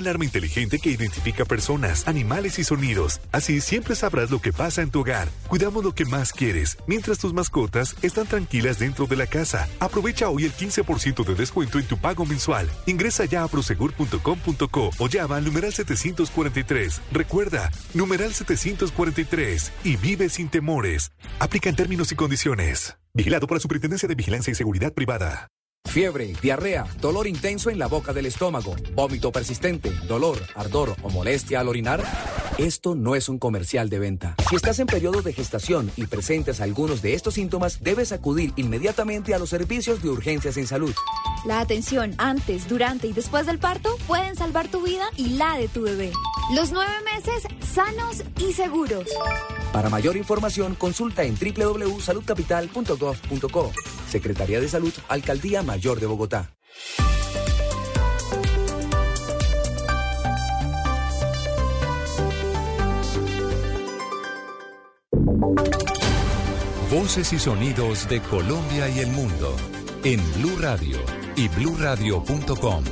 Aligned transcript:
Alarma 0.00 0.24
inteligente 0.24 0.78
que 0.78 0.90
identifica 0.90 1.44
personas, 1.44 2.08
animales 2.08 2.58
y 2.58 2.64
sonidos. 2.64 3.20
Así 3.32 3.60
siempre 3.60 3.94
sabrás 3.94 4.30
lo 4.30 4.40
que 4.40 4.52
pasa 4.52 4.82
en 4.82 4.90
tu 4.90 5.00
hogar. 5.00 5.28
Cuidamos 5.48 5.84
lo 5.84 5.94
que 5.94 6.04
más 6.04 6.32
quieres, 6.32 6.78
mientras 6.86 7.18
tus 7.18 7.32
mascotas 7.32 7.94
están 8.02 8.26
tranquilas 8.26 8.78
dentro 8.78 9.06
de 9.06 9.16
la 9.16 9.26
casa. 9.26 9.68
Aprovecha 9.78 10.28
hoy 10.28 10.44
el 10.44 10.52
15% 10.52 11.24
de 11.24 11.34
descuento 11.34 11.78
en 11.78 11.86
tu 11.86 11.98
pago 11.98 12.26
mensual. 12.26 12.68
Ingresa 12.86 13.26
ya 13.26 13.44
a 13.44 13.48
prosegur.com.co 13.48 14.90
o 14.98 15.08
llama 15.08 15.36
al 15.36 15.44
numeral 15.44 15.72
743. 15.72 17.00
Recuerda, 17.12 17.70
numeral 17.94 18.34
743 18.34 19.72
y 19.84 19.96
vive 19.96 20.28
sin 20.28 20.48
temores. 20.48 21.12
Aplica 21.38 21.68
en 21.68 21.76
términos 21.76 22.10
y 22.10 22.16
condiciones. 22.16 22.96
Vigilado 23.12 23.46
por 23.46 23.56
la 23.56 23.60
Superintendencia 23.60 24.08
de 24.08 24.14
Vigilancia 24.14 24.50
y 24.50 24.54
Seguridad 24.54 24.92
Privada. 24.92 25.48
Fiebre, 25.90 26.32
diarrea, 26.40 26.86
dolor 27.00 27.26
intenso 27.26 27.68
en 27.68 27.80
la 27.80 27.88
boca 27.88 28.12
del 28.12 28.26
estómago, 28.26 28.76
vómito 28.94 29.32
persistente, 29.32 29.90
dolor, 30.06 30.38
ardor 30.54 30.94
o 31.02 31.10
molestia 31.10 31.58
al 31.58 31.66
orinar. 31.66 32.04
Esto 32.58 32.94
no 32.94 33.16
es 33.16 33.28
un 33.28 33.40
comercial 33.40 33.88
de 33.88 33.98
venta. 33.98 34.36
Si 34.48 34.54
estás 34.54 34.78
en 34.78 34.86
periodo 34.86 35.20
de 35.22 35.32
gestación 35.32 35.90
y 35.96 36.06
presentes 36.06 36.60
algunos 36.60 37.02
de 37.02 37.14
estos 37.14 37.34
síntomas, 37.34 37.82
debes 37.82 38.12
acudir 38.12 38.52
inmediatamente 38.54 39.34
a 39.34 39.40
los 39.40 39.50
servicios 39.50 40.00
de 40.00 40.10
urgencias 40.10 40.56
en 40.58 40.68
salud. 40.68 40.94
La 41.44 41.58
atención 41.58 42.14
antes, 42.18 42.68
durante 42.68 43.08
y 43.08 43.12
después 43.12 43.46
del 43.46 43.58
parto 43.58 43.96
pueden 44.06 44.36
salvar 44.36 44.68
tu 44.68 44.82
vida 44.82 45.10
y 45.16 45.30
la 45.30 45.56
de 45.56 45.66
tu 45.66 45.82
bebé. 45.82 46.12
Los 46.54 46.70
nueve 46.70 46.92
meses 47.04 47.42
sanos 47.64 48.22
y 48.38 48.52
seguros. 48.52 49.08
Para 49.72 49.88
mayor 49.88 50.16
información, 50.16 50.74
consulta 50.74 51.22
en 51.24 51.36
www.saludcapital.gov.co. 51.36 53.72
Secretaría 54.08 54.60
de 54.60 54.68
Salud, 54.68 54.92
Alcaldía 55.08 55.62
Mayor 55.70 56.00
de 56.00 56.06
Bogotá. 56.06 56.56
Voces 66.90 67.32
y 67.32 67.38
sonidos 67.38 68.08
de 68.08 68.20
Colombia 68.20 68.88
y 68.88 68.98
el 68.98 69.12
mundo 69.12 69.54
en 70.02 70.20
Blue 70.34 70.56
Radio 70.58 70.98
y 71.36 71.46
bluradio.com, 71.46 72.82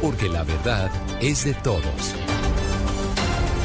porque 0.00 0.28
la 0.28 0.44
verdad 0.44 0.92
es 1.20 1.44
de 1.44 1.54
todos. 1.54 2.14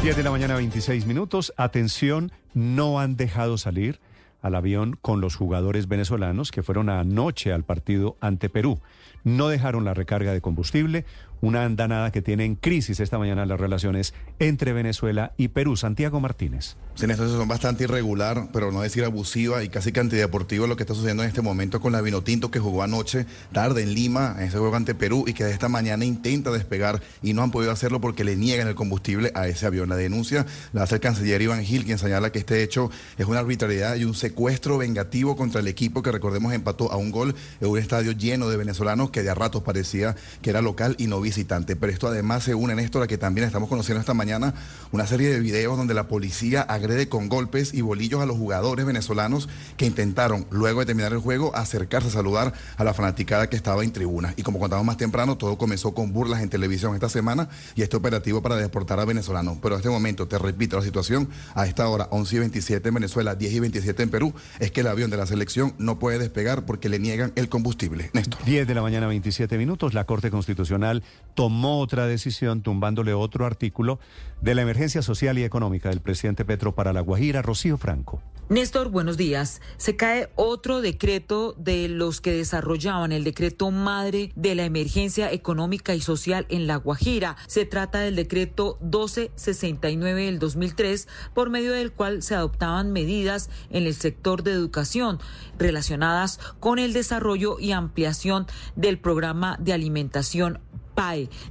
10 0.02 0.18
de 0.18 0.24
la 0.24 0.32
mañana, 0.32 0.56
26 0.56 1.06
minutos. 1.06 1.54
Atención, 1.56 2.32
no 2.56 3.00
han 3.00 3.16
dejado 3.16 3.60
salir 3.60 4.00
al 4.42 4.56
avión 4.56 4.98
con 5.02 5.22
los 5.22 5.36
jugadores 5.36 5.88
venezolanos 5.88 6.52
que 6.52 6.64
fueron 6.64 6.90
anoche 6.90 7.52
al 7.52 7.64
partido 7.64 8.18
ante 8.22 8.50
Perú. 8.50 8.80
No 9.24 9.50
dejaron 9.50 9.86
la 9.86 9.94
recarga 9.94 10.34
de 10.34 10.42
combustible, 10.42 11.06
una 11.42 11.64
andanada 11.64 12.12
que 12.12 12.22
tiene 12.22 12.46
en 12.46 12.56
crisis 12.56 13.00
esta 13.00 13.18
mañana 13.18 13.46
las 13.46 13.60
relaciones 13.60 14.14
entre 14.40 14.74
Venezuela 14.74 15.34
y 15.38 15.50
Perú. 15.50 15.78
Santiago 15.78 16.20
Martínez. 16.20 16.76
Sí, 16.96 17.06
situación 17.06 17.48
bastante 17.48 17.86
irregular, 17.86 18.50
pero 18.52 18.72
no 18.72 18.82
decir 18.82 19.06
abusiva 19.06 19.64
y 19.64 19.70
casi 19.70 19.98
antideportiva 19.98 20.68
lo 20.68 20.76
que 20.76 20.84
está 20.84 20.94
sucediendo 20.94 21.24
en 21.24 21.30
este 21.30 21.42
momento 21.42 21.80
con 21.80 21.94
la 21.94 22.02
Vinotinto 22.02 22.52
que 22.52 22.60
jugó 22.60 22.84
anoche 22.84 23.26
tarde 23.54 23.84
en 23.84 23.94
Lima, 23.94 24.36
en 24.38 24.48
ese 24.48 24.58
juego 24.58 24.76
ante 24.76 24.96
Perú, 24.96 25.24
y 25.26 25.34
que 25.34 25.50
esta 25.50 25.70
mañana 25.70 26.04
intenta 26.04 26.52
despegar 26.52 27.02
y 27.22 27.34
no 27.34 27.42
han 27.42 27.52
podido 27.52 27.72
hacerlo 27.72 28.02
porque 28.02 28.26
le 28.26 28.36
niegan 28.36 28.68
el 28.68 28.76
combustible 28.76 29.32
a 29.34 29.48
ese 29.48 29.66
avión. 29.66 29.88
La 29.88 29.96
denuncia 29.96 30.46
la 30.74 30.84
hace 30.84 30.96
el 30.96 31.02
canciller 31.02 31.42
Iván 31.42 31.64
Gil, 31.64 31.86
quien 31.86 31.98
señala 31.98 32.32
que 32.32 32.40
este 32.40 32.64
hecho 32.64 32.92
es 33.18 33.26
una 33.26 33.40
arbitrariedad 33.40 33.96
y 33.96 34.04
un 34.04 34.14
secuestro 34.14 34.78
vengativo 34.78 35.38
contra 35.38 35.62
el 35.62 35.68
equipo 35.68 36.02
que 36.02 36.12
recordemos 36.12 36.52
empató 36.52 36.92
a 36.92 36.98
un 36.98 37.12
gol 37.12 37.34
en 37.62 37.70
un 37.70 37.78
estadio 37.78 38.12
lleno 38.12 38.50
de 38.50 38.58
venezolanos 38.58 39.09
que 39.12 39.24
de 39.24 39.30
a 39.30 39.36
ratos 39.36 39.64
parecía 39.64 40.16
que 40.42 40.50
era 40.50 40.62
local 40.62 40.96
y 40.98 41.08
no 41.08 41.22
visitante. 41.22 41.76
Pero 41.76 41.92
esto 41.92 42.08
además 42.08 42.44
se 42.44 42.56
une, 42.56 42.76
Néstor, 42.76 43.04
a 43.04 43.08
que 43.08 43.18
también 43.18 43.48
estamos 43.48 43.70
conociendo 43.70 44.00
esta 44.00 44.14
mañana 44.14 44.54
una 44.92 45.08
serie 45.08 45.30
de 45.30 45.40
videos 45.40 45.78
donde 45.78 45.94
la 45.94 46.08
policía 46.08 46.62
agrede 46.62 47.10
con 47.10 47.30
golpes 47.30 47.74
y 47.74 47.82
bolillos 47.82 48.22
a 48.22 48.26
los 48.26 48.38
jugadores 48.38 48.86
venezolanos 48.86 49.50
que 49.78 49.86
intentaron, 49.86 50.46
luego 50.50 50.80
de 50.82 50.88
terminar 50.88 51.14
el 51.14 51.20
juego, 51.20 51.56
acercarse 51.56 52.10
a 52.10 52.12
saludar 52.12 52.54
a 52.78 52.84
la 52.84 52.94
fanaticada 52.94 53.50
que 53.50 53.56
estaba 53.56 53.84
en 53.84 53.92
tribuna. 53.92 54.34
Y 54.38 54.44
como 54.44 54.60
contamos 54.60 54.86
más 54.86 54.98
temprano, 54.98 55.38
todo 55.38 55.58
comenzó 55.58 55.94
con 55.94 56.14
burlas 56.14 56.42
en 56.42 56.50
televisión 56.50 56.94
esta 56.94 57.10
semana 57.10 57.50
y 57.76 57.82
este 57.82 57.98
operativo 57.98 58.42
para 58.42 58.56
deportar 58.56 59.00
a 59.00 59.06
venezolanos. 59.06 59.58
Pero 59.62 59.76
en 59.76 59.80
este 59.80 59.90
momento, 59.90 60.28
te 60.28 60.38
repito, 60.38 60.78
la 60.78 60.84
situación 60.84 61.30
a 61.56 61.66
esta 61.66 61.88
hora, 61.88 62.08
11 62.12 62.36
y 62.36 62.40
27 62.40 62.88
en 62.90 62.96
Venezuela, 62.96 63.36
10 63.36 63.54
y 63.54 63.60
27 63.60 64.04
en 64.04 64.10
Perú, 64.10 64.34
es 64.60 64.72
que 64.72 64.82
el 64.82 64.88
avión 64.88 65.10
de 65.10 65.18
la 65.18 65.26
selección 65.26 65.74
no 65.78 66.00
puede 66.00 66.20
despegar 66.20 66.66
porque 66.66 66.90
le 66.90 67.00
niegan 67.00 67.32
el 67.36 67.50
combustible. 67.50 68.10
Néstor. 68.14 68.44
10 68.46 68.68
de 68.68 68.74
la 68.74 68.82
mañana, 68.82 68.99
27 69.08 69.58
minutos. 69.58 69.94
La 69.94 70.06
Corte 70.06 70.32
Constitucional 70.32 71.04
tomó 71.36 71.80
otra 71.80 72.06
decisión 72.08 72.62
tumbándole 72.62 73.14
otro 73.14 73.46
artículo 73.46 74.00
de 74.42 74.56
la 74.56 74.62
emergencia 74.62 75.02
social 75.02 75.38
y 75.38 75.44
económica 75.44 75.90
del 75.90 76.02
presidente 76.02 76.46
Petro 76.46 76.74
para 76.74 76.94
La 76.94 77.02
Guajira, 77.02 77.42
Rocío 77.42 77.78
Franco. 77.78 78.22
Néstor, 78.50 78.90
buenos 78.90 79.16
días. 79.16 79.62
Se 79.78 79.96
cae 79.96 80.32
otro 80.36 80.82
decreto 80.82 81.54
de 81.56 81.88
los 81.88 82.20
que 82.20 82.32
desarrollaban 82.32 83.12
el 83.12 83.24
decreto 83.24 83.70
madre 83.70 84.32
de 84.36 84.56
la 84.56 84.66
emergencia 84.66 85.32
económica 85.32 85.94
y 85.94 86.02
social 86.02 86.48
en 86.50 86.66
La 86.66 86.78
Guajira. 86.78 87.38
Se 87.46 87.66
trata 87.66 88.00
del 88.00 88.16
decreto 88.16 88.80
1269 88.82 90.26
del 90.26 90.40
2003, 90.40 91.08
por 91.36 91.52
medio 91.52 91.74
del 91.74 91.92
cual 91.92 92.24
se 92.24 92.34
adoptaban 92.34 92.92
medidas 92.92 93.52
en 93.70 93.86
el 93.86 93.94
sector 93.94 94.42
de 94.42 94.54
educación 94.54 95.20
relacionadas 95.60 96.40
con 96.60 96.80
el 96.80 96.92
desarrollo 96.92 97.60
y 97.60 97.74
ampliación 97.74 98.48
del 98.76 98.98
programa 98.98 99.58
de 99.60 99.74
alimentación 99.74 100.60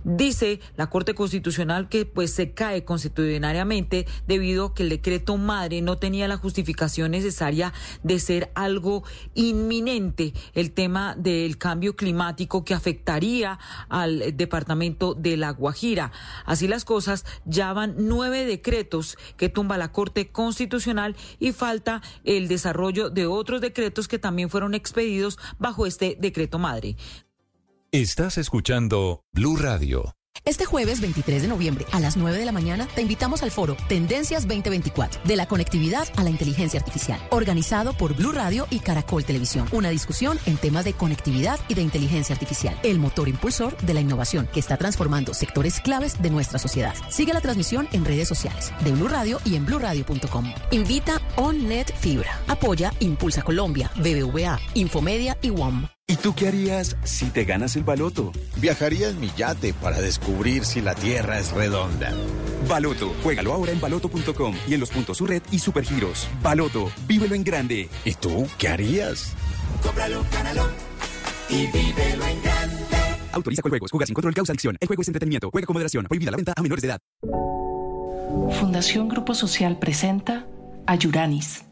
Dice 0.04 0.60
la 0.76 0.90
Corte 0.90 1.14
Constitucional 1.14 1.88
que 1.88 2.04
pues 2.04 2.34
se 2.34 2.52
cae 2.52 2.84
constitucionariamente 2.84 4.06
debido 4.26 4.66
a 4.66 4.74
que 4.74 4.82
el 4.82 4.90
decreto 4.90 5.38
madre 5.38 5.80
no 5.80 5.96
tenía 5.96 6.28
la 6.28 6.36
justificación 6.36 7.12
necesaria 7.12 7.72
de 8.02 8.18
ser 8.18 8.50
algo 8.54 9.04
inminente 9.34 10.34
el 10.52 10.72
tema 10.72 11.14
del 11.16 11.56
cambio 11.56 11.96
climático 11.96 12.62
que 12.62 12.74
afectaría 12.74 13.58
al 13.88 14.36
departamento 14.36 15.14
de 15.14 15.38
La 15.38 15.52
Guajira. 15.52 16.12
Así 16.44 16.68
las 16.68 16.84
cosas, 16.84 17.24
ya 17.46 17.72
van 17.72 17.94
nueve 17.96 18.44
decretos 18.44 19.16
que 19.38 19.48
tumba 19.48 19.78
la 19.78 19.92
Corte 19.92 20.28
Constitucional 20.28 21.16
y 21.38 21.52
falta 21.52 22.02
el 22.24 22.48
desarrollo 22.48 23.08
de 23.08 23.26
otros 23.26 23.62
decretos 23.62 24.08
que 24.08 24.18
también 24.18 24.50
fueron 24.50 24.74
expedidos 24.74 25.38
bajo 25.58 25.86
este 25.86 26.18
decreto 26.20 26.58
madre. 26.58 26.96
Estás 27.90 28.36
escuchando 28.36 29.22
Blue 29.32 29.56
Radio. 29.56 30.14
Este 30.44 30.66
jueves 30.66 31.00
23 31.00 31.40
de 31.40 31.48
noviembre 31.48 31.86
a 31.90 32.00
las 32.00 32.18
9 32.18 32.36
de 32.36 32.44
la 32.44 32.52
mañana 32.52 32.86
te 32.94 33.00
invitamos 33.00 33.42
al 33.42 33.50
foro 33.50 33.78
Tendencias 33.88 34.46
2024, 34.46 35.22
de 35.24 35.36
la 35.36 35.48
conectividad 35.48 36.06
a 36.16 36.22
la 36.22 36.28
inteligencia 36.28 36.78
artificial, 36.78 37.18
organizado 37.30 37.94
por 37.94 38.14
Blue 38.14 38.32
Radio 38.32 38.66
y 38.68 38.80
Caracol 38.80 39.24
Televisión. 39.24 39.68
Una 39.72 39.88
discusión 39.88 40.38
en 40.44 40.58
temas 40.58 40.84
de 40.84 40.92
conectividad 40.92 41.58
y 41.66 41.74
de 41.76 41.80
inteligencia 41.80 42.34
artificial, 42.34 42.78
el 42.82 42.98
motor 42.98 43.26
impulsor 43.26 43.74
de 43.78 43.94
la 43.94 44.02
innovación 44.02 44.50
que 44.52 44.60
está 44.60 44.76
transformando 44.76 45.32
sectores 45.32 45.80
claves 45.80 46.20
de 46.20 46.28
nuestra 46.28 46.58
sociedad. 46.58 46.94
Sigue 47.08 47.32
la 47.32 47.40
transmisión 47.40 47.88
en 47.92 48.04
redes 48.04 48.28
sociales 48.28 48.70
de 48.84 48.92
Blue 48.92 49.08
Radio 49.08 49.40
y 49.46 49.56
en 49.56 49.64
bluradio.com. 49.64 50.44
Invita 50.72 51.22
OnNet 51.36 51.90
Fibra. 51.96 52.38
Apoya 52.48 52.92
Impulsa 53.00 53.40
Colombia, 53.40 53.90
BBVA, 53.96 54.60
Infomedia 54.74 55.38
y 55.40 55.48
WOM. 55.48 55.88
¿Y 56.10 56.16
tú 56.16 56.34
qué 56.34 56.48
harías 56.48 56.96
si 57.04 57.26
te 57.28 57.44
ganas 57.44 57.76
el 57.76 57.84
baloto? 57.84 58.32
Viajaría 58.56 59.10
en 59.10 59.20
mi 59.20 59.30
yate 59.36 59.74
para 59.74 60.00
descubrir 60.00 60.64
si 60.64 60.80
la 60.80 60.94
Tierra 60.94 61.38
es 61.38 61.52
redonda. 61.52 62.14
Baloto, 62.66 63.12
juégalo 63.22 63.52
ahora 63.52 63.72
en 63.72 63.80
baloto.com 63.80 64.54
y 64.66 64.72
en 64.72 64.80
los 64.80 64.88
puntos 64.88 65.18
su 65.18 65.26
red 65.26 65.42
y 65.50 65.58
supergiros. 65.58 66.26
Baloto, 66.42 66.90
vívelo 67.06 67.34
en 67.34 67.44
grande. 67.44 67.90
¿Y 68.06 68.14
tú 68.14 68.48
qué 68.56 68.68
harías? 68.68 69.34
Cómpralo, 69.82 70.24
gánalo 70.32 70.66
y 71.50 71.66
vívelo 71.66 72.24
en 72.24 72.42
grande. 72.42 72.84
Autoriza 73.32 73.60
con 73.60 73.68
juegos, 73.68 73.90
juega 73.90 74.06
sin 74.06 74.14
control, 74.14 74.32
causa 74.32 74.52
adicción. 74.52 74.78
El 74.80 74.86
juego 74.88 75.02
es 75.02 75.08
entretenimiento, 75.08 75.50
juega 75.50 75.66
con 75.66 75.74
moderación, 75.74 76.06
prohibida 76.06 76.30
la 76.30 76.38
venta 76.38 76.54
a 76.56 76.62
menores 76.62 76.80
de 76.80 76.88
edad. 76.88 77.00
Fundación 78.58 79.08
Grupo 79.08 79.34
Social 79.34 79.78
presenta 79.78 80.46
a 80.86 80.94
Yuranis. 80.94 81.64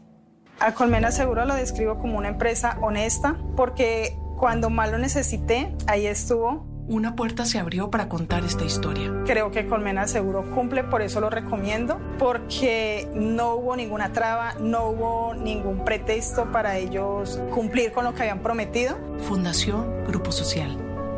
A 0.59 0.75
Colmena 0.75 1.11
Seguro 1.11 1.45
lo 1.45 1.55
describo 1.55 1.97
como 1.97 2.19
una 2.19 2.27
empresa 2.27 2.77
honesta 2.81 3.35
porque 3.55 4.15
cuando 4.37 4.69
más 4.69 4.91
lo 4.91 4.97
necesité, 4.99 5.75
ahí 5.87 6.05
estuvo. 6.05 6.65
Una 6.87 7.17
puerta 7.17 7.43
se 7.43 7.59
abrió 7.59 7.89
para 7.89 8.07
contar 8.07 8.45
esta 8.45 8.63
historia. 8.63 9.11
Creo 9.25 9.51
que 9.51 9.67
Colmena 9.67 10.07
Seguro 10.07 10.49
cumple, 10.55 10.85
por 10.85 11.01
eso 11.01 11.19
lo 11.19 11.29
recomiendo, 11.29 11.99
porque 12.17 13.09
no 13.13 13.55
hubo 13.55 13.75
ninguna 13.75 14.13
traba, 14.13 14.53
no 14.53 14.91
hubo 14.91 15.33
ningún 15.33 15.83
pretexto 15.83 16.49
para 16.49 16.77
ellos 16.77 17.41
cumplir 17.53 17.91
con 17.91 18.05
lo 18.05 18.13
que 18.13 18.21
habían 18.21 18.41
prometido. 18.41 18.97
Fundación 19.27 20.05
Grupo 20.05 20.31
Social, 20.31 20.77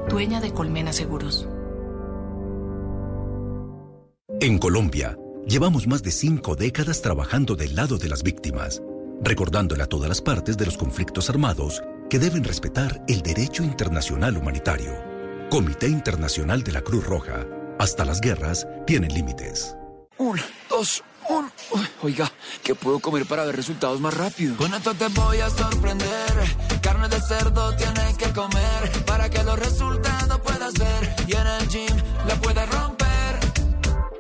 dueña 0.10 0.42
de 0.42 0.52
Colmena 0.52 0.92
Seguros. 0.92 1.48
En 4.42 4.58
Colombia, 4.58 5.20
llevamos 5.46 5.86
más 5.86 6.02
de 6.02 6.12
cinco 6.12 6.56
décadas 6.56 7.04
trabajando 7.04 7.56
del 7.56 7.76
lado 7.76 8.00
de 8.00 8.10
las 8.10 8.24
víctimas, 8.24 8.82
recordándole 9.22 9.84
a 9.84 9.88
todas 9.88 10.10
las 10.10 10.22
partes 10.22 10.58
de 10.58 10.66
los 10.66 10.78
conflictos 10.78 11.30
armados 11.30 11.84
que 12.10 12.20
deben 12.20 12.44
respetar 12.44 13.02
el 13.08 13.22
derecho 13.22 13.64
internacional 13.64 14.36
humanitario. 14.36 14.92
Comité 15.50 15.88
Internacional 15.88 16.64
de 16.64 16.72
la 16.72 16.82
Cruz 16.82 17.06
Roja, 17.06 17.46
Hasta 17.80 18.04
las 18.04 18.20
guerras 18.20 18.68
tienen 18.86 19.14
límites. 19.14 19.76
Un, 20.18 20.38
dos, 20.70 21.02
un. 21.30 21.50
Oiga, 22.02 22.30
¿qué 22.62 22.76
puedo 22.76 23.00
comer 23.00 23.26
para 23.26 23.46
ver 23.46 23.56
resultados 23.56 24.02
más 24.02 24.14
rápido? 24.14 24.58
Con 24.58 24.74
esto 24.74 24.94
te 24.96 25.08
voy 25.08 25.40
a 25.40 25.50
sorprender. 25.50 26.34
Carne 26.82 27.08
de 27.08 27.22
cerdo 27.22 27.74
tienes 27.78 28.18
que 28.18 28.34
comer 28.34 29.06
para 29.06 29.30
que 29.30 29.44
los 29.44 29.58
resultados 29.58 30.09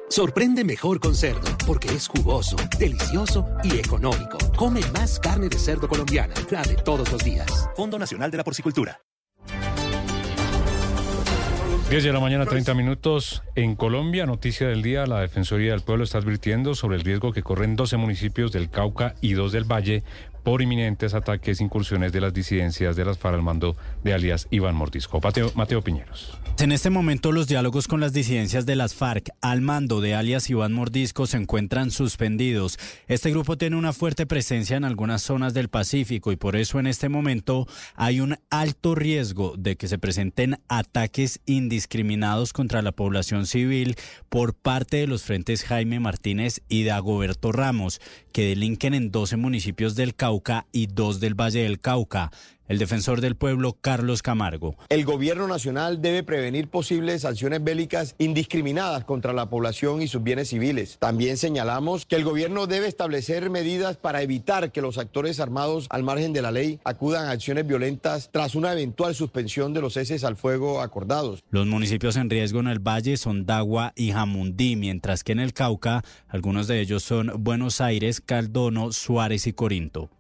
Sorprende 0.10 0.64
mejor 0.64 1.00
con 1.00 1.14
cerdo, 1.14 1.48
porque 1.68 1.88
es 1.90 2.08
jugoso, 2.08 2.56
delicioso 2.80 3.46
y 3.64 3.78
económico. 3.78 4.40
Come 4.58 4.82
más 4.92 5.20
carne 5.20 5.50
de 5.50 5.60
cerdo 5.60 5.88
colombiana, 5.88 6.34
la 6.50 6.64
de 6.64 6.74
todos 6.76 7.12
los 7.12 7.24
días. 7.24 7.70
Fondo 7.76 8.00
Nacional 8.00 8.32
de 8.32 8.38
la 8.38 8.44
Porcicultura. 8.44 9.00
10 11.90 12.04
de 12.04 12.14
la 12.14 12.20
mañana, 12.20 12.46
30 12.46 12.76
minutos. 12.76 13.42
En 13.56 13.76
Colombia, 13.76 14.28
noticia 14.28 14.68
del 14.68 14.84
día, 14.84 15.08
la 15.08 15.22
Defensoría 15.22 15.72
del 15.72 15.82
Pueblo 15.82 16.04
está 16.04 16.20
advirtiendo 16.20 16.76
sobre 16.76 16.98
el 16.98 17.04
riesgo 17.04 17.32
que 17.32 17.42
corren 17.42 17.76
12 17.76 17.98
municipios 17.98 18.52
del 18.52 18.70
Cauca 18.70 19.16
y 19.22 19.34
dos 19.34 19.52
del 19.52 19.64
Valle 19.64 20.04
por 20.50 20.64
inminentes 20.64 21.14
ataques 21.14 21.62
incursiones 21.62 22.12
de 22.12 22.22
las 22.22 22.34
disidencias 22.34 22.96
de 22.96 23.06
las 23.06 23.20
FARC 23.20 23.36
al 23.36 23.44
mando 23.44 23.76
de 24.04 24.16
alias 24.16 24.48
Iván 24.50 24.74
Mordisco. 24.74 25.20
Mateo, 25.22 25.52
Mateo 25.54 25.84
Piñeros. 25.84 26.40
En 26.58 26.72
este 26.72 26.90
momento 26.90 27.32
los 27.32 27.48
diálogos 27.48 27.88
con 27.88 28.00
las 28.02 28.14
disidencias 28.14 28.66
de 28.66 28.76
las 28.76 28.96
FARC 28.96 29.30
al 29.42 29.62
mando 29.62 30.02
de 30.02 30.16
alias 30.16 30.50
Iván 30.50 30.74
Mordisco 30.74 31.28
se 31.28 31.38
encuentran 31.38 31.92
suspendidos. 31.92 32.80
Este 33.08 33.30
grupo 33.30 33.60
tiene 33.60 33.76
una 33.76 33.94
fuerte 33.94 34.26
presencia 34.26 34.76
en 34.76 34.86
algunas 34.86 35.22
zonas 35.22 35.54
del 35.54 35.70
Pacífico 35.70 36.32
y 36.32 36.36
por 36.36 36.56
eso 36.56 36.80
en 36.80 36.88
este 36.88 37.10
momento 37.10 37.68
hay 37.96 38.20
un 38.20 38.36
alto 38.50 38.96
riesgo 38.96 39.54
de 39.56 39.76
que 39.76 39.88
se 39.88 40.00
presenten 40.00 40.60
ataques 40.68 41.42
indiscriminados 41.46 42.54
contra 42.54 42.82
la 42.82 42.92
población 42.92 43.46
civil 43.46 43.98
por 44.30 44.56
parte 44.56 44.98
de 44.98 45.08
los 45.08 45.22
frentes 45.22 45.64
Jaime 45.64 46.00
Martínez 46.00 46.62
y 46.68 46.86
Dagoberto 46.86 47.52
Ramos, 47.52 48.02
que 48.32 48.48
delinquen 48.48 48.96
en 48.96 49.12
12 49.12 49.38
municipios 49.38 49.96
del 49.96 50.16
Cauca 50.16 50.39
y 50.72 50.88
dos 50.88 51.20
del 51.20 51.40
Valle 51.40 51.64
del 51.64 51.80
Cauca 51.80 52.32
el 52.70 52.78
defensor 52.78 53.20
del 53.20 53.36
pueblo 53.36 53.76
Carlos 53.82 54.22
Camargo. 54.22 54.76
El 54.90 55.04
gobierno 55.04 55.48
nacional 55.48 56.02
debe 56.02 56.24
prevenir 56.24 56.70
posibles 56.70 57.24
sanciones 57.24 57.64
bélicas 57.64 58.16
indiscriminadas 58.20 59.04
contra 59.04 59.34
la 59.34 59.50
población 59.50 60.04
y 60.04 60.08
sus 60.08 60.24
bienes 60.24 60.50
civiles. 60.50 60.98
También 61.00 61.38
señalamos 61.38 62.06
que 62.06 62.16
el 62.16 62.24
gobierno 62.24 62.68
debe 62.68 62.88
establecer 62.88 63.50
medidas 63.50 63.98
para 63.98 64.22
evitar 64.22 64.72
que 64.72 64.82
los 64.82 65.00
actores 65.00 65.40
armados 65.40 65.88
al 65.90 66.04
margen 66.04 66.32
de 66.32 66.44
la 66.44 66.52
ley 66.52 66.80
acudan 66.84 67.26
a 67.26 67.32
acciones 67.32 67.66
violentas 67.66 68.30
tras 68.32 68.54
una 68.54 68.72
eventual 68.72 69.16
suspensión 69.16 69.74
de 69.74 69.82
los 69.82 69.94
ceses 69.94 70.24
al 70.24 70.36
fuego 70.36 70.82
acordados. 70.82 71.44
Los 71.50 71.66
municipios 71.66 72.16
en 72.18 72.30
riesgo 72.30 72.60
en 72.60 72.68
el 72.68 72.80
valle 72.80 73.18
son 73.18 73.48
Dagua 73.48 73.94
y 73.96 74.12
Jamundí, 74.12 74.76
mientras 74.76 75.24
que 75.24 75.32
en 75.32 75.40
el 75.40 75.54
Cauca 75.54 76.04
algunos 76.28 76.68
de 76.68 76.82
ellos 76.82 77.02
son 77.02 77.32
Buenos 77.40 77.82
Aires, 77.82 78.22
Caldono, 78.22 78.92
Suárez 78.92 79.48
y 79.48 79.54
Corinto. 79.54 80.12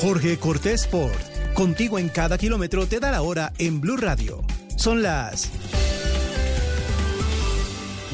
Jorge 0.00 0.38
Cortés 0.38 0.82
Sport. 0.84 1.52
Contigo 1.52 1.98
en 1.98 2.08
cada 2.08 2.38
kilómetro 2.38 2.86
te 2.86 3.00
da 3.00 3.10
la 3.10 3.20
hora 3.20 3.52
en 3.58 3.82
Blue 3.82 3.98
Radio. 3.98 4.42
Son 4.76 5.02
las 5.02 5.50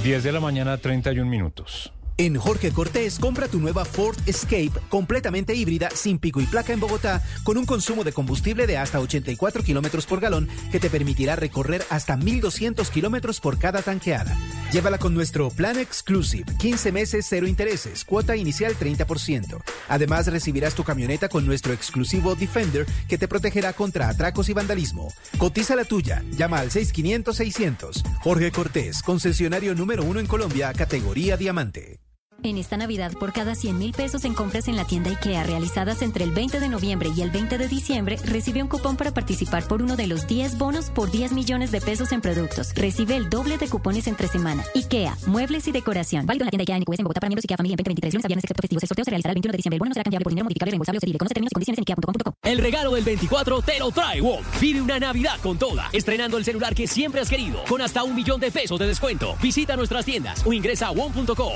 10 0.03 0.25
de 0.25 0.33
la 0.33 0.41
mañana, 0.41 0.79
31 0.79 1.31
minutos. 1.31 1.93
En 2.19 2.35
Jorge 2.35 2.73
Cortés, 2.73 3.19
compra 3.19 3.47
tu 3.47 3.61
nueva 3.61 3.85
Ford 3.85 4.17
Escape 4.25 4.73
completamente 4.89 5.55
híbrida, 5.55 5.91
sin 5.91 6.19
pico 6.19 6.41
y 6.41 6.47
placa 6.47 6.73
en 6.73 6.81
Bogotá, 6.81 7.23
con 7.45 7.59
un 7.59 7.67
consumo 7.67 8.05
de 8.05 8.13
combustible 8.13 8.67
de 8.67 8.79
hasta 8.79 9.01
84 9.01 9.63
kilómetros 9.63 10.07
por 10.07 10.21
galón 10.21 10.49
que 10.73 10.81
te 10.81 10.89
permitirá 10.89 11.37
recorrer 11.37 11.85
hasta 11.91 12.17
1,200 12.17 12.91
kilómetros 12.91 13.39
por 13.41 13.59
cada 13.59 13.83
tanqueada. 13.83 14.35
Llévala 14.73 14.97
con 14.97 15.13
nuestro 15.13 15.51
plan 15.51 15.79
exclusive, 15.79 16.47
15 16.59 16.91
meses, 16.91 17.27
cero 17.29 17.47
intereses, 17.47 18.03
cuota 18.03 18.35
inicial 18.35 18.75
30%. 18.79 19.63
Además, 19.89 20.27
recibirás 20.29 20.75
tu 20.75 20.85
camioneta 20.85 21.29
con 21.29 21.45
nuestro 21.45 21.75
exclusivo 21.75 22.35
Defender 22.35 22.87
que 23.09 23.19
te 23.19 23.29
protegerá 23.29 23.75
contra 23.75 24.09
atracos 24.09 24.49
y 24.49 24.55
vandalismo. 24.55 25.13
Cotiza 25.37 25.77
la 25.77 25.85
tuya, 25.85 26.25
llama 26.31 26.61
al 26.61 26.71
6500-600. 26.71 28.03
Jorge 28.23 28.53
Cortés, 28.53 29.03
concesionario 29.03 29.75
número 29.75 30.03
uno 30.03 30.19
en 30.19 30.27
Colombia, 30.27 30.73
categoría 30.73 31.37
diamante. 31.37 32.06
En 32.43 32.59
esta 32.59 32.77
Navidad, 32.77 33.13
por 33.19 33.33
cada 33.33 33.55
100 33.55 33.79
mil 33.79 33.93
pesos 33.93 34.25
en 34.25 34.35
compras 34.35 34.69
en 34.69 34.77
la 34.77 34.85
tienda 34.85 35.11
IKEA 35.11 35.43
realizadas 35.43 36.03
entre 36.03 36.25
el 36.25 36.31
20 36.31 36.61
de 36.61 36.69
noviembre 36.69 37.11
y 37.17 37.23
el 37.23 37.31
20 37.31 37.59
de 37.59 37.69
diciembre, 37.69 38.19
recibe 38.25 38.63
un 38.63 38.69
cupón 38.69 38.97
para 38.97 39.13
participar 39.13 39.67
por 39.67 39.83
uno 39.83 39.97
de 39.97 40.07
los 40.07 40.27
10 40.27 40.59
bonos 40.59 40.91
por 40.91 41.11
10 41.11 41.33
millones 41.33 41.73
de 41.73 41.81
pesos 41.81 42.13
en 42.13 42.21
productos. 42.21 42.73
Recibe 42.75 43.17
el 43.17 43.29
doble 43.31 43.59
de 43.59 43.69
cupones 43.69 44.07
entre 44.07 44.29
semana. 44.29 44.65
IKEA, 44.75 45.17
muebles 45.27 45.67
y 45.67 45.73
decoración. 45.73 46.27
Válido 46.27 46.45
en 46.45 46.47
la 46.47 46.51
tienda 46.51 46.63
IKEA 46.63 46.77
en 46.77 46.85
en 46.87 47.05
Bogotá 47.05 47.21
para 47.21 47.29
miembros 47.29 47.45
IKEA 47.45 47.57
Familia 47.57 47.75
en 47.75 47.79
2023, 47.79 48.15
lunes 48.15 48.25
a 48.25 48.29
viernes 48.29 48.45
excepto 48.45 48.63
festivos. 48.63 48.83
El 48.83 48.89
sorteo 48.89 49.05
se 49.05 49.11
realizará 49.11 49.33
el 49.33 49.37
21 49.37 49.53
de 49.53 49.57
diciembre. 49.57 49.77
El 49.77 49.81
bono 49.81 49.89
no 49.89 49.95
será 49.95 50.05
cambiable 50.05 50.25
por 50.25 50.33
dinero 50.33 50.45
modificable, 50.45 50.71
reembolsable 50.71 50.99
o 50.99 51.01
cedible. 51.01 51.17
Y 51.17 51.55
condiciones 51.55 51.79
en 51.79 51.83
IKEA.com.co. 51.83 52.35
El 52.43 52.59
regalo 52.59 52.93
del 52.93 53.05
24 53.05 53.63
te 53.63 53.79
lo 53.79 53.91
trae 53.91 54.21
WOM. 54.21 54.45
Vive 54.61 54.81
una 54.81 54.99
Navidad 54.99 55.41
con 55.43 55.59
toda. 55.59 55.89
Estrenando 55.93 56.39
el 56.39 56.45
celular 56.45 56.75
que 56.75 56.87
siempre 56.87 57.21
has 57.21 57.29
querido. 57.29 57.65
Con 57.69 57.81
hasta 57.81 58.05
un 58.05 58.15
millón 58.15 58.41
de 58.41 58.51
pesos 58.51 58.79
de 58.79 58.87
descuento. 58.87 59.37
Visita 59.43 59.77
nuestras 59.77 60.05
tiendas 60.05 60.47
o 60.47 60.53
ingresa 60.53 60.89
a 60.89 60.93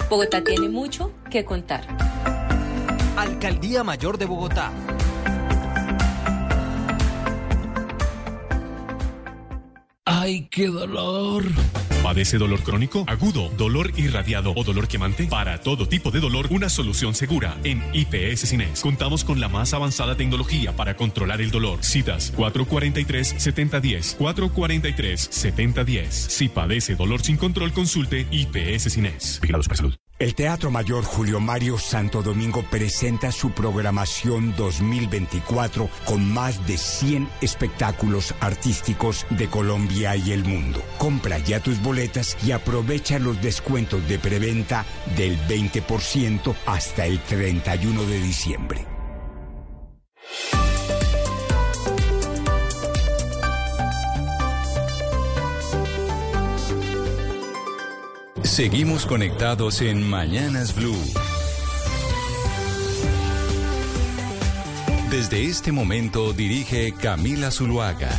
Bogotá 0.08 0.44
tiene 0.44 0.70
mucho 0.70 1.12
que 1.32 1.46
contar. 1.46 1.82
Alcaldía 3.18 3.84
Mayor 3.84 4.20
de 4.20 4.28
Bogotá. 4.28 4.72
¡Ay, 10.06 10.48
qué 10.50 10.68
dolor! 10.68 11.46
¿Padece 12.04 12.40
dolor 12.40 12.62
crónico, 12.64 13.06
agudo, 13.08 13.50
dolor 13.50 13.92
irradiado 13.96 14.54
o 14.56 14.64
dolor 14.64 14.88
quemante? 14.88 15.28
Para 15.28 15.60
todo 15.60 15.88
tipo 15.88 16.10
de 16.10 16.20
dolor, 16.20 16.48
una 16.50 16.70
solución 16.70 17.14
segura. 17.14 17.56
En 17.64 17.84
IPS 17.94 18.50
Cines 18.50 18.82
contamos 18.82 19.24
con 19.24 19.40
la 19.40 19.48
más 19.48 19.76
avanzada 19.76 20.18
tecnología 20.18 20.76
para 20.76 20.96
controlar 20.96 21.40
el 21.40 21.52
dolor. 21.52 21.84
Citas 21.84 22.34
443-7010, 22.36 24.18
443-7010. 24.18 26.10
Si 26.10 26.50
padece 26.50 26.96
dolor 26.96 27.22
sin 27.22 27.38
control, 27.38 27.72
consulte 27.72 28.26
IPS 28.32 28.92
Cines. 28.92 29.38
Vigilados 29.40 29.68
para 29.68 29.78
salud. 29.78 30.01
El 30.22 30.36
Teatro 30.36 30.70
Mayor 30.70 31.04
Julio 31.04 31.40
Mario 31.40 31.80
Santo 31.80 32.22
Domingo 32.22 32.64
presenta 32.70 33.32
su 33.32 33.54
programación 33.54 34.54
2024 34.56 35.90
con 36.06 36.32
más 36.32 36.68
de 36.68 36.78
100 36.78 37.28
espectáculos 37.42 38.36
artísticos 38.40 39.26
de 39.32 39.48
Colombia 39.48 40.16
y 40.16 40.32
el 40.32 40.46
mundo. 40.46 40.80
Compra 41.00 41.40
ya 41.40 41.60
tus 41.60 41.82
boletas 41.82 42.38
y 42.46 42.52
aprovecha 42.52 43.18
los 43.18 43.42
descuentos 43.42 44.08
de 44.08 44.20
preventa 44.20 44.86
del 45.18 45.40
20% 45.48 46.54
hasta 46.68 47.08
el 47.08 47.20
31 47.22 48.04
de 48.04 48.20
diciembre. 48.20 48.86
Seguimos 58.52 59.06
conectados 59.06 59.82
en 59.82 60.04
Mañanas 60.04 60.76
Blue. 60.76 60.94
Desde 65.10 65.46
este 65.46 65.72
momento 65.72 66.34
dirige 66.34 66.92
Camila 66.92 67.50
Zuluaga. 67.50 68.10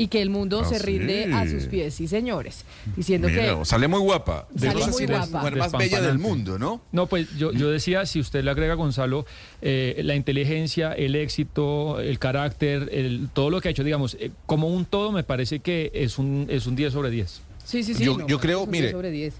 y 0.02 0.08
que 0.08 0.22
el 0.22 0.30
mundo 0.30 0.62
Ah, 0.64 0.68
se 0.68 0.78
rinde 0.78 1.26
sí. 1.26 1.32
a 1.32 1.46
sus 1.48 1.64
pies, 1.66 1.92
sí 1.94 2.08
señores, 2.08 2.64
diciendo 2.96 3.28
Mira, 3.28 3.58
que 3.58 3.64
sale 3.66 3.86
muy 3.86 4.00
guapa. 4.00 4.46
Sale 4.56 4.72
Entonces, 4.72 4.92
muy 4.94 5.06
la 5.06 5.18
guapa. 5.26 5.38
mujer 5.40 5.56
más 5.58 5.72
bella 5.72 6.00
del 6.00 6.18
mundo, 6.18 6.58
¿no? 6.58 6.80
No, 6.92 7.06
pues 7.06 7.28
yo, 7.36 7.52
yo 7.52 7.70
decía, 7.70 8.06
si 8.06 8.18
usted 8.18 8.42
le 8.42 8.50
agrega, 8.50 8.74
Gonzalo, 8.74 9.26
eh, 9.60 10.00
la 10.04 10.14
inteligencia, 10.14 10.92
el 10.92 11.14
éxito, 11.16 12.00
el 12.00 12.18
carácter, 12.18 12.88
el, 12.92 13.28
todo 13.34 13.50
lo 13.50 13.60
que 13.60 13.68
ha 13.68 13.70
hecho, 13.72 13.84
digamos, 13.84 14.16
eh, 14.18 14.30
como 14.46 14.68
un 14.68 14.86
todo, 14.86 15.12
me 15.12 15.22
parece 15.22 15.60
que 15.60 15.90
es 15.92 16.18
un, 16.18 16.46
es 16.48 16.66
un 16.66 16.76
10 16.76 16.92
sobre 16.94 17.10
10. 17.10 17.42
sí, 17.64 17.82
sí, 17.82 17.94
sí. 17.94 18.02
Yo- 18.04 18.16
no, 18.16 18.26
yo 18.26 18.40
creo, 18.40 18.66
mire, 18.66 18.84
10 18.86 18.92
sobre 18.92 19.10
10. 19.10 19.34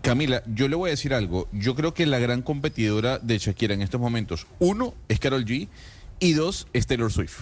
Camila, 0.00 0.42
yo 0.54 0.68
le 0.68 0.76
voy 0.76 0.88
a 0.88 0.92
decir 0.92 1.12
algo. 1.12 1.48
Yo 1.52 1.74
creo 1.74 1.92
que 1.92 2.06
la 2.06 2.20
gran 2.20 2.42
competidora 2.42 3.18
de 3.18 3.36
Shakira 3.38 3.74
en 3.74 3.82
estos 3.82 4.00
momentos, 4.00 4.46
uno, 4.60 4.94
es 5.08 5.18
Carol 5.18 5.44
G 5.44 5.66
y 6.20 6.32
dos, 6.34 6.68
es 6.72 6.86
Taylor 6.86 7.10
Swift. 7.12 7.40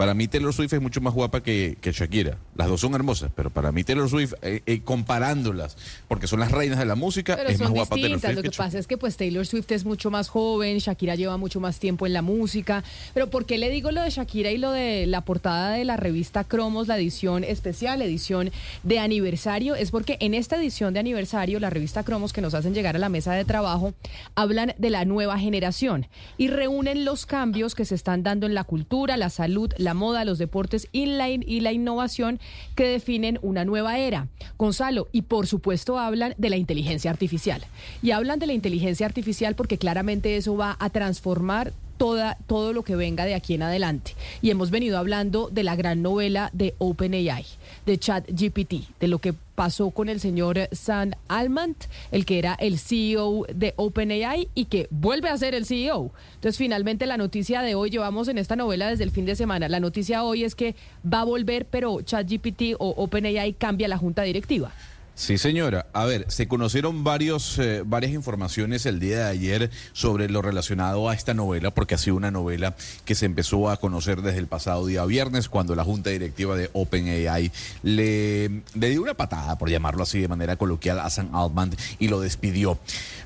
Para 0.00 0.14
mí 0.14 0.28
Taylor 0.28 0.54
Swift 0.54 0.72
es 0.72 0.80
mucho 0.80 1.02
más 1.02 1.12
guapa 1.12 1.42
que, 1.42 1.76
que 1.78 1.92
Shakira. 1.92 2.38
Las 2.56 2.68
dos 2.68 2.80
son 2.80 2.94
hermosas, 2.94 3.30
pero 3.36 3.50
para 3.50 3.70
mí 3.70 3.84
Taylor 3.84 4.08
Swift, 4.08 4.32
eh, 4.40 4.62
eh, 4.64 4.80
comparándolas, 4.82 5.76
porque 6.08 6.26
son 6.26 6.40
las 6.40 6.50
reinas 6.50 6.78
de 6.78 6.86
la 6.86 6.94
música, 6.94 7.36
Pero 7.36 7.50
es 7.50 7.60
más 7.60 7.68
guapa 7.68 7.96
Taylor 7.96 8.12
distintas. 8.12 8.30
Swift 8.30 8.36
Lo 8.36 8.42
que 8.42 8.48
que 8.48 8.56
pasa 8.56 8.78
es 8.78 8.86
que 8.86 8.96
pues 8.96 9.18
Taylor 9.18 9.46
Swift 9.46 9.70
es 9.72 9.84
mucho 9.84 10.10
más 10.10 10.30
joven, 10.30 10.78
Shakira 10.78 11.16
lleva 11.16 11.36
mucho 11.36 11.60
más 11.60 11.78
tiempo 11.78 12.06
en 12.06 12.14
la 12.14 12.22
música. 12.22 12.82
Pero 13.12 13.28
¿por 13.28 13.44
qué 13.44 13.58
le 13.58 13.68
digo 13.68 13.90
lo 13.90 14.00
de 14.00 14.08
Shakira 14.08 14.50
y 14.50 14.56
lo 14.56 14.72
de 14.72 15.06
la 15.06 15.20
portada 15.26 15.72
de 15.72 15.84
la 15.84 15.98
revista 15.98 16.44
Cromos, 16.44 16.88
la 16.88 16.96
edición 16.96 17.44
especial, 17.44 18.00
edición 18.00 18.52
de 18.82 19.00
aniversario? 19.00 19.74
Es 19.74 19.90
porque 19.90 20.16
en 20.20 20.32
esta 20.32 20.56
edición 20.56 20.94
de 20.94 21.00
aniversario, 21.00 21.60
la 21.60 21.68
revista 21.68 22.04
Cromos 22.04 22.32
que 22.32 22.40
nos 22.40 22.54
hacen 22.54 22.72
llegar 22.72 22.96
a 22.96 23.00
la 23.00 23.10
mesa 23.10 23.34
de 23.34 23.44
trabajo, 23.44 23.92
hablan 24.34 24.72
de 24.78 24.88
la 24.88 25.04
nueva 25.04 25.38
generación 25.38 26.06
y 26.38 26.48
reúnen 26.48 27.04
los 27.04 27.26
cambios 27.26 27.74
que 27.74 27.84
se 27.84 27.96
están 27.96 28.22
dando 28.22 28.46
en 28.46 28.54
la 28.54 28.64
cultura, 28.64 29.18
la 29.18 29.28
salud, 29.28 29.70
la 29.76 29.89
moda, 29.94 30.24
los 30.24 30.38
deportes 30.38 30.88
y 30.92 31.06
la, 31.06 31.28
y 31.28 31.60
la 31.60 31.72
innovación 31.72 32.40
que 32.74 32.86
definen 32.86 33.38
una 33.42 33.64
nueva 33.64 33.98
era. 33.98 34.28
Gonzalo, 34.58 35.08
y 35.12 35.22
por 35.22 35.46
supuesto 35.46 35.98
hablan 35.98 36.34
de 36.38 36.50
la 36.50 36.56
inteligencia 36.56 37.10
artificial. 37.10 37.64
Y 38.02 38.10
hablan 38.10 38.38
de 38.38 38.46
la 38.46 38.52
inteligencia 38.52 39.06
artificial 39.06 39.54
porque 39.54 39.78
claramente 39.78 40.36
eso 40.36 40.56
va 40.56 40.76
a 40.78 40.90
transformar 40.90 41.72
toda, 42.00 42.38
todo 42.46 42.72
lo 42.72 42.82
que 42.82 42.96
venga 42.96 43.26
de 43.26 43.34
aquí 43.34 43.52
en 43.52 43.62
adelante. 43.62 44.14
Y 44.40 44.48
hemos 44.48 44.70
venido 44.70 44.96
hablando 44.96 45.50
de 45.50 45.62
la 45.62 45.76
gran 45.76 46.00
novela 46.00 46.48
de 46.54 46.74
OpenAI, 46.78 47.44
de 47.84 47.98
ChatGPT, 47.98 48.98
de 48.98 49.06
lo 49.06 49.18
que 49.18 49.34
pasó 49.54 49.90
con 49.90 50.08
el 50.08 50.18
señor 50.18 50.70
Sam 50.72 51.10
Almant, 51.28 51.76
el 52.10 52.24
que 52.24 52.38
era 52.38 52.54
el 52.54 52.78
CEO 52.78 53.44
de 53.54 53.74
OpenAI 53.76 54.48
y 54.54 54.64
que 54.64 54.88
vuelve 54.88 55.28
a 55.28 55.36
ser 55.36 55.54
el 55.54 55.66
CEO. 55.66 56.10
Entonces, 56.36 56.56
finalmente 56.56 57.04
la 57.04 57.18
noticia 57.18 57.60
de 57.60 57.74
hoy, 57.74 57.90
llevamos 57.90 58.28
en 58.28 58.38
esta 58.38 58.56
novela 58.56 58.88
desde 58.88 59.04
el 59.04 59.10
fin 59.10 59.26
de 59.26 59.36
semana, 59.36 59.68
la 59.68 59.78
noticia 59.78 60.24
hoy 60.24 60.44
es 60.44 60.54
que 60.54 60.74
va 61.04 61.20
a 61.20 61.24
volver, 61.24 61.66
pero 61.66 62.00
ChatGPT 62.00 62.76
o 62.78 62.94
OpenAI 62.96 63.52
cambia 63.52 63.88
la 63.88 63.98
junta 63.98 64.22
directiva. 64.22 64.72
Sí, 65.20 65.36
señora. 65.36 65.84
A 65.92 66.06
ver, 66.06 66.24
se 66.28 66.48
conocieron 66.48 67.04
varios, 67.04 67.58
eh, 67.58 67.82
varias 67.84 68.12
informaciones 68.12 68.86
el 68.86 69.00
día 69.00 69.18
de 69.18 69.24
ayer 69.24 69.70
sobre 69.92 70.30
lo 70.30 70.40
relacionado 70.40 71.10
a 71.10 71.14
esta 71.14 71.34
novela, 71.34 71.72
porque 71.72 71.94
ha 71.94 71.98
sido 71.98 72.16
una 72.16 72.30
novela 72.30 72.74
que 73.04 73.14
se 73.14 73.26
empezó 73.26 73.68
a 73.68 73.76
conocer 73.76 74.22
desde 74.22 74.38
el 74.38 74.46
pasado 74.46 74.86
día 74.86 75.04
viernes, 75.04 75.50
cuando 75.50 75.74
la 75.74 75.84
junta 75.84 76.08
directiva 76.08 76.56
de 76.56 76.70
OpenAI 76.72 77.52
le, 77.82 78.62
le 78.72 78.88
dio 78.88 79.02
una 79.02 79.12
patada, 79.12 79.58
por 79.58 79.68
llamarlo 79.68 80.04
así 80.04 80.20
de 80.20 80.26
manera 80.26 80.56
coloquial, 80.56 80.98
a 80.98 81.10
Sam 81.10 81.34
Altman 81.34 81.76
y 81.98 82.08
lo 82.08 82.22
despidió. 82.22 82.78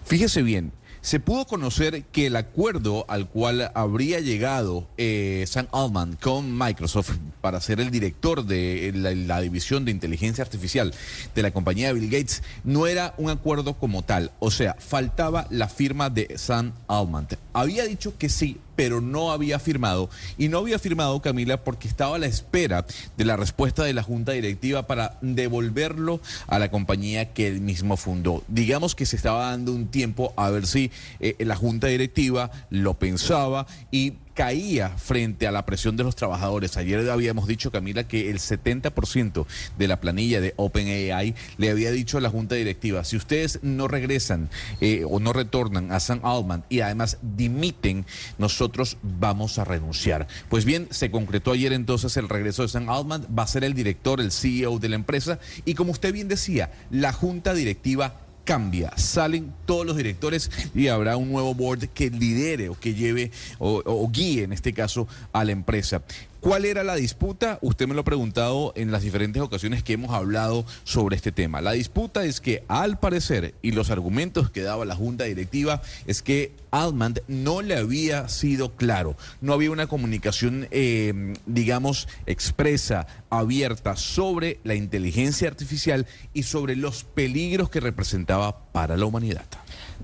Fíjese 0.04 0.42
bien. 0.42 0.72
Se 1.04 1.20
pudo 1.20 1.44
conocer 1.44 2.04
que 2.04 2.28
el 2.28 2.36
acuerdo 2.36 3.04
al 3.08 3.28
cual 3.28 3.70
habría 3.74 4.20
llegado 4.20 4.88
eh, 4.96 5.44
Sam 5.46 5.66
Altman 5.70 6.16
con 6.16 6.56
Microsoft 6.56 7.18
para 7.42 7.60
ser 7.60 7.78
el 7.78 7.90
director 7.90 8.46
de 8.46 8.90
la, 8.94 9.14
la 9.14 9.42
división 9.42 9.84
de 9.84 9.90
inteligencia 9.90 10.42
artificial 10.42 10.94
de 11.34 11.42
la 11.42 11.50
compañía 11.50 11.88
de 11.88 12.00
Bill 12.00 12.10
Gates 12.10 12.42
no 12.64 12.86
era 12.86 13.12
un 13.18 13.28
acuerdo 13.28 13.74
como 13.74 14.00
tal. 14.00 14.32
O 14.38 14.50
sea, 14.50 14.76
faltaba 14.78 15.46
la 15.50 15.68
firma 15.68 16.08
de 16.08 16.38
Sam 16.38 16.72
Altman. 16.88 17.28
Había 17.52 17.84
dicho 17.84 18.16
que 18.16 18.30
sí, 18.30 18.58
pero 18.76 19.00
no 19.00 19.32
había 19.32 19.58
firmado. 19.58 20.10
Y 20.38 20.48
no 20.48 20.58
había 20.58 20.78
firmado, 20.78 21.20
Camila, 21.20 21.62
porque 21.62 21.88
estaba 21.88 22.16
a 22.16 22.18
la 22.18 22.26
espera 22.26 22.86
de 23.16 23.24
la 23.24 23.36
respuesta 23.36 23.84
de 23.84 23.94
la 23.94 24.02
Junta 24.02 24.32
Directiva 24.32 24.86
para 24.86 25.18
devolverlo 25.20 26.20
a 26.46 26.58
la 26.58 26.70
compañía 26.70 27.32
que 27.32 27.46
él 27.48 27.60
mismo 27.60 27.96
fundó. 27.96 28.42
Digamos 28.48 28.94
que 28.94 29.06
se 29.06 29.16
estaba 29.16 29.50
dando 29.50 29.72
un 29.72 29.88
tiempo 29.88 30.32
a 30.36 30.50
ver 30.50 30.66
si 30.66 30.90
eh, 31.20 31.36
la 31.40 31.56
Junta 31.56 31.86
Directiva 31.86 32.50
lo 32.70 32.94
pensaba 32.94 33.66
y 33.90 34.14
caía 34.34 34.90
frente 34.90 35.46
a 35.46 35.52
la 35.52 35.64
presión 35.64 35.96
de 35.96 36.04
los 36.04 36.16
trabajadores. 36.16 36.76
Ayer 36.76 37.08
habíamos 37.08 37.46
dicho, 37.46 37.70
Camila, 37.70 38.06
que 38.06 38.30
el 38.30 38.38
70% 38.38 39.46
de 39.78 39.88
la 39.88 40.00
planilla 40.00 40.40
de 40.40 40.54
OpenAI 40.56 41.34
le 41.56 41.70
había 41.70 41.90
dicho 41.90 42.18
a 42.18 42.20
la 42.20 42.30
Junta 42.30 42.56
Directiva, 42.56 43.04
si 43.04 43.16
ustedes 43.16 43.60
no 43.62 43.88
regresan 43.88 44.50
eh, 44.80 45.04
o 45.08 45.20
no 45.20 45.32
retornan 45.32 45.92
a 45.92 46.00
Sam 46.00 46.20
Altman 46.24 46.64
y 46.68 46.80
además 46.80 47.18
dimiten, 47.22 48.04
nosotros 48.38 48.96
vamos 49.02 49.58
a 49.58 49.64
renunciar. 49.64 50.26
Pues 50.48 50.64
bien, 50.64 50.88
se 50.90 51.10
concretó 51.10 51.52
ayer 51.52 51.72
entonces 51.72 52.16
el 52.16 52.28
regreso 52.28 52.62
de 52.62 52.68
Sam 52.68 52.90
Altman, 52.90 53.26
va 53.36 53.44
a 53.44 53.48
ser 53.48 53.64
el 53.64 53.74
director, 53.74 54.20
el 54.20 54.32
CEO 54.32 54.78
de 54.78 54.88
la 54.88 54.96
empresa 54.96 55.38
y 55.64 55.74
como 55.74 55.92
usted 55.92 56.12
bien 56.12 56.28
decía, 56.28 56.72
la 56.90 57.12
Junta 57.12 57.54
Directiva 57.54 58.23
cambia, 58.44 58.92
salen 58.96 59.52
todos 59.66 59.86
los 59.86 59.96
directores 59.96 60.50
y 60.74 60.88
habrá 60.88 61.16
un 61.16 61.32
nuevo 61.32 61.54
board 61.54 61.88
que 61.88 62.10
lidere 62.10 62.68
o 62.68 62.78
que 62.78 62.94
lleve 62.94 63.30
o, 63.58 64.08
guíe 64.12 64.44
en 64.44 64.52
este 64.52 64.72
caso 64.72 65.08
a 65.32 65.44
la 65.44 65.52
empresa. 65.52 66.02
¿Cuál 66.44 66.66
era 66.66 66.84
la 66.84 66.94
disputa? 66.94 67.58
Usted 67.62 67.88
me 67.88 67.94
lo 67.94 68.02
ha 68.02 68.04
preguntado 68.04 68.74
en 68.76 68.92
las 68.92 69.00
diferentes 69.00 69.40
ocasiones 69.40 69.82
que 69.82 69.94
hemos 69.94 70.12
hablado 70.12 70.66
sobre 70.84 71.16
este 71.16 71.32
tema. 71.32 71.62
La 71.62 71.72
disputa 71.72 72.26
es 72.26 72.42
que 72.42 72.64
al 72.68 72.98
parecer 72.98 73.54
y 73.62 73.70
los 73.70 73.88
argumentos 73.88 74.50
que 74.50 74.60
daba 74.60 74.84
la 74.84 74.94
junta 74.94 75.24
directiva 75.24 75.80
es 76.06 76.20
que 76.20 76.52
Altman 76.70 77.14
no 77.28 77.62
le 77.62 77.78
había 77.78 78.28
sido 78.28 78.76
claro, 78.76 79.16
no 79.40 79.54
había 79.54 79.70
una 79.70 79.86
comunicación, 79.86 80.68
eh, 80.70 81.32
digamos, 81.46 82.08
expresa, 82.26 83.06
abierta 83.30 83.96
sobre 83.96 84.60
la 84.64 84.74
inteligencia 84.74 85.48
artificial 85.48 86.06
y 86.34 86.42
sobre 86.42 86.76
los 86.76 87.04
peligros 87.04 87.70
que 87.70 87.80
representaba 87.80 88.70
para 88.70 88.98
la 88.98 89.06
humanidad. 89.06 89.46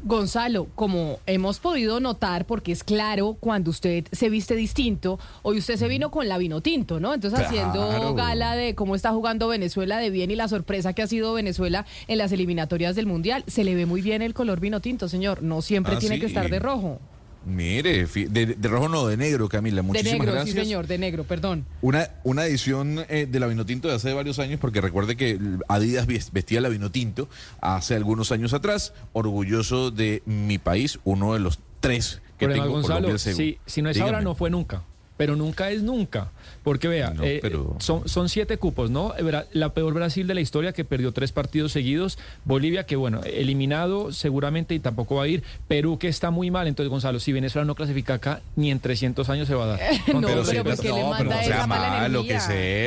Gonzalo, 0.02 0.66
como 0.74 1.18
hemos 1.26 1.58
podido 1.60 2.00
notar, 2.00 2.46
porque 2.46 2.72
es 2.72 2.82
claro 2.84 3.36
cuando 3.38 3.70
usted 3.70 4.06
se 4.12 4.28
viste 4.30 4.54
distinto, 4.54 5.18
hoy 5.42 5.58
usted 5.58 5.76
se 5.76 5.88
vino 5.88 6.10
con 6.10 6.28
la 6.28 6.38
vino 6.38 6.60
tinto, 6.60 7.00
¿no? 7.00 7.12
Entonces 7.14 7.40
haciendo 7.40 8.14
gala 8.14 8.56
de 8.56 8.74
cómo 8.74 8.94
está 8.94 9.12
jugando 9.12 9.48
Venezuela 9.48 9.98
de 9.98 10.10
bien 10.10 10.30
y 10.30 10.36
la 10.36 10.48
sorpresa 10.48 10.92
que 10.92 11.02
ha 11.02 11.06
sido 11.06 11.34
Venezuela 11.34 11.86
en 12.08 12.18
las 12.18 12.32
eliminatorias 12.32 12.96
del 12.96 13.06
Mundial. 13.06 13.44
Se 13.46 13.64
le 13.64 13.74
ve 13.74 13.86
muy 13.86 14.00
bien 14.02 14.22
el 14.22 14.34
color 14.34 14.60
vino 14.60 14.80
tinto, 14.80 15.08
señor. 15.08 15.42
No 15.42 15.62
siempre 15.62 15.96
Ah, 15.96 15.98
tiene 15.98 16.16
sí. 16.16 16.20
que 16.20 16.26
estar 16.26 16.48
de 16.50 16.58
rojo. 16.58 17.00
Mire, 17.46 18.06
fi- 18.06 18.26
de, 18.26 18.46
de 18.46 18.68
rojo 18.68 18.88
no, 18.88 19.06
de 19.06 19.16
negro, 19.16 19.48
Camila. 19.48 19.76
De 19.76 19.82
Muchísimas 19.82 20.18
negro, 20.18 20.32
gracias. 20.34 20.54
sí 20.56 20.60
señor, 20.62 20.86
de 20.86 20.98
negro, 20.98 21.24
perdón. 21.24 21.64
Una, 21.80 22.10
una 22.22 22.44
edición 22.44 23.04
eh, 23.08 23.26
de 23.30 23.40
la 23.40 23.46
Vinotinto 23.46 23.88
de 23.88 23.94
hace 23.94 24.12
varios 24.12 24.38
años, 24.38 24.60
porque 24.60 24.80
recuerde 24.80 25.16
que 25.16 25.38
Adidas 25.68 26.06
ves- 26.06 26.32
vestía 26.32 26.60
la 26.60 26.68
Vinotinto 26.68 27.28
hace 27.62 27.94
algunos 27.96 28.30
años 28.30 28.52
atrás, 28.52 28.92
orgulloso 29.14 29.90
de 29.90 30.22
mi 30.26 30.58
país, 30.58 30.98
uno 31.04 31.32
de 31.32 31.40
los 31.40 31.60
tres 31.80 32.20
que 32.38 32.46
Pero 32.46 32.52
tengo 32.62 32.68
Gonzalo, 32.74 32.94
Colombia 33.08 33.18
si, 33.18 33.58
si 33.66 33.80
no 33.82 33.88
es 33.90 33.94
Dígame. 33.96 34.10
ahora, 34.12 34.22
no 34.22 34.34
fue 34.34 34.50
nunca. 34.50 34.82
Pero 35.20 35.36
nunca 35.36 35.68
es 35.70 35.82
nunca. 35.82 36.30
Porque 36.64 36.88
vea, 36.88 37.10
No, 37.10 37.24
eh, 37.24 37.40
pero- 37.42 37.76
son, 37.78 38.08
son 38.08 38.30
siete 38.30 38.56
cupos, 38.56 38.90
¿no? 38.90 39.12
Eh, 39.18 39.44
La 39.52 39.74
peor 39.74 39.92
Brasil 39.92 40.26
de 40.26 40.32
la 40.32 40.40
historia 40.40 40.72
que 40.72 40.82
perdió 40.82 41.12
tres 41.12 41.30
partidos 41.30 41.72
seguidos. 41.72 42.16
Bolivia, 42.46 42.86
que 42.86 42.96
bueno, 42.96 43.20
eliminado 43.24 44.12
seguramente 44.12 44.74
y 44.74 44.78
tampoco 44.78 45.16
va 45.16 45.24
a 45.24 45.28
ir. 45.28 45.42
Perú, 45.68 45.98
que 45.98 46.08
está 46.08 46.30
muy 46.30 46.50
mal. 46.50 46.68
Entonces, 46.68 46.88
Gonzalo, 46.88 47.20
si 47.20 47.34
Venezuela 47.34 47.66
no 47.66 47.74
clasifica 47.74 48.14
acá, 48.14 48.40
ni 48.56 48.70
en 48.70 48.80
300 48.80 49.28
años 49.28 49.46
se 49.46 49.54
va 49.54 49.64
a 49.64 49.66
dar. 49.66 49.80
No, 50.14 50.26
pero 50.26 50.42
si- 50.42 50.56
¿por 50.56 50.78
qué 50.78 50.88
le 50.90 51.02
no, 51.02 51.10
manda 51.10 51.18
pero 51.18 51.30
no 51.30 51.36
sea 51.44 51.56
esa 51.58 51.66
malo, 51.66 52.22
¿qué 52.24 52.32
energía? 52.32 52.36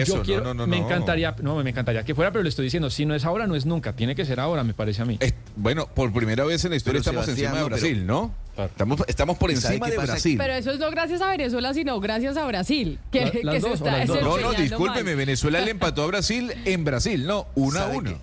es 0.02 0.10
eso? 0.10 0.18
Yo 0.18 0.24
quiero- 0.24 0.44
no, 0.44 0.54
no, 0.56 0.66
no, 0.66 0.68
me 0.68 0.78
encantaría, 0.80 1.36
no, 1.44 1.64
me 1.64 1.70
encantaría 1.70 2.04
que 2.04 2.16
fuera, 2.16 2.32
pero 2.32 2.42
le 2.42 2.50
estoy 2.50 2.64
diciendo, 2.66 2.90
si 2.90 3.06
no 3.06 3.14
es 3.14 3.26
ahora, 3.26 3.46
no 3.46 3.56
es 3.56 3.68
nunca. 3.68 3.94
Tiene 3.94 4.16
que 4.16 4.26
ser 4.26 4.40
ahora, 4.40 4.64
me 4.64 4.74
parece 4.74 5.04
a 5.04 5.06
mí. 5.06 5.20
Bueno, 5.56 5.86
por 5.86 6.12
primera 6.12 6.46
vez 6.46 6.66
en 6.66 6.72
la 6.72 6.78
historia 6.78 7.00
Pero, 7.00 7.12
estamos 7.12 7.26
Sebastián, 7.26 7.54
encima 7.54 7.64
de 7.64 7.70
Brasil, 7.70 8.08
¿no? 8.08 8.34
Estamos, 8.58 9.00
estamos 9.08 9.38
por 9.38 9.50
¿Y 9.52 9.56
sabe 9.56 9.76
encima 9.76 9.90
de? 9.90 9.98
Brasil. 9.98 10.38
Pero 10.38 10.54
eso 10.54 10.72
es 10.72 10.80
no 10.80 10.92
gracias 10.92 11.22
a 11.22 11.30
Venezuela, 11.30 11.74
sino 11.74 12.00
gracias 12.00 12.38
a 12.38 12.46
Brasil. 12.46 13.00
Que, 13.12 13.26
La- 13.26 13.32
que 13.32 13.44
las 13.44 13.56
se 13.56 13.62
dos 13.62 13.72
o 13.72 13.74
está 13.86 13.98
las 13.98 14.08
dos. 14.08 14.22
No, 14.22 14.38
no, 14.38 14.54
discúlpeme, 14.54 15.04
mal. 15.12 15.16
Venezuela 15.16 15.60
le 15.62 15.72
empató 15.72 16.04
a 16.04 16.08
Brasil 16.08 16.54
en 16.66 16.84
Brasil, 16.86 17.26
no, 17.26 17.48
uno 17.56 17.80
a 17.80 17.84
¿Sabe 17.84 17.98
uno. 17.98 18.10
qué? 18.12 18.18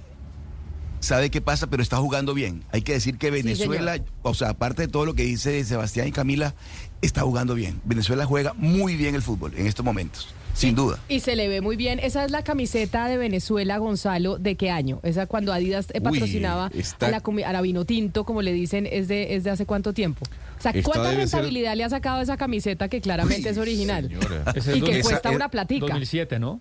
¿Sabe 1.01 1.31
qué 1.31 1.41
pasa? 1.41 1.67
Pero 1.69 1.83
está 1.83 1.97
jugando 1.97 2.35
bien. 2.35 2.63
Hay 2.73 2.83
que 2.83 2.93
decir 2.93 3.17
que 3.17 3.31
Venezuela, 3.31 3.99
o 4.23 4.35
sea, 4.35 4.51
aparte 4.51 4.83
de 4.83 4.89
todo 4.89 5.07
lo 5.07 5.15
que 5.15 5.23
dice 5.23 5.65
Sebastián 5.65 6.07
y 6.09 6.13
Camila, 6.13 6.55
está 7.01 7.23
jugando 7.23 7.55
bien. 7.55 7.81
Venezuela 7.85 8.27
juega 8.27 8.53
muy 8.53 8.97
bien 8.97 9.15
el 9.15 9.23
fútbol 9.23 9.55
en 9.57 9.67
estos 9.67 9.85
momentos, 9.85 10.29
sin 10.61 10.75
duda. 10.75 10.99
Y 11.09 11.21
se 11.21 11.37
le 11.37 11.49
ve 11.49 11.61
muy 11.61 11.77
bien. 11.77 11.99
Esa 11.99 12.25
es 12.25 12.31
la 12.31 12.43
camiseta 12.45 13.07
de 13.09 13.17
Venezuela, 13.17 13.79
Gonzalo, 13.79 14.39
¿de 14.39 14.57
qué 14.57 14.71
año? 14.71 15.01
Esa 15.03 15.27
cuando 15.27 15.53
Adidas 15.53 15.87
Uy, 15.95 16.01
patrocinaba 16.01 16.71
está- 16.75 17.07
a, 17.07 17.11
la, 17.11 17.23
a 17.47 17.53
la 17.53 17.61
vino 17.63 17.85
tinto, 17.85 18.25
como 18.25 18.43
le 18.43 18.53
dicen, 18.53 18.87
es 18.91 19.09
de, 19.09 19.35
es 19.35 19.45
de 19.45 19.51
hace 19.51 19.65
cuánto 19.67 19.93
tiempo. 19.93 20.25
O 20.59 20.63
sea, 20.63 20.73
Esta 20.73 20.83
¿cuánta 20.91 21.09
ser- 21.11 21.19
rentabilidad 21.19 21.75
le 21.77 21.85
ha 21.85 21.89
sacado 21.89 22.21
esa 22.21 22.37
camiseta 22.37 22.89
que 22.89 23.01
claramente 23.01 23.43
Uy, 23.49 23.53
es 23.53 23.59
original? 23.59 24.09
señora. 24.09 24.55
Y 24.77 24.81
que 24.83 25.01
cuesta 25.01 25.29
esa- 25.29 25.37
una 25.37 25.49
platica. 25.49 25.87
2007, 25.87 26.39
¿no? 26.39 26.61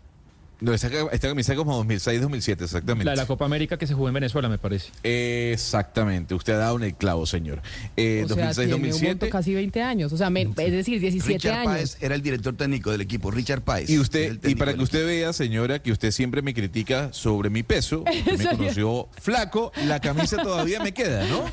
No, 0.61 0.73
esta, 0.73 0.87
esta 1.11 1.27
camisa 1.29 1.53
es 1.53 1.57
como 1.57 1.75
2006, 1.77 2.21
2007, 2.21 2.63
exactamente. 2.65 3.05
La 3.05 3.11
de 3.11 3.17
la 3.17 3.25
Copa 3.25 3.45
América 3.45 3.77
que 3.77 3.87
se 3.87 3.93
jugó 3.93 4.09
en 4.09 4.13
Venezuela, 4.15 4.49
me 4.49 4.57
parece. 4.57 4.89
Exactamente, 5.03 6.33
usted 6.35 6.53
ha 6.53 6.57
dado 6.57 6.77
en 6.77 6.83
el 6.83 6.95
clavo, 6.95 7.25
señor. 7.25 7.61
Eh, 7.95 8.23
o 8.25 8.27
sea, 8.27 8.35
2006, 8.51 8.55
tiene 8.55 8.75
un 8.75 8.81
2007. 8.81 9.07
monto 9.07 9.29
casi 9.29 9.53
20 9.53 9.81
años. 9.81 10.13
O 10.13 10.17
sea, 10.17 10.29
me- 10.29 10.41
es 10.41 10.55
decir, 10.71 10.99
17 10.99 11.33
Richard 11.37 11.53
años. 11.59 11.73
Páez 11.73 11.97
era 12.01 12.15
el 12.15 12.21
director 12.21 12.55
técnico 12.55 12.91
del 12.91 13.01
equipo, 13.01 13.31
Richard 13.31 13.61
Páez. 13.61 13.89
Y 13.89 13.99
usted, 13.99 14.37
y 14.47 14.55
para 14.55 14.73
que 14.73 14.81
usted 14.81 15.05
vea, 15.05 15.31
señora, 15.33 15.79
que 15.79 15.91
usted 15.91 16.11
siempre 16.11 16.41
me 16.41 16.53
critica 16.53 17.13
sobre 17.13 17.49
mi 17.49 17.63
peso, 17.63 18.03
me 18.37 18.45
conoció 18.45 19.07
flaco, 19.19 19.71
la 19.85 19.99
camisa 19.99 20.37
todavía 20.41 20.81
me 20.81 20.93
queda, 20.93 21.25
¿no? 21.27 21.45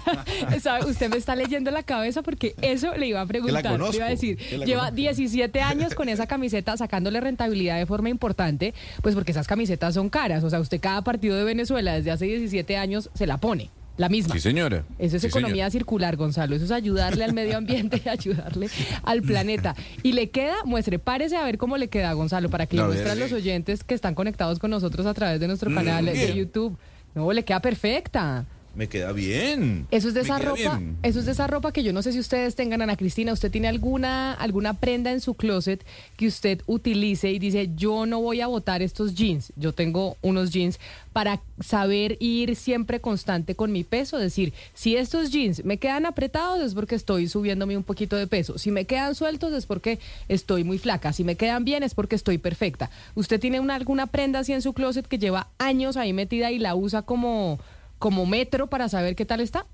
¿Sabe? 0.61 0.87
Usted 0.91 1.11
me 1.11 1.17
está 1.17 1.37
leyendo 1.37 1.71
la 1.71 1.83
cabeza 1.83 2.23
porque 2.23 2.55
eso 2.61 2.97
le 2.97 3.07
iba 3.09 3.21
a 3.21 3.27
preguntar. 3.27 3.63
Conozco, 3.63 3.97
iba 3.97 4.07
a 4.07 4.11
decir, 4.11 4.39
lleva 4.39 4.91
conozco. 4.91 4.97
17 4.97 5.61
años 5.61 5.95
con 5.95 6.09
esa 6.09 6.27
camiseta 6.27 6.77
sacándole 6.77 7.21
rentabilidad 7.21 7.79
de 7.79 7.87
forma 7.87 8.09
importante, 8.09 8.75
pues 9.03 9.15
porque 9.15 9.33
esas 9.33 9.47
camisetas 9.47 9.95
son 9.95 10.09
caras. 10.09 10.45
O 10.45 10.50
sea, 10.50 10.61
usted 10.61 10.81
cada 10.81 11.03
partido 11.03 11.37
de 11.37 11.45
Venezuela 11.45 11.95
desde 11.95 12.11
hace 12.11 12.26
17 12.26 12.76
años 12.76 13.11
se 13.15 13.26
la 13.26 13.38
pone. 13.38 13.71
La 13.99 14.11
misma. 14.11 14.35
Sí, 14.35 14.41
señora. 14.41 14.85
Eso 14.99 15.17
es 15.17 15.23
Sí, 15.23 15.29
economía 15.29 15.55
señora. 15.55 15.71
circular, 15.71 16.17
Gonzalo. 16.17 16.55
Eso 16.55 16.67
es 16.67 16.71
ayudarle 16.71 17.25
al 17.25 17.33
medio 17.33 17.57
ambiente 17.57 18.03
y 18.05 18.09
ayudarle 18.11 18.69
al 19.05 19.23
planeta. 19.23 19.75
Y 20.03 20.12
le 20.12 20.29
queda, 20.29 20.55
muestre, 20.67 20.99
párese 20.99 21.37
a 21.38 21.45
ver 21.45 21.57
cómo 21.57 21.79
le 21.79 21.88
queda, 21.88 22.12
Gonzalo, 22.12 22.50
para 22.50 22.67
que 22.67 22.76
le 22.76 22.85
muestren 22.85 23.19
los 23.19 23.33
oyentes 23.33 23.85
que 23.85 23.95
están 23.95 24.15
conectados 24.15 24.59
con 24.59 24.71
nosotros 24.71 25.07
a 25.07 25.15
través 25.15 25.41
de 25.41 25.47
nuestro 25.49 25.71
Mm, 25.71 25.75
canal 25.75 26.05
de. 26.05 26.35
YouTube. 26.35 26.76
No, 27.15 27.33
le 27.33 27.43
queda 27.47 27.61
perfecta. 27.61 28.45
Me 28.76 28.88
queda 28.88 29.12
bien. 29.12 29.87
Eso 29.90 30.09
es 30.09 30.14
de 30.14 30.21
esa 30.21 30.38
ropa, 30.38 30.76
bien. 30.78 30.99
eso 31.02 31.18
es 31.18 31.25
de 31.25 31.33
esa 31.33 31.47
ropa 31.47 31.73
que 31.73 31.83
yo 31.83 31.92
no 31.95 32.02
sé 32.02 32.12
si 32.12 32.21
ustedes 32.21 32.54
tengan, 32.54 32.83
Ana 32.83 32.97
Cristina, 32.97 33.33
usted 33.33 33.50
tiene 33.50 33.68
alguna 33.68 34.35
alguna 34.35 34.75
prenda 34.75 35.11
en 35.12 35.21
su 35.21 35.35
closet 35.35 35.85
que 36.16 36.26
usted 36.26 36.61
utilice 36.66 37.30
y 37.33 37.38
dice, 37.38 37.71
"Yo 37.75 38.04
no 38.04 38.21
voy 38.21 38.42
a 38.42 38.47
botar 38.47 38.83
estos 38.83 39.14
jeans. 39.14 39.52
Yo 39.56 39.73
tengo 39.73 40.16
unos 40.21 40.50
jeans 40.50 40.78
para 41.16 41.40
saber 41.64 42.18
ir 42.21 42.54
siempre 42.56 43.00
constante 43.00 43.54
con 43.54 43.73
mi 43.73 43.85
peso, 43.85 44.18
decir, 44.18 44.52
si 44.75 44.97
estos 44.97 45.30
jeans 45.30 45.64
me 45.64 45.78
quedan 45.78 46.04
apretados 46.04 46.61
es 46.61 46.75
porque 46.75 46.95
estoy 46.95 47.26
subiéndome 47.26 47.75
un 47.75 47.85
poquito 47.85 48.16
de 48.16 48.26
peso. 48.26 48.59
Si 48.59 48.71
me 48.71 48.85
quedan 48.85 49.14
sueltos 49.14 49.54
es 49.54 49.64
porque 49.64 49.99
estoy 50.28 50.64
muy 50.64 50.76
flaca. 50.76 51.14
Si 51.14 51.25
me 51.25 51.37
quedan 51.37 51.64
bien 51.64 51.83
es 51.83 51.95
porque 51.95 52.16
estoy 52.16 52.37
perfecta. 52.37 52.90
¿Usted 53.14 53.40
tiene 53.40 53.61
una, 53.61 53.76
alguna 53.76 54.06
prenda 54.06 54.40
así 54.40 54.52
en 54.52 54.61
su 54.61 54.75
closet 54.75 55.06
que 55.06 55.18
lleva 55.18 55.49
años 55.56 55.97
ahí 55.97 56.12
metida 56.12 56.52
y 56.52 56.58
la 56.58 56.75
usa 56.75 57.00
como 57.00 57.58
como 57.99 58.26
metro 58.26 58.69
para 58.69 58.89
saber 58.89 59.17
qué 59.17 59.25
tal 59.25 59.41
está? 59.41 59.67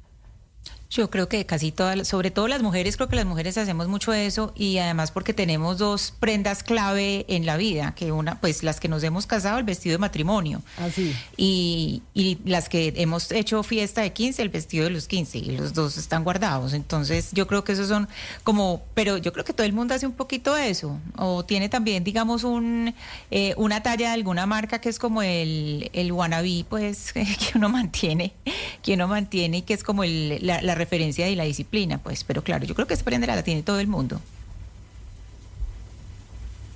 Yo 0.93 1.09
creo 1.09 1.27
que 1.27 1.47
casi 1.47 1.73
todas, 1.73 2.07
sobre 2.07 2.31
todo 2.31 2.49
las 2.49 2.61
mujeres, 2.61 2.99
creo 2.99 3.09
que 3.09 3.17
las 3.17 3.25
mujeres 3.25 3.57
hacemos 3.57 3.89
mucho 3.89 4.13
eso 4.13 4.53
y 4.55 4.77
además 4.77 5.11
porque 5.11 5.33
tenemos 5.33 5.79
dos 5.79 6.13
prendas 6.21 6.63
clave 6.63 7.25
en 7.29 7.47
la 7.47 7.57
vida, 7.57 7.95
que 7.97 8.13
una, 8.13 8.39
pues 8.41 8.63
las 8.63 8.79
que 8.79 8.89
nos 8.89 9.03
hemos 9.03 9.27
casado, 9.27 9.59
el 9.59 9.65
vestido 9.65 9.95
de 9.95 9.99
matrimonio. 9.99 10.61
Así. 10.77 11.17
Y, 11.39 12.03
y 12.13 12.41
las 12.45 12.69
que 12.69 12.93
hemos 12.97 13.33
hecho 13.33 13.63
fiesta 13.63 14.03
de 14.03 14.13
15, 14.13 14.43
el 14.43 14.51
vestido 14.51 14.85
de 14.85 14.91
los 14.91 15.09
15, 15.09 15.39
y 15.39 15.57
los 15.57 15.73
dos 15.73 15.97
están 15.97 16.25
guardados. 16.25 16.75
Entonces, 16.75 17.31
yo 17.33 17.47
creo 17.47 17.65
que 17.65 17.73
esos 17.73 17.89
son 17.89 18.07
como, 18.45 18.83
pero 18.93 19.17
yo 19.17 19.33
creo 19.33 19.47
que 19.47 19.55
todo 19.55 19.67
el 19.67 19.73
mundo 19.73 19.95
hace 19.95 20.07
un 20.07 20.13
poquito 20.13 20.55
de 20.55 20.69
eso. 20.69 21.01
O 21.17 21.43
tiene 21.43 21.71
también, 21.71 22.05
digamos, 22.05 22.45
un 22.45 22.95
eh, 23.31 23.55
una 23.57 23.83
talla 23.83 24.09
de 24.09 24.13
alguna 24.13 24.45
marca 24.45 24.79
que 24.81 24.91
es 24.91 24.99
como 24.99 25.23
el, 25.23 25.91
el 25.95 26.13
wannabe, 26.13 26.67
pues, 26.69 27.13
que 27.15 27.25
uno 27.55 27.71
mantiene, 27.71 28.35
que 28.83 28.93
uno 28.93 29.09
mantiene 29.09 29.59
y 29.59 29.63
que 29.63 29.73
es 29.73 29.83
como 29.83 30.05
el, 30.05 30.39
la, 30.43 30.61
la 30.61 30.82
referencia 30.85 31.27
de 31.27 31.37
la 31.37 31.45
disciplina, 31.45 31.99
pues. 31.99 32.25
Pero 32.25 32.43
claro, 32.43 32.65
yo 32.67 32.75
creo 32.75 32.87
que 32.87 32.95
esa 32.95 33.05
prenda 33.05 33.27
la 33.27 33.43
tiene 33.43 33.63
todo 33.63 33.79
el 33.81 33.87
mundo. 33.87 34.21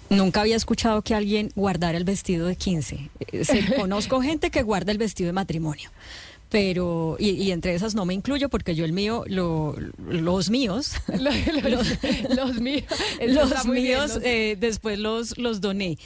Nunca 0.08 0.40
había 0.42 0.54
escuchado 0.56 1.02
que 1.02 1.14
alguien 1.14 1.50
guardara 1.56 1.98
el 1.98 2.04
vestido 2.04 2.46
de 2.46 2.56
15. 2.56 3.10
Eh, 3.32 3.44
se- 3.44 3.74
conozco 3.76 4.20
gente 4.22 4.50
que 4.50 4.62
guarda 4.62 4.92
el 4.92 4.98
vestido 4.98 5.26
de 5.28 5.32
matrimonio. 5.32 5.90
Pero, 6.48 7.16
y, 7.18 7.30
y 7.30 7.50
entre 7.50 7.74
esas 7.74 7.96
no 7.96 8.04
me 8.04 8.14
incluyo 8.14 8.48
porque 8.48 8.76
yo 8.76 8.84
el 8.84 8.92
mío, 8.92 9.24
lo- 9.26 9.74
los 10.08 10.48
míos, 10.48 10.92
los, 11.08 11.34
los 12.36 12.60
míos, 12.60 12.84
los 13.20 13.64
bien, 13.64 13.74
míos 13.74 14.14
los- 14.14 14.22
eh, 14.24 14.56
después 14.58 14.98
los, 15.00 15.36
los 15.38 15.60
doné. 15.60 15.98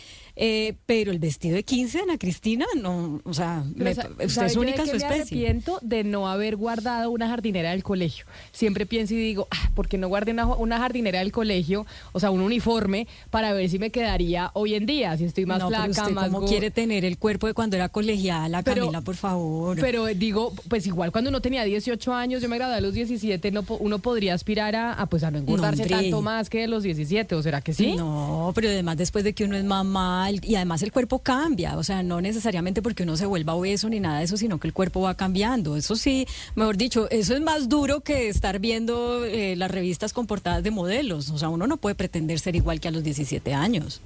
Eh, 0.42 0.74
pero 0.87 1.12
el 1.12 1.18
vestido 1.18 1.55
de 1.57 1.64
15, 1.64 2.00
Ana 2.00 2.16
Cristina, 2.16 2.64
no, 2.81 3.20
o 3.24 3.35
sea, 3.35 3.62
me- 3.76 3.90
usted 3.90 4.29
¿sabe 4.31 4.46
es 4.46 4.57
única 4.57 4.83
en 4.85 4.87
su 4.88 4.92
me 4.92 4.96
especie. 4.96 5.20
arrepiento 5.22 5.79
de 5.83 6.03
no 6.03 6.29
haber 6.31 6.57
guardado 6.57 7.11
una 7.11 7.29
jardinera 7.29 7.72
del 7.72 7.83
colegio. 7.83 8.24
Siempre 8.50 8.87
pienso 8.87 9.12
y 9.12 9.18
digo, 9.18 9.48
ah, 9.50 9.70
¿por 9.74 9.87
qué 9.87 9.98
no 9.98 10.09
guardé 10.09 10.33
una, 10.33 10.46
una 10.46 10.79
jardinera 10.79 11.18
del 11.18 11.31
colegio? 11.31 11.85
O 12.12 12.20
sea, 12.20 12.31
un 12.31 12.40
uniforme 12.40 13.07
para 13.29 13.53
ver 13.53 13.68
si 13.68 13.79
me 13.79 13.90
quedaría 13.90 14.50
hoy 14.55 14.76
en 14.76 14.87
día, 14.87 15.14
si 15.18 15.24
estoy 15.26 15.44
más 15.44 15.59
no, 15.59 15.68
pero 15.68 15.85
flaca, 15.85 16.03
usted 16.05 16.14
más 16.14 16.31
cómo 16.31 16.46
quiere 16.46 16.70
tener 16.70 17.05
el 17.05 17.18
cuerpo 17.18 17.46
de 17.46 17.53
cuando 17.53 17.76
era 17.76 17.90
colegiala, 17.90 18.62
Pero- 18.62 18.85
Camila, 18.87 19.03
por 19.03 19.16
favor. 19.16 19.76
Pero 19.79 20.07
digo, 20.07 20.55
pues 20.70 20.87
igual 20.87 21.12
cuando 21.12 21.29
uno 21.29 21.42
tenía 21.42 21.64
18 21.64 22.14
años, 22.14 22.40
yo 22.40 22.48
me 22.48 22.57
gradué 22.57 22.76
a 22.76 22.81
los 22.81 22.94
17, 22.94 23.50
no, 23.50 23.62
uno 23.79 23.98
podría 23.98 24.33
aspirar 24.33 24.74
a, 24.74 24.94
a, 24.94 25.05
pues 25.05 25.22
a 25.22 25.31
no 25.31 25.37
engordarse 25.37 25.85
tanto 25.85 26.22
más 26.22 26.48
que 26.48 26.61
de 26.61 26.66
los 26.66 26.83
17, 26.83 27.35
¿o 27.35 27.42
será 27.42 27.61
que 27.61 27.74
sí? 27.74 27.94
No, 27.94 28.53
pero 28.55 28.68
además 28.70 28.96
después 28.96 29.22
de 29.22 29.35
que 29.35 29.44
uno 29.44 29.55
es 29.57 29.64
mamá 29.64 30.30
y 30.43 30.55
además 30.55 30.83
el 30.83 30.93
cuerpo 30.93 31.21
cambia, 31.21 31.77
o 31.77 31.83
sea, 31.83 32.03
no 32.03 32.21
necesariamente 32.21 32.83
porque 32.83 33.03
uno 33.03 33.16
se 33.16 33.27
vuelva 33.27 33.55
obeso 33.55 33.88
ni 33.88 34.01
nada 34.01 34.19
de 34.19 34.25
eso, 34.25 34.37
sino 34.37 34.59
que 34.59 34.69
el 34.69 34.75
cuerpo 34.75 35.01
va 35.01 35.14
cambiando. 35.16 35.77
Eso 35.77 35.97
sí, 35.97 36.27
mejor 36.55 36.77
dicho, 36.77 37.09
eso 37.11 37.35
es 37.35 37.40
más 37.40 37.69
duro 37.69 38.01
que 38.01 38.29
estar 38.29 38.59
viendo 38.59 39.25
eh, 39.25 39.57
las 39.57 39.71
revistas 39.71 40.12
con 40.12 40.27
portadas 40.27 40.62
de 40.62 40.71
modelos. 40.71 41.31
O 41.31 41.38
sea, 41.38 41.49
uno 41.49 41.66
no 41.66 41.77
puede 41.77 41.95
pretender 41.95 42.38
ser 42.38 42.57
igual 42.57 42.81
que 42.81 42.88
a 42.88 42.90
los 42.90 43.03
17 43.03 43.55
años. 43.55 44.01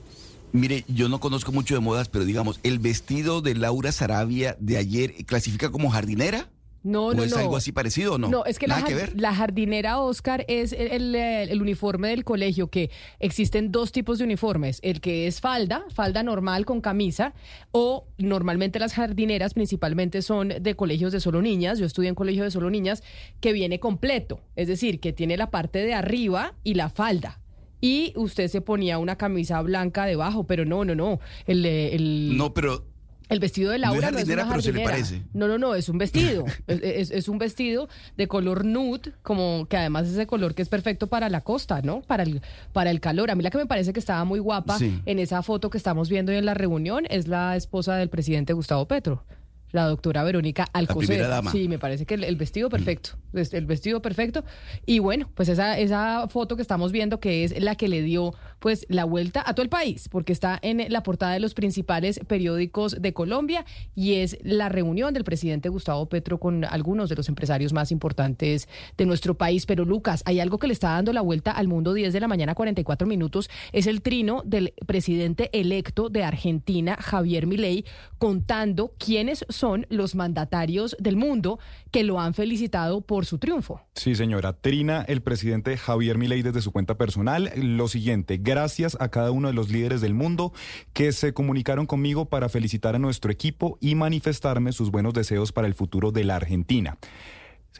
Mire, 0.52 0.84
yo 0.86 1.08
no 1.08 1.18
conozco 1.18 1.50
mucho 1.50 1.74
de 1.74 1.80
modas, 1.80 2.08
pero 2.08 2.24
digamos, 2.24 2.60
el 2.62 2.78
vestido 2.78 3.40
de 3.40 3.56
Laura 3.56 3.90
Sarabia 3.90 4.56
de 4.60 4.76
ayer 4.76 5.24
clasifica 5.26 5.70
como 5.70 5.90
jardinera. 5.90 6.48
No, 6.84 7.06
¿O 7.06 7.14
no, 7.14 7.24
es 7.24 7.30
no. 7.32 7.38
algo 7.38 7.56
así 7.56 7.72
parecido 7.72 8.14
o 8.14 8.18
no? 8.18 8.28
No, 8.28 8.44
es 8.44 8.58
que 8.58 8.66
la, 8.68 8.76
Nada 8.76 8.86
que 8.86 8.94
jar- 8.94 9.00
ver. 9.10 9.20
la 9.20 9.34
jardinera 9.34 9.98
Oscar 9.98 10.44
es 10.48 10.72
el, 10.72 10.88
el, 10.92 11.14
eh, 11.14 11.42
el 11.44 11.60
uniforme 11.62 12.08
del 12.08 12.24
colegio, 12.24 12.68
que 12.68 12.90
existen 13.18 13.72
dos 13.72 13.90
tipos 13.90 14.18
de 14.18 14.24
uniformes, 14.24 14.80
el 14.82 15.00
que 15.00 15.26
es 15.26 15.40
falda, 15.40 15.84
falda 15.94 16.22
normal 16.22 16.66
con 16.66 16.82
camisa, 16.82 17.32
o 17.72 18.06
normalmente 18.18 18.78
las 18.78 18.92
jardineras 18.92 19.54
principalmente 19.54 20.20
son 20.22 20.52
de 20.60 20.76
colegios 20.76 21.10
de 21.12 21.20
solo 21.20 21.40
niñas, 21.40 21.78
yo 21.78 21.86
estudié 21.86 22.10
en 22.10 22.14
colegio 22.14 22.44
de 22.44 22.50
solo 22.50 22.68
niñas, 22.68 23.02
que 23.40 23.52
viene 23.54 23.80
completo, 23.80 24.40
es 24.54 24.68
decir, 24.68 25.00
que 25.00 25.12
tiene 25.14 25.36
la 25.38 25.50
parte 25.50 25.78
de 25.78 25.94
arriba 25.94 26.54
y 26.64 26.74
la 26.74 26.90
falda. 26.90 27.40
Y 27.80 28.12
usted 28.16 28.48
se 28.48 28.60
ponía 28.60 28.98
una 28.98 29.16
camisa 29.16 29.60
blanca 29.62 30.06
debajo, 30.06 30.44
pero 30.44 30.64
no, 30.64 30.84
no, 30.84 30.94
no. 30.94 31.18
El, 31.46 31.66
eh, 31.66 31.94
el, 31.94 32.36
No, 32.36 32.54
pero 32.54 32.86
el 33.28 33.40
vestido 33.40 33.70
de 33.72 33.78
No 33.78 33.84
es 33.86 33.90
Laura 33.92 34.10
no 34.10 34.18
es, 34.18 34.24
jardinera, 34.24 34.42
una 34.44 34.50
pero 34.52 34.62
se 34.62 34.72
le 34.72 34.84
jardinera. 34.84 35.06
parece. 35.08 35.26
No, 35.32 35.48
no, 35.48 35.58
no, 35.58 35.74
es 35.74 35.88
un 35.88 35.98
vestido. 35.98 36.44
es, 36.66 36.80
es- 36.82 37.10
es 37.10 37.28
un 37.28 37.38
vestido 37.38 37.88
de 38.16 38.28
color 38.28 38.64
nude, 38.64 39.12
como 39.22 39.66
que 39.68 39.76
además 39.76 40.06
es 40.06 40.12
ese 40.12 40.26
color 40.26 40.54
que 40.54 40.62
es 40.62 40.68
perfecto 40.68 41.06
para 41.06 41.28
la 41.28 41.40
costa, 41.42 41.80
¿no? 41.82 42.02
Para 42.02 42.22
el, 42.24 42.42
para 42.72 42.90
el 42.90 43.00
calor. 43.00 43.30
A 43.30 43.34
mí 43.34 43.42
la 43.42 43.50
que 43.50 43.58
me 43.58 43.66
parece 43.66 43.92
que 43.92 44.00
estaba 44.00 44.24
muy 44.24 44.38
guapa 44.40 44.78
Sí. 44.78 45.00
en 45.06 45.18
esa 45.18 45.42
foto 45.42 45.70
que 45.70 45.78
estamos 45.78 46.08
viendo 46.08 46.32
hoy 46.32 46.38
en 46.38 46.46
la 46.46 46.54
reunión 46.54 47.04
es 47.08 47.28
la 47.28 47.56
esposa 47.56 47.96
del 47.96 48.08
presidente 48.10 48.52
Gustavo 48.52 48.86
Petro. 48.86 49.24
la 49.72 49.86
doctora 49.88 50.22
Verónica 50.22 50.68
Alcocer. 50.72 51.26
Sí, 51.50 51.66
me 51.66 51.80
parece 51.80 52.06
que 52.06 52.14
el, 52.14 52.22
el 52.22 52.36
vestido 52.36 52.68
perfecto, 52.70 53.10
es- 53.32 53.52
el 53.54 53.66
vestido 53.66 54.00
perfecto. 54.00 54.44
Y 54.86 55.00
bueno, 55.00 55.28
pues 55.34 55.48
esa, 55.48 55.76
esa 55.80 56.28
foto 56.28 56.54
que 56.54 56.62
estamos 56.62 56.92
viendo 56.92 57.18
que 57.18 57.42
es 57.42 57.60
la 57.60 57.74
que 57.74 57.88
le 57.88 58.00
dio 58.02 58.34
pues 58.64 58.86
la 58.88 59.04
vuelta 59.04 59.44
a 59.44 59.52
todo 59.52 59.62
el 59.62 59.68
país, 59.68 60.08
porque 60.08 60.32
está 60.32 60.58
en 60.62 60.90
la 60.90 61.02
portada 61.02 61.34
de 61.34 61.38
los 61.38 61.52
principales 61.52 62.18
periódicos 62.26 62.96
de 62.98 63.12
Colombia 63.12 63.66
y 63.94 64.14
es 64.14 64.38
la 64.42 64.70
reunión 64.70 65.12
del 65.12 65.22
presidente 65.22 65.68
Gustavo 65.68 66.06
Petro 66.06 66.40
con 66.40 66.64
algunos 66.64 67.10
de 67.10 67.14
los 67.14 67.28
empresarios 67.28 67.74
más 67.74 67.92
importantes 67.92 68.66
de 68.96 69.04
nuestro 69.04 69.34
país. 69.34 69.66
Pero 69.66 69.84
Lucas, 69.84 70.22
hay 70.24 70.40
algo 70.40 70.58
que 70.58 70.66
le 70.66 70.72
está 70.72 70.92
dando 70.92 71.12
la 71.12 71.20
vuelta 71.20 71.50
al 71.50 71.68
mundo 71.68 71.92
10 71.92 72.14
de 72.14 72.20
la 72.20 72.26
mañana, 72.26 72.54
44 72.54 73.06
minutos, 73.06 73.50
es 73.74 73.86
el 73.86 74.00
trino 74.00 74.40
del 74.46 74.72
presidente 74.86 75.50
electo 75.52 76.08
de 76.08 76.24
Argentina, 76.24 76.96
Javier 76.98 77.46
Milei, 77.46 77.84
contando 78.16 78.94
quiénes 78.96 79.44
son 79.50 79.86
los 79.90 80.14
mandatarios 80.14 80.96
del 80.98 81.16
mundo 81.16 81.58
que 81.94 82.02
lo 82.02 82.18
han 82.18 82.34
felicitado 82.34 83.02
por 83.02 83.24
su 83.24 83.38
triunfo. 83.38 83.80
Sí, 83.94 84.16
señora. 84.16 84.52
Trina, 84.52 85.04
el 85.06 85.22
presidente 85.22 85.76
Javier 85.76 86.18
Milei 86.18 86.42
desde 86.42 86.60
su 86.60 86.72
cuenta 86.72 86.98
personal, 86.98 87.52
lo 87.54 87.86
siguiente, 87.86 88.36
gracias 88.42 88.96
a 88.98 89.10
cada 89.10 89.30
uno 89.30 89.46
de 89.46 89.54
los 89.54 89.70
líderes 89.70 90.00
del 90.00 90.12
mundo 90.12 90.52
que 90.92 91.12
se 91.12 91.32
comunicaron 91.32 91.86
conmigo 91.86 92.24
para 92.24 92.48
felicitar 92.48 92.96
a 92.96 92.98
nuestro 92.98 93.30
equipo 93.30 93.78
y 93.80 93.94
manifestarme 93.94 94.72
sus 94.72 94.90
buenos 94.90 95.14
deseos 95.14 95.52
para 95.52 95.68
el 95.68 95.74
futuro 95.74 96.10
de 96.10 96.24
la 96.24 96.34
Argentina. 96.34 96.98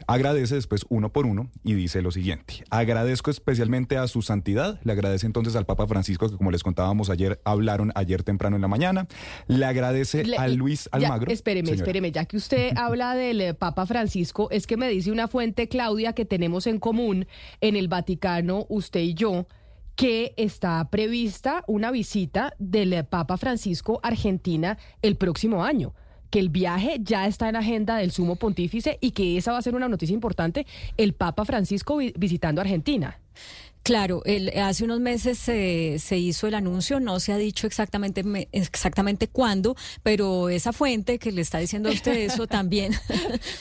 Agradece 0.07 0.55
después 0.55 0.85
uno 0.89 1.11
por 1.11 1.25
uno 1.25 1.49
y 1.63 1.73
dice 1.73 2.01
lo 2.01 2.11
siguiente. 2.11 2.63
Agradezco 2.69 3.31
especialmente 3.31 3.97
a 3.97 4.07
su 4.07 4.21
santidad, 4.21 4.79
le 4.83 4.91
agradece 4.91 5.25
entonces 5.25 5.55
al 5.55 5.65
Papa 5.65 5.87
Francisco 5.87 6.29
que 6.29 6.37
como 6.37 6.51
les 6.51 6.63
contábamos 6.63 7.09
ayer, 7.09 7.39
hablaron 7.45 7.91
ayer 7.95 8.23
temprano 8.23 8.55
en 8.57 8.61
la 8.61 8.67
mañana, 8.67 9.07
le 9.47 9.65
agradece 9.65 10.23
Le- 10.25 10.37
a 10.37 10.47
Luis 10.47 10.85
ya, 10.85 10.89
Almagro. 11.07 11.31
espéreme, 11.31 11.67
Señora. 11.69 11.83
espéreme, 11.83 12.11
ya 12.11 12.25
que 12.25 12.37
usted 12.37 12.71
habla 12.77 13.15
del 13.15 13.41
eh, 13.41 13.53
Papa 13.53 13.85
Francisco, 13.85 14.49
es 14.51 14.67
que 14.67 14.77
me 14.77 14.87
dice 14.89 15.11
una 15.11 15.27
fuente, 15.27 15.67
Claudia, 15.69 16.13
que 16.13 16.25
tenemos 16.25 16.67
en 16.67 16.79
común 16.79 17.27
en 17.61 17.75
el 17.75 17.87
Vaticano, 17.87 18.65
usted 18.69 18.99
y 19.01 19.13
yo, 19.13 19.47
que 19.95 20.33
está 20.35 20.89
prevista 20.89 21.63
una 21.67 21.89
visita 21.91 22.53
del 22.59 22.91
eh, 22.93 23.03
Papa 23.05 23.37
Francisco 23.37 24.01
a 24.03 24.09
Argentina 24.09 24.77
el 25.01 25.15
próximo 25.15 25.63
año 25.63 25.93
que 26.35 26.39
el 26.41 26.49
viaje 26.49 26.97
ya 26.99 27.27
está 27.27 27.47
en 27.47 27.55
agenda 27.55 27.95
del 27.95 28.11
sumo 28.11 28.35
pontífice 28.35 28.97
y 28.99 29.11
que 29.11 29.37
esa 29.37 29.53
va 29.53 29.59
a 29.59 29.61
ser 29.61 29.73
una 29.73 29.87
noticia 29.87 30.13
importante, 30.13 30.65
el 30.97 31.13
Papa 31.13 31.45
Francisco 31.45 31.95
vi- 31.95 32.11
visitando 32.17 32.59
Argentina. 32.59 33.19
Claro, 33.85 34.23
el- 34.25 34.49
hace 34.57 34.83
unos 34.83 34.99
meses 34.99 35.37
se, 35.37 35.97
se 35.99 36.17
hizo 36.17 36.47
el 36.47 36.55
anuncio, 36.55 36.99
no 36.99 37.19
se 37.19 37.31
ha 37.33 37.37
dicho 37.37 37.67
exactamente 37.67 38.23
me- 38.23 38.47
exactamente 38.51 39.27
cuándo, 39.27 39.75
pero 40.01 40.49
esa 40.49 40.73
fuente 40.73 41.19
que 41.19 41.31
le 41.31 41.43
está 41.43 41.59
diciendo 41.59 41.89
a 41.89 41.91
usted 41.91 42.13
eso 42.13 42.47
también. 42.47 42.93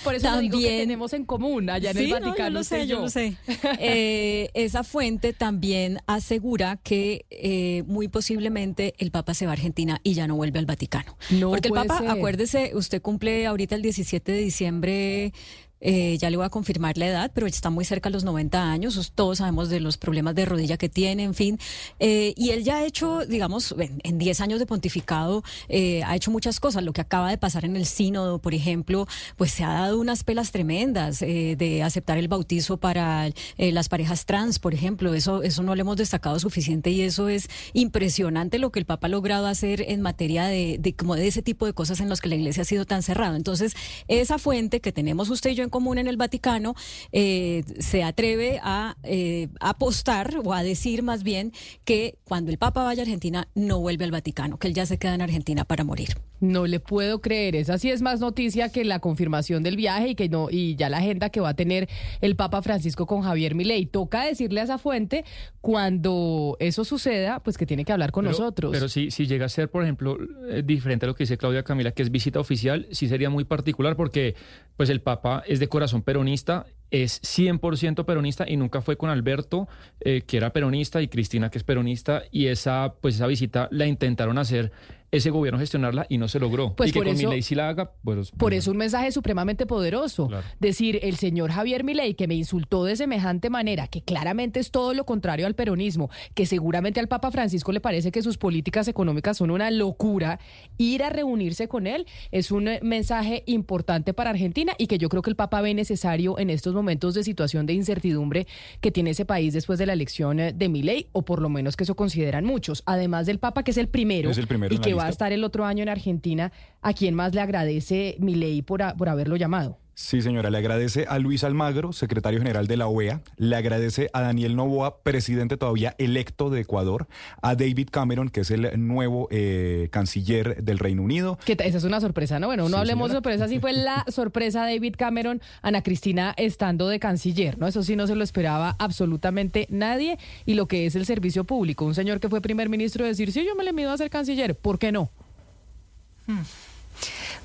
Por 0.03 0.15
eso 0.15 0.35
le 0.35 0.41
digo 0.41 0.57
que 0.59 0.65
también- 0.65 0.79
tenemos 0.81 1.13
en 1.13 1.27
común 1.27 1.69
allá 1.69 1.91
en 1.91 1.97
Sí, 1.99 2.05
el 2.05 2.09
no, 2.09 2.21
Vaticano. 2.21 2.49
yo 2.49 2.55
lo 2.55 2.65
sé, 2.65 2.87
yo 2.87 3.01
lo 3.01 3.11
sé. 3.11 3.37
Eh, 3.79 4.49
esa 4.55 4.83
fuente 4.83 5.35
también 5.35 5.99
asegura 6.07 6.79
que 6.83 7.27
eh, 7.29 7.83
muy 7.87 8.09
posiblemente 8.09 8.95
el 8.97 9.11
Papa 9.11 9.35
se 9.35 9.45
va 9.45 9.53
a 9.53 9.55
Argentina 9.55 10.01
y 10.03 10.15
ya 10.15 10.27
no 10.27 10.37
vuelve 10.37 10.59
al 10.59 10.65
Vaticano. 10.65 11.19
No 11.29 11.51
Porque 11.51 11.69
el 11.69 11.75
Papa, 11.75 11.99
ser. 11.99 12.09
acuérdese, 12.09 12.71
usted 12.75 13.03
cumple 13.03 13.45
ahorita 13.47 13.75
el 13.75 13.83
17 13.83 14.33
de 14.33 14.39
diciembre. 14.39 15.33
Eh, 15.81 16.17
ya 16.19 16.31
le 16.31 16.37
voy 16.37 16.47
a 16.47 16.51
confirmar 16.51 16.97
la 16.97 17.07
edad, 17.07 17.31
pero 17.35 17.47
está 17.47 17.71
muy 17.71 17.85
cerca 17.85 18.09
a 18.09 18.13
los 18.13 18.25
90 18.25 18.71
años. 18.71 19.13
Todos 19.15 19.39
sabemos 19.39 19.69
de 19.69 19.81
los 19.81 19.99
problemas 19.99 20.35
de 20.35 20.45
rodilla 20.45 20.77
que 20.77 20.89
tiene, 20.89 21.25
en 21.25 21.35
fin. 21.35 21.59
Eh, 21.99 22.33
y 22.37 22.51
él 22.51 22.65
ya 22.65 22.77
ha 22.77 22.85
hecho, 22.85 23.27
digamos, 23.27 23.75
en, 23.79 24.01
en 24.03 24.19
10 24.19 24.41
años 24.41 24.59
de 24.59 24.67
pontificado, 24.67 25.43
eh, 25.69 26.03
ha 26.05 26.17
hecho 26.17 26.31
muchas 26.31 26.61
cosas. 26.61 26.83
Lo 26.83 26.93
que 26.93 27.01
acaba 27.01 27.31
de 27.31 27.39
pasar 27.39 27.65
en 27.65 27.77
el 27.77 27.87
sínodo, 27.87 28.39
por 28.39 28.55
ejemplo, 28.55 29.07
pues 29.37 29.53
se 29.53 29.65
ha 29.65 29.73
dado 29.73 30.01
unas 30.01 30.25
pelas 30.25 30.53
tremendas 30.53 31.23
eh, 31.23 31.57
de 31.59 31.83
aceptar 31.83 32.19
el 32.19 32.29
bautizo 32.29 32.77
para 32.79 33.31
las 33.59 33.89
parejas 33.89 34.27
trans, 34.27 34.59
por 34.59 34.75
ejemplo. 34.75 35.15
Eso, 35.15 35.43
eso 35.43 35.63
no 35.63 35.75
lo 35.75 35.81
hemos 35.81 35.97
destacado 35.97 36.39
suficiente 36.39 36.91
y 36.91 37.03
eso 37.03 37.29
es 37.29 37.49
impresionante 37.73 38.59
lo 38.59 38.71
que 38.71 38.79
el 38.79 38.87
Papa 38.87 39.07
ha 39.07 39.11
logrado 39.11 39.47
hacer 39.47 39.83
en 39.89 40.01
materia 40.01 40.47
de, 40.47 40.79
de 40.79 40.95
como 40.95 41.15
de 41.17 41.27
ese 41.27 41.43
tipo 41.43 41.67
de 41.67 41.73
cosas 41.73 42.01
en 42.01 42.09
los 42.09 42.21
que 42.21 42.29
la 42.29 42.37
Iglesia 42.37 42.63
ha 42.63 42.67
sido 42.67 42.85
tan 42.85 43.03
cerrada. 43.03 43.37
Entonces, 43.37 43.75
esa 44.09 44.39
fuente 44.39 44.81
que 44.81 44.93
tenemos 44.93 45.29
usted 45.29 45.51
y 45.51 45.55
yo 45.55 45.64
en 45.65 45.71
común 45.71 45.99
en 45.99 46.07
el 46.07 46.17
Vaticano 46.17 46.75
eh, 47.13 47.65
se 47.79 48.03
atreve 48.03 48.61
a 48.63 48.97
eh, 49.03 49.49
apostar 49.61 50.35
o 50.45 50.53
a 50.53 50.63
decir 50.63 51.03
más 51.03 51.23
bien 51.23 51.53
que 51.85 52.17
cuando 52.25 52.51
el 52.51 52.59
Papa 52.59 52.85
vaya 52.85 53.03
a 53.03 53.05
Argentina 53.05 53.49
no 53.55 53.81
vuelve 53.81 54.05
al 54.05 54.11
Vaticano, 54.11 54.59
que 54.59 54.69
él 54.69 54.75
ya 54.75 54.87
se 54.87 54.99
queda 54.99 55.15
en 55.15 55.23
Argentina 55.23 55.65
para 55.65 55.85
morir. 55.85 56.11
No 56.41 56.67
le 56.67 56.79
puedo 56.79 57.21
creer. 57.21 57.57
Esa 57.57 57.79
sí 57.79 57.91
es 57.91 58.03
más 58.03 58.21
noticia 58.21 58.69
que 58.69 58.85
la 58.85 58.99
confirmación 58.99 59.63
del 59.63 59.77
viaje 59.77 60.09
y 60.11 60.15
que 60.15 60.29
no 60.29 60.49
y 60.51 60.77
ya 60.77 60.91
la 60.91 60.99
agenda 60.99 61.31
que 61.31 61.41
va 61.41 61.51
a 61.51 61.55
tener 61.55 61.89
el 62.21 62.37
Papa 62.37 62.61
Francisco 62.61 63.07
con 63.07 63.23
Javier 63.23 63.55
Milei. 63.55 63.87
Toca 63.87 64.25
decirle 64.27 64.61
a 64.61 64.65
esa 64.65 64.77
fuente 64.79 65.25
cuando 65.61 66.57
eso 66.61 66.85
suceda, 66.85 67.41
pues 67.41 67.57
que 67.57 67.65
tiene 67.67 67.85
que 67.85 67.93
hablar 67.93 68.13
con 68.13 68.25
Pero- 68.25 68.33
nosotros. 68.33 68.71
Pero 68.73 68.89
si, 68.89 69.11
si 69.11 69.27
llega 69.27 69.47
a 69.47 69.49
ser, 69.49 69.71
por 69.71 69.83
ejemplo, 69.83 70.19
eh, 70.51 70.63
diferente 70.65 71.07
a 71.07 71.09
lo 71.09 71.15
que 71.15 71.25
dice 71.25 71.39
Claudia 71.39 71.63
Camila, 71.63 71.93
que 71.93 72.03
es 72.03 72.11
visita 72.11 72.39
oficial, 72.41 72.87
sí 72.91 73.09
sería 73.09 73.31
muy 73.31 73.45
particular 73.45 73.97
porque 73.97 74.35
pues 74.77 74.91
el 74.91 75.01
Papa 75.01 75.43
es 75.55 75.61
de 75.61 75.69
corazón 75.69 76.03
peronista, 76.03 76.67
es 76.91 77.23
100% 77.23 78.05
peronista 78.05 78.45
y 78.49 78.57
nunca 78.57 78.83
fue 78.83 78.97
con 78.97 79.11
Alberto, 79.11 79.69
eh, 80.01 80.23
que 80.27 80.37
era 80.37 80.53
peronista, 80.53 81.03
y 81.03 81.09
Cristina, 81.09 81.51
que 81.51 81.59
es 81.59 81.65
peronista, 81.65 82.23
y 82.31 82.47
esa, 82.47 82.95
pues 83.01 83.17
esa 83.17 83.27
visita 83.27 83.69
la 83.71 83.87
intentaron 83.87 84.39
hacer 84.39 84.73
ese 85.17 85.31
gobierno 85.31 85.59
gestionarla 85.59 86.07
y 86.09 86.19
no 86.19 86.29
se 86.29 86.39
logró. 86.41 86.75
Pues 86.77 86.91
y 86.91 86.93
que 86.93 86.99
por 87.01 87.07
con 87.07 87.17
eso- 87.17 87.29
Milei 87.29 87.43
sí 87.43 87.55
la 87.55 87.69
haga, 87.69 87.93
pues 88.03 88.31
Por 88.33 88.55
eso 88.55 88.71
un 88.71 88.77
mensaje 88.77 89.13
supremamente 89.13 89.67
poderoso. 89.67 90.29
Decir, 90.61 90.99
el 91.03 91.17
señor 91.17 91.51
Javier 91.51 91.85
Milei, 91.85 92.15
que 92.15 92.27
me 92.27 92.35
insultó 92.35 92.85
de 92.85 92.97
semejante 92.97 93.51
manera, 93.51 93.87
que 93.89 94.03
claramente 94.03 94.61
es 94.61 94.71
todo 94.71 94.95
lo 94.95 95.05
contrario 95.05 95.47
al 95.47 95.55
peronismo, 95.55 96.11
que 96.35 96.47
seguramente 96.47 97.01
al 97.01 97.09
Papa 97.09 97.31
Francisco 97.31 97.73
le 97.73 97.81
parece 97.81 98.11
que 98.13 98.23
sus 98.23 98.39
políticas 98.39 98.89
económicas 98.89 99.37
son 99.37 99.51
una 99.51 99.71
locura, 99.71 100.39
ir 100.79 101.03
a 101.03 101.11
reunirse 101.11 101.69
con 101.69 101.87
él 101.87 102.07
es 102.31 102.51
un 102.51 102.69
eh, 102.69 102.81
mensaje 102.83 103.43
importante 103.47 104.13
para 104.15 104.31
Argentina 104.31 104.73
y 104.79 104.87
que 104.87 104.99
yo 104.99 105.09
creo 105.09 105.23
que 105.23 105.31
el 105.31 105.37
Papa 105.37 105.61
ve 105.61 105.75
necesario 105.75 106.39
en 106.39 106.51
estos 106.51 106.75
momentos 106.75 107.15
de 107.15 107.23
situación 107.25 107.67
de 107.67 107.73
incertidumbre 107.75 108.47
que 108.81 108.91
tiene 108.91 109.11
ese 109.11 109.25
país 109.25 109.53
después 109.53 109.79
de 109.79 109.87
la 109.87 109.93
elección 109.93 110.41
eh, 110.41 110.53
de 110.53 110.69
Milei, 110.69 111.09
o 111.13 111.23
por 111.25 111.41
lo 111.41 111.49
menos 111.49 111.77
que 111.77 111.85
eso 111.85 111.95
consideran 111.95 112.45
muchos. 112.45 112.83
Además 112.87 113.27
del 113.27 113.39
Papa, 113.39 113.63
que 113.63 113.71
es 113.71 113.77
el 113.77 113.89
primero, 113.89 114.31
Es 114.31 114.39
el 114.39 114.47
primero 114.47 114.73
y 114.73 114.77
en 114.77 114.81
la 114.81 114.85
que 114.85 114.95
va 114.95 115.04
a 115.05 115.09
lista. 115.09 115.25
estar 115.27 115.33
el 115.33 115.45
otro 115.45 115.65
año 115.65 115.83
en 115.83 115.89
Argentina, 115.89 116.53
¿a 116.83 116.93
quién 116.93 117.15
más 117.15 117.35
le 117.35 117.41
agradece 117.41 118.17
Milei 118.19 118.63
por, 118.63 118.83
a- 118.83 118.95
por 118.97 119.09
haberlo 119.09 119.37
llamado? 119.37 119.79
Sí, 119.97 120.23
señora, 120.23 120.51
le 120.51 120.59
agradece 120.59 121.07
a 121.09 121.21
Luis 121.21 121.45
Almagro, 121.45 121.93
secretario 121.93 122.41
general 122.41 122.67
de 122.67 122.77
la 122.77 122.89
OEA, 122.89 123.21
le 123.37 123.55
agradece 123.55 124.11
a 124.13 124.23
Daniel 124.23 124.57
Novoa, 124.57 124.99
presidente 125.05 125.57
todavía 125.57 125.95
electo 125.99 126.51
de 126.51 126.63
Ecuador, 126.63 127.07
a 127.43 127.55
David 127.55 127.91
Cameron, 127.93 128.29
que 128.29 128.41
es 128.41 128.51
el 128.51 128.85
nuevo 128.87 129.29
eh, 129.31 129.89
canciller 129.93 130.65
del 130.65 130.81
Reino 130.81 131.03
Unido. 131.03 131.39
Que 131.45 131.53
esa 131.53 131.79
es 131.79 131.85
una 131.85 132.01
sorpresa, 132.01 132.41
¿no? 132.41 132.49
Bueno, 132.49 132.65
no 132.65 132.77
Sí, 132.77 132.81
hablemos 132.81 133.11
de 133.11 133.15
sorpresa, 133.15 133.47
sí 133.47 133.61
fue 133.61 133.73
la 133.73 134.05
sorpresa 134.09 134.65
de 134.65 134.75
David 134.75 134.97
Cameron, 134.99 135.41
Ana 135.63 135.83
Cristina 135.83 136.35
estando 136.37 136.89
de 136.89 136.99
canciller, 136.99 137.57
¿no? 137.59 137.69
Eso 137.69 137.85
sí 137.85 137.95
no 137.95 138.09
se 138.09 138.17
lo 138.17 138.25
esperaba 138.25 138.75
absolutamente 138.81 139.69
nadie. 139.71 140.19
Y 140.45 140.55
lo 140.55 140.67
que 140.67 140.87
es 140.87 140.97
el 140.97 141.07
servicio 141.07 141.45
público, 141.45 141.85
un 141.85 141.95
señor 141.95 142.19
que 142.19 142.29
fue 142.29 142.41
primer 142.41 142.69
ministro 142.69 143.07
decir, 143.07 143.31
sí, 143.31 143.45
yo 143.47 143.55
me 143.55 143.63
le 143.63 143.73
mido 143.73 143.93
a 143.93 143.97
ser 143.97 144.11
canciller, 144.11 144.57
¿por 144.57 144.81
qué 144.81 144.91
no? 144.91 145.11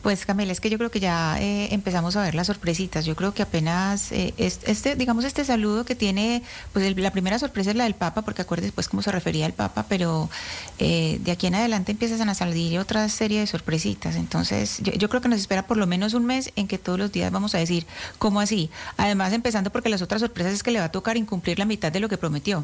Pues 0.01 0.25
Camila, 0.25 0.51
es 0.53 0.62
que 0.62 0.69
yo 0.69 0.77
creo 0.77 0.89
que 0.91 0.99
ya 1.01 1.38
eh, 1.41 1.73
empezamos 1.73 2.15
a 2.15 2.21
ver 2.21 2.33
las 2.35 2.47
sorpresitas. 2.47 3.05
Yo 3.05 3.15
creo 3.15 3.33
que 3.33 3.41
apenas 3.41 4.12
eh, 4.13 4.33
es- 4.38 4.59
este, 4.65 4.95
digamos, 4.95 5.25
este 5.25 5.43
saludo 5.43 5.83
que 5.83 5.95
tiene, 5.95 6.41
pues 6.71 6.85
el- 6.85 7.01
la 7.01 7.12
primera 7.12 7.38
sorpresa 7.38 7.71
es 7.71 7.75
la 7.75 7.83
del 7.83 7.95
Papa, 7.95 8.21
porque 8.21 8.41
acuerdes 8.41 8.71
pues 8.71 8.88
cómo 8.88 9.01
se 9.01 9.12
refería 9.12 9.45
al 9.45 9.53
Papa, 9.53 9.85
pero 9.89 10.29
eh, 10.77 11.19
de 11.21 11.31
aquí 11.31 11.47
en 11.47 11.55
adelante 11.55 11.91
empiezan 11.91 12.29
a 12.29 12.35
salir 12.35 12.79
otra 12.79 13.09
serie 13.09 13.41
de 13.41 13.47
sorpresitas. 13.47 14.15
Entonces, 14.15 14.77
yo, 14.81 14.93
yo 14.93 15.09
creo 15.09 15.21
que 15.21 15.27
nos 15.29 15.39
espera 15.39 15.67
por 15.67 15.75
lo 15.77 15.85
menos 15.88 16.13
un 16.13 16.25
mes 16.25 16.51
en 16.55 16.67
que 16.67 16.77
todos 16.77 16.97
los 16.97 17.12
días 17.12 17.31
vamos 17.31 17.53
a 17.55 17.57
decir, 17.57 17.85
¿cómo 18.19 18.39
así? 18.39 18.69
Además, 18.97 19.33
empezando 19.33 19.69
porque 19.71 19.89
las 19.89 20.01
otras 20.01 20.21
sorpresas 20.21 20.53
es 20.53 20.63
que 20.63 20.71
le 20.71 20.79
va 20.79 20.85
a 20.85 20.91
tocar 20.91 21.17
incumplir 21.17 21.59
la 21.59 21.65
mitad 21.65 21.91
de 21.91 21.99
lo 21.99 22.07
que 22.07 22.17
prometió. 22.17 22.63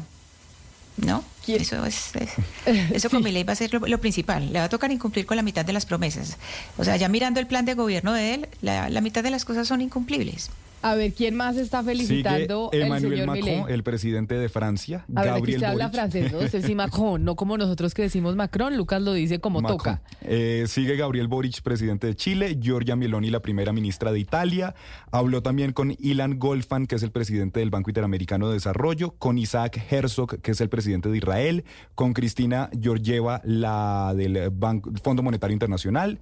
¿No? 0.96 1.22
Eso 1.46 1.84
es, 1.84 2.10
es- 2.16 2.30
eso 2.92 3.10
con 3.10 3.22
mi 3.22 3.30
ley 3.30 3.44
va 3.44 3.52
a 3.52 3.56
ser 3.56 3.72
lo, 3.72 3.80
lo 3.80 3.98
principal. 4.00 4.52
Le 4.52 4.58
va 4.58 4.64
a 4.64 4.68
tocar 4.68 4.90
incumplir 4.90 5.26
con 5.26 5.36
la 5.36 5.42
mitad 5.42 5.64
de 5.64 5.72
las 5.72 5.86
promesas. 5.86 6.38
O 6.78 6.84
sea, 6.84 6.96
ya 6.96 7.08
mirando 7.08 7.38
el 7.38 7.46
plan 7.46 7.64
de 7.64 7.74
gobierno 7.74 8.12
de 8.12 8.34
él, 8.34 8.48
la, 8.62 8.88
la 8.88 9.00
mitad 9.00 9.22
de 9.22 9.30
las 9.30 9.44
cosas 9.44 9.68
son 9.68 9.80
incumplibles. 9.80 10.50
A 10.82 10.94
ver, 10.94 11.12
¿quién 11.14 11.34
más 11.34 11.56
está 11.56 11.82
felicitando 11.82 12.68
Sigue 12.70 12.82
el 12.82 12.86
Emmanuel 12.86 13.12
señor 13.18 13.26
Macron, 13.26 13.70
el 13.70 13.82
presidente 13.82 14.34
de 14.36 14.48
Francia, 14.48 15.04
A 15.14 15.22
ver, 15.22 15.30
aquí 15.30 15.38
Gabriel 15.40 15.56
usted 15.56 15.66
habla 15.68 15.86
Boric. 15.86 15.94
francés, 16.00 16.32
¿no? 16.32 16.38
Usted 16.38 16.64
sí 16.64 16.74
Macron, 16.76 17.24
no 17.24 17.34
como 17.34 17.58
nosotros 17.58 17.92
que 17.94 18.02
decimos 18.02 18.36
Macron, 18.36 18.76
Lucas 18.76 19.02
lo 19.02 19.12
dice 19.12 19.40
como 19.40 19.60
Macron. 19.60 19.78
toca. 19.78 20.02
Eh, 20.22 20.64
sigue 20.68 20.96
Gabriel 20.96 21.26
Boric, 21.28 21.60
presidente 21.62 22.06
de 22.06 22.14
Chile, 22.14 22.58
Giorgia 22.60 22.94
Meloni, 22.94 23.30
la 23.30 23.40
primera 23.40 23.72
ministra 23.72 24.12
de 24.12 24.20
Italia. 24.20 24.74
Habló 25.10 25.42
también 25.42 25.72
con 25.72 25.96
Ilan 25.98 26.38
Golfan, 26.38 26.86
que 26.86 26.94
es 26.96 27.02
el 27.02 27.10
presidente 27.10 27.60
del 27.60 27.70
Banco 27.70 27.90
Interamericano 27.90 28.48
de 28.48 28.54
Desarrollo, 28.54 29.12
con 29.18 29.38
Isaac 29.38 29.82
Herzog, 29.90 30.40
que 30.40 30.52
es 30.52 30.60
el 30.60 30.68
presidente 30.68 31.08
de 31.08 31.16
Israel, 31.18 31.64
con 31.94 32.12
Cristina 32.12 32.70
Georgieva, 32.80 33.40
la 33.44 34.14
del 34.16 34.50
Banco, 34.50 34.92
Fondo 35.02 35.22
Monetario 35.22 35.52
Internacional. 35.52 36.20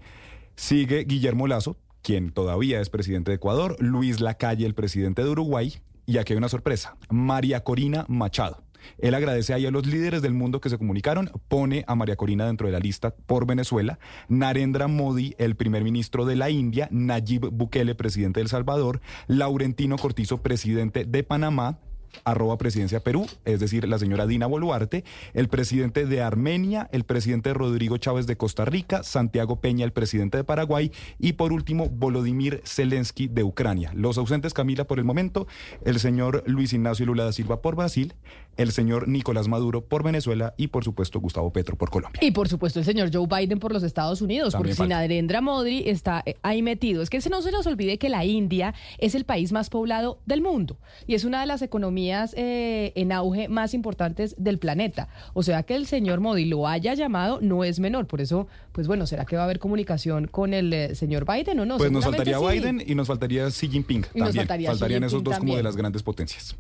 Sigue 0.57 1.05
Guillermo 1.05 1.49
Lazo, 1.49 1.77
quien 2.05 2.31
todavía 2.31 2.81
es 2.83 2.90
presidente 2.90 3.31
de 3.31 3.37
Ecuador, 3.37 3.77
Luis 3.81 4.21
Lacalle, 4.21 4.67
el 4.67 4.75
presidente 4.75 5.25
de 5.25 5.31
Uruguay, 5.31 5.81
y 6.05 6.19
aquí 6.19 6.35
hay 6.35 6.37
una 6.37 6.51
sorpresa, 6.51 6.97
María 7.09 7.64
Corina 7.64 8.05
Machado. 8.09 8.62
Él 8.99 9.14
agradece 9.14 9.55
ahí 9.55 9.64
a 9.64 9.71
los 9.71 9.87
líderes 9.87 10.21
del 10.21 10.35
mundo 10.35 10.61
que 10.61 10.69
se 10.69 10.77
comunicaron, 10.77 11.31
pone 11.49 11.83
a 11.88 11.95
María 11.95 12.17
Corina 12.17 12.45
dentro 12.47 12.67
de 12.67 12.75
la 12.75 12.79
lista 12.79 13.14
por 13.14 13.47
Venezuela, 13.47 13.99
Narendra 14.29 14.87
Modi, 14.87 15.35
el 15.38 15.57
primer 15.57 15.83
ministro 15.83 16.27
de 16.27 16.37
la 16.37 16.51
India, 16.51 16.88
Nayib 16.90 17.49
Bukele, 17.51 17.95
presidente 17.95 18.40
de 18.40 18.43
El 18.43 18.51
Salvador, 18.51 19.01
Laurentino 19.27 19.97
Cortizo, 19.97 20.43
presidente 20.43 21.07
de 21.07 21.23
Panamá, 21.23 21.79
arroba 22.24 22.59
presidencia 22.59 23.00
Perú, 23.00 23.27
es 23.44 23.61
decir, 23.61 23.87
la 23.88 23.98
señora 23.98 24.27
Dina 24.27 24.46
Boluarte, 24.46 25.05
el 25.33 25.48
presidente 25.48 26.07
de 26.07 26.22
Armenia, 26.22 26.88
el 26.92 27.05
presidente 27.05 27.55
Rodrigo 27.55 27.96
Chávez 27.96 28.27
de 28.27 28.37
Costa 28.37 28.64
Rica, 28.64 29.03
Santiago 29.03 29.61
Peña, 29.61 29.85
el 29.85 29.92
presidente 29.92 30.38
de 30.38 30.44
Paraguay 30.44 30.92
y 31.18 31.35
por 31.35 31.53
último 31.53 31.88
Volodymyr 31.88 32.62
Zelensky 32.64 33.29
de 33.29 33.42
Ucrania. 33.42 33.90
Los 33.94 34.18
ausentes, 34.18 34.55
Camila, 34.55 34.85
por 34.85 34.98
el 34.98 35.05
momento, 35.05 35.46
el 35.85 35.98
señor 35.98 36.42
Luis 36.46 36.72
Ignacio 36.72 37.07
Lula 37.07 37.24
da 37.24 37.33
Silva 37.33 37.62
por 37.62 37.77
Brasil, 37.77 38.14
el 38.57 38.73
señor 38.73 39.09
Nicolás 39.09 39.49
Maduro 39.49 39.85
por 39.85 40.03
Venezuela 40.03 40.55
y 40.57 40.69
por 40.69 40.85
supuesto 40.85 41.21
Gustavo 41.21 41.53
Petro 41.53 41.77
por 41.77 41.90
Colombia. 41.90 42.21
Y 42.23 42.31
por 42.31 42.49
supuesto 42.49 42.79
el 42.79 42.85
señor 42.85 43.11
Joe 43.12 43.27
Biden 43.27 43.59
por 43.59 43.73
los 43.73 43.83
Estados 43.83 44.23
Unidos, 44.23 44.53
También 44.53 44.61
porque 44.71 44.73
si 44.75 44.79
falta. 44.79 44.97
Narendra 44.97 45.40
Modi 45.40 45.85
está 45.87 46.23
eh, 46.27 46.37
ahí 46.43 46.62
metido. 46.62 47.03
Es 47.03 47.11
que 47.11 47.19
no 47.31 47.43
se 47.43 47.51
nos 47.51 47.67
olvide 47.67 47.99
que 47.99 48.09
la 48.09 48.25
India 48.25 48.75
es 48.99 49.14
el 49.14 49.25
país 49.25 49.53
más 49.53 49.71
poblado 49.71 50.19
del 50.27 50.43
mundo 50.43 50.79
y 51.07 51.14
es 51.14 51.25
una 51.25 51.40
de 51.40 51.47
las 51.47 51.62
economías 51.62 52.35
eh, 52.37 52.93
en 52.95 53.12
auge 53.12 53.49
más 53.49 53.75
importantes 53.75 54.35
del 54.38 54.59
planeta. 54.59 55.09
O 55.33 55.43
sea 55.43 55.62
que 55.62 55.75
el 55.75 55.87
señor 55.87 56.21
Modi 56.21 56.45
lo 56.45 56.69
haya 56.69 56.95
llamado 56.95 57.40
no 57.40 57.64
es 57.64 57.81
menor. 57.81 58.07
Por 58.07 58.21
eso, 58.21 58.47
pues 58.73 58.87
bueno, 58.87 59.07
¿será 59.07 59.25
que 59.25 59.37
va 59.37 59.43
a 59.43 59.45
haber 59.47 59.59
comunicación 59.59 60.27
con 60.27 60.55
el 60.55 60.73
eh, 60.73 60.95
señor 60.95 61.25
Biden 61.27 61.61
o 61.61 61.67
no? 61.67 61.79
pues 61.79 61.90
nos 61.90 62.05
faltaría 62.05 62.38
sí. 62.38 62.45
Biden 62.45 62.83
y 62.87 62.95
nos 62.95 63.09
faltaría 63.09 63.49
Xi 63.49 63.69
Jinping 63.69 64.07
Y 64.14 64.19
nos 64.19 64.29
también. 64.29 64.35
faltaría 64.35 64.69
Xi 64.71 64.73
Faltarían 64.79 65.05
esos 65.05 65.23
dos 65.25 65.38
como 65.38 65.57
de 65.57 65.62
las 65.62 65.77
grandes 65.77 66.03
potencias. 66.03 66.57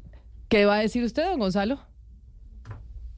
¿Qué 0.48 0.64
va 0.66 0.76
a 0.76 0.80
decir 0.80 1.02
usted, 1.04 1.24
don 1.24 1.38
Gonzalo? 1.40 1.80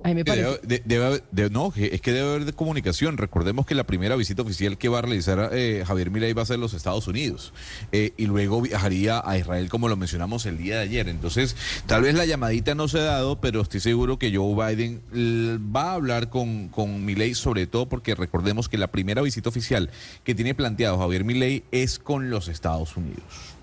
A 0.05 0.09
mí 0.09 0.15
me 0.15 0.25
parece. 0.27 0.61
Debe- 0.85 1.23
debe 1.33 1.51
no, 1.51 1.73
es 1.75 2.01
que 2.03 2.13
debe 2.13 2.29
haber 2.29 2.45
de 2.45 2.53
comunicación. 2.53 3.17
Recordemos 3.17 3.65
que 3.67 3.75
la 3.75 3.85
primera 3.85 4.15
visita 4.15 4.43
oficial 4.43 4.77
que 4.77 4.89
va 4.91 4.99
a 4.99 5.03
realizar 5.03 5.49
eh, 5.53 5.85
Javier 5.87 6.11
Milei 6.11 6.35
va 6.35 6.43
a 6.43 6.47
ser 6.47 6.59
los 6.59 6.75
Estados 6.75 7.09
Unidos 7.09 7.53
Eh, 7.93 8.13
y 8.19 8.27
luego 8.27 8.61
viajaría 8.61 9.23
a 9.25 9.39
Israel 9.39 9.69
como 9.71 9.89
lo 9.89 9.97
mencionamos 9.97 10.45
el 10.47 10.59
día 10.59 10.77
de 10.77 10.83
ayer. 10.83 11.09
Entonces, 11.09 11.57
tal 11.87 12.03
vez 12.03 12.15
la 12.15 12.27
llamadita 12.27 12.75
no 12.75 12.89
se 12.89 12.99
ha 12.99 13.05
dado, 13.05 13.41
pero 13.41 13.63
estoy 13.63 13.81
seguro 13.81 14.19
que 14.19 14.35
Joe 14.37 14.55
Biden 14.77 15.01
l- 15.15 15.59
va 15.75 15.93
a 15.93 15.95
hablar 15.95 16.29
con, 16.29 16.69
con 16.69 17.05
Milei 17.05 17.35
sobre 17.35 17.67
todo 17.67 17.89
porque 17.89 18.15
recordemos 18.15 18.69
que 18.69 18.77
la 18.79 18.89
primera 18.89 19.23
visita 19.23 19.49
oficial 19.49 19.91
que 20.25 20.35
tiene 20.35 20.55
planteado 20.55 20.99
Javier 20.99 21.25
Milei 21.25 21.65
es 21.73 21.99
con 21.99 22.29
los 22.31 22.49
Estados 22.49 22.97
Unidos. 22.99 23.56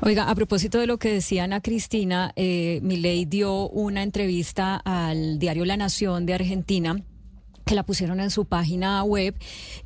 Oiga, 0.00 0.28
a 0.28 0.34
propósito 0.34 0.78
de 0.78 0.86
lo 0.86 0.98
que 0.98 1.12
decía 1.12 1.44
Ana 1.44 1.60
Cristina, 1.60 2.32
eh, 2.36 2.80
Milei 2.82 3.24
dio 3.24 3.68
una 3.68 4.02
entrevista 4.02 4.76
al 4.84 5.38
diario 5.38 5.64
La 5.64 5.76
Nación 5.76 6.26
de 6.26 6.34
Argentina 6.34 7.02
que 7.64 7.74
la 7.74 7.84
pusieron 7.84 8.20
en 8.20 8.30
su 8.30 8.44
página 8.44 9.02
web 9.02 9.34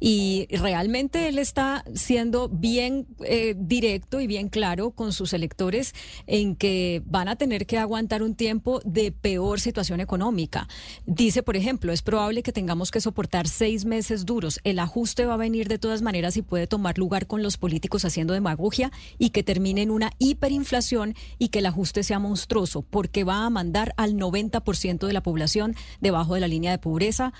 y 0.01 0.47
realmente 0.51 1.29
él 1.29 1.39
está 1.39 1.85
siendo 1.95 2.49
bien 2.49 3.07
eh, 3.25 3.55
directo 3.57 4.21
y 4.21 4.27
bien 4.27 4.49
claro 4.49 4.91
con 4.91 5.13
sus 5.13 5.33
electores 5.33 5.95
en 6.27 6.57
que 6.57 7.03
van 7.07 7.29
a 7.29 7.37
tener 7.37 7.67
que 7.67 7.79
aguantar 7.79 8.23
un 8.23 8.35
tiempo 8.35 8.81
de 8.85 9.13
peor 9.13 9.61
situación 9.61 10.01
económica. 10.01 10.69
Dice, 11.07 11.43
por 11.43 11.57
ejemplo, 11.57 11.93
es 11.93 12.03
probable 12.03 12.43
que 12.43 12.53
tengamos 12.53 12.91
que 12.91 13.01
soportar 13.01 13.49
seis 13.49 13.85
meses 13.85 14.27
duros. 14.27 14.61
El 14.65 14.79
ajuste 14.79 15.27
va 15.27 15.35
a 15.35 15.39
venir 15.39 15.69
de 15.69 15.79
todas 15.79 16.03
maneras 16.03 16.37
y 16.37 16.43
puede 16.43 16.67
tomar 16.67 16.99
lugar 16.99 17.27
con 17.27 17.43
los 17.43 17.57
políticos 17.57 18.05
haciendo 18.05 18.35
demagogia 18.35 18.91
y 19.19 19.31
que 19.31 19.43
termine 19.43 19.83
en 19.83 19.91
una 19.91 20.11
hiperinflación 20.19 21.15
y 21.39 21.49
que 21.49 21.61
el 21.61 21.67
ajuste 21.67 22.03
sea 22.03 22.19
monstruoso 22.19 22.83
porque 22.83 23.25
va 23.25 23.45
a 23.45 23.51
mandar 23.51 23.95
al 23.97 24.15
90% 24.15 25.07
de 25.07 25.13
la 25.13 25.23
población 25.23 25.77
debajo 26.01 26.35
de 26.35 26.41
la 26.41 26.49
línea 26.49 26.71
de 26.71 26.79
pobreza 26.79 27.33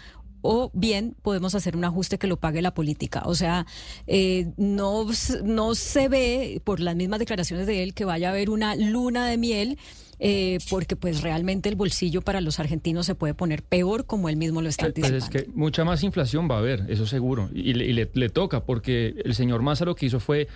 o 0.43 0.71
bien 0.75 1.15
podemos 1.23 1.55
hacer 1.55 1.77
un 1.77 1.85
ajuste 1.85 2.19
que 2.19 2.27
lo 2.27 2.37
pague 2.39 2.63
la 2.63 2.75
política. 2.75 3.23
O 3.27 3.35
sea, 3.35 3.67
eh, 4.07 4.53
no, 4.57 5.07
no 5.45 5.75
se 5.75 6.09
ve, 6.09 6.61
por 6.65 6.81
las 6.81 6.95
mismas 6.97 7.19
declaraciones 7.19 7.67
de 7.67 7.83
él, 7.83 7.95
que 7.95 8.05
vaya 8.05 8.29
a 8.29 8.33
haber 8.33 8.51
una 8.51 8.75
luna 8.77 9.27
de 9.27 9.37
miel. 9.37 9.79
eh, 10.21 10.59
porque 10.69 10.97
pues 10.97 11.23
realmente 11.23 11.69
el 11.69 11.77
bolsillo 11.77 12.23
para 12.23 12.41
los 12.41 12.59
argentinos 12.59 13.07
se 13.07 13.15
puede 13.15 13.35
poner 13.35 13.63
peor 13.63 14.05
como 14.05 14.29
él 14.29 14.37
mismo 14.37 14.61
lo 14.61 14.69
está 14.69 14.87
Pues 14.91 15.05
anticipando. 15.07 15.39
es 15.39 15.45
que 15.47 15.51
mucha 15.55 15.85
más 15.85 16.03
inflación 16.03 16.49
va 16.51 16.57
a 16.57 16.59
haber, 16.59 16.87
eso 16.89 17.07
seguro. 17.07 17.49
Y, 17.55 17.75
le, 17.75 17.85
y 17.87 17.93
le- 17.93 18.11
le 18.13 18.29
toca, 18.29 18.65
porque 18.65 19.15
el 19.25 19.37
señor 19.37 19.63
Massa 19.63 19.85
lo 19.85 19.95
que 19.95 20.07
hizo 20.07 20.19
fue 20.19 20.49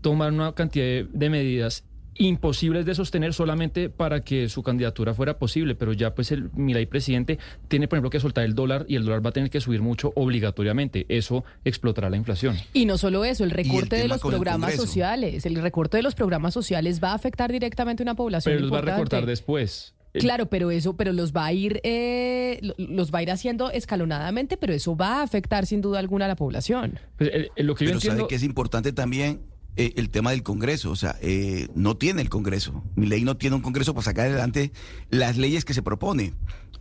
tomar 0.00 0.32
una 0.32 0.52
cantidad 0.52 0.84
de, 0.86 1.06
de 1.12 1.30
medidas 1.30 1.84
imposibles 2.16 2.86
de 2.86 2.94
sostener 2.94 3.34
solamente 3.34 3.90
para 3.90 4.22
que 4.22 4.48
su 4.48 4.62
candidatura 4.62 5.14
fuera 5.14 5.38
posible, 5.38 5.74
pero 5.74 5.92
ya 5.92 6.14
pues 6.14 6.32
el 6.32 6.50
Milei 6.54 6.86
presidente 6.86 7.38
tiene 7.68 7.88
por 7.88 7.96
ejemplo 7.96 8.10
que 8.10 8.20
soltar 8.20 8.44
el 8.44 8.54
dólar 8.54 8.86
y 8.88 8.96
el 8.96 9.04
dólar 9.04 9.24
va 9.24 9.30
a 9.30 9.32
tener 9.32 9.50
que 9.50 9.60
subir 9.60 9.82
mucho 9.82 10.12
obligatoriamente, 10.16 11.06
eso 11.08 11.44
explotará 11.64 12.10
la 12.10 12.16
inflación. 12.16 12.56
Y 12.72 12.86
no 12.86 12.98
solo 12.98 13.24
eso, 13.24 13.44
el 13.44 13.50
recorte 13.50 13.96
de 13.96 14.08
los 14.08 14.20
programas 14.20 14.74
sociales, 14.74 15.44
el 15.46 15.56
recorte 15.56 15.96
de 15.96 16.02
los 16.02 16.14
programas 16.14 16.54
sociales 16.54 17.00
va 17.02 17.10
a 17.10 17.14
afectar 17.14 17.50
directamente 17.50 18.02
a 18.02 18.04
una 18.04 18.14
población 18.14 18.54
Pero 18.54 18.62
los 18.66 18.72
va 18.72 18.78
a 18.78 18.82
recortar 18.82 19.26
después. 19.26 19.94
El- 20.12 20.20
Claro, 20.22 20.46
pero 20.46 20.70
eso, 20.70 20.96
pero 20.96 21.12
los 21.12 21.32
va 21.32 21.46
a 21.46 21.52
ir, 21.52 21.80
eh, 21.82 22.60
lo- 22.62 22.74
los 22.78 23.12
va 23.12 23.18
a 23.18 23.22
ir 23.24 23.32
haciendo 23.32 23.72
escalonadamente, 23.72 24.56
pero 24.56 24.72
eso 24.72 24.96
va 24.96 25.18
a 25.18 25.22
afectar 25.22 25.66
sin 25.66 25.80
duda 25.80 25.98
alguna 25.98 26.26
a 26.26 26.28
la 26.28 26.36
población. 26.36 27.00
Pues, 27.18 27.30
eh, 27.34 27.50
eh, 27.56 27.62
lo 27.64 27.74
que 27.74 27.84
yo 27.84 27.88
Pero 27.88 27.98
entiendo... 27.98 28.18
sabe 28.20 28.28
que 28.28 28.36
es 28.36 28.44
importante 28.44 28.92
también 28.92 29.40
eh, 29.76 29.92
el 29.96 30.10
tema 30.10 30.30
del 30.30 30.42
Congreso. 30.42 30.90
O 30.90 30.96
sea, 30.96 31.16
eh, 31.20 31.68
no 31.74 31.96
tiene 31.96 32.22
el 32.22 32.28
Congreso. 32.28 32.84
Mi 32.96 33.06
ley 33.06 33.24
no 33.24 33.36
tiene 33.36 33.56
un 33.56 33.62
Congreso 33.62 33.94
para 33.94 34.04
sacar 34.04 34.26
adelante 34.26 34.72
las 35.10 35.36
leyes 35.36 35.64
que 35.64 35.74
se 35.74 35.82
propone. 35.82 36.34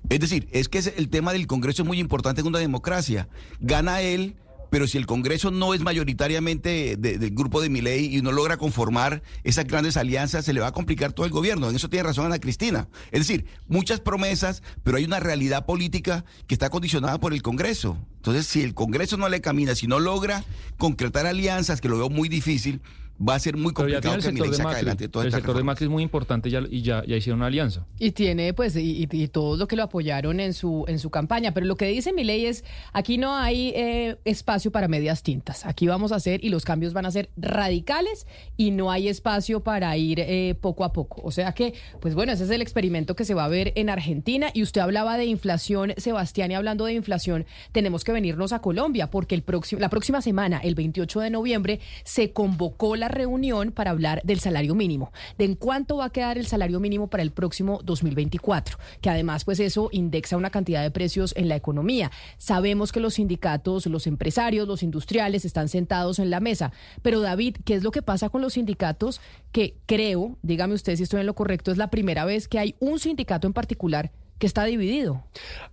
Es 0.10 0.20
decir, 0.20 0.48
es 0.52 0.70
que 0.70 0.80
el 0.98 1.10
tema 1.10 1.32
del 1.34 1.48
Congreso 1.48 1.84
es 1.84 1.88
muy 1.88 2.00
importante 2.00 2.42
en 2.42 2.48
una 2.48 2.60
democracia. 2.60 3.28
Gana 3.60 4.02
él. 4.02 4.36
Pero 4.74 4.88
si 4.88 4.98
el 4.98 5.06
Congreso 5.06 5.52
no 5.52 5.76
es 5.76 5.82
mayoritariamente 5.82 6.96
de- 6.98 7.20
del 7.20 7.30
grupo 7.30 7.62
de 7.62 7.70
Milei 7.70 8.18
y 8.18 8.24
no 8.24 8.32
logra 8.32 8.58
conformar 8.58 9.22
esas 9.44 9.66
grandes 9.66 9.98
alianzas, 9.98 10.46
se 10.46 10.52
le 10.52 10.62
va 10.62 10.68
a 10.70 10.72
complicar 10.72 11.14
todo 11.14 11.28
el 11.28 11.32
gobierno. 11.32 11.70
En 11.70 11.76
eso 11.76 11.92
tiene 11.92 12.08
razón 12.08 12.26
Ana 12.26 12.40
Cristina. 12.40 12.88
Es 13.12 13.20
decir, 13.20 13.46
muchas 13.68 14.00
promesas, 14.00 14.64
pero 14.82 14.98
hay 14.98 15.04
una 15.06 15.20
realidad 15.20 15.68
política 15.68 16.26
que 16.48 16.56
está 16.56 16.72
condicionada 16.72 17.20
por 17.20 17.34
el 17.36 17.44
Congreso. 17.44 18.00
Entonces, 18.16 18.48
si 18.48 18.64
el 18.64 18.74
Congreso 18.74 19.16
no 19.16 19.30
le 19.30 19.42
camina, 19.42 19.76
si 19.76 19.86
no 19.86 20.00
logra 20.00 20.44
concretar 20.80 21.28
alianzas, 21.28 21.80
que 21.80 21.88
lo 21.88 21.98
veo 22.00 22.10
muy 22.10 22.28
difícil, 22.28 22.82
va 23.20 23.36
a 23.36 23.40
ser 23.40 23.58
muy 23.58 23.74
complicado 23.74 24.16
que 24.16 24.22
sector 24.22 24.34
Milei 24.34 24.50
de 24.50 24.58
saque 24.58 24.76
adelante 24.76 25.04
El 25.06 25.32
sector 25.32 25.56
de. 25.56 25.64
Macri 25.64 25.86
es 25.86 25.92
muy 25.92 26.04
importante 26.04 26.50
ya, 26.50 26.62
y 26.70 26.82
ya, 26.82 27.04
ya 27.06 27.16
hicieron 27.16 27.40
una 27.40 27.48
alianza. 27.48 27.86
Y 28.00 28.12
tiene, 28.12 28.54
pues, 28.54 28.76
y, 28.76 29.08
y 29.10 29.28
todo 29.28 29.58
lo 29.58 29.68
que 29.68 29.76
lo 29.76 29.84
apoyaron 29.84 30.40
en 30.40 30.54
su, 30.54 30.86
en 30.88 31.00
su 31.00 31.10
campaña. 31.10 31.54
Pero 31.54 31.66
lo 31.66 31.76
que 31.76 31.86
dice 31.88 32.14
mi 32.14 32.24
ley 32.24 32.46
es, 32.46 32.64
aquí 32.92 33.18
no 33.18 33.36
hay 33.36 33.70
eh, 33.76 34.18
espacio 34.26 34.72
para 34.72 34.88
medias 34.88 35.24
tintas. 35.24 35.66
Aquí 35.66 35.88
vamos 35.88 36.12
a 36.12 36.16
hacer, 36.16 36.44
y 36.44 36.50
los 36.50 36.66
cambios 36.66 36.94
van 36.94 37.06
a 37.06 37.12
ser 37.12 37.30
radicales, 37.38 38.28
y 38.58 38.72
no 38.72 38.92
hay 38.92 39.08
espacio 39.08 39.62
para 39.64 39.96
ir 39.98 40.20
eh, 40.20 40.56
poco 40.60 40.84
a 40.84 40.92
poco. 40.92 41.22
O 41.24 41.32
sea 41.32 41.54
que, 41.54 41.74
pues 42.02 42.16
bueno, 42.16 42.32
ese 42.32 42.44
es 42.44 42.50
el 42.50 42.62
experimento 42.62 43.16
que 43.16 43.26
se 43.26 43.34
va 43.34 43.46
a 43.46 43.50
ver 43.50 43.74
en 43.76 43.90
Argentina. 43.90 44.50
Y 44.54 44.64
usted 44.64 44.82
hablaba 44.82 45.18
de 45.18 45.26
inflación, 45.26 45.94
Sebastián, 45.98 46.52
y 46.52 46.56
hablando 46.56 46.86
de 46.86 46.94
inflación, 46.94 47.46
tenemos 47.72 48.04
que 48.04 48.12
venirnos 48.12 48.54
a 48.54 48.60
Colombia, 48.60 49.10
porque 49.10 49.36
el 49.36 49.44
próximo, 49.44 49.80
la 49.80 49.90
próxima 49.90 50.22
semana, 50.22 50.60
el 50.64 50.76
28 50.76 51.22
de 51.22 51.30
noviembre, 51.30 51.80
se 52.04 52.32
convocó 52.32 52.96
la 52.96 53.03
reunión 53.08 53.72
para 53.72 53.92
hablar 53.92 54.22
del 54.24 54.40
salario 54.40 54.76
mínimo, 54.76 55.12
de 55.38 55.46
en 55.46 55.56
cuánto 55.56 55.98
va 55.98 56.06
a 56.06 56.10
quedar 56.12 56.38
el 56.38 56.46
salario 56.46 56.80
mínimo 56.80 57.08
para 57.08 57.24
el 57.24 57.32
próximo 57.32 57.80
2024, 57.84 58.78
que 59.02 59.10
además 59.10 59.46
pues 59.46 59.60
eso 59.60 59.90
indexa 59.92 60.38
una 60.38 60.50
cantidad 60.50 60.82
de 60.82 60.92
precios 60.92 61.34
en 61.36 61.50
la 61.50 61.56
economía. 61.56 62.12
Sabemos 62.38 62.92
que 62.92 63.00
los 63.00 63.16
sindicatos, 63.16 63.86
los 63.88 64.08
empresarios, 64.08 64.68
los 64.68 64.84
industriales 64.84 65.46
están 65.46 65.70
sentados 65.70 66.20
en 66.20 66.30
la 66.30 66.40
mesa, 66.40 66.72
pero 67.02 67.22
David, 67.22 67.58
¿qué 67.66 67.76
es 67.76 67.84
lo 67.84 67.92
que 67.92 68.02
pasa 68.02 68.30
con 68.30 68.42
los 68.42 68.54
sindicatos 68.54 69.22
que 69.52 69.78
creo, 69.86 70.38
dígame 70.42 70.74
usted 70.74 70.96
si 70.96 71.04
estoy 71.04 71.22
en 71.22 71.28
lo 71.28 71.36
correcto, 71.36 71.72
es 71.72 71.78
la 71.78 71.90
primera 71.90 72.26
vez 72.26 72.48
que 72.48 72.60
hay 72.60 72.76
un 72.80 73.00
sindicato 73.00 73.48
en 73.48 73.54
particular 73.54 74.12
que 74.44 74.48
está 74.48 74.66
dividido? 74.66 75.24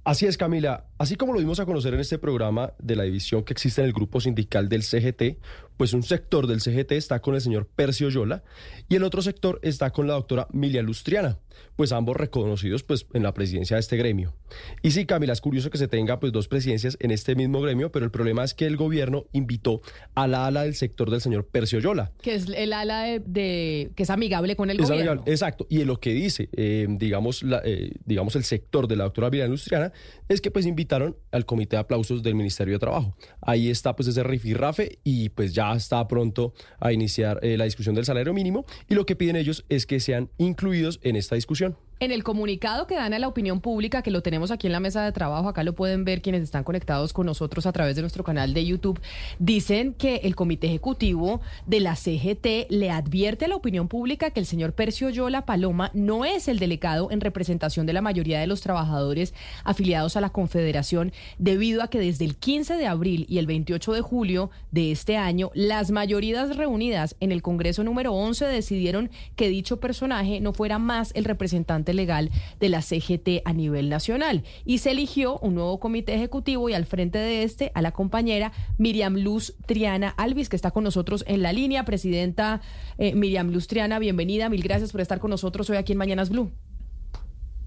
Así 0.04 0.26
es, 0.26 0.36
Camila. 0.36 0.84
Así 0.98 1.16
como 1.16 1.32
lo 1.32 1.40
dimos 1.40 1.60
a 1.60 1.66
conocer 1.66 1.94
en 1.94 2.00
este 2.00 2.18
programa 2.18 2.72
de 2.78 2.96
la 2.96 3.02
división 3.04 3.42
que 3.42 3.52
existe 3.52 3.80
en 3.80 3.88
el 3.88 3.92
grupo 3.92 4.20
sindical 4.20 4.68
del 4.68 4.82
CGT, 4.82 5.38
pues 5.80 5.94
un 5.94 6.02
sector 6.02 6.46
del 6.46 6.60
CGT 6.60 6.92
está 6.92 7.22
con 7.22 7.34
el 7.34 7.40
señor 7.40 7.66
Percio 7.66 8.10
Yola 8.10 8.42
y 8.90 8.96
el 8.96 9.02
otro 9.02 9.22
sector 9.22 9.58
está 9.62 9.88
con 9.92 10.06
la 10.06 10.12
doctora 10.12 10.46
Milia 10.52 10.82
Lustriana, 10.82 11.38
pues 11.76 11.92
ambos 11.92 12.16
reconocidos 12.16 12.82
pues 12.82 13.06
en 13.14 13.22
la 13.22 13.32
presidencia 13.32 13.76
de 13.76 13.80
este 13.80 13.96
gremio. 13.96 14.34
Y 14.82 14.90
sí, 14.90 15.06
Camila, 15.06 15.32
es 15.32 15.40
curioso 15.40 15.70
que 15.70 15.78
se 15.78 15.88
tenga 15.88 16.18
pues 16.18 16.32
dos 16.32 16.48
presidencias 16.48 16.96
en 17.00 17.10
este 17.12 17.34
mismo 17.36 17.60
gremio, 17.60 17.92
pero 17.92 18.04
el 18.04 18.10
problema 18.10 18.42
es 18.44 18.54
que 18.54 18.66
el 18.66 18.76
gobierno 18.76 19.24
invitó 19.32 19.80
a 20.14 20.26
la 20.26 20.46
ala 20.46 20.64
del 20.64 20.74
sector 20.74 21.10
del 21.10 21.20
señor 21.20 21.46
Percio 21.46 21.78
Yola. 21.78 22.10
Que 22.20 22.34
es 22.34 22.48
el 22.48 22.72
ala 22.72 23.02
de, 23.04 23.20
de- 23.24 23.90
que 23.94 24.02
es 24.02 24.10
amigable 24.10 24.56
con 24.56 24.70
el 24.70 24.80
Es 24.80 24.88
gobierno. 24.88 25.12
amigable, 25.12 25.30
exacto. 25.32 25.66
Y 25.70 25.80
en 25.82 25.86
lo 25.86 26.00
que 26.00 26.12
dice, 26.12 26.48
eh, 26.56 26.86
digamos, 26.90 27.42
la, 27.44 27.62
eh, 27.64 27.92
digamos, 28.04 28.34
el 28.36 28.44
sector 28.44 28.88
de 28.88 28.96
la 28.96 29.04
doctora 29.04 29.30
Vila 29.30 29.44
Industriana 29.44 29.92
es 30.28 30.40
que 30.40 30.50
pues 30.50 30.66
invitaron 30.66 31.16
al 31.30 31.46
comité 31.46 31.76
de 31.76 31.80
aplausos 31.80 32.22
del 32.24 32.34
Ministerio 32.34 32.74
de 32.74 32.78
Trabajo. 32.80 33.14
Ahí 33.40 33.70
está 33.70 33.94
pues 33.94 34.08
ese 34.08 34.22
rifirrafe 34.24 34.98
y 35.04 35.28
pues 35.28 35.54
ya 35.54 35.60
ya 35.60 35.74
está 35.74 36.08
pronto 36.08 36.54
a 36.78 36.90
iniciar 36.90 37.38
eh, 37.42 37.58
la 37.58 37.64
discusión 37.64 37.94
del 37.94 38.06
salario 38.06 38.32
mínimo 38.32 38.64
y 38.88 38.94
lo 38.94 39.04
que 39.04 39.14
piden 39.14 39.36
ellos 39.36 39.66
es 39.68 39.84
que 39.84 40.00
sean 40.00 40.30
incluidos 40.38 40.98
en 41.02 41.16
esta 41.16 41.34
discusión. 41.40 41.76
En 42.02 42.12
el 42.12 42.24
comunicado 42.24 42.86
que 42.86 42.94
dan 42.94 43.12
a 43.12 43.18
la 43.18 43.28
opinión 43.28 43.60
pública, 43.60 44.00
que 44.00 44.10
lo 44.10 44.22
tenemos 44.22 44.50
aquí 44.50 44.66
en 44.66 44.72
la 44.72 44.80
mesa 44.80 45.04
de 45.04 45.12
trabajo, 45.12 45.50
acá 45.50 45.64
lo 45.64 45.74
pueden 45.74 46.06
ver 46.06 46.22
quienes 46.22 46.42
están 46.42 46.64
conectados 46.64 47.12
con 47.12 47.26
nosotros 47.26 47.66
a 47.66 47.72
través 47.72 47.94
de 47.94 48.00
nuestro 48.00 48.24
canal 48.24 48.54
de 48.54 48.64
YouTube, 48.64 48.98
dicen 49.38 49.92
que 49.92 50.16
el 50.24 50.34
Comité 50.34 50.68
Ejecutivo 50.68 51.42
de 51.66 51.80
la 51.80 51.96
CGT 51.96 52.70
le 52.70 52.90
advierte 52.90 53.44
a 53.44 53.48
la 53.48 53.56
opinión 53.56 53.86
pública 53.86 54.30
que 54.30 54.40
el 54.40 54.46
señor 54.46 54.72
Percio 54.72 55.10
Yola 55.10 55.44
Paloma 55.44 55.90
no 55.92 56.24
es 56.24 56.48
el 56.48 56.58
delegado 56.58 57.10
en 57.10 57.20
representación 57.20 57.84
de 57.84 57.92
la 57.92 58.00
mayoría 58.00 58.40
de 58.40 58.46
los 58.46 58.62
trabajadores 58.62 59.34
afiliados 59.64 60.16
a 60.16 60.22
la 60.22 60.30
Confederación, 60.30 61.12
debido 61.36 61.82
a 61.82 61.88
que 61.88 62.00
desde 62.00 62.24
el 62.24 62.36
15 62.36 62.76
de 62.76 62.86
abril 62.86 63.26
y 63.28 63.36
el 63.36 63.46
28 63.46 63.92
de 63.92 64.00
julio 64.00 64.50
de 64.70 64.90
este 64.90 65.18
año, 65.18 65.50
las 65.52 65.90
mayorías 65.90 66.56
reunidas 66.56 67.14
en 67.20 67.30
el 67.30 67.42
Congreso 67.42 67.84
número 67.84 68.14
11 68.14 68.46
decidieron 68.46 69.10
que 69.36 69.50
dicho 69.50 69.80
personaje 69.80 70.40
no 70.40 70.54
fuera 70.54 70.78
más 70.78 71.12
el 71.14 71.26
representante 71.26 71.89
legal 71.94 72.31
de 72.59 72.68
la 72.68 72.83
CGT 72.83 73.42
a 73.44 73.53
nivel 73.53 73.88
nacional. 73.88 74.44
Y 74.64 74.79
se 74.79 74.90
eligió 74.90 75.38
un 75.38 75.55
nuevo 75.55 75.81
comité 75.81 76.14
ejecutivo 76.14 76.68
y 76.68 76.74
al 76.74 76.87
frente 76.87 77.18
de 77.18 77.42
este 77.42 77.72
a 77.74 77.83
la 77.83 77.92
compañera 77.92 78.53
Miriam 78.79 79.16
Luz 79.16 79.57
Triana 79.66 80.11
Alvis, 80.16 80.48
que 80.48 80.57
está 80.57 80.70
con 80.70 80.85
nosotros 80.85 81.24
en 81.26 81.42
la 81.42 81.53
línea. 81.53 81.85
Presidenta 81.85 82.61
eh, 82.98 83.14
Miriam 83.14 83.50
Luz 83.50 83.66
Triana, 83.66 83.98
bienvenida. 83.98 84.48
Mil 84.48 84.62
gracias 84.62 84.92
por 84.92 85.00
estar 85.00 85.18
con 85.18 85.31
nosotros 85.31 85.68
hoy 85.70 85.76
aquí 85.76 85.92
en 85.92 85.98
Mañanas 85.98 86.31
Blue. 86.31 86.50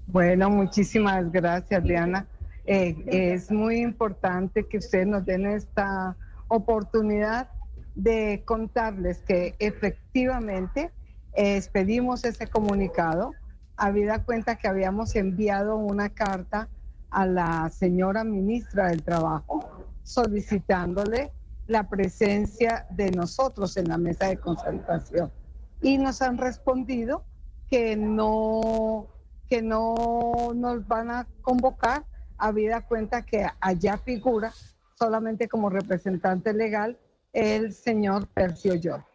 Bueno, 0.06 0.50
muchísimas 0.50 1.30
gracias, 1.32 1.82
Diana. 1.82 2.26
Eh, 2.66 2.94
es 3.06 3.50
muy 3.50 3.80
importante 3.80 4.66
que 4.66 4.78
ustedes 4.78 5.06
nos 5.06 5.24
den 5.24 5.46
esta 5.46 6.16
oportunidad 6.48 7.48
de 7.94 8.42
contarles 8.44 9.18
que 9.18 9.54
efectivamente 9.58 10.90
eh, 11.34 11.56
expedimos 11.56 12.24
ese 12.24 12.46
comunicado 12.46 13.32
habida 13.76 14.24
cuenta 14.24 14.56
que 14.56 14.68
habíamos 14.68 15.14
enviado 15.16 15.76
una 15.76 16.10
carta 16.10 16.68
a 17.10 17.26
la 17.26 17.70
señora 17.70 18.24
ministra 18.24 18.88
del 18.88 19.02
Trabajo 19.02 19.84
solicitándole 20.02 21.32
la 21.66 21.88
presencia 21.88 22.86
de 22.90 23.10
nosotros 23.10 23.76
en 23.76 23.88
la 23.88 23.96
mesa 23.96 24.28
de 24.28 24.36
concentración. 24.36 25.32
Y 25.80 25.98
nos 25.98 26.20
han 26.22 26.38
respondido 26.38 27.24
que 27.70 27.96
no, 27.96 29.06
que 29.48 29.62
no 29.62 30.52
nos 30.54 30.86
van 30.86 31.10
a 31.10 31.26
convocar, 31.40 32.04
habida 32.36 32.86
cuenta 32.86 33.22
que 33.22 33.46
allá 33.60 33.96
figura 33.98 34.52
solamente 34.98 35.48
como 35.48 35.70
representante 35.70 36.52
legal 36.52 36.98
el 37.32 37.72
señor 37.72 38.28
Percio 38.28 38.74
York. 38.74 39.06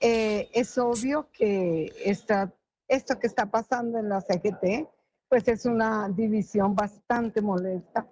Eh, 0.00 0.48
es 0.52 0.78
obvio 0.78 1.28
que 1.32 1.92
esta 2.04 2.52
esto 2.88 3.18
que 3.18 3.26
está 3.26 3.46
pasando 3.46 3.98
en 3.98 4.08
la 4.08 4.20
CGT, 4.20 4.88
pues 5.28 5.46
es 5.46 5.66
una 5.66 6.08
división 6.08 6.74
bastante 6.74 7.42
molesta. 7.42 8.06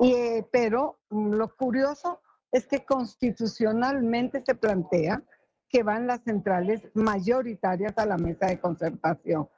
Y, 0.00 0.12
eh, 0.12 0.46
pero 0.50 0.98
mm, 1.10 1.34
lo 1.34 1.54
curioso 1.54 2.20
es 2.50 2.66
que 2.66 2.84
constitucionalmente 2.84 4.42
se 4.44 4.54
plantea 4.54 5.22
que 5.68 5.82
van 5.82 6.06
las 6.06 6.22
centrales 6.22 6.82
mayoritarias 6.94 7.98
a 7.98 8.06
la 8.06 8.16
mesa 8.16 8.46
de 8.46 8.60
concertación. 8.60 9.48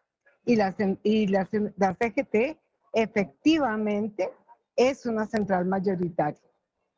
Y 0.44 0.57
la, 0.57 0.72
CGT 0.72 2.59
efectivamente 2.92 4.33
es 4.74 5.05
una 5.07 5.26
central 5.26 5.66
mayoritaria. 5.66 6.40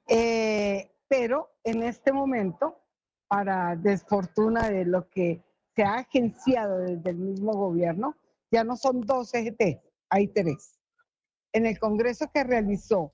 Eh, 0.07 0.90
pero 1.09 1.50
en 1.64 1.83
este 1.83 2.12
momento, 2.12 2.78
para 3.26 3.74
desfortuna 3.74 4.70
de 4.70 4.85
lo 4.85 5.09
que 5.09 5.42
se 5.79 5.85
ha 5.85 5.99
agenciado 5.99 6.79
desde 6.79 7.11
el 7.11 7.19
mismo 7.19 7.53
gobierno, 7.53 8.17
ya 8.51 8.64
no 8.64 8.77
son 8.77 9.03
dos 9.03 9.31
CGT, 9.31 9.81
hay 10.09 10.27
tres. 10.27 10.77
En 11.53 11.67
el 11.67 11.79
congreso 11.79 12.29
que 12.35 12.43
realizó 12.43 13.12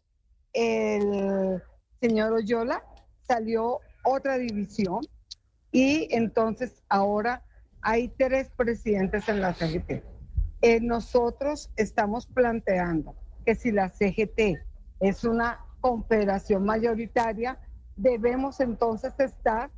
el 0.55 1.62
señor 2.00 2.33
Oyola 2.33 2.83
salió 3.20 3.81
otra 4.03 4.38
división 4.38 5.00
y 5.72 6.09
entonces 6.11 6.83
ahora 6.88 7.44
hay 7.83 8.09
tres 8.09 8.48
presidentes 8.57 9.29
en 9.29 9.42
la 9.42 9.53
CGT. 9.53 10.03
Eh, 10.62 10.81
nosotros 10.81 11.70
estamos 11.77 12.24
planteando 12.24 13.14
que 13.44 13.57
si 13.57 13.72
la 13.72 13.90
CGT 13.90 14.57
es 15.00 15.24
una 15.24 15.66
confederación 15.83 16.64
mayoritaria, 16.64 17.59
debemos 17.96 18.61
entonces 18.61 19.12
estar 19.20 19.70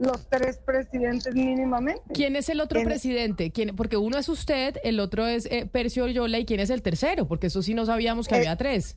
los 0.00 0.26
tres 0.28 0.56
presidentes 0.56 1.34
mínimamente. 1.34 2.02
¿Quién 2.14 2.34
es 2.34 2.48
el 2.48 2.60
otro 2.60 2.82
presidente? 2.82 3.52
¿Quién, 3.52 3.76
porque 3.76 3.98
uno 3.98 4.16
es 4.16 4.30
usted, 4.30 4.78
el 4.82 4.98
otro 4.98 5.26
es 5.26 5.44
eh, 5.46 5.68
Percio 5.70 6.08
Yola 6.08 6.38
y 6.38 6.46
quién 6.46 6.58
es 6.58 6.70
el 6.70 6.80
tercero, 6.80 7.28
porque 7.28 7.48
eso 7.48 7.62
sí 7.62 7.74
no 7.74 7.84
sabíamos 7.84 8.26
que 8.26 8.34
eh, 8.34 8.38
había 8.38 8.56
tres. 8.56 8.96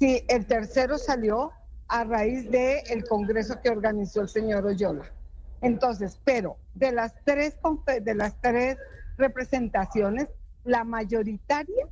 Sí, 0.00 0.24
el 0.28 0.46
tercero 0.46 0.96
salió 0.96 1.52
a 1.88 2.04
raíz 2.04 2.50
del 2.50 2.78
el 2.88 3.04
congreso 3.04 3.60
que 3.62 3.68
organizó 3.68 4.22
el 4.22 4.30
señor 4.30 4.64
Oyola. 4.64 5.12
Entonces, 5.60 6.18
pero 6.24 6.56
de 6.74 6.92
las 6.92 7.14
tres 7.24 7.58
de 8.02 8.14
las 8.14 8.40
tres 8.40 8.78
representaciones, 9.18 10.28
la 10.64 10.84
mayoritaria, 10.84 11.86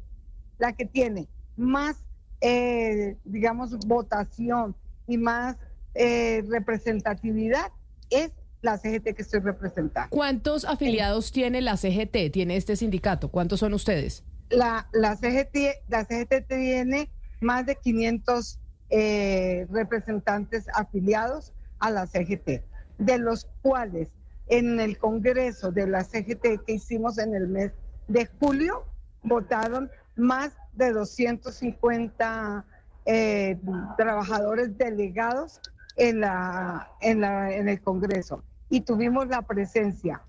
la 0.58 0.72
que 0.72 0.86
tiene 0.86 1.28
más, 1.56 1.96
eh, 2.40 3.16
digamos, 3.24 3.76
votación 3.86 4.74
y 5.06 5.18
más 5.18 5.56
representatividad 5.94 7.72
es 8.10 8.30
la 8.62 8.78
CGT 8.78 9.14
que 9.14 9.22
estoy 9.22 9.40
representando. 9.40 10.10
¿Cuántos 10.10 10.64
afiliados 10.64 11.32
tiene 11.32 11.60
la 11.60 11.76
CGT, 11.76 12.32
tiene 12.32 12.56
este 12.56 12.76
sindicato? 12.76 13.30
¿Cuántos 13.30 13.60
son 13.60 13.74
ustedes? 13.74 14.24
La, 14.50 14.88
la, 14.92 15.16
CGT, 15.16 15.56
la 15.88 16.04
CGT 16.04 16.46
tiene 16.48 17.10
más 17.40 17.66
de 17.66 17.76
500 17.76 18.58
eh, 18.90 19.66
representantes 19.70 20.66
afiliados 20.74 21.52
a 21.78 21.90
la 21.90 22.06
CGT, 22.06 22.62
de 22.98 23.18
los 23.18 23.46
cuales 23.62 24.08
en 24.48 24.80
el 24.80 24.98
Congreso 24.98 25.72
de 25.72 25.86
la 25.86 26.04
CGT 26.04 26.64
que 26.64 26.72
hicimos 26.74 27.18
en 27.18 27.34
el 27.34 27.48
mes 27.48 27.72
de 28.08 28.26
julio, 28.38 28.84
votaron 29.22 29.90
más 30.14 30.52
de 30.74 30.92
250 30.92 32.64
eh, 33.06 33.58
trabajadores 33.96 34.78
delegados 34.78 35.60
en, 35.96 36.20
la, 36.20 36.90
en, 37.00 37.20
la, 37.20 37.54
en 37.54 37.68
el 37.68 37.80
Congreso 37.80 38.42
y 38.68 38.82
tuvimos 38.82 39.28
la 39.28 39.42
presencia 39.42 40.22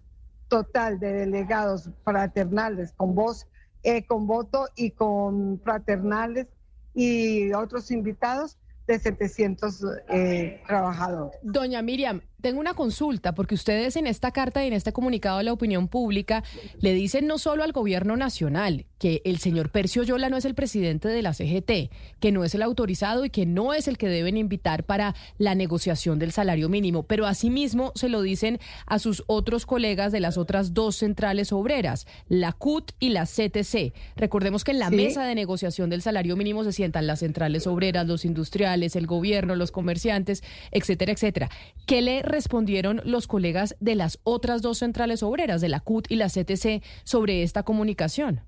total 0.48 1.00
de 1.00 1.14
delegados 1.14 1.90
fraternales 2.04 2.94
con 2.94 3.16
voz, 3.16 3.48
eh, 3.84 4.06
con 4.06 4.28
voto 4.28 4.68
y 4.76 4.92
con 4.92 5.60
fraternales 5.64 6.48
y 6.94 7.52
otros 7.54 7.92
invitados 7.92 8.58
de 8.88 9.00
700 9.00 9.86
eh, 10.10 10.64
trabajadores. 10.66 11.38
Doña 11.44 11.82
Miriam, 11.82 12.22
tengo 12.42 12.60
una 12.60 12.76
consulta, 12.76 13.34
porque 13.34 13.56
ustedes 13.56 13.96
en 13.96 14.06
esta 14.06 14.32
carta 14.32 14.64
y 14.64 14.68
en 14.68 14.74
este 14.74 14.94
comunicado 14.94 15.40
a 15.40 15.44
la 15.44 15.54
opinión 15.54 15.88
pública 15.88 16.44
le 16.80 16.94
dicen 16.94 17.26
no 17.26 17.40
solo 17.40 17.64
al 17.64 17.72
gobierno 17.72 18.16
nacional 18.16 18.86
que 19.00 19.22
el 19.26 19.40
señor 19.40 19.72
Percio 19.72 20.04
Yola 20.04 20.30
no 20.30 20.38
es 20.38 20.46
el 20.46 20.56
presidente 20.56 21.08
de 21.08 21.22
la 21.22 21.34
CGT, 21.34 21.92
que 22.20 22.32
no 22.32 22.44
es 22.44 22.54
el 22.56 22.62
autorizado 22.62 23.26
y 23.26 23.30
que 23.30 23.46
no 23.46 23.74
es 23.74 23.88
el 23.88 23.98
que 23.98 24.08
deben 24.08 24.38
invitar 24.38 24.84
para 24.84 25.16
la 25.38 25.56
negociación 25.56 26.20
del 26.20 26.32
salario 26.32 26.70
mínimo, 26.70 27.04
pero 27.04 27.26
asimismo 27.26 27.92
se 27.96 28.10
lo 28.10 28.22
dicen 28.22 28.60
a 28.86 29.00
sus 29.00 29.24
otros 29.28 29.66
colegas 29.66 30.12
de 30.12 30.20
las 30.20 30.38
otras 30.38 30.74
dos 30.74 30.96
centrales 30.98 31.52
obreras, 31.52 32.08
la 32.28 32.54
CUT 32.54 32.92
y 33.00 33.10
la 33.10 33.26
CTC. 33.26 33.94
Recordemos 34.16 34.64
que 34.64 34.72
en 34.72 34.80
la 34.80 34.90
mesa 34.90 35.26
de 35.26 35.36
negociación 35.36 35.90
del 35.90 36.02
salario 36.02 36.36
mínimo 36.36 36.64
se 36.64 36.72
sientan 36.72 37.08
las 37.08 37.20
centrales 37.20 37.66
obreras, 37.68 38.08
los 38.08 38.26
industriales, 38.26 38.96
el 38.96 39.08
gobierno, 39.08 39.56
los 39.56 39.72
comerciantes, 39.72 40.44
etcétera, 40.72 41.12
etcétera. 41.12 41.50
¿Qué 41.86 42.02
le 42.02 42.22
respondieron 42.28 43.02
los 43.04 43.28
colegas 43.28 43.76
de 43.80 43.96
las 43.96 44.20
otras 44.24 44.62
dos 44.62 44.80
centrales 44.80 45.24
obreras, 45.24 45.62
de 45.62 45.70
la 45.70 45.80
CUT 45.80 46.10
y 46.10 46.16
la 46.16 46.28
CTC, 46.28 46.84
sobre 47.04 47.44
esta 47.44 47.64
comunicación? 47.64 48.42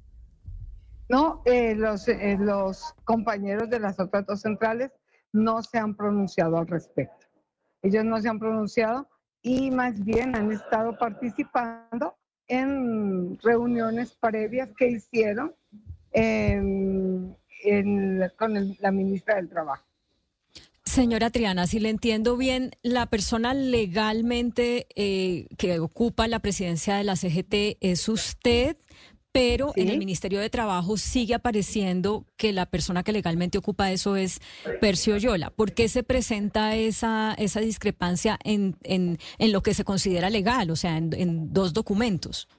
No, 1.09 1.41
eh, 1.45 1.75
los, 1.75 2.07
eh, 2.07 2.37
los 2.39 2.93
compañeros 3.03 3.69
de 3.69 3.79
las 3.79 3.99
otras 3.99 4.25
dos 4.25 4.41
centrales 4.41 4.91
no 5.33 5.63
se 5.63 5.77
han 5.77 5.95
pronunciado 5.95 6.57
al 6.57 6.67
respecto. 6.67 7.27
Ellos 7.81 8.05
no 8.05 8.21
se 8.21 8.29
han 8.29 8.39
pronunciado 8.39 9.07
y 9.41 9.71
más 9.71 10.03
bien 10.03 10.35
han 10.35 10.51
estado 10.51 10.97
participando 10.97 12.15
en 12.47 13.39
reuniones 13.39 14.15
previas 14.19 14.69
que 14.77 14.89
hicieron 14.89 15.55
con 18.37 18.53
la 18.79 18.91
ministra 18.91 19.35
del 19.35 19.49
Trabajo. 19.49 19.88
Señora 20.89 21.29
Triana, 21.29 21.67
si 21.67 21.79
le 21.79 21.89
entiendo 21.89 22.35
bien, 22.35 22.71
la 22.81 23.05
persona 23.05 23.53
legalmente 23.53 24.87
eh, 24.95 25.45
que 25.55 25.79
ocupa 25.79 26.27
la 26.27 26.39
presidencia 26.39 26.95
de 26.95 27.03
la 27.03 27.15
CGT 27.15 27.77
es 27.79 28.09
usted, 28.09 28.75
pero 29.31 29.71
en 29.75 29.89
el 29.89 29.99
Ministerio 29.99 30.39
de 30.39 30.49
Trabajo 30.49 30.97
sigue 30.97 31.35
apareciendo 31.35 32.25
que 32.37 32.53
la 32.53 32.65
persona 32.65 33.03
que 33.03 33.11
legalmente 33.11 33.59
ocupa 33.59 33.91
eso 33.91 34.15
es 34.15 34.41
Percio 34.81 35.17
Yola. 35.17 35.51
¿Por 35.51 35.73
qué 35.73 35.89
se 35.89 36.01
presenta 36.01 36.75
esa, 36.75 37.35
esa 37.37 37.59
discrepancia 37.59 38.39
en, 38.43 38.75
en, 38.81 39.19
en 39.37 39.51
lo 39.51 39.61
que 39.61 39.75
se 39.75 39.83
considera 39.83 40.31
legal, 40.31 40.71
o 40.71 40.75
sea, 40.75 40.97
en, 40.97 41.53
dos 41.53 41.71
documentos? 41.71 42.49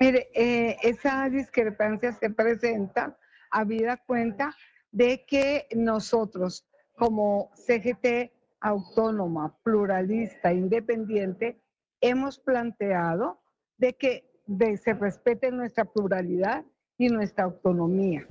Mire, 0.00 0.30
eh, 0.34 0.78
esa 0.82 1.28
discrepancia 1.28 2.12
se 2.12 2.30
presenta 2.30 3.18
habida 3.50 3.98
cuenta 3.98 4.56
de 4.90 5.26
que 5.26 5.66
nosotros, 5.74 6.64
como 7.02 7.50
CGT 7.56 8.30
autónoma, 8.60 9.58
pluralista, 9.64 10.52
independiente, 10.52 11.60
hemos 12.00 12.38
planteado 12.38 13.40
de 13.76 13.94
que 13.94 14.30
se 14.76 14.94
respete 14.94 15.50
nuestra 15.50 15.84
pluralidad 15.84 16.64
y 16.96 17.08
nuestra 17.08 17.42
autonomía. 17.42 18.24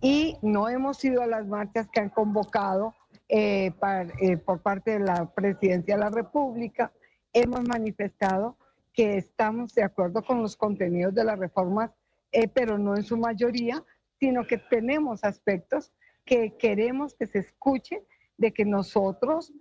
Y 0.00 0.38
no 0.42 0.68
hemos 0.68 1.04
ido 1.04 1.22
a 1.22 1.28
las 1.28 1.46
marchas 1.46 1.86
que 1.88 2.00
han 2.00 2.10
convocado 2.10 2.96
eh, 3.28 3.72
eh, 4.20 4.36
por 4.38 4.60
parte 4.60 4.98
de 4.98 5.04
la 5.04 5.32
Presidencia 5.32 5.94
de 5.94 6.00
la 6.00 6.10
República. 6.10 6.92
Hemos 7.32 7.62
manifestado 7.62 8.56
que 8.92 9.18
estamos 9.18 9.72
de 9.72 9.84
acuerdo 9.84 10.24
con 10.24 10.42
los 10.42 10.56
contenidos 10.56 11.14
de 11.14 11.22
las 11.22 11.38
reformas, 11.38 11.92
eh, 12.32 12.48
pero 12.48 12.76
no 12.76 12.96
en 12.96 13.04
su 13.04 13.16
mayoría, 13.16 13.84
sino 14.18 14.44
que 14.48 14.58
tenemos 14.58 15.22
aspectos 15.22 15.92
que 16.26 16.56
queremos 16.58 17.14
que 17.14 17.26
se 17.26 17.38
escuchen, 17.38 18.00
de 18.38 18.52
que 18.52 18.64
nosotros 18.64 19.52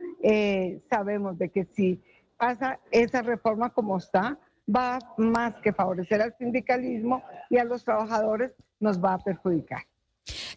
sabemos 0.89 1.38
de 1.38 1.49
que 1.49 1.65
si 1.65 2.01
pasa 2.38 2.80
esa 2.91 3.21
reforma 3.21 3.69
como 3.69 3.97
está, 3.97 4.38
va 4.73 4.99
más 5.17 5.55
que 5.61 5.73
favorecer 5.73 6.21
al 6.21 6.36
sindicalismo 6.38 7.23
y 7.49 7.57
a 7.57 7.63
los 7.63 7.84
trabajadores, 7.84 8.51
nos 8.80 9.03
va 9.03 9.13
a 9.13 9.19
perjudicar. 9.19 9.84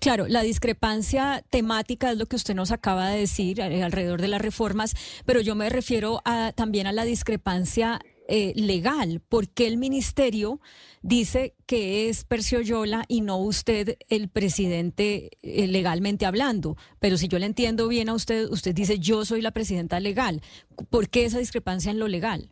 Claro, 0.00 0.26
la 0.28 0.42
discrepancia 0.42 1.42
temática 1.50 2.10
es 2.10 2.18
lo 2.18 2.26
que 2.26 2.36
usted 2.36 2.54
nos 2.54 2.72
acaba 2.72 3.10
de 3.10 3.20
decir 3.20 3.60
eh, 3.60 3.82
alrededor 3.82 4.20
de 4.20 4.28
las 4.28 4.40
reformas, 4.40 4.94
pero 5.26 5.40
yo 5.40 5.54
me 5.54 5.68
refiero 5.68 6.20
también 6.54 6.86
a 6.86 6.92
la 6.92 7.04
discrepancia 7.04 8.00
eh, 8.28 8.52
legal. 8.54 9.20
¿Por 9.26 9.48
qué 9.48 9.66
el 9.66 9.78
ministerio 9.78 10.60
dice 11.00 11.54
que 11.66 12.08
es 12.08 12.24
Percioyola 12.24 13.04
y 13.08 13.22
no 13.22 13.38
usted 13.38 13.96
el 14.10 14.28
presidente 14.28 15.30
eh, 15.42 15.66
legalmente 15.66 16.26
hablando? 16.26 16.76
Pero 17.00 17.16
si 17.16 17.28
yo 17.28 17.38
le 17.38 17.46
entiendo 17.46 17.88
bien 17.88 18.10
a 18.10 18.14
usted, 18.14 18.44
usted 18.50 18.74
dice 18.74 18.98
yo 18.98 19.24
soy 19.24 19.40
la 19.40 19.52
presidenta 19.52 19.98
legal. 19.98 20.42
¿Por 20.90 21.08
qué 21.08 21.24
esa 21.24 21.38
discrepancia 21.38 21.90
en 21.90 21.98
lo 21.98 22.06
legal? 22.06 22.50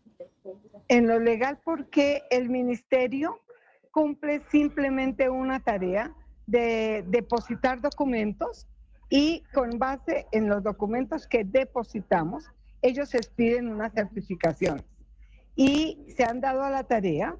En 0.88 1.06
lo 1.06 1.20
legal 1.20 1.58
porque 1.62 2.22
el 2.30 2.48
ministerio 2.48 3.40
cumple 3.90 4.40
simplemente 4.50 5.28
una 5.28 5.60
tarea 5.60 6.14
de 6.46 7.04
depositar 7.06 7.82
documentos 7.82 8.66
y 9.10 9.42
con 9.52 9.78
base 9.78 10.26
en 10.32 10.48
los 10.48 10.62
documentos 10.62 11.26
que 11.26 11.44
depositamos, 11.44 12.44
ellos 12.82 13.14
expiden 13.14 13.68
una 13.68 13.90
certificación. 13.90 14.82
Y 15.56 16.04
se 16.14 16.24
han 16.24 16.40
dado 16.42 16.62
a 16.62 16.70
la 16.70 16.84
tarea 16.84 17.34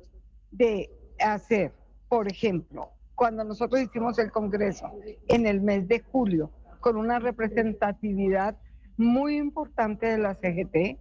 de 0.51 0.91
hacer, 1.21 1.73
por 2.09 2.29
ejemplo, 2.29 2.91
cuando 3.15 3.45
nosotros 3.45 3.83
hicimos 3.83 4.19
el 4.19 4.33
Congreso 4.33 4.91
en 5.29 5.47
el 5.47 5.61
mes 5.61 5.87
de 5.87 6.01
julio, 6.01 6.51
con 6.81 6.97
una 6.97 7.19
representatividad 7.19 8.57
muy 8.97 9.37
importante 9.37 10.07
de 10.07 10.19
la 10.19 10.35
CGT, 10.35 10.99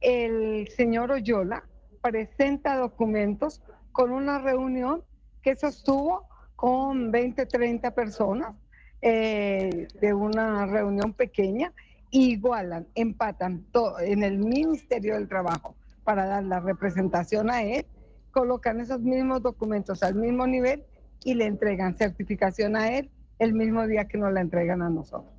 el 0.00 0.68
señor 0.68 1.10
Oyola 1.10 1.64
presenta 2.00 2.76
documentos 2.76 3.60
con 3.90 4.12
una 4.12 4.38
reunión 4.38 5.02
que 5.42 5.56
sostuvo 5.56 6.28
con 6.54 7.10
20, 7.10 7.46
30 7.46 7.92
personas 7.92 8.54
eh, 9.00 9.88
de 10.00 10.14
una 10.14 10.66
reunión 10.66 11.12
pequeña, 11.12 11.72
igualan, 12.10 12.86
empatan 12.94 13.66
en 14.00 14.22
el 14.22 14.38
Ministerio 14.38 15.14
del 15.14 15.28
Trabajo 15.28 15.74
para 16.04 16.26
dar 16.26 16.44
la 16.44 16.60
representación 16.60 17.50
a 17.50 17.62
él, 17.62 17.86
colocan 18.30 18.80
esos 18.80 19.00
mismos 19.00 19.42
documentos 19.42 20.02
al 20.02 20.14
mismo 20.14 20.46
nivel 20.46 20.84
y 21.24 21.34
le 21.34 21.46
entregan 21.46 21.96
certificación 21.96 22.76
a 22.76 22.96
él 22.96 23.10
el 23.38 23.54
mismo 23.54 23.86
día 23.86 24.06
que 24.06 24.18
nos 24.18 24.32
la 24.32 24.40
entregan 24.40 24.82
a 24.82 24.90
nosotros. 24.90 25.32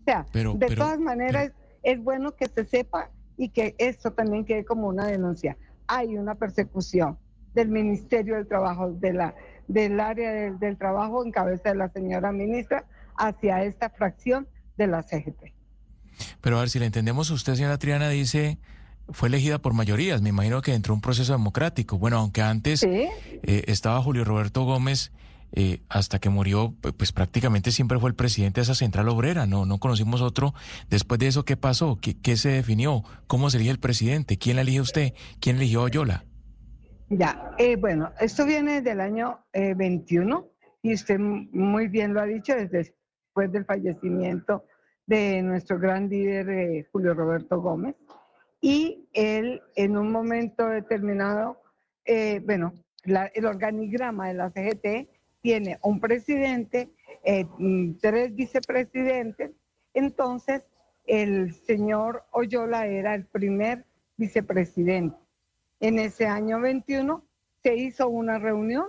O 0.00 0.04
sea, 0.04 0.26
de 0.32 0.76
todas 0.76 0.98
maneras 0.98 1.52
es 1.82 2.02
bueno 2.02 2.34
que 2.34 2.46
se 2.46 2.64
sepa 2.64 3.10
y 3.36 3.50
que 3.50 3.74
esto 3.78 4.12
también 4.12 4.44
quede 4.44 4.64
como 4.64 4.88
una 4.88 5.06
denuncia. 5.06 5.56
Hay 5.86 6.16
una 6.16 6.34
persecución 6.34 7.18
del 7.54 7.68
Ministerio 7.68 8.36
del 8.36 8.46
Trabajo, 8.46 8.92
de 8.92 9.12
la, 9.12 9.34
del 9.66 9.98
área 10.00 10.32
del, 10.32 10.58
del 10.58 10.76
trabajo 10.76 11.24
en 11.24 11.32
cabeza 11.32 11.70
de 11.70 11.74
la 11.74 11.88
señora 11.88 12.32
ministra 12.32 12.84
hacia 13.16 13.64
esta 13.64 13.90
fracción 13.90 14.48
de 14.76 14.86
la 14.86 15.02
CGT. 15.02 15.52
Pero 16.40 16.56
a 16.56 16.60
ver, 16.60 16.70
si 16.70 16.78
le 16.78 16.86
entendemos, 16.86 17.30
usted, 17.30 17.54
señora 17.54 17.78
Triana, 17.78 18.08
dice 18.08 18.58
fue 19.12 19.28
elegida 19.28 19.58
por 19.58 19.74
mayorías. 19.74 20.22
Me 20.22 20.30
imagino 20.30 20.62
que 20.62 20.74
entró 20.74 20.94
un 20.94 21.00
proceso 21.00 21.32
democrático. 21.32 21.98
Bueno, 21.98 22.18
aunque 22.18 22.42
antes 22.42 22.82
eh, 22.82 23.10
estaba 23.42 24.02
Julio 24.02 24.24
Roberto 24.24 24.64
Gómez 24.64 25.12
eh, 25.52 25.80
hasta 25.88 26.20
que 26.20 26.30
murió, 26.30 26.74
pues 26.96 27.10
prácticamente 27.10 27.72
siempre 27.72 27.98
fue 27.98 28.10
el 28.10 28.14
presidente 28.14 28.60
de 28.60 28.62
esa 28.62 28.76
central 28.76 29.08
obrera, 29.08 29.46
no, 29.46 29.66
no 29.66 29.78
conocimos 29.78 30.22
otro. 30.22 30.54
Después 30.88 31.18
de 31.18 31.26
eso, 31.26 31.44
¿qué 31.44 31.56
pasó? 31.56 31.98
¿Qué, 32.00 32.36
se 32.36 32.50
definió? 32.50 33.02
¿Cómo 33.26 33.50
se 33.50 33.56
elige 33.56 33.72
el 33.72 33.80
presidente? 33.80 34.38
¿Quién 34.38 34.56
la 34.56 34.62
elige 34.62 34.80
usted? 34.80 35.12
¿Quién 35.40 35.56
eligió 35.56 35.80
a 35.80 35.84
Oyola? 35.84 36.24
Ya, 37.08 37.50
eh, 37.58 37.74
bueno, 37.74 38.12
esto 38.20 38.46
viene 38.46 38.82
del 38.82 39.00
año 39.00 39.40
21 39.52 40.38
eh, 40.38 40.66
y 40.82 40.94
usted 40.94 41.18
muy 41.18 41.88
bien 41.88 42.14
lo 42.14 42.20
ha 42.20 42.26
dicho 42.26 42.54
desde 42.54 42.94
después 43.24 43.50
del 43.50 43.64
fallecimiento 43.64 44.64
de 45.06 45.42
nuestro 45.42 45.80
gran 45.80 46.08
líder 46.08 46.86
Julio 46.92 47.14
Roberto 47.14 47.60
Gómez. 47.60 47.96
Y 48.60 49.08
él 49.14 49.62
en 49.74 49.96
un 49.96 50.12
momento 50.12 50.66
determinado, 50.66 51.60
bueno, 52.44 52.74
el 53.04 53.46
organigrama 53.46 54.28
de 54.28 54.34
la 54.34 54.50
CGT 54.50 55.08
tiene 55.40 55.78
un 55.82 56.00
presidente, 56.00 56.90
eh, 57.24 57.44
mm, 57.58 57.98
tres 58.00 58.34
vicepresidentes, 58.34 59.52
entonces 59.94 60.62
el 61.06 61.54
señor 61.54 62.24
Oyola 62.30 62.86
era 62.86 63.14
el 63.14 63.24
primer 63.26 63.84
vicepresidente. 64.16 65.16
En 65.80 65.98
ese 65.98 66.26
año 66.26 66.60
21 66.60 67.24
se 67.62 67.74
hizo 67.74 68.08
una 68.08 68.38
reunión 68.38 68.86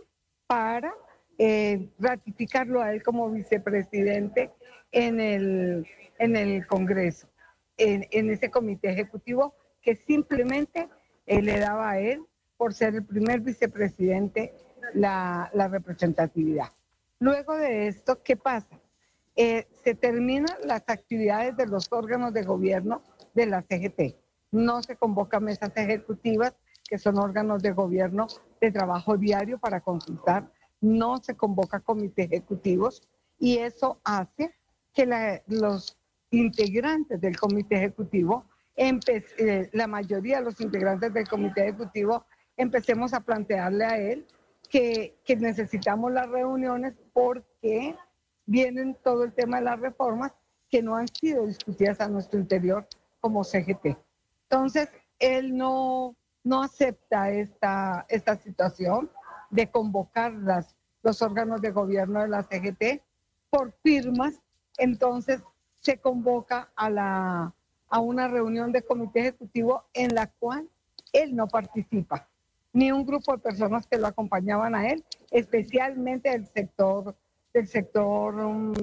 para 0.47 0.93
eh, 1.37 1.89
ratificarlo 1.97 2.81
a 2.81 2.91
él 2.93 3.01
como 3.01 3.31
vicepresidente 3.31 4.51
en 4.91 5.19
el, 5.19 5.87
en 6.19 6.35
el 6.35 6.67
Congreso, 6.67 7.27
en, 7.77 8.29
ese 8.29 8.51
comité 8.51 8.91
ejecutivo 8.91 9.55
que 9.81 9.95
simplemente 9.95 10.89
eh, 11.25 11.41
le 11.41 11.59
daba 11.59 11.91
a 11.91 11.99
él 11.99 12.23
por 12.57 12.73
ser 12.73 12.95
el 12.95 13.05
primer 13.05 13.41
vicepresidente 13.41 14.53
la, 14.93 15.49
representatividad. 15.69 16.67
Luego 17.19 17.55
de 17.55 17.87
esto, 17.87 18.21
¿qué 18.23 18.35
pasa? 18.35 18.79
Eh, 19.35 19.67
se 19.83 19.95
terminan 19.95 20.55
las 20.63 20.83
actividades 20.87 21.55
de 21.55 21.67
los 21.67 21.91
órganos 21.91 22.33
de 22.33 22.43
gobierno 22.43 23.01
de 23.33 23.45
la 23.45 23.61
CGT. 23.61 24.15
No 24.51 24.83
se 24.83 24.95
convocan 24.95 25.45
mesas 25.45 25.71
ejecutivas, 25.75 26.53
que 26.87 26.97
son 26.97 27.17
órganos 27.17 27.63
de 27.63 27.71
gobierno 27.71 28.27
de 28.59 28.71
trabajo 28.71 29.17
diario 29.17 29.59
para 29.59 29.79
consultar. 29.79 30.51
No 30.81 31.17
se 31.23 31.35
convoca 31.35 31.79
comités 31.79 32.25
ejecutivos 32.25 33.07
y 33.39 33.57
eso 33.57 33.99
hace 34.03 34.53
que 34.93 35.41
los 35.47 35.97
integrantes 36.31 37.21
del 37.21 37.39
comité 37.39 37.77
ejecutivo, 37.77 38.45
eh, 38.75 39.69
la 39.73 39.87
mayoría 39.87 40.39
de 40.39 40.45
los 40.45 40.61
integrantes 40.61 41.13
del 41.13 41.27
comité 41.27 41.67
ejecutivo, 41.67 42.25
empecemos 42.57 43.13
a 43.13 43.21
plantearle 43.21 43.85
a 43.85 43.97
él 43.97 44.25
que, 44.69 45.17
necesitamos 45.39 46.11
las 46.11 46.29
reuniones 46.29 46.93
porque 47.13 47.95
vienen 48.45 48.97
todo 49.03 49.23
el 49.23 49.33
tema 49.33 49.57
de 49.57 49.65
las 49.65 49.79
reformas 49.79 50.33
que 50.69 50.81
no 50.81 50.95
han 50.95 51.07
sido 51.07 51.45
discutidas 51.45 51.99
a 51.99 52.07
nuestro 52.07 52.39
interior 52.39 52.87
como 53.19 53.43
CGT. 53.43 53.97
Entonces, 54.49 54.89
él 55.19 55.55
no, 55.55 56.15
no 56.43 56.63
acepta 56.63 57.29
esta, 57.31 58.05
esta 58.09 58.35
situación 58.37 59.09
de 59.49 59.69
convocar 59.69 60.33
las, 60.33 60.75
los 61.03 61.21
órganos 61.21 61.61
de 61.61 61.71
gobierno 61.71 62.21
de 62.21 62.29
la 62.29 62.43
CGT 62.43 63.03
por 63.49 63.73
firmas, 63.83 64.41
entonces 64.77 65.41
se 65.79 65.97
convoca 65.97 66.71
a, 66.75 66.89
la, 66.89 67.53
a 67.91 67.99
una 67.99 68.27
reunión 68.27 68.71
de 68.71 68.81
comité 68.81 69.19
ejecutivo 69.19 69.83
en 69.93 70.15
la 70.15 70.27
cual 70.27 70.67
él 71.13 71.35
no 71.35 71.47
participa 71.47 72.27
ni 72.73 72.91
un 72.91 73.05
grupo 73.05 73.33
de 73.33 73.39
personas 73.39 73.85
que 73.87 73.97
lo 73.97 74.07
acompañaban 74.07 74.75
a 74.75 74.87
él, 74.87 75.03
especialmente 75.29 76.29
del 76.29 76.47
sector, 76.47 77.15
del 77.53 77.67
sector 77.67 78.35
um, 78.35 78.73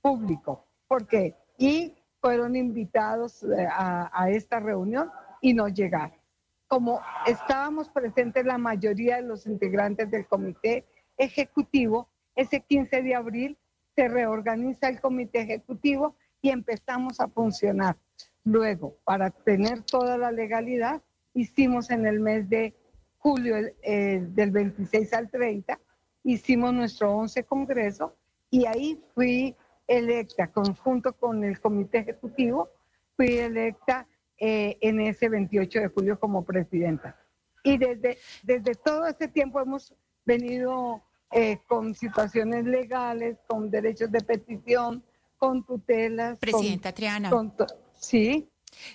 público. 0.00 0.64
porque 0.86 1.34
Y 1.56 1.94
fueron 2.20 2.56
invitados 2.56 3.42
eh, 3.42 3.66
a, 3.70 4.28
esta 4.30 4.60
reunión 4.60 5.10
y 5.40 5.54
no 5.54 5.68
llegaron. 5.68 6.18
como 6.66 7.00
estábamos 7.26 7.88
presentes 7.88 8.44
la 8.44 8.58
mayoría 8.58 9.16
de 9.16 9.22
los 9.22 9.46
integrantes 9.46 10.10
del 10.10 10.26
comité 10.26 10.84
ejecutivo, 11.16 12.08
ese 12.34 12.60
15 12.60 13.02
de 13.02 13.14
abril 13.14 13.58
se 13.96 14.08
reorganiza 14.08 14.88
el 14.88 15.00
comité 15.00 15.40
ejecutivo 15.40 16.14
y 16.42 16.50
empezamos 16.50 17.18
a 17.20 17.28
funcionar. 17.28 17.96
Luego, 18.48 18.96
para 19.04 19.28
tener 19.28 19.82
toda 19.82 20.16
la 20.16 20.32
legalidad, 20.32 21.02
hicimos 21.34 21.90
en 21.90 22.06
el 22.06 22.18
mes 22.18 22.48
de 22.48 22.74
julio 23.18 23.56
eh, 23.82 24.24
del 24.26 24.52
26 24.52 25.12
al 25.12 25.30
30, 25.30 25.78
hicimos 26.24 26.72
nuestro 26.72 27.14
11 27.14 27.44
congreso 27.44 28.16
y 28.50 28.64
ahí 28.64 28.98
fui 29.14 29.54
electa, 29.86 30.50
conjunto 30.50 31.12
con 31.12 31.44
el 31.44 31.60
comité 31.60 31.98
ejecutivo, 31.98 32.70
fui 33.16 33.36
electa 33.36 34.08
eh, 34.38 34.78
en 34.80 35.02
ese 35.02 35.28
28 35.28 35.80
de 35.80 35.88
julio 35.88 36.18
como 36.18 36.42
presidenta. 36.42 37.22
Y 37.62 37.76
desde, 37.76 38.16
desde 38.44 38.74
todo 38.76 39.06
ese 39.08 39.28
tiempo 39.28 39.60
hemos 39.60 39.94
venido 40.24 41.02
eh, 41.32 41.58
con 41.66 41.94
situaciones 41.94 42.64
legales, 42.64 43.36
con 43.46 43.70
derechos 43.70 44.10
de 44.10 44.22
petición, 44.22 45.04
con 45.36 45.66
tutelas. 45.66 46.38
Presidenta 46.38 46.92
Triana. 46.92 47.28
Sí. 47.98 48.48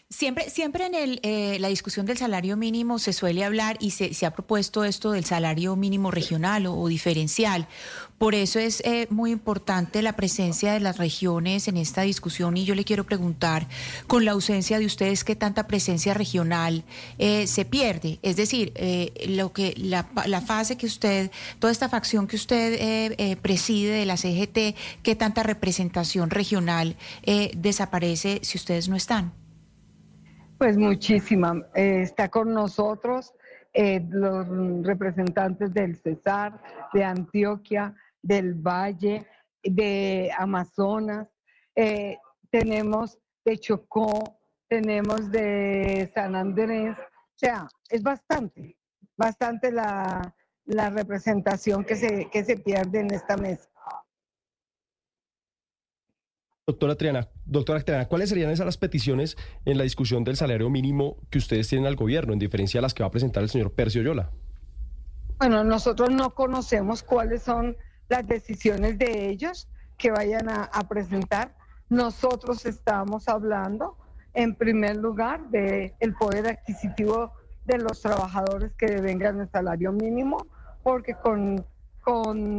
Siempre, 0.09 0.49
siempre 0.51 0.85
en 0.85 0.93
el, 0.93 1.19
eh, 1.23 1.57
la 1.59 1.69
discusión 1.69 2.05
del 2.05 2.17
salario 2.17 2.55
mínimo 2.55 2.99
se 2.99 3.13
suele 3.13 3.43
hablar 3.43 3.77
y 3.79 3.91
se, 3.91 4.13
se 4.13 4.27
ha 4.27 4.31
propuesto 4.31 4.83
esto 4.83 5.11
del 5.11 5.25
salario 5.25 5.75
mínimo 5.75 6.11
regional 6.11 6.67
o, 6.67 6.87
diferencial. 6.87 7.67
Por 8.19 8.35
eso 8.35 8.59
es 8.59 8.81
eh, 8.81 9.07
muy 9.09 9.31
importante 9.31 10.03
la 10.03 10.15
presencia 10.15 10.71
de 10.73 10.79
las 10.79 10.97
regiones 10.97 11.67
en 11.67 11.77
esta 11.77 12.03
discusión 12.03 12.55
y 12.57 12.63
yo 12.63 12.75
le 12.75 12.85
quiero 12.85 13.05
preguntar, 13.05 13.67
con 14.05 14.23
la 14.23 14.33
ausencia 14.33 14.77
de 14.77 14.85
ustedes, 14.85 15.23
¿qué 15.23 15.35
tanta 15.35 15.65
presencia 15.65 16.13
regional 16.13 16.83
eh, 17.17 17.47
se 17.47 17.65
pierde? 17.65 18.19
Es 18.21 18.35
decir, 18.35 18.73
lo 19.27 19.51
que 19.51 19.73
la, 19.77 20.07
la, 20.27 20.41
fase 20.41 20.77
que 20.77 20.85
usted, 20.85 21.31
toda 21.57 21.71
esta 21.71 21.89
facción 21.89 22.27
que 22.27 22.35
usted 22.35 23.37
preside 23.41 23.93
de 23.93 24.05
la 24.05 24.17
CGT, 24.17 24.77
¿qué 25.01 25.15
tanta 25.15 25.41
representación 25.41 26.29
regional 26.29 26.95
desaparece 27.55 28.39
si 28.43 28.57
ustedes 28.57 28.87
no 28.87 28.95
están? 28.95 29.42
Pues 30.57 30.77
muchísima. 30.77 31.65
Eh, 31.75 32.01
está 32.01 32.29
con 32.29 32.53
nosotros 32.53 33.33
eh, 33.73 34.05
los 34.09 34.47
representantes 34.85 35.73
del 35.73 35.97
Cesar, 35.97 36.61
de 36.93 37.03
Antioquia, 37.03 37.95
del 38.21 38.53
Valle, 38.53 39.27
de 39.63 40.31
Amazonas. 40.37 41.27
Eh, 41.75 42.17
tenemos 42.51 43.17
de 43.43 43.57
Chocó, 43.57 44.39
tenemos 44.69 45.31
de 45.31 46.11
San 46.13 46.35
Andrés. 46.35 46.95
O 46.97 47.37
sea, 47.37 47.67
es 47.89 48.03
bastante, 48.03 48.77
bastante 49.17 49.71
la, 49.71 50.35
la 50.65 50.89
representación 50.89 51.83
que 51.83 51.95
se, 51.95 52.29
que 52.29 52.43
se 52.43 52.57
pierde 52.57 52.99
en 52.99 53.11
esta 53.11 53.37
mesa. 53.37 53.69
Doctora 56.65 56.95
Triana, 56.95 57.27
doctora 57.45 57.81
Triana, 57.81 58.07
¿cuáles 58.07 58.29
serían 58.29 58.49
esas 58.49 58.65
las 58.65 58.77
peticiones 58.77 59.35
en 59.65 59.77
la 59.77 59.83
discusión 59.83 60.23
del 60.23 60.37
salario 60.37 60.69
mínimo 60.69 61.17
que 61.29 61.37
ustedes 61.37 61.67
tienen 61.67 61.87
al 61.87 61.97
gobierno, 61.97 62.31
en 62.31 62.39
diferencia 62.39 62.79
a 62.79 62.81
las 62.81 62.93
que 62.93 63.03
va 63.03 63.07
a 63.07 63.11
presentar 63.11 63.43
el 63.43 63.49
señor 63.49 63.73
Percio 63.73 64.01
Yola? 64.01 64.31
Bueno, 65.39 65.65
nosotros 65.65 66.09
no 66.11 66.29
conocemos 66.33 67.03
cuáles 67.03 67.41
son 67.41 67.75
las 68.07 68.25
decisiones 68.25 68.97
de 68.97 69.27
ellos 69.27 69.67
que 69.97 70.11
vayan 70.11 70.47
a, 70.47 70.87
presentar. 70.87 71.53
Nosotros 71.89 72.65
estamos 72.65 73.27
hablando, 73.27 73.97
en 74.33 74.55
primer 74.55 74.95
lugar, 74.95 75.49
del 75.49 75.91
el 75.99 76.13
poder 76.13 76.47
adquisitivo 76.47 77.33
de 77.65 77.77
los 77.79 77.99
trabajadores 77.99 78.71
que 78.77 78.85
devengan 78.85 79.41
el 79.41 79.49
salario 79.49 79.91
mínimo, 79.91 80.47
porque 80.81 81.13
con, 81.15 81.65
con 82.01 82.57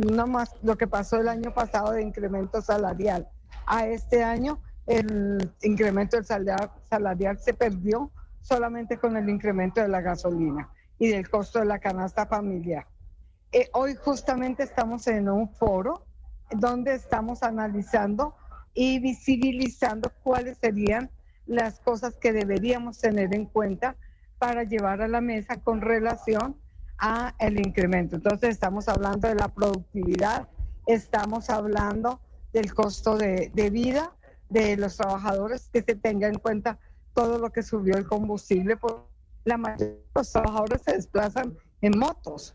no 0.00 0.26
más 0.26 0.54
lo 0.62 0.76
que 0.76 0.86
pasó 0.86 1.16
el 1.16 1.28
año 1.28 1.52
pasado 1.54 1.92
de 1.92 2.02
incremento 2.02 2.60
salarial. 2.62 3.28
A 3.66 3.86
este 3.86 4.24
año 4.24 4.60
el 4.90 5.52
incremento 5.62 6.16
del 6.16 6.26
salarial, 6.26 7.38
se 7.38 7.54
perdió 7.54 8.10
solamente 8.40 8.98
con 8.98 9.16
el 9.16 9.28
incremento 9.28 9.80
de 9.80 9.88
la 9.88 10.00
gasolina 10.00 10.68
y 10.98 11.08
del 11.08 11.30
costo 11.30 11.60
de 11.60 11.66
la 11.66 11.78
canasta 11.78 12.26
familiar. 12.26 12.86
Eh, 13.52 13.68
hoy 13.72 13.94
justamente 13.94 14.62
estamos 14.62 15.06
en 15.06 15.28
un 15.28 15.48
foro 15.48 16.04
donde 16.50 16.94
estamos 16.94 17.42
analizando 17.42 18.34
y 18.74 18.98
visibilizando 18.98 20.12
cuáles 20.22 20.58
serían 20.58 21.10
las 21.46 21.80
cosas 21.80 22.16
que 22.16 22.32
deberíamos 22.32 22.98
tener 22.98 23.34
en 23.34 23.46
cuenta 23.46 23.96
para 24.38 24.64
llevar 24.64 25.02
a 25.02 25.08
la 25.08 25.20
mesa 25.20 25.60
con 25.62 25.80
relación 25.80 26.56
a 27.00 27.34
el 27.38 27.58
incremento. 27.58 28.16
Entonces 28.16 28.50
estamos 28.50 28.88
hablando 28.88 29.26
de 29.28 29.34
la 29.34 29.48
productividad, 29.48 30.48
estamos 30.86 31.50
hablando 31.50 32.20
del 32.52 32.74
costo 32.74 33.16
de, 33.16 33.50
vida 33.72 34.12
de 34.48 34.76
los 34.76 34.96
trabajadores, 34.96 35.68
que 35.72 35.82
se 35.82 35.94
tenga 35.94 36.28
en 36.28 36.38
cuenta 36.38 36.78
todo 37.14 37.38
lo 37.38 37.50
que 37.50 37.62
subió 37.62 37.96
el 37.96 38.06
combustible. 38.06 38.76
Por 38.76 39.06
la 39.44 39.56
mayoría 39.56 39.86
de 39.86 40.04
los 40.14 40.30
trabajadores 40.30 40.82
se 40.82 40.92
desplazan 40.92 41.56
en 41.80 41.98
motos, 41.98 42.54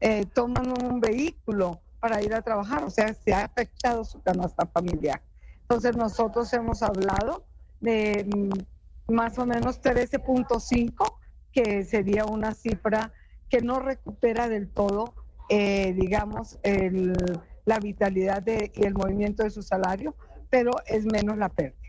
eh, 0.00 0.26
toman 0.34 0.72
un 0.84 1.00
vehículo 1.00 1.80
para 2.00 2.22
ir 2.22 2.34
a 2.34 2.42
trabajar, 2.42 2.84
o 2.84 2.90
sea, 2.90 3.12
se 3.14 3.32
ha 3.32 3.44
afectado 3.44 4.04
su 4.04 4.20
canasta 4.22 4.66
familiar. 4.66 5.22
Entonces 5.62 5.96
nosotros 5.96 6.52
hemos 6.52 6.82
hablado 6.82 7.44
de 7.80 8.26
mm, 8.28 9.12
más 9.12 9.38
o 9.38 9.46
menos 9.46 9.80
13.5, 9.80 11.16
que 11.52 11.84
sería 11.84 12.24
una 12.26 12.54
cifra 12.54 13.12
que 13.50 13.60
no 13.60 13.80
recupera 13.80 14.48
del 14.48 14.68
todo, 14.68 15.14
eh, 15.48 15.92
digamos, 15.94 16.58
la 17.66 17.78
vitalidad 17.78 18.44
y 18.46 18.84
el 18.84 18.94
movimiento 18.94 19.42
de 19.42 19.50
su 19.50 19.62
salario, 19.62 20.14
pero 20.48 20.70
es 20.86 21.04
menos 21.04 21.36
la 21.36 21.48
pérdida. 21.48 21.80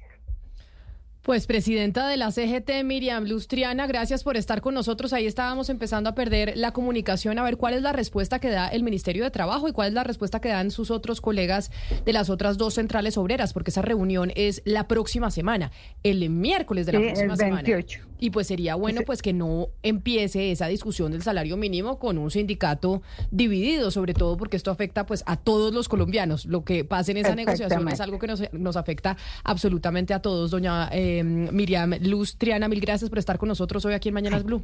Pues 1.22 1.46
presidenta 1.46 2.08
de 2.08 2.18
la 2.18 2.32
CGT, 2.32 2.84
Miriam 2.84 3.26
Lustriana, 3.26 3.86
gracias 3.86 4.24
por 4.24 4.38
estar 4.38 4.60
con 4.60 4.74
nosotros. 4.74 5.14
Ahí 5.14 5.28
estábamos 5.28 5.70
empezando 5.70 6.10
a 6.10 6.16
perder 6.16 6.54
la 6.56 6.74
comunicación, 6.74 7.38
a 7.38 7.44
ver 7.44 7.58
cuál 7.58 7.76
es 7.76 7.84
la 7.84 7.94
respuesta 7.94 8.40
que 8.40 8.50
da 8.50 8.70
el 8.70 8.82
Ministerio 8.82 9.24
de 9.24 9.30
Trabajo 9.30 9.68
y 9.68 9.72
cuál 9.72 9.90
es 9.90 9.94
la 9.94 10.04
respuesta 10.04 10.42
que 10.42 10.50
dan 10.50 10.72
sus 10.72 10.90
otros 10.90 11.22
colegas 11.22 11.70
de 12.06 12.14
las 12.14 12.32
otras 12.32 12.58
dos 12.58 12.74
centrales 12.74 13.20
obreras, 13.20 13.54
porque 13.54 13.70
esa 13.70 13.84
reunión 13.84 14.32
es 14.36 14.64
la 14.66 14.88
próxima 14.88 15.30
semana, 15.30 15.72
el 16.02 16.28
miércoles 16.32 16.88
de 16.88 16.94
la 16.94 17.00
próxima 17.00 17.34
el 17.34 17.40
28. 17.40 18.00
semana. 18.00 18.11
Y 18.22 18.30
pues 18.30 18.46
sería 18.46 18.76
bueno 18.76 19.02
pues 19.04 19.24
que 19.24 19.34
no 19.34 19.70
empiece 19.82 20.52
esa 20.52 20.68
discusión 20.68 21.12
del 21.12 21.24
salario 21.24 21.58
mínimo 21.58 21.98
con 21.98 22.20
un 22.20 22.30
sindicato 22.30 23.02
dividido, 23.32 23.90
sobre 23.90 24.14
todo 24.14 24.38
porque 24.38 24.58
esto 24.58 24.70
afecta 24.70 25.08
pues 25.08 25.24
a 25.26 25.38
todos 25.38 25.74
los 25.74 25.90
colombianos. 25.90 26.46
Lo 26.46 26.64
que 26.64 26.86
pase 26.86 27.14
en 27.14 27.18
esa 27.18 27.34
negociación 27.34 27.90
es 27.90 28.00
algo 28.00 28.20
que 28.20 28.28
nos, 28.28 28.44
nos 28.54 28.78
afecta 28.78 29.18
absolutamente 29.44 30.14
a 30.14 30.22
todos, 30.22 30.52
doña 30.52 30.88
eh, 30.92 31.24
Miriam 31.24 31.96
Luz 32.00 32.38
Triana. 32.38 32.68
Mil 32.68 32.80
gracias 32.80 33.10
por 33.10 33.18
estar 33.18 33.40
con 33.40 33.50
nosotros 33.50 33.84
hoy 33.86 33.96
aquí 33.96 34.10
en 34.10 34.14
Mañanas 34.14 34.44
Blue. 34.44 34.64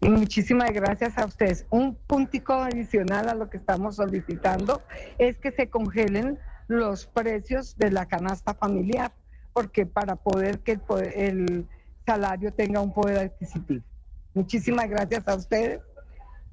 Muchísimas 0.00 0.70
gracias 0.72 1.18
a 1.18 1.26
ustedes. 1.26 1.66
Un 1.70 1.96
puntico 1.96 2.52
adicional 2.52 3.28
a 3.28 3.34
lo 3.34 3.50
que 3.50 3.56
estamos 3.56 3.96
solicitando 3.96 4.82
es 5.18 5.36
que 5.38 5.50
se 5.50 5.68
congelen 5.68 6.38
los 6.68 7.06
precios 7.06 7.76
de 7.76 7.90
la 7.90 8.06
canasta 8.06 8.54
familiar, 8.54 9.10
porque 9.52 9.84
para 9.84 10.14
poder 10.14 10.60
que 10.60 10.78
el 11.16 11.66
salario 12.08 12.50
tenga 12.52 12.80
un 12.80 12.92
poder 12.92 13.18
adquisitivo. 13.18 13.84
Muchísimas 14.32 14.88
gracias 14.88 15.28
a 15.28 15.34
ustedes 15.34 15.80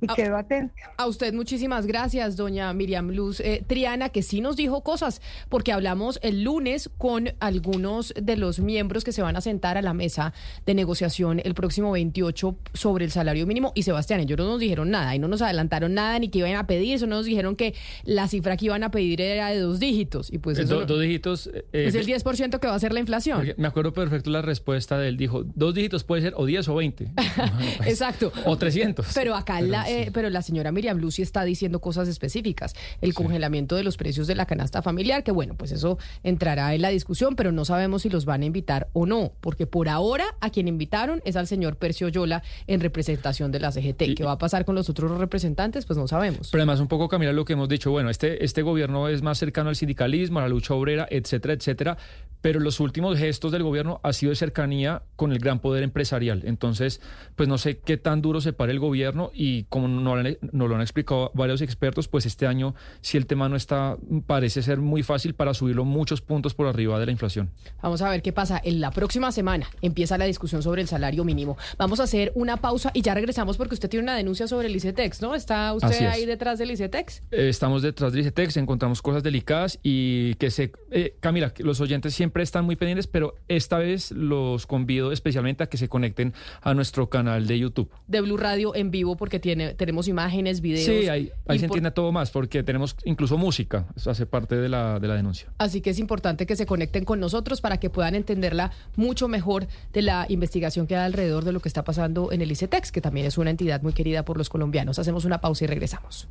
y 0.02 0.08
quedo 0.08 0.38
atenta. 0.38 0.74
A 0.98 1.08
usted 1.08 1.34
muchísimas 1.34 1.86
gracias, 1.86 2.36
doña 2.36 2.72
Miriam 2.74 3.12
Luz 3.12 3.40
eh, 3.40 3.64
Triana, 3.66 4.10
que 4.10 4.22
sí 4.22 4.42
nos 4.42 4.56
dijo 4.56 4.82
cosas, 4.84 5.22
porque 5.50 5.72
hablamos 5.72 6.20
el 6.22 6.44
lunes 6.44 6.90
con 6.98 7.34
algunos 7.40 8.14
de 8.20 8.38
los 8.38 8.60
miembros 8.60 9.04
que 9.04 9.12
se 9.12 9.22
van 9.22 9.36
a 9.36 9.42
sentar 9.42 9.78
a 9.78 9.82
la 9.82 9.94
mesa 9.94 10.34
de 10.66 10.74
negociación 10.74 11.42
el 11.44 11.54
próximo 11.54 11.92
28 11.92 12.58
sobre 12.74 13.06
el 13.06 13.12
salario 13.12 13.48
mínimo. 13.48 13.72
Y 13.76 13.84
Sebastián, 13.84 14.20
ellos 14.20 14.38
no 14.38 14.46
nos 14.46 14.60
dijeron 14.60 14.92
nada 14.92 15.16
y 15.16 15.20
no 15.20 15.28
nos 15.28 15.42
adelantaron 15.42 15.94
nada 15.94 16.20
ni 16.20 16.30
que 16.30 16.40
iban 16.40 16.56
a 16.56 16.68
pedir, 16.68 16.96
eso 16.96 17.08
no 17.08 17.18
nos 17.18 17.26
dijeron 17.26 17.56
que 17.56 17.74
la 18.04 18.28
cifra 18.28 18.58
que 18.58 18.66
iban 18.66 18.84
a 18.84 18.92
pedir 18.92 19.22
era 19.22 19.50
de 19.50 19.60
dos 19.60 19.80
dígitos. 19.80 20.32
Y 20.32 20.40
pues 20.40 20.60
eso, 20.60 20.86
dos 20.86 21.00
dígitos. 21.00 21.48
Eh, 21.54 21.66
es 21.72 21.96
el 21.96 22.06
10% 22.06 22.60
que 22.60 22.68
va 22.68 22.76
a 22.76 22.80
ser 22.80 22.94
la 22.94 23.00
inflación. 23.00 23.54
Me 23.58 23.68
acuerdo 23.68 23.94
perfecto 23.94 24.30
la 24.30 24.42
respuesta 24.42 24.98
de 24.98 25.10
él, 25.10 25.18
dijo, 25.18 25.44
dos 25.44 25.74
dígitos 25.74 26.04
puede 26.04 26.22
ser 26.22 26.34
o 26.36 26.46
10 26.46 26.68
o 26.70 26.76
20. 26.76 27.12
Exacto. 27.86 28.32
O 28.46 28.58
300. 28.58 29.08
Pero 29.14 29.36
acá 29.36 29.62
la 29.62 29.85
eh, 29.88 30.12
pero 30.14 30.30
la 30.30 30.42
señora 30.42 30.72
Miriam 30.72 30.98
Lucy 30.98 31.22
está 31.22 31.44
diciendo 31.44 31.80
cosas 31.80 32.08
específicas. 32.08 32.76
El 33.02 33.14
congelamiento 33.14 33.76
de 33.76 33.84
los 33.84 33.98
precios 33.98 34.28
de 34.28 34.36
la 34.36 34.46
canasta 34.46 34.82
familiar, 34.82 35.24
que 35.24 35.32
bueno, 35.32 35.56
pues 35.56 35.72
eso 35.72 35.98
entrará 36.24 36.74
en 36.74 36.82
la 36.82 36.90
discusión, 36.90 37.36
pero 37.36 37.52
no 37.52 37.66
sabemos 37.66 38.04
si 38.04 38.10
los 38.10 38.26
van 38.26 38.42
a 38.42 38.46
invitar 38.46 38.88
o 38.94 39.06
no, 39.06 39.34
porque 39.42 39.68
por 39.68 39.90
ahora 39.90 40.26
a 40.42 40.50
quien 40.50 40.68
invitaron 40.68 41.22
es 41.26 41.36
al 41.36 41.48
señor 41.48 41.78
Percio 41.78 42.10
Yola 42.10 42.44
en 42.68 42.80
representación 42.80 43.52
de 43.52 43.60
la 43.60 43.72
CGT. 43.72 44.16
¿Qué 44.16 44.24
va 44.24 44.34
a 44.34 44.38
pasar 44.38 44.66
con 44.66 44.76
los 44.76 44.90
otros 44.90 45.18
representantes? 45.18 45.86
Pues 45.86 45.98
no 45.98 46.08
sabemos. 46.08 46.50
Pero 46.52 46.62
además 46.62 46.80
un 46.80 46.88
poco, 46.88 47.08
Camila, 47.08 47.34
lo 47.34 47.46
que 47.46 47.54
hemos 47.54 47.70
dicho, 47.70 47.92
bueno, 47.92 48.10
este, 48.10 48.44
este 48.44 48.62
gobierno 48.62 49.08
es 49.08 49.22
más 49.22 49.38
cercano 49.38 49.70
al 49.70 49.76
sindicalismo, 49.76 50.40
a 50.40 50.44
la 50.44 50.50
lucha 50.50 50.74
obrera, 50.74 51.08
etcétera, 51.10 51.54
etcétera, 51.54 51.98
pero 52.42 52.60
los 52.60 52.80
últimos 52.80 53.18
gestos 53.18 53.52
del 53.52 53.64
gobierno 53.64 54.00
ha 54.04 54.14
sido 54.14 54.30
de 54.30 54.36
cercanía 54.36 55.02
con 55.16 55.32
el 55.32 55.40
gran 55.40 55.60
poder 55.60 55.84
empresarial. 55.84 56.44
Entonces, 56.46 57.02
pues 57.36 57.50
no 57.50 57.58
sé 57.58 57.80
qué 57.80 57.98
tan 57.98 58.22
duro 58.22 58.40
se 58.40 58.54
para 58.54 58.72
el 58.72 58.80
gobierno 58.80 59.32
y 59.34 59.64
como 59.76 59.90
nos 59.90 60.26
no 60.54 60.68
lo 60.70 60.76
han 60.76 60.82
explicado 60.82 61.32
varios 61.34 61.60
expertos, 61.60 62.08
pues 62.08 62.26
este 62.26 62.48
año, 62.48 62.76
si 63.02 63.18
el 63.18 63.26
tema 63.26 63.50
no 63.50 63.58
está, 63.58 63.98
parece 64.26 64.62
ser 64.62 64.78
muy 64.78 65.04
fácil 65.04 65.34
para 65.34 65.54
subirlo 65.54 65.84
muchos 65.84 66.22
puntos 66.22 66.54
por 66.54 66.68
arriba 66.68 66.98
de 66.98 67.06
la 67.06 67.12
inflación. 67.12 67.50
Vamos 67.82 68.02
a 68.02 68.10
ver 68.10 68.22
qué 68.22 68.32
pasa. 68.32 68.62
En 68.64 68.80
la 68.80 68.92
próxima 68.92 69.34
semana 69.34 69.68
empieza 69.82 70.18
la 70.18 70.24
discusión 70.24 70.64
sobre 70.64 70.82
el 70.82 70.88
salario 70.88 71.26
mínimo. 71.26 71.58
Vamos 71.78 72.00
a 72.00 72.04
hacer 72.04 72.32
una 72.36 72.56
pausa 72.56 72.90
y 72.94 73.02
ya 73.02 73.14
regresamos 73.16 73.58
porque 73.58 73.74
usted 73.74 73.90
tiene 73.90 74.04
una 74.04 74.16
denuncia 74.16 74.48
sobre 74.48 74.68
el 74.68 74.76
ICETEX, 74.78 75.22
¿no? 75.22 75.36
¿Está 75.36 75.74
usted 75.74 76.06
ahí 76.06 76.26
detrás 76.26 76.58
del 76.58 76.72
ICETEX? 76.72 77.24
Eh, 77.32 77.50
estamos 77.50 77.82
detrás 77.82 78.14
del 78.14 78.22
ICETEX, 78.22 78.56
encontramos 78.56 79.02
cosas 79.02 79.24
delicadas 79.24 79.78
y 79.84 80.36
que 80.36 80.52
se... 80.52 80.72
Eh, 80.92 81.18
Camila, 81.20 81.54
los 81.58 81.82
oyentes 81.82 82.14
siempre 82.14 82.44
están 82.44 82.64
muy 82.64 82.78
pendientes, 82.78 83.08
pero 83.08 83.36
esta 83.50 83.78
vez 83.78 84.12
los 84.12 84.68
convido 84.68 85.12
especialmente 85.12 85.66
a 85.66 85.68
que 85.68 85.76
se 85.76 85.90
conecten 85.90 86.34
a 86.62 86.74
nuestro 86.74 87.10
canal 87.10 87.46
de 87.46 87.60
YouTube. 87.60 87.92
De 88.08 88.22
Blue 88.22 88.38
Radio 88.38 88.74
en 88.74 88.90
vivo 88.90 89.18
porque 89.18 89.42
tiene, 89.42 89.65
tenemos 89.74 90.08
imágenes, 90.08 90.62
videos. 90.62 90.86
Sí, 90.86 91.10
ahí, 91.10 91.32
se 91.58 91.66
entiende 91.66 91.92
todo 91.92 92.12
más 92.12 92.32
porque 92.32 92.64
tenemos 92.64 92.96
incluso 93.06 93.38
música, 93.38 93.88
eso 93.96 94.12
hace 94.12 94.26
parte 94.26 94.56
de 94.56 94.70
la, 94.70 95.00
de 95.00 95.08
la 95.08 95.16
denuncia. 95.16 95.50
Así 95.58 95.82
que 95.82 95.90
es 95.90 96.00
importante 96.00 96.46
que 96.46 96.56
se 96.56 96.66
conecten 96.66 97.06
con 97.06 97.20
nosotros 97.20 97.62
para 97.62 97.78
que 97.78 97.90
puedan 97.90 98.16
entenderla 98.16 98.72
mucho 98.96 99.28
mejor 99.28 99.68
de 99.94 100.02
la 100.02 100.26
investigación 100.30 100.88
que 100.88 100.96
hay 100.96 101.06
alrededor 101.06 101.46
de 101.46 101.52
lo 101.52 101.60
que 101.60 101.70
está 101.70 101.84
pasando 101.84 102.32
en 102.32 102.42
el 102.42 102.52
ICETEX, 102.52 102.92
que 102.92 103.02
también 103.02 103.26
es 103.26 103.38
una 103.38 103.50
entidad 103.50 103.82
muy 103.82 103.94
querida 103.94 104.24
por 104.26 104.38
los 104.38 104.50
colombianos. 104.50 105.00
Hacemos 105.00 105.26
una 105.26 105.42
pausa 105.42 105.64
y 105.64 105.68
regresamos. 105.68 106.28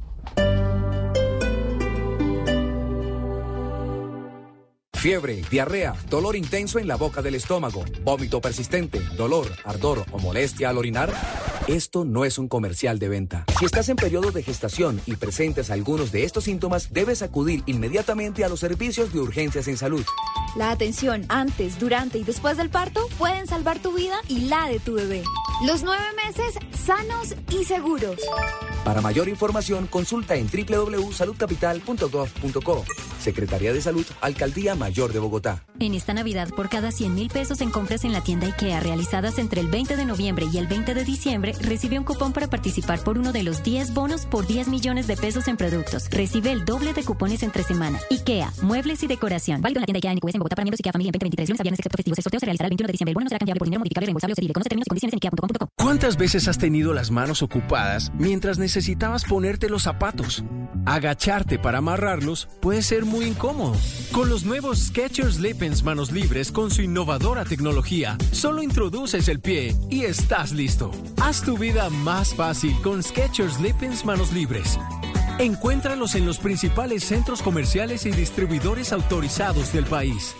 Fiebre, 5.04 5.42
diarrea, 5.50 5.94
dolor 6.08 6.34
intenso 6.34 6.78
en 6.78 6.88
la 6.88 6.96
boca 6.96 7.20
del 7.20 7.34
estómago, 7.34 7.84
vómito 8.04 8.40
persistente, 8.40 9.00
dolor, 9.18 9.46
ardor 9.62 10.06
o 10.12 10.18
molestia 10.18 10.70
al 10.70 10.78
orinar. 10.78 11.12
Esto 11.66 12.06
no 12.06 12.24
es 12.24 12.38
un 12.38 12.48
comercial 12.48 12.98
de 12.98 13.10
venta. 13.10 13.44
Si 13.58 13.66
estás 13.66 13.90
en 13.90 13.96
periodo 13.96 14.30
de 14.30 14.42
gestación 14.42 15.02
y 15.04 15.16
presentes 15.16 15.70
algunos 15.70 16.10
de 16.10 16.24
estos 16.24 16.44
síntomas, 16.44 16.90
debes 16.90 17.20
acudir 17.20 17.62
inmediatamente 17.66 18.46
a 18.46 18.48
los 18.48 18.60
servicios 18.60 19.12
de 19.12 19.20
urgencias 19.20 19.68
en 19.68 19.76
salud. 19.76 20.06
La 20.56 20.70
atención 20.70 21.26
antes, 21.28 21.78
durante 21.78 22.16
y 22.16 22.24
después 22.24 22.56
del 22.56 22.70
parto 22.70 23.06
pueden 23.18 23.46
salvar 23.46 23.80
tu 23.80 23.92
vida 23.92 24.16
y 24.28 24.46
la 24.46 24.70
de 24.70 24.80
tu 24.80 24.94
bebé. 24.94 25.22
Los 25.66 25.82
nueve 25.82 26.06
meses 26.16 26.54
sanos 26.82 27.34
y 27.50 27.64
seguros. 27.64 28.16
Para 28.84 29.02
mayor 29.02 29.28
información, 29.28 29.86
consulta 29.86 30.34
en 30.34 30.48
www.saludcapital.gov.co. 30.48 32.84
Secretaría 33.20 33.72
de 33.72 33.80
Salud, 33.80 34.04
Alcaldía 34.20 34.74
Mayor 34.74 34.93
de 34.94 35.18
Bogotá. 35.18 35.66
En 35.80 35.92
esta 35.92 36.14
Navidad, 36.14 36.50
por 36.54 36.68
cada 36.68 36.92
100 36.92 37.14
mil 37.14 37.28
pesos 37.28 37.60
en 37.60 37.70
compras 37.70 38.04
en 38.04 38.12
la 38.12 38.22
tienda 38.22 38.46
IKEA 38.46 38.78
realizadas 38.78 39.38
entre 39.38 39.60
el 39.60 39.66
20 39.66 39.96
de 39.96 40.04
noviembre 40.04 40.46
y 40.52 40.58
el 40.58 40.68
20 40.68 40.94
de 40.94 41.04
diciembre, 41.04 41.52
recibe 41.60 41.98
un 41.98 42.04
cupón 42.04 42.32
para 42.32 42.46
participar 42.46 43.02
por 43.02 43.18
uno 43.18 43.32
de 43.32 43.42
los 43.42 43.64
10 43.64 43.92
bonos 43.92 44.24
por 44.24 44.46
10 44.46 44.68
millones 44.68 45.08
de 45.08 45.16
pesos 45.16 45.48
en 45.48 45.56
productos. 45.56 46.08
Recibe 46.10 46.52
el 46.52 46.64
doble 46.64 46.92
de 46.92 47.02
cupones 47.02 47.42
entre 47.42 47.64
semana. 47.64 47.98
IKEA, 48.08 48.52
muebles 48.62 49.02
y 49.02 49.08
decoración. 49.08 49.60
Válido 49.60 49.78
en 49.78 49.82
la 49.82 49.86
tienda 49.86 49.98
IKEA 49.98 50.12
en 50.12 50.18
en 50.22 50.38
Bogotá 50.38 50.54
para 50.54 50.64
miembros 50.64 50.78
IKEA 50.78 50.92
Familia 50.92 51.08
en 51.08 51.12
2023. 51.12 51.48
Lunes 51.48 51.60
a 51.60 51.64
viernes 51.64 51.80
excepto 51.80 51.96
festivos. 51.96 52.18
El 52.18 52.22
sorteo 52.22 52.40
se 52.40 52.46
realizará 52.46 52.66
el 52.66 52.70
21 52.70 52.86
de 52.86 52.92
diciembre. 52.92 53.10
El 53.10 53.14
bono 53.14 53.24
no 53.24 53.28
será 53.30 53.38
cambiable 53.40 53.58
por 53.58 53.66
dinero 53.66 53.80
modificable, 53.80 54.06
reembolsable 54.06 54.32
o 54.32 54.36
cedible. 54.36 54.54
Conoce 54.54 54.68
términos 54.68 54.86
y 54.86 54.90
condiciones 54.90 55.12
en 55.12 55.16
IKEA.com.co. 55.16 55.68
¿Cuántas 55.76 56.16
veces 56.16 56.46
has 56.46 56.58
tenido 56.58 56.94
las 56.94 57.10
manos 57.10 57.42
ocupadas 57.42 58.12
mientras 58.16 58.58
necesitabas 58.58 59.24
ponerte 59.24 59.68
los 59.68 59.82
zapatos? 59.82 60.44
Agacharte 60.86 61.58
para 61.58 61.78
amarrarlos 61.78 62.48
puede 62.60 62.82
ser 62.82 63.04
muy 63.04 63.24
incómodo. 63.24 63.74
Con 64.12 64.28
los 64.28 64.44
nuevos 64.44 64.83
Skechers 64.84 65.40
Lippens 65.40 65.82
manos 65.82 66.12
libres 66.12 66.52
con 66.52 66.70
su 66.70 66.82
innovadora 66.82 67.46
tecnología, 67.46 68.18
solo 68.32 68.62
introduces 68.62 69.28
el 69.28 69.40
pie 69.40 69.74
y 69.88 70.04
estás 70.04 70.52
listo. 70.52 70.90
Haz 71.22 71.42
tu 71.42 71.56
vida 71.56 71.88
más 71.88 72.34
fácil 72.34 72.74
con 72.82 73.02
Skechers 73.02 73.58
Lippens 73.60 74.04
manos 74.04 74.30
libres. 74.34 74.78
Encuéntralos 75.38 76.14
en 76.16 76.26
los 76.26 76.38
principales 76.38 77.02
centros 77.02 77.40
comerciales 77.40 78.04
y 78.04 78.10
distribuidores 78.10 78.92
autorizados 78.92 79.72
del 79.72 79.86
país. 79.86 80.36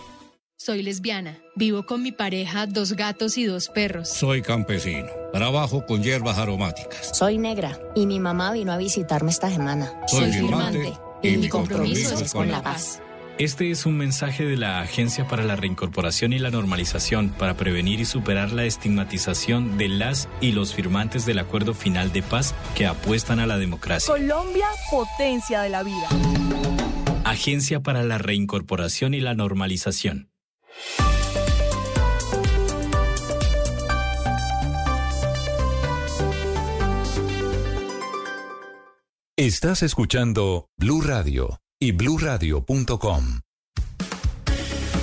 Soy 0.58 0.82
lesbiana. 0.82 1.38
Vivo 1.56 1.86
con 1.86 2.02
mi 2.02 2.12
pareja, 2.12 2.66
dos 2.66 2.92
gatos 2.92 3.38
y 3.38 3.44
dos 3.46 3.70
perros. 3.70 4.10
Soy 4.10 4.42
campesino. 4.42 5.08
Trabajo 5.32 5.86
con 5.86 6.02
hierbas 6.02 6.36
aromáticas. 6.36 7.16
Soy 7.16 7.38
negra 7.38 7.78
y 7.94 8.04
mi 8.04 8.20
mamá 8.20 8.52
vino 8.52 8.72
a 8.72 8.76
visitarme 8.76 9.30
esta 9.30 9.50
semana. 9.50 9.90
Soy, 10.06 10.30
firmante 10.30 10.92
y, 11.22 11.38
mi 11.38 11.48
compromiso, 11.48 12.14
es 12.20 12.32
con 12.32 12.50
la 12.50 12.62
paz. 12.62 13.00
Este 13.36 13.72
es 13.72 13.84
un 13.84 13.96
mensaje 13.96 14.44
de 14.44 14.56
la 14.56 14.80
Agencia 14.80 15.26
para 15.26 15.42
la 15.42 15.56
Reincorporación 15.56 16.32
y 16.32 16.38
la 16.38 16.50
Normalización 16.50 17.30
para 17.30 17.56
prevenir 17.56 17.98
y 17.98 18.04
superar 18.04 18.52
la 18.52 18.64
estigmatización 18.64 19.76
de 19.76 19.88
las 19.88 20.28
y 20.40 20.52
los 20.52 20.72
firmantes 20.72 21.26
del 21.26 21.40
Acuerdo 21.40 21.74
Final 21.74 22.12
de 22.12 22.22
Paz 22.22 22.54
que 22.76 22.86
apuestan 22.86 23.40
a 23.40 23.46
la 23.46 23.58
democracia. 23.58 24.14
Colombia, 24.14 24.68
potencia 24.88 25.62
de 25.62 25.68
la 25.68 25.82
vida. 25.82 26.06
Agencia 27.24 27.80
para 27.80 28.04
la 28.04 28.18
Reincorporación 28.18 29.14
y 29.14 29.20
la 29.20 29.34
Normalización. 29.34 30.30
Estás 39.36 39.82
escuchando 39.82 40.68
Blue 40.76 41.00
Radio 41.00 41.63
y 41.84 41.92
bluradio.com. 41.92 43.43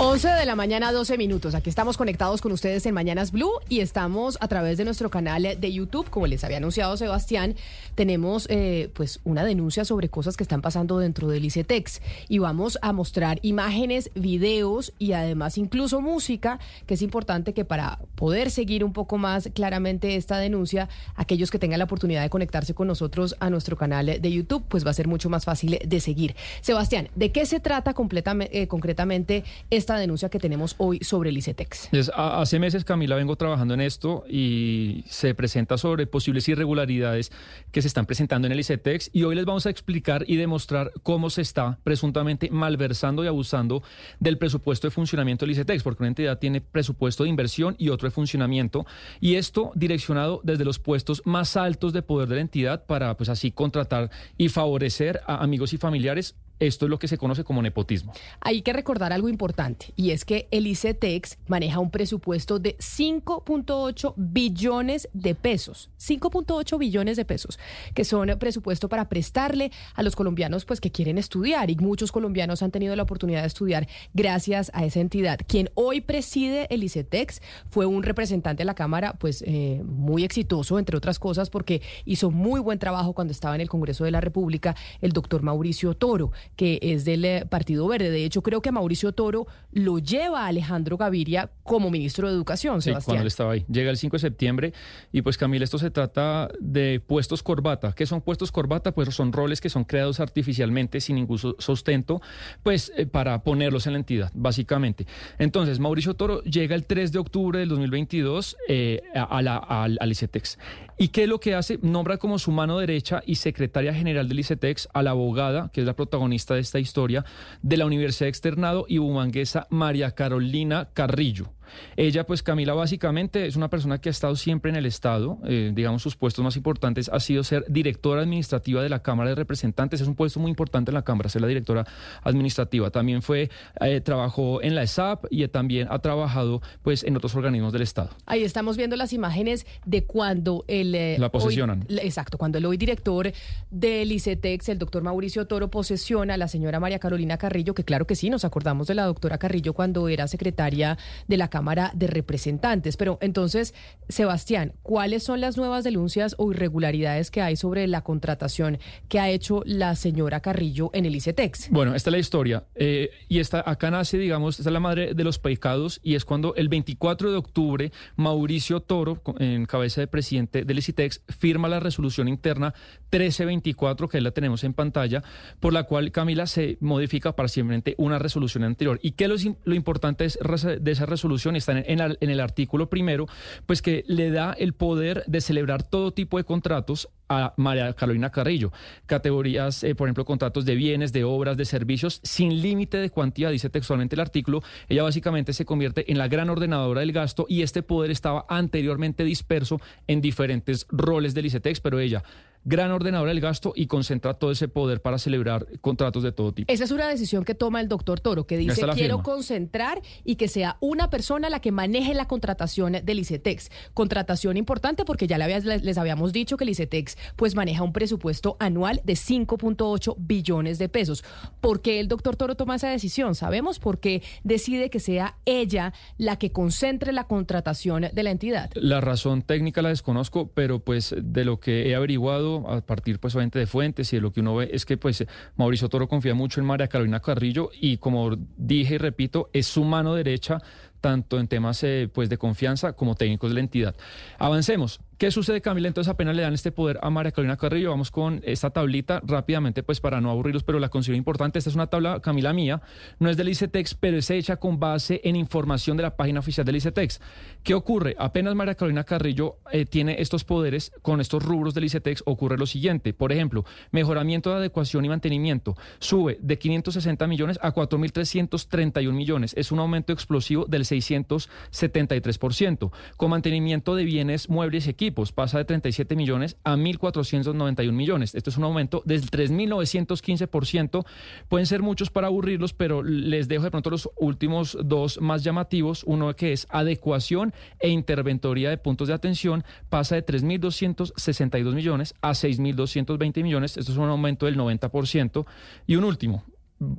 11 0.03 0.29
de 0.29 0.47
la 0.47 0.55
mañana, 0.55 0.91
12 0.91 1.15
minutos. 1.15 1.53
Aquí 1.53 1.69
estamos 1.69 1.95
conectados 1.95 2.41
con 2.41 2.51
ustedes 2.51 2.83
en 2.87 2.95
Mañanas 2.95 3.31
Blue 3.31 3.51
y 3.69 3.81
estamos 3.81 4.35
a 4.41 4.47
través 4.47 4.79
de 4.79 4.83
nuestro 4.83 5.11
canal 5.11 5.43
de 5.43 5.71
YouTube. 5.71 6.09
Como 6.09 6.25
les 6.25 6.43
había 6.43 6.57
anunciado 6.57 6.97
Sebastián, 6.97 7.53
tenemos 7.93 8.47
eh, 8.49 8.89
pues 8.95 9.19
una 9.25 9.45
denuncia 9.45 9.85
sobre 9.85 10.09
cosas 10.09 10.37
que 10.37 10.43
están 10.43 10.63
pasando 10.63 10.97
dentro 10.97 11.27
del 11.27 11.45
ICETEX 11.45 12.01
y 12.29 12.39
vamos 12.39 12.79
a 12.81 12.93
mostrar 12.93 13.37
imágenes, 13.43 14.09
videos 14.15 14.91
y 14.97 15.11
además 15.11 15.59
incluso 15.59 16.01
música, 16.01 16.59
que 16.87 16.95
es 16.95 17.03
importante 17.03 17.53
que 17.53 17.63
para 17.63 17.99
poder 18.15 18.49
seguir 18.49 18.83
un 18.83 18.93
poco 18.93 19.19
más 19.19 19.51
claramente 19.53 20.15
esta 20.15 20.39
denuncia, 20.39 20.89
aquellos 21.15 21.51
que 21.51 21.59
tengan 21.59 21.77
la 21.77 21.85
oportunidad 21.85 22.23
de 22.23 22.31
conectarse 22.31 22.73
con 22.73 22.87
nosotros 22.87 23.35
a 23.39 23.51
nuestro 23.51 23.77
canal 23.77 24.07
de 24.19 24.31
YouTube, 24.31 24.65
pues 24.67 24.83
va 24.83 24.89
a 24.89 24.95
ser 24.95 25.07
mucho 25.07 25.29
más 25.29 25.45
fácil 25.45 25.77
de 25.85 25.99
seguir. 25.99 26.35
Sebastián, 26.61 27.09
¿de 27.13 27.31
qué 27.31 27.45
se 27.45 27.59
trata 27.59 27.93
completamente, 27.93 28.63
eh, 28.63 28.67
concretamente 28.67 29.43
esta 29.69 29.90
denuncia 29.99 30.29
que 30.29 30.39
tenemos 30.39 30.75
hoy 30.77 30.99
sobre 31.01 31.29
el 31.29 31.37
ICETEX. 31.37 31.89
hace 32.15 32.59
meses, 32.59 32.83
Camila, 32.83 33.15
vengo 33.15 33.35
trabajando 33.35 33.73
en 33.73 33.81
esto 33.81 34.23
y 34.29 35.03
se 35.07 35.33
presenta 35.35 35.77
sobre 35.77 36.07
posibles 36.07 36.47
irregularidades 36.49 37.31
que 37.71 37.81
se 37.81 37.87
están 37.87 38.05
presentando 38.05 38.47
en 38.47 38.53
el 38.53 38.59
ICETEX 38.59 39.09
y 39.13 39.23
hoy 39.23 39.35
les 39.35 39.45
vamos 39.45 39.65
a 39.65 39.69
explicar 39.69 40.23
y 40.27 40.35
demostrar 40.35 40.91
cómo 41.03 41.29
se 41.29 41.41
está 41.41 41.79
presuntamente 41.83 42.49
malversando 42.49 43.23
y 43.23 43.27
abusando 43.27 43.83
del 44.19 44.37
presupuesto 44.37 44.87
de 44.87 44.91
funcionamiento 44.91 45.45
del 45.45 45.51
ICETEX, 45.51 45.83
porque 45.83 46.03
una 46.03 46.09
entidad 46.09 46.39
tiene 46.39 46.61
presupuesto 46.61 47.23
de 47.23 47.29
inversión 47.29 47.75
y 47.77 47.89
otro 47.89 48.07
de 48.07 48.11
funcionamiento 48.11 48.85
y 49.19 49.35
esto 49.35 49.71
direccionado 49.75 50.41
desde 50.43 50.65
los 50.65 50.79
puestos 50.79 51.21
más 51.25 51.57
altos 51.57 51.93
de 51.93 52.01
poder 52.01 52.29
de 52.29 52.35
la 52.35 52.41
entidad 52.41 52.85
para 52.85 53.15
pues 53.17 53.29
así 53.29 53.51
contratar 53.51 54.11
y 54.37 54.49
favorecer 54.49 55.21
a 55.25 55.43
amigos 55.43 55.73
y 55.73 55.77
familiares 55.77 56.35
esto 56.61 56.85
es 56.85 56.89
lo 56.89 56.99
que 56.99 57.07
se 57.07 57.17
conoce 57.17 57.43
como 57.43 57.61
nepotismo. 57.61 58.13
Hay 58.39 58.61
que 58.61 58.71
recordar 58.71 59.11
algo 59.11 59.29
importante 59.29 59.93
y 59.95 60.11
es 60.11 60.25
que 60.25 60.47
el 60.51 60.67
ICETEX 60.67 61.39
maneja 61.47 61.79
un 61.79 61.89
presupuesto 61.89 62.59
de 62.59 62.77
5.8 62.77 64.13
billones 64.15 65.09
de 65.13 65.35
pesos. 65.35 65.89
5.8 65.99 66.77
billones 66.77 67.17
de 67.17 67.25
pesos, 67.25 67.59
que 67.93 68.05
son 68.05 68.37
presupuesto 68.39 68.89
para 68.89 69.09
prestarle 69.09 69.71
a 69.95 70.03
los 70.03 70.15
colombianos 70.15 70.65
pues 70.65 70.79
que 70.79 70.91
quieren 70.91 71.17
estudiar 71.17 71.69
y 71.69 71.75
muchos 71.77 72.11
colombianos 72.11 72.61
han 72.61 72.71
tenido 72.71 72.95
la 72.95 73.03
oportunidad 73.03 73.41
de 73.41 73.47
estudiar 73.47 73.87
gracias 74.13 74.71
a 74.73 74.85
esa 74.85 74.99
entidad. 74.99 75.39
Quien 75.47 75.69
hoy 75.73 76.01
preside 76.01 76.67
el 76.73 76.83
ICETEX 76.83 77.41
fue 77.69 77.87
un 77.87 78.03
representante 78.03 78.61
de 78.61 78.65
la 78.65 78.75
Cámara 78.75 79.13
pues 79.13 79.43
eh, 79.47 79.81
muy 79.83 80.23
exitoso, 80.23 80.77
entre 80.77 80.95
otras 80.95 81.17
cosas, 81.17 81.49
porque 81.49 81.81
hizo 82.05 82.29
muy 82.29 82.59
buen 82.59 82.77
trabajo 82.77 83.13
cuando 83.13 83.31
estaba 83.31 83.55
en 83.55 83.61
el 83.61 83.69
Congreso 83.69 84.03
de 84.03 84.11
la 84.11 84.21
República, 84.21 84.75
el 85.01 85.11
doctor 85.11 85.41
Mauricio 85.41 85.95
Toro 85.95 86.31
que 86.55 86.79
es 86.81 87.05
del 87.05 87.25
eh, 87.25 87.45
Partido 87.49 87.87
Verde. 87.87 88.09
De 88.11 88.23
hecho, 88.25 88.41
creo 88.43 88.61
que 88.61 88.71
Mauricio 88.71 89.11
Toro 89.13 89.47
lo 89.71 89.99
lleva 89.99 90.43
a 90.43 90.47
Alejandro 90.47 90.97
Gaviria 90.97 91.49
como 91.63 91.89
ministro 91.89 92.27
de 92.27 92.33
Educación, 92.35 92.81
Sí, 92.81 92.89
Sebastián. 92.89 93.05
cuando 93.05 93.21
él 93.21 93.27
estaba 93.27 93.51
ahí. 93.53 93.65
Llega 93.71 93.89
el 93.89 93.97
5 93.97 94.15
de 94.15 94.19
septiembre 94.19 94.73
y 95.11 95.21
pues 95.21 95.37
Camila, 95.37 95.63
esto 95.63 95.77
se 95.77 95.89
trata 95.91 96.49
de 96.59 96.99
puestos 97.05 97.41
corbata. 97.43 97.93
¿Qué 97.93 98.05
son 98.05 98.21
puestos 98.21 98.51
corbata? 98.51 98.91
Pues 98.93 99.13
son 99.15 99.31
roles 99.33 99.61
que 99.61 99.69
son 99.69 99.83
creados 99.85 100.19
artificialmente 100.19 100.99
sin 101.01 101.15
ningún 101.15 101.37
su- 101.37 101.55
sustento, 101.59 102.21
pues 102.63 102.91
eh, 102.97 103.05
para 103.05 103.43
ponerlos 103.43 103.87
en 103.87 103.93
la 103.93 103.99
entidad, 103.99 104.31
básicamente. 104.33 105.05
Entonces, 105.39 105.79
Mauricio 105.79 106.13
Toro 106.15 106.41
llega 106.43 106.75
el 106.75 106.85
3 106.85 107.11
de 107.11 107.19
octubre 107.19 107.59
del 107.59 107.69
2022 107.69 108.57
eh, 108.67 109.01
a 109.13 109.41
la, 109.41 109.57
al, 109.57 109.97
al 109.99 110.11
ICETEX. 110.11 110.57
¿Y 110.97 111.07
qué 111.07 111.23
es 111.23 111.29
lo 111.29 111.39
que 111.39 111.55
hace? 111.55 111.79
Nombra 111.81 112.17
como 112.17 112.37
su 112.37 112.51
mano 112.51 112.77
derecha 112.77 113.23
y 113.25 113.35
secretaria 113.35 113.93
general 113.93 114.27
del 114.29 114.39
ICETEX 114.39 114.87
a 114.93 115.01
la 115.01 115.11
abogada, 115.11 115.69
que 115.73 115.81
es 115.81 115.87
la 115.87 115.95
protagonista 115.95 116.40
de 116.49 116.59
esta 116.59 116.79
historia, 116.79 117.23
de 117.61 117.77
la 117.77 117.85
Universidad 117.85 118.29
Externado 118.29 118.85
y 118.87 118.97
bumanguesa 118.97 119.67
María 119.69 120.11
Carolina 120.11 120.89
Carrillo. 120.93 121.53
Ella, 121.95 122.25
pues 122.25 122.43
Camila, 122.43 122.73
básicamente 122.73 123.45
es 123.45 123.55
una 123.55 123.69
persona 123.69 123.99
que 123.99 124.09
ha 124.09 124.11
estado 124.11 124.35
siempre 124.35 124.69
en 124.71 124.75
el 124.77 124.85
Estado. 124.85 125.37
eh, 125.45 125.71
digamos, 125.73 126.01
sus 126.01 126.15
puestos 126.15 126.43
más 126.43 126.55
importantes 126.55 127.09
ha 127.11 127.19
sido 127.19 127.43
ser 127.43 127.65
directora 127.69 128.21
administrativa 128.21 128.81
de 128.83 128.89
la 128.89 129.01
Cámara 129.01 129.29
de 129.29 129.35
Representantes. 129.35 130.01
Es 130.01 130.07
un 130.07 130.15
puesto 130.15 130.39
muy 130.39 130.49
importante 130.49 130.91
en 130.91 130.95
la 130.95 131.01
Cámara, 131.03 131.29
ser 131.29 131.41
la 131.41 131.47
directora 131.47 131.85
administrativa. 132.23 132.89
También 132.91 133.21
fue, 133.21 133.49
eh, 133.79 134.01
trabajó 134.01 134.61
en 134.61 134.75
la 134.75 134.83
ESAP 134.83 135.25
y 135.29 135.47
también 135.47 135.87
ha 135.89 135.99
trabajado, 135.99 136.61
pues, 136.83 137.03
en 137.03 137.15
otros 137.15 137.35
organismos 137.35 137.73
del 137.73 137.81
Estado. 137.83 138.09
Ahí 138.25 138.43
estamos 138.43 138.77
viendo 138.77 138.95
las 138.95 139.13
imágenes 139.13 139.65
de 139.85 140.03
cuando 140.03 140.65
el... 140.67 140.93
eh, 140.95 141.17
La 141.19 141.29
posesionan. 141.31 141.85
hoy- 141.89 141.99
exacto, 142.01 142.37
cuando 142.37 142.57
el 142.57 142.65
hoy 142.65 142.77
director 142.77 143.31
del 143.69 144.11
ICETEX, 144.11 144.69
el 144.69 144.77
doctor 144.79 145.03
Mauricio 145.03 145.45
Toro, 145.47 145.69
posesiona 145.69 146.33
a 146.33 146.37
la 146.37 146.47
señora 146.47 146.79
María 146.79 146.99
Carolina 146.99 147.37
Carrillo, 147.37 147.73
que 147.73 147.83
claro 147.83 148.05
que 148.05 148.15
sí, 148.15 148.29
nos 148.29 148.45
acordamos 148.45 148.87
de 148.87 148.95
la 148.95 149.05
doctora 149.05 149.37
Carrillo 149.37 149.73
cuando 149.73 150.07
era 150.09 150.27
secretaria 150.27 150.97
de 151.27 151.37
la 151.37 151.47
Cámara 151.47 151.60
de 151.93 152.07
Representantes. 152.07 152.97
Pero 152.97 153.17
entonces, 153.21 153.73
Sebastián, 154.09 154.73
¿cuáles 154.81 155.23
son 155.23 155.41
las 155.41 155.57
nuevas 155.57 155.83
denuncias 155.83 156.35
o 156.37 156.51
irregularidades 156.51 157.31
que 157.31 157.41
hay 157.41 157.55
sobre 157.55 157.87
la 157.87 158.01
contratación 158.01 158.79
que 159.07 159.19
ha 159.19 159.29
hecho 159.29 159.61
la 159.65 159.95
señora 159.95 160.41
Carrillo 160.41 160.89
en 160.93 161.05
el 161.05 161.15
ICETEX? 161.15 161.69
Bueno, 161.69 161.95
esta 161.95 162.09
es 162.09 162.11
la 162.11 162.17
historia. 162.19 162.63
eh, 162.75 163.09
y 163.29 163.39
esta, 163.39 163.63
acá 163.65 163.91
nace, 163.91 164.17
digamos, 164.17 164.59
esta 164.59 164.69
es 164.69 164.73
la 164.73 164.79
madre 164.79 165.13
de 165.13 165.23
los 165.23 165.39
pecados, 165.39 165.99
y 166.03 166.15
es 166.15 166.25
cuando 166.25 166.55
el 166.55 166.67
24 166.69 167.31
de 167.31 167.37
octubre 167.37 167.91
Mauricio 168.15 168.81
Toro, 168.81 169.21
en 169.39 169.65
cabeza 169.65 170.01
de 170.01 170.07
presidente 170.07 170.65
del 170.65 170.79
ICITEX, 170.79 171.21
firma 171.37 171.69
la 171.69 171.79
resolución 171.79 172.27
interna 172.27 172.73
1324, 173.11 174.09
que 174.09 174.21
la 174.21 174.31
tenemos 174.31 174.63
en 174.63 174.73
pantalla, 174.73 175.23
por 175.59 175.73
la 175.73 175.83
cual 175.83 176.11
Camila 176.11 176.47
se 176.47 176.77
modifica 176.81 177.35
parcialmente 177.35 177.95
una 177.97 178.19
resolución 178.19 178.63
anterior. 178.63 178.99
¿Y 179.01 179.11
qué 179.11 179.27
lo, 179.27 179.35
lo 179.63 179.75
importante 179.75 180.25
es 180.25 180.39
de 180.81 180.91
esa 180.91 181.05
resolución? 181.05 181.40
Está 181.49 181.71
en, 181.71 181.83
en 181.87 181.97
la- 181.99 182.15
en 182.19 182.29
el 182.29 182.39
artículo 182.39 182.89
primero, 182.89 183.27
pues 183.65 183.81
que 183.81 184.03
le 184.07 184.29
da 184.31 184.53
el 184.53 184.73
poder 184.73 185.23
de 185.27 185.41
celebrar 185.41 185.83
todo 185.83 186.11
tipo 186.13 186.37
de 186.37 186.43
contratos 186.43 187.09
a 187.29 187.53
María 187.57 187.93
Carolina 187.93 188.29
Carrillo. 188.29 188.71
Categorías, 189.05 189.83
eh, 189.83 189.95
por 189.95 190.07
ejemplo, 190.07 190.25
contratos 190.25 190.65
de 190.65 190.75
bienes, 190.75 191.13
de 191.13 191.23
obras, 191.23 191.57
de 191.57 191.65
servicios, 191.65 192.19
sin 192.23 192.61
límite 192.61 192.97
de 192.97 193.09
cuantía, 193.09 193.49
dice 193.49 193.69
textualmente 193.69 194.15
el 194.15 194.19
artículo. 194.21 194.61
Ella 194.89 195.03
básicamente 195.03 195.53
se 195.53 195.65
convierte 195.65 196.11
en 196.11 196.17
la 196.17 196.27
gran 196.27 196.49
ordenadora 196.49 196.99
del 197.01 197.11
gasto 197.13 197.45
y 197.49 197.61
este 197.61 197.83
poder 197.83 198.11
estaba 198.11 198.45
anteriormente 198.49 199.23
disperso 199.23 199.79
en 200.07 200.21
diferentes 200.21 200.85
roles 200.89 201.33
del 201.33 201.45
ICETEX, 201.47 201.79
pero 201.79 201.99
ella, 201.99 202.23
gran 202.63 202.91
ordenadora 202.91 203.29
del 203.29 203.41
gasto 203.41 203.73
y 203.75 203.87
concentra 203.87 204.33
todo 204.33 204.51
ese 204.51 204.67
poder 204.67 205.01
para 205.01 205.17
celebrar 205.17 205.67
contratos 205.81 206.23
de 206.23 206.31
todo 206.31 206.53
tipo. 206.53 206.71
Esa 206.71 206.83
es 206.83 206.91
una 206.91 207.07
decisión 207.07 207.43
que 207.43 207.55
toma 207.55 207.81
el 207.81 207.87
doctor 207.87 208.19
Toro, 208.19 208.45
que 208.45 208.57
dice 208.57 208.81
quiero 208.81 208.95
firma. 208.95 209.23
concentrar 209.23 210.01
y 210.23 210.35
que 210.35 210.47
sea 210.47 210.77
una 210.79 211.09
persona 211.09 211.49
la 211.49 211.59
que 211.59 211.71
maneje 211.71 212.13
la 212.13 212.27
contratación 212.27 212.97
del 213.03 213.19
ICETEX. 213.19 213.69
Contratación 213.93 214.57
importante 214.57 215.05
porque 215.05 215.27
ya 215.27 215.37
les 215.37 215.97
habíamos 215.97 216.33
dicho 216.33 216.57
que 216.57 216.63
el 216.63 216.69
ICETEX 216.71 217.17
pues 217.35 217.55
maneja 217.55 217.83
un 217.83 217.93
presupuesto 217.93 218.57
anual 218.59 219.01
de 219.03 219.13
5.8 219.13 220.15
billones 220.17 220.77
de 220.77 220.89
pesos. 220.89 221.23
¿Por 221.61 221.81
qué 221.81 221.99
el 221.99 222.07
doctor 222.07 222.35
Toro 222.35 222.55
toma 222.55 222.75
esa 222.75 222.89
decisión? 222.89 223.35
Sabemos 223.35 223.79
por 223.79 223.99
qué 223.99 224.21
decide 224.43 224.89
que 224.89 224.99
sea 224.99 225.37
ella 225.45 225.93
la 226.17 226.37
que 226.37 226.51
concentre 226.51 227.11
la 227.11 227.25
contratación 227.25 228.07
de 228.13 228.23
la 228.23 228.31
entidad. 228.31 228.69
La 228.75 229.01
razón 229.01 229.41
técnica 229.41 229.81
la 229.81 229.89
desconozco, 229.89 230.51
pero 230.53 230.79
pues 230.79 231.15
de 231.17 231.45
lo 231.45 231.59
que 231.59 231.89
he 231.89 231.95
averiguado 231.95 232.50
a 232.67 232.81
partir 232.81 233.19
pues 233.19 233.35
obviamente 233.35 233.59
de 233.59 233.67
fuentes 233.67 234.11
y 234.13 234.17
de 234.17 234.21
lo 234.21 234.31
que 234.31 234.41
uno 234.41 234.55
ve 234.55 234.69
es 234.71 234.85
que 234.85 234.97
pues 234.97 235.25
Mauricio 235.55 235.89
Toro 235.89 236.07
confía 236.07 236.33
mucho 236.33 236.59
en 236.59 236.65
María 236.65 236.87
Carolina 236.87 237.19
Carrillo 237.19 237.69
y 237.73 237.97
como 237.97 238.35
dije 238.57 238.95
y 238.95 238.97
repito, 238.97 239.49
es 239.53 239.67
su 239.67 239.83
mano 239.83 240.15
derecha 240.15 240.59
tanto 241.01 241.39
en 241.39 241.47
temas 241.47 241.83
eh, 241.83 242.09
pues 242.13 242.29
de 242.29 242.37
confianza 242.37 242.93
como 242.93 243.15
técnicos 243.15 243.49
de 243.49 243.55
la 243.55 243.59
entidad. 243.61 243.95
Avancemos. 244.37 245.01
¿Qué 245.21 245.29
sucede, 245.29 245.61
Camila? 245.61 245.87
Entonces 245.87 246.09
apenas 246.09 246.35
le 246.35 246.41
dan 246.41 246.55
este 246.55 246.71
poder 246.71 246.97
a 247.03 247.11
María 247.11 247.31
Carolina 247.31 247.55
Carrillo. 247.55 247.91
Vamos 247.91 248.09
con 248.09 248.41
esta 248.43 248.71
tablita 248.71 249.21
rápidamente, 249.23 249.83
pues 249.83 249.99
para 249.99 250.19
no 250.19 250.31
aburrirlos, 250.31 250.63
pero 250.63 250.79
la 250.79 250.89
considero 250.89 251.15
importante. 251.15 251.59
Esta 251.59 251.69
es 251.69 251.75
una 251.75 251.85
tabla, 251.85 252.21
Camila, 252.21 252.53
mía. 252.53 252.81
No 253.19 253.29
es 253.29 253.37
del 253.37 253.49
ICETEX, 253.49 253.93
pero 253.93 254.17
es 254.17 254.31
hecha 254.31 254.55
con 254.55 254.79
base 254.79 255.21
en 255.23 255.35
información 255.35 255.95
de 255.95 256.01
la 256.01 256.17
página 256.17 256.39
oficial 256.39 256.65
del 256.65 256.77
ICETEX. 256.77 257.21
¿Qué 257.61 257.75
ocurre? 257.75 258.15
Apenas 258.17 258.55
María 258.55 258.73
Carolina 258.73 259.03
Carrillo 259.03 259.57
eh, 259.71 259.85
tiene 259.85 260.19
estos 260.19 260.43
poderes 260.43 260.91
con 261.03 261.21
estos 261.21 261.43
rubros 261.43 261.75
del 261.75 261.83
ICETEX, 261.83 262.23
ocurre 262.25 262.57
lo 262.57 262.65
siguiente. 262.65 263.13
Por 263.13 263.31
ejemplo, 263.31 263.63
mejoramiento 263.91 264.49
de 264.49 264.55
adecuación 264.55 265.05
y 265.05 265.09
mantenimiento 265.09 265.77
sube 265.99 266.39
de 266.41 266.57
560 266.57 267.27
millones 267.27 267.59
a 267.61 267.75
4.331 267.75 269.11
millones. 269.11 269.53
Es 269.55 269.71
un 269.71 269.77
aumento 269.77 270.13
explosivo 270.13 270.65
del 270.65 270.83
673%. 270.83 272.91
Con 273.17 273.29
mantenimiento 273.29 273.95
de 273.95 274.03
bienes, 274.03 274.49
muebles 274.49 274.87
y 274.87 274.89
equipos 274.89 275.10
pasa 275.31 275.57
de 275.57 275.65
37 275.65 276.15
millones 276.15 276.57
a 276.63 276.75
1.491 276.75 277.91
millones. 277.91 278.35
Esto 278.35 278.49
es 278.49 278.57
un 278.57 278.63
aumento 278.63 279.01
del 279.05 279.29
3.915%. 279.29 281.05
Pueden 281.47 281.65
ser 281.65 281.81
muchos 281.81 282.09
para 282.09 282.27
aburrirlos, 282.27 282.73
pero 282.73 283.03
les 283.03 283.47
dejo 283.47 283.63
de 283.63 283.71
pronto 283.71 283.89
los 283.89 284.09
últimos 284.17 284.77
dos 284.83 285.19
más 285.21 285.43
llamativos. 285.43 286.03
Uno 286.05 286.35
que 286.35 286.53
es 286.53 286.67
adecuación 286.69 287.53
e 287.79 287.89
interventoría 287.89 288.69
de 288.69 288.77
puntos 288.77 289.07
de 289.07 289.13
atención 289.13 289.63
pasa 289.89 290.15
de 290.15 290.25
3.262 290.25 291.73
millones 291.73 292.13
a 292.21 292.31
6.220 292.31 293.43
millones. 293.43 293.77
Esto 293.77 293.91
es 293.91 293.97
un 293.97 294.09
aumento 294.09 294.45
del 294.45 294.57
90%. 294.57 295.45
Y 295.87 295.95
un 295.95 296.03
último, 296.03 296.43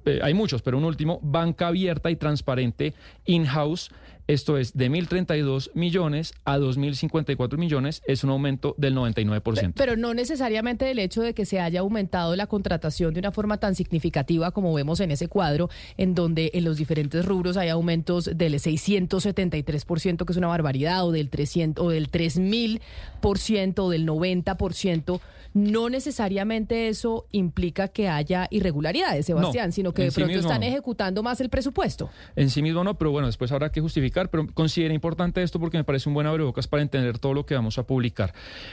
eh, 0.04 0.20
hay 0.22 0.34
muchos, 0.34 0.62
pero 0.62 0.78
un 0.78 0.84
último, 0.84 1.18
banca 1.22 1.68
abierta 1.68 2.10
y 2.10 2.16
transparente 2.16 2.94
in-house. 3.24 3.90
Esto 4.26 4.56
es 4.58 4.76
de 4.76 4.90
1.032 4.90 5.70
millones 5.74 6.32
a 6.44 6.58
2.054 6.58 7.56
millones, 7.58 8.02
es 8.06 8.24
un 8.24 8.30
aumento 8.30 8.74
del 8.78 8.94
99%. 8.94 9.72
Pero 9.76 9.96
no 9.96 10.14
necesariamente 10.14 10.84
del 10.84 10.98
hecho 10.98 11.22
de 11.22 11.34
que 11.34 11.44
se 11.44 11.60
haya 11.60 11.80
aumentado 11.80 12.36
la 12.36 12.46
contratación 12.46 13.14
de 13.14 13.20
una 13.20 13.32
forma 13.32 13.58
tan 13.58 13.74
significativa 13.74 14.50
como 14.52 14.72
vemos 14.74 15.00
en 15.00 15.10
ese 15.10 15.28
cuadro, 15.28 15.70
en 15.96 16.14
donde 16.14 16.50
en 16.54 16.64
los 16.64 16.76
diferentes 16.76 17.24
rubros 17.24 17.56
hay 17.56 17.68
aumentos 17.68 18.30
del 18.34 18.54
673%, 18.54 20.24
que 20.24 20.32
es 20.32 20.36
una 20.36 20.48
barbaridad, 20.48 21.04
o 21.06 21.12
del 21.12 21.28
300, 21.28 21.84
o 21.84 21.90
del 21.90 22.10
3000%, 22.10 22.80
o 23.78 23.90
del 23.90 24.06
90%. 24.06 25.20
No 25.54 25.90
necesariamente 25.90 26.88
eso 26.88 27.26
implica 27.30 27.88
que 27.88 28.08
haya 28.08 28.48
irregularidades, 28.50 29.26
Sebastián, 29.26 29.68
No, 29.68 29.72
sino 29.72 29.92
que 29.92 30.04
de 30.04 30.12
pronto 30.12 30.38
están 30.38 30.62
ejecutando 30.62 31.22
más 31.22 31.40
el 31.42 31.50
presupuesto. 31.50 32.08
En 32.36 32.48
sí 32.48 32.62
mismo 32.62 32.82
no, 32.84 32.96
pero 32.96 33.10
bueno, 33.10 33.26
después 33.26 33.52
habrá 33.52 33.70
que 33.70 33.80
justificar, 33.82 34.11
pero 34.30 34.46
considero 34.52 34.94
importante 34.94 35.42
esto 35.42 35.58
porque 35.58 35.78
me 35.78 35.84
parece 35.84 36.08
un 36.08 36.14
buen 36.14 36.26
abrebocas 36.26 36.68
para 36.68 36.82
entender 36.82 37.18
todo 37.18 37.34
lo 37.34 37.46
que 37.46 37.54
vamos 37.54 37.78
a 37.78 37.86
publicar. 37.86 38.32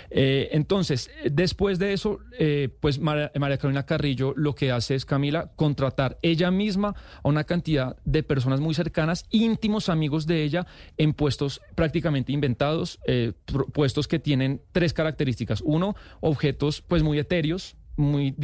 Eh, 0.09 0.49
entonces, 0.51 1.09
después 1.29 1.79
de 1.79 1.93
eso, 1.93 2.19
eh, 2.37 2.69
pues 2.79 2.99
María, 2.99 3.31
Carolina 3.57 3.85
Carrillo 3.85 4.33
lo 4.35 4.53
que 4.55 4.71
hace 4.71 4.95
es, 4.95 5.05
Camila, 5.05 5.51
contratar 5.55 6.17
ella 6.21 6.51
misma 6.51 6.95
a 7.23 7.27
una 7.27 7.43
cantidad 7.43 7.97
de 8.05 8.23
personas 8.23 8.59
muy 8.59 8.73
cercanas, 8.73 9.25
íntimos 9.29 9.89
amigos 9.89 10.27
de 10.27 10.43
ella, 10.43 10.67
en 10.97 11.13
puestos 11.13 11.61
prácticamente 11.75 12.31
inventados, 12.31 12.99
eh, 13.05 13.33
puestos 13.73 14.07
que 14.07 14.19
tienen 14.19 14.61
tres 14.71 14.93
características. 14.93 15.61
Uno, 15.61 15.95
objetos 16.21 16.81
pues 16.81 17.03
muy 17.03 17.19
etéreos, 17.19 17.75
muy 17.99 18.35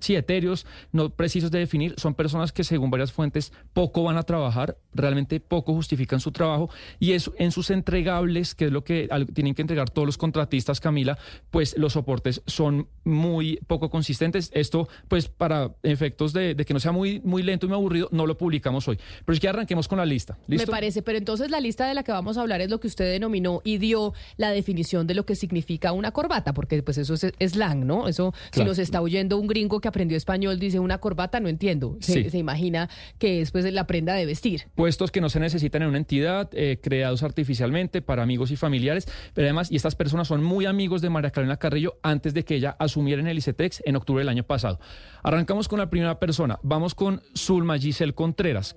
sí, 0.00 0.16
etéreos, 0.16 0.66
no 0.92 1.10
precisos 1.10 1.50
de 1.50 1.60
definir, 1.60 1.94
son 1.96 2.14
personas 2.14 2.52
que 2.52 2.64
según 2.64 2.90
varias 2.90 3.12
fuentes 3.12 3.52
poco 3.72 4.02
van 4.02 4.16
a 4.16 4.24
trabajar, 4.24 4.76
realmente 4.92 5.40
poco 5.40 5.72
justifican 5.72 6.20
su 6.20 6.32
trabajo 6.32 6.68
y 6.98 7.12
es 7.12 7.30
en 7.38 7.52
sus 7.52 7.70
entregables, 7.70 8.54
que 8.54 8.66
es 8.66 8.72
lo 8.72 8.84
que 8.84 9.08
tienen 9.32 9.54
que 9.54 9.62
entregar 9.62 9.90
todos 9.90 10.06
los 10.06 10.18
contratistas, 10.18 10.80
Camila, 10.80 11.18
pues 11.50 11.76
los 11.78 11.94
soportes 11.94 12.42
son 12.46 12.88
muy 13.04 13.58
poco 13.66 13.90
consistentes. 13.90 14.50
Esto, 14.54 14.88
pues 15.08 15.28
para 15.28 15.74
efectos 15.82 16.32
de, 16.32 16.54
de 16.54 16.64
que 16.64 16.74
no 16.74 16.80
sea 16.80 16.92
muy, 16.92 17.20
muy 17.20 17.42
lento 17.42 17.66
y 17.66 17.68
muy 17.68 17.76
aburrido, 17.76 18.08
no 18.10 18.26
lo 18.26 18.36
publicamos 18.36 18.88
hoy. 18.88 18.98
Pero 19.24 19.34
es 19.34 19.40
que 19.40 19.48
arranquemos 19.48 19.88
con 19.88 19.98
la 19.98 20.06
lista. 20.06 20.36
¿Listo? 20.46 20.66
Me 20.66 20.70
parece, 20.70 21.02
pero 21.02 21.18
entonces 21.18 21.50
la 21.50 21.60
lista 21.60 21.86
de 21.86 21.94
la 21.94 22.02
que 22.02 22.12
vamos 22.12 22.36
a 22.36 22.40
hablar 22.40 22.60
es 22.60 22.70
lo 22.70 22.80
que 22.80 22.88
usted 22.88 23.10
denominó 23.10 23.60
y 23.64 23.78
dio 23.78 24.14
la 24.36 24.50
definición 24.50 25.06
de 25.06 25.14
lo 25.14 25.24
que 25.24 25.36
significa 25.36 25.92
una 25.92 26.10
corbata, 26.10 26.52
porque 26.52 26.82
pues 26.82 26.98
eso 26.98 27.14
es 27.14 27.52
slang, 27.52 27.86
¿no? 27.86 28.08
Eso 28.08 28.34
Claro. 28.50 28.63
Nos 28.64 28.78
está 28.78 29.00
oyendo 29.00 29.38
un 29.38 29.46
gringo 29.46 29.80
que 29.80 29.88
aprendió 29.88 30.16
español, 30.16 30.58
dice 30.58 30.78
una 30.78 30.98
corbata, 30.98 31.40
no 31.40 31.48
entiendo. 31.48 31.96
Se, 32.00 32.24
Sí. 32.24 32.30
se 32.30 32.38
imagina 32.38 32.88
que 33.18 33.40
es 33.40 33.50
pues, 33.50 33.70
la 33.72 33.86
prenda 33.86 34.14
de 34.14 34.26
vestir. 34.26 34.62
puestos 34.74 35.10
que 35.10 35.20
no 35.20 35.28
se 35.28 35.40
necesitan 35.40 35.82
en 35.82 35.88
una 35.88 35.98
entidad, 35.98 36.48
eh, 36.52 36.78
creados 36.82 37.22
artificialmente 37.22 38.02
para 38.02 38.22
amigos 38.22 38.50
y 38.50 38.56
familiares, 38.56 39.06
pero 39.34 39.46
además, 39.46 39.70
y 39.70 39.76
estas 39.76 39.94
personas 39.94 40.28
son 40.28 40.42
muy 40.42 40.66
amigos 40.66 41.02
de 41.02 41.10
María 41.10 41.30
Carolina 41.30 41.56
Carrillo 41.56 41.98
antes 42.02 42.34
de 42.34 42.44
que 42.44 42.56
ella 42.56 42.76
asumiera 42.78 43.20
en 43.20 43.28
el 43.28 43.38
ICETEX 43.38 43.82
en 43.84 43.96
octubre 43.96 44.20
del 44.20 44.28
año 44.28 44.44
pasado. 44.44 44.78
Arrancamos 45.22 45.68
con 45.68 45.78
la 45.78 45.90
primera 45.90 46.18
persona, 46.18 46.58
vamos 46.62 46.94
con 46.94 47.22
Zulma 47.36 47.78
Giselle 47.78 48.12
Contreras. 48.14 48.76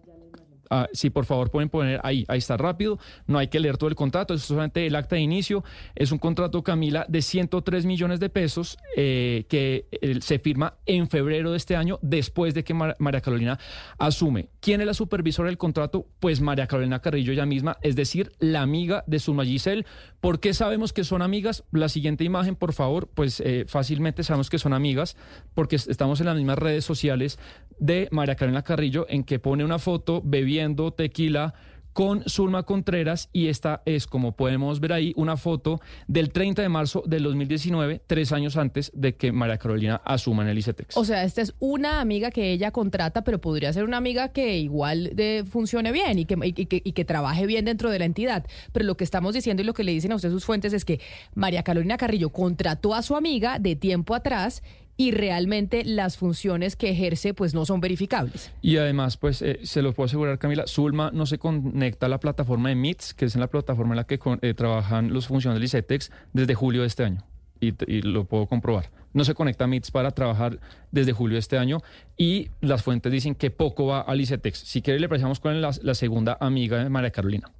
Ah, 0.69 0.87
sí, 0.93 1.09
por 1.09 1.25
favor, 1.25 1.49
pueden 1.51 1.69
poner 1.69 1.99
ahí, 2.03 2.25
ahí 2.27 2.37
está 2.39 2.57
rápido, 2.57 2.99
no 3.25 3.37
hay 3.39 3.47
que 3.47 3.59
leer 3.59 3.77
todo 3.77 3.89
el 3.89 3.95
contrato, 3.95 4.33
es 4.33 4.41
solamente 4.43 4.85
el 4.85 4.95
acta 4.95 5.15
de 5.15 5.21
inicio, 5.21 5.63
es 5.95 6.11
un 6.11 6.17
contrato, 6.19 6.63
Camila, 6.63 7.05
de 7.07 7.21
103 7.21 7.85
millones 7.85 8.19
de 8.19 8.29
pesos 8.29 8.77
eh, 8.95 9.45
que 9.49 9.87
eh, 9.91 10.19
se 10.21 10.39
firma 10.39 10.75
en 10.85 11.09
febrero 11.09 11.51
de 11.51 11.57
este 11.57 11.75
año, 11.75 11.99
después 12.01 12.53
de 12.53 12.63
que 12.63 12.73
Mar- 12.73 12.95
María 12.99 13.21
Carolina 13.21 13.59
asume. 13.97 14.49
¿Quién 14.59 14.81
es 14.81 14.87
la 14.87 14.93
supervisora 14.93 15.47
del 15.47 15.57
contrato? 15.57 16.07
Pues 16.19 16.41
María 16.41 16.67
Carolina 16.67 16.99
Carrillo 17.01 17.31
ella 17.33 17.45
misma, 17.45 17.77
es 17.81 17.95
decir, 17.95 18.31
la 18.39 18.61
amiga 18.61 19.03
de 19.07 19.19
Zulma 19.19 19.45
Giselle. 19.45 19.85
¿Por 20.19 20.39
qué 20.39 20.53
sabemos 20.53 20.93
que 20.93 21.03
son 21.03 21.21
amigas? 21.21 21.63
La 21.71 21.89
siguiente 21.89 22.23
imagen, 22.23 22.55
por 22.55 22.73
favor, 22.73 23.07
pues 23.13 23.39
eh, 23.39 23.65
fácilmente 23.67 24.23
sabemos 24.23 24.49
que 24.49 24.59
son 24.59 24.73
amigas, 24.73 25.15
porque 25.53 25.75
es- 25.77 25.87
estamos 25.87 26.19
en 26.19 26.25
las 26.25 26.35
mismas 26.35 26.57
redes 26.57 26.83
sociales 26.85 27.39
de 27.79 28.07
María 28.11 28.35
Carolina 28.35 28.63
Carrillo, 28.63 29.05
en 29.09 29.23
que 29.23 29.39
pone 29.39 29.63
una 29.63 29.79
foto 29.79 30.21
bebiendo 30.23 30.91
tequila 30.91 31.53
con 31.97 32.21
Zulma 32.29 32.61
Contreras 32.61 33.27
y 33.33 33.47
esta 33.47 33.81
es, 33.85 34.05
como 34.05 34.35
podemos 34.35 34.79
ver 34.79 34.93
ahí, 34.93 35.13
una 35.15 35.35
foto 35.35 35.81
del 36.07 36.29
30 36.29 36.61
de 36.61 36.69
marzo 36.69 37.01
del 37.07 37.23
2019, 37.23 38.03
tres 38.05 38.31
años 38.33 38.55
antes 38.55 38.91
de 38.93 39.15
que 39.15 39.31
María 39.31 39.57
Carolina 39.57 39.99
asuma 40.05 40.43
en 40.43 40.49
el 40.49 40.59
ICETEX. 40.59 40.95
O 40.95 41.03
sea, 41.03 41.23
esta 41.23 41.41
es 41.41 41.55
una 41.57 41.99
amiga 41.99 42.29
que 42.29 42.51
ella 42.51 42.69
contrata, 42.69 43.23
pero 43.23 43.41
podría 43.41 43.73
ser 43.73 43.83
una 43.83 43.97
amiga 43.97 44.27
que 44.27 44.59
igual 44.59 45.09
de, 45.15 45.43
funcione 45.49 45.91
bien 45.91 46.19
y, 46.19 46.25
que, 46.25 46.37
y 46.45 46.91
que 46.91 47.03
trabaje 47.03 47.47
bien 47.47 47.65
dentro 47.65 47.89
de 47.89 47.97
la 47.97 48.05
entidad. 48.05 48.45
Pero 48.73 48.85
lo 48.85 48.95
que 48.95 49.03
estamos 49.03 49.33
diciendo 49.33 49.63
y 49.63 49.65
lo 49.65 49.73
que 49.73 49.83
le 49.83 49.91
dicen 49.91 50.11
a 50.11 50.17
usted 50.17 50.29
sus 50.29 50.45
fuentes 50.45 50.73
es 50.73 50.85
que 50.85 51.01
María 51.33 51.63
Carolina 51.63 51.97
Carrillo 51.97 52.29
contrató 52.29 52.93
a 52.93 53.01
su 53.01 53.15
amiga 53.15 53.57
de 53.57 53.75
tiempo 53.75 54.13
atrás 54.13 54.61
y 54.97 55.11
realmente 55.11 55.85
las 55.85 56.17
funciones 56.17 56.75
que 56.75 56.89
ejerce 56.89 57.33
pues 57.35 57.53
no 57.53 57.65
son 57.65 57.79
verificables. 57.79 58.51
Y 58.61 58.77
además, 58.77 59.15
pues 59.17 59.41
eh, 59.43 59.59
se 59.63 59.81
los 59.83 59.93
puedo 59.93 60.05
asegurar, 60.07 60.39
Camila, 60.39 60.65
Zulma 60.67 61.11
no 61.13 61.25
se 61.27 61.37
conecta 61.37 62.07
a 62.07 62.09
la 62.09 62.19
plataforma 62.19 62.69
de 62.69 62.75
MITS, 62.75 63.13
que 63.13 63.25
es 63.25 63.35
en 63.35 63.41
la 63.41 63.47
plataforma 63.47 63.93
en 63.93 63.97
la 63.97 64.03
que 64.05 64.17
con- 64.17 64.39
eh, 64.41 64.53
trabajan 64.55 65.13
los 65.13 65.27
funcionarios 65.27 65.59
del 65.61 65.65
ICETEX 65.65 66.11
desde 66.33 66.55
julio 66.55 66.81
de 66.81 66.87
este 66.87 67.03
año. 67.03 67.23
Y, 67.59 67.71
lo 68.01 68.25
puedo 68.25 68.45
comprobar. 68.45 68.91
No 69.13 69.23
se 69.23 69.33
conecta 69.33 69.63
a 69.63 69.67
MITS 69.67 69.89
para 69.89 70.11
trabajar 70.11 70.59
desde 70.91 71.11
julio 71.11 71.35
de 71.35 71.39
este 71.39 71.57
año 71.57 71.81
y 72.15 72.49
las 72.61 72.83
fuentes 72.83 73.11
dicen 73.11 73.33
que 73.33 73.49
poco 73.49 73.87
va 73.87 74.01
al 74.01 74.21
ICETEX. 74.21 74.59
Si 74.59 74.81
quiere, 74.83 74.99
le 74.99 75.09
precisamos 75.09 75.39
con 75.39 75.59
la, 75.59 75.71
la 75.81 75.95
segunda 75.95 76.37
amiga 76.39 76.83
de 76.83 76.89
María 76.89 77.09
Carolina. 77.09 77.51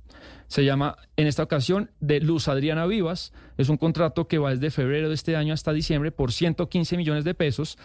Se 0.47 0.63
llama, 0.63 0.97
en 1.17 1.27
esta 1.27 1.43
ocasión, 1.43 1.91
de 1.99 2.19
Luz 2.21 2.47
Adriana 2.47 2.85
Vivas. 2.85 3.33
Es 3.57 3.69
un 3.69 3.77
contrato 3.77 4.27
que 4.27 4.37
va 4.37 4.51
desde 4.51 4.71
febrero 4.71 5.09
de 5.09 5.15
este 5.15 5.35
año 5.35 5.53
hasta 5.53 5.73
diciembre 5.73 6.11
por 6.11 6.31
115 6.31 6.97
millones 6.97 7.23
de 7.23 7.33
pesos. 7.33 7.77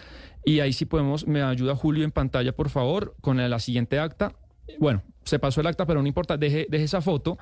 Y 0.45 0.59
ahí 0.59 0.73
sí 0.73 0.85
podemos, 0.85 1.27
me 1.27 1.41
ayuda 1.41 1.75
Julio 1.75 2.03
en 2.03 2.11
pantalla, 2.11 2.53
por 2.53 2.69
favor, 2.69 3.15
con 3.21 3.37
la 3.37 3.59
siguiente 3.59 3.99
acta. 3.99 4.33
Bueno, 4.79 5.03
se 5.23 5.39
pasó 5.39 5.61
el 5.61 5.67
acta, 5.67 5.85
pero 5.85 6.01
no 6.01 6.07
importa, 6.07 6.37
deje, 6.37 6.67
deje 6.69 6.85
esa 6.85 7.01
foto. 7.01 7.37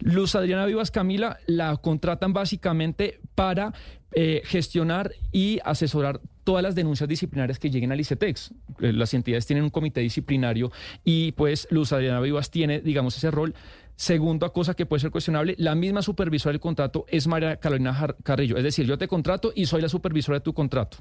Luz 0.00 0.34
Adriana 0.34 0.66
Vivas 0.66 0.90
Camila 0.90 1.38
la 1.46 1.76
contratan 1.76 2.32
básicamente 2.32 3.20
para 3.34 3.72
eh, 4.12 4.42
gestionar 4.44 5.12
y 5.32 5.58
asesorar 5.64 6.20
todas 6.44 6.62
las 6.62 6.74
denuncias 6.74 7.08
disciplinarias 7.08 7.58
que 7.58 7.70
lleguen 7.70 7.90
al 7.90 8.00
ICETEX. 8.00 8.52
Eh, 8.80 8.92
Las 8.92 9.14
entidades 9.14 9.46
tienen 9.46 9.64
un 9.64 9.70
comité 9.70 10.00
disciplinario 10.00 10.70
y 11.04 11.32
pues 11.32 11.66
Luz 11.70 11.92
Adriana 11.92 12.20
Vivas 12.20 12.50
tiene, 12.50 12.80
digamos, 12.80 13.16
ese 13.16 13.30
rol. 13.30 13.54
Segunda 13.96 14.48
cosa 14.50 14.74
que 14.74 14.86
puede 14.86 15.00
ser 15.00 15.10
cuestionable, 15.10 15.54
la 15.58 15.74
misma 15.74 16.02
supervisora 16.02 16.52
del 16.52 16.60
contrato 16.60 17.06
es 17.08 17.26
María 17.26 17.56
Carolina 17.56 18.14
Carrillo. 18.22 18.56
Es 18.56 18.64
decir, 18.64 18.86
yo 18.86 18.98
te 18.98 19.08
contrato 19.08 19.52
y 19.54 19.66
soy 19.66 19.82
la 19.82 19.88
supervisora 19.88 20.38
de 20.38 20.44
tu 20.44 20.52
contrato. 20.52 20.98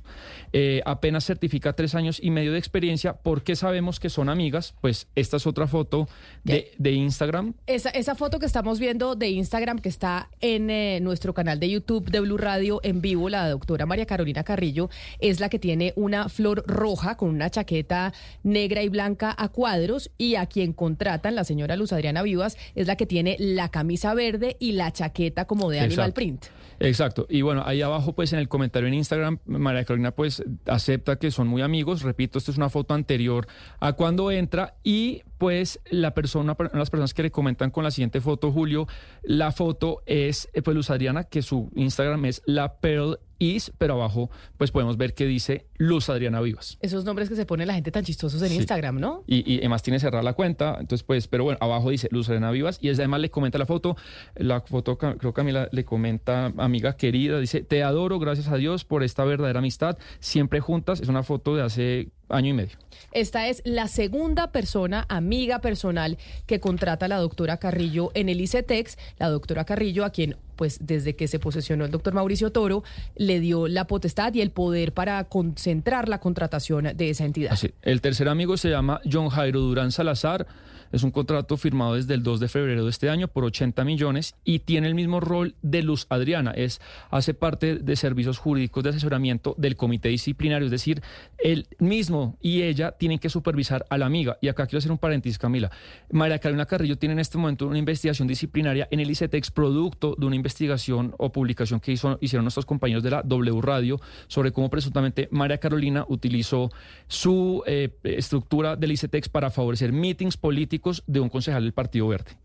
Eh, 0.51 0.81
apenas 0.85 1.25
certifica 1.25 1.73
tres 1.73 1.95
años 1.95 2.19
y 2.21 2.29
medio 2.29 2.51
de 2.51 2.59
experiencia. 2.59 3.13
¿Por 3.13 3.43
qué 3.43 3.55
sabemos 3.55 3.99
que 3.99 4.09
son 4.09 4.29
amigas? 4.29 4.75
Pues 4.81 5.07
esta 5.15 5.37
es 5.37 5.47
otra 5.47 5.67
foto 5.67 6.07
de, 6.43 6.71
de 6.77 6.91
Instagram. 6.91 7.55
Esa, 7.65 7.89
esa 7.89 8.15
foto 8.15 8.39
que 8.39 8.45
estamos 8.45 8.79
viendo 8.79 9.15
de 9.15 9.29
Instagram 9.29 9.79
que 9.79 9.89
está 9.89 10.29
en 10.39 10.69
eh, 10.69 10.99
nuestro 11.01 11.33
canal 11.33 11.59
de 11.59 11.69
YouTube 11.69 12.09
de 12.09 12.19
Blue 12.19 12.37
Radio 12.37 12.79
en 12.83 13.01
vivo, 13.01 13.29
la 13.29 13.49
doctora 13.49 13.85
María 13.85 14.05
Carolina 14.05 14.43
Carrillo, 14.43 14.89
es 15.19 15.39
la 15.39 15.49
que 15.49 15.59
tiene 15.59 15.93
una 15.95 16.29
flor 16.29 16.63
roja 16.67 17.17
con 17.17 17.29
una 17.29 17.49
chaqueta 17.49 18.13
negra 18.43 18.83
y 18.83 18.89
blanca 18.89 19.33
a 19.37 19.49
cuadros 19.49 20.11
y 20.17 20.35
a 20.35 20.45
quien 20.45 20.73
contratan, 20.73 21.35
la 21.35 21.43
señora 21.43 21.75
Luz 21.75 21.91
Adriana 21.93 22.21
Vivas, 22.21 22.57
es 22.75 22.82
la 22.87 22.95
que 22.95 23.05
tiene 23.05 23.35
la 23.39 23.69
camisa 23.69 24.13
verde 24.13 24.57
y 24.59 24.73
la 24.73 24.91
chaqueta 24.91 25.45
como 25.45 25.69
de 25.69 25.79
animal 25.79 26.13
print. 26.13 26.45
Exacto. 26.83 27.25
Y 27.29 27.41
bueno, 27.41 27.63
ahí 27.65 27.81
abajo, 27.81 28.13
pues 28.13 28.33
en 28.33 28.39
el 28.39 28.47
comentario 28.47 28.87
en 28.87 28.93
Instagram, 28.93 29.39
María 29.45 29.85
Carolina 29.85 30.11
pues 30.11 30.43
acepta 30.65 31.17
que 31.17 31.31
son 31.31 31.47
muy 31.47 31.61
amigos. 31.61 32.01
Repito, 32.03 32.37
esta 32.37 32.51
es 32.51 32.57
una 32.57 32.69
foto 32.69 32.93
anterior 32.93 33.47
a 33.79 33.93
cuando 33.93 34.29
entra 34.31 34.75
y 34.83 35.23
pues 35.37 35.79
la 35.89 36.13
persona, 36.13 36.55
las 36.73 36.89
personas 36.89 37.13
que 37.13 37.23
le 37.23 37.31
comentan 37.31 37.71
con 37.71 37.83
la 37.83 37.91
siguiente 37.91 38.21
foto, 38.21 38.51
Julio, 38.51 38.87
la 39.23 39.51
foto 39.51 40.01
es 40.05 40.49
eh, 40.53 40.61
pues 40.61 40.75
Luz 40.75 40.89
Adriana, 40.89 41.23
que 41.25 41.41
su 41.41 41.69
Instagram 41.75 42.25
es 42.25 42.41
la 42.45 42.75
Pearl 42.77 43.19
Is, 43.39 43.73
pero 43.77 43.95
abajo 43.95 44.29
pues 44.57 44.71
podemos 44.71 44.95
ver 44.95 45.13
que 45.15 45.25
dice 45.25 45.67
Luz 45.75 46.07
Adriana 46.07 46.39
Vivas. 46.39 46.77
Esos 46.81 47.03
nombres 47.03 47.27
que 47.27 47.35
se 47.35 47.45
pone 47.45 47.65
la 47.65 47.73
gente 47.73 47.91
tan 47.91 48.05
chistosos 48.05 48.41
en 48.41 48.49
Sí. 48.49 48.55
Instagram, 48.55 48.99
¿no? 49.01 49.23
Y, 49.27 49.51
y 49.51 49.57
además 49.57 49.83
tiene 49.83 49.99
cerrada 49.99 50.23
la 50.23 50.31
cuenta, 50.33 50.77
entonces 50.79 51.03
pues, 51.03 51.27
pero 51.27 51.43
bueno, 51.43 51.57
abajo 51.59 51.89
dice 51.89 52.07
Luz 52.11 52.29
Elena 52.29 52.51
Vivas 52.51 52.77
y 52.81 52.87
es- 52.87 52.99
además 52.99 53.19
le 53.19 53.29
comenta 53.29 53.57
la 53.57 53.65
foto, 53.65 53.97
la 54.35 54.61
foto 54.61 54.97
creo 54.97 55.17
que 55.17 55.33
Camila 55.33 55.67
le 55.73 55.83
comenta, 55.83 56.53
amiga 56.73 56.97
querida, 56.97 57.39
dice, 57.39 57.61
te 57.61 57.83
adoro, 57.83 58.17
gracias 58.17 58.47
a 58.47 58.57
Dios 58.57 58.83
por 58.83 59.03
esta 59.03 59.23
verdadera 59.23 59.59
amistad, 59.59 59.95
siempre 60.19 60.59
juntas, 60.59 61.01
es 61.01 61.07
una 61.07 61.21
foto 61.21 61.55
de 61.55 61.61
hace 61.61 62.07
año 62.29 62.49
y 62.49 62.53
medio. 62.53 62.77
Esta 63.11 63.47
es 63.47 63.61
la 63.63 63.87
segunda 63.87 64.51
persona, 64.51 65.05
amiga 65.07 65.59
personal, 65.59 66.17
que 66.47 66.59
contrata 66.59 67.05
a 67.05 67.09
la 67.09 67.17
doctora 67.17 67.57
Carrillo 67.57 68.09
en 68.15 68.27
el 68.27 68.41
ICETEX. 68.41 68.97
La 69.19 69.29
doctora 69.29 69.65
Carrillo, 69.65 70.03
a 70.03 70.09
quien, 70.09 70.35
pues, 70.55 70.79
desde 70.81 71.15
que 71.15 71.27
se 71.27 71.37
posesionó 71.37 71.85
el 71.85 71.91
doctor 71.91 72.15
Mauricio 72.15 72.51
Toro, 72.51 72.83
le 73.15 73.39
dio 73.39 73.67
la 73.67 73.85
potestad 73.85 74.33
y 74.33 74.41
el 74.41 74.49
poder 74.49 74.93
para 74.93 75.23
concentrar 75.25 76.09
la 76.09 76.19
contratación 76.19 76.89
de 76.95 77.09
esa 77.11 77.25
entidad. 77.25 77.53
Así. 77.53 77.71
El 77.83 78.01
tercer 78.01 78.27
amigo 78.27 78.57
se 78.57 78.71
llama 78.71 78.99
John 79.09 79.29
Jairo 79.29 79.59
Durán 79.59 79.91
Salazar. 79.91 80.47
Es 80.93 81.03
un 81.03 81.11
contrato 81.11 81.57
firmado 81.57 81.95
desde 81.95 82.13
el 82.13 82.21
2 82.23 82.39
de 82.39 82.47
febrero 82.47 82.83
de 82.85 82.89
este 82.91 83.09
año 83.09 83.27
por 83.27 83.43
80 83.43 83.83
millones 83.83 84.35
y 84.45 84.59
tiene 84.59 84.87
el 84.87 84.93
mismo 84.93 85.19
rol 85.19 85.55
de 85.63 85.81
Luz 85.81 86.05
Adriana. 86.09 86.51
Es, 86.51 86.79
hace 87.09 87.33
parte 87.33 87.77
de 87.77 87.95
servicios 87.95 88.37
jurídicos 88.37 88.83
de 88.83 88.91
asesoramiento 88.91 89.55
del 89.57 89.75
comité 89.75 90.09
disciplinario. 90.09 90.65
Es 90.67 90.71
decir, 90.71 91.01
él 91.39 91.67
mismo 91.79 92.37
y 92.41 92.61
ella 92.61 92.91
tienen 92.91 93.17
que 93.17 93.29
supervisar 93.29 93.87
a 93.89 93.97
la 93.97 94.05
amiga. 94.05 94.37
Y 94.39 94.49
acá 94.49 94.67
quiero 94.67 94.77
hacer 94.77 94.91
un 94.91 94.99
paréntesis, 94.99 95.39
Camila. 95.39 95.71
María 96.11 96.37
Carolina 96.37 96.67
Carrillo 96.67 96.97
tiene 96.97 97.13
en 97.13 97.19
este 97.19 97.39
momento 97.39 97.65
una 97.65 97.79
investigación 97.79 98.27
disciplinaria 98.27 98.87
en 98.91 98.99
el 98.99 99.09
ICETEX, 99.09 99.49
producto 99.49 100.15
de 100.15 100.27
una 100.27 100.35
investigación 100.35 101.15
o 101.17 101.31
publicación 101.31 101.79
que 101.79 101.91
hizo- 101.91 102.19
hicieron 102.21 102.45
nuestros 102.45 102.67
compañeros 102.67 103.01
de 103.01 103.09
la 103.09 103.23
W 103.23 103.61
Radio 103.61 103.99
sobre 104.27 104.51
cómo 104.51 104.69
presuntamente 104.69 105.27
María 105.31 105.57
Carolina 105.57 106.05
utilizó 106.07 106.69
su 107.07 107.63
eh, 107.65 107.89
estructura 108.03 108.75
del 108.75 108.91
ICETEX 108.91 109.27
para 109.29 109.49
favorecer 109.49 109.91
meetings 109.91 110.37
políticos 110.37 110.82
de 111.07 111.19
un 111.19 111.29
concejal 111.29 111.63
del 111.63 111.73
Partido 111.73 112.07
Verde. 112.07 112.37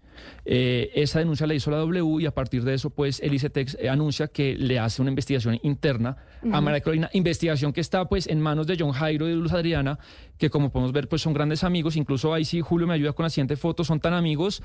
Eh, 0.45 0.91
esa 0.95 1.19
denuncia 1.19 1.47
la 1.47 1.55
hizo 1.55 1.71
la 1.71 1.79
W 1.79 2.23
y 2.23 2.27
a 2.27 2.33
partir 2.33 2.65
de 2.65 2.75
eso, 2.75 2.91
pues, 2.91 3.21
el 3.21 3.35
ICETEX 3.35 3.77
eh, 3.81 3.89
anuncia 3.89 4.29
que 4.29 4.57
le 4.57 4.79
hace 4.79 5.03
una 5.03 5.11
investigación 5.11 5.59
interna 5.63 6.17
a. 6.53 6.61
María 6.61 6.81
Carolina, 6.81 7.11
investigación 7.13 7.73
que 7.73 7.81
está, 7.81 8.09
pues, 8.09 8.27
en 8.27 8.41
manos 8.41 8.67
de 8.67 8.77
John 8.79 8.93
Jairo 8.93 9.27
y 9.27 9.31
de 9.31 9.37
Luz 9.37 9.53
Adriana, 9.53 9.99
que 10.39 10.51
como 10.51 10.71
podemos 10.71 10.93
ver, 10.93 11.09
pues, 11.09 11.23
son 11.23 11.35
grandes 11.35 11.65
amigos. 11.65 11.97
Incluso 11.97 12.33
ahí 12.33 12.45
sí, 12.45 12.61
Julio 12.61 12.87
me 12.87 12.95
ayuda 12.95 13.13
con 13.13 13.25
la 13.25 13.31
siguiente 13.31 13.57
foto, 13.57 13.85
son 13.85 14.01
tan 14.01 14.15
amigos 14.15 14.63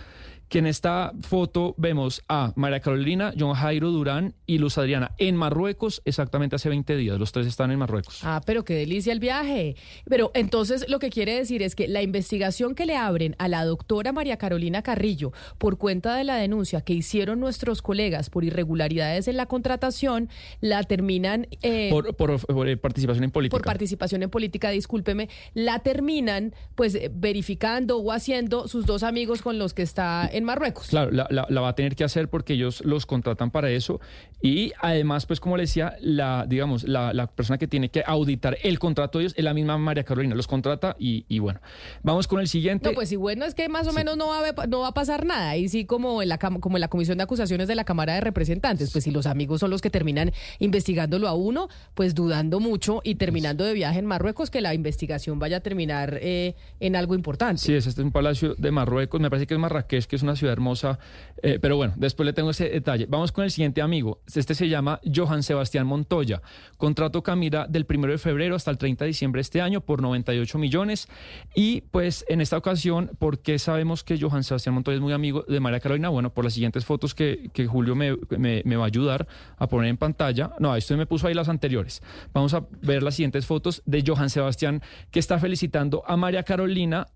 que 0.49 0.59
en 0.59 0.67
esta 0.67 1.13
foto 1.21 1.73
vemos 1.77 2.21
a 2.27 2.53
María 2.55 2.79
Carolina, 2.79 3.33
John 3.37 3.53
Jairo 3.55 3.89
Durán 3.91 4.35
y 4.45 4.59
Luz 4.59 4.77
Adriana 4.77 5.11
en 5.17 5.35
Marruecos 5.35 6.01
exactamente 6.05 6.55
hace 6.55 6.69
20 6.69 6.95
días. 6.95 7.17
Los 7.19 7.31
tres 7.31 7.47
están 7.47 7.71
en 7.71 7.79
Marruecos. 7.79 8.19
Ah, 8.23 8.41
pero 8.45 8.63
qué 8.63 8.75
delicia 8.75 9.11
el 9.13 9.19
viaje. 9.19 9.75
Pero 10.07 10.31
entonces 10.35 10.85
lo 10.89 10.99
que 10.99 11.09
quiere 11.09 11.33
decir 11.35 11.63
es 11.63 11.75
que 11.75 11.87
la 11.87 12.01
investigación 12.03 12.75
que 12.75 12.85
le 12.85 12.95
abren 12.95 13.35
a 13.39 13.47
la 13.47 13.65
doctora 13.65 14.11
María 14.11 14.37
Carolina 14.37 14.81
Carrillo 14.83 15.31
por 15.57 15.77
cuenta 15.77 16.15
de 16.15 16.23
la 16.23 16.35
denuncia 16.35 16.81
que 16.81 16.93
hicieron 16.93 17.39
nuestros 17.39 17.81
colegas 17.81 18.29
por 18.29 18.43
irregularidades 18.43 19.27
en 19.27 19.37
la 19.37 19.47
contratación, 19.47 20.29
la 20.61 20.83
terminan... 20.83 21.47
eh, 21.61 21.89
por, 21.89 22.15
por- 22.15 22.45
por, 22.45 22.67
eh, 22.69 22.77
participación 22.77 23.23
en 23.23 23.31
política. 23.31 23.57
por 23.57 23.65
participación 23.65 24.21
en 24.23 24.29
política, 24.29 24.69
discúlpeme, 24.69 25.29
la 25.55 25.79
terminan 25.79 26.53
pues 26.75 26.95
eh, 26.95 27.09
verificando 27.13 27.97
o 27.97 28.11
haciendo 28.11 28.67
sus 28.67 28.85
dos 28.85 29.03
amigos 29.03 29.41
con 29.41 29.57
los 29.57 29.73
que 29.73 29.81
está 29.81 30.29
en 30.31 30.42
en 30.43 30.47
Marruecos. 30.47 30.87
Claro, 30.87 31.09
la, 31.11 31.25
la- 31.29 31.47
la 31.49 31.61
va 31.61 31.69
a 31.69 31.75
tener 31.75 31.95
que 31.95 32.03
hacer 32.03 32.29
porque 32.29 32.53
ellos 32.53 32.81
los 32.85 33.05
contratan 33.05 33.49
para 33.49 33.69
eso. 33.71 33.99
Y 34.41 34.73
además, 34.79 35.25
pues 35.25 35.39
como 35.39 35.55
le 35.57 35.63
decía, 35.63 35.95
la, 36.01 36.45
digamos, 36.47 36.83
la, 36.83 37.13
la 37.13 37.27
persona 37.27 37.57
que 37.57 37.67
tiene 37.67 37.89
que 37.89 38.03
auditar 38.05 38.57
el 38.63 38.77
contrato 38.77 39.17
de 39.19 39.23
ellos 39.25 39.33
es 39.37 39.43
la 39.43 39.53
misma 39.53 39.77
María 39.77 40.03
Carolina. 40.03 40.35
Los 40.35 40.47
contrata 40.47 40.95
y, 40.99 41.25
y 41.29 41.39
bueno. 41.39 41.59
Vamos 42.03 42.27
con 42.27 42.39
el 42.41 42.47
siguiente. 42.47 42.89
No, 42.89 42.95
pues 42.95 43.09
sí, 43.09 43.15
bueno, 43.15 43.45
es 43.45 43.55
que 43.55 43.69
más 43.69 43.87
o 43.87 43.93
menos 43.93 44.17
no 44.17 44.27
va, 44.27 44.41
a, 44.49 44.67
no 44.67 44.81
va 44.81 44.89
a 44.89 44.93
pasar 44.93 45.25
nada. 45.25 45.55
Y 45.55 45.69
sí, 45.69 45.85
como 45.85 46.21
en, 46.21 46.29
la, 46.29 46.37
como 46.37 46.75
en 46.77 46.81
la 46.81 46.89
Comisión 46.89 47.17
de 47.17 47.23
Acusaciones 47.23 47.67
de 47.67 47.75
la 47.75 47.85
Cámara 47.85 48.15
de 48.15 48.21
Representantes, 48.21 48.91
pues 48.91 49.05
si 49.05 49.11
los 49.11 49.25
amigos 49.27 49.61
son 49.61 49.69
los 49.69 49.81
que 49.81 49.89
terminan 49.89 50.31
investigándolo 50.59 51.27
a 51.27 51.33
uno, 51.33 51.69
pues 51.93 52.13
dudando 52.15 52.59
mucho 52.59 53.01
y 53.03 53.15
terminando 53.15 53.63
de 53.63 53.73
viaje 53.73 53.99
en 53.99 54.05
Marruecos, 54.05 54.49
que 54.49 54.59
la 54.61 54.73
investigación 54.73 55.39
vaya 55.39 55.57
a 55.57 55.59
terminar 55.61 56.19
eh, 56.21 56.55
en 56.79 56.95
algo 56.95 57.15
importante. 57.15 57.61
Sí, 57.61 57.73
es 57.73 57.87
este 57.87 58.01
es 58.01 58.05
un 58.05 58.11
palacio 58.11 58.55
de 58.57 58.71
Marruecos, 58.71 59.21
me 59.21 59.29
parece 59.29 59.47
que 59.47 59.53
es 59.53 59.59
Marrakech, 59.59 60.05
que 60.05 60.15
es 60.15 60.22
una 60.23 60.35
ciudad 60.35 60.53
hermosa, 60.53 60.99
eh, 61.41 61.59
pero 61.61 61.75
bueno, 61.77 61.93
después 61.97 62.25
le 62.25 62.33
tengo 62.33 62.49
ese 62.51 62.69
detalle. 62.69 63.05
Vamos 63.07 63.31
con 63.31 63.43
el 63.43 63.51
siguiente 63.51 63.81
amigo, 63.81 64.21
este 64.33 64.55
se 64.55 64.69
llama 64.69 64.99
Johan 65.13 65.43
Sebastián 65.43 65.85
Montoya, 65.87 66.41
contrato 66.77 67.21
Camila 67.23 67.67
del 67.69 67.85
1 67.89 68.07
de 68.07 68.17
febrero 68.17 68.55
hasta 68.55 68.71
el 68.71 68.77
30 68.77 69.05
de 69.05 69.07
diciembre 69.09 69.39
de 69.39 69.41
este 69.43 69.61
año 69.61 69.81
por 69.81 70.01
98 70.01 70.57
millones 70.57 71.07
y 71.55 71.81
pues 71.81 72.25
en 72.27 72.41
esta 72.41 72.57
ocasión, 72.57 73.11
¿por 73.19 73.39
qué 73.39 73.59
sabemos 73.59 74.03
que 74.03 74.19
Johan 74.19 74.43
Sebastián 74.43 74.73
Montoya 74.75 74.95
es 74.95 75.01
muy 75.01 75.13
amigo 75.13 75.43
de 75.47 75.59
María 75.59 75.79
Carolina? 75.79 76.09
Bueno, 76.09 76.33
por 76.33 76.43
las 76.43 76.53
siguientes 76.53 76.85
fotos 76.85 77.13
que, 77.13 77.49
que 77.53 77.67
Julio 77.67 77.95
me, 77.95 78.15
me- 78.37 78.61
me 78.65 78.75
va 78.75 78.83
a 78.83 78.87
ayudar 78.87 79.27
a 79.57 79.67
poner 79.67 79.89
en 79.89 79.97
pantalla. 79.97 80.51
No, 80.59 80.75
esto 80.75 80.95
me 80.97 81.05
puso 81.05 81.27
ahí 81.27 81.33
las 81.33 81.49
anteriores. 81.49 82.01
Vamos 82.33 82.53
a 82.53 82.65
ver 82.81 83.03
las 83.03 83.15
siguientes 83.15 83.45
fotos 83.45 83.81
de 83.85 84.03
Johan 84.05 84.29
Sebastián 84.29 84.81
que 85.11 85.19
está 85.19 85.39
felicitando 85.39 86.03
a 86.07 86.15
María 86.17 86.43
Carolina 86.43 87.07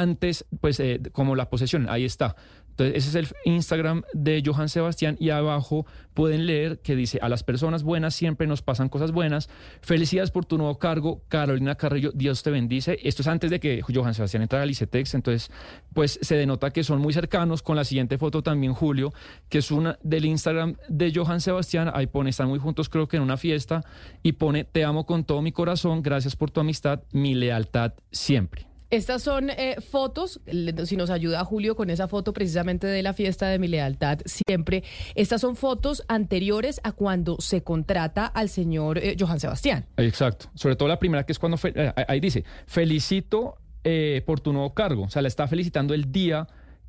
antes, 0.00 0.44
pues, 0.60 0.80
eh, 0.80 1.00
como 1.12 1.36
la 1.36 1.50
posesión. 1.50 1.88
Ahí 1.88 2.04
está. 2.04 2.36
Entonces, 2.72 2.96
ese 2.96 3.18
es 3.18 3.30
el 3.30 3.52
Instagram 3.52 4.02
de 4.14 4.42
Johan 4.44 4.70
Sebastián 4.70 5.18
y 5.20 5.28
abajo 5.28 5.84
pueden 6.14 6.46
leer 6.46 6.80
que 6.80 6.96
dice, 6.96 7.18
a 7.20 7.28
las 7.28 7.42
personas 7.42 7.82
buenas 7.82 8.14
siempre 8.14 8.46
nos 8.46 8.62
pasan 8.62 8.88
cosas 8.88 9.12
buenas. 9.12 9.50
Felicidades 9.82 10.30
por 10.30 10.46
tu 10.46 10.56
nuevo 10.56 10.78
cargo, 10.78 11.22
Carolina 11.28 11.74
Carrillo, 11.74 12.12
Dios 12.14 12.42
te 12.42 12.50
bendice. 12.50 12.98
Esto 13.02 13.20
es 13.20 13.28
antes 13.28 13.50
de 13.50 13.60
que 13.60 13.82
Johan 13.82 14.14
Sebastián 14.14 14.42
entrara 14.42 14.62
al 14.62 14.70
ICETEX, 14.70 15.14
entonces, 15.14 15.50
pues 15.92 16.18
se 16.22 16.36
denota 16.36 16.70
que 16.70 16.82
son 16.82 17.00
muy 17.00 17.12
cercanos. 17.12 17.62
Con 17.62 17.76
la 17.76 17.84
siguiente 17.84 18.16
foto 18.16 18.42
también, 18.42 18.72
Julio, 18.72 19.12
que 19.50 19.58
es 19.58 19.70
una 19.70 19.98
del 20.02 20.24
Instagram 20.24 20.76
de 20.88 21.12
Johan 21.14 21.42
Sebastián. 21.42 21.90
Ahí 21.92 22.06
pone, 22.06 22.30
están 22.30 22.48
muy 22.48 22.58
juntos, 22.58 22.88
creo 22.88 23.06
que 23.06 23.18
en 23.18 23.22
una 23.22 23.36
fiesta, 23.36 23.82
y 24.22 24.32
pone, 24.32 24.64
te 24.64 24.84
amo 24.84 25.04
con 25.04 25.24
todo 25.24 25.42
mi 25.42 25.52
corazón, 25.52 26.02
gracias 26.02 26.36
por 26.36 26.50
tu 26.50 26.60
amistad, 26.60 27.02
mi 27.12 27.34
lealtad 27.34 27.92
siempre. 28.10 28.71
Estas 28.92 29.22
son 29.22 29.48
eh, 29.48 29.76
fotos, 29.80 30.38
si 30.84 30.96
nos 30.96 31.08
ayuda 31.08 31.42
Julio 31.46 31.74
con 31.76 31.88
esa 31.88 32.08
foto 32.08 32.34
precisamente 32.34 32.86
de 32.86 33.02
la 33.02 33.14
fiesta 33.14 33.48
de 33.48 33.58
mi 33.58 33.66
lealtad 33.66 34.18
siempre, 34.26 34.84
estas 35.14 35.40
son 35.40 35.56
fotos 35.56 36.04
anteriores 36.08 36.78
a 36.84 36.92
cuando 36.92 37.36
se 37.40 37.62
contrata 37.62 38.26
al 38.26 38.50
señor 38.50 38.98
eh, 38.98 39.16
Johan 39.18 39.40
Sebastián. 39.40 39.86
Exacto. 39.96 40.50
Sobre 40.54 40.76
todo 40.76 40.88
la 40.88 40.98
primera 40.98 41.24
que 41.24 41.32
es 41.32 41.38
cuando 41.38 41.56
fe- 41.56 41.72
eh, 41.74 41.90
ahí 42.06 42.20
dice, 42.20 42.44
felicito 42.66 43.56
eh, 43.82 44.22
por 44.26 44.40
tu 44.40 44.52
nuevo 44.52 44.74
cargo. 44.74 45.04
O 45.04 45.08
sea, 45.08 45.22
la 45.22 45.28
está 45.28 45.48
felicitando 45.48 45.94
el 45.94 46.12
día 46.12 46.46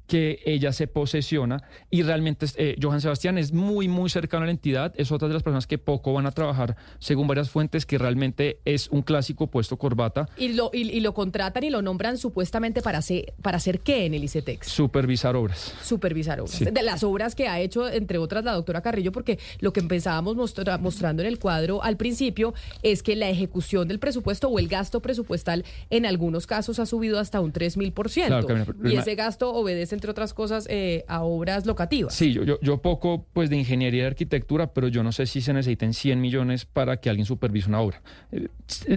que 0.08 0.40
ella 0.46 0.74
se 0.74 0.88
posesiona 0.88 1.64
y 1.90 2.04
realmente 2.04 2.46
eh, 2.58 2.76
Johan 2.82 3.02
Sebastián 3.02 3.38
es 3.38 3.52
muy, 3.54 3.88
muy 3.88 4.10
cercano 4.10 4.44
a 4.44 4.46
la 4.48 4.52
entidad. 4.52 4.94
Es 4.98 5.12
otra 5.12 5.28
de 5.28 5.34
las 5.34 5.44
personas 5.44 5.66
que 5.66 5.78
poco 5.78 6.14
van 6.14 6.26
a 6.26 6.32
trabajar, 6.32 6.76
según 7.00 7.28
varias 7.28 7.50
fuentes, 7.50 7.86
que 7.86 7.98
realmente 7.98 8.60
es 8.66 8.90
un 8.90 9.02
clásico 9.02 9.48
puesto 9.48 9.78
corbata. 9.78 10.28
Y 10.38 10.50
lo, 10.54 10.70
y, 10.74 10.90
y 10.92 11.00
lo 11.00 11.14
contratan 11.14 11.64
y 11.64 11.70
lo 11.70 11.82
nombran 11.82 12.18
supuestamente 12.18 12.82
para 12.82 12.98
hacer, 13.00 13.34
para 13.42 13.58
hacer 13.58 13.80
qué 13.80 14.06
en 14.06 14.14
el 14.14 14.24
ICETEX. 14.26 14.68
Supervisar 14.68 15.36
obras. 15.36 15.74
Supervisar 15.82 16.40
obras. 16.42 16.56
Sí. 16.56 16.66
De 16.66 16.84
las 16.84 17.04
obras 17.04 17.34
que 17.36 17.48
ha 17.48 17.60
hecho, 17.62 17.90
entre 17.90 18.18
otras, 18.18 18.44
la 18.44 18.54
doctora 18.54 18.82
Carrillo, 18.82 19.12
porque 19.12 19.40
lo 19.60 19.72
que 19.74 19.80
empezábamos 19.80 20.36
mostra- 20.36 20.78
mostrando 20.78 21.22
en 21.24 21.28
el 21.30 21.40
cuadro 21.40 21.82
al 21.82 21.98
principio 21.98 22.54
es 22.82 23.04
que 23.04 23.16
la 23.16 23.30
ejecución 23.30 23.88
del 23.88 24.00
presupuesto 24.00 24.50
o 24.50 24.60
el 24.60 24.68
gasto 24.68 25.02
presupuestal 25.02 25.64
en 25.90 26.06
algunos 26.06 26.46
casos 26.48 26.80
ha 26.80 26.86
subido 26.86 27.20
hasta 27.20 27.40
un 27.40 27.52
3 27.52 27.78
mil 27.78 27.92
por 27.94 28.10
ciento. 28.10 28.30
Claro, 28.40 28.48
Camila, 28.48 28.66
pero 28.66 28.90
Y 28.90 28.98
ese 28.98 29.16
gasto 29.16 29.54
obedece, 29.54 29.93
entre 29.94 30.12
otras 30.12 30.34
cosas, 30.34 30.68
eh, 30.70 31.06
a 31.08 31.24
obras 31.24 31.66
locativas. 31.66 32.14
Sí, 32.14 32.34
yo, 32.34 32.44
yo, 32.44 32.82
poco 32.82 33.26
pues 33.34 33.50
de 33.50 33.58
ingeniería 33.58 34.04
y 34.04 34.06
arquitectura, 34.06 34.74
pero 34.74 34.88
yo 34.88 35.04
no 35.04 35.12
sé 35.12 35.26
si 35.26 35.42
se 35.42 35.54
necesiten 35.54 35.94
100 35.94 36.20
millones 36.20 36.66
para 36.66 36.98
que 36.98 37.10
alguien 37.10 37.26
supervise 37.26 37.70
una 37.70 37.82
obra. 37.82 38.02
Eh, 38.32 38.48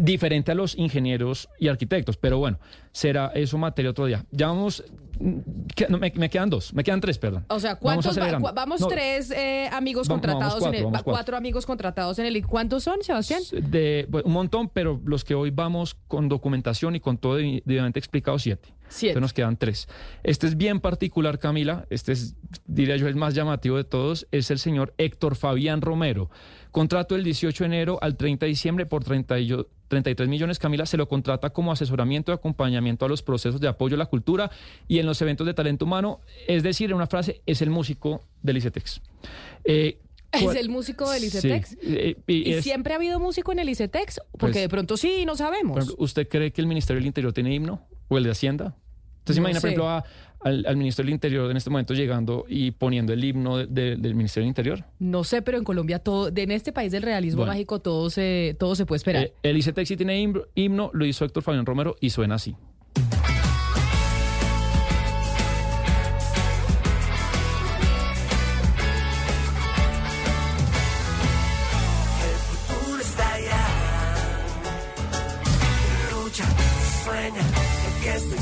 diferente 0.01 0.53
a 0.53 0.55
los 0.55 0.77
ingenieros 0.77 1.49
y 1.59 1.69
arquitectos, 1.69 2.17
pero 2.17 2.39
bueno, 2.39 2.59
será 2.97 3.31
eso 3.35 3.59
materia 3.59 3.91
otro 3.91 4.07
día. 4.07 4.25
Ya 4.31 4.47
vamos, 4.47 4.83
que- 5.75 5.87
no, 5.89 5.99
me, 5.99 6.11
me 6.17 6.31
quedan 6.31 6.49
dos, 6.49 6.73
me 6.73 6.83
quedan 6.83 6.99
tres, 7.01 7.19
perdón. 7.19 7.45
O 7.49 7.61
sea, 7.61 7.75
Vamos 7.75 7.83
¿cuántos? 8.07 8.19
va- 8.19 8.39
cua- 8.39 8.55
vamos 8.55 8.81
No, 8.81 8.87
tres 8.89 9.31
eh, 9.33 9.69
amigos 9.71 10.09
Vamos- 10.09 10.23
vamos 10.23 10.35
contratados 10.35 10.61
cuatro, 10.61 10.69
en 10.69 10.75
el. 10.77 10.85
vamos 10.85 11.03
cuatro. 11.03 11.13
cuatro 11.13 11.37
amigos 11.37 11.67
contratados 11.67 12.19
en 12.19 12.25
el. 12.27 12.47
¿Cuántos 12.47 12.85
son, 12.85 13.03
Sebastián? 13.03 13.43
de 13.53 14.09
pues, 14.11 14.25
un 14.25 14.33
montón, 14.33 14.71
pero 14.71 14.99
los 15.05 15.25
que 15.25 15.35
hoy 15.35 15.51
vamos 15.51 15.95
con 16.09 16.29
documentación 16.31 16.97
y 16.97 17.01
con 17.01 17.19
todo 17.19 17.39
debi- 17.39 17.63
debidamente 17.67 17.99
explicado, 17.99 18.39
siete. 18.39 18.73
Siete. 18.89 19.11
Entonces 19.11 19.23
nos 19.23 19.33
quedan 19.35 19.57
tres. 19.59 19.89
Este 20.23 20.47
es 20.47 20.57
bien 20.57 20.81
particular, 20.81 21.39
Camila. 21.39 21.87
Este 21.91 22.13
es, 22.13 22.35
diría 22.67 22.97
yo, 22.97 23.09
el 23.09 23.17
más 23.17 23.35
llamativo 23.35 23.77
de 23.77 23.85
todos. 23.85 24.27
Es 24.31 24.51
el 24.51 24.59
señor 24.59 24.95
Héctor 24.97 25.35
Fabián 25.37 25.83
Romero. 25.83 26.31
Contrato 26.71 27.15
el 27.17 27.25
18 27.25 27.65
de 27.65 27.67
enero 27.67 27.99
al 28.01 28.17
30 28.17 28.47
de 28.47 28.51
diciembre 28.51 28.87
por 28.87 29.03
30 29.05 29.39
y 29.41 29.47
yo- 29.49 29.67
33 29.89 30.29
millones. 30.29 30.59
Camila 30.59 30.87
se 30.87 30.97
lo 30.97 31.09
contrata 31.09 31.51
como 31.51 31.73
asesoramiento 31.73 32.33
y 32.33 32.35
acompañamiento 32.35 33.05
a 33.05 33.09
los 33.09 33.23
procesos 33.23 33.61
de 33.61 33.69
apoyo 33.69 33.95
a 33.95 33.99
la 33.99 34.07
cultura 34.07 34.51
y 34.89 34.99
en 34.99 35.07
los 35.07 35.21
eventos 35.23 35.47
de 35.47 35.55
talento 35.55 35.85
humano. 35.85 36.21
Es 36.49 36.63
decir, 36.63 36.91
en 36.91 36.97
una 36.97 37.07
frase, 37.07 37.43
es 37.47 37.63
el 37.63 37.71
músico 37.71 38.23
del 38.43 38.57
ICETEX. 38.59 39.01
Eh, 39.65 39.99
Es 40.33 40.43
¿cuál- 40.43 40.57
el 40.57 40.69
músico 40.69 41.11
del 41.11 41.21
Sí, 41.23 41.27
ICETEX. 41.29 41.77
eh, 41.83 42.17
y 42.27 42.51
¿Y 42.51 42.53
es- 42.55 42.65
siempre 42.65 42.93
ha 42.93 42.97
habido 42.97 43.21
músico 43.21 43.53
en 43.53 43.61
el 43.61 43.69
ICETEX? 43.69 44.21
Porque 44.33 44.39
Pues- 44.39 44.55
de 44.63 44.69
pronto 44.69 44.97
sí, 44.97 45.25
no 45.25 45.37
sabemos. 45.37 45.79
Ejemplo, 45.79 45.97
¿usted 46.05 46.29
cree 46.29 46.53
que 46.53 46.61
el 46.61 46.67
Ministerio 46.67 46.99
del 47.01 47.07
Interior 47.07 47.33
tiene 47.33 47.55
himno? 47.55 47.87
¿O 48.09 48.19
el 48.19 48.25
de 48.25 48.31
Hacienda? 48.31 48.77
Entonces 49.21 49.41
No 49.43 49.49
imagina, 49.49 49.61
sé. 49.61 49.63
por 49.63 49.69
ejemplo, 49.71 49.89
a- 49.89 50.05
al, 50.47 50.65
al 50.67 50.77
Ministro 50.77 51.05
del 51.05 51.13
Interior 51.13 51.51
en 51.51 51.57
este 51.57 51.71
momento 51.71 51.93
llegando 51.93 52.45
y 52.49 52.71
poniendo 52.71 53.13
el 53.13 53.23
himno 53.25 53.59
de- 53.59 53.67
de- 53.67 53.97
del 53.97 54.15
Ministerio 54.15 54.45
del 54.45 54.49
Interior. 54.49 54.85
No 54.99 55.25
sé, 55.25 55.43
pero 55.43 55.59
en 55.59 55.65
Colombia 55.65 55.99
todo, 55.99 56.31
de- 56.31 56.43
en 56.45 56.53
este 56.53 56.73
país 56.73 56.93
del 56.93 57.03
realismo 57.03 57.39
Bueno. 57.41 57.53
mágico 57.53 57.81
todo 57.81 58.09
se, 58.11 58.57
todo 58.59 58.75
se 58.77 58.87
puede 58.87 58.99
esperar. 58.99 59.25
Eh, 59.25 59.33
el 59.43 59.57
ICETEX 59.57 59.89
sí 59.89 59.97
tiene 59.97 60.21
himno, 60.21 60.43
himno, 60.55 60.91
lo 60.93 61.05
hizo 61.05 61.25
Héctor 61.25 61.43
Fabián 61.43 61.67
Romero 61.67 61.97
y 62.01 62.11
suena 62.11 62.37
así. 62.37 62.55
El 72.29 72.37
futuro 72.49 73.01
está 73.01 73.35
allá. 73.35 73.67
Lucha, 76.13 76.45
sueña, 77.05 77.43
que 78.03 78.15
estoy 78.17 78.39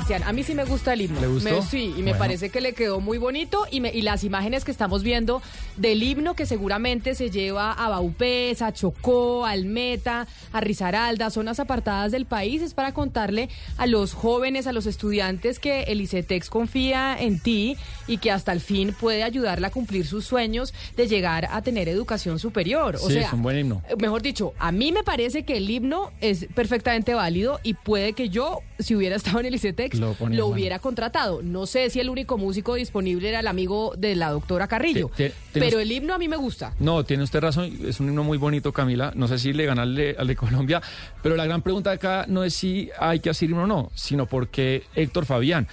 Sebastián, 0.00 0.22
a 0.28 0.32
mí 0.32 0.42
sí 0.44 0.54
me 0.54 0.64
gusta 0.64 0.94
el 0.94 1.02
himno. 1.02 1.20
¿Le 1.20 1.26
gustó? 1.26 1.50
Me- 1.50 1.62
sí, 1.62 1.92
y 1.94 1.98
me 1.98 2.12
Bueno. 2.12 2.18
parece 2.18 2.48
que 2.50 2.60
le 2.62 2.72
quedó 2.72 3.00
muy 3.00 3.18
bonito. 3.18 3.66
Y, 3.70 3.80
me- 3.80 3.92
y 3.92 4.00
las 4.02 4.24
imágenes 4.24 4.64
que 4.64 4.70
estamos 4.70 5.02
viendo 5.02 5.42
del 5.80 6.02
himno 6.02 6.34
que 6.34 6.44
seguramente 6.44 7.14
se 7.14 7.30
lleva 7.30 7.72
a 7.72 7.88
Baupés, 7.88 8.60
a 8.60 8.72
Chocó, 8.72 9.46
al 9.46 9.64
Meta, 9.64 10.26
a 10.52 10.60
Risaralda, 10.60 11.30
zonas 11.30 11.58
apartadas 11.58 12.12
del 12.12 12.26
país, 12.26 12.60
es 12.60 12.74
para 12.74 12.92
contarle 12.92 13.48
a 13.78 13.86
los 13.86 14.12
jóvenes, 14.12 14.66
a 14.66 14.72
los 14.72 14.84
estudiantes 14.84 15.58
que 15.58 15.84
el 15.84 16.00
ICETEX 16.02 16.50
confía 16.50 17.16
en 17.18 17.40
ti 17.40 17.76
y 18.06 18.18
que 18.18 18.30
hasta 18.30 18.52
el 18.52 18.60
fin 18.60 18.94
puede 18.98 19.22
ayudarla 19.22 19.68
a 19.68 19.70
cumplir 19.70 20.06
sus 20.06 20.26
sueños 20.26 20.74
de 20.96 21.08
llegar 21.08 21.48
a 21.50 21.62
tener 21.62 21.88
educación 21.88 22.38
superior. 22.38 22.96
O 22.96 23.06
sí, 23.08 23.14
sea, 23.14 23.28
es 23.28 23.32
un 23.32 23.42
buen 23.42 23.58
himno. 23.58 23.82
eh, 23.88 23.96
Mejor 23.96 24.20
dicho, 24.20 24.52
a 24.58 24.72
mí 24.72 24.92
me 24.92 25.02
parece 25.02 25.44
que 25.44 25.56
el 25.56 25.70
himno 25.70 26.10
es 26.20 26.46
perfectamente 26.54 27.14
válido 27.14 27.58
y 27.62 27.72
puede 27.74 28.12
que 28.12 28.28
yo 28.28 28.58
si 28.78 28.94
hubiera 28.94 29.16
estado 29.16 29.40
en 29.40 29.46
el 29.46 29.54
ICETEX, 29.54 29.98
Lo 29.98 30.46
hubiera 30.46 30.78
contratado. 30.78 31.40
No 31.42 31.64
sé 31.66 31.88
si 31.90 32.00
el 32.00 32.10
único 32.10 32.36
músico 32.38 32.74
disponible 32.74 33.28
era 33.30 33.40
el 33.40 33.46
amigo 33.46 33.94
de 33.96 34.14
la 34.16 34.30
doctora 34.30 34.68
Carrillo, 34.68 35.10
Te- 35.16 35.30
te- 35.30 35.34
tenemos- 35.52 35.69
pero 35.70 35.80
el 35.80 35.92
himno 35.92 36.14
a 36.14 36.18
mí 36.18 36.28
me 36.28 36.36
gusta. 36.36 36.74
No, 36.78 37.04
tiene 37.04 37.22
usted 37.22 37.40
razón, 37.40 37.70
es 37.84 38.00
un 38.00 38.08
himno 38.08 38.24
muy 38.24 38.38
bonito, 38.38 38.72
Camila. 38.72 39.12
No 39.14 39.28
sé 39.28 39.38
si 39.38 39.52
le 39.52 39.66
gana 39.66 39.82
al 39.82 39.94
de, 39.94 40.16
al 40.18 40.26
de 40.26 40.36
Colombia, 40.36 40.82
pero 41.22 41.36
la 41.36 41.46
gran 41.46 41.62
pregunta 41.62 41.92
acá 41.92 42.24
no 42.28 42.44
es 42.44 42.54
si 42.54 42.90
hay 42.98 43.20
que 43.20 43.30
hacer 43.30 43.50
himno 43.50 43.64
o 43.64 43.66
no, 43.66 43.90
sino 43.94 44.26
porque 44.26 44.84
Héctor 44.94 45.26
Fabián. 45.26 45.68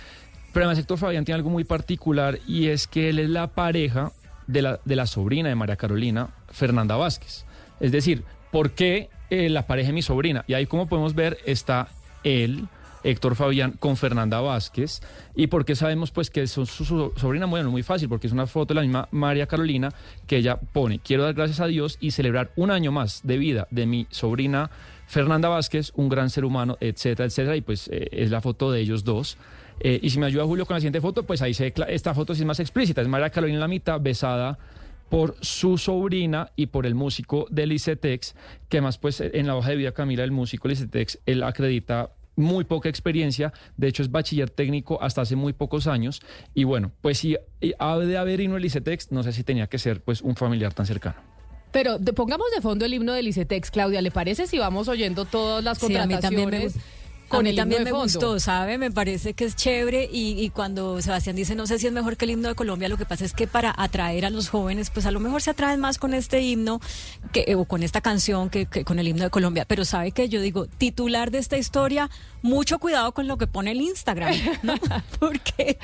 Pero 0.54 0.66
además 0.66 0.80
Héctor 0.80 0.98
Fabián 0.98 1.26
tiene 1.26 1.38
algo 1.38 1.50
muy 1.50 1.64
particular 1.64 2.40
y 2.48 2.68
es 2.68 2.88
que 2.88 3.10
él 3.10 3.20
es 3.20 3.30
la 3.30 3.48
pareja 3.48 4.12
de 4.48 4.62
la, 4.62 4.80
de 4.86 4.96
la 4.96 5.06
sobrina 5.06 5.50
de 5.50 5.56
María 5.56 5.76
Carolina, 5.76 6.30
Fernanda 6.50 6.96
Vázquez. 6.96 7.46
Es 7.80 7.92
decir, 7.92 8.24
¿por 8.52 8.72
qué 8.72 9.10
eh, 9.30 9.50
la 9.50 9.68
pareja 9.68 9.88
de 9.88 9.94
mi 9.94 10.02
sobrina? 10.02 10.46
Y 10.48 10.54
ahí 10.54 10.66
como 10.66 10.88
podemos 10.88 11.14
ver 11.14 11.38
está 11.46 11.90
él, 12.24 12.68
Héctor 13.04 13.36
Fabián, 13.36 13.74
con 13.80 13.96
Fernanda 13.98 14.42
Vázquez. 14.42 15.02
¿Y 15.36 15.48
por 15.48 15.66
qué 15.66 15.76
sabemos 15.76 16.12
pues 16.12 16.30
que 16.30 16.44
es 16.44 16.52
su, 16.52 16.66
su- 16.66 17.14
sobrina? 17.16 17.46
Bueno, 17.46 17.72
muy 17.72 17.84
fácil, 17.84 18.10
porque 18.10 18.28
es 18.28 18.34
una 18.34 18.48
foto 18.48 18.74
de 18.74 18.76
la 18.76 18.82
misma 18.82 19.08
María 19.12 19.48
Carolina 19.48 19.94
que 20.26 20.38
ella 20.38 20.58
pone, 20.58 21.00
quiero 21.00 21.24
dar 21.24 21.34
gracias 21.34 21.60
a 21.60 21.68
Dios 21.68 21.98
y 22.02 22.12
celebrar 22.12 22.52
un 22.56 22.72
año 22.72 22.92
más 22.92 23.22
de 23.24 23.38
vida 23.38 23.68
de 23.72 23.86
mi 23.86 24.08
sobrina 24.10 24.70
Fernanda 25.08 25.48
Vázquez, 25.48 25.92
un 25.96 26.10
gran 26.10 26.30
ser 26.30 26.44
humano, 26.44 26.78
etcétera, 26.82 27.28
etcétera. 27.28 27.56
Y 27.56 27.62
pues 27.62 27.88
eh, 27.92 28.10
es 28.12 28.30
la 28.30 28.42
foto 28.42 28.72
de 28.72 28.82
ellos 28.82 29.04
dos. 29.04 29.38
Eh, 29.80 30.00
y 30.02 30.10
si 30.10 30.20
me 30.20 30.26
ayuda 30.26 30.44
Julio 30.44 30.66
con 30.66 30.74
la 30.74 30.80
siguiente 30.82 31.00
foto, 31.02 31.24
pues 31.24 31.42
ahí 31.42 31.54
se 31.54 31.74
esta 31.88 32.14
foto 32.14 32.34
sí 32.36 32.42
es 32.42 32.48
más 32.48 32.60
explícita. 32.60 33.02
Es 33.02 33.08
María 33.08 33.30
Carolina 33.30 33.60
la 33.60 33.68
mitad, 33.68 34.02
besada 34.02 34.58
por 35.08 35.36
su 35.40 35.78
sobrina 35.78 36.52
y 36.58 36.66
por 36.66 36.86
el 36.86 36.94
músico 36.94 37.48
del 37.50 37.72
ICETEX, 37.72 38.36
que 38.68 38.82
más 38.82 38.98
pues 38.98 39.22
en 39.22 39.48
la 39.48 39.56
hoja 39.56 39.70
de 39.70 39.78
vida 39.78 39.94
Camila, 39.94 40.26
el 40.26 40.32
músico 40.32 40.68
del 40.68 40.74
ICETEX, 40.76 41.20
él 41.26 41.44
acredita 41.44 42.10
muy 42.38 42.64
poca 42.64 42.88
experiencia, 42.88 43.52
de 43.76 43.88
hecho 43.90 44.04
es 44.04 44.10
bachiller 44.12 44.50
técnico 44.50 45.02
hasta 45.02 45.22
hace 45.22 45.36
muy 45.36 45.52
pocos 45.52 45.88
años, 45.88 46.22
y 46.54 46.64
bueno, 46.64 46.92
pues 47.02 47.18
si 47.18 47.36
eh, 47.60 47.74
ha 47.80 47.98
de 47.98 48.18
haber 48.18 48.40
himno 48.40 48.56
del 48.56 48.66
ICETEX, 48.66 49.12
no 49.12 49.24
sé 49.24 49.34
si 49.34 49.44
tenía 49.44 49.68
que 49.68 49.80
ser 49.80 50.02
pues 50.02 50.22
un 50.22 50.36
familiar 50.36 50.74
tan 50.74 50.86
cercano. 50.86 51.16
Pero 51.72 51.98
de- 52.00 52.14
pongamos 52.14 52.48
de 52.56 52.62
fondo 52.62 52.86
el 52.86 52.94
himno 52.94 53.12
del 53.14 53.28
ICETEX, 53.28 53.72
Claudia, 53.72 54.02
¿le 54.02 54.12
parece 54.12 54.48
si 54.48 54.58
vamos 54.58 54.88
oyendo 54.88 55.26
todas 55.26 55.64
las 55.64 55.78
Sí, 55.80 55.86
a 55.98 56.06
mí 56.06 56.14
contrataciones? 56.14 56.22
también 56.22 56.50
me 56.50 56.70
gu- 56.70 56.82
con 57.28 57.40
a 57.40 57.44
mí 57.44 57.50
el 57.50 57.56
himno 57.56 57.62
también 57.64 57.80
de 57.80 57.86
me 57.86 57.92
fondo? 57.92 58.04
gustó, 58.04 58.40
¿sabe? 58.40 58.78
Me 58.78 58.92
parece 58.92 59.34
que 59.34 59.46
es 59.46 59.56
chévere 59.56 60.10
y, 60.12 60.40
y 60.42 60.50
cuando 60.50 61.02
Sebastián 61.02 61.36
dice 61.36 61.56
no 61.56 61.68
sé 61.68 61.80
si 61.80 61.88
es 61.88 61.94
mejor 61.94 62.18
que 62.18 62.26
el 62.26 62.32
himno 62.32 62.48
de 62.50 62.56
Colombia, 62.56 62.90
lo 62.90 62.98
que 62.98 63.06
pasa 63.06 63.26
es 63.26 63.34
que 63.34 63.48
para 63.48 63.74
atraer 63.78 64.26
a 64.26 64.30
los 64.30 64.50
jóvenes, 64.50 64.90
pues 64.90 65.06
a 65.06 65.12
lo 65.12 65.20
mejor 65.20 65.42
se 65.42 65.50
atraen 65.52 65.80
más 65.80 65.98
con 65.98 66.14
este 66.14 66.42
himno 66.42 66.80
que, 67.32 67.46
eh, 67.48 67.56
o 67.56 67.66
con 67.66 67.84
esta 67.84 68.02
canción 68.02 68.50
que, 68.50 68.66
que 68.66 68.84
con 68.84 69.00
el 69.00 69.08
himno 69.08 69.24
de 69.24 69.30
Colombia. 69.30 69.66
Pero 69.66 69.86
sabe 69.86 70.12
que 70.12 70.30
yo 70.30 70.42
digo, 70.42 70.68
titular 70.68 71.32
de 71.32 71.38
esta 71.40 71.58
historia, 71.58 72.10
mucho 72.42 72.80
cuidado 72.80 73.12
con 73.14 73.28
lo 73.28 73.38
que 73.38 73.48
pone 73.48 73.72
el 73.72 73.82
Instagram, 73.82 74.34
¿no? 74.64 74.76
porque 75.20 75.78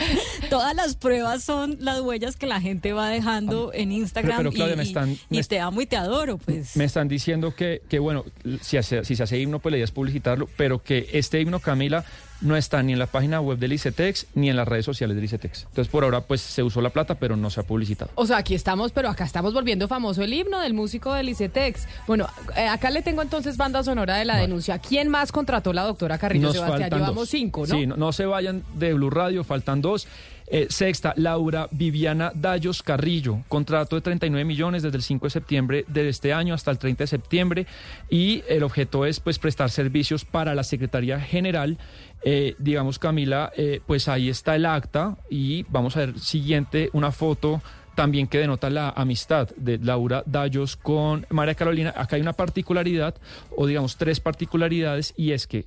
todas 0.50 0.76
las 0.76 0.96
pruebas 0.96 1.44
son 1.44 1.78
las 1.80 2.00
huellas 2.02 2.36
que 2.36 2.48
la 2.48 2.62
gente 2.62 2.94
va 2.94 3.10
dejando 3.10 3.72
en 3.74 3.92
Instagram 3.92 4.38
pero, 4.38 4.52
Claudia, 4.52 4.74
y, 4.74 4.78
me 4.78 4.84
están- 4.84 5.12
y- 5.12 5.20
me 5.30 5.38
y 5.38 5.40
est- 5.40 5.50
te 5.50 5.60
amo 5.60 5.82
y 5.82 5.86
te 5.86 5.98
adoro, 5.98 6.38
pues. 6.38 6.76
Me 6.78 6.84
están 6.86 7.08
diciendo 7.08 7.56
que, 7.56 7.82
que 7.90 8.00
bueno, 8.00 8.24
si, 8.62 8.78
hace- 8.78 9.04
si 9.04 9.16
se 9.16 9.24
hace 9.24 9.40
himno, 9.40 9.60
pues 9.60 9.72
la 9.72 9.78
idea 9.78 9.86
es 9.86 9.92
publicitarlo, 9.92 10.48
pero 10.58 10.82
que 10.84 11.10
este 11.14 11.33
himno, 11.40 11.60
Camila, 11.60 12.04
no 12.42 12.58
está 12.58 12.84
ni 12.84 12.94
en 12.94 13.00
la 13.00 13.08
página 13.08 13.40
web 13.40 13.58
del 13.58 13.74
ICETEX 13.74 14.28
ni 14.36 14.50
en 14.50 14.56
las 14.56 14.68
redes 14.68 14.86
sociales 14.86 15.16
del 15.16 15.26
ICETEX. 15.26 15.64
Entonces, 15.64 15.88
por 15.88 16.04
ahora, 16.04 16.22
pues 16.22 16.42
se 16.42 16.62
usó 16.62 16.82
la 16.82 16.90
plata, 16.90 17.16
pero 17.16 17.36
no 17.36 17.50
se 17.50 17.62
ha 17.62 17.64
publicitado. 17.64 18.12
O 18.16 18.26
sea, 18.26 18.38
aquí 18.38 18.54
estamos, 18.54 18.92
pero 18.92 19.10
acá 19.10 19.24
estamos 19.24 19.54
volviendo 19.54 19.88
famoso 19.88 20.24
el 20.24 20.34
himno 20.34 20.60
del 20.60 20.74
músico 20.74 21.14
del 21.14 21.30
ICETEX. 21.30 21.88
Bueno, 22.06 22.28
eh, 22.58 22.68
acá 22.68 22.90
le 22.90 23.02
tengo 23.02 23.22
entonces 23.22 23.58
banda 23.58 23.84
sonora 23.84 24.18
de 24.18 24.26
la 24.26 24.38
denuncia. 24.38 24.78
¿Quién 24.80 25.08
más 25.08 25.32
contrató 25.32 25.72
la 25.74 25.84
doctora 25.84 26.18
Carrillo 26.18 26.48
Nos 26.48 26.56
Sebastián? 26.56 26.90
Llevamos 26.90 27.16
dos. 27.16 27.30
cinco, 27.30 27.66
¿no? 27.66 27.76
Sí, 27.76 27.88
no, 27.88 27.96
no 27.96 28.12
se 28.12 28.26
vayan 28.26 28.64
de 28.76 28.94
Blue 28.94 29.10
Radio, 29.10 29.44
faltan 29.44 29.82
dos. 29.82 30.08
Eh, 30.56 30.68
sexta, 30.70 31.16
Laura 31.18 31.68
Viviana 31.72 32.32
Dallos 32.36 32.84
Carrillo, 32.84 33.40
contrato 33.48 33.96
de 33.96 34.04
39 34.04 34.46
millones 34.46 34.84
desde 34.84 34.98
el 34.98 35.02
5 35.02 35.26
de 35.26 35.30
septiembre 35.32 35.86
de 35.88 36.08
este 36.08 36.32
año 36.32 36.54
hasta 36.54 36.70
el 36.70 36.78
30 36.78 37.06
de 37.06 37.08
septiembre 37.08 37.66
y 38.08 38.44
el 38.48 38.62
objeto 38.62 39.08
es 39.08 39.20
pues 39.20 39.40
prestar 39.40 39.72
servicios 39.72 40.26
para 40.26 40.54
la 40.54 40.64
Secretaría 40.64 41.20
General. 41.20 41.80
Eh, 42.24 42.54
digamos 42.60 43.00
Camila, 43.00 43.52
eh, 43.58 43.82
pues 43.88 44.08
ahí 44.08 44.30
está 44.30 44.56
el 44.56 44.68
acta 44.68 45.18
y 45.28 45.64
vamos 45.70 45.98
a 45.98 46.02
ver 46.02 46.20
siguiente 46.20 46.92
una 46.94 47.12
foto 47.12 47.64
también 47.96 48.28
que 48.28 48.38
denota 48.38 48.70
la 48.70 48.90
amistad 48.90 49.50
de 49.56 49.80
Laura 49.80 50.22
Dallos 50.28 50.76
con 50.76 51.26
María 51.32 51.56
Carolina. 51.56 51.96
Acá 51.98 52.16
hay 52.16 52.22
una 52.22 52.34
particularidad, 52.34 53.16
o 53.58 53.66
digamos 53.66 53.98
tres 53.98 54.20
particularidades, 54.20 55.16
y 55.18 55.32
es 55.32 55.48
que 55.48 55.66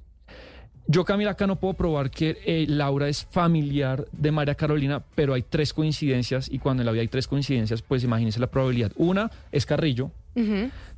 yo, 0.88 1.04
Camila, 1.04 1.32
acá 1.32 1.46
no 1.46 1.56
puedo 1.56 1.74
probar 1.74 2.10
que 2.10 2.38
eh, 2.44 2.66
Laura 2.68 3.08
es 3.08 3.26
familiar 3.30 4.06
de 4.12 4.30
María 4.30 4.54
Carolina, 4.54 5.02
pero 5.14 5.34
hay 5.34 5.42
tres 5.42 5.72
coincidencias 5.72 6.48
y 6.50 6.58
cuando 6.58 6.82
en 6.82 6.86
la 6.86 6.92
vida 6.92 7.02
hay 7.02 7.08
tres 7.08 7.26
coincidencias, 7.26 7.82
pues 7.82 8.04
imagínense 8.04 8.38
la 8.38 8.46
probabilidad. 8.46 8.92
Una 8.96 9.30
es 9.50 9.66
Carrillo, 9.66 10.10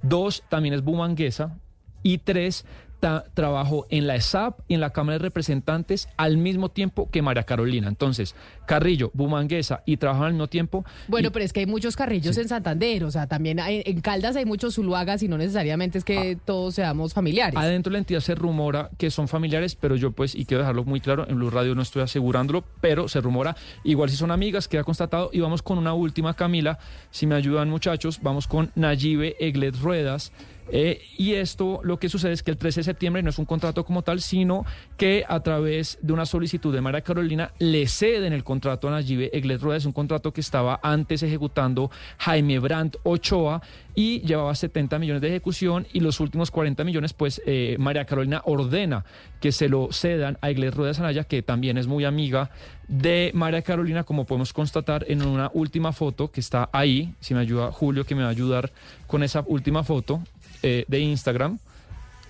dos 0.02 0.42
también 0.48 0.74
es 0.74 0.82
Bumanguesa. 0.82 1.56
Y 2.02 2.18
tres 2.18 2.64
trabajó 3.00 3.86
en 3.90 4.06
la 4.06 4.16
ESAP 4.16 4.60
y 4.68 4.74
en 4.74 4.80
la 4.80 4.90
Cámara 4.90 5.18
de 5.18 5.22
Representantes 5.22 6.08
al 6.16 6.36
mismo 6.36 6.68
tiempo 6.70 7.08
que 7.10 7.22
María 7.22 7.44
Carolina. 7.44 7.88
Entonces, 7.88 8.34
Carrillo, 8.66 9.10
Bumanguesa 9.14 9.82
y 9.86 9.96
trabajan 9.96 10.24
al 10.24 10.32
mismo 10.32 10.48
tiempo. 10.48 10.84
Bueno, 11.06 11.28
y- 11.28 11.30
pero 11.30 11.44
es 11.44 11.52
que 11.52 11.60
hay 11.60 11.66
muchos 11.66 11.96
carrillos 11.96 12.36
en 12.38 12.48
Santander, 12.48 13.04
o 13.04 13.10
sea, 13.10 13.26
también 13.26 13.60
hay- 13.60 13.82
en 13.86 14.00
Caldas 14.00 14.36
hay 14.36 14.44
muchos 14.44 14.74
zuluagas 14.74 15.22
y 15.22 15.28
no 15.28 15.38
necesariamente 15.38 15.98
es 15.98 16.04
que 16.04 16.36
Ah. 16.36 16.42
todos 16.44 16.74
seamos 16.74 17.14
familiares. 17.14 17.56
Adentro 17.56 17.90
de 17.90 17.94
la 17.94 17.98
entidad 18.00 18.20
se 18.20 18.34
rumora 18.34 18.90
que 18.98 19.10
son 19.10 19.28
familiares, 19.28 19.74
pero 19.76 19.96
yo 19.96 20.10
pues, 20.12 20.34
y 20.34 20.44
quiero 20.44 20.62
dejarlo 20.62 20.84
muy 20.84 21.00
claro, 21.00 21.26
en 21.28 21.36
Blue 21.36 21.50
Radio 21.50 21.74
no 21.74 21.82
estoy 21.82 22.02
asegurándolo, 22.02 22.64
pero 22.80 23.08
se 23.08 23.20
rumora, 23.20 23.56
igual 23.84 24.10
si 24.10 24.16
son 24.16 24.30
amigas, 24.30 24.68
queda 24.68 24.84
constatado, 24.84 25.30
y 25.32 25.40
vamos 25.40 25.62
con 25.62 25.78
una 25.78 25.94
última, 25.94 26.34
Camila, 26.34 26.78
si 27.10 27.26
me 27.26 27.34
ayudan 27.36 27.70
muchachos, 27.70 28.18
vamos 28.22 28.46
con 28.48 28.70
Nayibe 28.74 29.36
Eglet 29.40 29.76
Ruedas, 29.80 30.32
eh, 30.70 31.00
y 31.16 31.34
esto 31.34 31.80
lo 31.82 31.98
que 31.98 32.08
sucede 32.08 32.32
es 32.32 32.42
que 32.42 32.50
el 32.50 32.58
13 32.58 32.80
de 32.80 32.84
septiembre 32.84 33.22
no 33.22 33.30
es 33.30 33.38
un 33.38 33.44
contrato 33.44 33.84
como 33.84 34.02
tal, 34.02 34.20
sino 34.20 34.64
que 34.96 35.24
a 35.28 35.40
través 35.40 35.98
de 36.02 36.12
una 36.12 36.26
solicitud 36.26 36.72
de 36.74 36.80
María 36.80 37.00
Carolina 37.00 37.52
le 37.58 37.86
ceden 37.86 38.32
el 38.32 38.44
contrato 38.44 38.88
a 38.88 38.90
Nayibe 38.90 39.30
Eglet 39.32 39.60
Ruedas, 39.60 39.84
un 39.84 39.92
contrato 39.92 40.32
que 40.32 40.40
estaba 40.40 40.80
antes 40.82 41.22
ejecutando 41.22 41.90
Jaime 42.18 42.58
Brandt 42.58 42.96
Ochoa 43.02 43.62
y 43.94 44.20
llevaba 44.20 44.54
70 44.54 44.98
millones 44.98 45.22
de 45.22 45.28
ejecución 45.28 45.86
y 45.92 46.00
los 46.00 46.20
últimos 46.20 46.50
40 46.50 46.84
millones 46.84 47.12
pues 47.12 47.42
eh, 47.46 47.76
María 47.80 48.04
Carolina 48.04 48.42
ordena 48.44 49.04
que 49.40 49.52
se 49.52 49.68
lo 49.68 49.88
cedan 49.92 50.38
a 50.40 50.50
Eglet 50.50 50.74
Ruedas 50.74 51.00
Anaya, 51.00 51.24
que 51.24 51.42
también 51.42 51.78
es 51.78 51.86
muy 51.86 52.04
amiga 52.04 52.50
de 52.86 53.32
María 53.34 53.62
Carolina, 53.62 54.04
como 54.04 54.24
podemos 54.24 54.52
constatar 54.52 55.04
en 55.08 55.22
una 55.22 55.50
última 55.52 55.92
foto 55.92 56.30
que 56.30 56.40
está 56.40 56.70
ahí, 56.72 57.14
si 57.20 57.34
me 57.34 57.40
ayuda 57.40 57.72
Julio 57.72 58.04
que 58.04 58.14
me 58.14 58.22
va 58.22 58.28
a 58.28 58.30
ayudar 58.30 58.72
con 59.06 59.22
esa 59.22 59.44
última 59.46 59.84
foto 59.84 60.22
eh, 60.62 60.84
de 60.88 61.00
Instagram. 61.00 61.58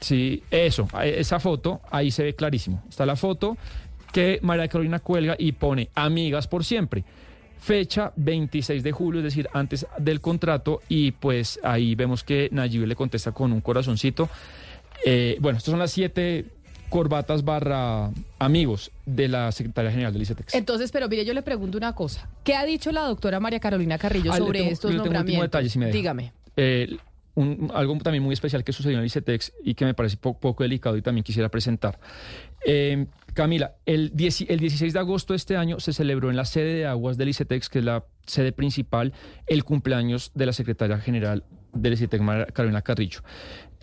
Sí, 0.01 0.43
eso, 0.51 0.87
esa 1.03 1.41
foto, 1.41 1.81
ahí 1.91 2.11
se 2.11 2.23
ve 2.23 2.35
clarísimo. 2.35 2.83
Está 2.89 3.05
la 3.05 3.17
foto 3.17 3.57
que 4.13 4.39
María 4.43 4.69
Carolina 4.69 5.01
cuelga 5.01 5.35
y 5.39 5.53
pone 5.53 5.91
amigas 5.95 6.47
por 6.47 6.65
siempre. 6.65 7.05
Fecha 7.61 8.13
26 8.15 8.85
de 8.85 8.93
julio, 8.93 9.21
es 9.21 9.25
decir, 9.25 9.49
antes 9.53 9.85
del 9.99 10.21
contrato, 10.21 10.81
y 10.89 11.11
pues 11.11 11.59
ahí 11.65 11.97
vemos 11.97 12.23
que 12.23 12.49
Nayib 12.53 12.87
le 12.87 12.95
contesta 12.95 13.33
con 13.33 13.53
un 13.53 13.61
corazoncito. 13.61 14.29
Eh, 15.05 15.37
bueno, 15.41 15.59
estas 15.59 15.73
son 15.73 15.81
las 15.81 15.91
siete 15.91 16.47
corbatas 16.89 17.45
barra 17.45 18.11
amigos 18.39 18.93
de 19.05 19.29
la 19.29 19.51
Secretaría 19.53 19.91
General 19.91 20.13
del 20.13 20.23
ICETEX. 20.23 20.55
Entonces, 20.55 20.93
pero 20.93 21.09
mire, 21.09 21.25
yo 21.25 21.35
le 21.35 21.43
pregunto 21.43 21.77
una 21.77 21.95
cosa. 21.95 22.29
¿Qué 22.45 22.55
ha 22.55 22.65
dicho 22.65 22.93
la 22.93 23.03
doctora 23.03 23.41
María 23.41 23.59
Carolina 23.61 23.99
Carrillo 23.99 24.33
Ah, 24.33 24.39
sobre 24.39 24.61
tengo- 24.61 24.73
estos 24.73 24.91
tengo 24.93 25.03
un 25.03 25.07
nombramientos? 25.09 25.43
detalle, 25.47 25.69
si 25.69 25.79
me 25.81 25.87
deja. 25.87 25.97
Dígame. 25.99 26.33
Eh, 26.57 26.97
un- 27.39 27.71
algo 27.75 27.97
también 27.99 28.23
muy 28.23 28.33
especial 28.33 28.65
que 28.65 28.73
sucedió 28.73 28.97
en 28.99 29.01
el 29.01 29.07
ICETEX 29.07 29.53
y 29.65 29.75
que 29.75 29.85
me 29.85 29.95
parece 29.95 30.17
po- 30.17 30.39
poco 30.39 30.63
delicado 30.63 30.97
y 30.97 31.03
también 31.03 31.25
quisiera 31.25 31.49
presentar. 31.49 31.99
Eh, 32.67 33.07
Camila, 33.35 33.77
el, 33.87 34.11
10 34.15 34.43
el 34.49 34.59
16 34.59 34.93
de 34.93 34.99
agosto 34.99 35.33
de 35.33 35.37
este 35.37 35.57
año 35.57 35.79
se 35.79 35.93
celebró 35.93 36.31
en 36.31 36.37
la 36.37 36.45
sede 36.45 36.75
de 36.75 36.87
aguas 36.87 37.17
del 37.17 37.29
ICETEX, 37.29 37.69
que 37.69 37.79
es 37.79 37.85
la 37.85 38.05
sede 38.27 38.53
principal, 38.53 39.13
el 39.47 39.63
cumpleaños 39.65 40.33
de 40.35 40.47
la 40.47 40.53
secretaria 40.53 40.99
general 40.99 41.45
del 41.73 41.93
ICETEX, 41.93 42.25
Carolina 42.53 42.83
Carrillo. 42.83 43.21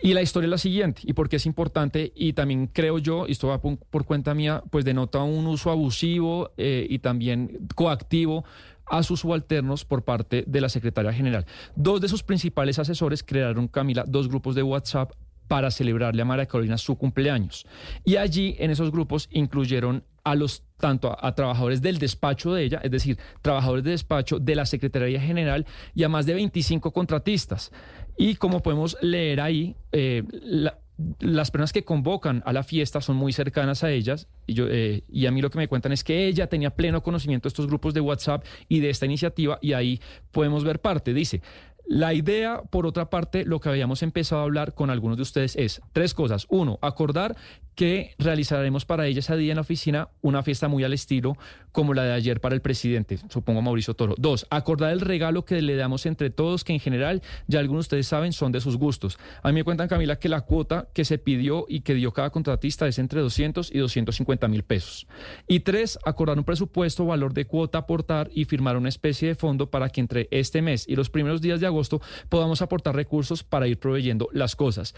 Y 0.03 0.13
la 0.13 0.21
historia 0.21 0.47
es 0.47 0.51
la 0.51 0.57
siguiente, 0.57 1.01
y 1.05 1.13
porque 1.13 1.37
es 1.37 1.45
importante, 1.45 2.11
y 2.15 2.33
también 2.33 2.67
creo 2.67 2.99
yo, 2.99 3.25
y 3.27 3.31
esto 3.31 3.47
va 3.47 3.61
por, 3.61 3.77
por 3.77 4.03
cuenta 4.05 4.33
mía, 4.33 4.61
pues 4.69 4.83
denota 4.83 5.23
un 5.23 5.47
uso 5.47 5.71
abusivo 5.71 6.51
eh, 6.57 6.85
y 6.89 6.99
también 6.99 7.59
coactivo 7.75 8.43
a 8.87 9.03
sus 9.03 9.21
subalternos 9.21 9.85
por 9.85 10.03
parte 10.03 10.43
de 10.47 10.61
la 10.61 10.69
secretaria 10.69 11.11
general. 11.13 11.45
Dos 11.75 12.01
de 12.01 12.07
sus 12.07 12.23
principales 12.23 12.79
asesores 12.79 13.23
crearon, 13.23 13.67
Camila, 13.67 14.03
dos 14.07 14.27
grupos 14.29 14.55
de 14.55 14.63
WhatsApp 14.63 15.11
para 15.47 15.69
celebrarle 15.69 16.21
a 16.21 16.25
María 16.25 16.47
Carolina 16.47 16.77
su 16.77 16.97
cumpleaños. 16.97 17.65
Y 18.03 18.15
allí, 18.17 18.55
en 18.57 18.71
esos 18.71 18.91
grupos, 18.91 19.29
incluyeron 19.31 20.03
a 20.23 20.33
los 20.33 20.63
tanto 20.77 21.11
a, 21.11 21.27
a 21.27 21.35
trabajadores 21.35 21.83
del 21.83 21.99
despacho 21.99 22.51
de 22.53 22.63
ella, 22.63 22.79
es 22.83 22.89
decir, 22.89 23.19
trabajadores 23.43 23.83
de 23.83 23.91
despacho 23.91 24.39
de 24.39 24.55
la 24.55 24.65
Secretaría 24.65 25.21
General 25.21 25.65
y 25.93 26.03
a 26.03 26.09
más 26.09 26.25
de 26.25 26.33
25 26.33 26.91
contratistas. 26.91 27.71
Y 28.17 28.35
como 28.35 28.61
podemos 28.63 28.97
leer 29.01 29.39
ahí, 29.41 29.75
eh, 29.91 30.23
la- 30.31 30.79
las 31.19 31.51
personas 31.51 31.73
que 31.73 31.83
convocan 31.83 32.41
a 32.45 32.53
la 32.53 32.63
fiesta 32.63 33.01
son 33.01 33.17
muy 33.17 33.33
cercanas 33.33 33.83
a 33.83 33.91
ellas 33.91 34.27
y, 34.47 34.53
yo, 34.53 34.67
eh, 34.69 35.03
y 35.09 35.25
a 35.25 35.31
mí 35.31 35.41
lo 35.41 35.49
que 35.49 35.57
me 35.57 35.67
cuentan 35.67 35.91
es 35.91 36.03
que 36.03 36.27
ella 36.27 36.47
tenía 36.47 36.69
pleno 36.69 37.03
conocimiento 37.03 37.47
de 37.47 37.49
estos 37.49 37.67
grupos 37.67 37.93
de 37.93 38.01
WhatsApp 38.01 38.45
y 38.69 38.79
de 38.79 38.89
esta 38.89 39.05
iniciativa 39.05 39.59
y 39.61 39.73
ahí 39.73 39.99
podemos 40.31 40.63
ver 40.63 40.79
parte. 40.79 41.13
Dice, 41.13 41.41
la 41.85 42.13
idea, 42.13 42.61
por 42.63 42.87
otra 42.87 43.09
parte, 43.09 43.45
lo 43.45 43.59
que 43.59 43.69
habíamos 43.69 44.01
empezado 44.01 44.41
a 44.41 44.45
hablar 44.45 44.73
con 44.73 44.89
algunos 44.89 45.17
de 45.17 45.23
ustedes 45.23 45.55
es 45.55 45.81
tres 45.93 46.13
cosas. 46.13 46.47
Uno, 46.49 46.79
acordar 46.81 47.35
que 47.75 48.15
realizaremos 48.17 48.85
para 48.85 49.05
ella 49.05 49.19
ese 49.19 49.35
día 49.37 49.51
en 49.51 49.57
la 49.57 49.61
oficina 49.61 50.09
una 50.21 50.43
fiesta 50.43 50.67
muy 50.67 50.83
al 50.83 50.93
estilo 50.93 51.37
como 51.71 51.93
la 51.93 52.03
de 52.03 52.13
ayer 52.13 52.39
para 52.39 52.55
el 52.55 52.61
presidente, 52.61 53.19
supongo 53.29 53.61
Mauricio 53.61 53.93
Toro. 53.93 54.15
Dos, 54.17 54.47
acordar 54.49 54.93
el 54.93 55.01
regalo 55.01 55.43
que 55.43 55.61
le 55.61 55.75
damos 55.75 56.05
entre 56.05 56.29
todos, 56.29 56.63
que 56.63 56.71
en 56.71 56.79
general 56.79 57.21
ya 57.47 57.59
algunos 57.59 57.83
de 57.83 57.85
ustedes 57.87 58.07
saben 58.07 58.31
son 58.31 58.53
de 58.53 58.61
sus 58.61 58.77
gustos. 58.77 59.19
A 59.43 59.49
mí 59.49 59.55
me 59.55 59.63
cuentan, 59.65 59.89
Camila, 59.89 60.15
que 60.15 60.29
la 60.29 60.41
cuota 60.41 60.87
que 60.93 61.03
se 61.03 61.17
pidió 61.17 61.65
y 61.67 61.81
que 61.81 61.93
dio 61.93 62.13
cada 62.13 62.29
contratista 62.29 62.87
es 62.87 62.97
entre 62.97 63.19
200 63.19 63.75
y 63.75 63.79
250 63.79 64.47
mil 64.47 64.63
pesos. 64.63 65.05
Y 65.47 65.59
tres, 65.59 65.99
acordar 66.05 66.37
un 66.37 66.45
presupuesto, 66.45 67.05
valor 67.05 67.33
de 67.33 67.45
cuota 67.45 67.79
aportar 67.79 68.29
y 68.33 68.45
firmar 68.45 68.77
una 68.77 68.89
especie 68.89 69.27
de 69.27 69.35
fondo 69.35 69.69
para 69.69 69.89
que 69.89 69.99
entre 69.99 70.27
este 70.31 70.61
mes 70.61 70.85
y 70.87 70.95
los 70.95 71.09
primeros 71.09 71.41
días 71.41 71.59
de 71.59 71.67
agosto 71.67 72.01
podamos 72.29 72.61
aportar 72.61 72.95
recursos 72.95 73.43
para 73.43 73.67
ir 73.67 73.77
proveyendo 73.79 74.29
las 74.31 74.55
cosas. 74.55 74.95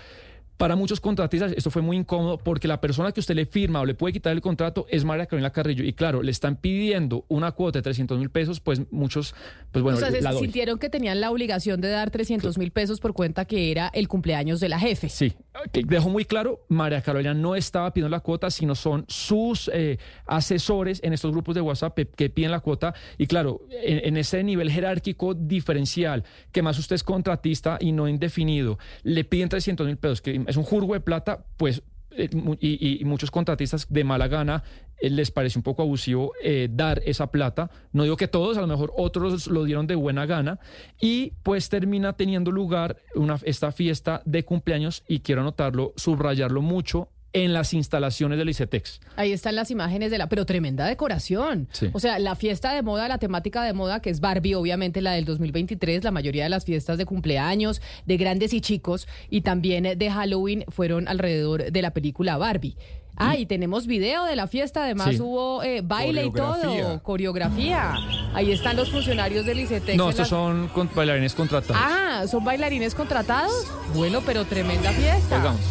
Para 0.57 0.75
muchos 0.75 0.99
contratistas 0.99 1.53
esto 1.55 1.69
fue 1.69 1.81
muy 1.81 1.97
incómodo 1.97 2.37
porque 2.39 2.67
la 2.67 2.81
persona 2.81 3.11
que 3.11 3.19
usted 3.19 3.35
le 3.35 3.45
firma 3.45 3.79
o 3.79 3.85
le 3.85 3.93
puede 3.93 4.13
quitar 4.13 4.33
el 4.33 4.41
contrato 4.41 4.87
es 4.89 5.05
María 5.05 5.27
Carolina 5.27 5.51
Carrillo. 5.51 5.83
Y 5.83 5.93
claro, 5.93 6.23
le 6.23 6.31
están 6.31 6.55
pidiendo 6.55 7.25
una 7.27 7.51
cuota 7.51 7.79
de 7.79 7.83
300 7.83 8.17
mil 8.17 8.29
pesos, 8.29 8.59
pues 8.59 8.81
muchos, 8.91 9.35
pues 9.71 9.83
bueno, 9.83 9.97
o 9.97 10.01
sea, 10.01 10.11
se 10.11 10.21
doy. 10.21 10.39
sintieron 10.39 10.79
que 10.79 10.89
tenían 10.89 11.21
la 11.21 11.29
obligación 11.29 11.79
de 11.79 11.89
dar 11.89 12.09
300 12.09 12.57
mil 12.57 12.71
pesos 12.71 12.99
por 12.99 13.13
cuenta 13.13 13.45
que 13.45 13.71
era 13.71 13.87
el 13.93 14.07
cumpleaños 14.07 14.59
de 14.59 14.69
la 14.69 14.79
jefe. 14.79 15.09
Sí, 15.09 15.33
dejó 15.73 16.09
muy 16.09 16.25
claro, 16.25 16.65
María 16.69 17.01
Carolina 17.01 17.33
no 17.33 17.55
estaba 17.55 17.93
pidiendo 17.93 18.09
la 18.09 18.19
cuota, 18.19 18.49
sino 18.49 18.75
son 18.75 19.05
sus 19.07 19.69
eh, 19.73 19.97
asesores 20.25 20.99
en 21.03 21.13
estos 21.13 21.31
grupos 21.31 21.55
de 21.55 21.61
WhatsApp 21.61 21.97
que, 22.15 22.29
piden 22.29 22.51
la 22.51 22.59
cuota. 22.59 22.93
Y 23.17 23.27
claro, 23.27 23.61
en, 23.71 24.01
en 24.03 24.17
ese 24.17 24.43
nivel 24.43 24.71
jerárquico 24.71 25.33
diferencial, 25.33 26.23
que 26.51 26.61
más 26.61 26.77
usted 26.77 26.95
es 26.95 27.03
contratista 27.03 27.77
y 27.79 27.91
no 27.91 28.07
indefinido, 28.07 28.77
le 29.03 29.23
piden 29.23 29.49
300 29.49 29.87
mil 29.87 29.97
pesos, 29.97 30.21
que 30.21 30.41
es 30.45 30.57
un 30.57 30.63
jurgo 30.63 30.93
de 30.93 30.99
plata, 30.99 31.45
pues 31.57 31.83
y, 32.17 33.01
y 33.01 33.05
muchos 33.05 33.31
contratistas 33.31 33.87
de 33.89 34.03
mala 34.03 34.27
gana 34.27 34.63
eh, 34.99 35.09
les 35.09 35.31
parece 35.31 35.59
un 35.59 35.63
poco 35.63 35.81
abusivo 35.83 36.33
eh, 36.41 36.67
dar 36.71 37.01
esa 37.05 37.27
plata. 37.27 37.69
No 37.91 38.03
digo 38.03 38.17
que 38.17 38.27
todos, 38.27 38.57
a 38.57 38.61
lo 38.61 38.67
mejor 38.67 38.93
otros 38.97 39.47
lo 39.47 39.63
dieron 39.63 39.87
de 39.87 39.95
buena 39.95 40.25
gana 40.25 40.59
y 40.99 41.33
pues 41.43 41.69
termina 41.69 42.13
teniendo 42.13 42.51
lugar 42.51 42.97
una, 43.15 43.39
esta 43.43 43.71
fiesta 43.71 44.21
de 44.25 44.43
cumpleaños 44.43 45.03
y 45.07 45.19
quiero 45.19 45.41
anotarlo, 45.41 45.93
subrayarlo 45.95 46.61
mucho 46.61 47.09
en 47.43 47.53
las 47.53 47.73
instalaciones 47.73 48.37
del 48.37 48.49
ICETEX. 48.49 48.99
Ahí 49.15 49.31
están 49.31 49.55
las 49.55 49.71
imágenes 49.71 50.11
de 50.11 50.17
la, 50.17 50.27
pero 50.29 50.45
tremenda 50.45 50.85
decoración. 50.85 51.67
Sí. 51.71 51.89
O 51.93 51.99
sea, 51.99 52.19
la 52.19 52.35
fiesta 52.35 52.73
de 52.73 52.81
moda, 52.81 53.07
la 53.07 53.17
temática 53.17 53.63
de 53.63 53.73
moda, 53.73 54.01
que 54.01 54.09
es 54.09 54.19
Barbie, 54.19 54.55
obviamente 54.55 55.01
la 55.01 55.11
del 55.13 55.25
2023, 55.25 56.03
la 56.03 56.11
mayoría 56.11 56.43
de 56.43 56.49
las 56.49 56.65
fiestas 56.65 56.97
de 56.97 57.05
cumpleaños, 57.05 57.81
de 58.05 58.17
grandes 58.17 58.53
y 58.53 58.61
chicos, 58.61 59.07
y 59.29 59.41
también 59.41 59.97
de 59.97 60.11
Halloween 60.11 60.65
fueron 60.69 61.07
alrededor 61.07 61.71
de 61.71 61.81
la 61.81 61.91
película 61.91 62.37
Barbie. 62.37 62.75
Ah, 63.19 63.35
y 63.35 63.47
tenemos 63.47 63.87
video 63.87 64.25
de 64.25 64.35
la 64.35 64.45
fiesta, 64.45 64.83
además 64.83 65.15
Sí. 65.15 65.21
hubo 65.21 65.63
eh, 65.63 65.81
baile 65.83 66.25
y 66.25 66.31
todo, 66.31 67.01
coreografía. 67.01 67.95
Ahí 68.35 68.51
están 68.51 68.75
los 68.75 68.91
funcionarios 68.91 69.43
del 69.43 69.59
ICETEX. 69.61 69.97
No, 69.97 70.09
estos 70.11 70.19
las- 70.19 70.29
son 70.29 70.67
con- 70.67 70.87
bailarines 70.93 71.33
contratados. 71.33 71.81
Ah, 71.83 72.25
¿son 72.27 72.43
bailarines 72.43 72.93
contratados? 72.93 73.65
Bueno, 73.95 74.21
pero 74.23 74.45
tremenda 74.45 74.91
fiesta. 74.91 75.35
Oigamos. 75.37 75.61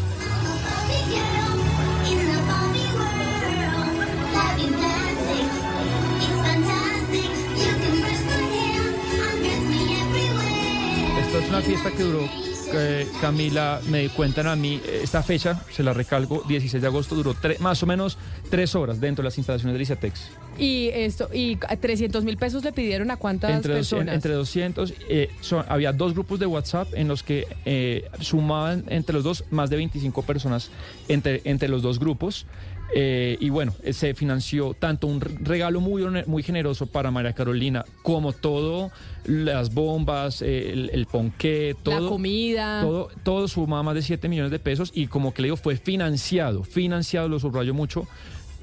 Esta 11.36 11.44
es 11.44 11.48
una 11.50 11.60
fiesta 11.60 11.90
que 11.90 12.02
duró, 12.02 12.28
eh, 12.72 13.06
Camila, 13.20 13.80
me 13.90 14.08
cuentan 14.08 14.46
a 14.46 14.56
mí, 14.56 14.80
eh, 14.86 15.00
esta 15.02 15.22
fecha, 15.22 15.60
se 15.70 15.82
la 15.82 15.92
recalco, 15.92 16.42
16 16.48 16.80
de 16.80 16.86
agosto, 16.88 17.14
duró 17.14 17.34
tre- 17.34 17.58
más 17.58 17.82
o 17.82 17.86
menos 17.86 18.16
tres 18.48 18.74
horas 18.74 19.00
dentro 19.00 19.22
de 19.22 19.26
las 19.26 19.36
instalaciones 19.36 19.74
del 19.74 19.82
ICETEX. 19.82 20.30
Y 20.58 20.88
esto, 20.94 21.28
y 21.34 21.56
300 21.56 22.24
mil 22.24 22.38
pesos 22.38 22.64
le 22.64 22.72
pidieron 22.72 23.10
a 23.10 23.18
cuántas 23.18 23.50
Entre, 23.50 23.72
dos- 23.74 23.90
personas. 23.90 24.14
entre 24.14 24.32
200, 24.32 24.94
eh, 25.10 25.28
son- 25.42 25.66
había 25.68 25.92
dos 25.92 26.14
grupos 26.14 26.40
de 26.40 26.46
WhatsApp 26.46 26.88
en 26.94 27.06
los 27.08 27.22
que 27.22 27.46
eh, 27.66 28.08
sumaban 28.20 28.84
entre 28.88 29.12
los 29.14 29.22
dos 29.22 29.44
más 29.50 29.68
de 29.68 29.76
25 29.76 30.22
personas 30.22 30.70
entre, 31.08 31.42
entre 31.44 31.68
los 31.68 31.82
dos 31.82 31.98
grupos. 31.98 32.46
Eh, 32.94 33.36
y 33.40 33.50
bueno, 33.50 33.74
se 33.90 34.14
financió 34.14 34.74
tanto 34.78 35.06
un 35.06 35.20
re- 35.20 35.36
regalo 35.42 35.80
muy, 35.80 36.04
muy 36.26 36.42
generoso 36.42 36.86
para 36.86 37.10
María 37.10 37.32
Carolina, 37.32 37.84
como 38.02 38.32
todo, 38.32 38.90
las 39.24 39.74
bombas, 39.74 40.40
el, 40.40 40.90
el 40.92 41.06
ponqué, 41.06 41.74
todo. 41.82 42.00
la 42.00 42.08
comida. 42.08 42.80
Todo, 42.82 43.08
todo 43.24 43.48
sumaba 43.48 43.82
más 43.82 43.94
de 43.96 44.02
7 44.02 44.28
millones 44.28 44.52
de 44.52 44.58
pesos 44.60 44.92
y 44.94 45.08
como 45.08 45.34
que 45.34 45.42
le 45.42 45.46
digo, 45.46 45.56
fue 45.56 45.76
financiado, 45.76 46.62
financiado, 46.62 47.28
lo 47.28 47.40
subrayo 47.40 47.74
mucho, 47.74 48.06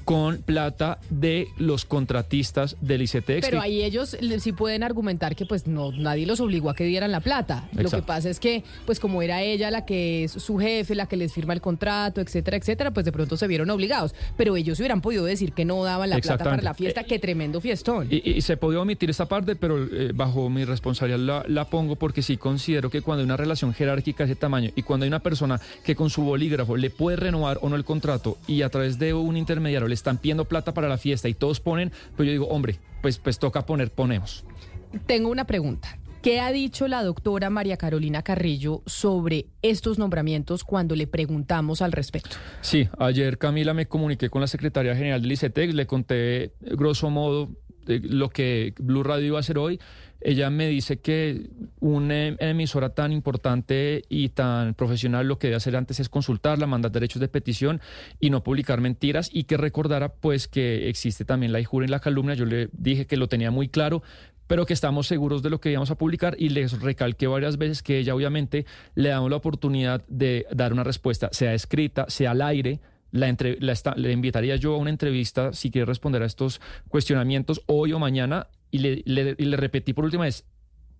con 0.04 0.38
plata 0.38 0.98
de 1.10 1.48
los 1.58 1.84
contratistas 1.84 2.76
del 2.80 3.02
ICETEX. 3.02 3.46
Pero 3.46 3.60
ahí 3.60 3.82
ellos 3.82 4.16
sí 4.38 4.52
pueden 4.52 4.82
argumentar 4.82 5.34
que 5.36 5.46
pues 5.46 5.66
no 5.66 5.92
nadie 5.92 6.26
los 6.26 6.40
obligó 6.40 6.70
a 6.70 6.74
que 6.74 6.84
dieran 6.84 7.12
la 7.12 7.20
plata. 7.20 7.68
Lo 7.72 7.90
que 7.90 8.02
pasa 8.02 8.30
es 8.30 8.40
que 8.40 8.64
pues 8.86 9.00
como 9.00 9.22
era 9.22 9.42
ella 9.42 9.70
la 9.70 9.84
que 9.84 10.24
es 10.24 10.32
su 10.32 10.58
jefe, 10.58 10.94
la 10.94 11.06
que 11.06 11.16
les 11.16 11.32
firma 11.32 11.52
el 11.52 11.60
contrato, 11.60 12.20
etcétera, 12.20 12.56
etcétera, 12.56 12.90
pues 12.92 13.04
de 13.06 13.12
pronto 13.12 13.36
se 13.36 13.46
vieron 13.46 13.70
obligados. 13.70 14.14
Pero 14.36 14.56
ellos 14.56 14.78
hubieran 14.78 15.00
podido 15.00 15.24
decir 15.24 15.52
que 15.52 15.64
no 15.64 15.82
daban 15.84 16.10
la 16.10 16.18
plata 16.18 16.44
para 16.44 16.62
la 16.62 16.74
fiesta. 16.74 17.04
Qué 17.04 17.18
tremendo 17.18 17.60
fiestón. 17.60 18.08
Y, 18.10 18.30
y 18.30 18.40
se 18.42 18.56
podía 18.56 18.80
omitir 18.80 19.10
esta 19.10 19.26
parte, 19.26 19.56
pero 19.56 19.84
eh, 19.84 20.12
bajo 20.14 20.48
mi 20.50 20.64
responsabilidad 20.64 21.18
la, 21.18 21.44
la 21.48 21.64
pongo 21.66 21.96
porque 21.96 22.22
sí 22.22 22.36
considero 22.36 22.90
que 22.90 23.02
cuando 23.02 23.20
hay 23.20 23.24
una 23.24 23.36
relación 23.36 23.72
jerárquica 23.72 24.24
de 24.24 24.32
ese 24.32 24.40
tamaño 24.40 24.70
y 24.74 24.82
cuando 24.82 25.04
hay 25.04 25.08
una 25.08 25.20
persona 25.20 25.60
que 25.84 25.94
con 25.94 26.10
su 26.10 26.22
bolígrafo 26.22 26.76
le 26.76 26.90
puede 26.90 27.16
renovar 27.16 27.58
o 27.62 27.68
no 27.68 27.76
el 27.76 27.84
contrato 27.84 28.38
y 28.46 28.62
a 28.62 28.68
través 28.68 28.98
de 28.98 29.14
un 29.14 29.36
intermediario 29.36 29.88
le 29.94 29.96
están 29.96 30.18
pidiendo 30.18 30.44
plata 30.44 30.74
para 30.74 30.88
la 30.88 30.98
fiesta 30.98 31.28
y 31.28 31.34
todos 31.34 31.60
ponen, 31.60 31.92
pues 32.16 32.26
yo 32.26 32.32
digo, 32.32 32.48
hombre, 32.48 32.80
pues, 33.00 33.18
pues 33.18 33.38
toca 33.38 33.64
poner, 33.64 33.90
ponemos. 33.90 34.44
Tengo 35.06 35.30
una 35.30 35.46
pregunta. 35.46 35.98
¿Qué 36.20 36.40
ha 36.40 36.52
dicho 36.52 36.88
la 36.88 37.02
doctora 37.02 37.50
María 37.50 37.76
Carolina 37.76 38.22
Carrillo 38.22 38.82
sobre 38.86 39.46
estos 39.60 39.98
nombramientos 39.98 40.64
cuando 40.64 40.96
le 40.96 41.06
preguntamos 41.06 41.82
al 41.82 41.92
respecto? 41.92 42.36
Sí, 42.62 42.88
ayer 42.98 43.36
Camila 43.36 43.74
me 43.74 43.86
comuniqué 43.86 44.30
con 44.30 44.40
la 44.40 44.46
secretaria 44.46 44.96
general 44.96 45.20
del 45.20 45.32
ICETEX, 45.32 45.74
le 45.74 45.86
conté 45.86 46.54
grosso 46.60 47.10
modo 47.10 47.50
lo 47.86 48.30
que 48.30 48.72
Blue 48.78 49.02
Radio 49.02 49.26
iba 49.26 49.36
a 49.36 49.40
hacer 49.40 49.58
hoy. 49.58 49.78
Ella 50.24 50.48
me 50.50 50.66
dice 50.68 51.00
que 51.00 51.50
una 51.80 52.26
em- 52.28 52.36
emisora 52.40 52.94
tan 52.94 53.12
importante 53.12 54.02
y 54.08 54.30
tan 54.30 54.74
profesional 54.74 55.28
lo 55.28 55.38
que 55.38 55.48
debe 55.48 55.56
hacer 55.58 55.76
antes 55.76 56.00
es 56.00 56.08
consultarla, 56.08 56.66
mandar 56.66 56.90
derechos 56.92 57.20
de 57.20 57.28
petición 57.28 57.80
y 58.18 58.30
no 58.30 58.42
publicar 58.42 58.80
mentiras 58.80 59.28
y 59.32 59.44
que 59.44 59.56
recordara 59.58 60.14
pues 60.14 60.48
que 60.48 60.88
existe 60.88 61.24
también 61.24 61.52
la 61.52 61.60
injuria 61.60 61.86
y 61.86 61.90
la 61.90 62.00
calumnia. 62.00 62.34
Yo 62.34 62.46
le 62.46 62.70
dije 62.72 63.06
que 63.06 63.16
lo 63.18 63.28
tenía 63.28 63.50
muy 63.50 63.68
claro, 63.68 64.02
pero 64.46 64.64
que 64.66 64.72
estamos 64.72 65.06
seguros 65.06 65.42
de 65.42 65.50
lo 65.50 65.60
que 65.60 65.70
íbamos 65.70 65.90
a 65.90 65.96
publicar 65.98 66.36
y 66.38 66.48
les 66.48 66.80
recalqué 66.80 67.26
varias 67.26 67.58
veces 67.58 67.82
que 67.82 67.98
ella 67.98 68.14
obviamente 68.14 68.64
le 68.94 69.10
damos 69.10 69.30
la 69.30 69.36
oportunidad 69.36 70.02
de 70.08 70.46
dar 70.50 70.72
una 70.72 70.84
respuesta, 70.84 71.28
sea 71.32 71.52
escrita, 71.54 72.06
sea 72.08 72.30
al 72.30 72.40
aire. 72.42 72.80
La 73.10 73.28
entre- 73.28 73.58
la 73.60 73.72
esta- 73.72 73.94
le 73.94 74.10
invitaría 74.10 74.56
yo 74.56 74.74
a 74.74 74.78
una 74.78 74.90
entrevista 74.90 75.52
si 75.52 75.70
quiere 75.70 75.84
responder 75.84 76.22
a 76.22 76.26
estos 76.26 76.60
cuestionamientos 76.88 77.62
hoy 77.66 77.92
o 77.92 77.98
mañana 78.00 78.48
y 78.74 78.78
le, 78.78 79.02
le- 79.06 79.56
repetí 79.56 79.92
por 79.92 80.04
última 80.04 80.24
vez, 80.24 80.44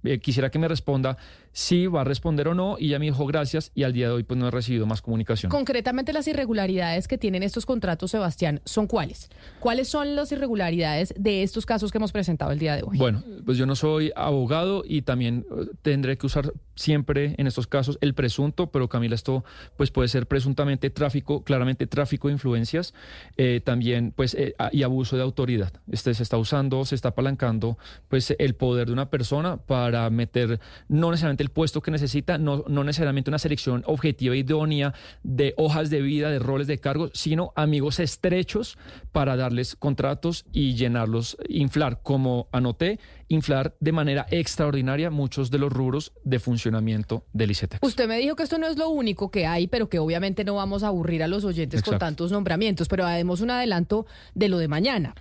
eh, 0.04 0.18
quisiera 0.18 0.50
que 0.50 0.58
me 0.58 0.68
responda 0.68 1.16
si 1.54 1.86
va 1.86 2.00
a 2.00 2.04
responder 2.04 2.48
o 2.48 2.54
no 2.54 2.76
y 2.78 2.88
ella 2.88 2.98
me 2.98 3.06
dijo 3.06 3.24
gracias 3.26 3.70
y 3.76 3.84
al 3.84 3.92
día 3.92 4.08
de 4.08 4.14
hoy 4.14 4.22
pues 4.24 4.38
no 4.38 4.48
he 4.48 4.50
recibido 4.50 4.86
más 4.86 5.00
comunicación. 5.00 5.50
Concretamente 5.50 6.12
las 6.12 6.26
irregularidades 6.26 7.06
que 7.06 7.16
tienen 7.16 7.44
estos 7.44 7.64
contratos, 7.64 8.10
Sebastián, 8.10 8.60
¿son 8.64 8.88
cuáles? 8.88 9.30
¿Cuáles 9.60 9.88
son 9.88 10.16
las 10.16 10.32
irregularidades 10.32 11.14
de 11.16 11.44
estos 11.44 11.64
casos 11.64 11.92
que 11.92 11.98
hemos 11.98 12.10
presentado 12.10 12.50
el 12.50 12.58
día 12.58 12.74
de 12.74 12.82
hoy? 12.82 12.98
Bueno, 12.98 13.22
pues 13.46 13.56
yo 13.56 13.66
no 13.66 13.76
soy 13.76 14.12
abogado 14.16 14.82
y 14.84 15.02
también 15.02 15.46
eh, 15.48 15.66
tendré 15.82 16.18
que 16.18 16.26
usar 16.26 16.52
siempre 16.74 17.36
en 17.38 17.46
estos 17.46 17.68
casos 17.68 17.98
el 18.00 18.14
presunto, 18.14 18.72
pero 18.72 18.88
Camila, 18.88 19.14
esto 19.14 19.44
pues 19.76 19.92
puede 19.92 20.08
ser 20.08 20.26
presuntamente 20.26 20.90
tráfico, 20.90 21.44
claramente 21.44 21.86
tráfico 21.86 22.26
de 22.26 22.32
influencias, 22.32 22.94
eh, 23.36 23.60
también 23.64 24.12
pues 24.14 24.34
eh, 24.34 24.56
y 24.72 24.82
abuso 24.82 25.16
de 25.16 25.22
autoridad. 25.22 25.72
Este 25.88 26.14
se 26.14 26.24
está 26.24 26.36
usando, 26.36 26.84
se 26.84 26.96
está 26.96 27.10
apalancando 27.10 27.78
pues 28.08 28.34
el 28.36 28.56
poder 28.56 28.88
de 28.88 28.92
una 28.92 29.08
persona 29.08 29.58
para 29.58 29.93
para 29.94 30.10
meter 30.10 30.58
no 30.88 31.12
necesariamente 31.12 31.44
el 31.44 31.50
puesto 31.50 31.80
que 31.80 31.92
necesita, 31.92 32.36
no, 32.36 32.64
no 32.66 32.82
necesariamente 32.82 33.30
una 33.30 33.38
selección 33.38 33.84
objetiva, 33.86 34.34
idónea 34.34 34.92
de 35.22 35.54
hojas 35.56 35.88
de 35.88 36.02
vida, 36.02 36.30
de 36.30 36.40
roles 36.40 36.66
de 36.66 36.78
cargo, 36.78 37.10
sino 37.14 37.52
amigos 37.54 38.00
estrechos 38.00 38.76
para 39.12 39.36
darles 39.36 39.76
contratos 39.76 40.46
y 40.52 40.74
llenarlos, 40.74 41.36
inflar, 41.48 42.00
como 42.02 42.48
anoté, 42.50 42.98
inflar 43.28 43.76
de 43.78 43.92
manera 43.92 44.26
extraordinaria 44.32 45.10
muchos 45.10 45.52
de 45.52 45.58
los 45.58 45.72
rubros 45.72 46.12
de 46.24 46.40
funcionamiento 46.40 47.24
del 47.32 47.52
ICETEX. 47.52 47.86
Usted 47.86 48.08
me 48.08 48.18
dijo 48.18 48.34
que 48.34 48.42
esto 48.42 48.58
no 48.58 48.66
es 48.66 48.76
lo 48.76 48.88
único 48.88 49.30
que 49.30 49.46
hay, 49.46 49.68
pero 49.68 49.88
que 49.88 50.00
obviamente 50.00 50.42
no 50.42 50.56
vamos 50.56 50.82
a 50.82 50.88
aburrir 50.88 51.22
a 51.22 51.28
los 51.28 51.44
oyentes 51.44 51.84
con 51.84 52.00
tantos 52.00 52.32
nombramientos, 52.32 52.88
pero 52.88 53.06
haremos 53.06 53.40
un 53.40 53.52
adelanto 53.52 54.06
de 54.34 54.48
lo 54.48 54.58
de 54.58 54.66
mañana. 54.66 55.14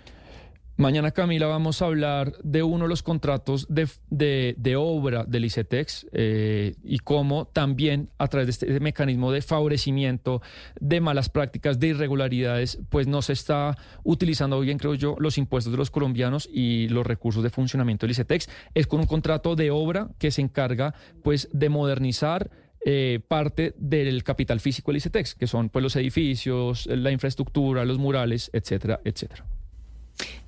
Mañana, 0.76 1.12
Camila, 1.12 1.46
vamos 1.46 1.84
a 1.84 1.86
hablar 1.86 2.34
de 2.44 2.64
uno 2.64 2.86
de 2.86 2.90
los 2.90 3.04
contratos 3.04 3.68
de, 3.70 3.88
de- 4.10 4.76
obra 4.76 5.24
del 5.24 5.46
ICETEX 5.46 6.08
eh, 6.14 6.74
y 6.84 6.98
cómo 6.98 7.46
también 7.46 8.10
a 8.18 8.28
través 8.28 8.48
de 8.48 8.52
este 8.52 8.80
mecanismo 8.80 9.32
de 9.32 9.44
favorecimiento, 9.44 10.42
de 10.80 11.00
malas 11.00 11.30
prácticas, 11.30 11.80
de 11.80 11.90
irregularidades, 11.90 12.80
pues 12.90 13.06
no 13.06 13.22
se 13.22 13.34
está 13.34 13.78
utilizando 14.04 14.60
bien, 14.62 14.80
creo 14.80 14.96
yo, 14.96 15.16
los 15.20 15.38
impuestos 15.38 15.72
de 15.72 15.78
los 15.78 15.92
colombianos 15.92 16.50
y 16.52 16.88
los 16.90 17.06
recursos 17.06 17.44
de 17.44 17.52
funcionamiento 17.52 18.08
del 18.08 18.12
ICETEX. 18.12 18.50
Es 18.74 18.88
con 18.88 19.00
un 19.00 19.06
contrato 19.06 19.56
de 19.56 19.70
obra 19.70 20.10
que 20.18 20.32
se 20.32 20.42
encarga 20.42 20.96
pues 21.22 21.50
de 21.54 21.70
modernizar 21.70 22.50
eh, 22.84 23.20
parte 23.28 23.76
del 23.78 24.24
capital 24.24 24.60
físico 24.60 24.90
del 24.90 24.98
ICETEX, 24.98 25.36
que 25.36 25.46
son 25.46 25.70
pues 25.70 25.84
los 25.84 25.96
edificios, 25.96 26.88
la 26.88 27.12
infraestructura, 27.12 27.86
los 27.86 28.00
murales, 28.00 28.50
etcétera, 28.54 29.00
etcétera. 29.06 29.46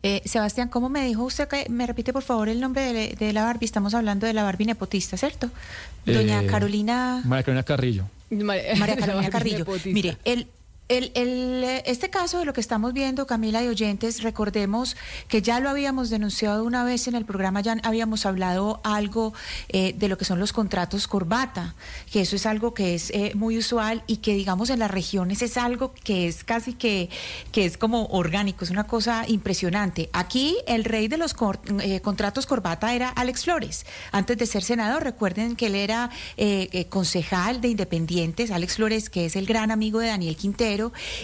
Eh, 0.07 0.21
Sebastián, 0.23 0.67
¿cómo 0.69 0.87
me 0.87 1.03
dijo 1.03 1.23
usted 1.23 1.47
que 1.47 1.65
me 1.67 1.87
repite 1.87 2.13
por 2.13 2.21
favor 2.21 2.47
el 2.47 2.59
nombre 2.61 2.93
de, 2.93 3.15
de 3.17 3.33
la 3.33 3.43
Barbie? 3.43 3.65
Estamos 3.65 3.95
hablando 3.95 4.27
de 4.27 4.33
la 4.33 4.43
Barbie 4.43 4.67
nepotista, 4.67 5.17
¿cierto? 5.17 5.49
Doña 6.05 6.43
Eh, 6.43 6.45
Carolina 6.45 7.23
María 7.25 7.41
Carolina 7.43 7.63
Carrillo. 7.63 8.03
María 8.29 8.97
Carolina 8.97 9.29
Carrillo. 9.31 9.65
Mire, 9.85 10.17
el, 10.23 10.45
el- 10.87 11.63
eh, 11.63 11.83
este 11.87 12.11
caso 12.11 12.37
de 12.39 12.45
lo 12.45 12.53
que 12.53 12.61
estamos 12.61 12.93
viendo, 12.93 13.25
Camila 13.25 13.63
y 13.63 13.67
oyentes, 13.67 14.21
recordemos 14.21 14.95
que 15.27 15.41
ya 15.41 15.59
lo 15.59 15.69
habíamos 15.69 16.11
denunciado 16.11 16.63
una 16.63 16.83
vez 16.83 17.07
en 17.07 17.15
el 17.15 17.25
programa, 17.25 17.61
ya 17.61 17.75
habíamos 17.81 18.27
hablado 18.27 18.81
algo 18.83 19.33
eh, 19.69 19.93
de 19.97 20.07
lo 20.09 20.17
que 20.17 20.25
son 20.25 20.39
los 20.39 20.53
contratos 20.53 21.07
corbata, 21.07 21.73
que 22.11 22.21
eso 22.21 22.35
es 22.35 22.45
algo 22.45 22.75
que 22.75 22.93
es 22.93 23.09
eh, 23.11 23.31
muy 23.33 23.57
usual 23.57 24.03
y 24.05 24.17
que 24.17 24.35
digamos 24.35 24.69
en 24.69 24.77
las 24.77 24.91
regiones 24.91 25.41
es 25.41 25.57
algo 25.57 25.91
que 26.03 26.27
es 26.27 26.43
casi 26.43 26.73
que, 26.73 27.09
que 27.51 27.65
es 27.65 27.77
como 27.77 28.05
orgánico, 28.11 28.63
es 28.63 28.69
una 28.69 28.83
cosa 28.85 29.25
impresionante. 29.27 30.11
Aquí 30.13 30.55
el 30.67 30.83
rey 30.83 31.07
de 31.07 31.17
los 31.17 31.33
contratos 31.33 32.45
corbata 32.45 32.93
era 32.93 33.09
Alex 33.09 33.45
Flores. 33.45 33.85
Antes 34.11 34.37
de 34.37 34.45
ser 34.45 34.63
senador, 34.63 35.03
recuerden 35.03 35.55
que 35.55 35.65
él 35.67 35.75
era 35.75 36.11
concejal 36.89 37.59
de 37.61 37.69
Independientes, 37.69 38.51
Alex 38.51 38.75
Flores, 38.75 39.09
que 39.09 39.25
es 39.25 39.35
el 39.35 39.45
gran 39.47 39.71
amigo 39.71 39.99
de 39.99 40.07
Daniel 40.09 40.35
Quintero 40.35 40.74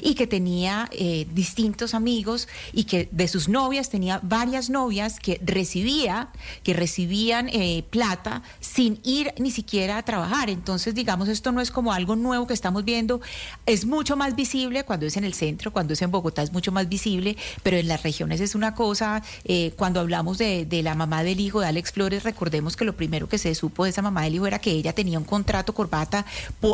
y 0.01 0.15
que 0.15 0.27
tenía 0.27 0.89
eh, 0.91 1.27
distintos 1.33 1.93
amigos 1.93 2.47
y 2.73 2.85
que 2.85 3.09
de 3.11 3.27
sus 3.27 3.49
novias 3.49 3.89
tenía 3.89 4.19
varias 4.23 4.69
novias 4.69 5.19
que 5.19 5.39
recibía, 5.43 6.29
que 6.63 6.73
recibían 6.73 7.49
eh, 7.49 7.83
plata 7.89 8.43
sin 8.59 8.99
ir 9.03 9.33
ni 9.37 9.51
siquiera 9.51 9.97
a 9.97 10.03
trabajar. 10.03 10.49
Entonces, 10.49 10.95
digamos, 10.95 11.27
esto 11.27 11.51
no 11.51 11.61
es 11.61 11.71
como 11.71 11.93
algo 11.93 12.15
nuevo 12.15 12.47
que 12.47 12.53
estamos 12.53 12.85
viendo, 12.85 13.21
es 13.65 13.85
mucho 13.85 14.15
más 14.15 14.35
visible 14.35 14.83
cuando 14.83 15.05
es 15.05 15.17
en 15.17 15.23
el 15.23 15.33
centro, 15.33 15.71
cuando 15.71 15.93
es 15.93 16.01
en 16.01 16.11
Bogotá 16.11 16.43
es 16.43 16.51
mucho 16.51 16.71
más 16.71 16.87
visible, 16.87 17.35
pero 17.63 17.77
en 17.77 17.87
las 17.87 18.03
regiones 18.03 18.41
es 18.41 18.55
una 18.55 18.73
cosa, 18.73 19.21
eh, 19.43 19.73
cuando 19.77 19.99
hablamos 19.99 20.37
de, 20.37 20.67
la 20.81 20.95
mamá 20.95 21.23
del 21.23 21.39
hijo 21.39 21.59
de 21.59 21.67
Alex 21.67 21.91
Flores, 21.91 22.23
recordemos 22.23 22.75
que 22.75 22.85
lo 22.85 22.95
primero 22.95 23.27
que 23.27 23.37
se 23.37 23.53
supo 23.53 23.83
de 23.83 23.91
esa 23.91 24.01
mamá 24.01 24.23
del 24.23 24.35
hijo 24.35 24.47
era 24.47 24.59
que 24.59 24.71
ella 24.71 24.93
tenía 24.93 25.19
un 25.19 25.25
contrato 25.25 25.73
corbata 25.73 26.25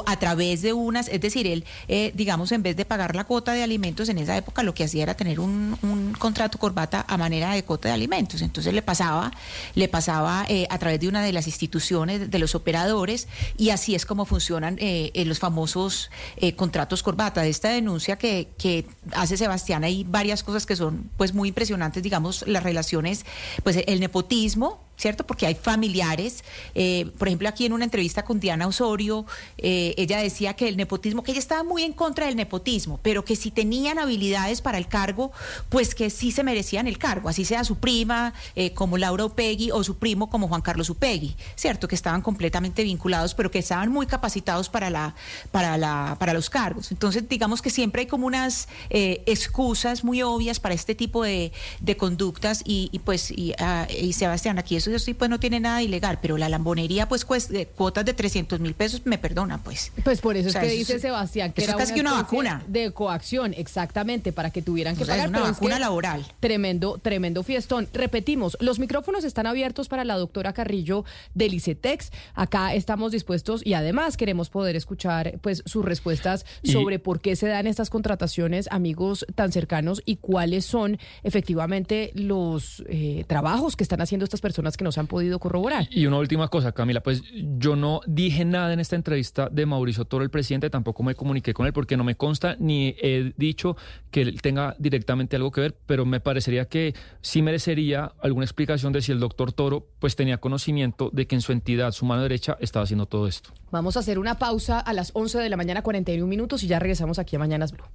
a 0.06 0.20
través 0.20 0.62
de 0.62 0.72
unas, 0.72 1.08
es 1.10 1.20
decir, 1.20 1.48
él, 1.48 1.66
digamos, 2.14 2.52
en 2.52 2.64
vez 2.68 2.76
de 2.76 2.86
pagar 2.86 3.16
la 3.16 3.24
cuota 3.24 3.54
de 3.54 3.64
alimentos 3.64 4.10
en 4.10 4.18
esa 4.18 4.38
época, 4.38 4.64
lo 4.64 4.74
que 4.74 4.84
hacía 4.84 5.04
era 5.04 5.16
tener 5.16 5.40
un, 5.40 6.16
contrato 6.20 6.58
corbata 6.58 7.06
a 7.08 7.18
manera 7.18 7.52
de 7.52 7.64
cuota 7.64 7.90
de 7.90 7.94
alimentos. 7.94 8.42
Entonces 8.42 8.74
le 8.74 8.82
pasaba, 8.82 9.32
le 9.76 9.88
pasaba 9.88 10.46
eh, 10.48 10.68
a 10.70 10.78
través 10.78 11.00
de 11.00 11.08
una 11.08 11.22
de 11.22 11.34
las 11.34 11.48
instituciones 11.48 12.30
de 12.30 12.40
los 12.40 12.56
operadores 12.56 13.28
y 13.58 13.70
así 13.70 13.96
es 13.96 14.06
como 14.06 14.26
funcionan 14.26 14.78
eh, 14.80 15.12
eh, 15.14 15.26
los 15.26 15.40
famosos 15.40 16.10
contratos 16.56 17.04
corbata. 17.04 17.42
De 17.42 17.50
esta 17.50 17.70
denuncia 17.70 18.18
que, 18.18 18.50
que 18.58 18.86
hace 19.14 19.38
Sebastián 19.38 19.84
hay 19.84 20.04
varias 20.04 20.44
cosas 20.44 20.66
que 20.66 20.76
son 20.76 21.10
pues 21.18 21.34
muy 21.34 21.50
impresionantes, 21.50 22.04
digamos, 22.04 22.46
las 22.48 22.64
relaciones, 22.64 23.26
pues 23.64 23.78
el 23.86 24.00
nepotismo, 24.00 24.87
¿cierto? 24.98 25.26
Porque 25.26 25.46
hay 25.46 25.56
familiares. 25.56 26.44
eh, 26.76 27.12
por 27.18 27.28
ejemplo, 27.28 27.48
aquí 27.48 27.66
en 27.66 27.74
una 27.74 27.86
entrevista 27.86 28.24
con 28.24 28.40
Diana 28.40 28.68
Osorio, 28.68 29.26
eh, 29.58 29.94
ella 29.98 30.18
decía 30.20 30.54
que 30.56 30.68
el 30.68 30.78
nepotismo, 30.78 31.24
que 31.24 31.32
ella 31.32 31.40
estaba 31.40 31.64
muy 31.64 31.84
en 31.84 31.94
contra 31.94 32.26
del 32.26 32.36
nepotismo, 32.36 33.00
pero 33.04 33.24
que 33.24 33.36
si 33.36 33.52
tenían 33.52 34.00
habilidades 34.00 34.62
para 34.62 34.78
el 34.78 34.88
cargo, 34.88 35.32
pues 35.70 35.96
que 35.96 36.10
sí 36.10 36.32
se 36.32 36.44
merecían 36.44 36.88
el 36.88 36.98
cargo, 36.98 37.30
así 37.30 37.46
sea 37.46 37.64
su 37.64 37.78
prima 37.78 38.34
eh, 38.56 38.74
como 38.74 38.98
Laura 38.98 39.26
Upegui 39.26 39.72
o 39.72 39.84
su 39.84 39.98
primo 39.98 40.30
como 40.30 40.48
Juan 40.48 40.62
Carlos 40.62 40.90
Upegui, 40.90 41.36
¿cierto? 41.56 41.88
Que 41.88 41.96
estaban 41.96 42.22
completamente 42.22 42.84
vinculados, 42.84 43.34
pero 43.34 43.52
que 43.52 43.60
estaban 43.60 43.92
muy 43.92 44.08
capacitados 44.08 44.70
para, 44.70 44.90
la, 44.90 45.16
para, 45.52 45.78
la, 45.78 46.16
para 46.20 46.34
los 46.34 46.50
cargos. 46.50 46.92
Entonces, 46.92 47.28
digamos 47.30 47.62
que 47.62 47.70
siempre 47.70 48.02
hay 48.02 48.08
como 48.08 48.26
unas 48.28 48.68
eh, 48.90 49.24
excusas 49.26 50.04
muy 50.04 50.22
obvias 50.22 50.60
para 50.60 50.74
este 50.74 50.96
tipo 50.96 51.24
de, 51.24 51.52
de 51.80 51.98
conductas 51.98 52.62
y, 52.66 52.90
y 52.92 53.00
pues, 53.00 53.32
y, 53.32 53.54
ah, 53.60 53.88
y 53.90 54.14
Sebastián, 54.14 54.58
aquí 54.58 54.76
eso 54.88 55.00
sí 55.00 55.14
pues 55.14 55.30
no 55.30 55.40
tiene 55.40 55.60
nada 55.60 55.82
ilegal, 55.82 56.20
pero 56.22 56.38
la 56.38 56.50
lambonería 56.50 57.08
pues 57.08 57.26
cuesta 57.26 57.54
eh, 57.58 57.68
cuotas 57.68 58.06
de 58.06 58.14
300 58.14 58.60
mil 58.60 58.74
pesos, 58.74 59.02
me 59.06 59.18
perdona 59.18 59.58
pues. 59.64 59.92
Pues 60.04 60.22
por 60.22 60.36
eso 60.38 60.50
O 60.50 60.52
sea, 60.52 60.62
es 60.64 60.68
que 60.68 60.74
eso 60.74 60.80
dice 60.80 60.96
es- 60.96 61.02
Sebastián 61.02 61.54
que 61.54 61.62
eso 61.62 61.72
era 61.72 61.78
es 61.84 61.90
casi 61.90 61.94
que 61.96 62.02
una 62.02 62.20
especie 62.20 62.38
vacuna. 62.38 62.64
de 62.68 62.92
coacción, 62.92 63.54
exactamente, 63.54 64.32
para 64.32 64.50
que 64.52 64.62
tuvieran 64.62 64.96
que 64.96 65.04
O 65.04 65.06
sea, 65.06 65.16
es 65.16 65.22
pagar. 65.22 65.30
una 65.30 65.40
pero 65.40 65.54
vacuna 65.54 65.76
que 65.76 65.80
laboral. 65.82 66.26
Tremendo, 66.40 67.00
tremendo 67.02 67.44
fiestón. 67.44 67.88
Repetimos, 67.94 68.58
los 68.60 68.80
micrófonos 68.80 69.24
están 69.24 69.48
abiertos 69.48 69.88
para 69.90 70.04
la 70.06 70.16
doctora 70.18 70.54
Carrillo 70.54 71.04
del 71.34 71.54
ICETEX. 71.54 72.12
Acá 72.36 72.74
estamos 72.74 73.12
dispuestos 73.12 73.62
y 73.66 73.74
además 73.74 74.18
queremos 74.18 74.50
poder 74.50 74.76
escuchar 74.76 75.40
pues 75.42 75.64
sus 75.66 75.84
respuestas 75.84 76.46
Y- 76.62 76.72
sobre 76.72 77.00
por 77.00 77.20
qué 77.20 77.36
se 77.36 77.48
dan 77.48 77.68
estas 77.68 77.90
contrataciones, 77.90 78.68
amigos 78.72 79.26
tan 79.36 79.52
cercanos 79.52 80.02
y 80.06 80.18
cuáles 80.18 80.66
son 80.66 81.00
efectivamente 81.24 82.12
los 82.16 82.84
eh, 82.88 83.24
trabajos 83.28 83.76
que 83.76 83.84
están 83.84 84.02
haciendo 84.02 84.24
estas 84.24 84.42
personas 84.42 84.77
que 84.78 84.84
nos 84.84 84.98
han 84.98 85.08
podido 85.08 85.40
corroborar. 85.40 85.88
Y 85.92 86.06
una 86.06 86.18
última 86.18 86.48
cosa, 86.48 86.72
Camila, 86.72 87.02
pues 87.02 87.24
yo 87.34 87.76
no 87.76 88.02
dije 88.08 88.46
nada 88.46 88.74
en 88.74 88.80
esta 88.80 88.96
entrevista 88.96 89.50
de 89.50 89.66
Mauricio 89.66 90.06
Toro, 90.06 90.24
el 90.24 90.30
presidente, 90.30 90.70
tampoco 90.70 91.04
me 91.04 91.16
comuniqué 91.16 91.54
con 91.54 91.66
él 91.66 91.74
porque 91.74 91.98
no 91.98 92.04
me 92.04 92.16
consta 92.16 92.56
ni 92.60 92.96
he 93.02 93.34
dicho 93.38 93.76
que 94.12 94.22
él 94.22 94.42
tenga 94.42 94.76
directamente 94.80 95.36
algo 95.36 95.52
que 95.52 95.62
ver, 95.62 95.78
pero 95.86 96.06
me 96.06 96.20
parecería 96.20 96.66
que 96.66 96.94
sí 97.22 97.42
merecería 97.42 98.12
alguna 98.22 98.46
explicación 98.46 98.94
de 98.94 99.02
si 99.02 99.12
el 99.12 99.20
doctor 99.20 99.52
Toro 99.52 99.88
pues 100.00 100.16
tenía 100.16 100.38
conocimiento 100.38 101.10
de 101.12 101.28
que 101.28 101.36
en 101.36 101.42
su 101.42 101.52
entidad, 101.52 101.92
su 101.92 102.06
mano 102.06 102.22
derecha, 102.22 102.58
estaba 102.60 102.84
haciendo 102.84 103.06
todo 103.06 103.28
esto. 103.28 103.50
Vamos 103.72 103.98
a 103.98 104.00
hacer 104.00 104.20
una 104.20 104.38
pausa 104.38 104.80
a 104.80 104.94
las 104.94 105.12
11 105.14 105.40
de 105.40 105.50
la 105.50 105.58
mañana, 105.58 105.82
41 105.82 106.28
minutos 106.28 106.64
y 106.64 106.68
ya 106.68 106.80
regresamos 106.80 107.20
aquí 107.20 107.36
a 107.36 107.40
Mañanas 107.40 107.72
Blue. 107.72 107.86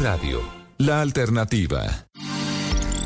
Radio, 0.00 0.40
la 0.76 1.00
alternativa. 1.00 2.06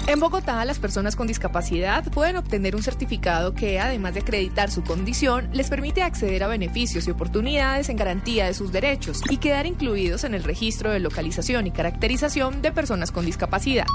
En 0.08 0.18
Bogotá, 0.18 0.64
las 0.64 0.80
personas 0.80 1.14
con 1.14 1.28
discapacidad 1.28 2.02
pueden 2.10 2.36
obtener 2.36 2.74
un 2.74 2.82
certificado 2.82 3.54
que, 3.54 3.78
además 3.78 4.14
de 4.14 4.20
acreditar 4.20 4.68
su 4.70 4.82
condición, 4.82 5.48
les 5.52 5.70
permite 5.70 6.02
acceder 6.02 6.42
a 6.42 6.48
beneficios 6.48 7.06
y 7.06 7.12
oportunidades 7.12 7.88
en 7.88 7.96
garantía 7.96 8.46
de 8.46 8.54
sus 8.54 8.72
derechos 8.72 9.20
y 9.30 9.36
quedar 9.36 9.66
incluidos 9.66 10.24
en 10.24 10.34
el 10.34 10.42
registro 10.42 10.90
de 10.90 10.98
localización 10.98 11.68
y 11.68 11.70
caracterización 11.70 12.62
de 12.62 12.72
personas 12.72 13.12
con 13.12 13.24
discapacidad. 13.24 13.86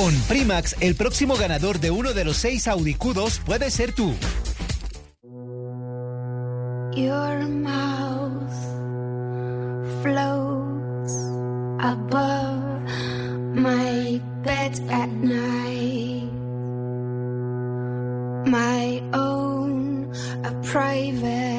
Con 0.00 0.14
Primax, 0.28 0.76
el 0.80 0.94
próximo 0.94 1.36
ganador 1.36 1.78
de 1.78 1.90
uno 1.90 2.14
de 2.14 2.24
los 2.24 2.38
seis 2.38 2.66
Audicudos 2.68 3.38
puede 3.44 3.70
ser 3.70 3.92
tú. 3.92 4.14
Your 6.96 7.46
mouth 7.46 8.50
floats 10.02 11.12
above 11.80 12.80
my 13.54 14.18
bed 14.42 14.80
at 14.88 15.10
night. 15.10 16.32
My 18.46 19.02
own, 19.12 20.10
a 20.44 20.52
private 20.62 21.49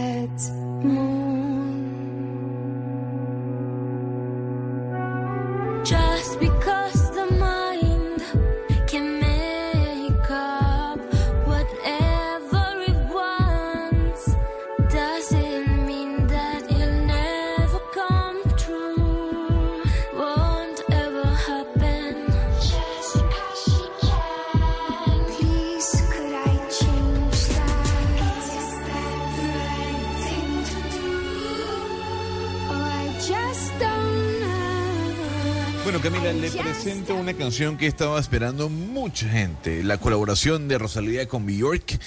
Camila, 36.02 36.34
le 36.34 36.50
presento 36.50 37.14
una 37.14 37.34
canción 37.36 37.78
que 37.78 37.86
estaba 37.86 38.20
esperando 38.20 38.70
mucha 38.70 39.30
gente. 39.30 39.84
La 39.84 40.00
colaboración 40.00 40.68
de 40.68 40.80
Rosalía 40.80 41.28
con 41.28 41.46
Bjork 41.46 42.00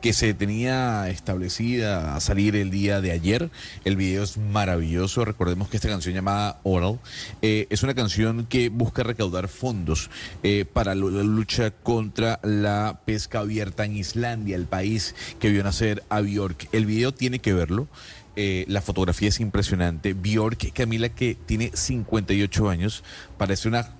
que 0.00 0.12
se 0.12 0.32
tenía 0.34 1.08
establecida 1.08 2.14
a 2.14 2.20
salir 2.20 2.56
el 2.56 2.70
día 2.70 3.00
de 3.00 3.12
ayer. 3.12 3.50
El 3.84 3.96
video 3.96 4.22
es 4.22 4.38
maravilloso. 4.38 5.24
Recordemos 5.24 5.68
que 5.68 5.76
esta 5.76 5.88
canción 5.88 6.14
llamada 6.14 6.60
Oral 6.62 7.00
eh, 7.42 7.66
es 7.70 7.82
una 7.82 7.94
canción 7.94 8.46
que 8.46 8.68
busca 8.68 9.02
recaudar 9.02 9.48
fondos 9.48 10.10
eh, 10.42 10.64
para 10.64 10.94
la 10.94 11.22
lucha 11.22 11.70
contra 11.70 12.40
la 12.42 13.00
pesca 13.04 13.40
abierta 13.40 13.84
en 13.84 13.96
Islandia, 13.96 14.56
el 14.56 14.66
país 14.66 15.14
que 15.38 15.50
vio 15.50 15.62
nacer 15.62 16.02
a 16.08 16.20
Bjork. 16.20 16.68
El 16.72 16.86
video 16.86 17.12
tiene 17.12 17.40
que 17.40 17.52
verlo. 17.52 17.88
Eh, 18.36 18.64
la 18.68 18.80
fotografía 18.80 19.28
es 19.28 19.40
impresionante. 19.40 20.14
Bjork, 20.14 20.72
Camila, 20.72 21.08
que 21.08 21.36
tiene 21.46 21.70
58 21.74 22.68
años, 22.68 23.04
parece 23.36 23.68
una 23.68 23.90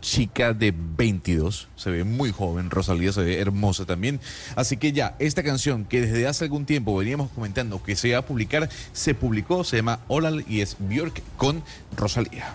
chica 0.00 0.52
de 0.52 0.72
22, 0.76 1.68
se 1.74 1.90
ve 1.90 2.04
muy 2.04 2.30
joven, 2.30 2.70
Rosalía 2.70 3.12
se 3.12 3.22
ve 3.22 3.40
hermosa 3.40 3.86
también. 3.86 4.20
Así 4.54 4.76
que 4.76 4.92
ya, 4.92 5.16
esta 5.18 5.42
canción 5.42 5.84
que 5.84 6.00
desde 6.00 6.26
hace 6.26 6.44
algún 6.44 6.64
tiempo 6.64 6.96
veníamos 6.96 7.30
comentando 7.30 7.82
que 7.82 7.96
se 7.96 8.08
iba 8.08 8.18
a 8.18 8.22
publicar, 8.22 8.68
se 8.92 9.14
publicó, 9.14 9.64
se 9.64 9.78
llama 9.78 10.00
Olal 10.08 10.44
y 10.48 10.60
es 10.60 10.76
Bjork 10.78 11.22
con 11.36 11.62
Rosalía. 11.96 12.54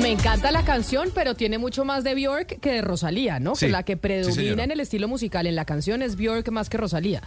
Me 0.00 0.12
encanta 0.12 0.50
la 0.50 0.64
canción, 0.64 1.10
pero 1.14 1.34
tiene 1.34 1.58
mucho 1.58 1.84
más 1.84 2.04
de 2.04 2.14
Bjork 2.14 2.58
que 2.60 2.72
de 2.72 2.80
Rosalía, 2.80 3.38
¿no? 3.38 3.54
Sí, 3.54 3.66
que 3.66 3.72
la 3.72 3.82
que 3.82 3.98
predomina 3.98 4.64
en 4.64 4.70
el 4.70 4.80
estilo 4.80 5.08
musical 5.08 5.46
en 5.46 5.54
la 5.54 5.66
canción 5.66 6.00
es 6.00 6.16
Bjork 6.16 6.50
más 6.50 6.70
que 6.70 6.78
Rosalía. 6.78 7.22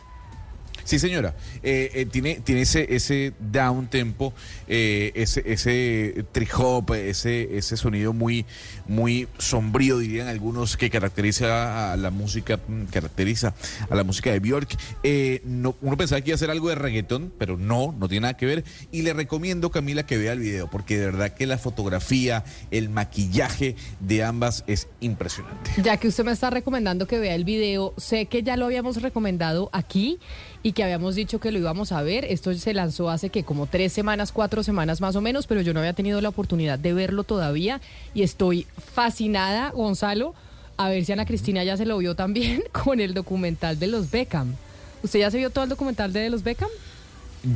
Sí, 0.83 0.99
señora. 0.99 1.35
Eh, 1.61 1.91
eh, 1.93 2.05
tiene, 2.05 2.41
tiene 2.43 2.61
ese, 2.61 2.93
ese 2.93 3.33
down 3.39 3.87
tempo, 3.87 4.33
eh, 4.67 5.11
ese, 5.15 5.43
ese 5.45 6.25
trip 6.31 6.49
hop, 6.57 6.93
ese, 6.93 7.57
ese 7.57 7.77
sonido 7.77 8.13
muy, 8.13 8.45
muy 8.87 9.27
sombrío, 9.37 9.97
dirían 9.97 10.27
algunos, 10.27 10.77
que 10.77 10.89
caracteriza 10.89 11.93
a 11.93 11.97
la 11.97 12.11
música, 12.11 12.59
mm, 12.67 12.85
caracteriza 12.85 13.53
a 13.89 13.95
la 13.95 14.03
música 14.03 14.31
de 14.31 14.39
Bjork. 14.39 14.77
Eh, 15.03 15.41
no, 15.45 15.75
uno 15.81 15.97
pensaba 15.97 16.21
que 16.21 16.31
iba 16.31 16.33
a 16.33 16.37
hacer 16.37 16.51
algo 16.51 16.69
de 16.69 16.75
reggaetón, 16.75 17.31
pero 17.37 17.57
no, 17.57 17.95
no 17.97 18.07
tiene 18.07 18.23
nada 18.23 18.37
que 18.37 18.45
ver. 18.45 18.63
Y 18.91 19.03
le 19.03 19.13
recomiendo, 19.13 19.71
Camila, 19.71 20.05
que 20.05 20.17
vea 20.17 20.33
el 20.33 20.39
video, 20.39 20.69
porque 20.69 20.97
de 20.97 21.05
verdad 21.05 21.33
que 21.33 21.47
la 21.47 21.57
fotografía, 21.57 22.43
el 22.71 22.89
maquillaje 22.89 23.75
de 23.99 24.23
ambas 24.23 24.63
es 24.67 24.87
impresionante. 24.99 25.71
Ya 25.81 25.97
que 25.97 26.07
usted 26.07 26.25
me 26.25 26.31
está 26.31 26.49
recomendando 26.49 27.07
que 27.07 27.19
vea 27.19 27.35
el 27.35 27.45
video, 27.45 27.93
sé 27.97 28.25
que 28.25 28.43
ya 28.43 28.57
lo 28.57 28.65
habíamos 28.65 29.01
recomendado 29.01 29.69
aquí 29.71 30.19
y 30.63 30.71
que 30.71 30.83
habíamos 30.83 31.15
dicho 31.15 31.39
que 31.39 31.51
lo 31.51 31.59
íbamos 31.59 31.91
a 31.91 32.01
ver. 32.01 32.23
Esto 32.25 32.53
se 32.53 32.73
lanzó 32.73 33.09
hace 33.09 33.29
que 33.29 33.43
como 33.43 33.67
tres 33.67 33.91
semanas, 33.93 34.31
cuatro 34.31 34.63
semanas 34.63 35.01
más 35.01 35.15
o 35.17 35.21
menos, 35.21 35.45
pero 35.45 35.61
yo 35.61 35.73
no 35.73 35.81
había 35.81 35.93
tenido 35.93 36.21
la 36.21 36.29
oportunidad 36.29 36.79
de 36.79 36.93
verlo 36.93 37.23
todavía 37.23 37.81
y 38.13 38.23
estoy 38.23 38.65
fascinada, 38.93 39.71
Gonzalo, 39.71 40.33
a 40.77 40.89
ver 40.89 41.03
si 41.05 41.11
Ana 41.11 41.25
Cristina 41.25 41.63
ya 41.63 41.75
se 41.77 41.85
lo 41.85 41.97
vio 41.97 42.15
también 42.15 42.63
con 42.71 42.99
el 42.99 43.13
documental 43.13 43.77
de 43.77 43.87
los 43.87 44.09
Beckham. 44.09 44.55
¿Usted 45.03 45.19
ya 45.19 45.29
se 45.31 45.37
vio 45.37 45.49
todo 45.49 45.65
el 45.65 45.69
documental 45.69 46.13
de 46.13 46.29
los 46.29 46.43
Beckham? 46.43 46.69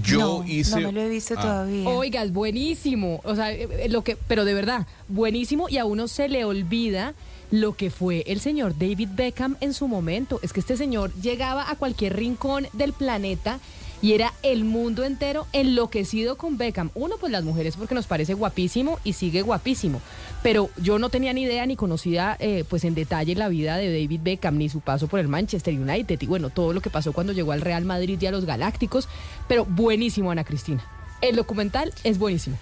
Yo 0.04 0.20
No, 0.20 0.44
hice. 0.46 0.82
no 0.82 0.88
me 0.88 0.92
lo 0.92 1.02
he 1.02 1.08
visto 1.10 1.34
Ah. 1.38 1.42
todavía. 1.42 1.88
Oiga, 1.90 2.22
es 2.24 2.34
buenísimo. 2.34 3.22
O 3.24 3.36
sea, 3.36 3.54
eh, 3.54 3.70
eh, 3.84 3.88
lo 3.90 4.04
que, 4.04 4.18
pero 4.28 4.44
de 4.44 4.54
verdad, 4.54 4.86
buenísimo 5.08 5.70
y 5.70 5.78
a 5.78 5.86
uno 5.86 6.10
se 6.10 6.28
le 6.28 6.44
olvida 6.44 7.14
lo 7.52 7.76
que 7.76 7.90
fue 7.90 8.24
el 8.28 8.40
señor 8.40 8.78
David 8.78 9.10
Beckham 9.14 9.58
en 9.62 9.74
su 9.74 9.88
momento. 9.88 10.40
Es 10.42 10.54
que 10.54 10.60
este 10.60 10.78
señor 10.78 11.14
llegaba 11.22 11.70
a 11.70 11.76
cualquier 11.76 12.16
rincón 12.16 12.68
del 12.74 12.94
planeta 12.94 13.60
y 14.02 14.14
era 14.14 14.34
el 14.44 14.64
mundo 14.64 15.04
entero 15.04 15.48
enloquecido 15.54 16.38
con 16.38 16.58
Beckham. 16.58 16.92
Uno, 16.94 17.16
pues 17.20 17.32
las 17.32 17.44
mujeres 17.44 17.76
porque 17.78 17.96
nos 17.96 18.06
parece 18.06 18.34
guapísimo 18.34 19.00
y 19.04 19.14
sigue 19.14 19.42
guapísimo. 19.42 20.02
Pero 20.44 20.70
yo 20.78 21.00
no 21.00 21.10
tenía 21.10 21.34
ni 21.34 21.44
idea 21.44 21.66
ni 21.66 21.76
conocía 21.76 22.38
eh, 22.40 22.64
pues 22.70 22.84
en 22.84 22.94
detalle 22.96 23.36
la 23.36 23.50
vida 23.50 23.78
de 23.78 23.88
David 23.92 24.22
Beckham 24.24 24.58
ni 24.58 24.70
su 24.70 24.82
paso 24.82 25.08
por 25.08 25.20
el 25.20 25.28
Manchester 25.28 25.74
United 25.74 26.22
y 26.22 26.28
bueno, 26.28 26.50
todo 26.50 26.74
lo 26.74 26.82
que 26.82 26.90
pasó 26.90 27.12
cuando 27.12 27.34
llegó 27.34 27.52
al 27.52 27.62
Real 27.62 27.86
Madrid 27.86 28.22
y 28.22 28.26
a 28.28 28.32
los 28.32 28.46
Galácticos. 28.46 29.08
Pero 29.48 29.66
buenísimo, 29.66 30.32
Ana 30.32 30.44
Cristina. 30.44 30.86
El 31.22 31.36
documental 31.36 31.94
es 32.04 32.20
buenísimo. 32.20 32.58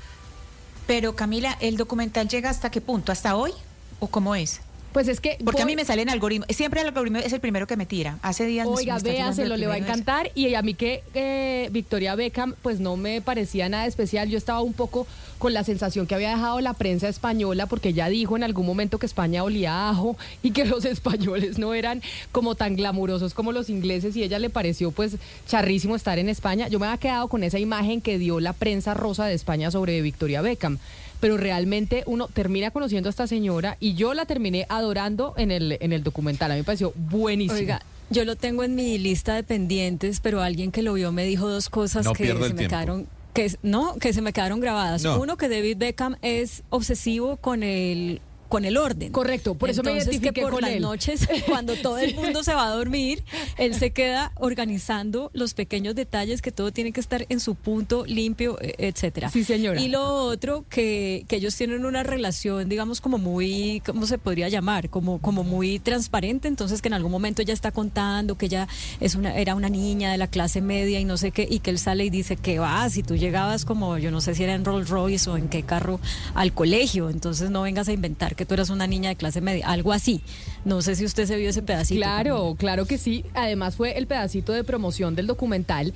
Pero 0.88 1.16
Camila, 1.16 1.58
¿el 1.60 1.78
documental 1.78 2.30
llega 2.30 2.50
hasta 2.50 2.70
qué 2.70 2.80
punto? 2.80 3.12
¿Hasta 3.12 3.36
hoy? 3.36 3.52
¿O 4.00 4.08
cómo 4.08 4.36
es? 4.36 4.62
Pues 4.96 5.10
es 5.10 5.20
que... 5.20 5.38
Porque 5.44 5.62
a 5.62 5.66
mí 5.66 5.76
me 5.76 5.84
sale 5.84 6.04
en 6.04 6.10
algoritmo. 6.10 6.46
Siempre 6.48 6.80
el 6.80 6.88
algoritmo 6.88 7.20
es 7.20 7.34
el 7.34 7.42
primero 7.42 7.68
que 7.68 7.76
me 7.76 7.86
tira. 7.86 8.18
Hace 8.22 8.46
días 8.46 8.66
Oiga, 8.66 8.98
tirando 8.98 9.10
véaselo, 9.10 9.56
el 9.56 9.60
le 9.60 9.68
va 9.68 9.74
a 9.74 9.78
ese. 9.78 9.86
encantar. 9.86 10.32
Y 10.36 10.56
a 10.56 10.62
mí 10.62 10.74
que 10.74 11.04
eh, 11.14 11.68
Victoria 11.74 12.16
Beckham, 12.16 12.56
pues 12.62 12.80
no 12.80 12.96
me 12.96 13.20
parecía 13.20 13.68
nada 13.68 13.88
especial. 13.88 14.30
Yo 14.30 14.38
estaba 14.38 14.62
un 14.62 14.72
poco 14.72 15.06
con 15.38 15.54
la 15.54 15.66
sensación 15.66 16.08
que 16.08 16.16
había 16.16 16.30
dejado 16.30 16.62
la 16.62 16.72
prensa 16.76 17.10
española, 17.10 17.66
porque 17.66 17.90
ella 17.90 18.08
dijo 18.08 18.38
en 18.38 18.44
algún 18.44 18.66
momento 18.66 18.98
que 18.98 19.06
España 19.06 19.44
olía 19.44 19.74
a 19.74 19.90
ajo 19.90 20.16
y 20.42 20.52
que 20.52 20.64
los 20.66 20.86
españoles 20.86 21.60
no 21.60 21.74
eran 21.74 22.02
como 22.32 22.56
tan 22.56 22.78
glamurosos 22.78 23.34
como 23.34 23.52
los 23.52 23.70
ingleses. 23.70 24.16
Y 24.16 24.24
ella 24.24 24.40
le 24.40 24.50
pareció, 24.50 24.92
pues, 24.92 25.18
charrísimo 25.46 25.98
estar 25.98 26.20
en 26.20 26.30
España. 26.30 26.70
Yo 26.70 26.80
me 26.80 26.86
había 26.86 27.00
quedado 27.02 27.28
con 27.28 27.44
esa 27.44 27.60
imagen 27.60 28.00
que 28.00 28.18
dio 28.18 28.40
la 28.40 28.54
prensa 28.54 28.94
rosa 28.94 29.26
de 29.26 29.34
España 29.34 29.72
sobre 29.72 30.02
Victoria 30.02 30.42
Beckham. 30.42 30.80
Pero 31.20 31.38
realmente 31.38 32.04
uno 32.06 32.28
termina 32.28 32.72
conociendo 32.72 33.10
a 33.10 33.12
esta 33.12 33.28
señora 33.28 33.78
y 33.80 33.96
yo 33.96 34.14
la 34.14 34.26
terminé 34.26 34.66
adorando 34.70 35.34
en 35.38 35.52
el, 35.52 35.78
en 35.80 35.94
el 35.94 36.04
documental. 36.04 36.52
A 36.52 36.56
mí 36.56 36.62
me 36.62 36.64
pareció 36.66 36.94
buenísimo. 36.96 37.58
Oiga, 37.60 37.82
yo 38.10 38.26
lo 38.26 38.36
tengo 38.36 38.64
en 38.64 38.76
mi 38.76 38.98
lista 38.98 39.34
de 39.36 39.44
pendientes, 39.44 40.20
pero 40.20 40.42
alguien 40.42 40.72
que 40.72 40.82
lo 40.82 40.94
vio 40.94 41.12
me 41.12 41.26
dijo 41.26 41.50
dos 41.50 41.70
cosas 41.70 42.06
No 42.06 42.14
que 42.14 42.28
se 42.28 42.34
me 42.34 42.40
tiempo. 42.40 42.58
quedaron 42.58 43.08
que 43.34 43.52
no, 43.64 43.96
que 43.96 44.14
se 44.14 44.22
me 44.22 44.32
quedaron 44.32 44.60
grabadas. 44.60 45.04
No. 45.04 45.20
Uno 45.20 45.36
que 45.38 45.50
David 45.50 45.78
Beckham 45.78 46.16
es 46.22 46.64
obsesivo 46.70 47.38
con 47.38 47.64
el 47.64 48.22
con 48.56 48.64
el 48.64 48.78
orden. 48.78 49.12
Correcto, 49.12 49.56
por 49.56 49.70
eso 49.70 49.84
me 49.84 49.90
Entonces, 49.92 50.14
identifiqué 50.14 50.34
que 50.34 50.42
por 50.44 50.54
con 50.54 50.62
las 50.62 50.72
él. 50.72 50.82
noches, 50.82 51.28
cuando 51.46 51.76
todo 51.76 51.98
el 51.98 52.16
mundo 52.16 52.42
se 52.42 52.54
va 52.54 52.68
a 52.68 52.70
dormir, 52.70 53.22
él 53.58 53.76
se 53.76 53.92
queda 53.92 54.32
organizando 54.36 55.30
los 55.34 55.54
pequeños 55.54 55.94
detalles 55.94 56.42
que 56.42 56.54
todo 56.54 56.72
tiene 56.72 56.94
que 56.94 57.02
estar 57.02 57.26
en 57.28 57.42
su 57.42 57.56
punto 57.56 58.06
limpio, 58.06 58.58
e- 58.62 58.76
etcétera. 58.78 59.30
Sí, 59.30 59.44
señora. 59.44 59.82
Y 59.82 59.90
lo 59.90 60.02
otro 60.24 60.64
que, 60.70 61.26
que 61.28 61.36
ellos 61.36 61.54
tienen 61.54 61.84
una 61.86 62.04
relación, 62.04 62.70
digamos, 62.70 63.02
como 63.02 63.18
muy, 63.18 63.82
¿cómo 63.86 64.06
se 64.08 64.18
podría 64.18 64.48
llamar? 64.48 64.90
Como, 64.90 65.20
como 65.20 65.44
muy 65.44 65.80
transparente, 65.80 66.48
entonces 66.48 66.82
que 66.82 66.88
en 66.88 66.94
algún 66.94 67.12
momento 67.12 67.42
ella 67.42 67.54
está 67.54 67.72
contando 67.74 68.38
que 68.38 68.46
ella 68.46 68.70
es 69.02 69.16
una, 69.16 69.36
era 69.38 69.54
una 69.56 69.68
niña 69.68 70.14
de 70.14 70.18
la 70.18 70.28
clase 70.28 70.62
media 70.62 71.02
y 71.02 71.04
no 71.04 71.18
sé 71.18 71.32
qué, 71.32 71.46
y 71.50 71.60
que 71.60 71.72
él 71.72 71.80
sale 71.80 72.06
y 72.06 72.10
dice 72.10 72.38
que 72.38 72.60
va, 72.60 72.90
si 72.90 73.04
tú 73.04 73.18
llegabas 73.18 73.66
como, 73.66 73.98
yo 73.98 74.12
no 74.12 74.22
sé 74.22 74.34
si 74.34 74.44
era 74.44 74.54
en 74.54 74.64
Rolls 74.64 74.88
Royce 74.90 75.30
o 75.30 75.36
en 75.36 75.50
qué 75.50 75.64
carro 75.64 76.00
al 76.36 76.54
colegio, 76.54 77.10
entonces 77.10 77.50
no 77.50 77.64
vengas 77.64 77.88
a 77.90 77.92
inventar 77.92 78.36
que 78.36 78.45
tú 78.46 78.54
eras 78.54 78.70
una 78.70 78.88
niña 78.88 79.10
de 79.10 79.16
clase 79.16 79.42
media, 79.42 79.68
algo 79.68 79.94
así. 79.94 80.22
No 80.64 80.82
sé 80.82 80.96
si 80.96 81.06
usted 81.06 81.26
se 81.26 81.38
vio 81.38 81.50
ese 81.50 81.62
pedacito. 81.62 82.00
Claro, 82.00 82.56
claro 82.58 82.86
que 82.86 82.98
sí. 82.98 83.26
Además 83.34 83.76
fue 83.76 83.98
el 83.98 84.08
pedacito 84.08 84.54
de 84.54 84.64
promoción 84.64 85.16
del 85.16 85.28
documental. 85.28 85.94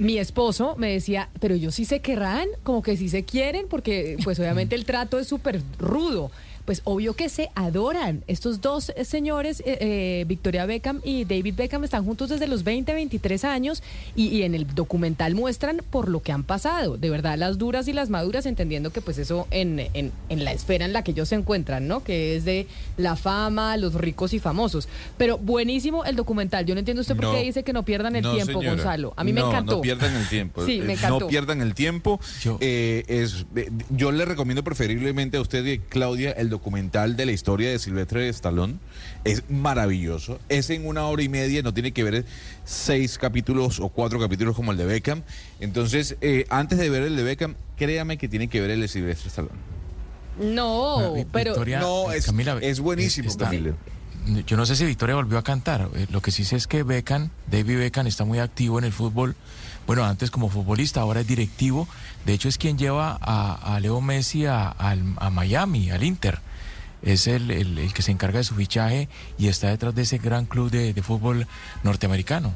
Mi 0.00 0.18
esposo 0.18 0.74
me 0.76 0.90
decía, 0.92 1.28
pero 1.38 1.54
ellos 1.54 1.74
sí 1.74 1.84
se 1.84 2.00
querrán, 2.00 2.48
como 2.64 2.82
que 2.82 2.96
sí 2.96 3.08
se 3.08 3.24
quieren, 3.24 3.66
porque 3.68 4.16
pues 4.24 4.38
obviamente 4.40 4.74
el 4.74 4.84
trato 4.84 5.20
es 5.20 5.28
súper 5.28 5.62
rudo. 5.78 6.30
Pues 6.68 6.82
obvio 6.84 7.14
que 7.14 7.30
se 7.30 7.48
adoran. 7.54 8.24
Estos 8.26 8.60
dos 8.60 8.92
eh, 8.94 9.06
señores, 9.06 9.60
eh, 9.60 9.78
eh, 9.80 10.24
Victoria 10.28 10.66
Beckham 10.66 11.00
y 11.02 11.24
David 11.24 11.54
Beckham, 11.56 11.82
están 11.82 12.04
juntos 12.04 12.28
desde 12.28 12.46
los 12.46 12.62
20, 12.62 12.92
23 12.92 13.42
años 13.44 13.82
y, 14.14 14.26
y 14.26 14.42
en 14.42 14.54
el 14.54 14.66
documental 14.74 15.34
muestran 15.34 15.80
por 15.88 16.10
lo 16.10 16.20
que 16.20 16.30
han 16.30 16.44
pasado. 16.44 16.98
De 16.98 17.08
verdad, 17.08 17.38
las 17.38 17.56
duras 17.56 17.88
y 17.88 17.94
las 17.94 18.10
maduras, 18.10 18.44
entendiendo 18.44 18.90
que 18.90 19.00
pues 19.00 19.16
eso 19.16 19.48
en, 19.50 19.80
en, 19.94 20.12
en 20.28 20.44
la 20.44 20.52
esfera 20.52 20.84
en 20.84 20.92
la 20.92 21.02
que 21.02 21.12
ellos 21.12 21.30
se 21.30 21.36
encuentran, 21.36 21.88
¿no? 21.88 22.04
Que 22.04 22.36
es 22.36 22.44
de 22.44 22.66
la 22.98 23.16
fama, 23.16 23.78
los 23.78 23.94
ricos 23.94 24.34
y 24.34 24.38
famosos. 24.38 24.88
Pero 25.16 25.38
buenísimo 25.38 26.04
el 26.04 26.16
documental. 26.16 26.66
Yo 26.66 26.74
no 26.74 26.80
entiendo 26.80 27.00
usted 27.00 27.16
por 27.16 27.24
No. 27.24 27.32
qué 27.32 27.44
dice 27.44 27.62
que 27.62 27.72
no 27.72 27.82
pierdan 27.86 28.14
el 28.14 28.24
No, 28.24 28.34
tiempo, 28.34 28.60
señora. 28.60 28.72
Gonzalo. 28.72 29.14
A 29.16 29.24
mí 29.24 29.32
me 29.32 29.40
No, 29.40 29.48
encantó. 29.48 29.76
No 29.76 29.80
pierdan 29.80 30.14
el 30.14 30.28
tiempo. 30.28 30.66
Sí, 30.66 30.82
me 30.82 30.92
encantó. 30.92 31.20
No 31.20 31.28
pierdan 31.28 31.62
el 31.62 31.72
tiempo. 31.72 32.20
Eh, 32.60 33.04
es, 33.08 33.46
eh, 33.56 33.70
yo 33.88 34.12
le 34.12 34.26
recomiendo 34.26 34.62
preferiblemente 34.62 35.38
a 35.38 35.40
usted 35.40 35.64
y 35.64 35.78
Claudia 35.78 36.32
el 36.32 36.50
documental 36.50 36.57
de 36.62 37.26
la 37.26 37.32
historia 37.32 37.70
de 37.70 37.78
Silvestre 37.78 38.28
Stallone. 38.28 38.74
Es 39.24 39.42
maravilloso. 39.48 40.38
Es 40.48 40.70
en 40.70 40.86
una 40.86 41.06
hora 41.06 41.22
y 41.22 41.28
media, 41.28 41.62
no 41.62 41.72
tiene 41.74 41.92
que 41.92 42.04
ver 42.04 42.24
seis 42.64 43.18
capítulos 43.18 43.80
o 43.80 43.88
cuatro 43.88 44.18
capítulos 44.20 44.54
como 44.56 44.72
el 44.72 44.78
de 44.78 44.84
Beckham. 44.86 45.22
Entonces, 45.60 46.16
eh, 46.20 46.44
antes 46.50 46.78
de 46.78 46.90
ver 46.90 47.02
el 47.02 47.16
de 47.16 47.22
Beckham, 47.22 47.54
créame 47.76 48.18
que 48.18 48.28
tiene 48.28 48.48
que 48.48 48.60
ver 48.60 48.70
el 48.70 48.80
de 48.80 48.88
Silvestre 48.88 49.28
Stallone. 49.28 49.58
No, 50.38 51.14
pero 51.32 51.52
Victoria, 51.54 51.80
No, 51.80 52.12
eh, 52.12 52.18
es- 52.18 52.26
Camila, 52.26 52.58
es 52.60 52.80
buenísimo, 52.80 53.28
está- 53.28 53.46
Camila. 53.46 53.74
Yo 54.46 54.56
no 54.58 54.66
sé 54.66 54.76
si 54.76 54.84
Victoria 54.84 55.14
volvió 55.14 55.38
a 55.38 55.42
cantar. 55.42 55.88
eh, 55.94 56.06
Lo 56.10 56.20
que 56.20 56.30
sí 56.30 56.44
sé 56.44 56.56
es 56.56 56.66
que 56.66 56.82
Beckham, 56.82 57.30
David 57.50 57.78
Beckham, 57.78 58.06
está 58.06 58.24
muy 58.24 58.38
activo 58.40 58.78
en 58.78 58.84
el 58.84 58.92
fútbol. 58.92 59.34
Bueno, 59.86 60.04
antes 60.04 60.30
como 60.30 60.50
futbolista, 60.50 61.00
ahora 61.00 61.20
es 61.20 61.26
directivo. 61.26 61.88
De 62.26 62.34
hecho, 62.34 62.48
es 62.50 62.58
quien 62.58 62.76
lleva 62.76 63.16
a, 63.22 63.74
a 63.74 63.80
Leo 63.80 64.02
Messi 64.02 64.44
a 64.44 64.74
Miami, 65.32 65.90
al 65.90 66.02
Inter. 66.02 66.40
Es 67.02 67.26
el, 67.26 67.50
el- 67.50 67.78
el 67.78 67.92
que 67.94 68.02
se 68.02 68.10
encarga 68.10 68.38
de 68.38 68.44
su 68.44 68.54
fichaje 68.54 69.08
y 69.38 69.48
está 69.48 69.68
detrás 69.68 69.94
de 69.94 70.02
ese 70.02 70.18
gran 70.18 70.46
club 70.46 70.70
de, 70.70 70.92
de 70.92 71.02
fútbol 71.02 71.46
norteamericano. 71.84 72.52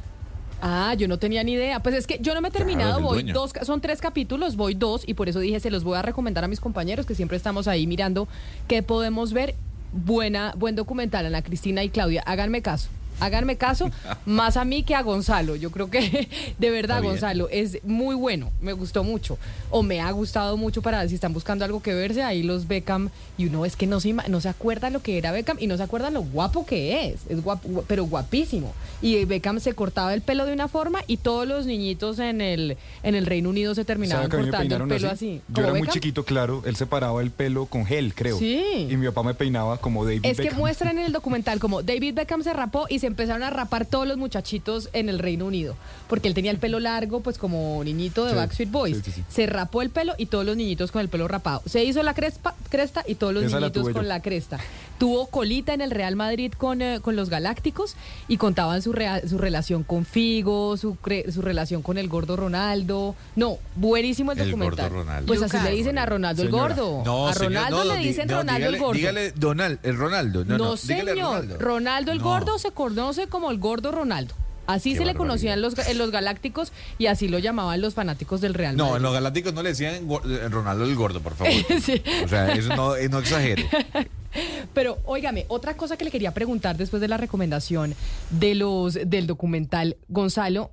Ah, 0.61 0.95
yo 0.97 1.09
no 1.09 1.19
tenía 1.19 1.43
ni 1.43 1.53
idea. 1.55 1.81
Pues 1.81 1.95
es 1.95 2.07
que 2.07 2.19
yo 2.21 2.35
no 2.35 2.41
me 2.41 2.49
he 2.49 2.51
terminado, 2.53 3.01
voy 3.01 3.15
dueño. 3.23 3.35
dos, 3.35 3.53
son 3.63 3.81
tres 3.81 4.01
capítulos, 4.01 4.55
voy 4.57 4.75
dos 4.75 5.03
y 5.07 5.15
por 5.15 5.29
eso 5.29 5.41
dije 5.41 5.59
se 5.59 5.71
los 5.71 5.83
voy 5.85 5.97
a 5.99 6.03
recomendar 6.03 6.45
a 6.45 6.49
mis 6.49 6.61
compañeros 6.61 7.05
que 7.07 7.15
siempre 7.17 7.37
estamos 7.37 7.67
ahí 7.69 7.87
mirando 7.87 8.29
qué 8.69 8.83
podemos 8.83 9.33
ver. 9.33 9.55
Buena, 9.93 10.55
buen 10.57 10.75
documental, 10.75 11.27
Ana 11.27 11.43
Cristina 11.43 11.83
y 11.85 11.89
Claudia. 11.91 12.23
Háganme 12.27 12.63
caso. 12.63 12.89
Háganme 13.25 13.57
caso, 13.57 13.91
más 14.27 14.57
a 14.57 14.65
mí 14.65 14.83
que 14.83 14.95
a 14.95 15.03
Gonzalo. 15.03 15.57
Yo 15.57 15.71
creo 15.71 15.91
que, 15.91 16.29
de 16.59 16.71
verdad. 16.71 17.03
Gonzalo, 17.03 17.49
es 17.51 17.79
muy 17.85 18.15
bueno. 18.15 18.51
Me 18.61 18.73
gustó 18.73 19.05
mucho. 19.05 19.39
O 19.71 19.83
me 19.83 20.01
ha 20.01 20.11
gustado 20.11 20.57
mucho 20.57 20.83
para 20.83 21.07
si 21.09 21.15
están 21.15 21.33
buscando 21.33 21.65
algo 21.65 21.83
que 21.83 21.95
verse, 21.95 22.23
ahí 22.23 22.43
los 22.43 22.69
Beckham. 22.69 23.11
Y 23.39 23.47
uno 23.47 23.65
es 23.65 23.77
que 23.77 23.87
no 23.87 23.99
se, 24.01 24.13
no 24.13 24.41
se 24.41 24.49
acuerda 24.49 24.91
lo 24.91 25.03
que 25.03 25.19
era 25.19 25.33
Beckham 25.33 25.57
y 25.61 25.67
no 25.67 25.77
se 25.77 25.83
acuerda 25.83 26.11
lo 26.11 26.23
guapo 26.23 26.67
que 26.67 27.07
es. 27.07 27.21
Es 27.29 27.43
guapo, 27.43 27.69
gu- 27.69 27.85
pero 27.87 28.05
guapísimo. 28.05 28.73
Y 29.01 29.25
Beckham 29.25 29.59
se 29.61 29.73
cortaba 29.75 30.13
el 30.15 30.21
pelo 30.21 30.45
de 30.47 30.53
una 30.53 30.69
forma 30.69 31.01
y 31.07 31.17
todos 31.17 31.47
los 31.49 31.67
niñitos 31.67 32.19
en 32.19 32.41
el, 32.41 32.77
en 33.03 33.15
el 33.15 33.27
Reino 33.27 33.49
Unido 33.51 33.75
se 33.75 33.85
terminaban 33.85 34.31
¿Sabe 34.31 34.45
que 34.45 34.51
cortando 34.51 34.77
el 34.77 34.83
pelo 34.89 35.09
así? 35.11 35.15
así. 35.15 35.41
Yo 35.49 35.55
¿Como 35.55 35.65
era 35.67 35.73
muy 35.73 35.81
Beckham? 35.83 35.95
chiquito, 35.95 36.25
claro. 36.25 36.63
Él 36.67 36.77
se 36.77 36.87
paraba 36.87 37.21
el 37.23 37.31
pelo 37.31 37.67
con 37.67 37.85
gel, 37.87 38.15
creo. 38.15 38.39
Sí. 38.39 38.87
Y 38.91 38.97
mi 38.97 39.07
papá 39.07 39.23
me 39.23 39.35
peinaba 39.35 39.79
como 39.79 40.05
David 40.05 40.21
Es 40.25 40.37
que 40.37 40.45
Beckham. 40.45 40.59
muestran 40.59 40.99
en 40.99 41.07
el 41.07 41.13
documental 41.13 41.59
como 41.59 41.83
David 41.83 42.15
Beckham 42.15 42.43
se 42.43 42.53
rapó 42.53 42.87
y 42.89 42.99
se 42.99 43.07
empezaron 43.13 43.43
a 43.43 43.51
rapar 43.51 43.87
todos 43.87 44.07
los 44.07 44.17
muchachitos 44.17 44.89
en 44.93 45.09
el 45.09 45.19
Reino 45.19 45.47
Unido. 45.47 45.77
Porque 46.09 46.29
él 46.29 46.35
tenía 46.35 46.51
el 46.51 46.59
pelo 46.59 46.81
largo, 46.81 47.21
pues 47.21 47.39
como 47.39 47.83
niñito 47.85 48.25
de 48.25 48.31
Sí, 48.33 48.37
Backstreet 48.37 48.71
Boys. 48.71 48.97
sí, 48.97 49.03
sí, 49.05 49.13
sí. 49.13 49.25
Se 49.29 49.47
rapó 49.47 49.81
el 49.83 49.91
pelo 49.91 50.15
y 50.19 50.27
todos 50.27 50.45
los 50.45 50.57
niñitos 50.57 50.91
con 50.93 51.01
el 51.01 51.09
pelo 51.09 51.29
rapado. 51.29 51.63
Se 51.67 51.85
hizo 51.85 52.03
la 52.03 52.15
crespa- 52.15 52.55
cresta 52.69 53.05
y 53.07 53.15
todos 53.15 53.33
los 53.33 53.45
Esa 53.45 53.59
niñitos 53.61 53.85
con 53.85 53.95
yo. 53.95 54.03
la 54.03 54.21
cresta. 54.21 54.59
Tuvo 54.99 55.27
colita 55.27 55.75
en 55.75 55.81
el 55.81 55.91
Real 55.91 56.15
Madrid 56.17 56.53
con, 56.57 56.81
eh, 56.83 57.01
con 57.01 57.17
los 57.17 57.29
Galácticos 57.29 57.97
y 58.29 58.37
contaban 58.37 58.83
su, 58.83 58.93
rea- 58.93 59.27
su 59.27 59.39
relación 59.39 59.83
con 59.85 60.05
Figo, 60.05 60.77
su, 60.77 60.97
cre- 60.97 61.31
su 61.33 61.43
relación 61.43 61.83
con 61.83 61.99
el 61.99 62.09
gordo 62.09 62.37
Ronaldo. 62.37 63.15
No, 63.35 63.59
buenísimo 63.77 64.33
el, 64.33 64.39
El 64.41 64.51
documental. 64.51 64.89
gordo 64.91 65.03
Ronaldo. 65.05 65.27
Pues 65.27 65.43
así 65.43 65.57
Lucas. 65.57 65.71
le 65.71 65.77
dicen 65.77 65.99
a 65.99 66.07
Ronaldo 66.07 66.43
el 66.43 66.51
gordo. 66.51 67.03
No, 67.05 67.29
a 67.29 67.35
señor, 67.35 67.53
Ronaldo 67.55 67.85
no, 67.85 67.95
le 67.95 67.99
di- 68.01 68.07
dicen 68.09 68.29
no, 68.29 68.37
Ronaldo 68.39 68.59
dígale, 68.59 68.77
el 68.77 68.83
gordo. 68.83 68.99
Dígale 68.99 69.33
Donald, 69.33 69.79
el 69.83 69.97
Ronaldo. 69.97 70.45
No, 70.45 70.59
No, 70.59 70.65
no, 70.65 70.77
dígale 70.77 71.11
señor. 71.13 71.27
Ronaldo. 71.33 71.59
Ronaldo, 71.59 72.13
el 72.13 72.19
No. 72.19 72.25
gordo 72.25 72.59
se 72.59 72.71
conoce 72.95 73.27
como 73.29 73.51
el 73.51 73.59
gordo 73.59 73.91
Ronaldo. 73.93 74.35
Así 74.65 74.91
Qué 74.93 74.99
se 74.99 75.05
le 75.05 75.07
barbaridad. 75.13 75.19
conocían 75.19 75.61
los, 75.61 75.77
en 75.89 75.99
los 75.99 76.11
Galácticos 76.13 76.73
y 76.97 77.07
así 77.07 77.27
lo 77.27 77.41
llamaban 77.41 77.81
los 77.81 77.95
fanáticos 77.95 78.41
del 78.41 78.55
Real 78.55 78.77
No, 78.77 78.85
Madrid. 78.85 78.97
en 78.99 79.03
los 79.03 79.13
Galácticos 79.13 79.55
no 79.55 79.63
le 79.65 79.71
decían 79.71 79.95
eh, 79.95 80.49
Ronaldo 80.49 80.85
el 80.85 80.95
gordo, 80.95 81.21
por 81.21 81.35
favor. 81.35 81.53
Sí. 81.83 82.01
O 82.25 82.29
sea, 82.29 82.53
eso 82.55 82.75
no, 82.77 82.95
eh, 82.95 83.09
no 83.09 83.19
exagere. 83.19 83.69
Pero, 84.75 84.99
óigame, 85.05 85.45
otra 85.49 85.77
cosa 85.77 85.97
que 85.97 86.05
le 86.05 86.11
quería 86.11 86.33
preguntar 86.33 86.77
después 86.77 87.01
de 87.01 87.09
la 87.09 87.17
recomendación 87.17 87.95
de 88.31 88.55
los 88.55 88.95
del 88.95 89.27
documental, 89.27 89.97
Gonzalo, 90.09 90.71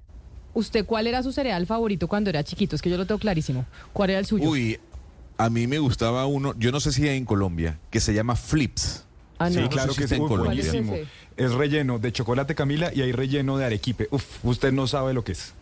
¿usted 0.54 0.86
cuál 0.86 1.08
era 1.08 1.24
su 1.24 1.32
cereal 1.32 1.66
favorito 1.66 2.08
cuando 2.08 2.30
era 2.30 2.44
chiquito? 2.44 2.76
Es 2.76 2.82
que 2.82 2.90
yo 2.90 2.98
lo 2.98 3.06
tengo 3.06 3.20
clarísimo. 3.20 3.66
¿Cuál 3.92 4.12
era 4.12 4.20
el 4.20 4.26
suyo? 4.26 4.50
Uy, 4.50 4.80
a 5.38 5.50
mí 5.50 5.68
me 5.68 5.80
gustaba 5.80 6.26
uno, 6.28 6.54
yo 6.58 6.72
no 6.72 6.80
sé 6.80 6.92
si 6.94 7.08
hay 7.08 7.18
en 7.18 7.26
Colombia, 7.26 7.80
que 7.90 8.00
se 8.00 8.14
llama 8.14 8.36
Flips. 8.36 9.06
Ah, 9.40 9.50
Sí, 9.50 9.58
no. 9.60 9.70
claro 9.70 9.88
No 9.88 9.94
sé 9.94 10.00
que 10.00 10.06
es 10.06 10.12
en 10.12 10.20
Colombia. 10.28 10.46
buenísimo. 10.54 10.92
¿Cuál 10.92 11.02
es 11.02 11.08
Es 11.40 11.54
relleno 11.54 12.00
de 12.00 12.12
chocolate 12.12 12.54
Camila 12.54 12.92
y 12.94 13.02
hay 13.02 13.14
relleno 13.14 13.58
de 13.58 13.64
arequipe. 13.64 14.10
Uf, 14.12 14.44
usted 14.44 14.74
no 14.74 14.88
sabe 14.88 15.14
lo 15.14 15.24
que 15.24 15.32
es. 15.32 15.54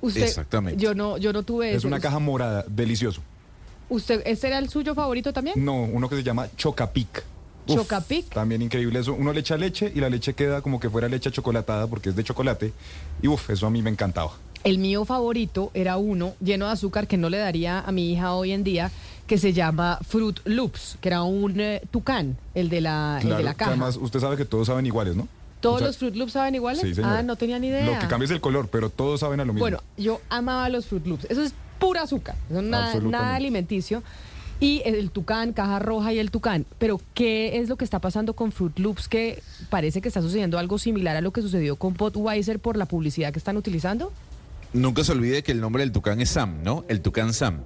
Usted, 0.00 0.24
Exactamente. 0.24 0.82
Yo 0.82 0.92
no, 0.92 1.18
yo 1.18 1.32
no 1.32 1.44
tuve 1.44 1.72
Es 1.72 1.84
una 1.84 2.00
caja 2.00 2.18
morada, 2.18 2.64
delicioso. 2.66 3.22
¿Usted, 3.88 4.22
¿Ese 4.24 4.48
era 4.48 4.58
el 4.58 4.68
suyo 4.68 4.92
favorito 4.92 5.32
también? 5.32 5.64
No, 5.64 5.82
uno 5.82 6.08
que 6.08 6.16
se 6.16 6.24
llama 6.24 6.48
Chocapic. 6.56 7.22
Uf, 7.68 7.76
Chocapic. 7.76 8.28
También 8.30 8.60
increíble 8.60 8.98
eso. 8.98 9.14
Uno 9.14 9.32
le 9.32 9.38
echa 9.38 9.56
leche 9.56 9.92
y 9.94 10.00
la 10.00 10.10
leche 10.10 10.34
queda 10.34 10.62
como 10.62 10.80
que 10.80 10.90
fuera 10.90 11.08
leche 11.08 11.30
chocolatada 11.30 11.86
porque 11.86 12.08
es 12.08 12.16
de 12.16 12.24
chocolate. 12.24 12.72
Y 13.22 13.28
uff, 13.28 13.50
eso 13.50 13.68
a 13.68 13.70
mí 13.70 13.82
me 13.82 13.90
encantaba. 13.90 14.32
El 14.64 14.78
mío 14.78 15.04
favorito 15.04 15.70
era 15.74 15.96
uno 15.96 16.34
lleno 16.40 16.66
de 16.66 16.72
azúcar 16.72 17.06
que 17.06 17.16
no 17.16 17.30
le 17.30 17.38
daría 17.38 17.80
a 17.80 17.92
mi 17.92 18.12
hija 18.12 18.34
hoy 18.34 18.52
en 18.52 18.62
día, 18.62 18.90
que 19.30 19.38
se 19.38 19.52
llama 19.52 19.96
Fruit 20.02 20.40
Loops, 20.44 20.98
que 21.00 21.08
era 21.08 21.22
un 21.22 21.60
eh, 21.60 21.82
tucán, 21.92 22.36
el 22.52 22.68
de 22.68 22.80
la, 22.80 23.18
el 23.18 23.22
de 23.22 23.28
Claro, 23.28 23.44
la 23.44 23.52
que 23.52 23.56
caja. 23.58 23.70
además 23.70 23.96
usted 23.96 24.18
sabe 24.18 24.36
que 24.36 24.44
todos 24.44 24.66
saben 24.66 24.86
iguales, 24.86 25.14
¿no? 25.14 25.28
¿Todos 25.60 25.76
O 25.76 25.78
sea, 25.78 25.86
los 25.86 25.98
Fruit 25.98 26.16
Loops 26.16 26.32
saben 26.32 26.56
iguales? 26.56 26.82
Sí, 26.82 27.00
ah, 27.00 27.22
no 27.22 27.36
tenía 27.36 27.60
ni 27.60 27.68
idea. 27.68 27.86
Lo 27.86 27.96
que 28.00 28.08
cambia 28.08 28.24
es 28.24 28.32
el 28.32 28.40
color, 28.40 28.66
pero 28.72 28.90
todos 28.90 29.20
saben 29.20 29.38
a 29.38 29.44
lo 29.44 29.52
mismo. 29.52 29.62
Bueno, 29.62 29.78
yo 29.96 30.20
amaba 30.30 30.68
los 30.68 30.86
Fruit 30.86 31.06
Loops. 31.06 31.26
Eso 31.30 31.44
es 31.44 31.54
pura 31.78 32.02
azúcar. 32.02 32.34
Eso 32.50 32.58
es 32.58 32.64
nada, 32.64 32.92
nada 32.96 33.36
alimenticio. 33.36 34.02
Y 34.58 34.82
el 34.84 35.12
tucán, 35.12 35.52
caja 35.52 35.78
roja 35.78 36.12
y 36.12 36.18
el 36.18 36.32
tucán. 36.32 36.66
Pero, 36.80 37.00
¿qué 37.14 37.60
es 37.60 37.68
lo 37.68 37.76
que 37.76 37.84
está 37.84 38.00
pasando 38.00 38.32
con 38.32 38.50
Fruit 38.50 38.80
Loops? 38.80 39.06
Que 39.06 39.44
parece 39.68 40.00
que 40.00 40.08
está 40.08 40.22
sucediendo 40.22 40.58
algo 40.58 40.76
similar 40.76 41.14
a 41.16 41.20
lo 41.20 41.30
que 41.30 41.40
sucedió 41.40 41.76
con 41.76 41.94
Budweiser 41.94 42.58
por 42.58 42.76
la 42.76 42.86
publicidad 42.86 43.32
que 43.32 43.38
están 43.38 43.56
utilizando. 43.56 44.12
Nunca 44.72 45.02
se 45.02 45.12
olvide 45.12 45.42
que 45.42 45.52
el 45.52 45.60
nombre 45.60 45.82
del 45.84 45.92
tucán 45.92 46.20
es 46.20 46.30
Sam, 46.30 46.62
¿no? 46.62 46.84
El 46.88 47.00
tucán 47.00 47.32
Sam. 47.32 47.60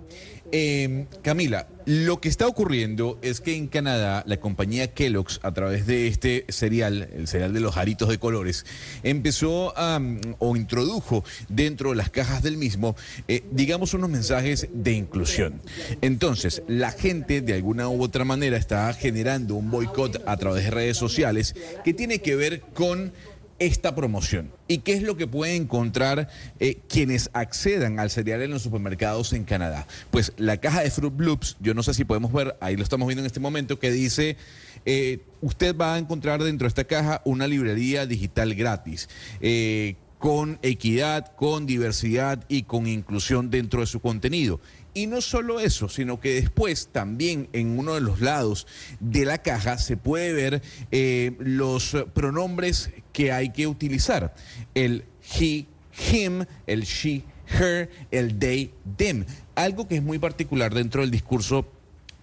Eh, 0.52 1.06
Camila, 1.22 1.66
lo 1.86 2.20
que 2.20 2.28
está 2.28 2.46
ocurriendo 2.46 3.18
es 3.22 3.40
que 3.40 3.56
en 3.56 3.66
Canadá 3.66 4.22
la 4.26 4.38
compañía 4.38 4.92
Kellogg's, 4.94 5.40
a 5.42 5.52
través 5.52 5.86
de 5.86 6.06
este 6.06 6.44
cereal, 6.48 7.08
el 7.14 7.28
cereal 7.28 7.52
de 7.52 7.60
los 7.60 7.76
aritos 7.76 8.08
de 8.08 8.18
colores, 8.18 8.64
empezó 9.02 9.76
a, 9.76 10.00
o 10.38 10.56
introdujo 10.56 11.24
dentro 11.48 11.90
de 11.90 11.96
las 11.96 12.10
cajas 12.10 12.42
del 12.42 12.56
mismo, 12.56 12.96
eh, 13.28 13.44
digamos, 13.50 13.94
unos 13.94 14.10
mensajes 14.10 14.68
de 14.72 14.92
inclusión. 14.92 15.60
Entonces, 16.00 16.62
la 16.68 16.90
gente 16.90 17.40
de 17.40 17.54
alguna 17.54 17.88
u 17.88 18.02
otra 18.02 18.24
manera 18.24 18.56
está 18.56 18.92
generando 18.94 19.54
un 19.54 19.70
boicot 19.70 20.22
a 20.26 20.36
través 20.36 20.64
de 20.64 20.70
redes 20.70 20.96
sociales 20.96 21.54
que 21.84 21.92
tiene 21.94 22.20
que 22.20 22.36
ver 22.36 22.60
con 22.74 23.12
esta 23.58 23.94
promoción. 23.94 24.50
¿Y 24.68 24.78
qué 24.78 24.94
es 24.94 25.02
lo 25.02 25.16
que 25.16 25.26
pueden 25.26 25.62
encontrar 25.62 26.28
eh, 26.60 26.78
quienes 26.88 27.30
accedan 27.32 27.98
al 27.98 28.10
cereal 28.10 28.42
en 28.42 28.50
los 28.50 28.62
supermercados 28.62 29.32
en 29.32 29.44
Canadá? 29.44 29.86
Pues 30.10 30.32
la 30.36 30.56
caja 30.58 30.82
de 30.82 30.90
Fruit 30.90 31.14
Loops, 31.18 31.56
yo 31.60 31.74
no 31.74 31.82
sé 31.82 31.94
si 31.94 32.04
podemos 32.04 32.32
ver, 32.32 32.56
ahí 32.60 32.76
lo 32.76 32.82
estamos 32.82 33.06
viendo 33.06 33.22
en 33.22 33.26
este 33.26 33.40
momento, 33.40 33.78
que 33.78 33.90
dice, 33.90 34.36
eh, 34.84 35.20
usted 35.40 35.76
va 35.76 35.94
a 35.94 35.98
encontrar 35.98 36.42
dentro 36.42 36.66
de 36.66 36.68
esta 36.68 36.84
caja 36.84 37.22
una 37.24 37.46
librería 37.46 38.06
digital 38.06 38.54
gratis. 38.54 39.08
eh, 39.40 39.96
con 40.24 40.58
equidad, 40.62 41.34
con 41.36 41.66
diversidad 41.66 42.46
y 42.48 42.62
con 42.62 42.86
inclusión 42.86 43.50
dentro 43.50 43.80
de 43.80 43.86
su 43.86 44.00
contenido. 44.00 44.58
Y 44.96 45.08
no 45.08 45.20
solo 45.20 45.58
eso, 45.58 45.88
sino 45.88 46.20
que 46.20 46.34
después 46.34 46.88
también 46.92 47.48
en 47.52 47.76
uno 47.78 47.94
de 47.94 48.00
los 48.00 48.20
lados 48.20 48.68
de 49.00 49.24
la 49.24 49.38
caja 49.38 49.76
se 49.76 49.96
puede 49.96 50.32
ver 50.32 50.62
eh, 50.92 51.32
los 51.40 51.96
pronombres 52.14 52.90
que 53.12 53.32
hay 53.32 53.50
que 53.50 53.66
utilizar. 53.66 54.34
El 54.74 55.04
he, 55.36 55.66
him, 56.12 56.44
el 56.68 56.82
she, 56.82 57.24
her, 57.58 57.90
el 58.12 58.38
they, 58.38 58.72
them. 58.96 59.24
Algo 59.56 59.88
que 59.88 59.96
es 59.96 60.02
muy 60.02 60.20
particular 60.20 60.72
dentro 60.72 61.00
del 61.00 61.10
discurso 61.10 61.68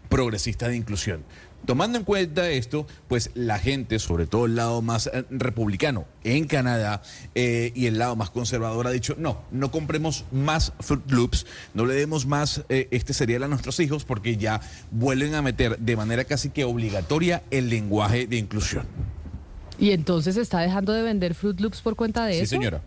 progresista 0.07 0.69
de 0.69 0.77
inclusión. 0.77 1.23
Tomando 1.65 1.97
en 1.99 2.03
cuenta 2.03 2.49
esto, 2.49 2.88
pues 3.07 3.29
la 3.35 3.59
gente, 3.59 3.99
sobre 3.99 4.25
todo 4.25 4.45
el 4.47 4.55
lado 4.55 4.81
más 4.81 5.07
eh, 5.07 5.25
republicano 5.29 6.05
en 6.23 6.45
Canadá 6.47 7.01
eh, 7.35 7.71
y 7.75 7.85
el 7.85 7.99
lado 7.99 8.15
más 8.15 8.31
conservador, 8.31 8.88
ha 8.88 8.91
dicho, 8.91 9.15
no, 9.19 9.41
no 9.51 9.69
compremos 9.71 10.25
más 10.31 10.73
Fruit 10.79 11.09
Loops, 11.11 11.45
no 11.73 11.85
le 11.85 11.93
demos 11.93 12.25
más 12.25 12.63
eh, 12.69 12.88
este 12.91 13.13
cereal 13.13 13.43
a 13.43 13.47
nuestros 13.47 13.79
hijos 13.79 14.05
porque 14.05 14.38
ya 14.38 14.59
vuelven 14.89 15.35
a 15.35 15.41
meter 15.43 15.77
de 15.77 15.95
manera 15.95 16.23
casi 16.25 16.49
que 16.49 16.63
obligatoria 16.63 17.43
el 17.51 17.69
lenguaje 17.69 18.25
de 18.25 18.38
inclusión. 18.38 18.85
Y 19.77 19.91
entonces 19.91 20.38
está 20.38 20.59
dejando 20.61 20.93
de 20.93 21.03
vender 21.03 21.35
Fruit 21.35 21.59
Loops 21.59 21.81
por 21.81 21.95
cuenta 21.95 22.25
de 22.25 22.33
Sí, 22.33 22.39
eso. 22.41 22.49
señora. 22.55 22.81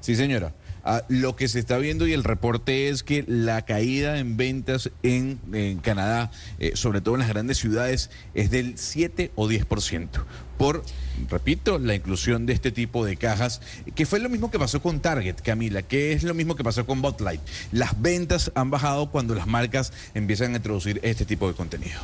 Sí, 0.00 0.16
señora. 0.16 0.54
Ah, 0.84 1.02
lo 1.08 1.36
que 1.36 1.48
se 1.48 1.58
está 1.58 1.78
viendo 1.78 2.06
y 2.06 2.12
el 2.12 2.24
reporte 2.24 2.88
es 2.88 3.02
que 3.02 3.24
la 3.26 3.62
caída 3.62 4.18
en 4.18 4.36
ventas 4.36 4.90
en, 5.02 5.38
Canadá, 5.82 6.30
eh, 6.58 6.72
sobre 6.74 7.00
todo 7.00 7.14
en 7.14 7.20
las 7.20 7.28
grandes 7.28 7.58
ciudades, 7.58 8.10
es 8.34 8.50
del 8.50 8.78
7 8.78 9.32
o 9.34 9.48
10%. 9.48 10.08
Por, 10.56 10.84
repito, 11.30 11.78
la 11.78 11.94
inclusión 11.94 12.44
de 12.44 12.52
este 12.52 12.70
tipo 12.70 13.04
de 13.04 13.16
cajas, 13.16 13.60
que 13.94 14.04
fue 14.04 14.20
lo 14.20 14.28
mismo 14.28 14.50
que 14.50 14.58
pasó 14.58 14.82
con 14.82 15.00
Target, 15.00 15.36
Camila, 15.42 15.82
que 15.82 16.12
es 16.12 16.22
lo 16.22 16.34
mismo 16.34 16.54
que 16.54 16.64
pasó 16.64 16.84
con 16.86 17.00
Botlight. 17.00 17.40
Las 17.72 18.00
ventas 18.00 18.52
han 18.54 18.70
bajado 18.70 19.10
cuando 19.10 19.34
las 19.34 19.46
marcas 19.46 19.92
empiezan 20.14 20.52
a 20.52 20.56
introducir 20.56 21.00
este 21.02 21.24
tipo 21.24 21.48
de 21.48 21.54
contenido. 21.54 21.98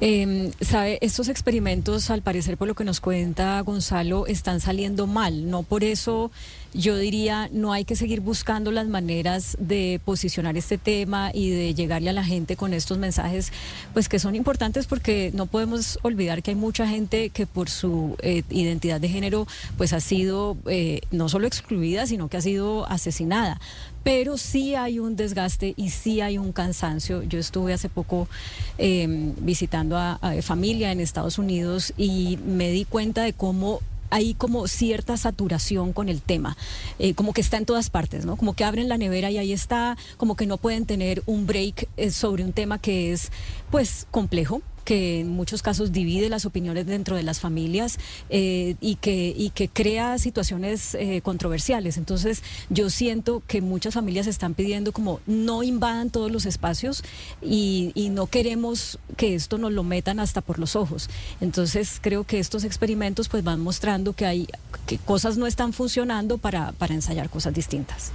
Eh, 0.00 0.50
Sabe, 0.60 0.98
estos 1.02 1.28
experimentos, 1.28 2.10
al 2.10 2.22
parecer, 2.22 2.56
por 2.56 2.68
lo 2.68 2.74
que 2.74 2.84
nos 2.84 3.00
cuenta 3.00 3.60
Gonzalo, 3.60 4.26
están 4.26 4.60
saliendo 4.60 5.06
mal. 5.06 5.48
No 5.50 5.62
por 5.62 5.84
eso 5.84 6.30
yo 6.74 6.96
diría 6.98 7.48
no 7.52 7.72
hay 7.72 7.84
que 7.84 7.96
seguir 7.96 8.20
buscando 8.20 8.72
las 8.72 8.86
maneras 8.88 9.56
de 9.60 10.00
posicionar 10.04 10.56
este 10.56 10.76
tema 10.76 11.30
y 11.32 11.50
de 11.50 11.74
llegarle 11.74 12.10
a 12.10 12.12
la 12.12 12.24
gente 12.24 12.56
con 12.56 12.74
estos 12.74 12.98
mensajes, 12.98 13.52
pues 13.92 14.08
que 14.08 14.18
son 14.18 14.34
importantes 14.34 14.86
porque 14.86 15.30
no 15.34 15.46
podemos 15.46 15.98
olvidar 16.02 16.42
que 16.42 16.50
hay 16.50 16.56
mucha 16.56 16.86
gente 16.86 17.30
que 17.30 17.46
por 17.46 17.70
su 17.70 18.16
eh, 18.20 18.42
identidad 18.50 19.00
de 19.00 19.08
género, 19.08 19.46
pues 19.76 19.92
ha 19.92 20.00
sido 20.00 20.56
eh, 20.66 21.00
no 21.10 21.28
solo 21.28 21.46
excluida, 21.46 22.06
sino 22.06 22.28
que 22.28 22.36
ha 22.36 22.42
sido 22.42 22.86
asesinada 22.88 23.60
pero 24.02 24.36
sí 24.36 24.74
hay 24.74 24.98
un 24.98 25.16
desgaste 25.16 25.72
y 25.78 25.88
sí 25.88 26.20
hay 26.20 26.36
un 26.36 26.52
cansancio. 26.52 27.22
Yo 27.22 27.38
estuve 27.38 27.72
hace 27.72 27.88
poco 27.88 28.28
eh, 28.76 29.32
visitando 29.38 29.96
a, 29.96 30.18
a 30.20 30.42
familia 30.42 30.92
en 30.92 31.00
Estados 31.00 31.38
Unidos 31.38 31.94
y 31.96 32.38
me 32.46 32.70
di 32.70 32.84
cuenta 32.84 33.22
de 33.22 33.32
cómo 33.32 33.80
hay 34.14 34.34
como 34.34 34.68
cierta 34.68 35.16
saturación 35.16 35.92
con 35.92 36.08
el 36.08 36.22
tema, 36.22 36.56
eh, 37.00 37.14
como 37.14 37.32
que 37.32 37.40
está 37.40 37.56
en 37.56 37.66
todas 37.66 37.90
partes, 37.90 38.24
¿no? 38.24 38.36
Como 38.36 38.54
que 38.54 38.62
abren 38.62 38.88
la 38.88 38.96
nevera 38.96 39.28
y 39.32 39.38
ahí 39.38 39.52
está, 39.52 39.96
como 40.18 40.36
que 40.36 40.46
no 40.46 40.56
pueden 40.56 40.86
tener 40.86 41.24
un 41.26 41.48
break 41.48 41.88
eh, 41.96 42.12
sobre 42.12 42.44
un 42.44 42.52
tema 42.52 42.78
que 42.78 43.12
es, 43.12 43.32
pues, 43.72 44.06
complejo 44.12 44.62
que 44.84 45.20
en 45.20 45.28
muchos 45.28 45.62
casos 45.62 45.92
divide 45.92 46.28
las 46.28 46.46
opiniones 46.46 46.86
dentro 46.86 47.16
de 47.16 47.22
las 47.22 47.40
familias 47.40 47.98
eh, 48.30 48.76
y, 48.80 48.96
que, 48.96 49.34
y 49.36 49.50
que 49.50 49.68
crea 49.68 50.18
situaciones 50.18 50.94
eh, 50.94 51.20
controversiales. 51.22 51.96
Entonces 51.96 52.42
yo 52.70 52.90
siento 52.90 53.42
que 53.46 53.60
muchas 53.60 53.94
familias 53.94 54.26
están 54.26 54.54
pidiendo 54.54 54.92
como 54.92 55.20
no 55.26 55.62
invadan 55.62 56.10
todos 56.10 56.30
los 56.30 56.46
espacios 56.46 57.02
y, 57.42 57.92
y 57.94 58.10
no 58.10 58.26
queremos 58.26 58.98
que 59.16 59.34
esto 59.34 59.58
nos 59.58 59.72
lo 59.72 59.82
metan 59.82 60.20
hasta 60.20 60.40
por 60.40 60.58
los 60.58 60.76
ojos. 60.76 61.08
Entonces 61.40 61.98
creo 62.00 62.24
que 62.24 62.38
estos 62.38 62.64
experimentos 62.64 63.28
pues 63.28 63.42
van 63.42 63.60
mostrando 63.60 64.12
que 64.12 64.26
hay 64.26 64.48
que 64.86 64.98
cosas 64.98 65.36
no 65.38 65.46
están 65.46 65.72
funcionando 65.72 66.38
para, 66.38 66.72
para 66.72 66.94
ensayar 66.94 67.30
cosas 67.30 67.54
distintas. 67.54 68.12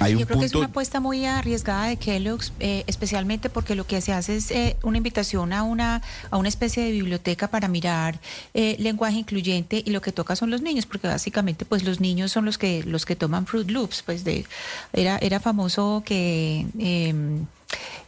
Hay 0.00 0.18
Yo 0.18 0.26
creo 0.26 0.40
que 0.40 0.46
es 0.46 0.54
una 0.54 0.66
apuesta 0.66 1.00
muy 1.00 1.26
arriesgada 1.26 1.86
de 1.86 1.96
Kellogg's, 1.96 2.52
eh, 2.60 2.84
especialmente 2.86 3.50
porque 3.50 3.74
lo 3.74 3.86
que 3.86 4.00
se 4.00 4.12
hace 4.12 4.36
es 4.36 4.50
eh, 4.50 4.76
una 4.82 4.98
invitación 4.98 5.52
a 5.52 5.62
una, 5.62 6.02
a 6.30 6.36
una 6.36 6.48
especie 6.48 6.84
de 6.84 6.92
biblioteca 6.92 7.48
para 7.48 7.68
mirar 7.68 8.18
eh, 8.54 8.76
lenguaje 8.78 9.16
incluyente 9.16 9.82
y 9.84 9.90
lo 9.90 10.00
que 10.00 10.12
toca 10.12 10.36
son 10.36 10.50
los 10.50 10.62
niños, 10.62 10.86
porque 10.86 11.08
básicamente 11.08 11.64
pues 11.64 11.84
los 11.84 12.00
niños 12.00 12.32
son 12.32 12.44
los 12.44 12.58
que 12.58 12.82
los 12.84 13.04
que 13.06 13.16
toman 13.16 13.46
Fruit 13.46 13.70
Loops, 13.70 14.02
pues 14.02 14.24
de 14.24 14.44
era 14.92 15.18
era 15.18 15.40
famoso 15.40 16.02
que 16.04 16.66
em, 16.78 17.46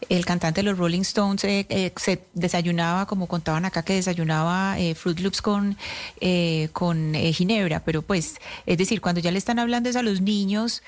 el 0.09 0.25
cantante 0.25 0.61
de 0.61 0.65
los 0.71 0.79
Rolling 0.79 1.01
Stones 1.01 1.43
eh, 1.45 1.67
eh, 1.69 1.93
se 1.97 2.23
desayunaba, 2.35 3.07
como 3.07 3.27
contaban 3.27 3.65
acá, 3.65 3.83
que 3.83 3.95
desayunaba 3.95 4.79
eh, 4.79 4.95
Fruit 4.95 5.19
Loops 5.21 5.43
con, 5.43 5.77
eh, 6.21 6.69
con 6.73 7.15
Ginebra, 7.15 7.81
pero 7.85 8.03
pues, 8.03 8.37
es 8.67 8.79
decir, 8.79 9.01
cuando 9.01 9.21
ya 9.21 9.31
le 9.33 9.39
están 9.39 9.59
hablando 9.59 9.89
es 9.89 9.97
a 9.97 10.03
los 10.03 10.21
niños, 10.21 10.83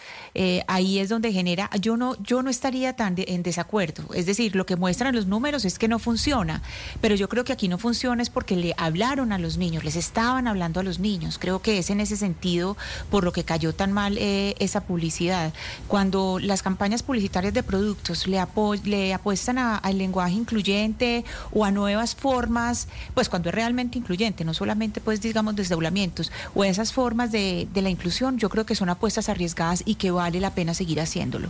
ahí 0.67 0.99
es 0.99 1.09
donde 1.09 1.33
genera, 1.33 1.71
yo 1.81 1.97
no, 1.97 2.17
yo 2.23 2.43
no 2.43 2.51
estaría 2.51 2.95
tan 2.95 3.15
de- 3.15 3.25
en 3.29 3.43
desacuerdo, 3.43 4.05
es 4.15 4.27
decir, 4.27 4.55
lo 4.55 4.67
que 4.67 4.77
muestran 4.77 5.15
los 5.15 5.27
números 5.27 5.65
es 5.65 5.79
que 5.79 5.89
no 5.89 5.99
funciona, 5.99 6.63
pero 7.01 7.15
yo 7.15 7.29
creo 7.29 7.45
que 7.45 7.53
aquí 7.53 7.69
no 7.69 7.79
funciona 7.79 8.23
es 8.23 8.31
porque 8.31 8.57
le 8.57 8.75
hablaron 8.77 9.33
a 9.33 9.39
los 9.39 9.57
niños, 9.57 9.85
les 9.85 9.97
estaban 9.97 10.47
hablando 10.47 10.81
a 10.81 10.83
los 10.83 10.99
niños, 10.99 11.39
creo 11.39 11.61
que 11.63 11.79
es 11.79 11.91
en 11.91 12.01
ese 12.01 12.17
sentido 12.17 12.77
por 13.11 13.25
lo 13.25 13.33
que 13.33 13.45
cayó 13.45 13.75
tan 13.75 13.93
mal 13.93 14.17
esa 14.19 14.83
publicidad. 14.83 15.53
Cuando 15.89 16.39
las 16.39 16.63
campañas 16.63 17.03
publicitarias 17.03 17.55
de 17.55 17.63
productos 17.63 18.27
le, 18.27 18.39
apo- 18.39 18.68
le 18.75 19.15
apuestan 19.15 19.59
al 19.59 19.99
lenguaje 19.99 20.35
incluyente 20.35 21.25
o 21.53 21.65
a 21.65 21.71
nuevas 21.71 22.15
formas, 22.15 22.89
pues 23.15 23.29
cuando 23.29 23.49
es 23.49 23.55
realmente 23.55 23.99
incluyente, 23.99 24.45
no 24.45 24.55
solamente 24.55 25.01
pues 25.01 25.21
digamos 25.21 25.57
desdoblamientos 25.57 26.33
o 26.55 26.65
esas 26.65 26.93
formas 26.93 27.33
de, 27.33 27.69
de 27.73 27.83
la 27.83 27.91
inclusión, 27.91 28.39
yo 28.39 28.49
creo 28.49 28.67
que 28.67 28.75
son 28.75 28.89
apuestas 28.89 29.29
arriesgadas 29.29 29.83
y 29.85 29.97
que 29.97 30.11
vale 30.11 30.41
la 30.41 30.51
pena 30.51 30.75
seguir 30.75 31.01
haciéndolo. 31.01 31.49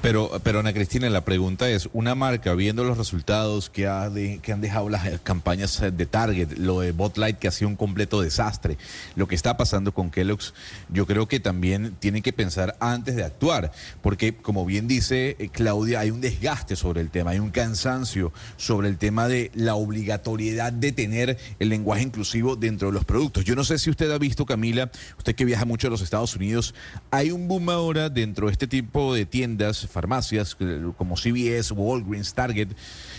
Pero, 0.00 0.30
pero 0.44 0.60
Ana 0.60 0.72
Cristina, 0.72 1.10
la 1.10 1.24
pregunta 1.24 1.68
es, 1.68 1.88
una 1.92 2.14
marca 2.14 2.54
viendo 2.54 2.84
los 2.84 2.96
resultados 2.96 3.68
que, 3.68 3.88
ha 3.88 4.08
de- 4.08 4.38
que 4.40 4.52
han 4.52 4.60
dejado 4.60 4.88
las 4.88 5.04
eh, 5.06 5.18
campañas 5.22 5.82
eh, 5.82 5.90
de 5.90 6.06
Target, 6.06 6.52
lo 6.56 6.80
de 6.80 6.92
Botlight 6.92 7.36
que 7.38 7.48
ha 7.48 7.50
sido 7.50 7.68
un 7.68 7.74
completo 7.74 8.22
desastre, 8.22 8.78
lo 9.16 9.26
que 9.26 9.34
está 9.34 9.56
pasando 9.56 9.92
con 9.92 10.10
Kellogg's, 10.12 10.54
yo 10.88 11.04
creo 11.04 11.26
que 11.26 11.40
también 11.40 11.96
tienen 11.98 12.22
que 12.22 12.32
pensar 12.32 12.76
antes 12.78 13.16
de 13.16 13.24
actuar, 13.24 13.72
porque 14.00 14.36
como 14.36 14.64
bien 14.64 14.86
dice 14.86 15.34
eh, 15.40 15.48
Claudia, 15.48 15.98
hay 15.98 16.12
un 16.12 16.20
desgaste 16.20 16.76
sobre 16.76 17.00
el 17.00 17.10
tema, 17.10 17.32
hay 17.32 17.40
un 17.40 17.50
cansancio 17.50 18.32
sobre 18.56 18.88
el 18.88 18.98
tema 18.98 19.26
de 19.26 19.50
la 19.54 19.74
obligatoriedad 19.74 20.72
de 20.72 20.92
tener 20.92 21.38
el 21.58 21.68
lenguaje 21.70 22.04
inclusivo 22.04 22.54
dentro 22.54 22.88
de 22.88 22.94
los 22.94 23.04
productos. 23.04 23.44
Yo 23.44 23.56
no 23.56 23.64
sé 23.64 23.78
si 23.80 23.90
usted 23.90 24.10
ha 24.12 24.18
visto, 24.18 24.46
Camila, 24.46 24.92
usted 25.18 25.34
que 25.34 25.44
viaja 25.44 25.64
mucho 25.64 25.88
a 25.88 25.90
los 25.90 26.02
Estados 26.02 26.36
Unidos, 26.36 26.72
hay 27.10 27.32
un 27.32 27.48
boom 27.48 27.68
ahora 27.68 28.08
dentro 28.08 28.46
de 28.46 28.52
este 28.52 28.68
tipo 28.68 29.12
de 29.12 29.26
tiendas, 29.26 29.87
farmacias 29.88 30.56
como 30.96 31.16
CVS, 31.16 31.72
Walgreens, 31.72 32.34
Target, 32.34 32.68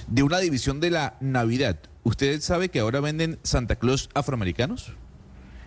de 0.07 0.23
una 0.23 0.39
división 0.39 0.79
de 0.79 0.91
la 0.91 1.17
Navidad. 1.19 1.79
¿Usted 2.03 2.41
sabe 2.41 2.69
que 2.69 2.79
ahora 2.79 2.99
venden 2.99 3.39
Santa 3.43 3.75
Claus 3.75 4.09
afroamericanos? 4.13 4.93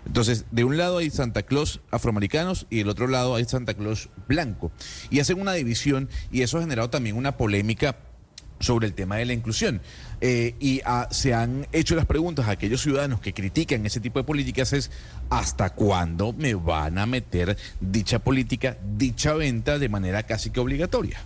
Entonces, 0.07 0.47
de 0.51 0.65
un 0.65 0.77
lado 0.77 0.99
hay 0.99 1.11
Santa 1.11 1.43
Claus 1.43 1.81
afroamericanos 1.91 2.67
y 2.71 2.79
del 2.79 2.89
otro 2.89 3.07
lado 3.07 3.35
hay 3.35 3.45
Santa 3.45 3.75
Claus 3.75 4.09
blanco. 4.27 4.73
Y 5.11 5.21
hacen 5.21 5.41
una 5.41 5.53
división 5.53 6.09
y 6.31 6.43
eso 6.43 6.59
ha 6.59 6.63
generado 6.63 6.91
también 6.91 7.17
una 7.17 7.37
polémica 7.37 7.97
sobre 8.63 8.87
el 8.87 8.95
tema 8.95 9.17
de 9.17 9.27
la 9.27 9.33
inclusión. 9.35 9.81
Eh, 10.21 10.55
y 10.61 10.81
ah, 10.87 11.09
se 11.11 11.35
han 11.35 11.67
hecho 11.73 11.95
las 11.95 12.07
preguntas 12.07 12.47
a 12.49 12.53
aquellos 12.53 12.81
ciudadanos 12.81 13.21
que 13.21 13.35
critican 13.35 13.85
ese 13.85 14.01
tipo 14.01 14.19
de 14.21 14.25
políticas 14.25 14.73
es 14.73 14.91
¿hasta 15.31 15.71
cuándo 15.71 16.33
me 16.33 16.55
van 16.55 16.97
a 16.99 17.07
meter 17.07 17.57
dicha 17.81 18.21
política, 18.21 18.79
dicha 18.97 19.35
venta 19.35 19.79
de 19.79 19.89
manera 19.89 20.23
casi 20.23 20.51
que 20.51 20.61
obligatoria? 20.61 21.21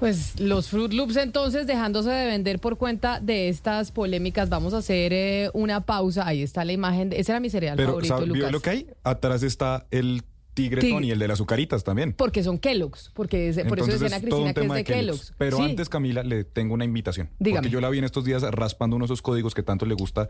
Pues 0.00 0.38
los 0.38 0.68
Fruit 0.68 0.92
Loops 0.92 1.16
entonces 1.16 1.66
dejándose 1.66 2.10
de 2.10 2.26
vender 2.26 2.60
por 2.60 2.78
cuenta 2.78 3.18
de 3.18 3.48
estas 3.48 3.90
polémicas. 3.90 4.48
Vamos 4.48 4.72
a 4.72 4.78
hacer 4.78 5.12
eh, 5.12 5.50
una 5.54 5.80
pausa. 5.80 6.24
Ahí 6.26 6.42
está 6.42 6.64
la 6.64 6.72
imagen. 6.72 7.10
de- 7.10 7.18
ese 7.18 7.32
era 7.32 7.40
mi 7.40 7.50
cereal 7.50 7.76
Pero, 7.76 7.88
favorito, 7.90 8.14
¿sabe- 8.14 8.26
¿vio 8.26 8.34
Lucas. 8.36 8.52
lo 8.52 8.60
que 8.60 8.70
hay? 8.70 8.86
Atrás 9.02 9.42
está 9.42 9.86
el 9.90 10.22
tigre 10.62 10.82
Tig- 10.82 10.90
Tony, 10.90 11.10
el 11.10 11.18
de 11.18 11.28
las 11.28 11.36
azucaritas 11.36 11.84
también. 11.84 12.12
Porque 12.12 12.42
son 12.42 12.58
Kellogg's. 12.58 13.10
Porque 13.14 13.48
es- 13.48 13.56
por 13.64 13.78
eso 13.78 13.86
Entonces 13.86 14.00
decía 14.00 14.06
Ana 14.08 14.16
es 14.16 14.30
todo 14.30 14.42
Cristina 14.44 14.54
que 14.54 14.80
es 14.80 14.86
de 14.86 14.94
Kellogg's. 14.94 15.32
Pero 15.38 15.56
Sí. 15.58 15.62
antes, 15.62 15.88
Camila, 15.88 16.22
le 16.22 16.44
tengo 16.44 16.74
una 16.74 16.84
invitación. 16.84 17.30
Dígame. 17.38 17.62
Porque 17.62 17.72
yo 17.72 17.80
la 17.80 17.88
vi 17.90 17.98
en 17.98 18.04
estos 18.04 18.24
días 18.24 18.42
raspando 18.42 18.96
uno 18.96 19.04
de 19.04 19.06
esos 19.08 19.22
códigos 19.22 19.54
que 19.54 19.62
tanto 19.62 19.86
le 19.86 19.94
gusta 19.94 20.28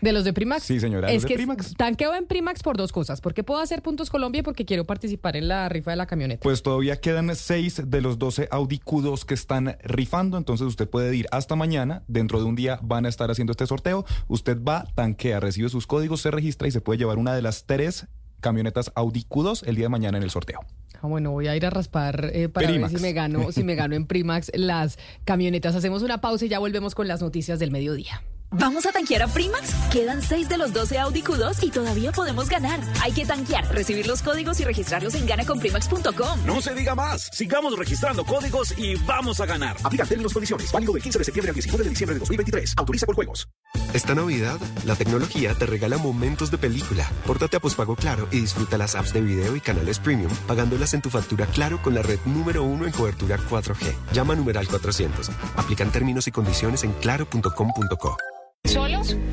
¿De 0.00 0.12
los 0.12 0.22
de 0.22 0.32
Primax? 0.32 0.62
Sí, 0.62 0.78
señora, 0.78 1.08
Es 1.08 1.14
los 1.14 1.22
de 1.24 1.28
que 1.30 1.34
Primax. 1.34 1.74
tanqueo 1.76 2.14
en 2.14 2.24
Primax 2.26 2.62
por 2.62 2.76
dos 2.76 2.92
cosas. 2.92 3.20
Porque 3.20 3.42
puedo 3.42 3.60
hacer 3.60 3.82
puntos 3.82 4.10
Colombia 4.10 4.38
y 4.38 4.42
porque 4.44 4.64
quiero 4.64 4.84
participar 4.84 5.34
en 5.36 5.48
la 5.48 5.68
rifa 5.68 5.90
de 5.90 5.96
la 5.96 6.06
camioneta. 6.06 6.40
Pues 6.40 6.62
todavía 6.62 7.00
quedan 7.00 7.34
seis 7.34 7.82
de 7.84 8.00
los 8.00 8.16
12 8.16 8.46
Audi 8.52 8.78
Q2 8.78 9.24
que 9.24 9.34
están 9.34 9.76
rifando, 9.82 10.38
entonces 10.38 10.68
usted 10.68 10.88
puede 10.88 11.16
ir 11.16 11.26
hasta 11.32 11.56
mañana. 11.56 12.04
Dentro 12.06 12.38
de 12.38 12.44
un 12.44 12.54
día 12.54 12.78
van 12.80 13.06
a 13.06 13.08
estar 13.08 13.28
haciendo 13.32 13.50
este 13.50 13.66
sorteo. 13.66 14.04
Usted 14.28 14.62
va, 14.62 14.86
tanquea, 14.94 15.40
recibe 15.40 15.68
sus 15.68 15.88
códigos, 15.88 16.20
se 16.20 16.30
registra 16.30 16.68
y 16.68 16.70
se 16.70 16.80
puede 16.80 16.98
llevar 17.00 17.18
una 17.18 17.34
de 17.34 17.42
las 17.42 17.64
tres 17.66 18.06
camionetas 18.40 18.92
Audi 18.94 19.24
Q2 19.28 19.64
el 19.66 19.76
día 19.76 19.86
de 19.86 19.90
mañana 19.90 20.18
en 20.18 20.24
el 20.24 20.30
sorteo. 20.30 20.60
Ah, 21.00 21.06
bueno, 21.06 21.30
voy 21.30 21.46
a 21.46 21.56
ir 21.56 21.64
a 21.64 21.70
raspar 21.70 22.30
eh, 22.32 22.48
para 22.48 22.66
Primax. 22.66 22.92
ver 22.92 23.00
si 23.00 23.06
me 23.06 23.12
gano, 23.12 23.52
si 23.52 23.62
me 23.62 23.74
gano 23.74 23.94
en 23.94 24.06
Primax 24.06 24.50
las 24.54 24.98
camionetas. 25.24 25.74
Hacemos 25.74 26.02
una 26.02 26.20
pausa 26.20 26.44
y 26.44 26.48
ya 26.48 26.58
volvemos 26.58 26.94
con 26.94 27.06
las 27.06 27.20
noticias 27.20 27.58
del 27.58 27.70
mediodía. 27.70 28.22
¿Vamos 28.50 28.86
a 28.86 28.92
tanquear 28.92 29.22
a 29.22 29.28
Primax? 29.28 29.74
Quedan 29.92 30.22
6 30.22 30.48
de 30.48 30.56
los 30.56 30.72
12 30.72 30.98
Audi 30.98 31.22
Q2 31.22 31.62
y 31.62 31.70
todavía 31.70 32.12
podemos 32.12 32.48
ganar. 32.48 32.80
Hay 33.02 33.12
que 33.12 33.26
tanquear, 33.26 33.72
recibir 33.74 34.06
los 34.06 34.22
códigos 34.22 34.58
y 34.60 34.64
registrarlos 34.64 35.14
en 35.14 35.26
ganaconprimax.com. 35.26 36.46
No 36.46 36.62
se 36.62 36.74
diga 36.74 36.94
más. 36.94 37.28
Sigamos 37.32 37.78
registrando 37.78 38.24
códigos 38.24 38.76
y 38.78 38.94
vamos 39.04 39.38
a 39.40 39.46
ganar. 39.46 39.76
Aplica 39.84 40.06
términos 40.06 40.32
y 40.32 40.34
condiciones. 40.34 40.72
Válido 40.72 40.94
del 40.94 41.02
15 41.02 41.18
de 41.18 41.24
septiembre 41.26 41.50
al 41.50 41.54
19 41.54 41.84
de 41.84 41.90
diciembre 41.90 42.14
de 42.14 42.20
2023. 42.20 42.74
Autoriza 42.78 43.04
por 43.06 43.14
juegos. 43.14 43.48
Esta 43.94 44.14
Navidad, 44.14 44.58
la 44.84 44.96
tecnología 44.96 45.54
te 45.54 45.64
regala 45.64 45.96
momentos 45.96 46.50
de 46.50 46.58
película. 46.58 47.10
Pórtate 47.26 47.56
a 47.56 47.60
pospago 47.60 47.96
Claro 47.96 48.28
y 48.30 48.40
disfruta 48.40 48.76
las 48.76 48.94
apps 48.94 49.12
de 49.12 49.22
video 49.22 49.56
y 49.56 49.60
canales 49.60 49.98
premium, 49.98 50.30
pagándolas 50.46 50.92
en 50.94 51.00
tu 51.00 51.10
factura 51.10 51.46
Claro 51.46 51.80
con 51.82 51.94
la 51.94 52.02
red 52.02 52.18
número 52.26 52.62
uno 52.62 52.86
en 52.86 52.92
cobertura 52.92 53.38
4G. 53.38 53.94
Llama 54.12 54.34
numeral 54.34 54.68
400. 54.68 55.30
Aplican 55.56 55.90
términos 55.90 56.28
y 56.28 56.32
condiciones 56.32 56.84
en 56.84 56.92
claro.com.co. 56.92 58.37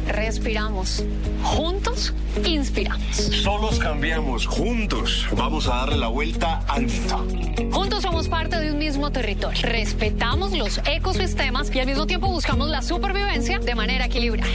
Respiramos. 0.07 1.03
Juntos, 1.43 2.13
inspiramos. 2.45 3.15
Solos 3.15 3.79
cambiamos, 3.79 4.45
juntos 4.45 5.25
vamos 5.35 5.67
a 5.67 5.75
darle 5.75 5.97
la 5.97 6.07
vuelta 6.07 6.61
al 6.67 6.87
mundo. 6.87 7.71
Juntos 7.71 8.03
somos 8.03 8.27
parte 8.27 8.59
de 8.59 8.71
un 8.71 8.77
mismo 8.77 9.11
territorio. 9.11 9.61
Respetamos 9.63 10.53
los 10.53 10.79
ecosistemas 10.85 11.73
y 11.73 11.79
al 11.79 11.87
mismo 11.87 12.05
tiempo 12.05 12.27
buscamos 12.27 12.69
la 12.69 12.81
supervivencia 12.81 13.59
de 13.59 13.75
manera 13.75 14.05
equilibrada. 14.05 14.49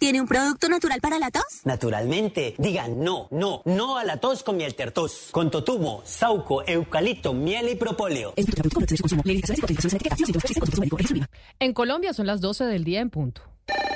¿Tiene 0.00 0.20
un 0.20 0.28
producto 0.28 0.68
natural 0.68 1.00
para 1.00 1.18
la 1.18 1.30
tos? 1.30 1.42
Naturalmente, 1.64 2.54
digan 2.58 3.02
no, 3.02 3.26
no, 3.32 3.62
no 3.64 3.98
a 3.98 4.04
la 4.04 4.18
tos 4.18 4.44
con 4.44 4.56
miel 4.56 4.74
tertos. 4.76 5.28
Con 5.32 5.50
totumo, 5.50 6.02
sauco, 6.04 6.62
eucalipto, 6.66 7.34
miel 7.34 7.68
y 7.68 7.74
propóleo. 7.74 8.32
En 11.58 11.72
Colombia 11.72 12.12
son 12.12 12.26
las 12.26 12.40
12 12.40 12.64
del 12.64 12.84
día 12.84 13.00
en 13.00 13.10
punto. 13.10 13.42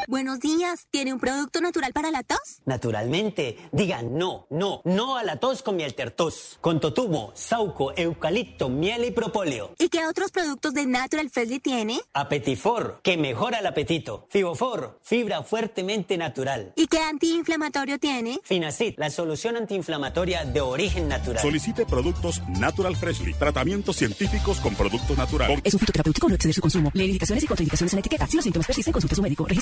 Buenos 0.08 0.40
días. 0.40 0.88
¿Tiene 0.90 1.12
un 1.12 1.20
producto 1.20 1.60
natural 1.60 1.92
para 1.92 2.10
la 2.10 2.22
tos? 2.22 2.60
Naturalmente, 2.66 3.56
digan 3.72 4.18
no, 4.18 4.46
no, 4.50 4.82
no 4.84 5.16
a 5.16 5.22
la 5.22 5.36
tos 5.36 5.62
con 5.62 5.76
miel 5.76 5.94
tertos. 5.94 6.58
Con 6.60 6.80
totumo, 6.80 7.32
sauco, 7.34 7.92
eucalipto, 7.96 8.68
miel 8.68 9.04
y 9.04 9.10
propóleo. 9.10 9.74
¿Y 9.78 9.88
qué 9.88 10.06
otros 10.06 10.30
productos 10.30 10.74
de 10.74 10.86
Natural 10.86 11.30
Freshly 11.30 11.60
tiene? 11.60 12.00
Apetifor, 12.12 13.00
que 13.02 13.16
mejora 13.16 13.60
el 13.60 13.66
apetito. 13.66 14.26
Fibofor, 14.28 14.98
fibra 15.02 15.42
fuertemente 15.44 16.18
natural. 16.18 16.72
¿Y 16.76 16.88
qué 16.88 16.98
antiinflamatorio 16.98 17.98
tiene? 17.98 18.38
Finacid, 18.42 18.94
la 18.98 19.08
solución 19.08 19.56
antiinflamatoria 19.56 20.44
de 20.44 20.60
origen 20.60 21.08
natural. 21.08 21.40
Solicite 21.40 21.86
productos 21.86 22.42
Natural 22.48 22.94
Freshly. 22.96 23.34
Tratamientos 23.34 23.96
científicos 23.96 24.60
con 24.60 24.74
productos 24.74 25.16
naturales. 25.16 25.60
Es 25.64 25.72
un 25.74 25.80
fitoterapéutico, 25.80 26.28
no 26.28 26.34
exceder 26.34 26.54
su 26.54 26.60
consumo. 26.60 26.90
Lee 26.92 27.06
indicaciones 27.06 27.44
y 27.44 27.46
contraindicaciones 27.46 27.92
en 27.94 27.96
la 27.96 28.00
etiqueta. 28.00 28.26
Si 28.26 28.36
los 28.36 28.44
síntomas 28.44 28.66
persisten, 28.66 28.92
consulte 28.92 29.14
a 29.14 29.16
su 29.16 29.22
médico. 29.22 29.46
Registro 29.46 29.61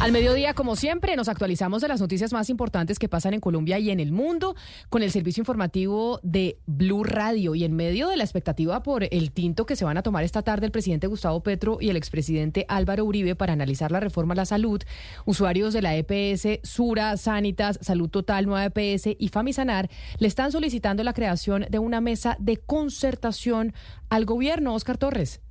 Al 0.00 0.10
mediodía, 0.10 0.52
como 0.52 0.74
siempre, 0.74 1.14
nos 1.14 1.28
actualizamos 1.28 1.80
de 1.80 1.86
las 1.86 2.00
noticias 2.00 2.32
más 2.32 2.50
importantes 2.50 2.98
que 2.98 3.08
pasan 3.08 3.34
en 3.34 3.40
Colombia 3.40 3.78
y 3.78 3.90
en 3.90 4.00
el 4.00 4.10
mundo 4.10 4.56
con 4.88 5.04
el 5.04 5.12
servicio 5.12 5.42
informativo 5.42 6.18
de 6.24 6.58
Blue 6.66 7.04
Radio. 7.04 7.54
Y 7.54 7.62
en 7.62 7.76
medio 7.76 8.08
de 8.08 8.16
la 8.16 8.24
expectativa 8.24 8.82
por 8.82 9.04
el 9.04 9.30
tinto 9.30 9.64
que 9.64 9.76
se 9.76 9.84
van 9.84 9.96
a 9.98 10.02
tomar 10.02 10.24
esta 10.24 10.42
tarde 10.42 10.66
el 10.66 10.72
presidente 10.72 11.06
Gustavo 11.06 11.44
Petro 11.44 11.78
y 11.80 11.90
el 11.90 11.96
expresidente 11.96 12.66
Álvaro 12.68 13.04
Uribe 13.04 13.36
para 13.36 13.52
analizar 13.52 13.92
la 13.92 14.00
reforma 14.00 14.34
a 14.34 14.38
la 14.38 14.44
salud, 14.44 14.82
usuarios 15.24 15.72
de 15.72 15.82
la 15.82 15.94
EPS, 15.94 16.60
Sura, 16.64 17.16
Sanitas, 17.16 17.78
Salud 17.80 18.08
Total, 18.08 18.44
Nueva 18.44 18.64
EPS 18.74 19.10
y 19.16 19.28
Famisanar 19.28 19.88
le 20.18 20.26
están 20.26 20.50
solicitando 20.50 21.04
la 21.04 21.12
creación 21.12 21.66
de 21.70 21.78
una 21.78 22.00
mesa 22.00 22.36
de 22.40 22.56
concertación 22.56 23.72
al 24.08 24.24
gobierno. 24.24 24.74
Oscar 24.74 24.98
Torres. 24.98 25.41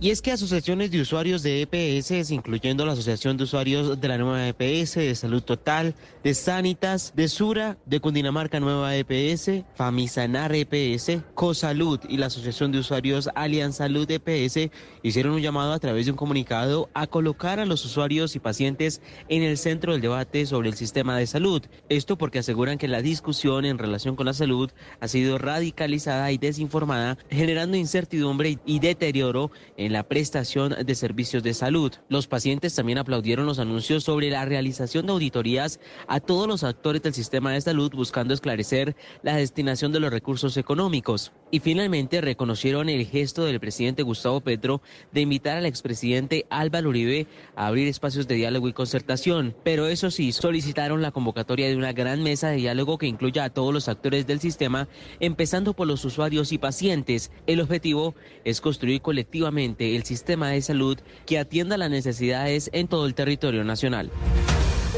Y 0.00 0.10
es 0.10 0.22
que 0.22 0.30
asociaciones 0.30 0.92
de 0.92 1.00
usuarios 1.00 1.42
de 1.42 1.60
EPS, 1.62 2.30
incluyendo 2.30 2.86
la 2.86 2.92
Asociación 2.92 3.36
de 3.36 3.42
Usuarios 3.42 4.00
de 4.00 4.06
la 4.06 4.16
Nueva 4.16 4.46
EPS, 4.46 4.94
de 4.94 5.14
Salud 5.16 5.42
Total, 5.42 5.92
de 6.22 6.34
Sanitas, 6.34 7.12
de 7.16 7.26
Sura, 7.26 7.78
de 7.84 7.98
Cundinamarca 7.98 8.60
Nueva 8.60 8.94
EPS, 8.94 9.64
Famisanar 9.74 10.54
EPS, 10.54 11.24
Cosalud 11.34 11.98
y 12.08 12.16
la 12.16 12.26
Asociación 12.26 12.70
de 12.70 12.78
Usuarios 12.78 13.28
Alianza 13.34 13.78
Salud 13.78 14.08
EPS 14.08 14.70
hicieron 15.02 15.32
un 15.32 15.42
llamado 15.42 15.72
a 15.72 15.80
través 15.80 16.06
de 16.06 16.12
un 16.12 16.16
comunicado 16.16 16.90
a 16.94 17.08
colocar 17.08 17.58
a 17.58 17.66
los 17.66 17.84
usuarios 17.84 18.36
y 18.36 18.38
pacientes 18.38 19.02
en 19.28 19.42
el 19.42 19.58
centro 19.58 19.92
del 19.92 20.00
debate 20.00 20.46
sobre 20.46 20.68
el 20.68 20.76
sistema 20.76 21.16
de 21.16 21.26
salud. 21.26 21.62
Esto 21.88 22.16
porque 22.16 22.38
aseguran 22.38 22.78
que 22.78 22.86
la 22.86 23.02
discusión 23.02 23.64
en 23.64 23.78
relación 23.78 24.14
con 24.14 24.26
la 24.26 24.32
salud 24.32 24.70
ha 25.00 25.08
sido 25.08 25.38
radicalizada 25.38 26.30
y 26.30 26.38
desinformada, 26.38 27.18
generando 27.30 27.76
incertidumbre 27.76 28.58
y 28.64 28.78
deterioro 28.78 29.50
en 29.76 29.87
la 29.90 30.02
prestación 30.02 30.74
de 30.84 30.94
servicios 30.94 31.42
de 31.42 31.54
salud. 31.54 31.92
Los 32.08 32.26
pacientes 32.26 32.74
también 32.74 32.98
aplaudieron 32.98 33.46
los 33.46 33.58
anuncios 33.58 34.04
sobre 34.04 34.30
la 34.30 34.44
realización 34.44 35.06
de 35.06 35.12
auditorías 35.12 35.80
a 36.06 36.20
todos 36.20 36.46
los 36.46 36.64
actores 36.64 37.02
del 37.02 37.14
sistema 37.14 37.52
de 37.52 37.60
salud 37.60 37.92
buscando 37.94 38.34
esclarecer 38.34 38.96
la 39.22 39.36
destinación 39.36 39.92
de 39.92 40.00
los 40.00 40.10
recursos 40.10 40.56
económicos. 40.56 41.32
Y 41.50 41.60
finalmente 41.60 42.20
reconocieron 42.20 42.88
el 42.88 43.06
gesto 43.06 43.44
del 43.44 43.58
presidente 43.58 44.02
Gustavo 44.02 44.40
Petro 44.40 44.82
de 45.12 45.22
invitar 45.22 45.56
al 45.56 45.66
expresidente 45.66 46.44
Álvaro 46.50 46.90
Uribe 46.90 47.26
a 47.56 47.66
abrir 47.66 47.88
espacios 47.88 48.28
de 48.28 48.34
diálogo 48.34 48.68
y 48.68 48.74
concertación. 48.74 49.54
Pero 49.64 49.86
eso 49.86 50.10
sí, 50.10 50.32
solicitaron 50.32 51.00
la 51.00 51.10
convocatoria 51.10 51.68
de 51.68 51.76
una 51.76 51.92
gran 51.92 52.22
mesa 52.22 52.50
de 52.50 52.56
diálogo 52.56 52.98
que 52.98 53.06
incluya 53.06 53.44
a 53.44 53.50
todos 53.50 53.72
los 53.72 53.88
actores 53.88 54.26
del 54.26 54.40
sistema, 54.40 54.88
empezando 55.20 55.72
por 55.72 55.86
los 55.86 56.04
usuarios 56.04 56.52
y 56.52 56.58
pacientes. 56.58 57.30
El 57.46 57.60
objetivo 57.60 58.14
es 58.44 58.60
construir 58.60 59.00
colectivamente 59.00 59.96
el 59.96 60.04
sistema 60.04 60.50
de 60.50 60.60
salud 60.60 60.98
que 61.24 61.38
atienda 61.38 61.78
las 61.78 61.90
necesidades 61.90 62.68
en 62.72 62.88
todo 62.88 63.06
el 63.06 63.14
territorio 63.14 63.64
nacional. 63.64 64.10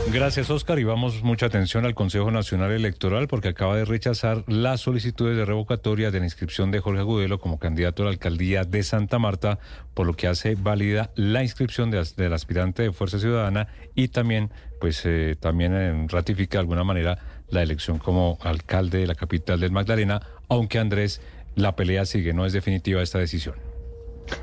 Gracias, 0.08 0.50
Oscar. 0.50 0.78
Y 0.80 0.84
vamos 0.84 1.22
mucha 1.22 1.46
atención 1.46 1.84
al 1.84 1.94
Consejo 1.94 2.32
Nacional 2.32 2.72
Electoral 2.72 3.28
porque 3.28 3.48
acaba 3.48 3.76
de 3.76 3.84
rechazar 3.84 4.42
las 4.48 4.80
solicitudes 4.80 5.36
de 5.36 5.44
revocatoria 5.44 6.10
de 6.10 6.18
la 6.18 6.24
inscripción 6.24 6.72
de 6.72 6.80
Jorge 6.80 7.00
Agudelo 7.00 7.38
como 7.38 7.60
candidato 7.60 8.02
a 8.02 8.06
la 8.06 8.10
alcaldía 8.10 8.64
de 8.64 8.82
Santa 8.82 9.20
Marta, 9.20 9.60
por 9.94 10.06
lo 10.06 10.14
que 10.14 10.26
hace 10.26 10.56
válida 10.56 11.10
la 11.14 11.44
inscripción 11.44 11.92
de, 11.92 12.04
del 12.16 12.32
aspirante 12.32 12.82
de 12.82 12.92
Fuerza 12.92 13.20
Ciudadana 13.20 13.68
y 13.94 14.08
también, 14.08 14.50
pues, 14.80 15.02
eh, 15.04 15.36
también 15.38 15.74
eh, 15.74 16.06
ratifica 16.08 16.58
de 16.58 16.62
alguna 16.62 16.82
manera 16.82 17.18
la 17.48 17.62
elección 17.62 17.98
como 17.98 18.36
alcalde 18.42 18.98
de 18.98 19.06
la 19.06 19.14
capital 19.14 19.60
del 19.60 19.70
Magdalena, 19.70 20.20
aunque 20.48 20.78
Andrés, 20.80 21.20
la 21.54 21.76
pelea 21.76 22.04
sigue, 22.04 22.32
no 22.32 22.46
es 22.46 22.52
definitiva 22.52 23.00
esta 23.00 23.18
decisión. 23.18 23.69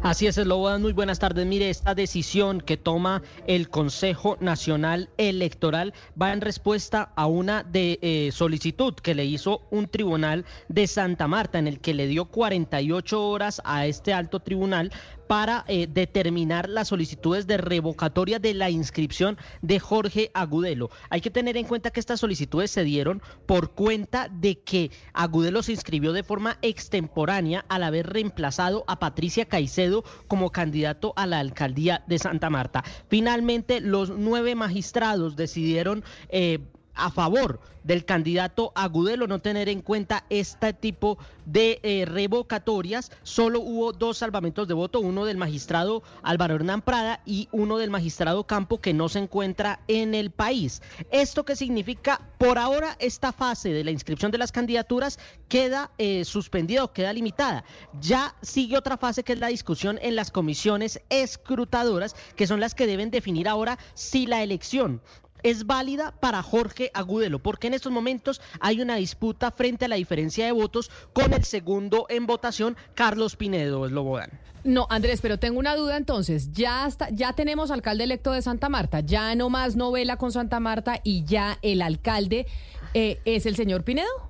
Así 0.01 0.27
es, 0.27 0.35
Slobodan. 0.35 0.81
Muy 0.81 0.93
buenas 0.93 1.19
tardes. 1.19 1.45
Mire, 1.45 1.69
esta 1.69 1.95
decisión 1.95 2.61
que 2.61 2.77
toma 2.77 3.21
el 3.45 3.69
Consejo 3.69 4.37
Nacional 4.39 5.09
Electoral 5.17 5.93
va 6.19 6.33
en 6.33 6.41
respuesta 6.41 7.11
a 7.15 7.25
una 7.27 7.63
de, 7.63 7.99
eh, 8.01 8.29
solicitud 8.31 8.93
que 8.93 9.15
le 9.15 9.25
hizo 9.25 9.67
un 9.71 9.87
tribunal 9.87 10.45
de 10.69 10.87
Santa 10.87 11.27
Marta, 11.27 11.59
en 11.59 11.67
el 11.67 11.79
que 11.79 11.93
le 11.93 12.07
dio 12.07 12.25
48 12.25 13.27
horas 13.27 13.61
a 13.65 13.85
este 13.85 14.13
alto 14.13 14.39
tribunal 14.39 14.91
para 15.27 15.65
eh, 15.67 15.87
determinar 15.87 16.69
las 16.69 16.87
solicitudes 16.87 17.47
de 17.47 17.57
revocatoria 17.57 18.39
de 18.39 18.53
la 18.53 18.69
inscripción 18.69 19.37
de 19.61 19.79
Jorge 19.79 20.31
Agudelo. 20.33 20.89
Hay 21.09 21.21
que 21.21 21.31
tener 21.31 21.57
en 21.57 21.65
cuenta 21.65 21.91
que 21.91 21.99
estas 21.99 22.19
solicitudes 22.19 22.71
se 22.71 22.83
dieron 22.83 23.21
por 23.45 23.71
cuenta 23.71 24.29
de 24.29 24.59
que 24.59 24.91
Agudelo 25.13 25.63
se 25.63 25.73
inscribió 25.73 26.13
de 26.13 26.23
forma 26.23 26.57
extemporánea 26.61 27.65
al 27.67 27.83
haber 27.83 28.07
reemplazado 28.07 28.83
a 28.87 28.99
Patricia 28.99 29.45
Caicedo 29.45 30.03
como 30.27 30.51
candidato 30.51 31.13
a 31.15 31.27
la 31.27 31.39
alcaldía 31.39 32.03
de 32.07 32.19
Santa 32.19 32.49
Marta. 32.49 32.83
Finalmente, 33.09 33.81
los 33.81 34.09
nueve 34.09 34.55
magistrados 34.55 35.35
decidieron 35.35 36.03
eh, 36.29 36.59
a 36.97 37.11
favor 37.11 37.59
del 37.87 38.03
candidato 38.03 38.73
Agudelo 38.75 39.27
no 39.27 39.39
tener 39.39 39.69
en 39.69 39.81
cuenta 39.81 40.25
este 40.29 40.73
tipo 40.73 41.17
de 41.45 41.79
eh, 41.83 42.05
revocatorias. 42.05 43.11
Solo 43.23 43.61
hubo 43.61 43.93
dos 43.93 44.17
salvamentos 44.17 44.67
de 44.67 44.73
voto, 44.73 44.99
uno 44.99 45.23
del 45.23 45.37
magistrado 45.37 46.03
Álvaro 46.21 46.55
Hernán 46.55 46.81
Prada 46.81 47.21
y 47.25 47.47
uno 47.51 47.77
del 47.77 47.89
magistrado 47.89 48.45
Campo 48.45 48.81
que 48.81 48.93
no 48.93 49.07
se 49.07 49.19
encuentra 49.19 49.79
en 49.87 50.13
el 50.13 50.31
país. 50.31 50.81
¿Esto 51.11 51.45
qué 51.45 51.55
significa? 51.55 52.21
Por 52.37 52.57
ahora 52.57 52.97
esta 52.99 53.31
fase 53.31 53.71
de 53.71 53.85
la 53.85 53.91
inscripción 53.91 54.31
de 54.31 54.37
las 54.37 54.51
candidaturas 54.51 55.17
queda 55.47 55.91
eh, 55.97 56.25
suspendida 56.25 56.83
o 56.83 56.91
queda 56.91 57.13
limitada. 57.13 57.63
Ya 58.01 58.35
sigue 58.41 58.77
otra 58.77 58.97
fase 58.97 59.23
que 59.23 59.33
es 59.33 59.39
la 59.39 59.47
discusión 59.47 59.97
en 60.01 60.17
las 60.17 60.29
comisiones 60.29 61.01
escrutadoras, 61.09 62.15
que 62.35 62.47
son 62.47 62.59
las 62.59 62.75
que 62.75 62.85
deben 62.85 63.11
definir 63.11 63.47
ahora 63.47 63.79
si 63.93 64.25
la 64.25 64.43
elección 64.43 65.01
es 65.43 65.65
válida 65.65 66.13
para 66.19 66.41
Jorge 66.41 66.91
Agudelo, 66.93 67.39
porque 67.39 67.67
en 67.67 67.73
estos 67.73 67.91
momentos 67.91 68.41
hay 68.59 68.81
una 68.81 68.95
disputa 68.95 69.51
frente 69.51 69.85
a 69.85 69.87
la 69.87 69.95
diferencia 69.95 70.45
de 70.45 70.51
votos 70.51 70.91
con 71.13 71.33
el 71.33 71.43
segundo 71.43 72.05
en 72.09 72.25
votación, 72.25 72.77
Carlos 72.95 73.35
Pinedo 73.35 73.85
Eslobodan. 73.85 74.31
No, 74.63 74.87
Andrés, 74.89 75.21
pero 75.21 75.39
tengo 75.39 75.59
una 75.59 75.75
duda 75.75 75.95
entonces. 75.97 76.51
Ya 76.51 76.89
ya 77.11 77.33
tenemos 77.33 77.71
alcalde 77.71 78.03
electo 78.03 78.31
de 78.31 78.41
Santa 78.41 78.69
Marta, 78.69 78.99
ya 78.99 79.33
no 79.35 79.49
más 79.49 79.75
novela 79.75 80.17
con 80.17 80.31
Santa 80.31 80.59
Marta 80.59 80.99
y 81.03 81.23
ya 81.23 81.57
el 81.61 81.81
alcalde 81.81 82.47
eh, 82.93 83.19
es 83.25 83.45
el 83.45 83.55
señor 83.55 83.83
Pinedo. 83.83 84.29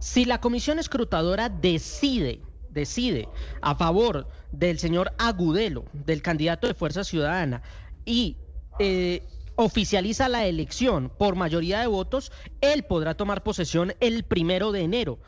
Si 0.00 0.26
la 0.26 0.40
comisión 0.40 0.78
escrutadora 0.78 1.48
decide 1.48 2.42
decide 2.74 3.28
a 3.62 3.74
favor 3.76 4.28
del 4.52 4.78
señor 4.78 5.12
Agudelo, 5.16 5.84
del 5.92 6.20
candidato 6.20 6.66
de 6.66 6.74
Fuerza 6.74 7.04
Ciudadana, 7.04 7.62
y 8.04 8.36
eh, 8.78 9.22
oficializa 9.56 10.28
la 10.28 10.46
elección 10.46 11.10
por 11.18 11.36
mayoría 11.36 11.80
de 11.80 11.86
votos, 11.86 12.32
él 12.60 12.84
podrá 12.84 13.14
tomar 13.14 13.42
posesión 13.42 13.94
el 14.00 14.24
primero 14.24 14.72
de 14.72 14.82
enero 14.82 15.18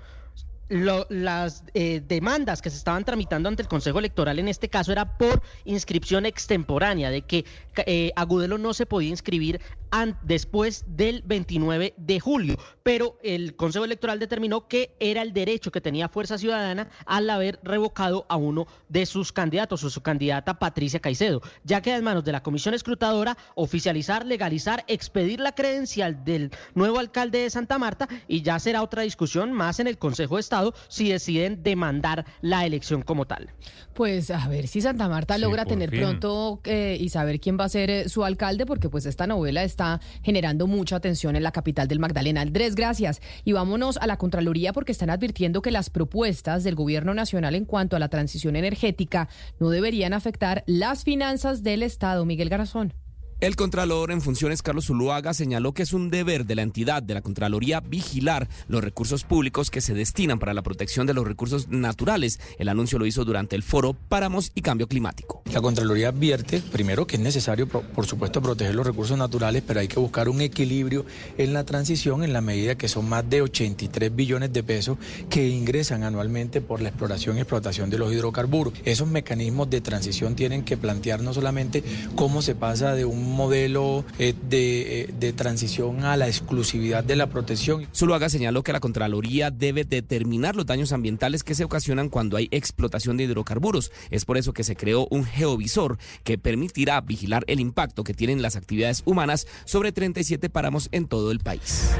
las 0.68 1.64
eh, 1.74 2.02
demandas 2.06 2.60
que 2.60 2.70
se 2.70 2.76
estaban 2.76 3.04
tramitando 3.04 3.48
ante 3.48 3.62
el 3.62 3.68
Consejo 3.68 3.98
Electoral 3.98 4.38
en 4.38 4.48
este 4.48 4.68
caso 4.68 4.92
era 4.92 5.16
por 5.16 5.42
inscripción 5.64 6.26
extemporánea, 6.26 7.10
de 7.10 7.22
que 7.22 7.44
eh, 7.86 8.12
Agudelo 8.16 8.58
no 8.58 8.74
se 8.74 8.86
podía 8.86 9.10
inscribir 9.10 9.60
después 10.22 10.84
del 10.88 11.22
29 11.24 11.94
de 11.96 12.20
julio, 12.20 12.58
pero 12.82 13.16
el 13.22 13.56
Consejo 13.56 13.84
Electoral 13.84 14.18
determinó 14.18 14.68
que 14.68 14.94
era 15.00 15.22
el 15.22 15.32
derecho 15.32 15.70
que 15.70 15.80
tenía 15.80 16.08
Fuerza 16.08 16.36
Ciudadana 16.36 16.90
al 17.06 17.30
haber 17.30 17.58
revocado 17.62 18.26
a 18.28 18.36
uno 18.36 18.66
de 18.88 19.06
sus 19.06 19.32
candidatos 19.32 19.84
o 19.84 19.90
su 19.90 20.02
candidata 20.02 20.58
Patricia 20.58 21.00
Caicedo. 21.00 21.40
Ya 21.64 21.80
queda 21.80 21.96
en 21.96 22.04
manos 22.04 22.24
de 22.24 22.32
la 22.32 22.42
Comisión 22.42 22.74
Escrutadora 22.74 23.38
oficializar, 23.54 24.26
legalizar, 24.26 24.84
expedir 24.86 25.40
la 25.40 25.52
credencial 25.52 26.24
del 26.24 26.50
nuevo 26.74 26.98
alcalde 26.98 27.38
de 27.38 27.50
Santa 27.50 27.78
Marta 27.78 28.06
y 28.28 28.42
ya 28.42 28.58
será 28.58 28.82
otra 28.82 29.02
discusión 29.02 29.52
más 29.52 29.80
en 29.80 29.86
el 29.86 29.98
Consejo 29.98 30.34
de 30.34 30.40
Estado 30.40 30.55
si 30.88 31.10
deciden 31.10 31.62
demandar 31.62 32.24
la 32.40 32.66
elección 32.66 33.02
como 33.02 33.26
tal. 33.26 33.50
Pues 33.94 34.30
a 34.30 34.46
ver 34.48 34.68
si 34.68 34.80
Santa 34.80 35.08
Marta 35.08 35.38
logra 35.38 35.64
tener 35.64 35.90
pronto 35.90 36.60
eh, 36.64 36.98
y 37.00 37.08
saber 37.08 37.40
quién 37.40 37.56
va 37.58 37.64
a 37.64 37.68
ser 37.68 37.90
eh, 37.90 38.08
su 38.08 38.24
alcalde, 38.24 38.66
porque 38.66 38.90
pues 38.90 39.06
esta 39.06 39.26
novela 39.26 39.62
está 39.62 40.00
generando 40.22 40.66
mucha 40.66 40.96
atención 40.96 41.34
en 41.34 41.42
la 41.42 41.52
capital 41.52 41.88
del 41.88 41.98
Magdalena. 41.98 42.42
Andrés, 42.42 42.74
gracias. 42.74 43.22
Y 43.44 43.52
vámonos 43.52 43.96
a 43.96 44.06
la 44.06 44.18
Contraloría 44.18 44.72
porque 44.72 44.92
están 44.92 45.10
advirtiendo 45.10 45.62
que 45.62 45.70
las 45.70 45.88
propuestas 45.88 46.62
del 46.64 46.74
gobierno 46.74 47.14
nacional 47.14 47.54
en 47.54 47.64
cuanto 47.64 47.96
a 47.96 47.98
la 47.98 48.08
transición 48.08 48.56
energética 48.56 49.28
no 49.58 49.70
deberían 49.70 50.12
afectar 50.12 50.62
las 50.66 51.04
finanzas 51.04 51.62
del 51.62 51.82
Estado. 51.82 52.24
Miguel 52.24 52.48
Garazón. 52.50 53.05
El 53.38 53.54
Contralor 53.54 54.12
en 54.12 54.22
funciones 54.22 54.62
Carlos 54.62 54.86
Zuluaga 54.86 55.34
señaló 55.34 55.74
que 55.74 55.82
es 55.82 55.92
un 55.92 56.08
deber 56.08 56.46
de 56.46 56.54
la 56.54 56.62
entidad 56.62 57.02
de 57.02 57.12
la 57.12 57.20
Contraloría 57.20 57.80
vigilar 57.80 58.48
los 58.66 58.82
recursos 58.82 59.24
públicos 59.24 59.70
que 59.70 59.82
se 59.82 59.92
destinan 59.92 60.38
para 60.38 60.54
la 60.54 60.62
protección 60.62 61.06
de 61.06 61.12
los 61.12 61.26
recursos 61.26 61.68
naturales. 61.68 62.40
El 62.58 62.70
anuncio 62.70 62.98
lo 62.98 63.04
hizo 63.04 63.26
durante 63.26 63.54
el 63.54 63.62
foro 63.62 63.92
Páramos 63.92 64.52
y 64.54 64.62
Cambio 64.62 64.88
Climático. 64.88 65.42
La 65.52 65.60
Contraloría 65.60 66.08
advierte, 66.08 66.62
primero, 66.72 67.06
que 67.06 67.16
es 67.16 67.22
necesario, 67.22 67.68
por 67.68 68.06
supuesto, 68.06 68.40
proteger 68.40 68.74
los 68.74 68.86
recursos 68.86 69.18
naturales, 69.18 69.62
pero 69.66 69.80
hay 69.80 69.88
que 69.88 70.00
buscar 70.00 70.30
un 70.30 70.40
equilibrio 70.40 71.04
en 71.36 71.52
la 71.52 71.64
transición 71.64 72.24
en 72.24 72.32
la 72.32 72.40
medida 72.40 72.76
que 72.76 72.88
son 72.88 73.06
más 73.06 73.28
de 73.28 73.42
83 73.42 74.16
billones 74.16 74.50
de 74.50 74.62
pesos 74.62 74.96
que 75.28 75.46
ingresan 75.46 76.04
anualmente 76.04 76.62
por 76.62 76.80
la 76.80 76.88
exploración 76.88 77.36
y 77.36 77.40
explotación 77.40 77.90
de 77.90 77.98
los 77.98 78.10
hidrocarburos. 78.14 78.72
Esos 78.86 79.08
mecanismos 79.08 79.68
de 79.68 79.82
transición 79.82 80.36
tienen 80.36 80.64
que 80.64 80.78
plantear 80.78 81.20
no 81.20 81.34
solamente 81.34 81.84
cómo 82.14 82.40
se 82.40 82.54
pasa 82.54 82.94
de 82.94 83.04
un 83.04 83.25
modelo 83.26 84.04
eh, 84.18 84.34
eh, 84.50 85.12
de, 85.18 85.32
transición 85.32 86.04
a 86.04 86.16
la 86.16 86.28
exclusividad 86.28 87.04
de 87.04 87.16
la 87.16 87.28
protección. 87.28 87.86
Zuluaga 87.94 88.28
señaló 88.28 88.62
que 88.62 88.72
la 88.72 88.80
Contraloría 88.80 89.50
debe 89.50 89.84
determinar 89.84 90.56
los 90.56 90.66
daños 90.66 90.92
ambientales 90.92 91.42
que 91.44 91.54
se 91.54 91.64
ocasionan 91.64 92.08
cuando 92.08 92.36
hay 92.36 92.48
explotación 92.50 93.16
de 93.16 93.24
hidrocarburos. 93.24 93.92
Es 94.10 94.24
por 94.24 94.36
eso 94.36 94.52
que 94.52 94.64
se 94.64 94.76
creó 94.76 95.06
un 95.10 95.24
geovisor 95.24 95.98
que 96.24 96.38
permitirá 96.38 97.00
vigilar 97.00 97.44
el 97.46 97.60
impacto 97.60 98.04
que 98.04 98.14
tienen 98.14 98.42
las 98.42 98.56
actividades 98.56 99.02
humanas 99.04 99.46
sobre 99.64 99.92
37 99.92 100.48
páramos 100.48 100.88
en 100.92 101.06
todo 101.06 101.30
el 101.30 101.40
país. 101.40 101.90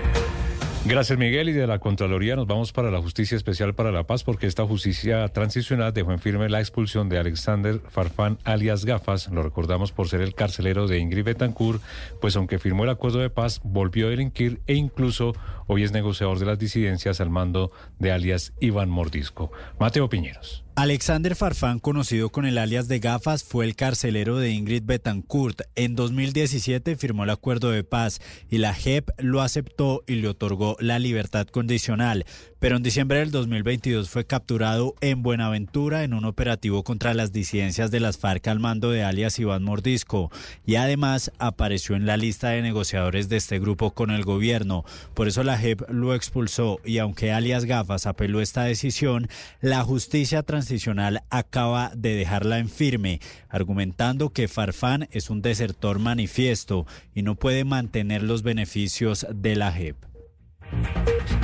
Gracias 0.88 1.18
Miguel 1.18 1.48
y 1.48 1.52
de 1.52 1.66
la 1.66 1.80
Contraloría 1.80 2.36
nos 2.36 2.46
vamos 2.46 2.70
para 2.70 2.92
la 2.92 3.02
Justicia 3.02 3.36
Especial 3.36 3.74
para 3.74 3.90
la 3.90 4.04
Paz 4.04 4.22
porque 4.22 4.46
esta 4.46 4.64
justicia 4.64 5.26
transicional 5.30 5.92
dejó 5.92 6.12
en 6.12 6.20
firme 6.20 6.48
la 6.48 6.60
expulsión 6.60 7.08
de 7.08 7.18
Alexander 7.18 7.80
Farfán 7.88 8.38
alias 8.44 8.84
Gafas, 8.84 9.28
lo 9.32 9.42
recordamos 9.42 9.90
por 9.90 10.08
ser 10.08 10.20
el 10.20 10.34
carcelero 10.34 10.86
de 10.86 11.00
Ingrid 11.00 11.24
Betancourt, 11.24 11.82
pues 12.20 12.36
aunque 12.36 12.60
firmó 12.60 12.84
el 12.84 12.90
acuerdo 12.90 13.18
de 13.18 13.30
paz 13.30 13.60
volvió 13.64 14.06
a 14.06 14.10
delinquir 14.10 14.60
e 14.68 14.74
incluso 14.74 15.34
hoy 15.66 15.84
es 15.84 15.92
negociador 15.92 16.38
de 16.38 16.46
las 16.46 16.58
disidencias 16.58 17.20
al 17.20 17.30
mando 17.30 17.72
de 17.98 18.12
alias 18.12 18.52
Iván 18.60 18.90
Mordisco. 18.90 19.50
Mateo 19.78 20.08
Piñeros. 20.08 20.66
Alexander 20.78 21.34
Farfán, 21.34 21.78
conocido 21.78 22.28
con 22.28 22.44
el 22.44 22.58
alias 22.58 22.86
de 22.86 22.98
Gafas, 22.98 23.44
fue 23.44 23.64
el 23.64 23.76
carcelero 23.76 24.36
de 24.36 24.50
Ingrid 24.50 24.82
Betancourt. 24.84 25.62
En 25.74 25.96
2017 25.96 26.96
firmó 26.96 27.24
el 27.24 27.30
acuerdo 27.30 27.70
de 27.70 27.82
paz 27.82 28.20
y 28.50 28.58
la 28.58 28.74
JEP 28.74 29.08
lo 29.16 29.40
aceptó 29.40 30.04
y 30.06 30.16
le 30.16 30.28
otorgó 30.28 30.76
la 30.78 30.98
libertad 30.98 31.46
condicional 31.46 32.26
pero 32.58 32.76
en 32.76 32.82
diciembre 32.82 33.18
del 33.18 33.30
2022 33.30 34.08
fue 34.08 34.24
capturado 34.24 34.94
en 35.00 35.22
Buenaventura 35.22 36.04
en 36.04 36.14
un 36.14 36.24
operativo 36.24 36.84
contra 36.84 37.12
las 37.12 37.32
disidencias 37.32 37.90
de 37.90 38.00
las 38.00 38.18
FARC 38.18 38.48
al 38.48 38.60
mando 38.60 38.90
de 38.90 39.04
alias 39.04 39.38
Iván 39.38 39.62
Mordisco 39.62 40.30
y 40.64 40.76
además 40.76 41.30
apareció 41.38 41.96
en 41.96 42.06
la 42.06 42.16
lista 42.16 42.48
de 42.48 42.62
negociadores 42.62 43.28
de 43.28 43.36
este 43.36 43.58
grupo 43.58 43.90
con 43.90 44.10
el 44.10 44.24
gobierno. 44.24 44.84
Por 45.14 45.28
eso 45.28 45.44
la 45.44 45.58
JEP 45.58 45.82
lo 45.90 46.14
expulsó 46.14 46.80
y 46.84 46.98
aunque 46.98 47.32
alias 47.32 47.66
Gafas 47.66 48.06
apeló 48.06 48.40
esta 48.40 48.64
decisión, 48.64 49.28
la 49.60 49.82
justicia 49.82 50.42
transicional 50.42 51.22
acaba 51.28 51.92
de 51.94 52.14
dejarla 52.14 52.58
en 52.58 52.70
firme, 52.70 53.20
argumentando 53.48 54.30
que 54.30 54.48
Farfán 54.48 55.08
es 55.10 55.28
un 55.28 55.42
desertor 55.42 55.98
manifiesto 55.98 56.86
y 57.14 57.22
no 57.22 57.34
puede 57.34 57.64
mantener 57.64 58.22
los 58.22 58.42
beneficios 58.42 59.26
de 59.30 59.56
la 59.56 59.72
JEP. 59.72 60.15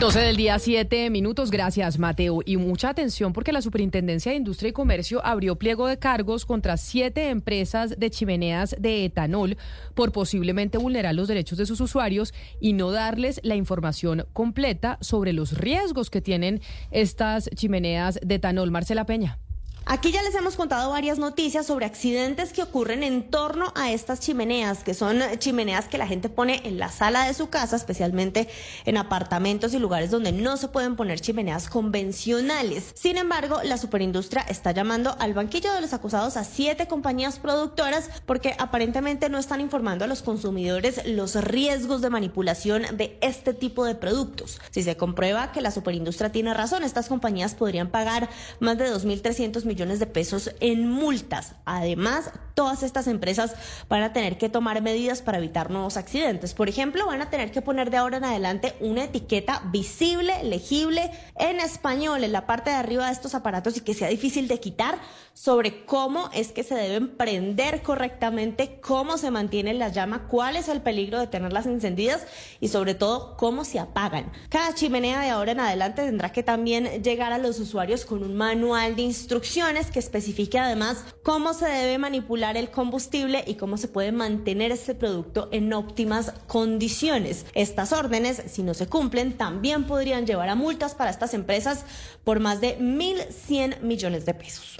12 0.02 0.18
del 0.18 0.36
día, 0.36 0.58
7 0.58 1.10
minutos. 1.10 1.52
Gracias, 1.52 1.96
Mateo. 1.96 2.40
Y 2.44 2.56
mucha 2.56 2.88
atención 2.88 3.32
porque 3.32 3.52
la 3.52 3.62
Superintendencia 3.62 4.32
de 4.32 4.38
Industria 4.38 4.70
y 4.70 4.72
Comercio 4.72 5.24
abrió 5.24 5.56
pliego 5.56 5.86
de 5.86 5.98
cargos 5.98 6.44
contra 6.44 6.76
siete 6.76 7.28
empresas 7.28 7.94
de 7.96 8.10
chimeneas 8.10 8.74
de 8.80 9.04
etanol 9.04 9.56
por 9.94 10.10
posiblemente 10.10 10.76
vulnerar 10.76 11.14
los 11.14 11.28
derechos 11.28 11.56
de 11.56 11.66
sus 11.66 11.80
usuarios 11.80 12.34
y 12.60 12.72
no 12.72 12.90
darles 12.90 13.40
la 13.44 13.54
información 13.54 14.26
completa 14.32 14.98
sobre 15.00 15.32
los 15.32 15.56
riesgos 15.56 16.10
que 16.10 16.20
tienen 16.20 16.60
estas 16.90 17.48
chimeneas 17.54 18.18
de 18.24 18.34
etanol. 18.34 18.72
Marcela 18.72 19.06
Peña. 19.06 19.38
Aquí 19.84 20.12
ya 20.12 20.22
les 20.22 20.34
hemos 20.36 20.54
contado 20.54 20.90
varias 20.90 21.18
noticias 21.18 21.66
sobre 21.66 21.86
accidentes 21.86 22.52
que 22.52 22.62
ocurren 22.62 23.02
en 23.02 23.28
torno 23.28 23.72
a 23.74 23.90
estas 23.90 24.20
chimeneas, 24.20 24.84
que 24.84 24.94
son 24.94 25.20
chimeneas 25.38 25.86
que 25.86 25.98
la 25.98 26.06
gente 26.06 26.28
pone 26.28 26.62
en 26.64 26.78
la 26.78 26.88
sala 26.88 27.26
de 27.26 27.34
su 27.34 27.48
casa, 27.50 27.74
especialmente 27.74 28.48
en 28.84 28.96
apartamentos 28.96 29.74
y 29.74 29.80
lugares 29.80 30.12
donde 30.12 30.30
no 30.30 30.56
se 30.56 30.68
pueden 30.68 30.94
poner 30.94 31.20
chimeneas 31.20 31.68
convencionales. 31.68 32.92
Sin 32.94 33.16
embargo, 33.18 33.60
la 33.64 33.76
superindustria 33.76 34.42
está 34.42 34.70
llamando 34.70 35.16
al 35.18 35.34
banquillo 35.34 35.72
de 35.72 35.80
los 35.80 35.92
acusados 35.92 36.36
a 36.36 36.44
siete 36.44 36.86
compañías 36.86 37.40
productoras 37.40 38.08
porque 38.24 38.54
aparentemente 38.58 39.28
no 39.28 39.38
están 39.38 39.60
informando 39.60 40.04
a 40.04 40.08
los 40.08 40.22
consumidores 40.22 41.04
los 41.06 41.34
riesgos 41.34 42.02
de 42.02 42.10
manipulación 42.10 42.84
de 42.96 43.18
este 43.20 43.52
tipo 43.52 43.84
de 43.84 43.96
productos. 43.96 44.60
Si 44.70 44.84
se 44.84 44.96
comprueba 44.96 45.50
que 45.50 45.60
la 45.60 45.72
superindustria 45.72 46.30
tiene 46.30 46.54
razón, 46.54 46.84
estas 46.84 47.08
compañías 47.08 47.56
podrían 47.56 47.90
pagar 47.90 48.30
más 48.60 48.78
de 48.78 48.88
2.300 48.88 49.64
millones 49.64 49.71
millones 49.72 49.98
de 49.98 50.06
pesos 50.06 50.54
en 50.60 50.86
multas. 50.86 51.54
Además, 51.64 52.30
todas 52.54 52.82
estas 52.82 53.06
empresas 53.06 53.54
van 53.88 54.02
a 54.02 54.12
tener 54.12 54.36
que 54.36 54.50
tomar 54.50 54.82
medidas 54.82 55.22
para 55.22 55.38
evitar 55.38 55.70
nuevos 55.70 55.96
accidentes. 55.96 56.52
Por 56.52 56.68
ejemplo, 56.68 57.06
van 57.06 57.22
a 57.22 57.30
tener 57.30 57.50
que 57.50 57.62
poner 57.62 57.90
de 57.90 57.96
ahora 57.96 58.18
en 58.18 58.24
adelante 58.24 58.74
una 58.80 59.04
etiqueta 59.04 59.62
visible, 59.72 60.44
legible, 60.44 61.10
en 61.38 61.58
español, 61.60 62.22
en 62.22 62.32
la 62.32 62.46
parte 62.46 62.68
de 62.68 62.76
arriba 62.76 63.06
de 63.06 63.12
estos 63.12 63.34
aparatos 63.34 63.78
y 63.78 63.80
que 63.80 63.94
sea 63.94 64.08
difícil 64.08 64.46
de 64.46 64.60
quitar 64.60 64.98
sobre 65.32 65.86
cómo 65.86 66.28
es 66.34 66.52
que 66.52 66.62
se 66.62 66.74
deben 66.74 67.16
prender 67.16 67.82
correctamente, 67.82 68.78
cómo 68.82 69.16
se 69.16 69.30
mantiene 69.30 69.72
la 69.72 69.88
llama, 69.88 70.28
cuál 70.28 70.56
es 70.56 70.68
el 70.68 70.82
peligro 70.82 71.18
de 71.18 71.26
tenerlas 71.26 71.64
encendidas 71.64 72.26
y 72.60 72.68
sobre 72.68 72.94
todo 72.94 73.38
cómo 73.38 73.64
se 73.64 73.78
apagan. 73.78 74.30
Cada 74.50 74.74
chimenea 74.74 75.22
de 75.22 75.30
ahora 75.30 75.52
en 75.52 75.60
adelante 75.60 76.04
tendrá 76.04 76.32
que 76.32 76.42
también 76.42 77.02
llegar 77.02 77.32
a 77.32 77.38
los 77.38 77.58
usuarios 77.58 78.04
con 78.04 78.22
un 78.22 78.36
manual 78.36 78.94
de 78.94 79.02
instrucción 79.02 79.61
que 79.92 80.00
especifique 80.00 80.58
además 80.58 81.04
cómo 81.22 81.54
se 81.54 81.66
debe 81.66 81.96
manipular 81.96 82.56
el 82.56 82.70
combustible 82.70 83.44
y 83.46 83.54
cómo 83.54 83.76
se 83.76 83.86
puede 83.86 84.10
mantener 84.10 84.72
este 84.72 84.94
producto 84.94 85.48
en 85.52 85.72
óptimas 85.72 86.32
condiciones. 86.48 87.46
Estas 87.54 87.92
órdenes, 87.92 88.42
si 88.46 88.64
no 88.64 88.74
se 88.74 88.88
cumplen, 88.88 89.34
también 89.34 89.84
podrían 89.84 90.26
llevar 90.26 90.48
a 90.48 90.56
multas 90.56 90.94
para 90.96 91.10
estas 91.10 91.32
empresas 91.32 91.84
por 92.24 92.40
más 92.40 92.60
de 92.60 92.76
1.100 92.78 93.82
millones 93.82 94.26
de 94.26 94.34
pesos. 94.34 94.78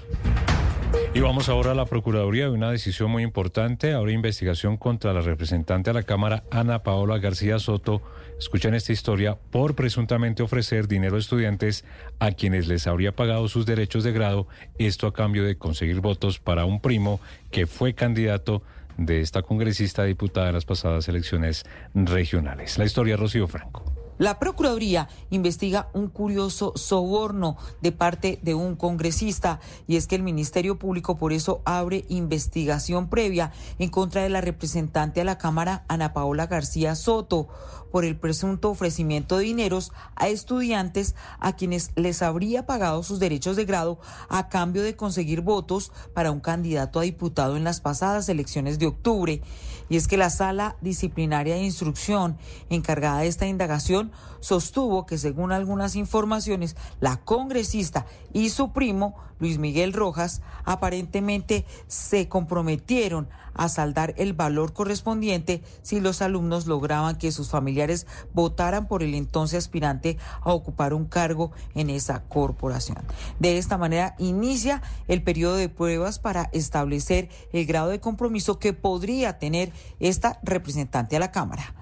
Y 1.14 1.20
vamos 1.20 1.48
ahora 1.48 1.70
a 1.70 1.74
la 1.74 1.86
Procuraduría 1.86 2.44
de 2.44 2.50
una 2.50 2.70
decisión 2.70 3.10
muy 3.10 3.22
importante, 3.22 3.92
ahora 3.92 4.12
investigación 4.12 4.76
contra 4.76 5.12
la 5.12 5.20
representante 5.20 5.90
a 5.90 5.92
la 5.92 6.02
Cámara, 6.02 6.42
Ana 6.50 6.82
Paola 6.82 7.18
García 7.18 7.58
Soto, 7.60 8.02
Escuchan 8.42 8.74
esta 8.74 8.92
historia 8.92 9.38
por 9.52 9.76
presuntamente 9.76 10.42
ofrecer 10.42 10.88
dinero 10.88 11.14
a 11.14 11.20
estudiantes 11.20 11.84
a 12.18 12.32
quienes 12.32 12.66
les 12.66 12.88
habría 12.88 13.14
pagado 13.14 13.46
sus 13.46 13.66
derechos 13.66 14.02
de 14.02 14.10
grado, 14.10 14.48
esto 14.78 15.06
a 15.06 15.12
cambio 15.12 15.44
de 15.44 15.56
conseguir 15.56 16.00
votos 16.00 16.40
para 16.40 16.64
un 16.64 16.80
primo 16.80 17.20
que 17.52 17.68
fue 17.68 17.94
candidato 17.94 18.64
de 18.96 19.20
esta 19.20 19.42
congresista 19.42 20.02
diputada 20.02 20.48
en 20.48 20.54
las 20.54 20.64
pasadas 20.64 21.06
elecciones 21.06 21.62
regionales. 21.94 22.78
La 22.78 22.84
historia, 22.84 23.16
Rocío 23.16 23.46
Franco. 23.46 23.91
La 24.18 24.38
Procuraduría 24.38 25.08
investiga 25.30 25.88
un 25.94 26.08
curioso 26.08 26.72
soborno 26.76 27.56
de 27.80 27.92
parte 27.92 28.38
de 28.42 28.54
un 28.54 28.76
congresista 28.76 29.60
y 29.86 29.96
es 29.96 30.06
que 30.06 30.16
el 30.16 30.22
Ministerio 30.22 30.78
Público 30.78 31.16
por 31.16 31.32
eso 31.32 31.62
abre 31.64 32.04
investigación 32.08 33.08
previa 33.08 33.52
en 33.78 33.88
contra 33.90 34.22
de 34.22 34.28
la 34.28 34.40
representante 34.40 35.20
a 35.20 35.24
la 35.24 35.38
Cámara, 35.38 35.84
Ana 35.88 36.12
Paola 36.12 36.46
García 36.46 36.94
Soto 36.94 37.48
por 37.90 38.04
el 38.04 38.16
presunto 38.16 38.70
ofrecimiento 38.70 39.36
de 39.36 39.44
dineros 39.44 39.92
a 40.16 40.28
estudiantes 40.28 41.14
a 41.38 41.54
quienes 41.54 41.92
les 41.94 42.22
habría 42.22 42.66
pagado 42.66 43.02
sus 43.02 43.18
derechos 43.18 43.56
de 43.56 43.66
grado 43.66 43.98
a 44.28 44.48
cambio 44.48 44.82
de 44.82 44.96
conseguir 44.96 45.42
votos 45.42 45.92
para 46.14 46.30
un 46.30 46.40
candidato 46.40 47.00
a 47.00 47.02
diputado 47.02 47.56
en 47.56 47.64
las 47.64 47.80
pasadas 47.80 48.28
elecciones 48.28 48.78
de 48.78 48.86
octubre. 48.86 49.42
Y 49.88 49.96
es 49.96 50.08
que 50.08 50.16
la 50.16 50.30
sala 50.30 50.76
disciplinaria 50.80 51.54
de 51.54 51.62
instrucción 51.62 52.36
encargada 52.70 53.20
de 53.20 53.28
esta 53.28 53.46
indagación 53.46 54.12
sostuvo 54.40 55.06
que 55.06 55.18
según 55.18 55.52
algunas 55.52 55.96
informaciones, 55.96 56.76
la 57.00 57.16
congresista 57.18 58.06
y 58.32 58.50
su 58.50 58.72
primo, 58.72 59.14
Luis 59.38 59.58
Miguel 59.58 59.92
Rojas, 59.92 60.42
aparentemente 60.64 61.66
se 61.86 62.28
comprometieron 62.28 63.28
a 63.54 63.68
saldar 63.68 64.14
el 64.16 64.32
valor 64.32 64.72
correspondiente 64.72 65.62
si 65.82 66.00
los 66.00 66.22
alumnos 66.22 66.66
lograban 66.66 67.16
que 67.16 67.32
sus 67.32 67.50
familiares 67.50 68.06
votaran 68.32 68.88
por 68.88 69.02
el 69.02 69.14
entonces 69.14 69.58
aspirante 69.58 70.18
a 70.40 70.52
ocupar 70.52 70.94
un 70.94 71.06
cargo 71.06 71.52
en 71.74 71.90
esa 71.90 72.22
corporación. 72.24 72.98
De 73.38 73.58
esta 73.58 73.78
manera 73.78 74.14
inicia 74.18 74.82
el 75.08 75.22
periodo 75.22 75.56
de 75.56 75.68
pruebas 75.68 76.18
para 76.18 76.50
establecer 76.52 77.28
el 77.52 77.66
grado 77.66 77.88
de 77.90 78.00
compromiso 78.00 78.58
que 78.58 78.72
podría 78.72 79.38
tener 79.38 79.72
esta 80.00 80.40
representante 80.42 81.16
a 81.16 81.20
la 81.20 81.30
Cámara. 81.30 81.74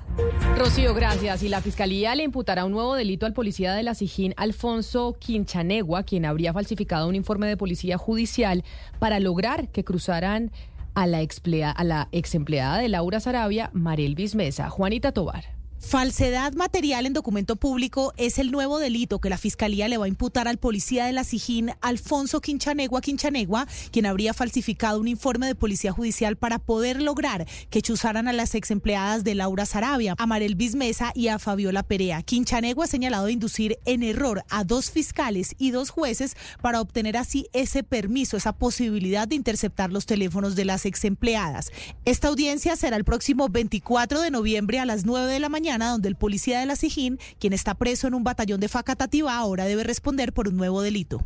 Rocío, 0.57 0.93
gracias. 0.95 1.43
Y 1.43 1.49
la 1.49 1.61
Fiscalía 1.61 2.15
le 2.15 2.25
imputará 2.25 2.65
un 2.65 2.73
nuevo 2.73 2.95
delito 2.95 3.27
al 3.27 3.33
policía 3.33 3.73
de 3.75 3.83
la 3.83 3.95
Sijín, 3.95 4.35
Alfonso 4.37 5.17
Quinchanegua, 5.19 6.03
quien 6.03 6.27
habría 6.27 6.53
falsificado 6.53 7.09
un 7.09 7.15
informe 7.15 7.47
de 7.47 7.57
policía 7.57 7.97
judicial 7.97 8.65
para 8.99 9.21
lograr 9.21 9.69
que 9.69 9.85
cruzaran 9.85 10.51
a 11.01 11.85
la, 11.85 12.09
ex 12.13 12.35
empleada 12.35 12.79
de 12.79 12.89
Laura 12.89 13.21
Sarabia, 13.21 13.71
Marelvis 13.73 14.35
Mesa. 14.35 14.69
Juanita 14.69 15.13
Tobar. 15.13 15.60
Falsedad 15.81 16.53
material 16.53 17.07
en 17.07 17.15
documento 17.15 17.57
público 17.57 18.13
es 18.19 18.39
el 18.39 18.53
nuevo 18.53 18.79
delito 18.79 19.19
que 19.19 19.31
la 19.31 19.39
Fiscalía 19.39 19.89
le 19.89 19.97
va 19.97 20.05
a 20.05 20.09
imputar 20.09 20.47
al 20.47 20.59
policía 20.59 21.07
de 21.07 21.13
la 21.13 21.25
Sijín, 21.25 21.73
Alfonso 21.81 22.43
Quinchanegua 22.43 23.01
Quinchanegua, 23.01 23.67
quien 23.91 24.05
habría 24.05 24.35
falsificado 24.35 25.01
un 25.01 25.09
informe 25.09 25.47
de 25.47 25.55
policía 25.55 25.91
judicial 25.91 26.37
para 26.37 26.59
poder 26.59 27.01
lograr 27.01 27.47
que 27.71 27.81
chuzaran 27.81 28.29
a 28.29 28.35
las 28.35 28.55
ex 28.55 28.71
empleadas 28.71 29.25
de 29.25 29.35
Laura 29.35 29.65
Sarabia, 29.65 30.15
a 30.19 30.27
Marel 30.27 30.55
Bismesa 30.55 31.13
y 31.15 31.29
a 31.29 31.39
Fabiola 31.39 31.83
Perea. 31.83 32.23
Quinchanegua 32.23 32.85
ha 32.85 32.89
señalado 32.89 33.29
inducir 33.31 33.79
en 33.87 34.03
error 34.03 34.45
a 34.51 34.65
dos 34.65 34.91
fiscales 34.91 35.55
y 35.59 35.71
dos 35.71 35.89
jueces 35.89 36.37
para 36.61 36.83
obtener 36.83 37.17
así 37.17 37.49
ese 37.53 37.83
permiso, 37.83 38.37
esa 38.37 38.53
posibilidad 38.53 39.27
de 39.27 39.35
interceptar 39.35 39.91
los 39.91 40.07
teléfonos 40.07 40.55
de 40.57 40.67
las 40.67 40.85
ex 40.85 41.05
empleadas. 41.05 41.73
Esta 42.05 42.29
audiencia 42.29 42.77
será 42.77 42.97
el 42.97 43.05
próximo 43.05 43.49
24 43.49 44.21
de 44.21 44.31
noviembre 44.31 44.79
a 44.79 44.85
las 44.85 45.05
9 45.07 45.33
de 45.33 45.41
la 45.41 45.49
mañana 45.49 45.70
donde 45.79 46.09
el 46.09 46.17
policía 46.17 46.61
de 46.61 46.67
la 46.67 46.77
Sijín, 46.77 47.19
quien 47.39 47.53
está 47.53 47.75
preso 47.75 48.07
en 48.07 48.15
un 48.15 48.25
batallón 48.25 48.61
de 48.61 48.69
Facatativá, 48.69 49.37
ahora 49.37 49.65
debe 49.65 49.85
responder 49.85 50.33
por 50.33 50.49
un 50.49 50.57
nuevo 50.57 50.83
delito. 50.83 51.23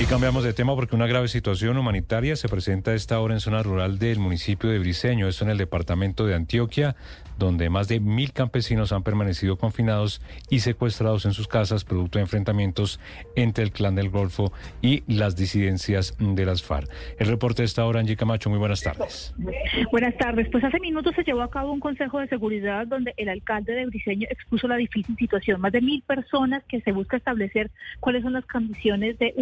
Y 0.00 0.06
cambiamos 0.06 0.44
de 0.44 0.52
tema 0.52 0.76
porque 0.76 0.94
una 0.94 1.08
grave 1.08 1.26
situación 1.26 1.76
humanitaria 1.76 2.36
se 2.36 2.48
presenta 2.48 2.92
a 2.92 2.94
esta 2.94 3.18
hora 3.18 3.34
en 3.34 3.40
zona 3.40 3.64
rural 3.64 3.98
del 3.98 4.20
municipio 4.20 4.70
de 4.70 4.78
Briceño, 4.78 5.26
esto 5.26 5.44
en 5.44 5.50
el 5.50 5.58
departamento 5.58 6.24
de 6.24 6.36
Antioquia, 6.36 6.94
donde 7.36 7.68
más 7.68 7.88
de 7.88 7.98
mil 7.98 8.32
campesinos 8.32 8.92
han 8.92 9.02
permanecido 9.02 9.56
confinados 9.56 10.20
y 10.50 10.60
secuestrados 10.60 11.24
en 11.24 11.32
sus 11.32 11.48
casas 11.48 11.84
producto 11.84 12.18
de 12.18 12.24
enfrentamientos 12.24 13.00
entre 13.34 13.64
el 13.64 13.72
clan 13.72 13.96
del 13.96 14.08
Golfo 14.08 14.52
y 14.82 15.02
las 15.12 15.34
disidencias 15.34 16.16
de 16.18 16.46
las 16.46 16.62
FARC. 16.62 16.88
El 17.18 17.26
reporte 17.26 17.62
de 17.62 17.66
esta 17.66 17.84
hora, 17.84 17.98
Angie 17.98 18.16
Camacho, 18.16 18.50
muy 18.50 18.58
buenas 18.60 18.82
tardes. 18.82 19.34
Buenas 19.90 20.16
tardes. 20.16 20.48
Pues 20.50 20.62
hace 20.62 20.78
minutos 20.78 21.14
se 21.16 21.24
llevó 21.24 21.42
a 21.42 21.50
cabo 21.50 21.72
un 21.72 21.80
consejo 21.80 22.20
de 22.20 22.28
seguridad 22.28 22.86
donde 22.86 23.14
el 23.16 23.28
alcalde 23.28 23.72
de 23.72 23.86
Briceño 23.86 24.28
expuso 24.30 24.68
la 24.68 24.76
difícil 24.76 25.16
situación. 25.16 25.60
Más 25.60 25.72
de 25.72 25.80
mil 25.80 26.02
personas 26.02 26.62
que 26.68 26.80
se 26.82 26.92
busca 26.92 27.16
establecer 27.16 27.72
cuáles 27.98 28.22
son 28.22 28.34
las 28.34 28.46
condiciones 28.46 29.18
de 29.18 29.34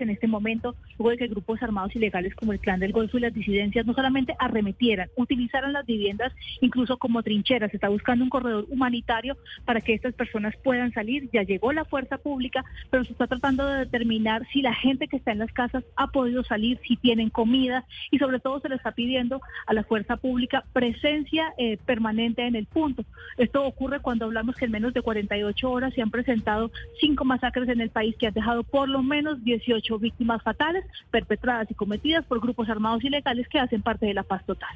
en 0.00 0.10
este 0.10 0.26
momento, 0.26 0.74
luego 0.98 1.10
de 1.10 1.16
que 1.18 1.28
grupos 1.28 1.62
armados 1.62 1.94
ilegales 1.96 2.34
como 2.34 2.52
el 2.52 2.60
Clan 2.60 2.80
del 2.80 2.92
Golfo 2.92 3.16
y 3.16 3.22
las 3.22 3.32
disidencias 3.32 3.86
no 3.86 3.94
solamente 3.94 4.34
arremetieran, 4.38 5.08
utilizaran 5.16 5.72
las 5.72 5.86
viviendas 5.86 6.32
incluso 6.60 6.98
como 6.98 7.22
trincheras. 7.22 7.70
Se 7.70 7.76
está 7.76 7.88
buscando 7.88 8.24
un 8.24 8.30
corredor 8.30 8.66
humanitario 8.68 9.36
para 9.64 9.80
que 9.80 9.94
estas 9.94 10.14
personas 10.14 10.54
puedan 10.62 10.92
salir. 10.92 11.28
Ya 11.32 11.42
llegó 11.42 11.72
la 11.72 11.84
fuerza 11.84 12.18
pública, 12.18 12.64
pero 12.90 13.04
se 13.04 13.12
está 13.12 13.26
tratando 13.26 13.66
de 13.66 13.78
determinar 13.80 14.46
si 14.52 14.62
la 14.62 14.74
gente 14.74 15.08
que 15.08 15.16
está 15.16 15.32
en 15.32 15.38
las 15.38 15.52
casas 15.52 15.84
ha 15.96 16.08
podido 16.08 16.44
salir, 16.44 16.78
si 16.86 16.96
tienen 16.96 17.30
comida 17.30 17.84
y 18.10 18.18
sobre 18.18 18.40
todo 18.40 18.60
se 18.60 18.68
le 18.68 18.76
está 18.76 18.92
pidiendo 18.92 19.40
a 19.66 19.72
la 19.72 19.84
fuerza 19.84 20.16
pública 20.16 20.64
presencia 20.72 21.54
eh, 21.56 21.78
permanente 21.86 22.46
en 22.46 22.56
el 22.56 22.66
punto. 22.66 23.04
Esto 23.36 23.64
ocurre 23.64 24.00
cuando 24.00 24.26
hablamos 24.26 24.56
que 24.56 24.66
en 24.66 24.72
menos 24.72 24.92
de 24.92 25.02
48 25.02 25.70
horas 25.70 25.94
se 25.94 26.02
han 26.02 26.10
presentado 26.10 26.70
cinco 27.00 27.24
masacres 27.24 27.68
en 27.68 27.80
el 27.80 27.90
país 27.90 28.16
que 28.16 28.26
han 28.26 28.34
dejado 28.34 28.64
por 28.64 28.88
lo 28.88 29.02
menos 29.02 29.42
18 29.44 29.77
víctimas 29.98 30.42
fatales 30.42 30.84
perpetradas 31.10 31.70
y 31.70 31.74
cometidas 31.74 32.24
por 32.26 32.40
grupos 32.40 32.68
armados 32.68 33.04
ilegales 33.04 33.48
que 33.48 33.58
hacen 33.58 33.82
parte 33.82 34.06
de 34.06 34.14
la 34.14 34.22
paz 34.22 34.44
total. 34.44 34.74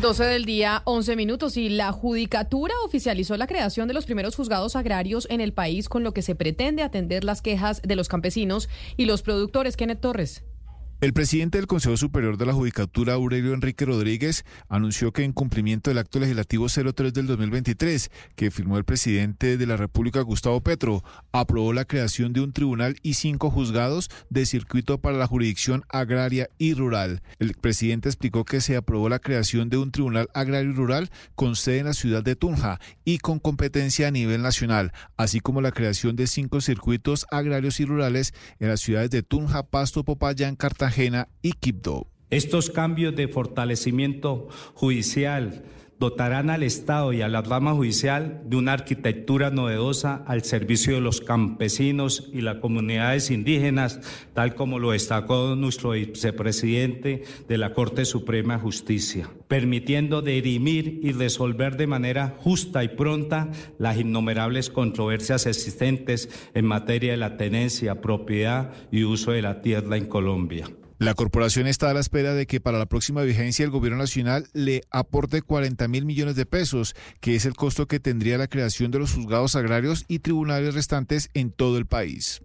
12 0.00 0.24
del 0.24 0.44
día, 0.44 0.82
11 0.84 1.16
minutos 1.16 1.56
y 1.56 1.70
la 1.70 1.90
Judicatura 1.90 2.74
oficializó 2.84 3.38
la 3.38 3.46
creación 3.46 3.88
de 3.88 3.94
los 3.94 4.04
primeros 4.04 4.36
juzgados 4.36 4.76
agrarios 4.76 5.26
en 5.30 5.40
el 5.40 5.54
país 5.54 5.88
con 5.88 6.04
lo 6.04 6.12
que 6.12 6.20
se 6.20 6.34
pretende 6.34 6.82
atender 6.82 7.24
las 7.24 7.40
quejas 7.40 7.80
de 7.80 7.96
los 7.96 8.08
campesinos 8.08 8.68
y 8.98 9.06
los 9.06 9.22
productores. 9.22 9.78
Kenneth 9.78 10.00
Torres. 10.00 10.44
El 11.04 11.12
presidente 11.12 11.58
del 11.58 11.66
Consejo 11.66 11.98
Superior 11.98 12.38
de 12.38 12.46
la 12.46 12.54
Judicatura, 12.54 13.12
Aurelio 13.12 13.52
Enrique 13.52 13.84
Rodríguez, 13.84 14.46
anunció 14.70 15.12
que 15.12 15.22
en 15.22 15.34
cumplimiento 15.34 15.90
del 15.90 15.98
acto 15.98 16.18
legislativo 16.18 16.66
03 16.66 17.12
del 17.12 17.26
2023, 17.26 18.10
que 18.34 18.50
firmó 18.50 18.78
el 18.78 18.84
presidente 18.84 19.58
de 19.58 19.66
la 19.66 19.76
República, 19.76 20.22
Gustavo 20.22 20.62
Petro, 20.62 21.04
aprobó 21.30 21.74
la 21.74 21.84
creación 21.84 22.32
de 22.32 22.40
un 22.40 22.54
tribunal 22.54 22.96
y 23.02 23.14
cinco 23.14 23.50
juzgados 23.50 24.08
de 24.30 24.46
circuito 24.46 24.96
para 24.96 25.18
la 25.18 25.26
jurisdicción 25.26 25.84
agraria 25.90 26.48
y 26.56 26.72
rural. 26.72 27.20
El 27.38 27.52
presidente 27.52 28.08
explicó 28.08 28.46
que 28.46 28.62
se 28.62 28.74
aprobó 28.74 29.10
la 29.10 29.18
creación 29.18 29.68
de 29.68 29.76
un 29.76 29.92
tribunal 29.92 30.30
agrario 30.32 30.70
y 30.70 30.74
rural 30.74 31.10
con 31.34 31.54
sede 31.54 31.80
en 31.80 31.84
la 31.84 31.92
ciudad 31.92 32.22
de 32.22 32.34
Tunja 32.34 32.80
y 33.04 33.18
con 33.18 33.40
competencia 33.40 34.08
a 34.08 34.10
nivel 34.10 34.40
nacional, 34.40 34.94
así 35.18 35.40
como 35.40 35.60
la 35.60 35.72
creación 35.72 36.16
de 36.16 36.26
cinco 36.28 36.62
circuitos 36.62 37.26
agrarios 37.30 37.78
y 37.78 37.84
rurales 37.84 38.32
en 38.58 38.68
las 38.68 38.80
ciudades 38.80 39.10
de 39.10 39.22
Tunja, 39.22 39.64
Pasto, 39.64 40.02
Popayán, 40.02 40.56
Estos 42.30 42.70
cambios 42.70 43.16
de 43.16 43.28
fortalecimiento 43.28 44.48
judicial 44.74 45.64
dotarán 45.98 46.50
al 46.50 46.62
Estado 46.62 47.12
y 47.12 47.22
a 47.22 47.28
la 47.28 47.42
rama 47.42 47.72
judicial 47.72 48.42
de 48.44 48.56
una 48.56 48.72
arquitectura 48.72 49.50
novedosa 49.50 50.22
al 50.26 50.44
servicio 50.44 50.94
de 50.94 51.00
los 51.00 51.20
campesinos 51.20 52.30
y 52.32 52.40
las 52.40 52.56
comunidades 52.56 53.30
indígenas, 53.30 54.00
tal 54.34 54.54
como 54.54 54.78
lo 54.78 54.90
destacó 54.90 55.54
nuestro 55.56 55.90
vicepresidente 55.90 57.24
de 57.48 57.58
la 57.58 57.72
Corte 57.72 58.04
Suprema 58.04 58.56
de 58.56 58.62
Justicia, 58.62 59.30
permitiendo 59.48 60.22
dirimir 60.22 61.00
y 61.02 61.12
resolver 61.12 61.76
de 61.76 61.86
manera 61.86 62.34
justa 62.38 62.84
y 62.84 62.88
pronta 62.88 63.50
las 63.78 63.98
innumerables 63.98 64.70
controversias 64.70 65.46
existentes 65.46 66.28
en 66.54 66.66
materia 66.66 67.12
de 67.12 67.18
la 67.18 67.36
tenencia, 67.36 68.00
propiedad 68.00 68.72
y 68.90 69.04
uso 69.04 69.30
de 69.30 69.42
la 69.42 69.62
tierra 69.62 69.96
en 69.96 70.06
Colombia. 70.06 70.68
La 71.04 71.12
corporación 71.12 71.66
está 71.66 71.90
a 71.90 71.92
la 71.92 72.00
espera 72.00 72.32
de 72.32 72.46
que 72.46 72.62
para 72.62 72.78
la 72.78 72.86
próxima 72.86 73.20
vigencia 73.20 73.62
el 73.62 73.70
gobierno 73.70 73.98
nacional 73.98 74.48
le 74.54 74.84
aporte 74.90 75.42
40 75.42 75.86
mil 75.86 76.06
millones 76.06 76.34
de 76.34 76.46
pesos, 76.46 76.96
que 77.20 77.34
es 77.34 77.44
el 77.44 77.52
costo 77.52 77.86
que 77.86 78.00
tendría 78.00 78.38
la 78.38 78.48
creación 78.48 78.90
de 78.90 79.00
los 79.00 79.12
juzgados 79.12 79.54
agrarios 79.54 80.06
y 80.08 80.20
tribunales 80.20 80.72
restantes 80.72 81.28
en 81.34 81.50
todo 81.50 81.76
el 81.76 81.84
país. 81.84 82.40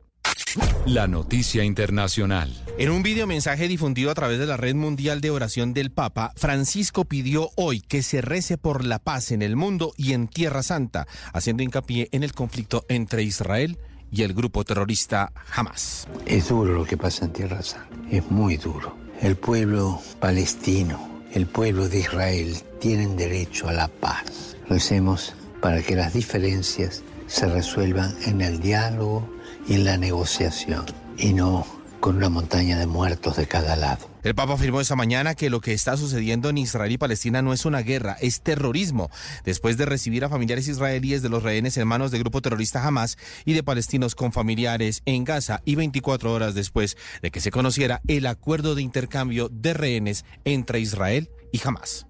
La 0.86 1.08
noticia 1.08 1.64
internacional. 1.64 2.54
En 2.78 2.90
un 2.90 3.02
video 3.02 3.28
mensaje 3.28 3.70
difundido 3.70 4.12
a 4.12 4.16
través 4.16 4.40
de 4.40 4.46
la 4.46 4.58
Red 4.58 4.76
Mundial 4.76 5.22
de 5.22 5.30
Oración 5.30 5.74
del 5.74 5.92
Papa, 5.92 6.34
Francisco 6.36 7.06
pidió 7.06 7.52
hoy 7.56 7.80
que 7.80 8.04
se 8.04 8.20
rece 8.20 8.58
por 8.58 8.84
la 8.84 9.00
paz 9.00 9.32
en 9.32 9.42
el 9.42 9.56
mundo 9.56 9.94
y 9.96 10.12
en 10.12 10.28
Tierra 10.28 10.64
Santa, 10.64 11.08
haciendo 11.32 11.64
hincapié 11.64 12.10
en 12.12 12.24
el 12.24 12.34
conflicto 12.34 12.86
entre 12.90 13.24
Israel 13.24 13.78
y 14.12 14.24
el 14.24 14.34
grupo 14.34 14.64
terrorista 14.64 15.32
Hamas. 15.54 16.08
Es 16.26 16.50
duro 16.50 16.74
lo 16.74 16.86
que 16.86 16.98
pasa 16.98 17.26
en 17.26 17.34
Tierra 17.34 17.62
Santa, 17.62 17.96
es 18.10 18.30
muy 18.30 18.58
duro. 18.58 18.96
El 19.22 19.36
pueblo 19.36 20.02
palestino, 20.20 21.24
el 21.34 21.46
pueblo 21.46 21.90
de 21.90 22.00
Israel 22.00 22.56
tienen 22.80 23.18
derecho 23.18 23.68
a 23.68 23.74
la 23.74 23.88
paz. 23.88 24.56
Recemos 24.70 25.34
para 25.62 25.82
que 25.82 25.96
las 25.96 26.14
diferencias 26.14 27.04
se 27.28 27.48
resuelvan 27.48 28.16
en 28.26 28.42
el 28.42 28.60
diálogo 28.60 29.30
y 29.68 29.76
en 29.76 29.86
la 29.86 29.98
negociación 29.98 30.86
y 31.18 31.34
no 31.34 31.79
con 32.00 32.18
una 32.18 32.30
montaña 32.30 32.78
de 32.78 32.88
muertos 32.88 33.38
de 33.38 33.48
cada 33.48 33.76
lado. 33.76 34.10
El 34.24 34.36
Papa 34.36 34.54
afirmó 34.54 34.82
esa 34.82 34.96
mañana 34.96 35.36
que 35.36 35.50
lo 35.50 35.62
que 35.62 35.74
está 35.74 35.96
sucediendo 35.96 36.50
en 36.50 36.58
Israel 36.58 36.92
y 36.92 36.98
Palestina 36.98 37.42
no 37.42 37.54
es 37.54 37.66
una 37.66 37.80
guerra, 37.82 38.18
es 38.20 38.42
terrorismo, 38.42 39.10
después 39.46 39.78
de 39.78 39.86
recibir 39.86 40.26
a 40.26 40.30
familiares 40.30 40.68
israelíes 40.68 41.22
de 41.22 41.30
los 41.30 41.44
rehenes 41.44 41.78
en 41.78 41.88
manos 41.88 42.12
del 42.12 42.22
grupo 42.22 42.42
terrorista 42.42 42.86
Hamas 42.86 43.18
y 43.46 43.54
de 43.54 43.64
palestinos 43.64 44.16
con 44.16 44.32
familiares 44.32 45.02
en 45.06 45.24
Gaza 45.24 45.62
y 45.66 45.76
24 45.76 46.34
horas 46.34 46.54
después 46.54 46.98
de 47.22 47.32
que 47.32 47.42
se 47.42 47.52
conociera 47.52 48.02
el 48.08 48.26
acuerdo 48.26 48.76
de 48.76 48.82
intercambio 48.82 49.50
de 49.50 49.74
rehenes 49.74 50.26
entre 50.44 50.80
Israel 50.80 51.30
y 51.52 51.62
Hamas. 51.66 52.06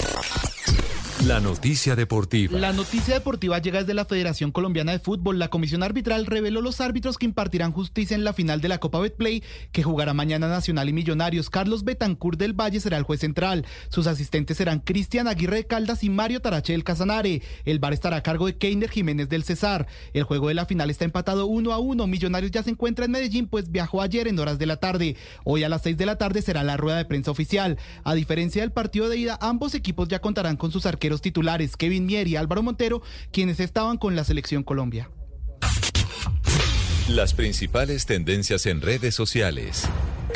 La 1.27 1.41
noticia 1.41 1.97
deportiva. 1.97 2.57
La 2.57 2.71
noticia 2.71 3.13
deportiva 3.13 3.59
llega 3.59 3.79
desde 3.79 3.93
la 3.93 4.05
Federación 4.05 4.51
Colombiana 4.51 4.93
de 4.93 4.99
Fútbol. 4.99 5.37
La 5.37 5.49
comisión 5.49 5.83
arbitral 5.83 6.25
reveló 6.25 6.61
los 6.61 6.79
árbitros 6.79 7.17
que 7.17 7.25
impartirán 7.25 7.73
justicia 7.73 8.15
en 8.15 8.23
la 8.23 8.31
final 8.31 8.61
de 8.61 8.69
la 8.69 8.77
Copa 8.77 9.01
Betplay, 9.01 9.43
que 9.73 9.83
jugará 9.83 10.13
mañana 10.13 10.47
Nacional 10.47 10.87
y 10.87 10.93
Millonarios. 10.93 11.49
Carlos 11.49 11.83
Betancourt 11.83 12.39
del 12.39 12.53
Valle 12.53 12.79
será 12.79 12.95
el 12.95 13.03
juez 13.03 13.19
central. 13.19 13.65
Sus 13.89 14.07
asistentes 14.07 14.55
serán 14.55 14.79
Cristian 14.79 15.27
Aguirre 15.27 15.67
Caldas 15.67 16.05
y 16.05 16.09
Mario 16.09 16.41
Tarache 16.41 16.71
del 16.71 16.85
Casanare. 16.85 17.41
El 17.65 17.79
bar 17.79 17.91
estará 17.91 18.15
a 18.15 18.23
cargo 18.23 18.45
de 18.45 18.57
Keiner 18.57 18.89
Jiménez 18.89 19.27
del 19.27 19.43
Cesar. 19.43 19.87
El 20.13 20.23
juego 20.23 20.47
de 20.47 20.53
la 20.53 20.65
final 20.65 20.89
está 20.89 21.03
empatado 21.03 21.47
uno 21.47 21.73
a 21.73 21.79
uno. 21.79 22.07
Millonarios 22.07 22.51
ya 22.51 22.63
se 22.63 22.69
encuentra 22.69 23.03
en 23.03 23.11
Medellín, 23.11 23.47
pues 23.47 23.69
viajó 23.71 24.01
ayer 24.01 24.29
en 24.29 24.39
horas 24.39 24.57
de 24.57 24.67
la 24.67 24.77
tarde. 24.77 25.17
Hoy 25.43 25.63
a 25.63 25.69
las 25.69 25.81
seis 25.81 25.97
de 25.97 26.05
la 26.05 26.17
tarde 26.17 26.41
será 26.41 26.63
la 26.63 26.77
rueda 26.77 26.97
de 26.97 27.05
prensa 27.05 27.29
oficial. 27.29 27.77
A 28.05 28.15
diferencia 28.15 28.61
del 28.61 28.71
partido 28.71 29.09
de 29.09 29.17
ida, 29.17 29.37
ambos 29.41 29.75
equipos 29.75 30.07
ya 30.07 30.19
contarán 30.19 30.55
con 30.55 30.71
sus 30.71 30.85
arqueros 30.85 31.08
titulares 31.17 31.75
Kevin 31.75 32.05
Mier 32.05 32.27
y 32.27 32.35
Álvaro 32.35 32.63
Montero, 32.63 33.01
quienes 33.31 33.59
estaban 33.59 33.97
con 33.97 34.15
la 34.15 34.23
selección 34.23 34.63
Colombia. 34.63 35.09
Las 37.09 37.33
principales 37.33 38.05
tendencias 38.05 38.67
en 38.67 38.81
redes 38.81 39.15
sociales. 39.15 39.89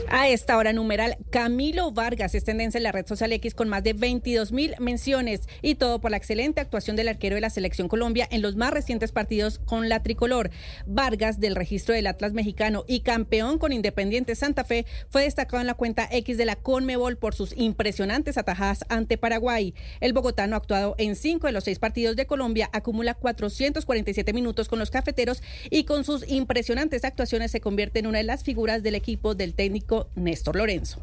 A 0.10 0.28
esta 0.30 0.58
hora, 0.58 0.74
numeral 0.74 1.18
Camilo 1.30 1.92
Vargas 1.92 2.36
es 2.36 2.44
tendencia 2.44 2.78
en 2.78 2.84
la 2.84 2.92
red 2.92 3.06
social 3.06 3.32
X 3.34 3.54
con 3.54 3.70
más 3.70 3.84
de 3.84 3.94
22 3.94 4.52
mil 4.52 4.76
menciones 4.80 5.42
y 5.62 5.76
todo 5.76 6.00
por 6.02 6.12
la 6.12 6.18
excelente 6.18 6.62
actuación 6.62 6.96
del 6.96 7.10
arquero 7.10 7.36
de 7.36 7.42
la 7.42 7.50
Selección 7.50 7.88
Colombia 7.88 8.28
en 8.32 8.42
los 8.42 8.56
más 8.56 8.72
recientes 8.72 9.12
partidos 9.12 9.60
con 9.60 9.90
la 9.90 10.02
tricolor. 10.02 10.50
Vargas, 10.86 11.40
del 11.40 11.56
registro 11.56 11.94
del 11.94 12.08
Atlas 12.08 12.34
mexicano 12.34 12.86
y 12.88 13.02
campeón 13.02 13.58
con 13.58 13.72
Independiente 13.72 14.36
Santa 14.36 14.64
Fe, 14.64 14.86
fue 15.10 15.24
destacado 15.24 15.62
en 15.62 15.68
la 15.68 15.74
cuenta 15.74 16.08
X 16.12 16.38
de 16.38 16.46
la 16.46 16.56
Conmebol 16.56 17.18
por 17.18 17.36
sus 17.36 17.56
impresionantes 17.58 18.38
atajadas 18.38 18.86
ante 18.90 19.18
Paraguay. 19.18 19.74
El 20.00 20.14
bogotano, 20.14 20.56
actuado 20.56 20.96
en 20.98 21.16
cinco 21.16 21.48
de 21.48 21.54
los 21.54 21.66
seis 21.66 21.80
partidos 21.80 22.16
de 22.16 22.26
Colombia, 22.26 22.70
acumula 22.74 23.14
447 23.14 24.34
minutos 24.34 24.70
con 24.70 24.80
los 24.80 24.92
cafeteros 24.92 25.44
y 25.70 25.84
con 25.84 26.04
sus 26.04 26.28
impresionantes 26.30 27.04
actuaciones 27.04 27.52
se 27.52 27.62
convierte 27.62 28.00
en 28.00 28.08
una 28.08 28.20
de 28.20 28.24
las 28.24 28.44
figuras 28.44 28.84
del 28.84 28.96
equipo 28.96 29.36
del 29.36 29.54
técnico 29.54 29.83
Néstor 30.16 30.56
Lorenzo. 30.56 31.02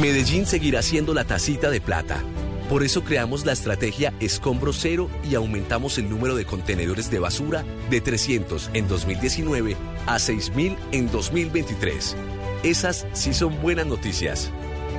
Medellín 0.00 0.46
seguirá 0.46 0.82
siendo 0.82 1.14
la 1.14 1.24
tacita 1.24 1.70
de 1.70 1.80
plata. 1.80 2.22
Por 2.68 2.82
eso 2.82 3.04
creamos 3.04 3.46
la 3.46 3.52
estrategia 3.52 4.12
Escombro 4.18 4.72
Cero 4.72 5.08
y 5.28 5.36
aumentamos 5.36 5.98
el 5.98 6.10
número 6.10 6.34
de 6.34 6.44
contenedores 6.44 7.10
de 7.10 7.20
basura 7.20 7.64
de 7.90 8.00
300 8.00 8.70
en 8.74 8.88
2019 8.88 9.76
a 10.06 10.16
6.000 10.16 10.76
en 10.90 11.10
2023. 11.10 12.16
Esas 12.64 13.06
sí 13.12 13.32
son 13.32 13.62
buenas 13.62 13.86
noticias. 13.86 14.50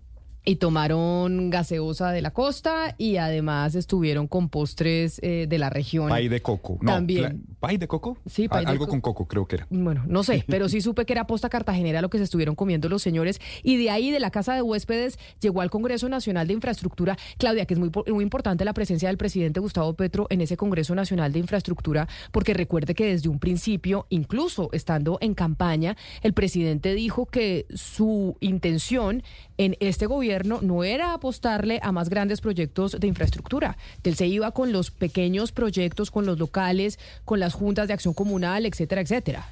Y 0.46 0.56
tomaron 0.56 1.50
gaseosa 1.50 2.12
de 2.12 2.22
la 2.22 2.32
costa 2.32 2.96
y 2.98 3.18
además 3.18 3.76
estuvieron 3.76 4.28
con 4.28 4.50
postres 4.50 5.20
eh, 5.22 5.46
de 5.48 5.58
la 5.60 5.70
región. 5.70 6.10
Pay 6.10 6.28
de 6.28 6.42
coco. 6.42 6.80
No, 6.82 6.94
También. 6.94 7.44
¿Pay 7.60 7.78
de 7.78 7.88
coco? 7.88 8.18
Sí, 8.26 8.48
pay 8.48 8.64
de 8.66 8.72
Algo 8.72 8.86
co- 8.86 8.92
con 8.92 9.02
coco, 9.02 9.28
creo 9.28 9.48
que 9.48 9.58
era. 9.58 9.68
Bueno, 9.70 10.06
no 10.08 10.24
sé, 10.24 10.46
pero 10.48 10.70
sí 10.70 10.82
supe 10.82 11.06
que 11.06 11.14
era 11.14 11.28
posta 11.28 11.50
cartagenera 11.50 12.02
lo 12.02 12.10
que 12.10 12.18
se 12.18 12.24
estuvieron 12.24 12.56
comiendo 12.56 12.90
los 12.90 13.02
señores. 13.04 13.40
Y 13.64 13.78
de 13.78 13.90
ahí, 13.92 14.12
de 14.12 14.20
la 14.20 14.32
Casa 14.32 14.56
de 14.56 14.62
Huéspedes, 14.62 15.20
llegó 15.42 15.62
al 15.62 15.70
Congreso 15.70 16.08
Nacional 16.10 16.48
de 16.48 16.54
Infraestructura. 16.54 17.18
Claudia, 17.38 17.66
que 17.66 17.74
es 17.76 17.80
muy, 17.80 17.92
muy 18.08 18.24
importante 18.24 18.66
la 18.66 18.74
presencia 18.74 19.10
del 19.10 19.18
presidente 19.18 19.60
Gustavo 19.60 19.94
Petro 19.94 20.26
en 20.30 20.42
ese 20.42 20.58
Congreso 20.58 20.96
Nacional 20.96 21.32
de 21.34 21.40
Infraestructura, 21.40 22.08
porque 22.32 22.54
recuerde 22.54 22.96
que 22.96 23.06
desde 23.06 23.30
un 23.30 23.40
principio, 23.40 24.08
incluso 24.10 24.70
estando 24.72 25.18
en 25.22 25.36
campaña, 25.36 25.96
el 26.24 26.34
presidente 26.34 26.96
dijo 26.96 27.26
que 27.26 27.68
su 27.74 28.36
intención 28.40 29.22
en 29.58 29.76
este 29.82 30.06
gobierno 30.06 30.30
no 30.46 30.84
era 30.84 31.14
apostarle 31.14 31.80
a 31.84 31.92
más 31.92 32.10
grandes 32.10 32.42
proyectos 32.42 33.00
de 33.00 33.08
infraestructura, 33.08 33.78
él 34.04 34.16
se 34.16 34.26
iba 34.26 34.52
con 34.52 34.72
los 34.72 34.90
pequeños 34.90 35.52
proyectos, 35.52 36.10
con 36.10 36.26
los 36.26 36.40
locales, 36.40 36.98
con 37.26 37.40
las 37.40 37.54
juntas 37.54 37.88
de 37.88 37.94
acción 37.94 38.16
comunal, 38.16 38.66
etcétera, 38.66 39.02
etcétera. 39.02 39.48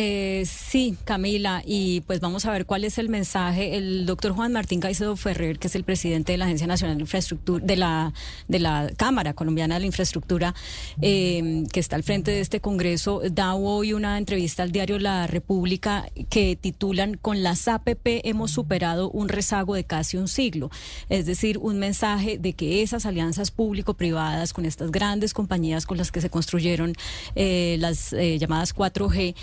Eh, 0.00 0.44
sí, 0.46 0.96
Camila, 1.02 1.60
y 1.66 2.02
pues 2.02 2.20
vamos 2.20 2.44
a 2.44 2.52
ver 2.52 2.66
cuál 2.66 2.84
es 2.84 2.98
el 2.98 3.08
mensaje. 3.08 3.76
El 3.76 4.06
doctor 4.06 4.30
Juan 4.30 4.52
Martín 4.52 4.78
Caicedo 4.78 5.16
Ferrer, 5.16 5.58
que 5.58 5.66
es 5.66 5.74
el 5.74 5.82
presidente 5.82 6.30
de 6.30 6.38
la 6.38 6.44
Agencia 6.44 6.68
Nacional 6.68 6.98
de 6.98 7.00
Infraestructura, 7.00 7.64
de 7.64 7.74
la, 7.74 8.12
de 8.46 8.60
la 8.60 8.92
Cámara 8.96 9.34
Colombiana 9.34 9.74
de 9.74 9.80
la 9.80 9.86
Infraestructura, 9.86 10.54
eh, 11.02 11.64
que 11.72 11.80
está 11.80 11.96
al 11.96 12.04
frente 12.04 12.30
de 12.30 12.38
este 12.38 12.60
Congreso, 12.60 13.22
da 13.32 13.56
hoy 13.56 13.92
una 13.92 14.18
entrevista 14.18 14.62
al 14.62 14.70
diario 14.70 15.00
La 15.00 15.26
República 15.26 16.06
que 16.30 16.54
titulan 16.54 17.14
Con 17.14 17.42
las 17.42 17.66
APP 17.66 18.20
hemos 18.22 18.52
superado 18.52 19.10
un 19.10 19.28
rezago 19.28 19.74
de 19.74 19.82
casi 19.82 20.16
un 20.16 20.28
siglo. 20.28 20.70
Es 21.08 21.26
decir, 21.26 21.58
un 21.58 21.80
mensaje 21.80 22.38
de 22.38 22.52
que 22.52 22.82
esas 22.82 23.04
alianzas 23.04 23.50
público-privadas 23.50 24.52
con 24.52 24.64
estas 24.64 24.92
grandes 24.92 25.34
compañías 25.34 25.86
con 25.86 25.98
las 25.98 26.12
que 26.12 26.20
se 26.20 26.30
construyeron 26.30 26.94
eh, 27.34 27.78
las 27.80 28.12
eh, 28.12 28.38
llamadas 28.38 28.76
4G, 28.76 29.34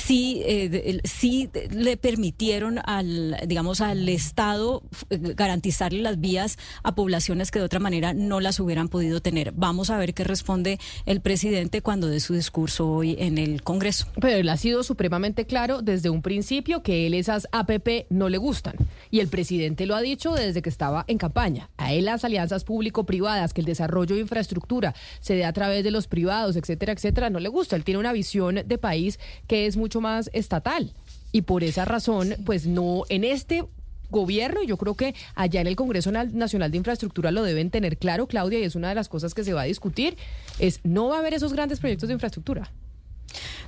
sí, 0.00 0.42
eh, 0.44 1.00
sí 1.04 1.50
le 1.70 1.96
permitieron 1.96 2.80
al, 2.84 3.36
digamos, 3.46 3.80
al 3.80 4.08
Estado 4.08 4.82
eh, 5.10 5.18
garantizarle 5.36 6.00
las 6.00 6.20
vías 6.20 6.58
a 6.82 6.94
poblaciones 6.94 7.50
que 7.50 7.58
de 7.58 7.64
otra 7.64 7.80
manera 7.80 8.14
no 8.14 8.40
las 8.40 8.58
hubieran 8.60 8.88
podido 8.88 9.20
tener. 9.20 9.52
Vamos 9.52 9.90
a 9.90 9.98
ver 9.98 10.14
qué 10.14 10.24
responde 10.24 10.78
el 11.06 11.20
presidente 11.20 11.82
cuando 11.82 12.08
dé 12.08 12.20
su 12.20 12.34
discurso 12.34 12.90
hoy 12.90 13.16
en 13.18 13.38
el 13.38 13.62
Congreso. 13.62 14.06
Pero 14.20 14.38
él 14.38 14.48
ha 14.48 14.56
sido 14.56 14.82
supremamente 14.82 15.44
claro 15.44 15.82
desde 15.82 16.10
un 16.10 16.22
principio 16.22 16.82
que 16.82 17.06
él 17.06 17.14
esas 17.14 17.48
APP 17.52 18.06
no 18.10 18.28
le 18.28 18.38
gustan. 18.38 18.74
Y 19.10 19.20
el 19.20 19.28
presidente 19.28 19.86
lo 19.86 19.96
ha 19.96 20.00
dicho 20.00 20.34
desde 20.34 20.62
que 20.62 20.68
estaba 20.68 21.04
en 21.08 21.18
campaña. 21.18 21.70
A 21.76 21.92
él 21.92 22.06
las 22.06 22.24
alianzas 22.24 22.64
público-privadas, 22.64 23.52
que 23.52 23.60
el 23.60 23.66
desarrollo 23.66 24.14
de 24.14 24.22
infraestructura 24.22 24.94
se 25.20 25.34
dé 25.34 25.44
a 25.44 25.52
través 25.52 25.84
de 25.84 25.90
los 25.90 26.06
privados, 26.06 26.56
etcétera, 26.56 26.92
etcétera, 26.92 27.30
no 27.30 27.40
le 27.40 27.48
gusta. 27.48 27.76
Él 27.76 27.84
tiene 27.84 28.00
una 28.00 28.12
visión 28.12 28.62
de 28.64 28.78
país 28.78 29.18
que 29.46 29.66
es 29.66 29.76
mucho 29.90 30.00
más 30.00 30.30
estatal. 30.32 30.92
Y 31.32 31.42
por 31.42 31.64
esa 31.64 31.84
razón, 31.84 32.36
pues 32.46 32.64
no, 32.66 33.02
en 33.08 33.24
este 33.24 33.64
gobierno, 34.08 34.62
yo 34.62 34.76
creo 34.76 34.94
que 34.94 35.14
allá 35.34 35.60
en 35.60 35.66
el 35.66 35.74
Congreso 35.74 36.12
Na- 36.12 36.24
Nacional 36.24 36.70
de 36.70 36.76
Infraestructura 36.76 37.32
lo 37.32 37.42
deben 37.42 37.70
tener 37.70 37.96
claro, 37.98 38.28
Claudia, 38.28 38.60
y 38.60 38.62
es 38.62 38.76
una 38.76 38.88
de 38.90 38.94
las 38.94 39.08
cosas 39.08 39.34
que 39.34 39.42
se 39.42 39.52
va 39.52 39.62
a 39.62 39.64
discutir, 39.64 40.16
es 40.60 40.78
no 40.84 41.08
va 41.08 41.16
a 41.16 41.18
haber 41.18 41.34
esos 41.34 41.52
grandes 41.52 41.80
proyectos 41.80 42.08
de 42.08 42.12
infraestructura. 42.14 42.70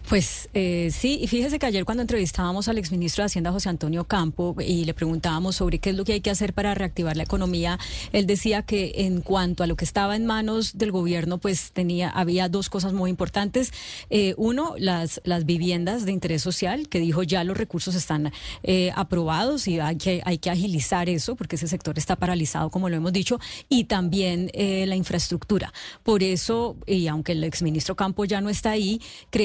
Pues 0.09 0.51
eh, 0.53 0.91
sí, 0.93 1.19
y 1.23 1.27
fíjese 1.27 1.59
que 1.59 1.67
ayer 1.67 1.85
cuando 1.85 2.03
entrevistábamos 2.03 2.69
al 2.69 2.77
exministro 2.77 3.23
de 3.23 3.27
Hacienda 3.27 3.53
José 3.53 3.69
Antonio 3.69 4.05
Campo 4.05 4.55
y 4.61 4.85
le 4.85 4.95
preguntábamos 4.95 5.57
sobre 5.57 5.79
qué 5.79 5.91
es 5.91 5.97
lo 5.97 6.05
que 6.05 6.13
hay 6.13 6.21
que 6.21 6.31
hacer 6.31 6.53
para 6.53 6.75
reactivar 6.75 7.17
la 7.17 7.23
economía, 7.23 7.79
él 8.13 8.27
decía 8.27 8.63
que 8.63 8.93
en 8.97 9.23
cuanto 9.23 9.63
a 9.63 9.67
lo 9.67 9.77
que 9.77 9.85
estaba 9.85 10.17
en 10.17 10.27
manos 10.27 10.77
del 10.77 10.91
gobierno, 10.91 11.39
pues 11.39 11.73
tenía 11.73 12.11
había 12.11 12.49
dos 12.49 12.69
cosas 12.69 12.93
muy 12.93 13.11
importantes. 13.11 13.73
Eh, 14.11 14.35
uno, 14.37 14.75
las 14.77 15.21
las 15.25 15.47
viviendas 15.47 16.05
de 16.05 16.13
interés 16.13 16.43
social, 16.43 16.89
que 16.89 17.01
dijo 17.01 17.23
ya 17.23 17.45
los 17.45 17.57
recursos 17.57 17.95
están 17.95 18.33
eh, 18.65 18.91
aprobados 18.95 19.67
y 19.69 19.81
hay 19.81 19.97
que 19.97 20.21
hay 20.25 20.39
que 20.39 20.51
agilizar 20.51 21.09
eso 21.09 21.37
porque 21.37 21.57
ese 21.57 21.69
sector 21.69 21.97
está 21.97 22.17
paralizado, 22.17 22.71
como 22.71 22.89
lo 22.89 22.97
hemos 22.97 23.13
dicho, 23.13 23.41
y 23.69 23.85
también 23.85 24.51
eh, 24.53 24.85
la 24.87 24.97
infraestructura. 24.97 25.73
Por 26.03 26.23
eso, 26.23 26.77
y 26.87 27.07
aunque 27.07 27.33
el 27.33 27.45
exministro 27.45 27.95
Campo 27.95 28.25
ya 28.25 28.41
no 28.41 28.51
está 28.51 28.71
ahí, 28.71 29.01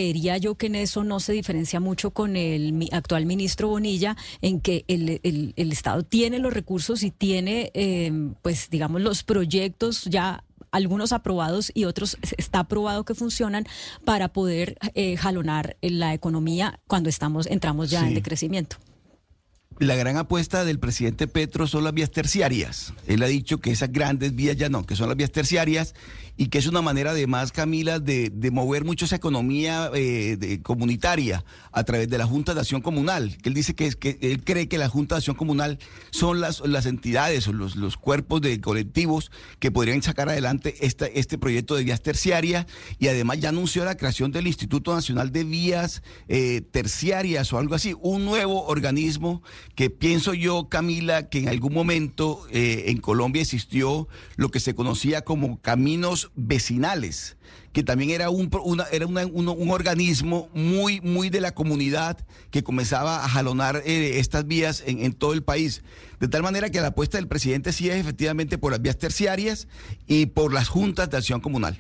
creería 0.08 0.38
yo 0.38 0.56
que 0.56 0.68
en 0.68 0.76
eso 0.76 1.04
no 1.04 1.20
se 1.20 1.34
diferencia 1.34 1.82
mucho 1.82 2.12
con 2.12 2.38
el 2.38 2.88
actual 2.94 3.26
ministro 3.26 3.68
Bonilla, 3.68 4.16
en 4.42 4.62
que 4.62 4.86
el, 4.88 5.20
el- 5.24 5.54
el 5.58 5.72
Estado 5.74 6.04
tiene 6.04 6.40
los 6.40 6.54
recursos 6.54 7.04
y 7.04 7.12
tiene, 7.12 7.72
eh, 7.74 8.12
pues, 8.42 8.70
digamos, 8.70 9.02
los 9.02 9.24
proyectos 9.24 10.06
ya 10.06 10.44
algunos 10.72 11.12
aprobados 11.12 11.72
y 11.74 11.84
otros 11.86 12.18
está 12.38 12.60
aprobado 12.60 13.04
que 13.04 13.16
funcionan 13.16 13.66
para 14.06 14.30
poder 14.30 14.78
eh, 14.96 15.18
jalonar 15.18 15.76
la 15.82 16.14
economía 16.14 16.80
cuando 16.88 17.10
estamos 17.10 17.46
entramos 17.48 17.90
ya 17.90 18.08
en 18.08 18.14
decrecimiento. 18.14 18.78
La 19.80 19.96
gran 19.96 20.18
apuesta 20.18 20.66
del 20.66 20.80
presidente 20.80 21.28
Petro 21.28 21.68
son 21.68 21.84
las 21.84 21.94
vías 21.94 22.10
terciarias. 22.10 22.94
Él 23.06 23.22
ha 23.22 23.28
dicho 23.28 23.60
que 23.60 23.70
esas 23.72 23.92
grandes 23.92 24.34
vías 24.36 24.58
ya 24.58 24.70
no, 24.70 24.84
que 24.86 24.96
son 24.96 25.08
las 25.08 25.16
vías 25.18 25.32
terciarias 25.32 25.94
y 26.38 26.48
que 26.48 26.60
es 26.60 26.68
una 26.68 26.84
manera 26.84 27.12
además, 27.12 27.52
Camila, 27.52 28.00
de, 28.00 28.30
de 28.30 28.52
mover 28.52 28.86
mucho 28.86 29.06
esa 29.06 29.16
economía 29.16 29.90
eh, 29.94 30.60
comunitaria 30.62 31.44
a 31.72 31.84
través 31.84 32.08
de 32.10 32.18
la 32.20 32.28
Junta 32.28 32.54
de 32.54 32.62
Acción 32.62 32.82
Comunal. 32.82 33.38
Que 33.42 33.50
él 33.50 33.56
dice 33.56 33.74
que, 33.74 33.88
es, 33.88 33.96
que 33.96 34.20
él 34.22 34.44
cree 34.44 34.68
que 34.68 34.78
la 34.78 34.88
Junta 34.88 35.16
de 35.16 35.20
Acción 35.20 35.36
Comunal 35.36 35.80
son 36.12 36.40
las, 36.40 36.60
las 36.62 36.86
entidades 36.86 37.48
o 37.48 37.54
los, 37.54 37.76
los 37.76 37.98
cuerpos 37.98 38.42
de 38.42 38.62
colectivos 38.62 39.32
que 39.60 39.72
podrían 39.72 40.04
sacar 40.04 40.30
adelante 40.30 40.76
esta, 40.82 41.08
este 41.08 41.40
proyecto 41.40 41.76
de 41.76 41.84
vías 41.84 42.02
terciarias 42.02 42.68
y 43.00 43.08
además 43.08 43.40
ya 43.40 43.50
anunció 43.50 43.84
la 43.84 43.98
creación 43.98 44.32
del 44.32 44.46
Instituto 44.46 44.94
Nacional 44.94 45.32
de 45.32 45.44
Vías 45.44 46.04
eh, 46.28 46.62
Terciarias 46.62 47.52
o 47.52 47.58
algo 47.58 47.74
así, 47.74 47.96
un 48.00 48.26
nuevo 48.26 48.68
organismo 48.68 49.42
que 49.76 49.90
pienso 49.90 50.36
yo, 50.36 50.70
Camila, 50.70 51.30
que 51.30 51.40
en 51.40 51.50
algún 51.50 51.74
momento 51.74 52.46
eh, 52.52 52.86
en 52.88 52.98
Colombia 52.98 53.42
existió 53.42 54.08
lo 54.36 54.52
que 54.52 54.60
se 54.60 54.76
conocía 54.76 55.22
como 55.22 55.60
caminos 55.62 56.27
vecinales 56.36 57.38
que 57.74 57.84
también 57.84 58.10
era 58.10 58.30
un 58.32 58.50
una- 58.64 58.86
era 58.92 59.06
un 59.06 59.70
organismo 59.70 60.50
muy 60.54 61.00
muy 61.02 61.30
de 61.30 61.42
la 61.42 61.54
comunidad 61.54 62.18
que 62.50 62.64
comenzaba 62.64 63.24
a 63.24 63.30
jalonar 63.30 63.84
eh, 63.86 64.20
estas 64.20 64.48
vías 64.48 64.84
en, 64.88 65.00
en 65.00 65.14
todo 65.14 65.34
el 65.34 65.44
país. 65.44 65.84
De 66.20 66.28
tal 66.28 66.42
manera 66.42 66.72
que 66.72 66.82
la 66.82 66.88
apuesta 66.88 67.18
del 67.20 67.28
presidente 67.28 67.72
sí 67.74 67.90
es 67.90 67.98
efectivamente 67.98 68.58
por 68.58 68.72
las 68.72 68.82
vías 68.82 68.98
terciarias 68.98 69.68
y 70.08 70.26
por 70.28 70.54
las 70.54 70.70
juntas 70.70 71.10
de 71.12 71.18
acción 71.18 71.40
comunal 71.40 71.80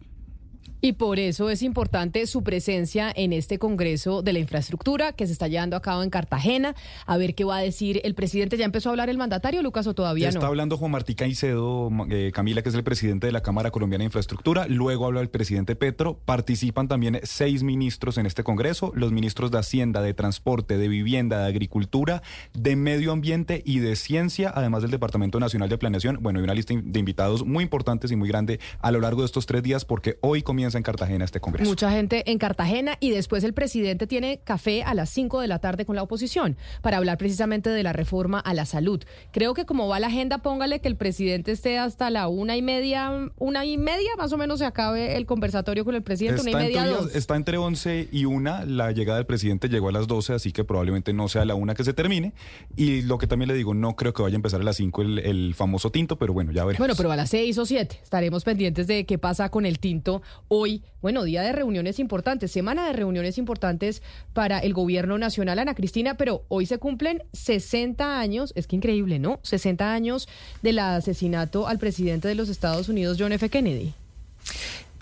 Y 0.79 0.93
por 0.93 1.17
eso 1.17 1.49
es 1.49 1.63
importante 1.63 2.27
su 2.27 2.43
presencia 2.43 3.11
en 3.15 3.33
este 3.33 3.57
Congreso 3.57 4.21
de 4.21 4.31
la 4.33 4.39
Infraestructura 4.39 5.11
que 5.11 5.25
se 5.25 5.33
está 5.33 5.47
llevando 5.47 5.75
a 5.75 5.81
cabo 5.81 6.03
en 6.03 6.11
Cartagena. 6.11 6.75
A 7.07 7.17
ver 7.17 7.33
qué 7.33 7.43
va 7.45 7.57
a 7.57 7.61
decir 7.61 7.99
el 8.03 8.13
presidente. 8.13 8.57
¿Ya 8.57 8.65
empezó 8.65 8.89
a 8.89 8.91
hablar 8.91 9.09
el 9.09 9.17
mandatario, 9.17 9.63
Lucas, 9.63 9.87
o 9.87 9.95
todavía 9.95 10.27
Ya 10.27 10.33
no? 10.33 10.39
está 10.39 10.47
hablando 10.47 10.77
Juan 10.77 10.91
Martí 10.91 11.15
Caicedo, 11.15 11.89
eh, 12.11 12.31
Camila, 12.31 12.61
que 12.61 12.69
es 12.69 12.75
el 12.75 12.83
presidente 12.83 13.25
de 13.25 13.33
la 13.33 13.41
Cámara 13.41 13.71
Colombiana 13.71 14.03
de 14.03 14.05
Infraestructura. 14.05 14.67
Luego 14.67 15.07
habla 15.07 15.21
el 15.21 15.29
presidente 15.29 15.75
Petro. 15.75 16.19
Participan 16.25 16.87
también 16.87 17.21
seis 17.23 17.63
ministros 17.63 18.19
en 18.19 18.27
este 18.27 18.43
Congreso: 18.43 18.91
los 18.95 19.11
ministros 19.11 19.49
de 19.49 19.57
Hacienda, 19.57 20.01
de 20.03 20.13
Transporte, 20.13 20.77
de 20.77 20.87
Vivienda, 20.87 21.39
de 21.39 21.47
Agricultura, 21.47 22.21
de 22.53 22.75
Medio 22.75 23.11
Ambiente 23.13 23.63
y 23.65 23.79
de 23.79 23.95
Ciencia, 23.95 24.51
además 24.53 24.83
del 24.83 24.91
Departamento 24.91 25.39
Nacional 25.39 25.69
de 25.69 25.77
Planeación. 25.79 26.19
Bueno, 26.21 26.37
hay 26.37 26.43
una 26.43 26.53
lista 26.53 26.75
de 26.77 26.99
invitados 26.99 27.43
muy 27.45 27.63
importantes 27.63 28.11
y 28.11 28.15
muy 28.15 28.29
grande 28.29 28.59
a 28.79 28.91
lo 28.91 28.99
largo 29.01 29.21
de 29.21 29.25
estos 29.25 29.47
tres 29.47 29.63
días, 29.63 29.83
porque 29.83 30.19
hoy 30.21 30.43
comienza 30.43 30.66
comienza 30.67 30.77
en 30.77 30.83
Cartagena 30.83 31.25
este 31.25 31.39
Congreso. 31.39 31.69
Mucha 31.69 31.91
gente 31.91 32.29
en 32.29 32.37
Cartagena 32.37 32.97
y 32.99 33.11
después 33.11 33.43
el 33.43 33.53
presidente 33.53 34.07
tiene 34.07 34.39
café 34.43 34.83
a 34.83 34.93
las 34.93 35.09
5 35.09 35.39
de 35.41 35.47
la 35.47 35.59
tarde 35.59 35.85
con 35.85 35.95
la 35.95 36.03
oposición 36.03 36.57
para 36.81 36.97
hablar 36.97 37.17
precisamente 37.17 37.69
de 37.69 37.83
la 37.83 37.93
reforma 37.93 38.39
a 38.39 38.53
la 38.53 38.65
salud. 38.65 39.03
Creo 39.31 39.53
que 39.53 39.65
como 39.65 39.87
va 39.87 39.99
la 39.99 40.07
agenda, 40.07 40.39
póngale 40.39 40.81
que 40.81 40.87
el 40.87 40.95
presidente 40.95 41.51
esté 41.51 41.77
hasta 41.77 42.09
la 42.09 42.27
una 42.27 42.57
y 42.57 42.61
media, 42.61 43.31
una 43.37 43.65
y 43.65 43.77
media 43.77 44.09
más 44.17 44.33
o 44.33 44.37
menos 44.37 44.59
se 44.59 44.65
acabe 44.65 45.15
el 45.15 45.25
conversatorio 45.25 45.85
con 45.85 45.95
el 45.95 46.01
presidente, 46.01 46.41
está 46.41 46.49
una 46.49 46.61
y 46.61 46.65
media, 46.65 46.81
entre, 46.81 46.97
dos. 46.97 47.15
Está 47.15 47.35
entre 47.35 47.57
11 47.57 48.09
y 48.11 48.25
una, 48.25 48.65
la 48.65 48.91
llegada 48.91 49.17
del 49.17 49.25
presidente 49.25 49.69
llegó 49.69 49.89
a 49.89 49.91
las 49.91 50.07
12, 50.07 50.33
así 50.33 50.51
que 50.51 50.63
probablemente 50.63 51.13
no 51.13 51.29
sea 51.29 51.45
la 51.45 51.55
una 51.55 51.75
que 51.75 51.83
se 51.83 51.93
termine. 51.93 52.33
Y 52.75 53.03
lo 53.03 53.17
que 53.17 53.27
también 53.27 53.47
le 53.47 53.53
digo, 53.53 53.73
no 53.73 53.95
creo 53.95 54.13
que 54.13 54.21
vaya 54.21 54.35
a 54.35 54.37
empezar 54.37 54.61
a 54.61 54.63
las 54.63 54.75
5 54.77 55.01
el, 55.01 55.19
el 55.19 55.55
famoso 55.55 55.91
tinto, 55.91 56.17
pero 56.17 56.33
bueno, 56.33 56.51
ya 56.51 56.65
veremos. 56.65 56.79
Bueno, 56.79 56.95
pero 56.97 57.11
a 57.11 57.15
las 57.15 57.29
seis 57.29 57.57
o 57.57 57.65
siete 57.65 57.99
estaremos 58.03 58.43
pendientes 58.43 58.87
de 58.87 59.05
qué 59.05 59.17
pasa 59.17 59.49
con 59.49 59.65
el 59.65 59.79
tinto 59.79 60.21
hoy. 60.57 60.83
Bueno, 61.01 61.23
día 61.23 61.41
de 61.41 61.51
reuniones 61.51 61.99
importantes, 61.99 62.51
semana 62.51 62.87
de 62.87 62.93
reuniones 62.93 63.37
importantes 63.37 64.01
para 64.33 64.59
el 64.59 64.73
gobierno 64.73 65.17
nacional, 65.17 65.59
Ana 65.59 65.75
Cristina, 65.75 66.15
pero 66.15 66.43
hoy 66.47 66.65
se 66.65 66.79
cumplen 66.79 67.23
60 67.33 68.19
años, 68.19 68.51
es 68.55 68.67
que 68.67 68.75
increíble, 68.75 69.19
¿no? 69.19 69.39
60 69.43 69.93
años 69.93 70.27
del 70.61 70.79
asesinato 70.79 71.67
al 71.67 71.77
presidente 71.77 72.27
de 72.27 72.35
los 72.35 72.49
Estados 72.49 72.89
Unidos, 72.89 73.17
John 73.19 73.31
F. 73.31 73.49
Kennedy. 73.49 73.93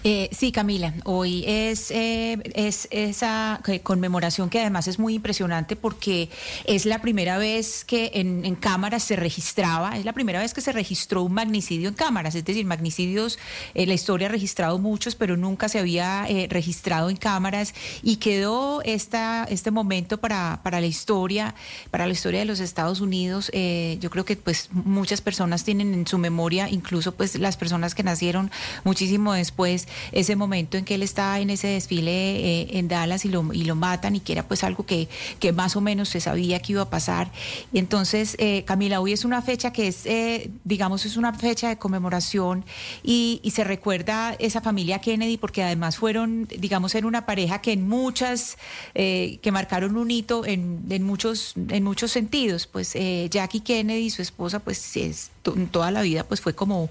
Eh, 0.08 0.30
sí, 0.32 0.52
Camila, 0.52 0.94
hoy 1.04 1.44
es, 1.48 1.90
eh, 1.90 2.38
es 2.54 2.88
esa 2.92 3.60
conmemoración 3.82 4.52
que 4.52 4.60
además 4.60 4.88
es 4.88 5.00
muy 5.00 5.16
impresionante 5.16 5.76
porque 5.76 6.30
es 6.66 6.86
la 6.86 7.02
primera 7.02 7.40
vez 7.40 7.84
que 7.84 8.12
en, 8.14 8.54
cámaras 8.54 9.02
se 9.02 9.16
registraba, 9.16 9.98
es 9.98 10.06
la 10.06 10.14
primera 10.14 10.38
vez 10.40 10.54
que 10.54 10.62
se 10.62 10.72
registró 10.72 11.24
un 11.24 11.34
magnicidio 11.34 11.90
en 11.90 11.96
cámaras, 11.96 12.36
es 12.36 12.46
decir, 12.46 12.68
magnicidios, 12.68 13.40
eh, 13.74 13.88
la 13.88 13.96
historia 13.96 14.28
ha 14.28 14.32
registrado 14.32 14.78
muchos, 14.78 15.16
pero 15.16 15.38
nunca 15.38 15.70
se 15.70 15.80
había 15.80 16.28
eh, 16.30 16.46
registrado 16.52 17.10
en 17.10 17.18
cámaras 17.18 17.74
y 18.04 18.18
quedó 18.18 18.84
esta, 18.84 19.48
este 19.50 19.72
momento 19.72 20.20
para, 20.20 20.60
para 20.62 20.82
la 20.82 20.86
historia, 20.86 21.56
para 21.90 22.06
la 22.06 22.14
historia 22.14 22.42
de 22.42 22.46
los 22.46 22.60
Estados 22.60 23.02
Unidos. 23.02 23.50
Eh, 23.54 23.98
yo 24.02 24.12
creo 24.12 24.24
que 24.24 24.36
pues 24.36 24.70
muchas 24.72 25.22
personas 25.22 25.64
tienen 25.64 25.96
en 25.96 26.06
su 26.06 26.20
memoria, 26.20 26.70
incluso 26.70 27.16
pues 27.16 27.40
las 27.40 27.58
personas 27.58 27.96
que 27.96 28.04
nacieron 28.04 28.52
muchísimo 28.84 29.34
después, 29.34 29.88
ese 30.12 30.36
momento 30.36 30.78
en 30.78 30.86
que 30.86 30.96
él 30.96 31.04
está 31.04 31.40
en 31.40 31.50
ese 31.50 31.68
desfile 31.68 32.12
eh, 32.12 32.68
en 32.78 32.88
Dallas 32.88 33.26
y 33.26 33.30
lo, 33.30 33.54
y 33.54 33.64
lo 33.64 33.76
matan 33.76 34.16
y 34.16 34.20
que 34.20 34.34
era 34.34 34.48
pues 34.48 34.64
algo 34.64 34.86
que, 34.86 35.08
que 35.40 35.52
más 35.52 35.76
o 35.76 35.82
menos 35.82 36.10
se 36.10 36.22
sabía 36.22 36.60
que 36.60 36.74
iba 36.74 36.82
a 36.84 36.90
pasar. 36.90 37.32
Y 37.72 37.80
entonces, 37.80 38.36
eh, 38.40 38.64
Camila, 38.66 39.02
hoy 39.02 39.14
es 39.14 39.26
una 39.26 39.42
fecha 39.42 39.72
que 39.72 39.88
es, 39.88 40.06
eh, 40.06 40.50
digamos, 40.64 41.06
es 41.06 41.18
una 41.18 41.34
fecha 41.34 41.70
de 41.70 41.78
conmemoración 41.78 42.66
y, 43.04 43.40
y, 43.44 43.52
se 43.52 43.64
recuerda 43.64 44.36
esa 44.40 44.60
familia 44.60 45.00
Kennedy 45.00 45.38
porque 45.38 45.64
además 45.64 45.98
fueron, 45.98 46.48
digamos, 46.48 46.94
en 46.96 47.06
una 47.06 47.26
pareja 47.26 47.62
que 47.62 47.72
en 47.72 47.88
muchas, 47.88 48.58
que 48.94 49.50
marcaron 49.52 49.96
un 49.96 50.12
hito 50.12 50.46
en, 50.46 50.84
en, 50.90 51.04
muchos, 51.04 51.54
en 51.70 51.84
muchos 51.84 52.12
sentidos. 52.12 52.68
Pues 52.68 52.94
Jackie 53.30 53.62
Kennedy, 53.62 54.10
su 54.10 54.22
esposa, 54.22 54.60
pues 54.60 54.98
es, 54.98 55.32
toda 55.72 55.92
la 55.92 56.02
vida 56.02 56.24
pues 56.24 56.42
fue 56.42 56.54
como 56.54 56.90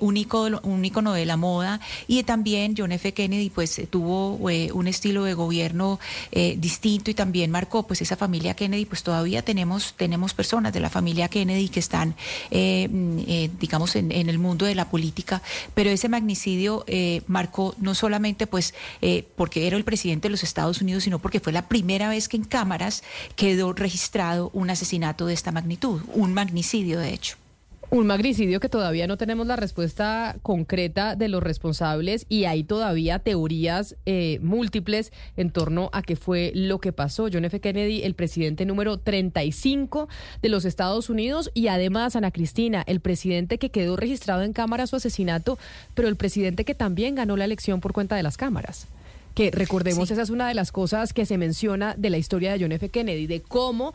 un, 0.00 0.16
ícono, 0.16 0.60
un 0.64 0.84
ícono 0.84 1.12
de 1.12 1.26
la 1.26 1.36
moda 1.36 1.80
y 2.06 2.22
también 2.22 2.74
John 2.76 2.92
F. 2.92 3.12
Kennedy 3.12 3.50
pues 3.50 3.80
tuvo 3.90 4.50
eh, 4.50 4.70
un 4.72 4.88
estilo 4.88 5.24
de 5.24 5.34
gobierno 5.34 6.00
eh, 6.30 6.56
distinto 6.58 7.10
y 7.10 7.14
también 7.14 7.50
marcó 7.50 7.86
pues 7.86 8.02
esa 8.02 8.16
familia 8.16 8.54
Kennedy, 8.54 8.84
pues 8.84 9.02
todavía 9.02 9.42
tenemos, 9.42 9.94
tenemos 9.94 10.34
personas 10.34 10.72
de 10.72 10.80
la 10.80 10.90
familia 10.90 11.28
Kennedy 11.28 11.68
que 11.68 11.80
están, 11.80 12.14
eh, 12.50 13.50
digamos, 13.60 13.96
en, 13.96 14.12
en, 14.12 14.28
el 14.28 14.38
mundo 14.38 14.66
de 14.66 14.74
la 14.74 14.88
política, 14.88 15.42
pero 15.74 15.90
ese 15.90 16.08
magnicidio 16.08 16.84
marcó 17.26 17.74
no 17.78 17.94
solamente 17.94 18.46
pues 18.46 18.74
porque 19.36 19.66
era 19.66 19.76
el 19.76 19.84
presidente 19.84 20.28
de 20.28 20.30
los 20.30 20.42
Estados 20.42 20.80
Unidos, 20.80 21.04
sino 21.04 21.18
porque 21.18 21.40
fue 21.40 21.52
la 21.52 21.68
primera 21.68 22.08
vez 22.08 22.28
que 22.28 22.36
en 22.36 22.44
cámaras 22.44 23.02
quedó 23.36 23.72
registrado 23.72 24.50
un 24.52 24.70
asesinato 24.70 25.26
de 25.26 25.34
esta 25.34 25.52
magnitud, 25.52 26.02
un 26.14 26.32
magnicidio 26.32 26.98
de 26.98 27.12
hecho. 27.12 27.41
Un 27.92 28.06
magnicidio 28.06 28.58
que 28.58 28.70
todavía 28.70 29.06
no 29.06 29.18
tenemos 29.18 29.46
la 29.46 29.56
respuesta 29.56 30.36
concreta 30.40 31.14
de 31.14 31.28
los 31.28 31.42
responsables 31.42 32.24
y 32.30 32.46
hay 32.46 32.64
todavía 32.64 33.18
teorías 33.18 33.96
eh, 34.06 34.38
múltiples 34.40 35.12
en 35.36 35.50
torno 35.50 35.90
a 35.92 36.00
qué 36.00 36.16
fue 36.16 36.52
lo 36.54 36.78
que 36.78 36.94
pasó. 36.94 37.28
John 37.30 37.44
F. 37.44 37.60
Kennedy, 37.60 38.02
el 38.04 38.14
presidente 38.14 38.64
número 38.64 38.96
35 38.96 40.08
de 40.40 40.48
los 40.48 40.64
Estados 40.64 41.10
Unidos 41.10 41.50
y 41.52 41.66
además 41.66 42.16
Ana 42.16 42.30
Cristina, 42.30 42.82
el 42.86 43.00
presidente 43.00 43.58
que 43.58 43.68
quedó 43.68 43.96
registrado 43.96 44.40
en 44.40 44.54
cámara 44.54 44.86
su 44.86 44.96
asesinato, 44.96 45.58
pero 45.92 46.08
el 46.08 46.16
presidente 46.16 46.64
que 46.64 46.74
también 46.74 47.14
ganó 47.14 47.36
la 47.36 47.44
elección 47.44 47.82
por 47.82 47.92
cuenta 47.92 48.16
de 48.16 48.22
las 48.22 48.38
cámaras 48.38 48.86
que 49.34 49.50
recordemos 49.50 50.08
sí. 50.08 50.14
esa 50.14 50.22
es 50.22 50.30
una 50.30 50.48
de 50.48 50.54
las 50.54 50.72
cosas 50.72 51.12
que 51.12 51.26
se 51.26 51.38
menciona 51.38 51.94
de 51.96 52.10
la 52.10 52.18
historia 52.18 52.52
de 52.52 52.60
John 52.60 52.72
F. 52.72 52.88
Kennedy, 52.90 53.26
de 53.26 53.40
cómo 53.40 53.94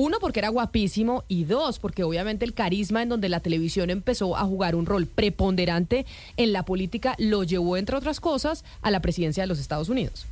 uno, 0.00 0.18
porque 0.20 0.38
era 0.38 0.50
guapísimo 0.50 1.24
y 1.26 1.42
dos, 1.42 1.80
porque 1.80 2.04
obviamente 2.04 2.44
el 2.44 2.54
carisma 2.54 3.02
en 3.02 3.08
donde 3.08 3.28
la 3.28 3.40
televisión 3.40 3.90
empezó 3.90 4.36
a 4.36 4.44
jugar 4.44 4.76
un 4.76 4.86
rol 4.86 5.08
preponderante 5.08 6.06
en 6.36 6.52
la 6.52 6.64
política 6.64 7.16
lo 7.18 7.42
llevó, 7.42 7.76
entre 7.76 7.96
otras 7.96 8.20
cosas, 8.20 8.64
a 8.80 8.92
la 8.92 9.00
presidencia 9.00 9.42
de 9.42 9.48
los 9.48 9.58
Estados 9.58 9.88
Unidos. 9.88 10.28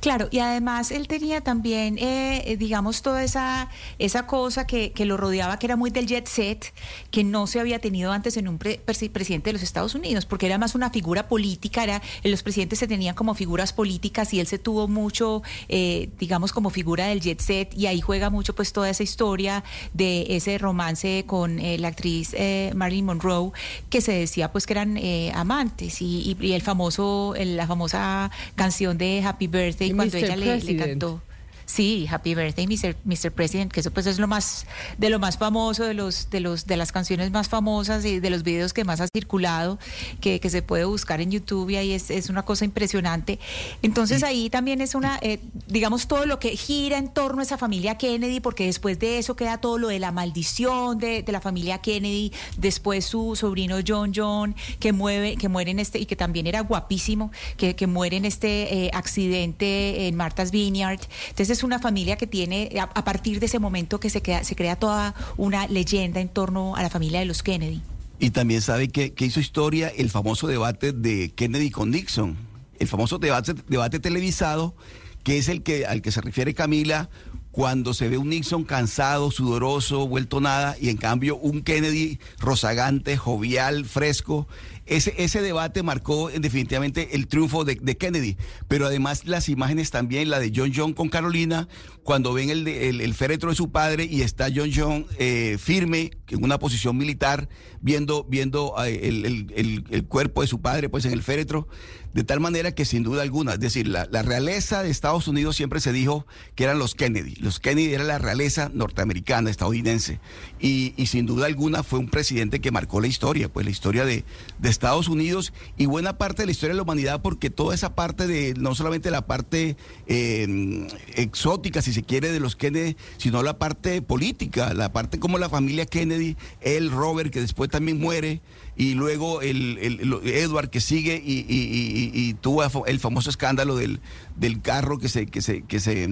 Claro, 0.00 0.28
y 0.30 0.38
además 0.38 0.90
él 0.90 1.08
tenía 1.08 1.40
también, 1.40 1.98
eh, 1.98 2.56
digamos, 2.58 3.02
toda 3.02 3.24
esa, 3.24 3.68
esa 3.98 4.26
cosa 4.26 4.66
que, 4.66 4.92
que, 4.92 5.04
lo 5.04 5.16
rodeaba, 5.16 5.58
que 5.58 5.66
era 5.66 5.76
muy 5.76 5.90
del 5.90 6.06
jet 6.06 6.26
set, 6.26 6.72
que 7.10 7.24
no 7.24 7.46
se 7.46 7.60
había 7.60 7.80
tenido 7.80 8.12
antes 8.12 8.36
en 8.36 8.48
un 8.48 8.58
pre 8.58 8.78
presidente 9.12 9.48
de 9.48 9.54
los 9.54 9.62
Estados 9.62 9.94
Unidos, 9.94 10.26
porque 10.26 10.46
era 10.46 10.58
más 10.58 10.74
una 10.74 10.90
figura 10.90 11.28
política, 11.28 11.82
era, 11.82 12.02
los 12.22 12.42
presidentes 12.42 12.78
se 12.78 12.86
tenían 12.86 13.14
como 13.14 13.34
figuras 13.34 13.72
políticas 13.72 14.32
y 14.32 14.40
él 14.40 14.46
se 14.46 14.58
tuvo 14.58 14.88
mucho, 14.88 15.42
eh, 15.68 16.10
digamos, 16.18 16.52
como 16.52 16.70
figura 16.70 17.06
del 17.06 17.20
jet 17.20 17.40
set, 17.40 17.74
y 17.76 17.86
ahí 17.86 18.00
juega 18.00 18.30
mucho 18.30 18.54
pues 18.54 18.72
toda 18.72 18.90
esa 18.90 19.02
historia 19.02 19.64
de 19.92 20.26
ese 20.36 20.58
romance 20.58 21.24
con 21.26 21.58
eh, 21.58 21.78
la 21.78 21.88
actriz 21.88 22.34
Marilyn 22.74 23.06
Monroe, 23.06 23.52
que 23.90 24.00
se 24.00 24.12
decía 24.12 24.52
pues 24.52 24.66
que 24.66 24.74
eran 24.74 24.98
amantes, 25.34 26.00
y, 26.00 26.36
y, 26.40 26.46
y, 26.46 26.52
el 26.52 26.62
famoso, 26.62 27.34
la 27.36 27.66
famosa 27.66 28.30
canción 28.54 28.98
de 28.98 29.22
Happy 29.24 29.46
Birthday 29.46 29.55
cuando 29.94 30.16
ella 30.16 30.36
le, 30.36 30.60
le, 30.60 30.76
cantó. 30.76 31.20
Sí, 31.66 32.06
Happy 32.08 32.34
Birthday, 32.36 32.66
Mr. 32.66 32.96
Mr. 33.04 33.32
President, 33.32 33.72
que 33.72 33.80
eso 33.80 33.90
pues 33.90 34.06
es 34.06 34.20
lo 34.20 34.28
más 34.28 34.66
de 34.98 35.10
lo 35.10 35.18
más 35.18 35.36
famoso, 35.36 35.82
de 35.84 35.94
los 35.94 36.30
de 36.30 36.38
los 36.38 36.66
de 36.66 36.76
las 36.76 36.92
canciones 36.92 37.32
más 37.32 37.48
famosas 37.48 38.04
y 38.04 38.20
de 38.20 38.30
los 38.30 38.44
videos 38.44 38.72
que 38.72 38.84
más 38.84 39.00
ha 39.00 39.08
circulado, 39.08 39.78
que, 40.20 40.38
que 40.38 40.48
se 40.48 40.62
puede 40.62 40.84
buscar 40.84 41.20
en 41.20 41.32
YouTube 41.32 41.70
y 41.70 41.76
ahí 41.76 41.92
es, 41.92 42.10
es 42.10 42.30
una 42.30 42.44
cosa 42.44 42.64
impresionante. 42.64 43.40
Entonces 43.82 44.22
ahí 44.22 44.48
también 44.48 44.80
es 44.80 44.94
una, 44.94 45.18
eh, 45.22 45.40
digamos, 45.66 46.06
todo 46.06 46.24
lo 46.24 46.38
que 46.38 46.56
gira 46.56 46.98
en 46.98 47.08
torno 47.08 47.40
a 47.40 47.42
esa 47.42 47.58
familia 47.58 47.98
Kennedy, 47.98 48.38
porque 48.38 48.66
después 48.66 49.00
de 49.00 49.18
eso 49.18 49.34
queda 49.34 49.58
todo 49.58 49.78
lo 49.78 49.88
de 49.88 49.98
la 49.98 50.12
maldición 50.12 50.98
de, 50.98 51.24
de 51.24 51.32
la 51.32 51.40
familia 51.40 51.78
Kennedy, 51.78 52.32
después 52.58 53.04
su 53.04 53.34
sobrino 53.34 53.78
John 53.86 54.12
John, 54.14 54.54
que 54.78 54.92
mueve, 54.92 55.36
que 55.36 55.48
muere 55.48 55.72
en 55.72 55.80
este, 55.80 55.98
y 55.98 56.06
que 56.06 56.14
también 56.14 56.46
era 56.46 56.60
guapísimo, 56.60 57.32
que, 57.56 57.74
que 57.74 57.88
muere 57.88 58.16
en 58.16 58.24
este 58.24 58.84
eh, 58.84 58.90
accidente 58.94 60.06
en 60.06 60.14
Martha's 60.14 60.52
Vineyard. 60.52 61.00
Entonces 61.30 61.55
es 61.56 61.62
una 61.62 61.78
familia 61.78 62.16
que 62.16 62.26
tiene, 62.26 62.70
a, 62.78 63.04
partir 63.04 63.40
de 63.40 63.46
ese 63.46 63.58
momento 63.58 63.98
que 63.98 64.10
se, 64.10 64.20
crea 64.22 64.76
toda 64.76 65.14
una 65.36 65.66
leyenda 65.66 66.20
en 66.20 66.28
torno 66.28 66.76
a 66.76 66.82
la 66.82 66.90
familia 66.90 67.20
de 67.20 67.26
los 67.26 67.42
Kennedy. 67.42 67.80
Y 68.18 68.30
también 68.30 68.62
sabe 68.62 68.88
que, 68.88 69.12
que 69.12 69.26
hizo 69.26 69.40
historia 69.40 69.88
el 69.88 70.10
famoso 70.10 70.46
debate 70.46 70.92
de 70.92 71.32
Kennedy 71.34 71.70
con 71.70 71.90
Nixon, 71.90 72.36
el 72.78 72.88
famoso 72.88 73.18
debate, 73.18 73.54
debate 73.68 74.00
televisado, 74.00 74.74
que 75.22 75.38
es 75.38 75.48
el 75.48 75.62
que 75.62 75.86
al 75.86 76.02
que 76.02 76.12
se 76.12 76.20
refiere 76.20 76.54
Camila 76.54 77.08
cuando 77.56 77.94
se 77.94 78.10
ve 78.10 78.18
un 78.18 78.28
Nixon 78.28 78.64
cansado, 78.64 79.30
sudoroso, 79.30 80.06
vuelto 80.06 80.42
nada, 80.42 80.76
y 80.78 80.90
en 80.90 80.98
cambio 80.98 81.36
un 81.36 81.62
Kennedy 81.62 82.20
rozagante, 82.38 83.16
jovial, 83.16 83.86
fresco. 83.86 84.46
Ese, 84.86 85.14
ese 85.18 85.42
debate 85.42 85.82
marcó 85.82 86.30
definitivamente 86.30 87.16
el 87.16 87.26
triunfo 87.26 87.64
de, 87.64 87.76
Kennedy, 87.96 88.36
pero 88.68 88.86
además 88.86 89.26
las 89.26 89.48
imágenes 89.48 89.90
también, 89.90 90.30
la 90.30 90.38
de 90.38 90.52
John 90.54 90.72
John 90.74 90.92
con 90.92 91.08
Carolina, 91.08 91.68
cuando 92.04 92.32
ven 92.32 92.50
el, 92.50 92.66
el, 92.68 93.00
el 93.00 93.14
féretro 93.14 93.50
de 93.50 93.56
su 93.56 93.72
padre 93.72 94.04
y 94.04 94.22
está 94.22 94.48
John 94.54 94.70
John 94.72 95.06
eh, 95.18 95.56
firme, 95.58 96.12
en 96.28 96.44
una 96.44 96.58
posición 96.58 96.96
militar, 96.96 97.48
viendo, 97.80 98.24
viendo 98.24 98.74
eh, 98.84 99.08
el, 99.08 99.84
el, 99.90 100.04
cuerpo 100.04 100.42
de 100.42 100.46
su 100.46 100.60
padre 100.60 100.88
pues 100.88 101.04
en 101.04 101.12
el 101.12 101.22
féretro, 101.22 101.68
de 102.14 102.24
tal 102.24 102.40
manera 102.40 102.72
que 102.72 102.84
sin 102.84 103.02
duda 103.02 103.22
alguna, 103.22 103.54
es 103.54 103.60
decir, 103.60 103.86
la, 103.88 104.08
la, 104.10 104.22
realeza 104.22 104.82
de 104.82 104.90
Estados 104.90 105.28
Unidos 105.28 105.54
siempre 105.56 105.80
se 105.80 105.92
dijo 105.92 106.26
que 106.54 106.64
eran 106.64 106.78
los 106.78 106.94
Kennedy, 106.94 107.34
los 107.36 107.60
Kennedy 107.60 107.92
era 107.92 108.04
la 108.04 108.18
realeza 108.18 108.70
norteamericana, 108.72 109.50
estadounidense, 109.50 110.20
y, 110.58 110.94
y 110.96 111.06
sin 111.06 111.26
duda 111.26 111.46
alguna 111.46 111.82
fue 111.82 111.98
un 111.98 112.08
presidente 112.08 112.60
que 112.60 112.70
marcó 112.70 113.00
la 113.00 113.06
historia, 113.06 113.48
pues 113.52 113.66
la 113.66 113.70
historia 113.70 114.04
de, 114.04 114.24
de 114.58 114.68
Estados 114.76 115.08
Unidos 115.08 115.52
y 115.78 115.86
buena 115.86 116.18
parte 116.18 116.42
de 116.42 116.46
la 116.46 116.52
historia 116.52 116.74
de 116.74 116.76
la 116.76 116.82
humanidad, 116.82 117.22
porque 117.22 117.50
toda 117.50 117.74
esa 117.74 117.94
parte 117.94 118.26
de, 118.26 118.54
no 118.54 118.74
solamente 118.74 119.10
la 119.10 119.26
parte 119.26 119.76
eh, 120.06 120.86
exótica, 121.14 121.80
si 121.80 121.92
se 121.92 122.02
quiere, 122.02 122.30
de 122.30 122.40
los 122.40 122.56
Kennedy, 122.56 122.96
sino 123.16 123.42
la 123.42 123.58
parte 123.58 124.02
política, 124.02 124.74
la 124.74 124.92
parte 124.92 125.18
como 125.18 125.38
la 125.38 125.48
familia 125.48 125.86
Kennedy 125.86 126.36
él, 126.60 126.90
Robert, 126.90 127.32
que 127.32 127.40
después 127.40 127.70
también 127.70 127.98
muere, 127.98 128.42
y 128.76 128.92
luego 128.94 129.40
el, 129.40 129.78
Edward 130.24 130.68
que 130.68 130.80
sigue 130.80 131.22
y, 131.24 132.34
tuvo 132.42 132.86
el 132.86 133.00
famoso 133.00 133.30
escándalo 133.30 133.76
del, 133.76 134.00
del 134.36 134.60
carro 134.60 134.98
que 134.98 135.08
se, 135.08 135.26
que 135.26 135.40
se, 135.40 135.62
que 135.62 135.80
se 135.80 136.08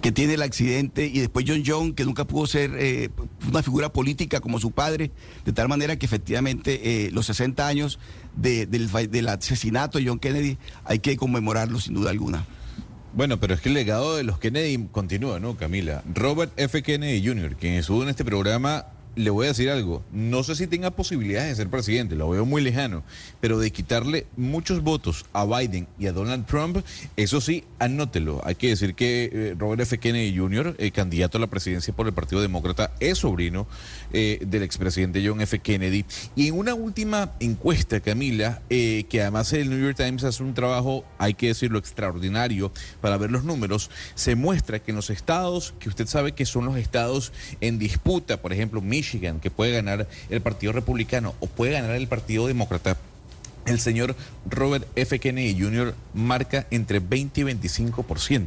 que 0.00 0.12
tiene 0.12 0.34
el 0.34 0.42
accidente 0.42 1.06
y 1.06 1.20
después 1.20 1.44
John 1.48 1.62
John, 1.66 1.94
que 1.94 2.04
nunca 2.04 2.24
pudo 2.24 2.46
ser 2.46 2.72
eh, 2.78 3.10
una 3.48 3.62
figura 3.62 3.92
política 3.92 4.40
como 4.40 4.60
su 4.60 4.70
padre, 4.70 5.10
de 5.44 5.52
tal 5.52 5.68
manera 5.68 5.96
que 5.96 6.06
efectivamente 6.06 7.06
eh, 7.06 7.10
los 7.10 7.26
60 7.26 7.66
años 7.66 7.98
del, 8.36 8.70
del 9.10 9.28
asesinato 9.28 9.98
de 9.98 10.06
John 10.06 10.18
Kennedy 10.18 10.58
hay 10.84 11.00
que 11.00 11.16
conmemorarlo 11.16 11.80
sin 11.80 11.94
duda 11.94 12.10
alguna. 12.10 12.44
Bueno, 13.14 13.40
pero 13.40 13.54
es 13.54 13.60
que 13.60 13.68
el 13.70 13.74
legado 13.74 14.16
de 14.16 14.22
los 14.22 14.38
Kennedy 14.38 14.86
continúa, 14.92 15.40
¿no, 15.40 15.56
Camila? 15.56 16.02
Robert 16.14 16.52
F. 16.56 16.82
Kennedy 16.82 17.26
Jr., 17.26 17.56
quien 17.56 17.74
estuvo 17.74 18.02
en 18.02 18.10
este 18.10 18.24
programa 18.24 18.86
le 19.18 19.30
voy 19.30 19.46
a 19.46 19.48
decir 19.48 19.68
algo, 19.68 20.04
no 20.12 20.44
sé 20.44 20.54
si 20.54 20.68
tenga 20.68 20.92
posibilidades 20.92 21.50
de 21.50 21.56
ser 21.56 21.68
presidente, 21.68 22.14
lo 22.14 22.30
veo 22.30 22.46
muy 22.46 22.62
lejano, 22.62 23.02
pero 23.40 23.58
de 23.58 23.72
quitarle 23.72 24.26
muchos 24.36 24.84
votos 24.84 25.26
a 25.32 25.44
Biden 25.44 25.88
y 25.98 26.06
a 26.06 26.12
Donald 26.12 26.46
Trump, 26.46 26.78
eso 27.16 27.40
sí, 27.40 27.64
anótelo. 27.80 28.40
Hay 28.44 28.54
que 28.54 28.68
decir 28.68 28.94
que 28.94 29.28
eh, 29.32 29.56
Robert 29.58 29.82
F. 29.82 29.98
Kennedy 29.98 30.38
Jr., 30.38 30.76
eh, 30.78 30.92
candidato 30.92 31.36
a 31.36 31.40
la 31.40 31.48
presidencia 31.48 31.92
por 31.92 32.06
el 32.06 32.12
Partido 32.12 32.40
Demócrata, 32.40 32.92
es 33.00 33.18
sobrino 33.18 33.66
eh, 34.12 34.38
del 34.46 34.62
expresidente 34.62 35.26
John 35.26 35.40
F. 35.40 35.58
Kennedy. 35.58 36.04
Y 36.36 36.46
en 36.46 36.54
una 36.56 36.74
última 36.74 37.32
encuesta, 37.40 37.98
Camila, 37.98 38.62
que 38.68 39.20
además 39.20 39.52
el 39.52 39.68
New 39.68 39.80
York 39.80 39.96
Times 39.96 40.22
hace 40.22 40.44
un 40.44 40.54
trabajo, 40.54 41.04
hay 41.18 41.34
que 41.34 41.48
decirlo, 41.48 41.80
extraordinario 41.80 42.70
para 43.00 43.16
ver 43.16 43.32
los 43.32 43.42
números, 43.42 43.90
se 44.14 44.36
muestra 44.36 44.78
que 44.78 44.92
en 44.92 44.96
los 44.96 45.10
estados, 45.10 45.74
que 45.80 45.88
usted 45.88 46.06
sabe 46.06 46.32
que 46.32 46.46
son 46.46 46.66
los 46.66 46.76
estados 46.76 47.32
en 47.60 47.80
disputa, 47.80 48.40
por 48.40 48.52
ejemplo, 48.52 48.80
Michigan, 48.80 49.07
que 49.40 49.50
puede 49.50 49.72
ganar 49.72 50.06
el 50.30 50.40
Partido 50.40 50.72
Republicano 50.72 51.34
o 51.40 51.46
puede 51.46 51.72
ganar 51.72 51.96
el 51.96 52.08
Partido 52.08 52.46
Demócrata, 52.46 52.96
el 53.66 53.80
señor 53.80 54.16
Robert 54.48 54.86
F. 54.96 55.18
Kennedy 55.18 55.60
Jr. 55.60 55.94
marca 56.14 56.66
entre 56.70 57.00
20 57.00 57.40
y 57.40 57.44
25%. 57.44 58.46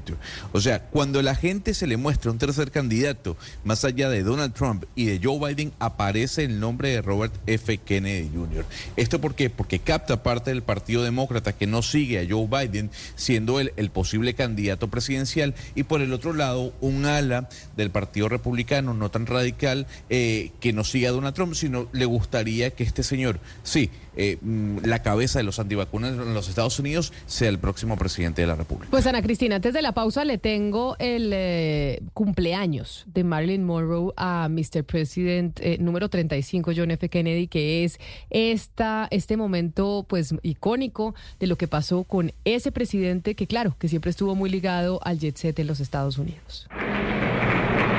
O 0.52 0.62
sea, 0.62 0.84
cuando 0.86 1.22
la 1.22 1.36
gente 1.36 1.74
se 1.74 1.88
le 1.88 1.98
muestra 1.98 2.32
un 2.32 2.38
tercer 2.38 2.72
candidato, 2.72 3.38
más 3.64 3.86
allá 3.86 4.10
de 4.10 4.24
Donald 4.24 4.54
Trump 4.54 4.86
y 4.96 5.06
de 5.06 5.20
Joe 5.24 5.54
Biden, 5.54 5.74
aparece 5.80 6.44
el 6.44 6.60
nombre 6.60 6.90
de 6.90 7.02
Robert 7.02 7.34
F. 7.46 7.78
Kennedy 7.78 8.30
Jr. 8.34 8.66
¿Esto 8.96 9.22
por 9.22 9.36
qué? 9.36 9.50
Porque 9.50 9.80
capta 9.80 10.24
parte 10.24 10.52
del 10.52 10.64
Partido 10.64 11.04
Demócrata 11.04 11.54
que 11.54 11.68
no 11.68 11.82
sigue 11.82 12.20
a 12.20 12.26
Joe 12.28 12.48
Biden 12.48 12.90
siendo 13.16 13.60
el, 13.60 13.74
el 13.78 13.92
posible 13.92 14.34
candidato 14.34 14.90
presidencial 14.90 15.54
y 15.76 15.84
por 15.84 16.02
el 16.02 16.14
otro 16.14 16.34
lado 16.34 16.74
un 16.82 17.06
ala 17.06 17.50
del 17.76 17.92
Partido 17.92 18.30
Republicano 18.30 18.94
no 18.94 19.10
tan 19.12 19.26
radical 19.26 19.88
eh, 20.10 20.52
que 20.60 20.74
no 20.74 20.84
sigue 20.84 21.08
a 21.08 21.12
Donald 21.12 21.36
Trump, 21.36 21.54
sino 21.54 21.88
le 21.92 22.06
gustaría 22.06 22.72
que 22.72 22.84
este 22.84 23.04
señor, 23.04 23.40
sí, 23.64 23.90
eh, 24.16 24.38
mm, 24.42 24.80
la 24.84 25.02
cabeza 25.02 25.40
de 25.40 25.44
los 25.44 25.60
antivacunas 25.60 26.14
en 26.14 26.34
los 26.34 26.50
Estados 26.50 26.78
Unidos 26.80 27.14
sea 27.28 27.50
el 27.50 27.60
próximo 27.60 27.98
presidente 27.98 28.42
de 28.42 28.48
la 28.48 28.56
República. 28.56 28.90
Pues 28.92 29.08
Ana 29.08 29.22
Cristina, 29.22 29.56
antes 29.56 29.74
de 29.74 29.82
la 29.82 29.94
pausa 29.94 30.26
le 30.26 30.38
tengo 30.38 30.96
el 31.00 31.32
eh, 31.34 32.02
cumpleaños 32.14 33.06
de 33.08 33.24
Marilyn 33.24 33.64
Monroe 33.64 34.14
a 34.18 34.50
Mr. 34.50 34.84
President 34.84 35.60
eh, 35.62 35.78
número 35.80 36.10
35, 36.10 36.72
John 36.76 36.92
F. 36.92 37.08
Kennedy, 37.10 37.48
que 37.48 37.86
es 37.86 38.00
esta, 38.30 39.08
este 39.12 39.38
momento 39.38 40.06
pues 40.08 40.36
icónico 40.44 41.16
de 41.40 41.48
lo 41.48 41.58
que 41.58 41.68
pasó 41.68 42.04
con 42.04 42.34
ese 42.44 42.72
presidente 42.72 43.36
que 43.36 43.48
claro, 43.48 43.76
que 43.80 43.88
siempre 43.88 44.12
estuvo 44.12 44.36
muy 44.36 44.50
ligado 44.50 45.00
al 45.04 45.20
jet 45.20 45.38
set 45.38 45.58
en 45.60 45.68
los 45.68 45.80
Estados 45.80 46.18
Unidos. 46.18 46.68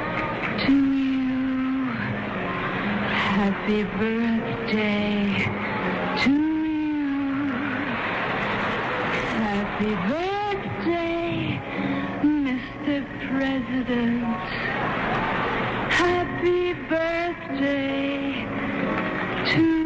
Happy 3.34 3.82
birthday 3.82 5.26
to 6.22 6.30
you. 6.30 7.50
Happy 9.42 9.92
birthday, 10.06 11.60
Mr. 12.22 13.02
President. 13.26 14.22
Happy 15.90 16.74
birthday 16.88 18.46
to 19.50 19.62
you. 19.62 19.84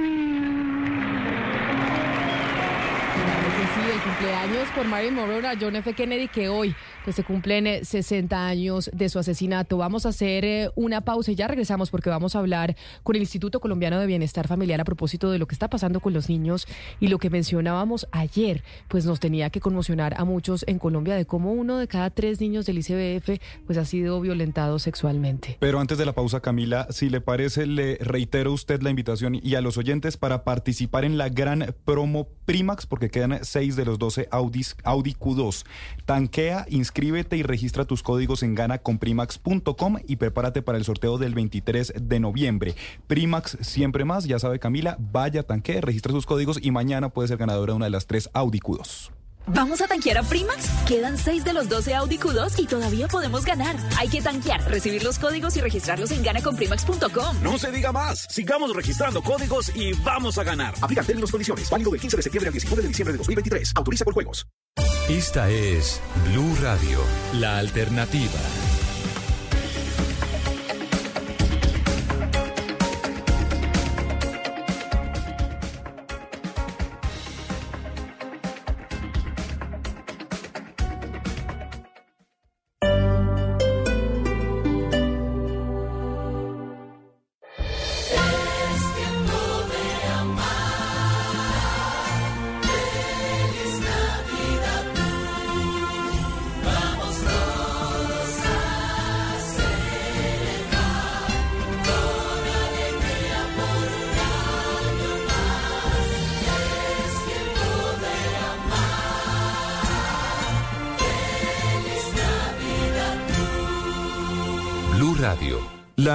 Sí, 3.75 3.81
el 3.95 4.01
cumpleaños 4.01 4.69
por 4.75 4.87
Marilyn 4.87 5.15
Monroe 5.15 5.47
a 5.47 5.57
John 5.59 5.77
F. 5.77 5.95
Kennedy 5.95 6.29
que 6.29 6.49
hoy 6.51 6.75
pues 7.09 7.17
se 7.17 7.25
cumplen 7.25 7.87
60 7.87 8.37
eh, 8.37 8.39
años 8.39 8.91
de 8.93 9.09
su 9.09 9.19
asesinato. 9.19 9.79
Vamos 9.79 10.05
a 10.05 10.11
hacer 10.11 10.45
eh, 10.45 10.69
una 10.75 11.01
pausa 11.01 11.33
y 11.33 11.37
ya 11.37 11.49
regresamos 11.49 11.91
porque 11.91 12.11
vamos 12.11 12.37
a 12.37 12.39
hablar 12.39 12.77
con 13.03 13.17
el 13.17 13.23
Instituto 13.23 13.61
Colombiano 13.61 13.99
de 13.99 14.07
Bienestar 14.07 14.47
Familiar 14.47 14.83
a 14.83 14.85
propósito 14.85 15.31
de 15.31 15.39
lo 15.39 15.47
que 15.47 15.55
está 15.55 15.71
pasando 15.71 16.01
con 16.01 16.13
los 16.13 16.29
niños 16.29 16.69
y 17.01 17.09
lo 17.09 17.17
que 17.19 17.31
mencionábamos 17.31 18.07
ayer, 18.13 18.63
pues 18.89 19.07
nos 19.07 19.21
tenía 19.21 19.49
que 19.49 19.59
conmocionar 19.59 20.21
a 20.21 20.27
muchos 20.27 20.67
en 20.69 20.79
Colombia 20.79 21.15
de 21.15 21.25
cómo 21.25 21.51
uno 21.51 21.79
de 21.79 21.89
cada 21.89 22.11
tres 22.11 22.43
niños 22.43 22.67
del 22.67 22.77
ICBF 22.77 23.41
pues 23.65 23.79
ha 23.79 23.87
sido 23.87 24.21
violentado 24.21 24.79
sexualmente. 24.79 25.57
Pero 25.61 25.81
antes 25.81 25.97
de 25.97 26.05
la 26.05 26.13
pausa, 26.13 26.41
Camila, 26.41 26.89
si 26.91 27.09
le 27.09 27.23
parece, 27.23 27.65
le 27.65 27.97
reitero 28.03 28.51
a 28.51 28.53
usted 28.53 28.83
la 28.83 28.91
invitación 28.91 29.41
y 29.43 29.55
a 29.55 29.63
los 29.63 29.79
oyentes 29.79 30.19
para 30.19 30.45
participar 30.45 31.07
en 31.07 31.17
la 31.17 31.31
gran 31.31 31.75
promo 31.87 32.29
Primax 32.45 32.85
porque 32.85 33.09
quedan 33.09 33.39
seis 33.45 33.77
de 33.77 33.87
los 33.87 33.99
12 33.99 34.29
Audis, 34.31 34.77
Audi 34.85 35.15
Q2. 35.15 35.65
Tanquea, 36.05 36.67
inscribe 36.69 36.98
Inscríbete 36.99 37.37
y 37.37 37.45
registra 37.45 37.85
tus 37.85 38.03
códigos 38.03 38.43
en 38.43 38.57
ganaconprimax.com 38.57 39.99
y 40.09 40.17
prepárate 40.17 40.63
para 40.63 40.79
el 40.79 40.85
sorteo 40.85 41.17
del 41.17 41.33
23 41.33 41.93
de 41.97 42.19
noviembre. 42.19 42.75
Primax 43.07 43.57
siempre 43.61 44.05
más, 44.05 44.25
ya 44.25 44.41
sabe 44.41 44.59
Camila, 44.59 44.97
vaya 44.99 45.45
tanque, 45.45 45.81
registra 45.81 46.11
sus 46.11 46.27
códigos 46.27 46.59
y 46.61 46.73
mañana 46.73 47.11
puede 47.11 47.29
ser 47.29 47.37
ganadora 47.37 47.73
de 47.73 47.77
una 47.77 47.85
de 47.85 47.93
las 47.93 48.09
tres 48.09 48.29
Audi 48.33 48.59
Q2. 48.59 49.13
¿Vamos 49.47 49.81
a 49.81 49.87
tanquear 49.87 50.19
a 50.19 50.23
Primax? 50.25 50.71
Quedan 50.89 51.17
6 51.17 51.45
de 51.45 51.53
los 51.53 51.69
12 51.69 51.95
Audi 51.95 52.19
Q2 52.19 52.59
y 52.59 52.67
todavía 52.67 53.07
podemos 53.07 53.45
ganar. 53.45 53.77
Hay 53.97 54.09
que 54.09 54.21
tanquear, 54.21 54.69
recibir 54.69 55.05
los 55.05 55.21
códigos 55.21 55.57
y 55.57 55.61
registrarlos 55.61 56.11
en 56.11 56.25
ganaconprimax.com. 56.25 57.45
No 57.45 57.59
se 57.59 57.71
diga 57.71 57.93
más. 57.93 58.27
Sigamos 58.29 58.75
registrando 58.75 59.23
códigos 59.23 59.71
y 59.77 59.93
vamos 60.03 60.37
a 60.37 60.43
ganar. 60.43 60.75
Aplica 60.83 61.05
términos 61.05 61.31
condiciones. 61.31 61.71
Válido 61.71 61.93
del 61.93 62.01
15 62.01 62.17
de 62.17 62.23
septiembre 62.25 62.49
al 62.49 62.55
19 62.55 62.83
de 62.83 62.89
diciembre 62.89 63.13
de 63.13 63.19
2023. 63.19 63.73
Autoriza 63.77 64.05
por 64.05 64.15
juegos. 64.15 64.49
Esta 65.09 65.51
es 65.51 66.01
Blue 66.27 66.55
Radio, 66.61 67.01
la 67.33 67.59
alternativa. 67.59 68.78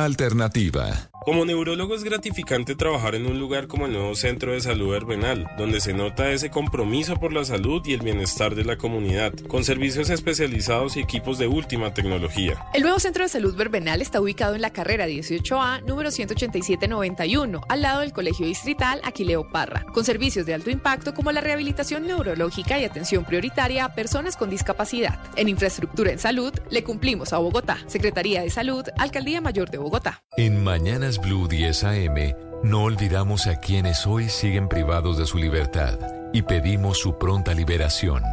Alternativa. 0.03 1.12
Como 1.25 1.45
neurólogo 1.45 1.95
es 1.95 2.03
gratificante 2.03 2.75
trabajar 2.75 3.15
en 3.15 3.25
un 3.25 3.39
lugar 3.39 3.67
como 3.67 3.85
el 3.85 3.93
nuevo 3.93 4.13
Centro 4.13 4.51
de 4.51 4.59
Salud 4.59 4.91
Verbenal, 4.91 5.49
donde 5.57 5.79
se 5.79 5.93
nota 5.93 6.29
ese 6.29 6.49
compromiso 6.49 7.15
por 7.15 7.31
la 7.31 7.45
salud 7.45 7.81
y 7.85 7.93
el 7.93 8.01
bienestar 8.01 8.55
de 8.55 8.65
la 8.65 8.75
comunidad, 8.75 9.31
con 9.47 9.63
servicios 9.63 10.09
especializados 10.09 10.97
y 10.97 10.99
equipos 10.99 11.37
de 11.37 11.47
última 11.47 11.93
tecnología. 11.93 12.65
El 12.73 12.81
nuevo 12.81 12.99
Centro 12.99 13.23
de 13.23 13.29
Salud 13.29 13.55
Verbenal 13.55 14.01
está 14.01 14.19
ubicado 14.19 14.55
en 14.55 14.61
la 14.61 14.71
carrera 14.71 15.07
18A, 15.07 15.85
número 15.85 16.11
18791, 16.11 17.61
al 17.69 17.81
lado 17.81 18.01
del 18.01 18.11
Colegio 18.11 18.45
Distrital 18.45 18.99
Aquileo 19.05 19.49
Parra, 19.49 19.85
con 19.93 20.03
servicios 20.03 20.45
de 20.45 20.55
alto 20.55 20.71
impacto 20.71 21.13
como 21.13 21.31
la 21.31 21.39
rehabilitación 21.39 22.05
neurológica 22.05 22.77
y 22.79 22.83
atención 22.83 23.23
prioritaria 23.23 23.85
a 23.85 23.95
personas 23.95 24.35
con 24.35 24.49
discapacidad. 24.49 25.17
En 25.37 25.47
infraestructura 25.47 26.11
en 26.11 26.19
salud, 26.19 26.51
le 26.69 26.83
cumplimos 26.83 27.31
a 27.31 27.37
Bogotá, 27.37 27.77
Secretaría 27.87 28.41
de 28.41 28.49
Salud, 28.49 28.83
Alcaldía 28.97 29.39
Mayor 29.39 29.71
de 29.71 29.77
Bogotá. 29.77 30.21
En 30.35 30.61
Blue 31.19 31.47
10 31.47 31.83
AM, 31.83 32.35
no 32.63 32.83
olvidamos 32.83 33.47
a 33.47 33.59
quienes 33.59 34.07
hoy 34.07 34.29
siguen 34.29 34.67
privados 34.67 35.17
de 35.17 35.25
su 35.25 35.37
libertad 35.37 35.97
y 36.31 36.43
pedimos 36.43 36.97
su 36.99 37.17
pronta 37.17 37.53
liberación. 37.53 38.23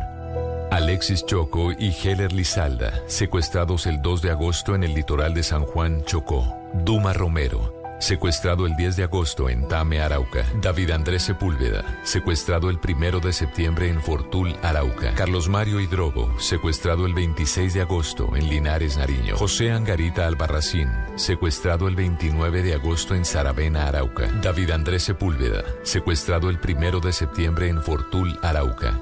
Alexis 0.71 1.27
Choco 1.27 1.73
y 1.73 1.93
Heller 1.93 2.33
Lizalda, 2.33 2.93
secuestrados 3.07 3.87
el 3.87 4.01
2 4.01 4.23
de 4.23 4.31
agosto 4.31 4.75
en 4.75 4.85
el 4.85 4.95
litoral 4.95 5.35
de 5.35 5.43
San 5.43 5.65
Juan, 5.65 6.05
Chocó. 6.05 6.57
Duma 6.73 7.13
Romero, 7.13 7.80
secuestrado 8.01 8.67
el 8.67 8.75
10 8.75 8.97
de 8.97 9.05
agosto 9.05 9.49
en 9.49 9.69
Tame, 9.69 10.01
Arauca. 10.01 10.45
David 10.61 10.91
Andrés 10.91 11.23
Sepúlveda, 11.23 12.01
secuestrado 12.03 12.71
el 12.71 12.81
1 12.83 13.21
de 13.21 13.33
septiembre 13.33 13.89
en 13.89 14.03
Fortul, 14.03 14.57
Arauca. 14.63 15.15
Carlos 15.15 15.49
Mario 15.49 15.81
Hidrobo, 15.81 16.39
secuestrado 16.41 17.07
el 17.07 17.15
26 17.15 17.75
de 17.75 17.83
agosto 17.83 18.35
en 18.35 18.49
Linares, 18.49 18.97
Nariño. 18.97 19.37
José 19.37 19.71
Angarita 19.71 20.27
Albarracín, 20.27 20.91
secuestrado 21.17 21.87
el 21.87 21.95
29 21.95 22.63
de 22.63 22.75
agosto 22.75 23.15
en 23.15 23.25
Saravena, 23.25 23.87
Arauca. 23.87 24.27
David 24.43 24.71
Andrés 24.71 25.05
Sepúlveda, 25.05 25.63
secuestrado 25.83 26.51
el 26.51 26.59
1 26.59 27.01
de 27.01 27.13
septiembre 27.13 27.69
en 27.69 27.83
Fortul, 27.83 28.39
Arauca. 28.43 28.99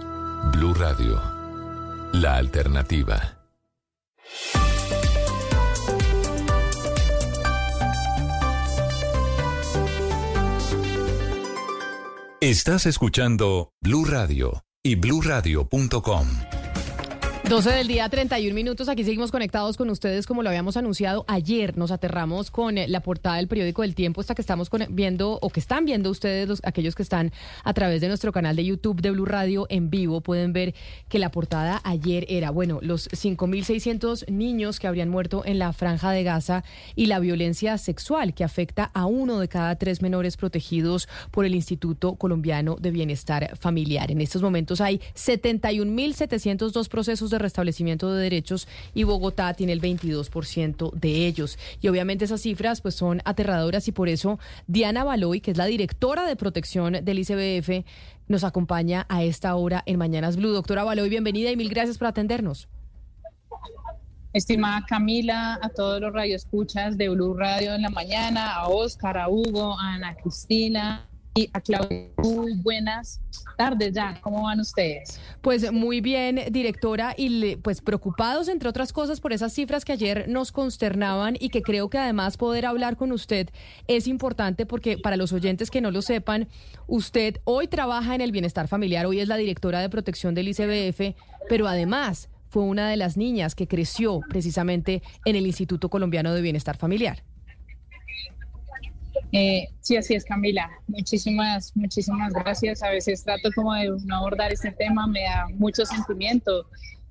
Blue 0.53 0.75
Radio, 0.75 1.21
la 2.13 2.37
alternativa. 2.37 3.39
Estás 12.41 12.87
escuchando 12.87 13.73
Blue 13.83 14.05
Radio 14.05 14.63
y 14.85 14.95
bluradio.com. 14.95 16.68
12 17.49 17.71
del 17.71 17.89
día, 17.89 18.07
31 18.07 18.55
minutos. 18.55 18.91
Aquí 18.91 19.05
seguimos 19.05 19.31
conectados 19.31 19.79
con 19.79 19.89
ustedes 19.89 20.27
como 20.27 20.43
lo 20.43 20.51
habíamos 20.51 20.77
anunciado 20.77 21.25
ayer. 21.29 21.79
Nos 21.79 21.91
aterramos 21.91 22.51
con 22.51 22.77
eh, 22.77 22.89
la 22.89 23.01
portada 23.01 23.37
del 23.37 23.49
periódico 23.49 23.81
del 23.81 23.95
Tiempo, 23.95 24.21
esta 24.21 24.35
que 24.35 24.43
estamos 24.43 24.69
viendo 24.91 25.39
o 25.41 25.49
que 25.49 25.59
están 25.59 25.87
viendo 25.87 26.11
ustedes, 26.11 26.47
los, 26.47 26.61
aquellos 26.63 26.95
que 26.95 27.03
están 27.03 27.33
a 27.65 27.73
través 27.73 28.03
de 28.03 28.09
nuestro 28.09 28.33
canal 28.33 28.55
de 28.55 28.67
YouTube 28.67 29.01
de 29.01 29.13
Blue 29.13 29.25
Radio 29.25 29.67
en 29.71 29.89
vivo, 29.89 30.21
pueden 30.21 30.53
ver 30.53 30.75
que 31.09 31.19
la 31.19 31.31
portada 31.31 31.81
ayer 31.85 32.27
era, 32.29 32.51
bueno, 32.51 32.81
los 32.83 33.09
5.600 33.09 34.29
niños 34.29 34.79
que 34.79 34.87
habrían 34.87 35.09
muerto 35.09 35.43
en 35.47 35.59
la 35.59 35.73
franja 35.73 36.11
de 36.11 36.25
Gaza 36.25 36.65
y 36.97 37.07
la 37.07 37.19
violencia 37.19 37.79
sexual 37.79 38.35
que 38.35 38.45
afecta 38.45 38.91
a 38.93 39.07
uno 39.07 39.41
de 39.41 39.49
cada 39.49 39.77
tres 39.77 40.03
menores 40.03 40.37
protegidos 40.37 41.09
por 41.31 41.47
el 41.47 41.55
Instituto 41.55 42.17
Colombiano 42.17 42.77
de 42.79 42.91
Bienestar 42.91 43.57
Familiar. 43.57 44.11
En 44.11 44.21
estos 44.21 44.43
momentos 44.43 44.83
hay 44.83 45.01
71.702 45.15 46.89
procesos 46.89 47.31
de 47.31 47.38
restablecimiento 47.39 48.13
de 48.13 48.23
derechos 48.23 48.69
y 48.95 49.05
Bogotá 49.05 49.55
tiene 49.55 49.73
el 49.73 49.81
22% 49.81 50.93
de 50.93 51.27
ellos. 51.27 51.59
Y 51.81 51.89
obviamente 51.89 52.25
esas 52.25 52.43
cifras 52.43 52.81
pues 52.81 52.95
son 52.95 53.23
aterradoras 53.25 53.89
y 53.89 53.93
por 53.93 54.09
eso 54.09 54.39
Diana 54.67 55.05
Baloy, 55.05 55.41
que 55.41 55.51
es 55.51 55.57
la 55.57 55.67
directora 55.67 56.27
de 56.27 56.37
protección 56.37 57.05
del 57.05 57.19
ICBF, 57.19 57.85
nos 58.29 58.45
acompaña 58.45 59.07
a 59.09 59.25
esta 59.25 59.55
hora 59.55 59.83
en 59.87 59.99
Mañanas 59.99 60.37
Blue. 60.37 60.53
Doctora 60.53 60.85
Baloy, 60.85 61.09
bienvenida 61.09 61.51
y 61.51 61.57
mil 61.57 61.69
gracias 61.69 61.99
por 61.99 62.09
atendernos. 62.09 62.69
Estimada 64.35 64.85
Camila, 64.87 65.59
a 65.63 65.71
todos 65.71 66.01
los 66.01 66.13
radioescuchas 66.13 66.99
de 66.99 67.09
Blue 67.09 67.35
Radio 67.35 67.75
en 67.75 67.83
la 67.83 67.91
mañana, 67.91 68.53
a 68.53 68.69
Oscar, 68.69 69.17
a 69.17 69.29
Hugo, 69.29 69.79
a 69.81 69.95
Ana 69.95 70.15
Cristina, 70.17 71.09
a 71.53 71.61
Claudia. 71.61 72.09
Muy 72.19 72.55
buenas 72.55 73.21
tardes 73.57 73.93
ya. 73.95 74.21
¿Cómo 74.21 74.43
van 74.43 74.61
ustedes? 74.61 75.21
Pues 75.41 75.71
muy 75.73 76.01
bien, 76.01 76.41
directora, 76.51 77.15
y 77.17 77.57
pues 77.57 77.81
preocupados, 77.81 78.49
entre 78.49 78.69
otras 78.69 78.93
cosas, 78.93 79.21
por 79.21 79.33
esas 79.33 79.53
cifras 79.53 79.85
que 79.85 79.93
ayer 79.93 80.29
nos 80.29 80.53
consternaban 80.53 81.37
y 81.39 81.51
que 81.51 81.63
creo 81.63 81.89
que 81.91 81.99
además 81.99 82.37
poder 82.37 82.67
hablar 82.67 82.97
con 82.97 83.13
usted 83.13 83.49
es 83.87 84.07
importante 84.07 84.67
porque 84.67 84.99
para 84.99 85.17
los 85.17 85.33
oyentes 85.33 85.71
que 85.71 85.81
no 85.81 85.91
lo 85.91 86.03
sepan, 86.03 86.49
usted 86.87 87.41
hoy 87.45 87.69
trabaja 87.69 88.15
en 88.15 88.21
el 88.21 88.33
bienestar 88.33 88.69
familiar, 88.69 89.07
hoy 89.07 89.21
es 89.21 89.29
la 89.29 89.37
directora 89.37 89.81
de 89.81 89.89
protección 89.89 90.35
del 90.35 90.49
ICBF, 90.49 91.17
pero 91.49 91.69
además 91.69 92.29
fue 92.51 92.63
una 92.63 92.89
de 92.89 92.97
las 92.97 93.17
niñas 93.17 93.55
que 93.55 93.69
creció 93.69 94.21
precisamente 94.29 95.03
en 95.25 95.37
el 95.37 95.47
Instituto 95.47 95.91
Colombiano 95.91 96.33
de 96.33 96.41
Bienestar 96.41 96.77
Familiar. 96.77 97.23
Eh, 99.33 99.69
sí, 99.81 99.97
así 99.97 100.15
es, 100.15 100.25
Camila. 100.25 100.71
Muchísimas, 100.87 101.77
muchísimas 101.77 102.33
gracias. 102.33 102.83
A 102.83 102.91
veces 102.91 103.25
trato 103.25 103.51
como 103.55 103.75
de 103.75 103.91
no 104.05 104.17
abordar 104.17 104.53
este 104.53 104.73
tema, 104.73 105.07
me 105.07 105.23
da 105.23 105.47
mucho 105.55 105.85
sentimiento. 105.85 106.67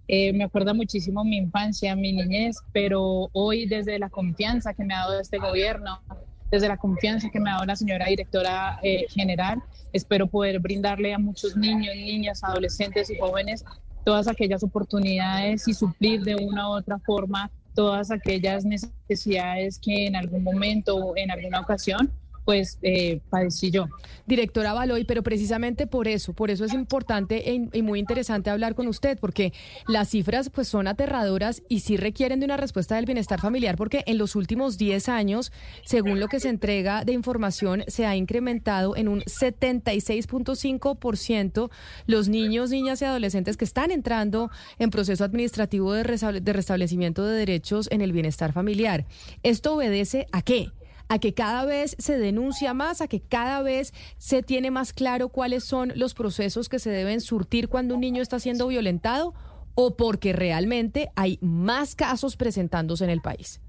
Eh, 0.07 0.33
me 0.33 0.45
acuerda 0.45 0.73
muchísimo 0.73 1.23
mi 1.23 1.37
infancia, 1.37 1.95
mi 1.95 2.13
niñez, 2.13 2.57
pero 2.71 3.29
hoy 3.33 3.67
desde 3.67 3.99
la 3.99 4.09
confianza 4.09 4.73
que 4.73 4.83
me 4.83 4.93
ha 4.93 4.99
dado 4.99 5.19
este 5.19 5.37
gobierno, 5.37 5.99
desde 6.49 6.69
la 6.69 6.77
confianza 6.77 7.29
que 7.29 7.39
me 7.39 7.49
ha 7.49 7.53
dado 7.55 7.65
la 7.65 7.75
señora 7.75 8.05
directora 8.05 8.79
eh, 8.81 9.05
general, 9.09 9.61
espero 9.91 10.27
poder 10.27 10.59
brindarle 10.59 11.13
a 11.13 11.19
muchos 11.19 11.57
niños, 11.57 11.93
niñas, 11.93 12.43
adolescentes 12.43 13.09
y 13.09 13.19
jóvenes 13.19 13.65
todas 14.07 14.29
aquellas 14.29 14.63
oportunidades 14.63 15.67
y 15.67 15.73
suplir 15.73 16.23
de 16.23 16.35
una 16.35 16.69
u 16.69 16.77
otra 16.77 16.97
forma 16.99 17.51
todas 17.77 18.09
aquellas 18.09 18.65
necesidades 18.65 19.77
que 19.77 20.07
en 20.07 20.15
algún 20.15 20.43
momento 20.43 20.95
o 20.95 21.15
en 21.15 21.29
alguna 21.29 21.59
ocasión 21.59 22.11
pues 22.47 22.79
eh, 22.81 23.19
padecí 23.29 23.69
yo. 23.71 23.87
Directora 24.25 24.71
Baloy, 24.71 25.03
pero 25.03 25.21
precisamente 25.21 25.85
por 25.85 26.07
eso, 26.07 26.31
por 26.31 26.49
eso 26.49 26.63
es 26.63 26.71
importante 26.71 27.51
e 27.51 27.67
y 27.73 27.81
muy 27.81 27.99
interesante 27.99 28.49
hablar 28.49 28.73
con 28.73 28.87
usted, 28.87 29.19
porque 29.19 29.51
las 29.85 30.07
cifras 30.07 30.49
pues 30.49 30.69
son 30.69 30.87
aterradoras 30.87 31.61
y 31.67 31.81
sí 31.81 31.97
requieren 31.97 32.39
de 32.39 32.45
una 32.45 32.55
respuesta 32.55 32.95
del 32.95 33.03
bienestar 33.03 33.41
familiar, 33.41 33.75
porque 33.75 34.05
en 34.07 34.17
los 34.17 34.37
últimos 34.37 34.77
10 34.77 35.09
años, 35.09 35.51
según 35.83 36.21
lo 36.21 36.29
que 36.29 36.39
se 36.39 36.47
entrega 36.47 37.03
de 37.03 37.11
información, 37.11 37.83
se 37.87 38.05
ha 38.05 38.15
incrementado 38.15 38.95
en 38.95 39.09
un 39.09 39.23
76.5% 39.23 41.69
los 42.05 42.29
niños, 42.29 42.69
niñas 42.69 43.01
y 43.01 43.05
adolescentes 43.05 43.57
que 43.57 43.65
están 43.65 43.91
entrando 43.91 44.49
en 44.79 44.89
proceso 44.89 45.25
administrativo 45.25 45.91
de, 45.91 46.39
de 46.41 46.53
restablecimiento 46.53 47.25
de 47.25 47.39
derechos 47.39 47.89
en 47.91 47.99
el 47.99 48.13
bienestar 48.13 48.53
familiar. 48.53 49.03
¿Esto 49.43 49.75
obedece 49.75 50.27
a 50.31 50.41
qué? 50.41 50.71
A 51.09 51.19
que 51.19 51.33
cada 51.33 51.65
vez 51.65 51.95
se 51.99 52.17
denuncia 52.17 52.73
más, 52.73 53.01
a 53.01 53.07
que 53.07 53.21
cada 53.21 53.61
vez 53.61 53.93
se 54.17 54.43
tiene 54.43 54.71
más 54.71 54.93
claro 54.93 55.29
cuáles 55.29 55.63
son 55.63 55.93
los 55.95 56.13
procesos 56.13 56.69
que 56.69 56.79
se 56.79 56.89
deben 56.89 57.21
surtir 57.21 57.69
cuando 57.69 57.95
un 57.95 58.01
niño 58.01 58.21
está 58.21 58.39
siendo 58.39 58.67
violentado 58.67 59.33
o 59.75 59.95
porque 59.95 60.33
realmente 60.33 61.09
hay 61.15 61.37
más 61.41 61.95
casos 61.95 62.35
presentándose 62.35 63.03
en 63.03 63.11
el 63.11 63.21
país? 63.21 63.61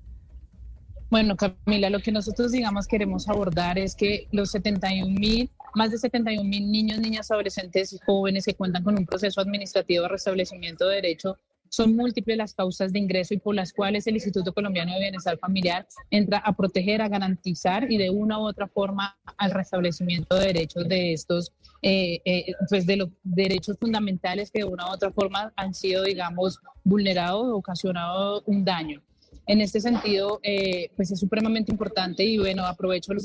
Bueno, 1.11 1.37
Camila, 1.37 1.91
lo 1.91 2.01
que 2.01 2.13
nosotros, 2.13 2.53
digamos, 2.53 2.87
queremos 2.87 3.29
abordar 3.29 3.79
es 3.79 3.95
que 3.95 4.27
los 4.31 4.51
71 4.51 5.07
mil, 5.07 5.51
más 5.75 5.91
de 5.91 5.99
71 5.99 6.45
mil 6.45 6.71
niños, 6.71 6.99
niñas, 6.99 7.31
adolescentes 7.31 7.93
y 7.93 7.99
jóvenes 7.99 8.45
que 8.45 8.55
cuentan 8.55 8.85
con 8.85 8.99
un 8.99 9.07
proceso 9.07 9.41
administrativo 9.41 10.03
de 10.03 10.09
restablecimiento 10.09 10.87
de 10.89 10.97
derecho 10.97 11.39
son 11.71 11.97
múltiples 11.97 12.37
las 12.37 12.55
causas 12.55 12.93
de 12.93 12.99
ingreso 12.99 13.35
y 13.35 13.39
por 13.39 13.55
las 13.55 13.73
cuales 13.73 14.07
el 14.07 14.15
Instituto 14.15 14.53
Colombiano 14.53 14.93
de 14.95 15.01
Bienestar 15.01 15.39
Familiar 15.39 15.87
entra 16.11 16.39
a 16.39 16.55
proteger, 16.55 17.03
a 17.03 17.09
garantizar 17.09 17.91
y 17.91 17.99
de 17.99 18.11
una 18.11 18.39
u 18.39 18.47
otra 18.47 18.67
forma 18.67 19.17
al 19.37 19.51
restablecimiento 19.51 20.37
de 20.37 20.47
derechos 20.47 20.89
de 20.89 21.13
estos, 21.13 21.53
eh, 21.83 22.21
eh, 22.25 22.53
pues 22.69 22.87
de 22.87 22.97
los 22.97 23.09
derechos 23.23 23.77
fundamentales 23.79 24.51
que 24.51 24.61
de 24.61 24.65
una 24.65 24.89
u 24.89 24.93
otra 24.93 25.11
forma 25.11 25.53
han 25.57 25.75
sido, 25.75 26.05
digamos, 26.05 26.59
vulnerados 26.85 27.47
o 27.47 27.57
ocasionado 27.57 28.43
un 28.47 28.65
daño. 28.65 29.03
En 29.47 29.61
este 29.61 29.81
sentido, 29.81 30.41
eh, 30.43 30.91
pues 30.97 31.11
es 31.11 31.19
supremamente 31.19 31.73
importante 31.73 32.23
y 32.23 32.37
bueno, 32.37 32.67
aprovecho 32.67 33.13
el, 33.13 33.21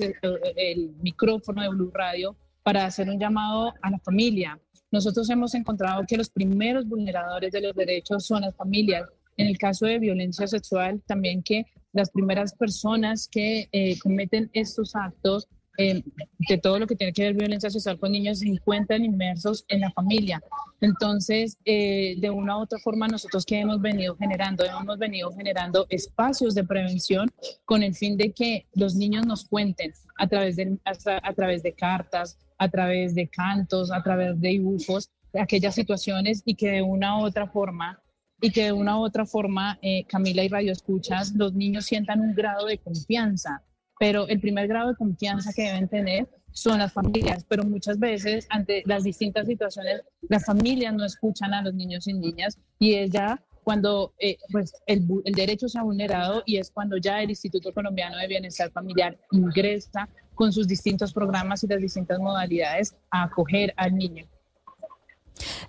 el 0.56 0.90
micrófono 1.02 1.62
de 1.62 1.70
Blue 1.70 1.92
Radio 1.94 2.36
para 2.64 2.86
hacer 2.86 3.10
un 3.10 3.20
llamado 3.20 3.74
a 3.82 3.90
la 3.92 4.00
familia, 4.00 4.58
nosotros 4.94 5.28
hemos 5.32 5.56
encontrado 5.56 6.04
que 6.08 6.18
los 6.18 6.30
primeros 6.30 6.88
vulneradores 6.88 7.52
de 7.52 7.62
los 7.62 7.76
derechos 7.76 8.28
son 8.28 8.44
las 8.44 8.56
familias. 8.56 9.10
En 9.38 9.48
el 9.48 9.58
caso 9.58 9.88
de 9.88 9.98
violencia 9.98 10.46
sexual, 10.46 11.02
también 11.08 11.42
que 11.42 11.66
las 11.94 12.12
primeras 12.12 12.54
personas 12.54 13.28
que 13.28 13.68
eh, 13.72 13.98
cometen 13.98 14.52
estos 14.54 14.96
actos 14.96 15.48
eh, 15.80 16.04
de 16.48 16.58
todo 16.60 16.78
lo 16.78 16.86
que 16.86 16.96
tiene 16.96 17.12
que 17.12 17.24
ver 17.24 17.34
violencia 17.34 17.72
sexual 17.72 17.98
con 17.98 18.12
niños 18.12 18.40
se 18.40 18.48
encuentran 18.48 19.04
inmersos 19.04 19.66
en 19.68 19.82
la 19.82 19.92
familia. 19.94 20.44
Entonces, 20.80 21.58
eh, 21.66 22.14
de 22.20 22.30
una 22.30 22.60
u 22.60 22.62
otra 22.62 22.78
forma, 22.78 23.08
nosotros 23.08 23.44
que 23.46 23.60
hemos 23.60 23.82
venido 23.82 24.16
generando, 24.16 24.64
hemos 24.64 25.00
venido 25.00 25.32
generando 25.32 25.88
espacios 25.90 26.54
de 26.54 26.66
prevención 26.66 27.32
con 27.66 27.82
el 27.82 27.96
fin 27.96 28.16
de 28.16 28.32
que 28.32 28.68
los 28.76 28.94
niños 28.94 29.26
nos 29.26 29.46
cuenten 29.46 29.92
a 30.20 30.28
través 30.28 30.58
de, 30.58 30.78
a 30.86 31.34
través 31.34 31.64
de 31.64 31.74
cartas, 31.74 32.38
a 32.64 32.70
través 32.70 33.14
de 33.14 33.28
cantos, 33.28 33.92
a 33.92 34.02
través 34.02 34.40
de 34.40 34.50
dibujos, 34.50 35.10
aquellas 35.34 35.76
situaciones 35.76 36.42
y 36.46 36.56
que 36.56 36.72
de 36.72 36.82
una 36.82 37.20
u 37.20 37.26
otra 37.26 37.48
forma 37.48 38.02
y 38.42 38.52
que 38.52 38.66
de 38.66 38.72
una 38.72 38.98
u 38.98 39.04
otra 39.04 39.26
forma, 39.26 39.80
eh, 39.82 40.06
Camila 40.06 40.44
y 40.44 40.50
Radio 40.50 40.72
Escuchas, 40.72 41.34
los 41.34 41.54
niños 41.54 41.86
sientan 41.86 42.22
un 42.22 42.34
grado 42.34 42.66
de 42.68 42.78
confianza, 42.78 43.62
pero 44.00 44.28
el 44.28 44.40
primer 44.40 44.68
grado 44.68 44.90
de 44.90 44.96
confianza 44.96 45.52
que 45.54 45.64
deben 45.64 45.88
tener 45.88 46.28
son 46.52 46.80
las 46.80 46.94
familias, 46.94 47.46
pero 47.48 47.64
muchas 47.64 48.00
veces 48.00 48.48
ante 48.50 48.84
las 48.86 49.04
distintas 49.04 49.48
situaciones, 49.48 50.02
las 50.30 50.46
familias 50.46 50.94
no 50.94 51.04
escuchan 51.04 51.54
a 51.54 51.62
los 51.62 51.74
niños 51.74 52.08
y 52.08 52.14
niñas. 52.14 52.60
Y 52.80 52.94
es 52.96 53.12
ya 53.12 53.42
cuando 53.64 54.14
eh, 54.20 54.38
pues 54.52 54.74
el, 54.86 55.08
el 55.24 55.34
derecho 55.34 55.68
se 55.68 55.80
ha 55.80 55.84
vulnerado 55.84 56.44
y 56.46 56.58
es 56.58 56.70
cuando 56.70 56.98
ya 56.98 57.22
el 57.22 57.30
Instituto 57.30 57.74
Colombiano 57.74 58.18
de 58.18 58.28
Bienestar 58.28 58.72
Familiar 58.72 59.18
ingresa 59.32 60.10
con 60.36 60.54
sus 60.54 60.68
distintos 60.68 61.14
programas 61.14 61.64
y 61.64 61.68
las 61.68 61.80
distintas 61.80 62.20
modalidades 62.20 62.96
a 63.12 63.24
acoger 63.24 63.74
al 63.78 63.96
niño. 63.96 64.26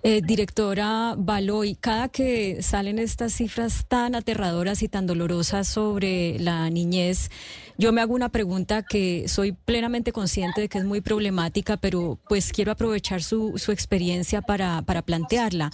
Eh, 0.03 0.21
directora 0.23 1.15
Baloy, 1.17 1.77
cada 1.77 2.09
que 2.09 2.63
salen 2.63 2.99
estas 2.99 3.33
cifras 3.33 3.87
tan 3.89 4.15
aterradoras 4.15 4.83
y 4.83 4.89
tan 4.89 5.07
dolorosas 5.07 5.67
sobre 5.67 6.39
la 6.39 6.69
niñez, 6.69 7.31
yo 7.79 7.91
me 7.93 8.03
hago 8.03 8.15
una 8.15 8.29
pregunta 8.29 8.83
que 8.83 9.27
soy 9.29 9.53
plenamente 9.53 10.13
consciente 10.13 10.61
de 10.61 10.69
que 10.69 10.79
es 10.79 10.85
muy 10.85 11.01
problemática, 11.01 11.79
pero 11.79 12.19
pues 12.29 12.53
quiero 12.53 12.73
aprovechar 12.73 13.23
su, 13.23 13.55
experiencia 13.69 14.43
para, 14.43 14.83
para 14.83 15.03
plantearla. 15.03 15.71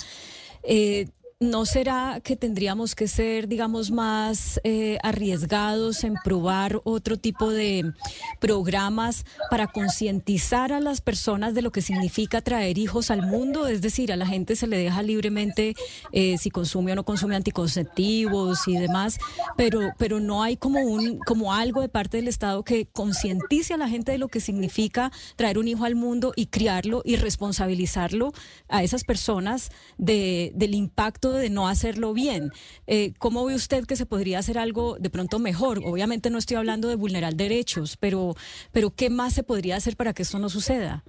Eh, 0.62 1.08
¿No 1.42 1.64
será 1.64 2.20
que 2.22 2.36
tendríamos 2.36 2.94
que 2.94 3.08
ser, 3.08 3.48
digamos, 3.48 3.90
más 3.90 4.60
eh, 4.62 4.98
arriesgados 5.02 6.04
en 6.04 6.16
probar 6.22 6.82
otro 6.84 7.16
tipo 7.16 7.48
de 7.48 7.94
programas 8.40 9.24
para 9.48 9.66
concientizar 9.66 10.70
a 10.70 10.80
las 10.80 11.00
personas 11.00 11.54
de 11.54 11.62
lo 11.62 11.72
que 11.72 11.80
significa 11.80 12.42
traer 12.42 12.76
hijos 12.76 13.10
al 13.10 13.22
mundo? 13.22 13.68
Es 13.68 13.80
decir, 13.80 14.12
a 14.12 14.16
la 14.16 14.26
gente 14.26 14.54
se 14.54 14.66
le 14.66 14.76
deja 14.76 15.02
libremente 15.02 15.74
eh, 16.12 16.36
si 16.36 16.50
consume 16.50 16.92
o 16.92 16.94
no 16.94 17.04
consume 17.06 17.36
anticonceptivos 17.36 18.68
y 18.68 18.76
demás, 18.76 19.16
pero, 19.56 19.94
pero 19.96 20.20
no 20.20 20.42
hay 20.42 20.58
como, 20.58 20.80
un, 20.80 21.20
como 21.20 21.54
algo 21.54 21.80
de 21.80 21.88
parte 21.88 22.18
del 22.18 22.28
Estado 22.28 22.64
que 22.64 22.84
concientice 22.84 23.72
a 23.72 23.78
la 23.78 23.88
gente 23.88 24.12
de 24.12 24.18
lo 24.18 24.28
que 24.28 24.40
significa 24.40 25.10
traer 25.36 25.56
un 25.56 25.68
hijo 25.68 25.86
al 25.86 25.94
mundo 25.94 26.34
y 26.36 26.48
criarlo 26.48 27.00
y 27.02 27.16
responsabilizarlo 27.16 28.34
a 28.68 28.82
esas 28.82 29.04
personas 29.04 29.70
de, 29.96 30.52
del 30.54 30.74
impacto 30.74 31.29
de 31.34 31.50
no 31.50 31.68
hacerlo 31.68 32.12
bien. 32.12 32.50
Eh, 32.86 33.12
¿Cómo 33.18 33.44
ve 33.44 33.54
usted 33.54 33.84
que 33.84 33.96
se 33.96 34.06
podría 34.06 34.38
hacer 34.38 34.58
algo 34.58 34.96
de 34.98 35.10
pronto 35.10 35.38
mejor? 35.38 35.80
Obviamente 35.84 36.30
no 36.30 36.38
estoy 36.38 36.56
hablando 36.56 36.88
de 36.88 36.96
vulnerar 36.96 37.34
derechos, 37.34 37.96
pero, 37.96 38.34
pero 38.72 38.90
¿qué 38.90 39.10
más 39.10 39.34
se 39.34 39.42
podría 39.42 39.76
hacer 39.76 39.96
para 39.96 40.12
que 40.12 40.22
esto 40.22 40.38
no 40.38 40.48
suceda? 40.48 41.04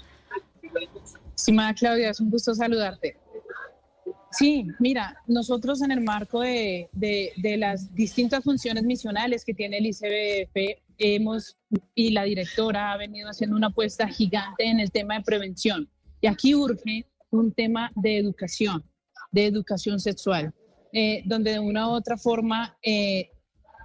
Estimada 1.36 1.74
Claudia, 1.74 2.10
es 2.10 2.20
un 2.20 2.30
gusto 2.30 2.54
saludarte. 2.54 3.18
Sí, 4.32 4.66
mira, 4.80 5.18
nosotros 5.28 5.82
en 5.82 5.92
el 5.92 6.02
marco 6.02 6.40
de, 6.40 6.88
de, 6.94 7.34
de, 7.36 7.58
las 7.58 7.94
distintas 7.94 8.44
funciones 8.44 8.84
misionales 8.84 9.44
que 9.44 9.54
tiene 9.54 9.80
el 9.80 9.88
ICBF, 9.88 10.80
hemos, 10.98 11.58
y 11.96 12.12
la 12.12 12.24
directora 12.24 12.94
ha 12.94 12.98
venido 12.98 13.30
haciendo 13.30 13.58
una 13.58 13.68
apuesta 13.68 14.08
gigante 14.08 14.66
en 14.66 14.80
el 14.80 14.92
tema 14.92 15.16
de 15.16 15.22
prevención. 15.24 15.90
Y 16.22 16.28
aquí 16.28 16.56
urge 16.56 17.06
un 17.32 17.52
tema 17.52 17.92
de 17.96 18.18
educación 18.20 18.84
de 19.32 19.46
educación 19.46 20.00
sexual, 20.00 20.54
eh, 20.94 21.22
donde 21.26 21.52
de 21.52 21.60
una 21.60 21.88
u 21.88 21.92
otra 21.92 22.18
forma, 22.18 22.78
eh, 22.84 23.30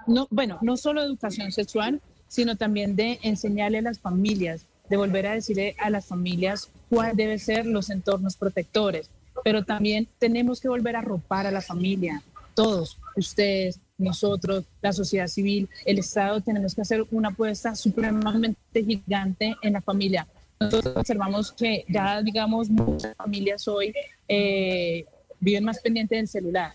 no, 0.06 0.26
bueno, 0.30 0.58
no 0.62 0.76
solo 0.76 1.02
educación 1.02 1.52
sexual, 1.52 2.00
sino 2.28 2.56
también 2.56 2.96
de 2.96 3.18
enseñarle 3.22 3.78
a 3.78 3.82
las 3.82 3.98
familias, 3.98 4.66
de 4.88 4.96
volver 4.96 5.26
a 5.26 5.34
decirle 5.34 5.76
a 5.78 5.90
las 5.90 6.06
familias 6.06 6.70
cuál 6.88 7.16
deben 7.16 7.38
ser 7.38 7.66
los 7.66 7.90
entornos 7.90 8.36
protectores, 8.36 9.10
pero 9.44 9.64
también 9.64 10.08
tenemos 10.18 10.60
que 10.60 10.68
volver 10.68 10.96
a 10.96 11.02
ropar 11.02 11.46
a 11.46 11.50
la 11.50 11.60
familia, 11.60 12.22
todos, 12.54 12.98
ustedes, 13.16 13.80
nosotros, 13.98 14.64
la 14.82 14.92
sociedad 14.92 15.26
civil, 15.26 15.68
el 15.84 15.98
Estado, 15.98 16.40
tenemos 16.40 16.74
que 16.74 16.82
hacer 16.82 17.04
una 17.10 17.28
apuesta 17.28 17.74
supremamente 17.74 18.84
gigante 18.84 19.54
en 19.62 19.74
la 19.74 19.80
familia. 19.80 20.26
Nosotros 20.58 20.96
observamos 20.96 21.52
que 21.52 21.84
ya, 21.88 22.22
digamos, 22.22 22.70
muchas 22.70 23.14
familias 23.16 23.68
hoy 23.68 23.92
eh, 24.26 25.04
viven 25.46 25.62
más 25.62 25.78
pendientes 25.78 26.18
del 26.18 26.26
celular, 26.26 26.74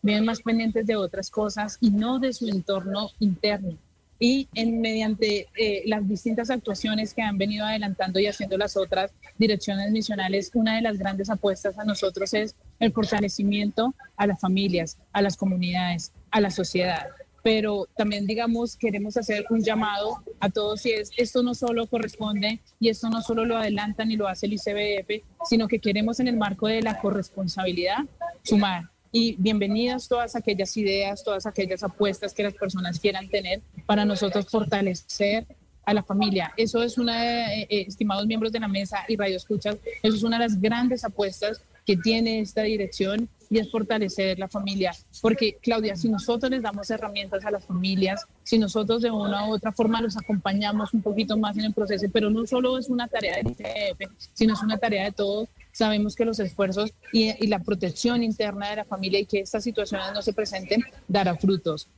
viven 0.00 0.24
más 0.24 0.40
pendientes 0.40 0.86
de 0.86 0.96
otras 0.96 1.28
cosas 1.28 1.76
y 1.82 1.90
no 1.90 2.18
de 2.18 2.32
su 2.32 2.48
entorno 2.48 3.10
interno. 3.18 3.76
Y 4.18 4.48
en, 4.54 4.80
mediante 4.80 5.48
eh, 5.54 5.82
las 5.84 6.08
distintas 6.08 6.48
actuaciones 6.48 7.12
que 7.12 7.20
han 7.20 7.36
venido 7.36 7.66
adelantando 7.66 8.18
y 8.18 8.26
haciendo 8.26 8.56
las 8.56 8.74
otras 8.78 9.12
direcciones 9.36 9.90
misionales, 9.92 10.50
una 10.54 10.76
de 10.76 10.82
las 10.82 10.96
grandes 10.96 11.28
apuestas 11.28 11.78
a 11.78 11.84
nosotros 11.84 12.32
es 12.32 12.54
el 12.78 12.90
fortalecimiento 12.90 13.94
a 14.16 14.26
las 14.26 14.40
familias, 14.40 14.96
a 15.12 15.20
las 15.20 15.36
comunidades, 15.36 16.12
a 16.30 16.40
la 16.40 16.50
sociedad 16.50 17.06
pero 17.42 17.88
también, 17.96 18.26
digamos, 18.26 18.76
queremos 18.76 19.16
hacer 19.16 19.46
un 19.50 19.62
llamado 19.62 20.22
a 20.40 20.50
todos 20.50 20.84
y 20.86 20.92
es, 20.92 21.10
esto 21.16 21.42
no 21.42 21.54
solo 21.54 21.86
corresponde 21.86 22.60
y 22.78 22.88
esto 22.88 23.08
no 23.08 23.22
solo 23.22 23.44
lo 23.44 23.56
adelantan 23.56 24.10
y 24.10 24.16
lo 24.16 24.28
hace 24.28 24.46
el 24.46 24.54
ICBF, 24.54 25.24
sino 25.48 25.68
que 25.68 25.78
queremos 25.78 26.20
en 26.20 26.28
el 26.28 26.36
marco 26.36 26.66
de 26.66 26.82
la 26.82 26.98
corresponsabilidad 26.98 28.04
sumar. 28.42 28.90
Y 29.12 29.34
bienvenidas 29.38 30.06
todas 30.06 30.36
aquellas 30.36 30.76
ideas, 30.76 31.24
todas 31.24 31.44
aquellas 31.46 31.82
apuestas 31.82 32.32
que 32.32 32.44
las 32.44 32.54
personas 32.54 33.00
quieran 33.00 33.28
tener 33.28 33.60
para 33.86 34.04
nosotros 34.04 34.46
fortalecer 34.48 35.46
a 35.84 35.94
la 35.94 36.02
familia. 36.02 36.52
Eso 36.56 36.82
es 36.82 36.96
una, 36.96 37.52
eh, 37.52 37.66
eh, 37.68 37.84
estimados 37.88 38.26
miembros 38.26 38.52
de 38.52 38.60
la 38.60 38.68
mesa 38.68 39.04
y 39.08 39.16
Radio 39.16 39.36
Escuchas, 39.36 39.76
eso 40.02 40.16
es 40.16 40.22
una 40.22 40.38
de 40.38 40.44
las 40.44 40.60
grandes 40.60 41.04
apuestas 41.04 41.62
que 41.84 41.96
tiene 41.96 42.40
esta 42.40 42.62
dirección 42.62 43.28
y 43.50 43.58
es 43.58 43.70
fortalecer 43.70 44.38
la 44.38 44.48
familia. 44.48 44.92
Porque, 45.20 45.58
Claudia, 45.60 45.96
si 45.96 46.08
nosotros 46.08 46.50
les 46.50 46.62
damos 46.62 46.88
herramientas 46.90 47.44
a 47.44 47.50
las 47.50 47.64
familias, 47.64 48.24
si 48.44 48.58
nosotros 48.58 49.02
de 49.02 49.10
una 49.10 49.48
u 49.48 49.54
otra 49.54 49.72
forma 49.72 50.00
los 50.00 50.16
acompañamos 50.16 50.94
un 50.94 51.02
poquito 51.02 51.36
más 51.36 51.58
en 51.58 51.64
el 51.64 51.74
proceso, 51.74 52.06
pero 52.12 52.30
no 52.30 52.46
solo 52.46 52.78
es 52.78 52.88
una 52.88 53.08
tarea 53.08 53.36
del 53.36 53.48
ICF, 53.48 54.10
sino 54.32 54.54
es 54.54 54.62
una 54.62 54.78
tarea 54.78 55.04
de 55.04 55.12
todos, 55.12 55.48
sabemos 55.72 56.14
que 56.14 56.24
los 56.24 56.38
esfuerzos 56.38 56.92
y, 57.12 57.44
y 57.44 57.48
la 57.48 57.58
protección 57.58 58.22
interna 58.22 58.70
de 58.70 58.76
la 58.76 58.84
familia 58.84 59.18
y 59.18 59.26
que 59.26 59.40
estas 59.40 59.64
situaciones 59.64 60.06
no 60.14 60.22
se 60.22 60.32
presenten 60.32 60.82
dará 61.08 61.36
frutos. 61.36 61.88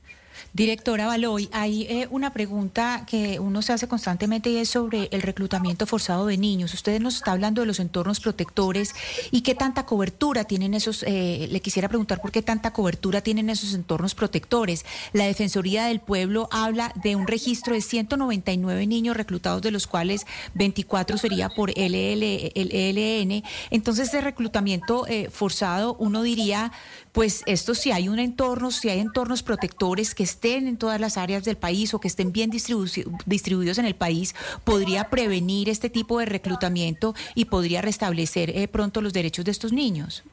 Directora 0.53 1.07
Baloy, 1.07 1.49
hay 1.51 1.83
eh, 1.83 2.07
una 2.11 2.33
pregunta 2.33 3.05
que 3.07 3.39
uno 3.39 3.61
se 3.61 3.73
hace 3.73 3.87
constantemente 3.87 4.49
y 4.49 4.57
es 4.57 4.69
sobre 4.69 5.09
el 5.11 5.21
reclutamiento 5.21 5.85
forzado 5.85 6.27
de 6.27 6.37
niños. 6.37 6.73
Usted 6.73 6.99
nos 6.99 7.15
está 7.15 7.31
hablando 7.31 7.61
de 7.61 7.67
los 7.67 7.79
entornos 7.79 8.19
protectores 8.19 8.93
y 9.31 9.41
qué 9.41 9.55
tanta 9.55 9.85
cobertura 9.85 10.43
tienen 10.43 10.73
esos, 10.73 11.03
eh, 11.03 11.47
le 11.51 11.59
quisiera 11.61 11.89
preguntar 11.89 12.21
por 12.21 12.31
qué 12.31 12.41
tanta 12.41 12.73
cobertura 12.73 13.21
tienen 13.21 13.49
esos 13.49 13.73
entornos 13.73 14.15
protectores. 14.15 14.85
La 15.11 15.25
Defensoría 15.25 15.85
del 15.85 15.99
Pueblo 15.99 16.49
habla 16.51 16.91
de 17.01 17.15
un 17.15 17.27
registro 17.27 17.73
de 17.73 17.81
199 17.81 18.87
niños 18.87 19.17
reclutados, 19.17 19.61
de 19.61 19.71
los 19.71 19.87
cuales 19.87 20.25
24 20.53 21.17
sería 21.17 21.49
por 21.49 21.69
LL, 21.71 22.23
el 22.55 22.69
ELN. 22.71 23.43
Entonces, 23.71 24.09
ese 24.09 24.21
reclutamiento 24.21 25.07
eh, 25.07 25.29
forzado, 25.31 25.95
uno 25.99 26.23
diría, 26.23 26.71
pues 27.11 27.43
esto 27.45 27.75
si 27.75 27.91
hay 27.91 28.09
un 28.09 28.19
entorno, 28.19 28.71
si 28.71 28.89
hay 28.89 28.99
entornos 28.99 29.43
protectores 29.43 30.15
que 30.15 30.22
estén 30.23 30.67
en 30.67 30.77
todas 30.77 30.99
las 30.99 31.17
áreas 31.17 31.43
del 31.43 31.57
país 31.57 31.93
o 31.93 31.99
que 31.99 32.07
estén 32.07 32.31
bien 32.31 32.49
distribuidos 32.49 33.77
en 33.77 33.85
el 33.85 33.95
país, 33.95 34.35
podría 34.63 35.09
prevenir 35.09 35.69
este 35.69 35.89
tipo 35.89 36.19
de 36.19 36.25
reclutamiento 36.25 37.13
y 37.35 37.45
podría 37.45 37.81
restablecer 37.81 38.49
eh, 38.51 38.67
pronto 38.67 39.01
los 39.01 39.13
derechos 39.13 39.45
de 39.45 39.51
estos 39.51 39.73
niños. 39.73 40.23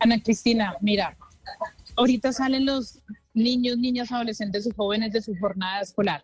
Ana 0.00 0.20
Cristina, 0.20 0.76
mira, 0.80 1.16
ahorita 1.96 2.32
salen 2.32 2.66
los 2.66 2.98
niños, 3.32 3.78
niñas, 3.78 4.12
adolescentes 4.12 4.66
y 4.66 4.70
jóvenes 4.70 5.12
de 5.12 5.22
su 5.22 5.36
jornada 5.36 5.80
escolar. 5.80 6.22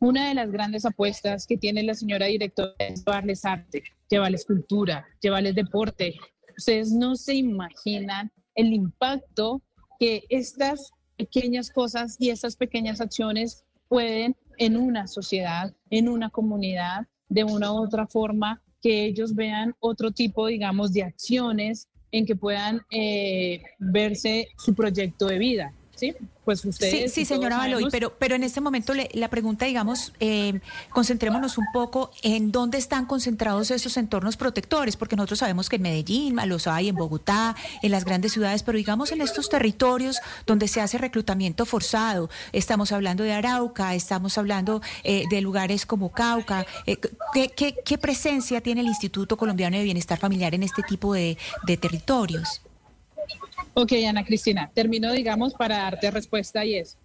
Una 0.00 0.28
de 0.28 0.34
las 0.34 0.50
grandes 0.50 0.86
apuestas 0.86 1.46
que 1.46 1.56
tiene 1.56 1.82
la 1.82 1.94
señora 1.94 2.26
directora 2.26 2.72
es 2.78 3.04
llevarles 3.04 3.44
arte, 3.44 3.84
llevarles 4.08 4.44
cultura, 4.46 5.06
llevarles 5.20 5.54
deporte, 5.54 6.14
Ustedes 6.56 6.90
no 6.90 7.16
se 7.16 7.34
imaginan 7.34 8.30
el 8.54 8.72
impacto 8.72 9.62
que 9.98 10.24
estas 10.30 10.90
pequeñas 11.16 11.70
cosas 11.70 12.16
y 12.18 12.30
estas 12.30 12.56
pequeñas 12.56 13.00
acciones 13.00 13.64
pueden 13.88 14.36
en 14.58 14.76
una 14.76 15.06
sociedad, 15.06 15.74
en 15.90 16.08
una 16.08 16.30
comunidad, 16.30 17.06
de 17.28 17.44
una 17.44 17.72
u 17.72 17.76
otra 17.76 18.06
forma, 18.06 18.62
que 18.80 19.04
ellos 19.04 19.34
vean 19.34 19.74
otro 19.80 20.12
tipo, 20.12 20.46
digamos, 20.46 20.92
de 20.92 21.02
acciones 21.02 21.88
en 22.12 22.24
que 22.24 22.36
puedan 22.36 22.82
eh, 22.90 23.62
verse 23.78 24.48
su 24.56 24.74
proyecto 24.74 25.26
de 25.26 25.38
vida. 25.38 25.74
¿Sí? 25.96 26.14
Pues 26.44 26.64
ustedes. 26.64 27.12
Sí, 27.12 27.22
sí 27.22 27.24
señora 27.24 27.56
Baloy, 27.56 27.88
pero, 27.90 28.12
pero 28.16 28.36
en 28.36 28.44
este 28.44 28.60
momento 28.60 28.92
la 28.94 29.28
pregunta, 29.28 29.66
digamos, 29.66 30.12
eh, 30.20 30.60
concentrémonos 30.90 31.58
un 31.58 31.66
poco 31.72 32.12
en 32.22 32.52
dónde 32.52 32.78
están 32.78 33.06
concentrados 33.06 33.72
esos 33.72 33.96
entornos 33.96 34.36
protectores, 34.36 34.96
porque 34.96 35.16
nosotros 35.16 35.40
sabemos 35.40 35.68
que 35.68 35.76
en 35.76 35.82
Medellín 35.82 36.36
los 36.46 36.68
hay, 36.68 36.88
en 36.88 36.94
Bogotá, 36.94 37.56
en 37.82 37.90
las 37.90 38.04
grandes 38.04 38.32
ciudades, 38.32 38.62
pero 38.62 38.78
digamos 38.78 39.10
en 39.10 39.22
estos 39.22 39.48
territorios 39.48 40.20
donde 40.46 40.68
se 40.68 40.80
hace 40.80 40.98
reclutamiento 40.98 41.66
forzado, 41.66 42.30
estamos 42.52 42.92
hablando 42.92 43.24
de 43.24 43.32
Arauca, 43.32 43.94
estamos 43.94 44.38
hablando 44.38 44.82
eh, 45.02 45.24
de 45.28 45.40
lugares 45.40 45.84
como 45.84 46.12
Cauca, 46.12 46.64
eh, 46.86 46.98
¿qué, 47.34 47.74
qué, 47.84 47.98
presencia 47.98 48.60
tiene 48.60 48.82
el 48.82 48.86
Instituto 48.86 49.36
Colombiano 49.36 49.76
de 49.78 49.82
Bienestar 49.82 50.18
Familiar 50.18 50.54
en 50.54 50.62
este 50.62 50.82
tipo 50.82 51.14
de, 51.14 51.36
de 51.66 51.76
territorios? 51.76 52.60
Ok, 53.78 53.92
Ana 54.08 54.24
Cristina, 54.24 54.70
termino, 54.72 55.12
digamos, 55.12 55.52
para 55.52 55.76
darte 55.76 56.10
respuesta 56.10 56.64
y 56.64 56.76
es, 56.76 56.96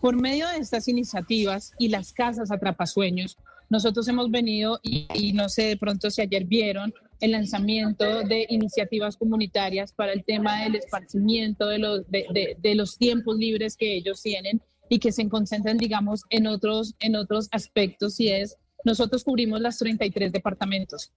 por 0.00 0.14
medio 0.14 0.46
de 0.46 0.58
estas 0.58 0.86
iniciativas 0.86 1.72
y 1.80 1.88
las 1.88 2.12
casas 2.12 2.52
atrapasueños, 2.52 3.36
nosotros 3.70 4.06
hemos 4.06 4.30
venido 4.30 4.78
y, 4.84 5.32
no 5.32 5.48
sé 5.48 5.64
de 5.64 5.76
pronto 5.76 6.08
si 6.12 6.22
ayer 6.22 6.44
vieron 6.44 6.94
el 7.18 7.32
lanzamiento 7.32 8.22
de 8.22 8.46
iniciativas 8.50 9.16
comunitarias 9.16 9.92
para 9.92 10.12
el 10.12 10.22
tema 10.22 10.62
del 10.62 10.76
esparcimiento 10.76 11.66
de 11.66 11.78
los, 11.80 12.08
de, 12.08 12.56
de, 12.56 12.74
los 12.76 12.96
tiempos 12.98 13.36
libres 13.36 13.76
que 13.76 13.96
ellos 13.96 14.22
tienen 14.22 14.62
y 14.88 15.00
que 15.00 15.10
se 15.10 15.28
concentran, 15.28 15.76
digamos, 15.76 16.22
en 16.30 16.46
otros, 16.46 16.94
en 17.00 17.16
otros 17.16 17.48
aspectos 17.50 18.20
y 18.20 18.28
es, 18.28 18.56
nosotros 18.84 19.24
cubrimos 19.24 19.60
las 19.60 19.76
33 19.78 20.30
departamentos 20.30 21.10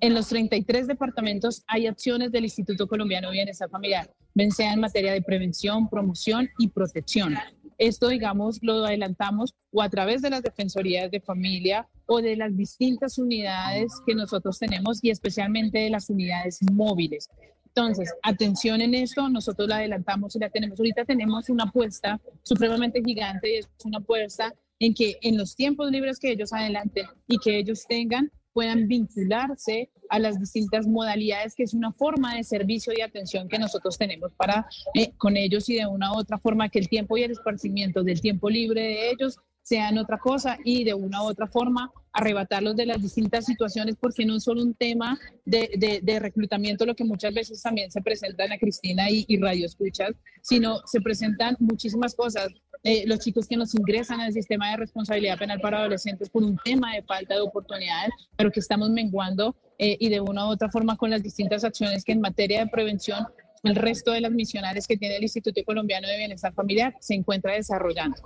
En 0.00 0.14
los 0.14 0.28
33 0.28 0.86
departamentos 0.86 1.64
hay 1.66 1.88
acciones 1.88 2.30
del 2.30 2.44
Instituto 2.44 2.86
Colombiano 2.86 3.28
de 3.28 3.34
Bienestar 3.34 3.68
Familiar, 3.68 4.08
bien 4.32 4.52
sea 4.52 4.72
en 4.72 4.78
materia 4.78 5.12
de 5.12 5.22
prevención, 5.22 5.88
promoción 5.88 6.48
y 6.56 6.68
protección. 6.68 7.34
Esto, 7.78 8.06
digamos, 8.06 8.60
lo 8.62 8.84
adelantamos 8.84 9.56
o 9.72 9.82
a 9.82 9.88
través 9.88 10.22
de 10.22 10.30
las 10.30 10.42
defensorías 10.42 11.10
de 11.10 11.20
familia 11.20 11.88
o 12.06 12.22
de 12.22 12.36
las 12.36 12.56
distintas 12.56 13.18
unidades 13.18 13.92
que 14.06 14.14
nosotros 14.14 14.60
tenemos 14.60 15.02
y 15.02 15.10
especialmente 15.10 15.78
de 15.78 15.90
las 15.90 16.08
unidades 16.10 16.60
móviles. 16.72 17.28
Entonces, 17.66 18.14
atención 18.22 18.80
en 18.80 18.94
esto, 18.94 19.28
nosotros 19.28 19.68
la 19.68 19.78
adelantamos 19.78 20.34
y 20.36 20.38
la 20.38 20.48
tenemos. 20.48 20.78
Ahorita 20.78 21.04
tenemos 21.06 21.48
una 21.48 21.64
apuesta 21.64 22.20
supremamente 22.44 23.02
gigante 23.04 23.52
y 23.52 23.56
es 23.58 23.68
una 23.84 23.98
apuesta 23.98 24.54
en 24.78 24.94
que 24.94 25.18
en 25.22 25.36
los 25.36 25.56
tiempos 25.56 25.90
libres 25.90 26.20
que 26.20 26.30
ellos 26.30 26.52
adelanten 26.52 27.06
y 27.26 27.38
que 27.38 27.58
ellos 27.58 27.84
tengan, 27.88 28.30
puedan 28.58 28.88
vincularse 28.88 29.88
a 30.08 30.18
las 30.18 30.40
distintas 30.40 30.84
modalidades, 30.84 31.54
que 31.54 31.62
es 31.62 31.74
una 31.74 31.92
forma 31.92 32.34
de 32.34 32.42
servicio 32.42 32.92
y 32.92 33.02
atención 33.02 33.48
que 33.48 33.56
nosotros 33.56 33.96
tenemos 33.96 34.34
para 34.34 34.66
eh, 34.94 35.12
con 35.16 35.36
ellos 35.36 35.68
y 35.68 35.76
de 35.76 35.86
una 35.86 36.10
u 36.12 36.18
otra 36.18 36.38
forma 36.38 36.68
que 36.68 36.80
el 36.80 36.88
tiempo 36.88 37.16
y 37.16 37.22
el 37.22 37.30
esparcimiento 37.30 38.02
del 38.02 38.20
tiempo 38.20 38.50
libre 38.50 38.80
de 38.80 39.10
ellos 39.12 39.38
sean 39.68 39.98
otra 39.98 40.16
cosa 40.16 40.56
y 40.64 40.82
de 40.84 40.94
una 40.94 41.22
u 41.22 41.26
otra 41.26 41.46
forma 41.46 41.92
arrebatarlos 42.12 42.74
de 42.74 42.86
las 42.86 43.02
distintas 43.02 43.44
situaciones, 43.44 43.96
porque 44.00 44.24
no 44.24 44.36
es 44.36 44.44
solo 44.44 44.62
un 44.62 44.72
tema 44.72 45.18
de, 45.44 46.18
reclutamiento, 46.20 46.86
lo 46.86 46.96
que 46.96 47.04
muchas 47.04 47.34
veces 47.34 47.60
también 47.60 47.90
se 47.90 48.00
presenta 48.00 48.44
en 48.44 48.50
la 48.50 48.58
Cristina 48.58 49.10
y, 49.10 49.26
y 49.28 49.36
Radio 49.36 49.66
Escuchas, 49.66 50.12
sino 50.40 50.78
se 50.86 51.02
presentan 51.02 51.54
muchísimas 51.58 52.14
cosas. 52.14 52.48
Eh, 52.82 53.04
los 53.06 53.18
chicos 53.18 53.46
que 53.46 53.56
nos 53.56 53.74
ingresan 53.74 54.20
al 54.20 54.32
sistema 54.32 54.70
de 54.70 54.78
responsabilidad 54.78 55.38
penal 55.38 55.60
para 55.60 55.80
adolescentes 55.80 56.30
por 56.30 56.44
un 56.44 56.56
tema 56.64 56.94
de 56.94 57.02
falta 57.02 57.34
de 57.34 57.40
oportunidades, 57.40 58.10
pero 58.36 58.50
que 58.50 58.60
estamos 58.60 58.88
menguando 58.88 59.54
eh, 59.78 59.98
y 60.00 60.08
de 60.08 60.20
una 60.20 60.46
u 60.46 60.50
otra 60.50 60.70
forma 60.70 60.96
con 60.96 61.10
las 61.10 61.22
distintas 61.22 61.62
acciones 61.64 62.04
que 62.04 62.12
en 62.12 62.22
materia 62.22 62.60
de 62.60 62.70
prevención 62.70 63.26
el 63.64 63.74
resto 63.74 64.12
de 64.12 64.22
las 64.22 64.32
misionales 64.32 64.86
que 64.86 64.96
tiene 64.96 65.16
el 65.16 65.24
Instituto 65.24 65.62
Colombiano 65.64 66.08
de 66.08 66.16
Bienestar 66.16 66.54
Familiar 66.54 66.94
se 67.00 67.14
encuentra 67.14 67.52
desarrollando. 67.52 68.16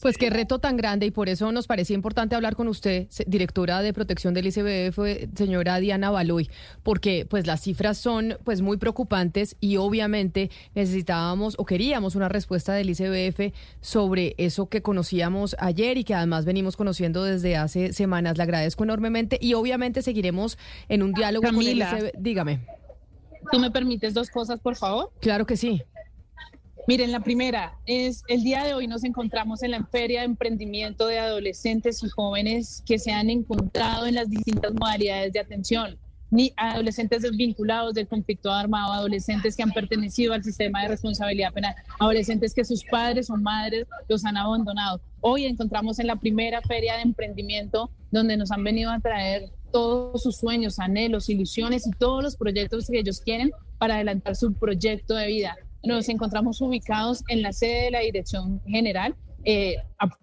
Pues 0.00 0.18
qué 0.18 0.30
reto 0.30 0.58
tan 0.58 0.76
grande 0.76 1.06
y 1.06 1.10
por 1.10 1.28
eso 1.28 1.52
nos 1.52 1.66
parecía 1.66 1.94
importante 1.94 2.34
hablar 2.34 2.56
con 2.56 2.68
usted, 2.68 3.08
directora 3.26 3.82
de 3.82 3.92
protección 3.92 4.34
del 4.34 4.46
ICBF, 4.46 5.36
señora 5.36 5.78
Diana 5.78 6.10
Baloy, 6.10 6.50
porque 6.82 7.26
pues 7.28 7.46
las 7.46 7.60
cifras 7.60 7.98
son 7.98 8.36
pues 8.44 8.62
muy 8.62 8.76
preocupantes 8.76 9.56
y 9.60 9.76
obviamente 9.76 10.50
necesitábamos 10.74 11.54
o 11.58 11.64
queríamos 11.64 12.16
una 12.16 12.28
respuesta 12.28 12.72
del 12.72 12.90
ICBF 12.90 13.54
sobre 13.80 14.34
eso 14.38 14.68
que 14.68 14.82
conocíamos 14.82 15.54
ayer 15.58 15.98
y 15.98 16.04
que 16.04 16.14
además 16.14 16.44
venimos 16.44 16.76
conociendo 16.76 17.24
desde 17.24 17.56
hace 17.56 17.92
semanas. 17.92 18.36
Le 18.36 18.42
agradezco 18.42 18.84
enormemente 18.84 19.38
y 19.40 19.54
obviamente 19.54 20.02
seguiremos 20.02 20.58
en 20.88 21.02
un 21.02 21.12
diálogo 21.12 21.46
con 21.46 21.60
el 21.60 21.78
ICBF. 21.78 22.12
Dígame. 22.18 22.60
¿Tú 23.50 23.58
me 23.58 23.70
permites 23.70 24.14
dos 24.14 24.30
cosas, 24.30 24.60
por 24.60 24.76
favor? 24.76 25.10
Claro 25.20 25.46
que 25.46 25.56
sí. 25.56 25.82
Miren, 26.88 27.12
la 27.12 27.20
primera 27.20 27.78
es 27.86 28.24
el 28.26 28.42
día 28.42 28.64
de 28.64 28.74
hoy 28.74 28.88
nos 28.88 29.04
encontramos 29.04 29.62
en 29.62 29.70
la 29.70 29.84
feria 29.84 30.20
de 30.20 30.26
emprendimiento 30.26 31.06
de 31.06 31.20
adolescentes 31.20 32.02
y 32.02 32.08
jóvenes 32.08 32.82
que 32.84 32.98
se 32.98 33.12
han 33.12 33.30
encontrado 33.30 34.06
en 34.06 34.16
las 34.16 34.28
distintas 34.28 34.72
modalidades 34.74 35.32
de 35.32 35.38
atención, 35.38 35.96
ni 36.32 36.52
adolescentes 36.56 37.22
desvinculados 37.22 37.94
del 37.94 38.08
conflicto 38.08 38.50
armado, 38.50 38.94
adolescentes 38.94 39.54
que 39.54 39.62
han 39.62 39.70
pertenecido 39.70 40.32
al 40.32 40.42
sistema 40.42 40.82
de 40.82 40.88
responsabilidad 40.88 41.52
penal, 41.52 41.76
adolescentes 42.00 42.52
que 42.52 42.64
sus 42.64 42.82
padres 42.82 43.30
o 43.30 43.36
madres 43.36 43.86
los 44.08 44.24
han 44.24 44.36
abandonado. 44.36 45.00
Hoy 45.20 45.44
encontramos 45.44 46.00
en 46.00 46.08
la 46.08 46.16
primera 46.16 46.62
feria 46.62 46.96
de 46.96 47.02
emprendimiento 47.02 47.92
donde 48.10 48.36
nos 48.36 48.50
han 48.50 48.64
venido 48.64 48.90
a 48.90 48.98
traer 48.98 49.52
todos 49.70 50.20
sus 50.20 50.36
sueños, 50.36 50.80
anhelos, 50.80 51.28
ilusiones 51.28 51.86
y 51.86 51.92
todos 51.92 52.24
los 52.24 52.36
proyectos 52.36 52.88
que 52.88 52.98
ellos 52.98 53.20
quieren 53.20 53.52
para 53.78 53.94
adelantar 53.94 54.34
su 54.34 54.52
proyecto 54.52 55.14
de 55.14 55.28
vida 55.28 55.56
nos 55.84 56.08
encontramos 56.08 56.60
ubicados 56.60 57.22
en 57.28 57.42
la 57.42 57.52
sede 57.52 57.84
de 57.84 57.90
la 57.90 58.00
Dirección 58.00 58.60
General, 58.66 59.14
eh, 59.44 59.76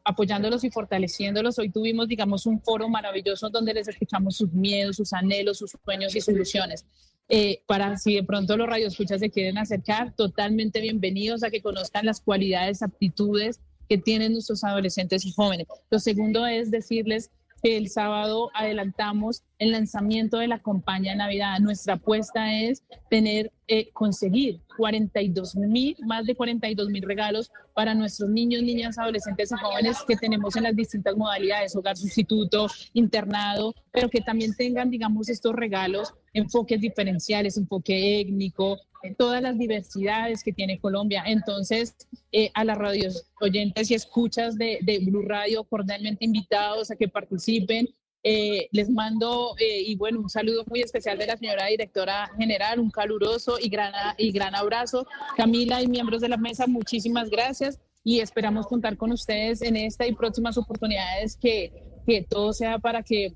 apoyándolos 0.05 0.63
y 0.63 0.71
fortaleciéndolos. 0.71 1.59
Hoy 1.59 1.69
tuvimos, 1.69 2.07
digamos, 2.07 2.45
un 2.45 2.61
foro 2.61 2.87
maravilloso 2.87 3.49
donde 3.49 3.73
les 3.73 3.87
escuchamos 3.87 4.37
sus 4.37 4.51
miedos, 4.53 4.95
sus 4.95 5.11
anhelos, 5.11 5.57
sus 5.57 5.75
sueños 5.83 6.15
y 6.15 6.21
soluciones. 6.21 6.85
Eh, 7.27 7.61
para 7.67 7.97
si 7.97 8.15
de 8.15 8.23
pronto 8.23 8.57
los 8.57 8.67
radioescuchas 8.67 9.19
se 9.19 9.29
quieren 9.29 9.57
acercar, 9.57 10.13
totalmente 10.15 10.79
bienvenidos 10.79 11.43
a 11.43 11.51
que 11.51 11.61
conozcan 11.61 12.05
las 12.05 12.21
cualidades, 12.21 12.81
aptitudes 12.81 13.59
que 13.87 13.97
tienen 13.97 14.33
nuestros 14.33 14.63
adolescentes 14.63 15.25
y 15.25 15.33
jóvenes. 15.33 15.67
Lo 15.89 15.99
segundo 15.99 16.47
es 16.47 16.71
decirles 16.71 17.29
que 17.61 17.77
el 17.77 17.89
sábado 17.89 18.49
adelantamos 18.53 19.43
el 19.59 19.71
lanzamiento 19.71 20.37
de 20.37 20.47
la 20.47 20.59
campaña 20.59 21.11
de 21.11 21.17
Navidad. 21.17 21.59
Nuestra 21.59 21.95
apuesta 21.95 22.53
es 22.53 22.83
tener, 23.09 23.51
eh, 23.67 23.89
conseguir 23.91 24.61
42 24.77 25.55
mil, 25.55 25.95
más 26.05 26.25
de 26.25 26.33
42 26.33 26.89
mil 26.89 27.03
regalos 27.03 27.51
para 27.75 27.93
nuestros 27.93 28.29
niños, 28.29 28.63
niñas, 28.63 28.97
adolescentes 28.97 29.51
y 29.51 29.55
jóvenes 29.55 29.97
que 30.07 30.15
tenemos 30.15 30.55
en 30.55 30.63
las 30.63 30.75
distintas 30.75 31.15
modalidades, 31.15 31.75
hogar 31.75 31.97
sustituto, 31.97 32.67
internado, 32.93 33.75
pero 33.91 34.09
que 34.09 34.21
también 34.21 34.55
tengan, 34.55 34.89
digamos, 34.89 35.29
estos 35.29 35.53
regalos, 35.53 36.13
enfoques 36.33 36.79
diferenciales, 36.79 37.57
enfoque 37.57 38.21
étnico, 38.21 38.79
todas 39.17 39.41
las 39.41 39.57
diversidades 39.57 40.43
que 40.43 40.53
tiene 40.53 40.79
Colombia. 40.79 41.23
Entonces, 41.25 41.95
eh, 42.31 42.49
a 42.53 42.63
las 42.63 42.77
radios 42.77 43.29
oyentes 43.41 43.91
y 43.91 43.93
escuchas 43.93 44.57
de, 44.57 44.79
de 44.81 44.99
Blue 44.99 45.21
Radio, 45.21 45.63
cordialmente 45.65 46.25
invitados 46.25 46.91
a 46.91 46.95
que 46.95 47.07
participen. 47.07 47.87
Eh, 48.23 48.67
les 48.71 48.89
mando, 48.89 49.55
eh, 49.59 49.81
y 49.85 49.95
bueno, 49.95 50.19
un 50.19 50.29
saludo 50.29 50.65
muy 50.67 50.81
especial 50.81 51.17
de 51.17 51.25
la 51.25 51.37
señora 51.37 51.67
directora 51.67 52.29
general, 52.37 52.79
un 52.79 52.91
caluroso 52.91 53.57
y 53.59 53.69
gran, 53.69 53.93
y 54.17 54.31
gran 54.31 54.55
abrazo. 54.55 55.07
Camila 55.37 55.81
y 55.81 55.87
miembros 55.87 56.21
de 56.21 56.29
la 56.29 56.37
mesa, 56.37 56.67
muchísimas 56.67 57.29
gracias 57.29 57.79
y 58.03 58.19
esperamos 58.19 58.67
contar 58.67 58.97
con 58.97 59.11
ustedes 59.11 59.61
en 59.61 59.77
esta 59.77 60.05
y 60.05 60.13
próximas 60.13 60.57
oportunidades 60.57 61.37
que, 61.37 61.71
que 62.05 62.23
todo 62.23 62.51
sea 62.51 62.79
para 62.79 63.03
que 63.03 63.33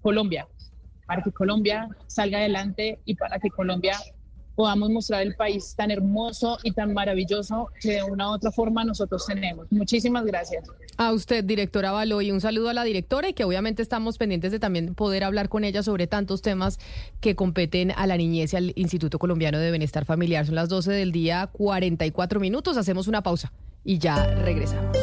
Colombia, 0.00 0.48
para 1.06 1.22
que 1.22 1.30
Colombia 1.30 1.88
salga 2.08 2.38
adelante 2.38 3.00
y 3.04 3.14
para 3.14 3.38
que 3.38 3.50
Colombia 3.50 3.96
podamos 4.54 4.90
mostrar 4.90 5.22
el 5.22 5.34
país 5.34 5.74
tan 5.76 5.90
hermoso 5.90 6.58
y 6.62 6.72
tan 6.72 6.92
maravilloso 6.92 7.68
que 7.80 7.94
de 7.94 8.02
una 8.02 8.30
u 8.30 8.34
otra 8.34 8.50
forma 8.50 8.84
nosotros 8.84 9.24
tenemos. 9.26 9.66
Muchísimas 9.70 10.24
gracias. 10.24 10.68
A 10.96 11.12
usted, 11.12 11.44
directora 11.44 11.92
Baloy, 11.92 12.30
un 12.30 12.40
saludo 12.40 12.68
a 12.68 12.74
la 12.74 12.84
directora 12.84 13.28
y 13.28 13.32
que 13.32 13.44
obviamente 13.44 13.82
estamos 13.82 14.18
pendientes 14.18 14.52
de 14.52 14.58
también 14.58 14.94
poder 14.94 15.24
hablar 15.24 15.48
con 15.48 15.64
ella 15.64 15.82
sobre 15.82 16.06
tantos 16.06 16.42
temas 16.42 16.78
que 17.20 17.34
competen 17.34 17.92
a 17.92 18.06
la 18.06 18.16
niñez 18.16 18.52
y 18.52 18.56
al 18.56 18.72
Instituto 18.76 19.18
Colombiano 19.18 19.58
de 19.58 19.70
Bienestar 19.70 20.04
Familiar. 20.04 20.46
Son 20.46 20.54
las 20.54 20.68
12 20.68 20.92
del 20.92 21.12
día, 21.12 21.48
44 21.52 22.40
minutos. 22.40 22.76
Hacemos 22.76 23.08
una 23.08 23.22
pausa 23.22 23.52
y 23.84 23.98
ya 23.98 24.26
regresamos. 24.34 24.96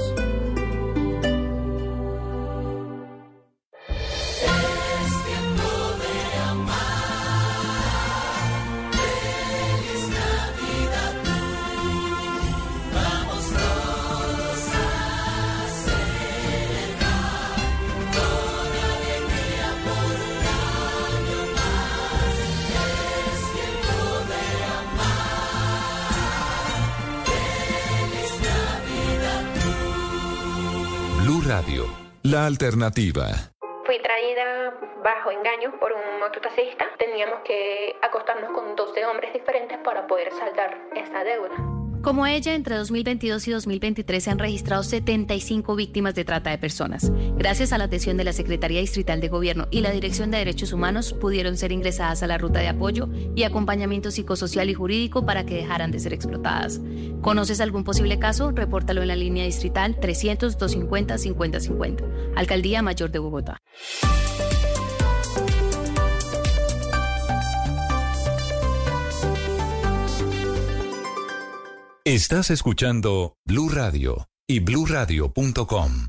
La 32.23 32.47
alternativa. 32.47 33.27
Fui 33.85 33.99
traída 34.01 34.73
bajo 35.03 35.31
engaño 35.31 35.79
por 35.79 35.91
un 35.91 36.19
mototaxista. 36.19 36.85
Teníamos 36.97 37.41
que 37.45 37.95
acostarnos 38.01 38.51
con 38.53 38.75
12 38.75 39.05
hombres 39.05 39.33
diferentes 39.33 39.77
para 39.79 40.07
poder 40.07 40.31
saldar 40.31 40.75
esa 40.95 41.23
deuda. 41.23 41.55
Como 42.01 42.25
ella, 42.25 42.55
entre 42.55 42.77
2022 42.77 43.45
y 43.49 43.51
2023 43.51 44.23
se 44.23 44.31
han 44.31 44.39
registrado 44.39 44.83
75 44.83 45.75
víctimas 45.75 46.15
de 46.15 46.23
trata 46.23 46.49
de 46.49 46.57
personas. 46.57 47.11
Gracias 47.35 47.73
a 47.73 47.77
la 47.77 47.83
atención 47.83 48.15
de 48.15 48.23
la 48.23 48.31
Secretaría 48.31 48.79
Distrital 48.79 49.19
de 49.19 49.27
Gobierno 49.27 49.67
y 49.69 49.81
la 49.81 49.91
Dirección 49.91 50.31
de 50.31 50.37
Derechos 50.37 50.71
Humanos, 50.71 51.11
pudieron 51.11 51.57
ser 51.57 51.73
ingresadas 51.73 52.23
a 52.23 52.27
la 52.27 52.37
ruta 52.37 52.61
de 52.61 52.69
apoyo 52.69 53.09
y 53.35 53.43
acompañamiento 53.43 54.11
psicosocial 54.11 54.69
y 54.69 54.75
jurídico 54.75 55.25
para 55.25 55.45
que 55.45 55.55
dejaran 55.55 55.91
de 55.91 55.99
ser 55.99 56.13
explotadas. 56.13 56.79
¿Conoces 57.21 57.59
algún 57.59 57.83
posible 57.83 58.17
caso? 58.17 58.51
Repórtalo 58.51 59.01
en 59.01 59.09
la 59.09 59.17
línea 59.17 59.43
distrital 59.43 59.99
300-250-5050. 59.99 62.05
Alcaldía 62.35 62.81
Mayor 62.81 63.11
de 63.11 63.19
Bogotá. 63.19 63.57
Estás 72.09 72.49
escuchando 72.49 73.35
Blue 73.45 73.69
Radio 73.69 74.27
y 74.47 74.61
bluradio.com. 74.61 76.07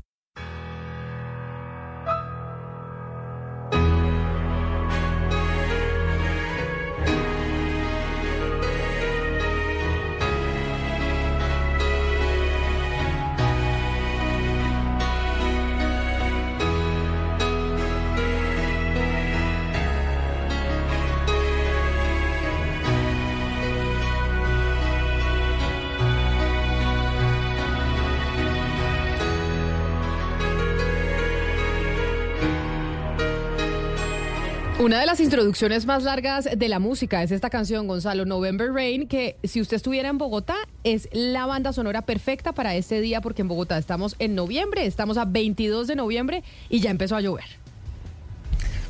Una 34.91 34.99
de 34.99 35.05
las 35.05 35.21
introducciones 35.21 35.85
más 35.85 36.03
largas 36.03 36.49
de 36.53 36.67
la 36.67 36.77
música 36.77 37.23
es 37.23 37.31
esta 37.31 37.49
canción, 37.49 37.87
Gonzalo, 37.87 38.25
November 38.25 38.73
Rain, 38.73 39.07
que 39.07 39.37
si 39.41 39.61
usted 39.61 39.77
estuviera 39.77 40.09
en 40.09 40.17
Bogotá, 40.17 40.57
es 40.83 41.07
la 41.13 41.45
banda 41.45 41.71
sonora 41.71 42.01
perfecta 42.01 42.51
para 42.51 42.75
este 42.75 42.99
día, 42.99 43.21
porque 43.21 43.41
en 43.41 43.47
Bogotá 43.47 43.77
estamos 43.77 44.17
en 44.19 44.35
noviembre, 44.35 44.85
estamos 44.85 45.17
a 45.17 45.23
22 45.23 45.87
de 45.87 45.95
noviembre 45.95 46.43
y 46.67 46.81
ya 46.81 46.91
empezó 46.91 47.15
a 47.15 47.21
llover. 47.21 47.45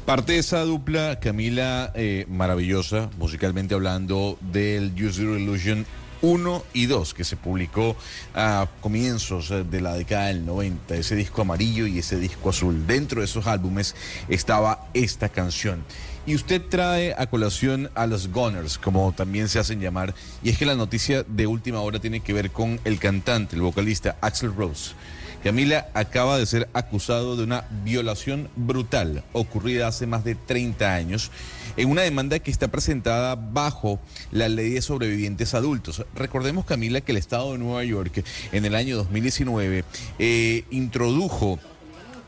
Parte 0.08 0.32
de 0.32 0.40
esa 0.40 0.62
dupla, 0.62 1.20
Camila, 1.20 1.92
eh, 1.94 2.26
maravillosa, 2.28 3.12
musicalmente 3.20 3.76
hablando, 3.76 4.40
del 4.52 4.94
Use 4.96 5.22
Your 5.22 5.40
Illusion 5.40 5.86
1 6.22 6.64
y 6.74 6.86
2, 6.86 7.14
que 7.14 7.24
se 7.24 7.36
publicó 7.36 7.96
a 8.34 8.68
comienzos 8.82 9.52
eh, 9.52 9.64
de 9.64 9.82
la 9.82 9.94
década 9.94 10.28
del 10.28 10.46
90, 10.46 10.96
ese 10.96 11.16
disco 11.16 11.42
amarillo 11.42 11.88
y 11.88 12.00
ese 12.00 12.18
disco 12.18 12.50
azul. 12.50 12.86
Dentro 12.88 13.22
de 13.22 13.26
esos 13.26 13.48
álbumes 13.48 13.96
estaba 14.30 14.88
esta 14.94 15.30
canción. 15.30 15.84
Y 16.26 16.36
usted 16.36 16.62
trae 16.62 17.16
a 17.18 17.26
colación 17.28 17.90
a 17.96 18.06
los 18.06 18.32
Gunners, 18.32 18.78
como 18.78 19.12
también 19.12 19.50
se 19.50 19.58
hacen 19.58 19.80
llamar, 19.80 20.14
y 20.44 20.50
es 20.50 20.58
que 20.58 20.68
la 20.68 20.76
noticia 20.76 21.24
de 21.24 21.48
última 21.48 21.82
hora 21.82 22.00
tiene 22.00 22.20
que 22.20 22.34
ver 22.34 22.52
con 22.52 22.80
el 22.86 23.00
cantante, 23.00 23.56
el 23.56 23.64
vocalista 23.64 24.18
Axel 24.22 24.54
Rose. 24.56 24.92
Camila 25.44 25.90
acaba 25.96 26.38
de 26.38 26.46
ser 26.46 26.70
acusado 26.74 27.36
de 27.36 27.44
una 27.44 27.66
violación 27.84 28.50
brutal 28.56 29.24
ocurrida 29.34 29.88
hace 29.88 30.06
más 30.06 30.24
de 30.24 30.36
30 30.36 30.94
años 30.94 31.32
en 31.78 31.90
una 31.90 32.02
demanda 32.02 32.40
que 32.40 32.52
está 32.52 32.70
presentada 32.70 33.36
bajo 33.36 34.00
la 34.32 34.50
ley 34.50 34.72
de 34.72 34.82
sobrevivientes 34.82 35.54
adultos. 35.54 36.06
Recordemos, 36.16 36.66
Camila, 36.66 37.02
que 37.02 37.12
el 37.12 37.18
Estado 37.18 37.54
de 37.54 37.58
Nueva 37.58 37.84
York 37.84 38.24
en 38.52 38.66
el 38.66 38.76
año 38.76 38.98
2019 38.98 39.84
eh, 40.20 40.64
introdujo 40.72 41.60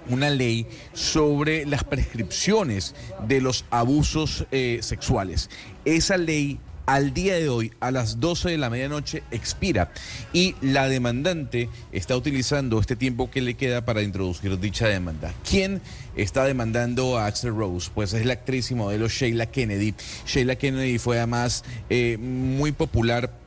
una 0.10 0.30
ley 0.30 0.68
sobre 0.94 1.66
las 1.66 1.84
prescripciones 1.84 2.96
de 3.28 3.42
los 3.42 3.66
abusos 3.70 4.46
eh, 4.52 4.80
sexuales. 4.82 5.50
Esa 5.86 6.18
ley 6.18 6.60
al 6.86 7.14
día 7.14 7.36
de 7.36 7.50
hoy, 7.50 7.72
a 7.80 7.92
las 7.92 8.20
12 8.20 8.52
de 8.52 8.58
la 8.58 8.70
medianoche, 8.70 9.24
expira 9.32 9.92
y 10.32 10.56
la 10.62 10.88
demandante 10.88 11.70
está 11.92 12.16
utilizando 12.16 12.80
este 12.80 12.96
tiempo 12.96 13.30
que 13.32 13.42
le 13.42 13.56
queda 13.56 13.86
para 13.86 14.02
introducir 14.02 14.60
dicha 14.60 14.88
demanda. 14.88 15.34
¿Quién 15.50 15.82
está 16.16 16.46
demandando 16.46 17.18
a 17.18 17.26
Axel 17.26 17.56
Rose? 17.56 17.90
Pues 17.94 18.14
es 18.14 18.26
la 18.26 18.34
actriz 18.34 18.72
y 18.72 18.76
modelo 18.76 19.08
Sheila 19.08 19.48
Kennedy. 19.48 19.94
Sheila 20.26 20.56
Kennedy 20.56 20.98
fue 20.98 21.18
además 21.18 21.64
eh, 21.90 22.18
muy 22.20 22.72
popular 22.72 23.43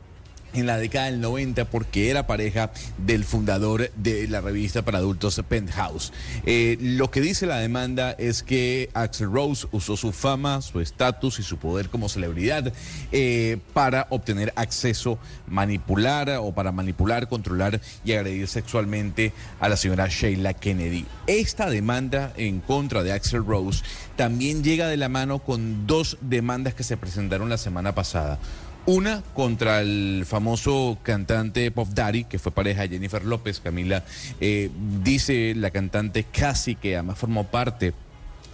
en 0.56 0.66
la 0.66 0.78
década 0.78 1.06
del 1.06 1.20
90 1.20 1.66
porque 1.66 2.10
era 2.10 2.26
pareja 2.26 2.70
del 2.98 3.24
fundador 3.24 3.90
de 3.96 4.28
la 4.28 4.40
revista 4.40 4.82
para 4.82 4.98
adultos 4.98 5.40
Penthouse. 5.48 6.12
Eh, 6.44 6.76
lo 6.80 7.10
que 7.10 7.20
dice 7.20 7.46
la 7.46 7.58
demanda 7.58 8.12
es 8.12 8.42
que 8.42 8.90
Axel 8.94 9.30
Rose 9.30 9.66
usó 9.72 9.96
su 9.96 10.12
fama, 10.12 10.62
su 10.62 10.80
estatus 10.80 11.38
y 11.38 11.42
su 11.42 11.58
poder 11.58 11.88
como 11.88 12.08
celebridad 12.08 12.72
eh, 13.12 13.58
para 13.72 14.06
obtener 14.10 14.52
acceso, 14.56 15.18
manipular 15.46 16.30
o 16.40 16.52
para 16.52 16.72
manipular, 16.72 17.28
controlar 17.28 17.80
y 18.04 18.12
agredir 18.12 18.48
sexualmente 18.48 19.32
a 19.60 19.68
la 19.68 19.76
señora 19.76 20.08
Sheila 20.08 20.54
Kennedy. 20.54 21.06
Esta 21.26 21.68
demanda 21.68 22.32
en 22.36 22.60
contra 22.60 23.02
de 23.02 23.12
Axel 23.12 23.44
Rose 23.44 23.82
también 24.16 24.62
llega 24.62 24.88
de 24.88 24.96
la 24.96 25.08
mano 25.08 25.40
con 25.40 25.86
dos 25.86 26.18
demandas 26.20 26.74
que 26.74 26.84
se 26.84 26.96
presentaron 26.96 27.48
la 27.48 27.58
semana 27.58 27.94
pasada. 27.94 28.38
Una 28.86 29.20
contra 29.34 29.80
el 29.80 30.24
famoso 30.28 30.96
cantante 31.02 31.72
Pop 31.72 31.88
Daddy, 31.88 32.22
que 32.22 32.38
fue 32.38 32.52
pareja 32.52 32.82
de 32.82 32.90
Jennifer 32.90 33.24
López. 33.24 33.58
Camila 33.58 34.04
eh, 34.40 34.70
dice 35.02 35.54
la 35.56 35.72
cantante 35.72 36.22
casi 36.22 36.76
que 36.76 36.94
además 36.94 37.18
formó 37.18 37.48
parte 37.48 37.94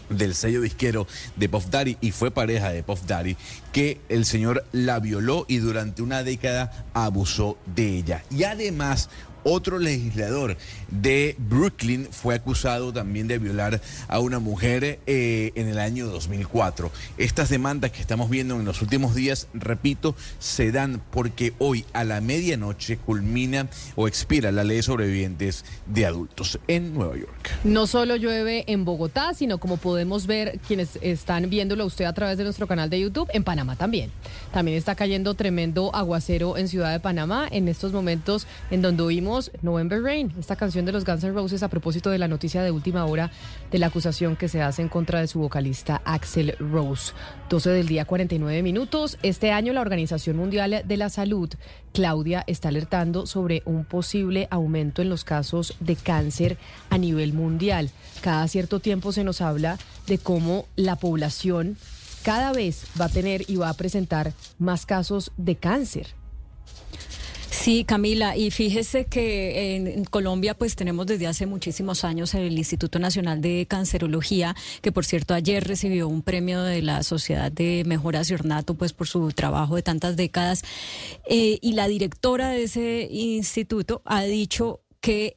del 0.08 0.34
sello 0.34 0.62
disquero 0.62 1.06
de 1.36 1.48
Puff 1.50 1.68
Daddy 1.68 1.98
y 2.00 2.12
fue 2.12 2.30
pareja 2.30 2.70
de 2.70 2.82
Puff 2.82 3.02
Daddy, 3.06 3.36
que 3.72 4.00
el 4.08 4.24
señor 4.24 4.64
la 4.72 5.00
violó 5.00 5.44
y 5.48 5.58
durante 5.58 6.00
una 6.00 6.22
década 6.22 6.86
abusó 6.94 7.58
de 7.66 7.98
ella. 7.98 8.24
Y 8.30 8.44
además 8.44 9.10
otro 9.44 9.78
legislador 9.78 10.56
de 10.90 11.36
Brooklyn 11.38 12.08
fue 12.10 12.34
acusado 12.34 12.92
también 12.92 13.28
de 13.28 13.38
violar 13.38 13.80
a 14.08 14.18
una 14.20 14.38
mujer 14.38 15.00
eh, 15.06 15.52
en 15.54 15.68
el 15.68 15.78
año 15.78 16.06
2004. 16.06 16.90
Estas 17.18 17.48
demandas 17.48 17.92
que 17.92 18.00
estamos 18.00 18.30
viendo 18.30 18.56
en 18.56 18.64
los 18.64 18.82
últimos 18.82 19.14
días, 19.14 19.48
repito, 19.54 20.14
se 20.38 20.72
dan 20.72 21.02
porque 21.10 21.52
hoy 21.58 21.84
a 21.92 22.04
la 22.04 22.20
medianoche 22.20 22.96
culmina 22.96 23.68
o 23.96 24.08
expira 24.08 24.52
la 24.52 24.64
ley 24.64 24.78
de 24.78 24.82
sobrevivientes 24.82 25.64
de 25.86 26.06
adultos 26.06 26.58
en 26.68 26.94
Nueva 26.94 27.16
York. 27.16 27.50
No 27.64 27.86
solo 27.86 28.16
llueve 28.16 28.64
en 28.66 28.84
Bogotá, 28.84 29.34
sino 29.34 29.58
como 29.58 29.76
podemos 29.76 30.26
ver 30.26 30.58
quienes 30.66 30.98
están 31.02 31.50
viéndolo 31.50 31.86
usted 31.86 32.04
a 32.04 32.12
través 32.12 32.38
de 32.38 32.44
nuestro 32.44 32.66
canal 32.66 32.90
de 32.90 33.00
YouTube, 33.00 33.28
en 33.32 33.44
Panamá 33.44 33.76
también. 33.76 34.10
También 34.52 34.76
está 34.76 34.94
cayendo 34.94 35.34
tremendo 35.34 35.94
aguacero 35.94 36.56
en 36.56 36.68
Ciudad 36.68 36.92
de 36.92 37.00
Panamá 37.00 37.48
en 37.50 37.68
estos 37.68 37.92
momentos 37.92 38.46
en 38.70 38.82
donde 38.82 39.02
November 39.62 40.02
Rain, 40.02 40.30
esta 40.38 40.56
canción 40.56 40.84
de 40.84 40.92
los 40.92 41.06
Guns 41.06 41.24
N' 41.24 41.32
Roses 41.32 41.62
a 41.62 41.68
propósito 41.68 42.10
de 42.10 42.18
la 42.18 42.28
noticia 42.28 42.62
de 42.62 42.70
última 42.70 43.06
hora 43.06 43.30
de 43.70 43.78
la 43.78 43.86
acusación 43.86 44.36
que 44.36 44.48
se 44.48 44.60
hace 44.60 44.82
en 44.82 44.90
contra 44.90 45.20
de 45.20 45.26
su 45.26 45.38
vocalista 45.38 46.02
Axel 46.04 46.54
Rose. 46.58 47.14
12 47.48 47.70
del 47.70 47.86
día 47.86 48.04
49 48.04 48.62
minutos. 48.62 49.16
Este 49.22 49.50
año 49.50 49.72
la 49.72 49.80
Organización 49.80 50.36
Mundial 50.36 50.82
de 50.84 50.96
la 50.98 51.08
Salud, 51.08 51.48
Claudia, 51.94 52.44
está 52.46 52.68
alertando 52.68 53.24
sobre 53.24 53.62
un 53.64 53.86
posible 53.86 54.48
aumento 54.50 55.00
en 55.00 55.08
los 55.08 55.24
casos 55.24 55.76
de 55.80 55.96
cáncer 55.96 56.58
a 56.90 56.98
nivel 56.98 57.32
mundial. 57.32 57.88
Cada 58.20 58.46
cierto 58.48 58.80
tiempo 58.80 59.12
se 59.12 59.24
nos 59.24 59.40
habla 59.40 59.78
de 60.06 60.18
cómo 60.18 60.66
la 60.76 60.96
población 60.96 61.78
cada 62.22 62.52
vez 62.52 62.84
va 63.00 63.06
a 63.06 63.08
tener 63.08 63.48
y 63.48 63.56
va 63.56 63.70
a 63.70 63.74
presentar 63.74 64.34
más 64.58 64.84
casos 64.84 65.32
de 65.38 65.56
cáncer. 65.56 66.21
Sí, 67.62 67.84
Camila, 67.84 68.36
y 68.36 68.50
fíjese 68.50 69.04
que 69.04 69.76
en 69.76 70.04
Colombia 70.06 70.54
pues 70.54 70.74
tenemos 70.74 71.06
desde 71.06 71.28
hace 71.28 71.46
muchísimos 71.46 72.02
años 72.02 72.34
el 72.34 72.58
Instituto 72.58 72.98
Nacional 72.98 73.40
de 73.40 73.66
Cancerología, 73.68 74.56
que 74.80 74.90
por 74.90 75.04
cierto 75.04 75.32
ayer 75.32 75.62
recibió 75.62 76.08
un 76.08 76.22
premio 76.22 76.60
de 76.62 76.82
la 76.82 77.04
Sociedad 77.04 77.52
de 77.52 77.84
Mejoras 77.86 78.28
y 78.28 78.34
Ornato 78.34 78.74
pues 78.74 78.92
por 78.92 79.06
su 79.06 79.30
trabajo 79.30 79.76
de 79.76 79.82
tantas 79.82 80.16
décadas, 80.16 80.64
eh, 81.24 81.60
y 81.62 81.74
la 81.74 81.86
directora 81.86 82.48
de 82.48 82.64
ese 82.64 83.06
instituto 83.08 84.02
ha 84.06 84.24
dicho 84.24 84.80
que 85.00 85.36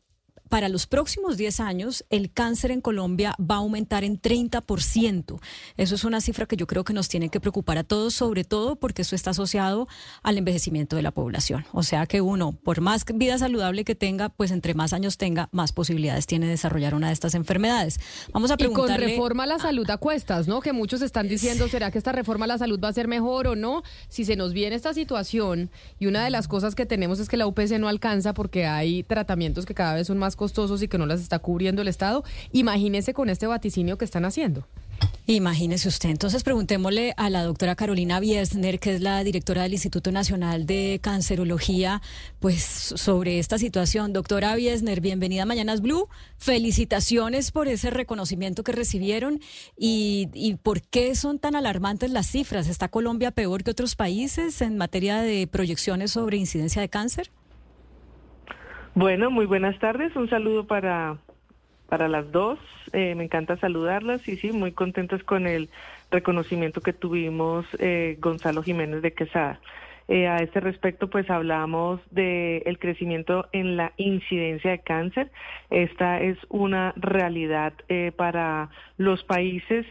para 0.49 0.69
los 0.69 0.87
próximos 0.87 1.37
10 1.37 1.59
años 1.59 2.05
el 2.09 2.31
cáncer 2.31 2.71
en 2.71 2.81
Colombia 2.81 3.35
va 3.39 3.55
a 3.55 3.59
aumentar 3.59 4.03
en 4.03 4.21
30%. 4.21 5.39
Eso 5.77 5.95
es 5.95 6.03
una 6.03 6.21
cifra 6.21 6.45
que 6.45 6.55
yo 6.55 6.67
creo 6.67 6.83
que 6.83 6.93
nos 6.93 7.09
tiene 7.09 7.29
que 7.29 7.39
preocupar 7.39 7.77
a 7.77 7.83
todos, 7.83 8.13
sobre 8.13 8.43
todo 8.43 8.75
porque 8.75 9.01
eso 9.01 9.15
está 9.15 9.31
asociado 9.31 9.87
al 10.23 10.37
envejecimiento 10.37 10.95
de 10.95 11.01
la 11.01 11.11
población. 11.11 11.65
O 11.71 11.83
sea 11.83 12.05
que 12.05 12.21
uno, 12.21 12.53
por 12.63 12.81
más 12.81 13.05
vida 13.13 13.37
saludable 13.37 13.83
que 13.83 13.95
tenga, 13.95 14.29
pues 14.29 14.51
entre 14.51 14.73
más 14.73 14.93
años 14.93 15.17
tenga, 15.17 15.49
más 15.51 15.71
posibilidades 15.71 16.27
tiene 16.27 16.45
de 16.45 16.51
desarrollar 16.51 16.95
una 16.95 17.07
de 17.07 17.13
estas 17.13 17.35
enfermedades. 17.35 17.99
Vamos 18.31 18.51
a 18.51 18.57
preguntarle... 18.57 18.95
Y 18.95 18.99
con 18.99 19.09
reforma 19.09 19.43
a 19.43 19.47
la 19.47 19.59
salud 19.59 19.89
a 19.89 19.97
cuestas, 19.97 20.47
¿no? 20.47 20.61
Que 20.61 20.73
muchos 20.73 21.01
están 21.01 21.27
diciendo, 21.27 21.67
¿será 21.67 21.91
que 21.91 21.97
esta 21.97 22.11
reforma 22.11 22.45
a 22.45 22.47
la 22.47 22.57
salud 22.57 22.79
va 22.83 22.89
a 22.89 22.93
ser 22.93 23.07
mejor 23.07 23.47
o 23.47 23.55
no? 23.55 23.83
Si 24.09 24.25
se 24.25 24.35
nos 24.35 24.53
viene 24.53 24.75
esta 24.75 24.93
situación 24.93 25.69
y 25.99 26.07
una 26.07 26.23
de 26.23 26.29
las 26.29 26.47
cosas 26.47 26.75
que 26.75 26.85
tenemos 26.85 27.19
es 27.19 27.29
que 27.29 27.37
la 27.37 27.47
UPC 27.47 27.79
no 27.79 27.87
alcanza 27.87 28.33
porque 28.33 28.65
hay 28.65 29.03
tratamientos 29.03 29.65
que 29.65 29.73
cada 29.73 29.95
vez 29.95 30.07
son 30.07 30.17
más 30.17 30.34
costosos 30.35 30.81
y 30.81 30.87
que 30.87 30.97
no 30.97 31.05
las 31.05 31.21
está 31.21 31.39
cubriendo 31.39 31.81
el 31.81 31.87
Estado. 31.87 32.23
Imagínese 32.51 33.13
con 33.13 33.29
este 33.29 33.47
vaticinio 33.47 33.97
que 33.97 34.05
están 34.05 34.25
haciendo. 34.25 34.67
Imagínese 35.27 35.87
usted. 35.87 36.09
Entonces 36.09 36.43
preguntémosle 36.43 37.15
a 37.17 37.31
la 37.31 37.43
doctora 37.43 37.75
Carolina 37.75 38.19
Biesner, 38.19 38.79
que 38.79 38.93
es 38.93 39.01
la 39.01 39.23
directora 39.23 39.63
del 39.63 39.73
Instituto 39.73 40.11
Nacional 40.11 40.67
de 40.67 40.99
Cancerología, 41.01 42.03
pues 42.39 42.61
sobre 42.63 43.39
esta 43.39 43.57
situación. 43.57 44.13
Doctora 44.13 44.55
Biesner, 44.55 45.01
bienvenida 45.01 45.43
a 45.43 45.45
Mañanas 45.47 45.81
Blue. 45.81 46.07
Felicitaciones 46.37 47.51
por 47.51 47.67
ese 47.67 47.89
reconocimiento 47.89 48.63
que 48.63 48.71
recibieron 48.71 49.39
y, 49.75 50.29
y 50.33 50.55
por 50.55 50.83
qué 50.83 51.15
son 51.15 51.39
tan 51.39 51.55
alarmantes 51.55 52.11
las 52.11 52.27
cifras. 52.27 52.67
¿Está 52.67 52.87
Colombia 52.89 53.31
peor 53.31 53.63
que 53.63 53.71
otros 53.71 53.95
países 53.95 54.61
en 54.61 54.77
materia 54.77 55.21
de 55.21 55.47
proyecciones 55.47 56.11
sobre 56.11 56.37
incidencia 56.37 56.83
de 56.83 56.89
cáncer? 56.89 57.31
Bueno, 58.95 59.29
muy 59.29 59.45
buenas 59.45 59.77
tardes. 59.79 60.15
Un 60.15 60.29
saludo 60.29 60.67
para, 60.67 61.17
para 61.89 62.07
las 62.07 62.31
dos. 62.31 62.57
Eh, 62.93 63.13
me 63.15 63.25
encanta 63.25 63.57
saludarlas 63.57 64.25
y 64.25 64.37
sí, 64.37 64.53
muy 64.53 64.71
contentos 64.71 65.21
con 65.25 65.47
el 65.47 65.69
reconocimiento 66.11 66.79
que 66.79 66.93
tuvimos 66.93 67.65
eh, 67.79 68.17
Gonzalo 68.21 68.63
Jiménez 68.63 69.01
de 69.01 69.13
Quesada. 69.13 69.59
Eh, 70.07 70.29
a 70.29 70.37
este 70.37 70.61
respecto, 70.61 71.09
pues 71.09 71.29
hablamos 71.29 71.99
del 72.11 72.63
el 72.65 72.79
crecimiento 72.79 73.49
en 73.51 73.75
la 73.75 73.91
incidencia 73.97 74.71
de 74.71 74.79
cáncer. 74.79 75.29
Esta 75.71 76.21
es 76.21 76.37
una 76.47 76.93
realidad 76.95 77.73
para 78.15 78.69
los 78.97 79.25
países, 79.25 79.85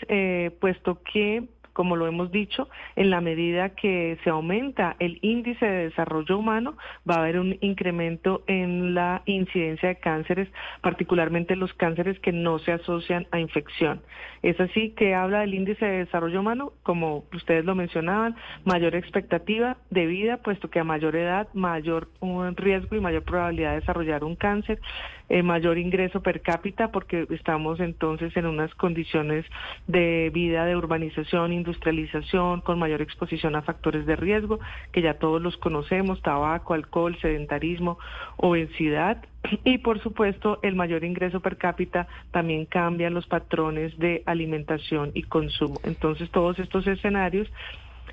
puesto 0.61 1.03
que 1.13 1.45
como 1.75 1.97
lo 1.97 2.07
hemos 2.07 2.33
dicho, 2.33 2.69
en 2.97 3.11
la 3.11 3.21
medida 3.21 3.71
que 3.71 4.17
se 4.25 4.31
aumenta 4.31 4.97
el 5.01 5.19
índice 5.21 5.67
de 5.67 5.85
desarrollo 5.91 6.39
humano, 6.39 6.79
va 7.09 7.17
a 7.17 7.19
haber 7.19 7.39
un 7.39 7.59
incremento 7.61 8.43
en 8.47 8.95
la 8.95 9.23
incidencia 9.27 9.91
de 9.91 9.97
cánceres, 9.97 10.49
particularmente 10.81 11.57
los 11.57 11.75
cánceres 11.75 12.19
que 12.21 12.33
no 12.33 12.59
se 12.61 12.73
asocian 12.73 13.27
a 13.31 13.41
infección. 13.41 14.01
Es 14.43 14.59
así 14.61 14.91
que 14.91 15.15
habla 15.15 15.41
del 15.41 15.55
índice 15.55 15.85
de 15.85 15.99
desarrollo 16.05 16.41
humano, 16.41 16.73
como 16.83 17.25
ustedes 17.35 17.65
lo 17.65 17.75
mencionaban, 17.75 18.37
mayor 18.65 18.95
expectativa 18.95 19.77
de 19.91 20.07
vida, 20.07 20.39
puesto 20.39 20.71
que 20.71 20.81
a 20.81 20.85
mayor 20.85 21.17
edad, 21.17 21.49
mayor 21.55 22.09
riesgo 22.57 22.97
y 22.97 23.01
mayor 23.01 23.25
probabilidad 23.25 23.71
de 23.71 23.81
desarrollar 23.81 24.23
un 24.23 24.37
cáncer, 24.37 24.81
eh, 25.29 25.43
mayor 25.43 25.79
ingreso 25.79 26.21
per 26.21 26.43
cápita, 26.43 26.91
porque 26.91 27.27
estamos 27.31 27.81
entonces 27.81 28.37
en 28.37 28.47
unas 28.47 28.75
condiciones 28.75 29.47
de 29.87 30.31
vida 30.33 30.65
de 30.65 30.77
urbanización, 30.77 31.53
industrialización, 31.53 32.61
con 32.61 32.79
mayor 32.79 33.03
exposición 33.03 33.57
a 33.57 33.63
factores 33.63 34.07
de 34.07 34.17
riesgo, 34.17 34.61
que 34.93 35.03
ya 35.03 35.15
todos 35.15 35.41
los 35.41 35.57
conocemos, 35.57 36.21
tabaco, 36.23 36.75
alcohol, 36.75 37.17
sedentarismo, 37.21 37.99
obesidad. 38.37 39.25
Y 39.65 39.79
por 39.79 40.01
supuesto, 40.01 40.59
el 40.63 40.75
mayor 40.75 41.05
ingreso 41.05 41.41
per 41.41 41.57
cápita 41.57 42.07
también 42.31 42.65
cambia 42.67 43.11
los 43.11 43.27
patrones 43.27 43.97
de 43.99 44.23
alimentación 44.27 45.11
y 45.15 45.23
consumo. 45.23 45.81
Entonces, 45.85 46.31
todos 46.31 46.59
estos 46.59 46.87
escenarios 46.87 47.49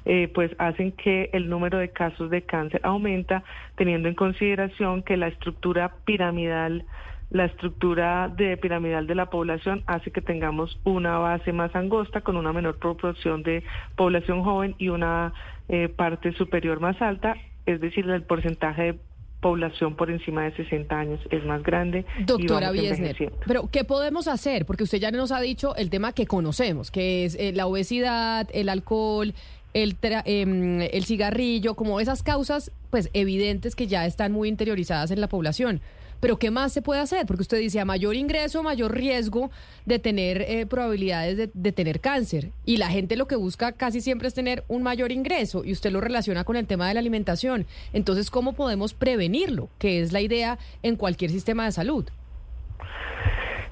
eh, 0.06 0.30
pues 0.34 0.52
hacen 0.58 0.92
que 0.92 1.30
el 1.34 1.50
número 1.50 1.78
de 1.78 1.90
casos 1.90 2.30
de 2.30 2.42
cáncer 2.42 2.82
aumenta, 2.84 3.44
teniendo 3.76 4.10
en 4.10 4.16
consideración 4.16 5.04
que 5.04 5.18
la 5.18 5.28
estructura 5.28 5.94
piramidal 6.06 6.86
la 7.32 7.46
estructura 7.46 8.28
de 8.28 8.58
piramidal 8.58 9.08
de 9.08 9.16
la 9.16 9.30
población 9.30 9.84
hace 9.88 10.12
que 10.12 10.22
tengamos 10.22 10.78
una 10.84 11.18
base 11.18 11.54
más 11.54 11.74
angosta 11.76 12.20
con 12.22 12.36
una 12.36 12.52
menor 12.52 12.78
proporción 12.78 13.42
de 13.42 13.64
población 13.96 14.44
joven 14.44 14.76
y 14.78 14.90
una 14.90 15.34
eh, 15.70 15.88
parte 15.88 16.34
superior 16.34 16.82
más 16.82 17.02
alta, 17.02 17.36
es 17.66 17.80
decir, 17.80 18.10
el 18.10 18.24
porcentaje 18.24 18.82
de 18.84 19.00
población 19.40 19.96
por 19.96 20.12
encima 20.12 20.44
de 20.44 20.56
60 20.56 20.94
años 20.94 21.20
es 21.32 21.44
más 21.46 21.64
grande. 21.64 22.06
Doctora 22.26 22.72
Biesner, 22.72 23.32
pero 23.48 23.70
¿qué 23.72 23.84
podemos 23.84 24.28
hacer? 24.28 24.66
Porque 24.66 24.84
usted 24.84 25.00
ya 25.00 25.10
nos 25.10 25.32
ha 25.32 25.40
dicho 25.40 25.76
el 25.78 25.90
tema 25.90 26.14
que 26.14 26.28
conocemos, 26.28 26.92
que 26.92 27.26
es 27.26 27.36
eh, 27.36 27.54
la 27.54 27.66
obesidad, 27.66 28.48
el 28.54 28.70
alcohol, 28.70 29.34
el, 29.74 29.98
em, 30.26 30.82
el 30.82 31.06
cigarrillo, 31.06 31.76
como 31.76 32.00
esas 32.00 32.24
causas 32.24 32.72
pues 32.90 33.10
evidentes 33.14 33.76
que 33.76 33.88
ya 33.88 34.06
están 34.06 34.32
muy 34.32 34.50
interiorizadas 34.50 35.12
en 35.12 35.22
la 35.22 35.28
población. 35.28 35.82
Pero 36.22 36.38
¿qué 36.38 36.52
más 36.52 36.72
se 36.72 36.84
puede 36.84 37.02
hacer? 37.02 37.26
Porque 37.26 37.42
usted 37.42 37.58
dice, 37.58 37.80
a 37.80 37.86
mayor 37.86 38.16
ingreso, 38.16 38.62
mayor 38.62 38.94
riesgo 38.94 39.50
de 39.88 39.98
tener 39.98 40.44
eh, 40.44 40.68
probabilidades 40.68 41.50
de, 41.52 41.72
tener 41.72 42.00
cáncer. 42.00 42.52
Y 42.64 42.78
la 42.78 42.90
gente 42.90 43.18
lo 43.18 43.28
que 43.28 43.36
busca 43.36 43.72
casi 43.72 44.02
siempre 44.02 44.28
es 44.28 44.36
tener 44.36 44.64
un 44.68 44.84
mayor 44.84 45.12
ingreso 45.12 45.66
y 45.66 45.72
usted 45.72 45.92
lo 45.92 46.00
relaciona 46.00 46.44
con 46.44 46.56
el 46.56 46.68
tema 46.68 46.88
de 46.88 46.94
la 46.94 47.00
alimentación. 47.00 47.66
Entonces, 47.92 48.30
¿cómo 48.30 48.54
podemos 48.54 48.94
prevenirlo? 48.94 49.70
Que 49.80 50.02
es 50.02 50.14
la 50.14 50.22
idea 50.22 50.60
en 50.84 50.96
cualquier 50.96 51.32
sistema 51.32 51.66
de 51.66 51.72
salud. 51.72 52.06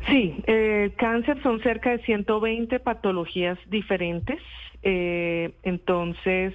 Sí, 0.08 0.42
el 0.48 0.96
cáncer 0.96 1.42
son 1.44 1.62
cerca 1.62 1.92
de 1.92 2.00
120 2.00 2.80
patologías 2.80 3.60
diferentes. 3.70 4.40
Eh, 4.84 5.52
entonces, 5.64 6.54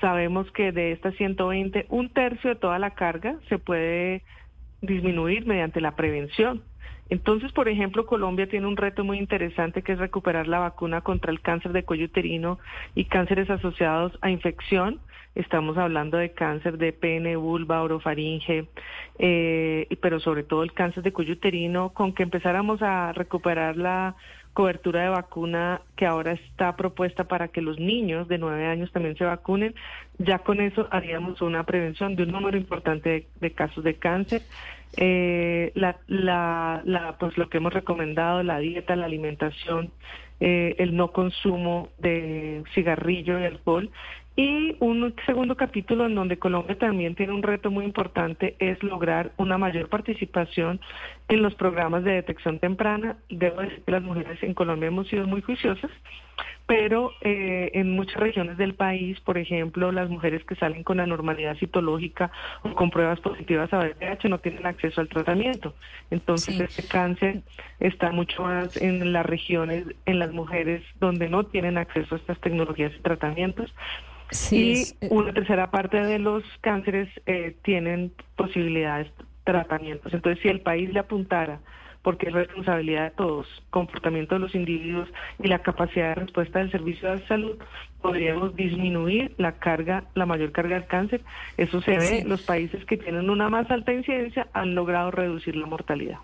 sabemos 0.00 0.50
que 0.52 0.72
de 0.72 0.92
estas 0.92 1.14
120, 1.16 1.86
un 1.88 2.10
tercio 2.10 2.50
de 2.50 2.56
toda 2.56 2.78
la 2.78 2.90
carga 2.90 3.36
se 3.48 3.58
puede 3.58 4.22
disminuir 4.80 5.46
mediante 5.46 5.80
la 5.80 5.96
prevención. 5.96 6.62
Entonces, 7.08 7.52
por 7.52 7.68
ejemplo, 7.68 8.06
Colombia 8.06 8.48
tiene 8.48 8.66
un 8.66 8.76
reto 8.76 9.04
muy 9.04 9.18
interesante 9.18 9.82
que 9.82 9.92
es 9.92 9.98
recuperar 9.98 10.48
la 10.48 10.60
vacuna 10.60 11.02
contra 11.02 11.30
el 11.30 11.40
cáncer 11.40 11.72
de 11.72 11.84
cuello 11.84 12.06
uterino 12.06 12.58
y 12.94 13.04
cánceres 13.04 13.50
asociados 13.50 14.18
a 14.22 14.30
infección. 14.30 14.98
Estamos 15.34 15.76
hablando 15.76 16.16
de 16.16 16.32
cáncer 16.32 16.78
de 16.78 16.92
pene, 16.92 17.36
vulva, 17.36 17.82
orofaringe, 17.82 18.66
eh, 19.18 19.86
pero 20.00 20.20
sobre 20.20 20.42
todo 20.42 20.62
el 20.62 20.72
cáncer 20.72 21.02
de 21.02 21.12
cuello 21.12 21.34
uterino, 21.34 21.90
con 21.90 22.14
que 22.14 22.22
empezáramos 22.22 22.82
a 22.82 23.12
recuperar 23.12 23.76
la 23.76 24.16
cobertura 24.52 25.02
de 25.02 25.08
vacuna 25.08 25.80
que 25.96 26.06
ahora 26.06 26.32
está 26.32 26.76
propuesta 26.76 27.24
para 27.24 27.48
que 27.48 27.62
los 27.62 27.78
niños 27.78 28.28
de 28.28 28.38
nueve 28.38 28.66
años 28.66 28.92
también 28.92 29.16
se 29.16 29.24
vacunen, 29.24 29.74
ya 30.18 30.40
con 30.40 30.60
eso 30.60 30.88
haríamos 30.90 31.40
una 31.40 31.64
prevención 31.64 32.16
de 32.16 32.24
un 32.24 32.32
número 32.32 32.56
importante 32.56 33.26
de, 33.40 33.50
casos 33.52 33.84
de 33.84 33.94
cáncer. 33.94 34.42
Eh, 34.98 35.72
la, 35.74 35.96
la, 36.06 36.82
la, 36.84 37.16
pues 37.18 37.38
lo 37.38 37.48
que 37.48 37.56
hemos 37.56 37.72
recomendado, 37.72 38.42
la 38.42 38.58
dieta, 38.58 38.94
la 38.94 39.06
alimentación, 39.06 39.90
eh, 40.40 40.74
el 40.78 40.96
no 40.96 41.12
consumo 41.12 41.88
de 41.98 42.62
cigarrillo 42.74 43.38
y 43.40 43.44
alcohol 43.44 43.90
y 44.34 44.76
un 44.80 45.14
segundo 45.26 45.56
capítulo 45.56 46.06
en 46.06 46.14
donde 46.14 46.38
Colombia 46.38 46.78
también 46.78 47.14
tiene 47.14 47.34
un 47.34 47.42
reto 47.42 47.70
muy 47.70 47.84
importante 47.84 48.56
es 48.58 48.82
lograr 48.82 49.32
una 49.36 49.58
mayor 49.58 49.88
participación 49.88 50.80
en 51.28 51.42
los 51.42 51.54
programas 51.54 52.02
de 52.04 52.12
detección 52.12 52.58
temprana. 52.58 53.16
Debo 53.28 53.60
decir 53.60 53.82
que 53.84 53.92
las 53.92 54.02
mujeres 54.02 54.42
en 54.42 54.54
Colombia 54.54 54.88
hemos 54.88 55.08
sido 55.08 55.26
muy 55.26 55.42
juiciosas, 55.42 55.90
pero 56.66 57.12
eh, 57.20 57.72
en 57.74 57.90
muchas 57.94 58.16
regiones 58.16 58.56
del 58.56 58.74
país, 58.74 59.20
por 59.20 59.36
ejemplo, 59.36 59.92
las 59.92 60.08
mujeres 60.08 60.42
que 60.44 60.54
salen 60.54 60.82
con 60.82 61.00
anormalidad 61.00 61.58
citológica 61.58 62.30
o 62.62 62.74
con 62.74 62.90
pruebas 62.90 63.20
positivas 63.20 63.70
a 63.74 63.80
VIH 63.80 64.30
no 64.30 64.38
tienen 64.38 64.64
acceso 64.64 65.02
al 65.02 65.08
tratamiento. 65.08 65.74
Entonces, 66.10 66.58
este 66.58 66.88
cáncer 66.88 67.42
está 67.80 68.12
mucho 68.12 68.44
más 68.44 68.78
en 68.78 69.12
las 69.12 69.26
regiones, 69.26 69.84
en 70.06 70.18
las 70.18 70.32
mujeres 70.32 70.82
donde 71.00 71.28
no 71.28 71.44
tienen 71.44 71.76
acceso 71.76 72.14
a 72.14 72.18
estas 72.18 72.40
tecnologías 72.40 72.92
y 72.96 73.02
tratamientos 73.02 73.74
y 74.50 74.82
eh, 75.00 75.08
una 75.10 75.32
tercera 75.32 75.70
parte 75.70 75.98
de 76.02 76.18
los 76.18 76.42
cánceres 76.60 77.08
eh, 77.26 77.56
tienen 77.62 78.12
posibilidades 78.36 79.08
tratamientos. 79.44 80.12
Entonces, 80.12 80.42
si 80.42 80.48
el 80.48 80.60
país 80.60 80.92
le 80.92 81.00
apuntara, 81.00 81.60
porque 82.02 82.28
es 82.28 82.32
responsabilidad 82.32 83.04
de 83.04 83.10
todos, 83.10 83.46
comportamiento 83.70 84.34
de 84.34 84.40
los 84.40 84.54
individuos 84.54 85.08
y 85.42 85.48
la 85.48 85.60
capacidad 85.60 86.08
de 86.08 86.14
respuesta 86.16 86.58
del 86.58 86.70
servicio 86.70 87.10
de 87.10 87.26
salud, 87.26 87.58
podríamos 88.00 88.56
disminuir 88.56 89.34
la 89.38 89.52
carga, 89.52 90.04
la 90.14 90.26
mayor 90.26 90.50
carga 90.50 90.74
del 90.74 90.86
cáncer. 90.86 91.20
Eso 91.56 91.80
se 91.80 91.96
ve, 91.96 92.24
los 92.26 92.42
países 92.42 92.84
que 92.84 92.96
tienen 92.96 93.30
una 93.30 93.48
más 93.48 93.70
alta 93.70 93.92
incidencia 93.92 94.48
han 94.52 94.74
logrado 94.74 95.12
reducir 95.12 95.54
la 95.54 95.66
mortalidad. 95.66 96.18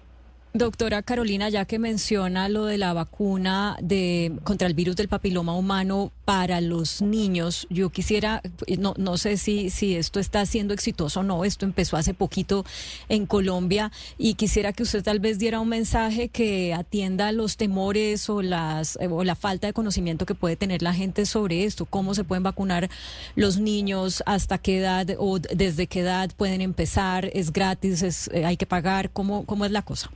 Doctora 0.59 1.03
Carolina, 1.03 1.49
ya 1.51 1.67
que 1.67 1.79
menciona 1.79 2.49
lo 2.49 2.65
de 2.65 2.79
la 2.79 2.93
vacuna 2.93 3.77
de 3.81 4.33
contra 4.43 4.67
el 4.67 4.75
virus 4.75 4.97
del 4.97 5.07
papiloma 5.07 5.55
humano 5.55 6.11
para 6.25 6.61
los 6.61 7.01
niños, 7.01 7.69
yo 7.71 7.91
quisiera, 7.91 8.43
no, 8.77 8.93
no 8.99 9.19
sé 9.19 9.37
si, 9.37 9.71
si 9.71 9.95
esto 9.95 10.19
está 10.19 10.45
siendo 10.47 10.75
exitoso 10.75 11.21
o 11.21 11.23
no, 11.23 11.45
esto 11.45 11.65
empezó 11.65 11.97
hace 11.97 12.13
poquito 12.13 12.67
en 13.09 13.27
Colombia 13.27 13.93
y 14.19 14.35
quisiera 14.35 14.73
que 14.73 14.83
usted 14.83 15.05
tal 15.05 15.21
vez 15.21 15.39
diera 15.39 15.61
un 15.61 15.69
mensaje 15.69 16.29
que 16.29 16.75
atienda 16.75 17.31
los 17.31 17.57
temores 17.57 18.29
o, 18.29 18.43
las, 18.43 18.99
o 19.09 19.23
la 19.23 19.37
falta 19.37 19.69
de 19.69 19.73
conocimiento 19.73 20.27
que 20.27 20.35
puede 20.35 20.57
tener 20.57 20.83
la 20.83 20.93
gente 20.93 21.25
sobre 21.25 21.67
esto, 21.67 21.87
cómo 21.87 22.17
se 22.17 22.25
pueden 22.25 22.43
vacunar 22.43 22.91
los 23.37 23.59
niños, 23.59 24.25
hasta 24.27 24.59
qué 24.59 24.79
edad 24.79 25.07
o 25.19 25.39
desde 25.39 25.87
qué 25.87 26.01
edad 26.01 26.33
pueden 26.37 26.63
empezar, 26.63 27.31
es 27.33 27.53
gratis, 27.53 28.03
es, 28.03 28.29
eh, 28.35 28.45
hay 28.45 28.57
que 28.57 28.67
pagar, 28.67 29.11
cómo, 29.11 29.47
cómo 29.47 29.65
es 29.65 29.71
la 29.71 29.83
cosa. 29.83 30.11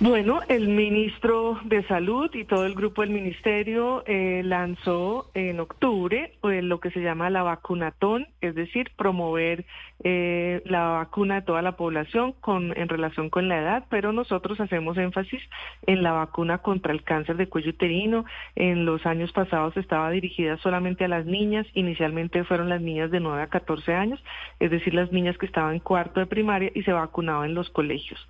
Bueno, 0.00 0.42
el 0.46 0.68
ministro 0.68 1.58
de 1.64 1.82
Salud 1.88 2.32
y 2.32 2.44
todo 2.44 2.64
el 2.66 2.74
grupo 2.74 3.02
del 3.02 3.10
ministerio 3.10 4.04
eh, 4.06 4.42
lanzó 4.44 5.28
en 5.34 5.58
octubre 5.58 6.34
eh, 6.44 6.62
lo 6.62 6.78
que 6.78 6.92
se 6.92 7.00
llama 7.00 7.30
la 7.30 7.42
vacunatón, 7.42 8.28
es 8.40 8.54
decir, 8.54 8.92
promover 8.96 9.64
eh, 10.04 10.62
la 10.66 10.84
vacuna 10.90 11.40
de 11.40 11.42
toda 11.42 11.62
la 11.62 11.72
población 11.72 12.32
con, 12.40 12.78
en 12.78 12.88
relación 12.88 13.28
con 13.28 13.48
la 13.48 13.58
edad, 13.58 13.86
pero 13.90 14.12
nosotros 14.12 14.60
hacemos 14.60 14.96
énfasis 14.98 15.42
en 15.84 16.04
la 16.04 16.12
vacuna 16.12 16.58
contra 16.58 16.92
el 16.92 17.02
cáncer 17.02 17.36
de 17.36 17.48
cuello 17.48 17.70
uterino. 17.70 18.24
En 18.54 18.84
los 18.84 19.04
años 19.04 19.32
pasados 19.32 19.76
estaba 19.76 20.12
dirigida 20.12 20.58
solamente 20.58 21.06
a 21.06 21.08
las 21.08 21.26
niñas, 21.26 21.66
inicialmente 21.74 22.44
fueron 22.44 22.68
las 22.68 22.80
niñas 22.80 23.10
de 23.10 23.18
9 23.18 23.42
a 23.42 23.48
14 23.48 23.94
años, 23.94 24.22
es 24.60 24.70
decir, 24.70 24.94
las 24.94 25.10
niñas 25.10 25.36
que 25.38 25.46
estaban 25.46 25.74
en 25.74 25.80
cuarto 25.80 26.20
de 26.20 26.26
primaria 26.26 26.70
y 26.72 26.84
se 26.84 26.92
vacunaban 26.92 27.48
en 27.48 27.56
los 27.56 27.68
colegios. 27.70 28.28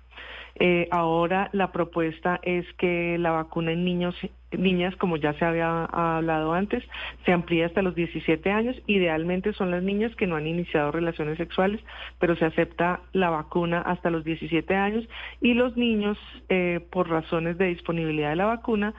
Eh, 0.59 0.89
ahora 0.91 1.49
la 1.53 1.71
propuesta 1.71 2.39
es 2.43 2.65
que 2.73 3.17
la 3.17 3.31
vacuna 3.31 3.71
en 3.71 3.85
niños, 3.85 4.15
niñas, 4.51 4.93
como 4.97 5.15
ya 5.15 5.33
se 5.33 5.45
había 5.45 5.85
hablado 5.85 6.53
antes, 6.53 6.83
se 7.25 7.31
amplíe 7.31 7.63
hasta 7.63 7.81
los 7.81 7.95
17 7.95 8.51
años. 8.51 8.75
Idealmente 8.85 9.53
son 9.53 9.71
las 9.71 9.83
niñas 9.83 10.13
que 10.17 10.27
no 10.27 10.35
han 10.35 10.47
iniciado 10.47 10.91
relaciones 10.91 11.37
sexuales, 11.37 11.79
pero 12.19 12.35
se 12.35 12.45
acepta 12.45 12.99
la 13.13 13.29
vacuna 13.29 13.81
hasta 13.81 14.09
los 14.09 14.25
17 14.25 14.75
años 14.75 15.07
y 15.39 15.53
los 15.53 15.77
niños, 15.77 16.17
eh, 16.49 16.81
por 16.91 17.09
razones 17.09 17.57
de 17.57 17.67
disponibilidad 17.67 18.31
de 18.31 18.35
la 18.35 18.45
vacuna, 18.45 18.93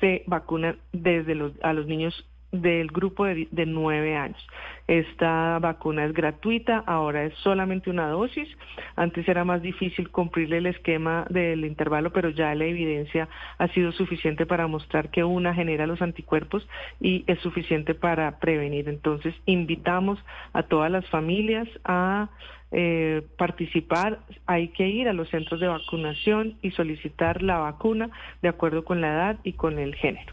se 0.00 0.22
vacunan 0.26 0.76
desde 0.92 1.34
los, 1.34 1.52
a 1.62 1.72
los 1.72 1.86
niños 1.86 2.28
del 2.52 2.88
grupo 2.88 3.24
de, 3.24 3.48
de 3.50 3.66
9 3.66 4.16
años. 4.16 4.46
Esta 4.86 5.58
vacuna 5.58 6.04
es 6.04 6.12
gratuita, 6.12 6.84
ahora 6.86 7.24
es 7.24 7.34
solamente 7.42 7.90
una 7.90 8.08
dosis. 8.08 8.48
Antes 8.94 9.28
era 9.28 9.44
más 9.44 9.60
difícil 9.60 10.10
cumplirle 10.10 10.58
el 10.58 10.66
esquema 10.66 11.26
del 11.28 11.64
intervalo, 11.64 12.12
pero 12.12 12.30
ya 12.30 12.54
la 12.54 12.66
evidencia 12.66 13.28
ha 13.58 13.68
sido 13.68 13.90
suficiente 13.92 14.46
para 14.46 14.68
mostrar 14.68 15.10
que 15.10 15.24
una 15.24 15.54
genera 15.54 15.86
los 15.86 16.02
anticuerpos 16.02 16.68
y 17.00 17.24
es 17.26 17.40
suficiente 17.40 17.94
para 17.94 18.38
prevenir. 18.38 18.88
Entonces, 18.88 19.34
invitamos 19.44 20.18
a 20.52 20.62
todas 20.62 20.90
las 20.90 21.06
familias 21.08 21.68
a 21.84 22.28
eh, 22.72 23.22
participar, 23.38 24.20
hay 24.44 24.68
que 24.68 24.88
ir 24.88 25.08
a 25.08 25.12
los 25.12 25.30
centros 25.30 25.60
de 25.60 25.68
vacunación 25.68 26.58
y 26.62 26.72
solicitar 26.72 27.40
la 27.40 27.58
vacuna 27.58 28.10
de 28.42 28.48
acuerdo 28.48 28.84
con 28.84 29.00
la 29.00 29.14
edad 29.14 29.38
y 29.44 29.52
con 29.52 29.78
el 29.78 29.94
género. 29.94 30.32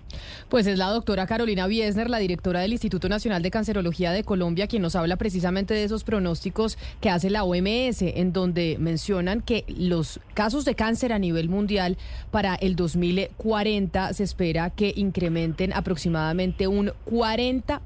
Pues 0.50 0.66
es 0.66 0.80
la 0.80 0.88
doctora 0.88 1.28
Carolina 1.28 1.68
Biesner, 1.68 2.10
la 2.10 2.18
directora 2.18 2.62
del 2.62 2.72
Instituto 2.72 3.08
Nacional 3.08 3.44
de 3.44 3.52
Cancerología 3.52 4.12
de 4.12 4.24
Colombia, 4.24 4.43
quien 4.68 4.82
nos 4.82 4.96
habla 4.96 5.16
precisamente 5.16 5.74
de 5.74 5.84
esos 5.84 6.04
pronósticos 6.04 6.78
que 7.02 7.10
hace 7.10 7.30
la 7.30 7.44
OMS, 7.44 8.02
en 8.02 8.34
donde 8.34 8.78
mencionan 8.80 9.42
que 9.42 9.64
los 9.68 10.20
casos 10.34 10.66
de 10.66 10.76
cáncer 10.76 11.14
a 11.14 11.20
nivel 11.20 11.50
mundial 11.50 11.98
para 12.32 12.56
el 12.56 12.76
2040 12.76 14.14
se 14.14 14.24
espera 14.24 14.70
que 14.70 14.94
incrementen 14.96 15.74
aproximadamente 15.74 16.68
un 16.68 16.92
40%. 17.10 17.80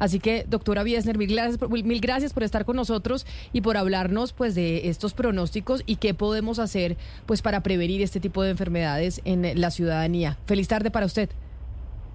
Así 0.00 0.18
que, 0.18 0.44
doctora 0.48 0.82
Biesner, 0.82 1.16
mil 1.18 1.30
gracias, 1.30 1.70
mil 1.70 2.00
gracias 2.00 2.32
por 2.32 2.42
estar 2.42 2.64
con 2.64 2.74
nosotros 2.76 3.26
y 3.52 3.60
por 3.60 3.76
hablarnos 3.76 4.32
pues 4.32 4.56
de 4.56 4.88
estos 4.88 5.14
pronósticos 5.14 5.82
y 5.86 5.96
qué 5.96 6.14
podemos 6.14 6.58
hacer 6.58 6.96
pues 7.26 7.42
para 7.42 7.62
prevenir 7.62 8.02
este 8.02 8.18
tipo 8.18 8.42
de 8.42 8.50
enfermedades 8.50 9.20
en 9.24 9.60
la 9.60 9.70
ciudadanía. 9.70 10.36
Feliz 10.46 10.66
tarde 10.66 10.90
para 10.90 11.06
usted. 11.06 11.30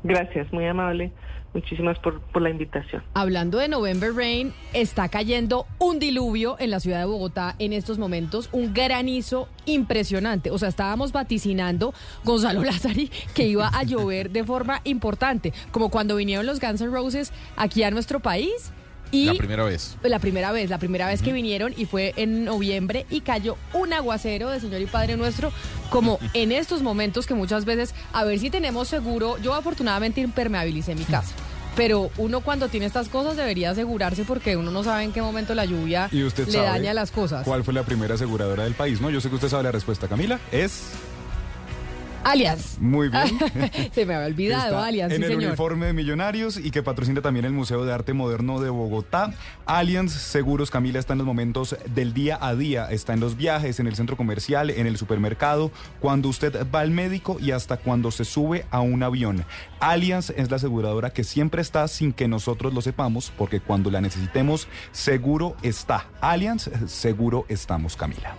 Gracias, 0.03 0.51
muy 0.51 0.65
amable. 0.67 1.11
Muchísimas 1.53 1.99
por, 1.99 2.19
por 2.19 2.41
la 2.41 2.49
invitación. 2.49 3.03
Hablando 3.13 3.59
de 3.59 3.67
November 3.67 4.11
Rain, 4.13 4.53
está 4.73 5.07
cayendo 5.09 5.67
un 5.77 5.99
diluvio 5.99 6.55
en 6.59 6.71
la 6.71 6.79
ciudad 6.79 6.97
de 6.97 7.05
Bogotá 7.05 7.55
en 7.59 7.73
estos 7.73 7.99
momentos, 7.99 8.49
un 8.51 8.73
granizo 8.73 9.47
impresionante. 9.65 10.49
O 10.49 10.57
sea, 10.57 10.69
estábamos 10.69 11.11
vaticinando, 11.11 11.93
Gonzalo 12.23 12.63
Lázari, 12.63 13.11
que 13.35 13.47
iba 13.47 13.67
a 13.67 13.83
llover 13.83 14.31
de 14.31 14.43
forma 14.43 14.81
importante, 14.83 15.53
como 15.71 15.89
cuando 15.89 16.15
vinieron 16.15 16.47
los 16.47 16.59
Guns 16.59 16.81
N' 16.81 16.91
Roses 16.91 17.31
aquí 17.55 17.83
a 17.83 17.91
nuestro 17.91 18.19
país. 18.19 18.73
Y 19.13 19.25
la 19.25 19.35
primera 19.35 19.63
vez. 19.63 19.95
La 20.01 20.17
primera 20.17 20.51
vez, 20.51 20.69
la 20.71 20.79
primera 20.79 21.07
vez 21.07 21.21
que 21.21 21.31
vinieron 21.31 21.73
y 21.77 21.85
fue 21.85 22.13
en 22.17 22.45
noviembre 22.45 23.05
y 23.11 23.21
cayó 23.21 23.57
un 23.73 23.93
aguacero 23.93 24.49
de 24.49 24.59
Señor 24.59 24.81
y 24.81 24.87
Padre 24.87 25.17
Nuestro, 25.17 25.51
como 25.91 26.17
en 26.33 26.51
estos 26.51 26.81
momentos 26.81 27.27
que 27.27 27.35
muchas 27.35 27.63
veces, 27.63 27.93
a 28.11 28.23
ver 28.23 28.39
si 28.39 28.49
tenemos 28.49 28.87
seguro, 28.87 29.37
yo 29.37 29.53
afortunadamente 29.53 30.19
impermeabilicé 30.21 30.95
mi 30.95 31.03
casa. 31.03 31.31
Pero 31.75 32.09
uno 32.17 32.41
cuando 32.41 32.69
tiene 32.69 32.87
estas 32.87 33.07
cosas 33.07 33.37
debería 33.37 33.71
asegurarse 33.71 34.25
porque 34.25 34.57
uno 34.57 34.71
no 34.71 34.83
sabe 34.83 35.03
en 35.03 35.11
qué 35.11 35.21
momento 35.21 35.55
la 35.55 35.65
lluvia 35.65 36.07
¿Y 36.11 36.23
usted 36.23 36.47
le 36.47 36.59
daña 36.59 36.93
las 36.93 37.11
cosas. 37.11 37.45
¿Cuál 37.45 37.63
fue 37.63 37.73
la 37.73 37.83
primera 37.83 38.15
aseguradora 38.15 38.63
del 38.63 38.73
país? 38.73 38.99
No, 38.99 39.09
yo 39.09 39.21
sé 39.21 39.29
que 39.29 39.35
usted 39.35 39.49
sabe 39.49 39.63
la 39.63 39.71
respuesta, 39.71 40.07
Camila. 40.07 40.39
Es 40.51 40.83
Alias. 42.23 42.77
muy 42.79 43.09
bien. 43.09 43.39
Se 43.93 44.05
me 44.05 44.15
había 44.15 44.27
olvidado, 44.27 44.75
Está 44.75 44.85
Alias, 44.85 45.11
en 45.11 45.17
sí, 45.17 45.23
el 45.23 45.29
señor. 45.31 45.47
uniforme 45.49 45.85
de 45.87 45.93
Millonarios 45.93 46.57
y 46.57 46.71
que 46.71 46.83
patrocina 46.83 47.21
también 47.21 47.45
el 47.45 47.53
Museo 47.53 47.85
de 47.85 47.93
Arte 47.93 48.13
Moderno 48.13 48.59
de 48.59 48.69
Bogotá. 48.69 49.33
Allianz 49.65 50.13
Seguros, 50.13 50.71
Camila, 50.71 50.99
está 50.99 51.13
en 51.13 51.19
los 51.19 51.27
momentos 51.27 51.75
del 51.93 52.13
día 52.13 52.37
a 52.41 52.55
día. 52.55 52.87
Está 52.91 53.13
en 53.13 53.19
los 53.19 53.37
viajes, 53.37 53.79
en 53.79 53.87
el 53.87 53.95
centro 53.95 54.17
comercial, 54.17 54.69
en 54.69 54.87
el 54.87 54.97
supermercado, 54.97 55.71
cuando 55.99 56.29
usted 56.29 56.65
va 56.73 56.79
al 56.81 56.91
médico 56.91 57.37
y 57.39 57.51
hasta 57.51 57.77
cuando 57.77 58.11
se 58.11 58.25
sube 58.25 58.65
a 58.71 58.81
un 58.81 59.03
avión. 59.03 59.45
Allianz 59.79 60.29
es 60.31 60.49
la 60.49 60.55
aseguradora 60.57 61.11
que 61.11 61.23
siempre 61.23 61.61
está 61.61 61.87
sin 61.87 62.13
que 62.13 62.27
nosotros 62.27 62.73
lo 62.73 62.81
sepamos, 62.81 63.31
porque 63.37 63.59
cuando 63.59 63.91
la 63.91 64.01
necesitemos, 64.01 64.67
seguro 64.91 65.55
está. 65.61 66.07
Allianz, 66.21 66.69
seguro 66.87 67.45
estamos, 67.49 67.95
Camila. 67.95 68.35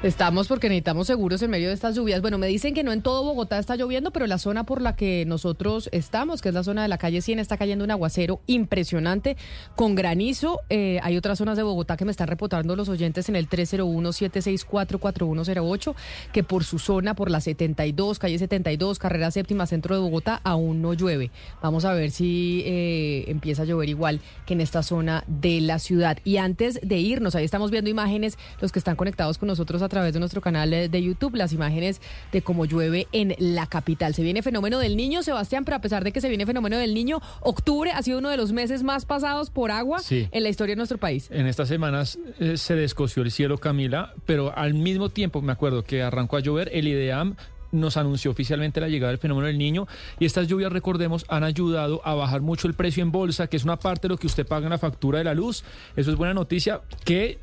Estamos 0.00 0.46
porque 0.46 0.68
necesitamos 0.68 1.08
seguros 1.08 1.42
en 1.42 1.50
medio 1.50 1.66
de 1.66 1.74
estas 1.74 1.96
lluvias. 1.96 2.20
Bueno, 2.20 2.38
me 2.38 2.46
dicen 2.46 2.72
que 2.72 2.84
no 2.84 2.92
en 2.92 3.02
todo 3.02 3.24
Bogotá 3.24 3.58
está 3.58 3.74
lloviendo, 3.74 4.12
pero 4.12 4.28
la 4.28 4.38
zona 4.38 4.62
por 4.62 4.80
la 4.80 4.94
que 4.94 5.24
nosotros 5.26 5.88
estamos, 5.90 6.40
que 6.40 6.50
es 6.50 6.54
la 6.54 6.62
zona 6.62 6.82
de 6.82 6.88
la 6.88 6.98
calle 6.98 7.20
100, 7.20 7.40
está 7.40 7.56
cayendo 7.56 7.84
un 7.84 7.90
aguacero 7.90 8.40
impresionante 8.46 9.36
con 9.74 9.96
granizo. 9.96 10.60
Eh, 10.70 11.00
hay 11.02 11.16
otras 11.16 11.38
zonas 11.38 11.56
de 11.56 11.64
Bogotá 11.64 11.96
que 11.96 12.04
me 12.04 12.12
están 12.12 12.28
reportando 12.28 12.76
los 12.76 12.88
oyentes 12.88 13.28
en 13.28 13.34
el 13.34 13.48
301-764-4108, 13.48 15.96
que 16.32 16.44
por 16.44 16.62
su 16.62 16.78
zona, 16.78 17.14
por 17.14 17.28
la 17.28 17.40
72, 17.40 18.20
calle 18.20 18.38
72, 18.38 19.00
carrera 19.00 19.32
séptima, 19.32 19.66
centro 19.66 19.96
de 19.96 20.00
Bogotá, 20.00 20.40
aún 20.44 20.80
no 20.80 20.94
llueve. 20.94 21.32
Vamos 21.60 21.84
a 21.84 21.92
ver 21.92 22.12
si 22.12 22.62
eh, 22.66 23.24
empieza 23.26 23.62
a 23.62 23.64
llover 23.64 23.88
igual 23.88 24.20
que 24.46 24.54
en 24.54 24.60
esta 24.60 24.84
zona 24.84 25.24
de 25.26 25.60
la 25.60 25.80
ciudad. 25.80 26.18
Y 26.22 26.36
antes 26.36 26.78
de 26.84 26.98
irnos, 26.98 27.34
ahí 27.34 27.44
estamos 27.44 27.72
viendo 27.72 27.90
imágenes, 27.90 28.38
los 28.60 28.70
que 28.70 28.78
están 28.78 28.94
conectados 28.94 29.38
con 29.38 29.48
nosotros 29.48 29.82
a 29.82 29.87
través 29.88 30.12
de 30.14 30.20
nuestro 30.20 30.40
canal 30.40 30.70
de 30.70 31.02
YouTube, 31.02 31.34
las 31.36 31.52
imágenes 31.52 32.00
de 32.32 32.42
cómo 32.42 32.64
llueve 32.64 33.06
en 33.12 33.34
la 33.38 33.66
capital. 33.66 34.14
Se 34.14 34.22
viene 34.22 34.42
fenómeno 34.42 34.78
del 34.78 34.96
niño, 34.96 35.22
Sebastián, 35.22 35.64
pero 35.64 35.76
a 35.76 35.80
pesar 35.80 36.04
de 36.04 36.12
que 36.12 36.20
se 36.20 36.28
viene 36.28 36.46
fenómeno 36.46 36.76
del 36.78 36.94
niño, 36.94 37.20
octubre 37.40 37.90
ha 37.92 38.02
sido 38.02 38.18
uno 38.18 38.28
de 38.28 38.36
los 38.36 38.52
meses 38.52 38.82
más 38.82 39.04
pasados 39.06 39.50
por 39.50 39.70
agua 39.70 39.98
Sí. 40.00 40.28
en 40.32 40.42
la 40.42 40.48
historia 40.48 40.72
de 40.72 40.76
nuestro 40.76 40.98
país. 40.98 41.28
En 41.30 41.46
estas 41.46 41.68
semanas 41.68 42.18
eh, 42.40 42.56
se 42.56 42.74
descoció 42.74 43.22
el 43.22 43.30
cielo, 43.30 43.58
Camila, 43.58 44.14
pero 44.26 44.56
al 44.56 44.74
mismo 44.74 45.08
tiempo 45.08 45.42
me 45.42 45.52
acuerdo 45.52 45.84
que 45.84 46.02
arrancó 46.02 46.36
a 46.36 46.40
llover, 46.40 46.70
el 46.72 46.86
IDEAM 46.88 47.36
nos 47.70 47.98
anunció 47.98 48.30
oficialmente 48.30 48.80
la 48.80 48.88
llegada 48.88 49.10
del 49.10 49.18
fenómeno 49.18 49.46
del 49.46 49.58
niño 49.58 49.86
y 50.18 50.24
estas 50.24 50.48
lluvias, 50.48 50.72
recordemos, 50.72 51.26
han 51.28 51.44
ayudado 51.44 52.00
a 52.02 52.14
bajar 52.14 52.40
mucho 52.40 52.66
el 52.66 52.72
precio 52.72 53.02
en 53.02 53.12
bolsa, 53.12 53.46
que 53.46 53.58
es 53.58 53.64
una 53.64 53.78
parte 53.78 54.08
de 54.08 54.14
lo 54.14 54.16
que 54.18 54.26
usted 54.26 54.46
paga 54.46 54.64
en 54.64 54.70
la 54.70 54.78
factura 54.78 55.18
de 55.18 55.24
la 55.24 55.34
luz. 55.34 55.64
Eso 55.94 56.10
es 56.10 56.16
buena 56.16 56.32
noticia. 56.32 56.80
Que 57.04 57.38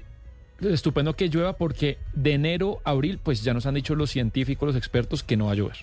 estupendo 0.61 1.15
que 1.15 1.29
llueva 1.29 1.57
porque 1.57 1.97
de 2.13 2.33
enero 2.33 2.81
a 2.83 2.91
abril, 2.91 3.19
pues 3.21 3.43
ya 3.43 3.53
nos 3.53 3.65
han 3.65 3.75
dicho 3.75 3.95
los 3.95 4.11
científicos, 4.11 4.67
los 4.67 4.75
expertos, 4.75 5.23
que 5.23 5.37
no 5.37 5.45
va 5.45 5.51
a 5.51 5.55
llover. 5.55 5.77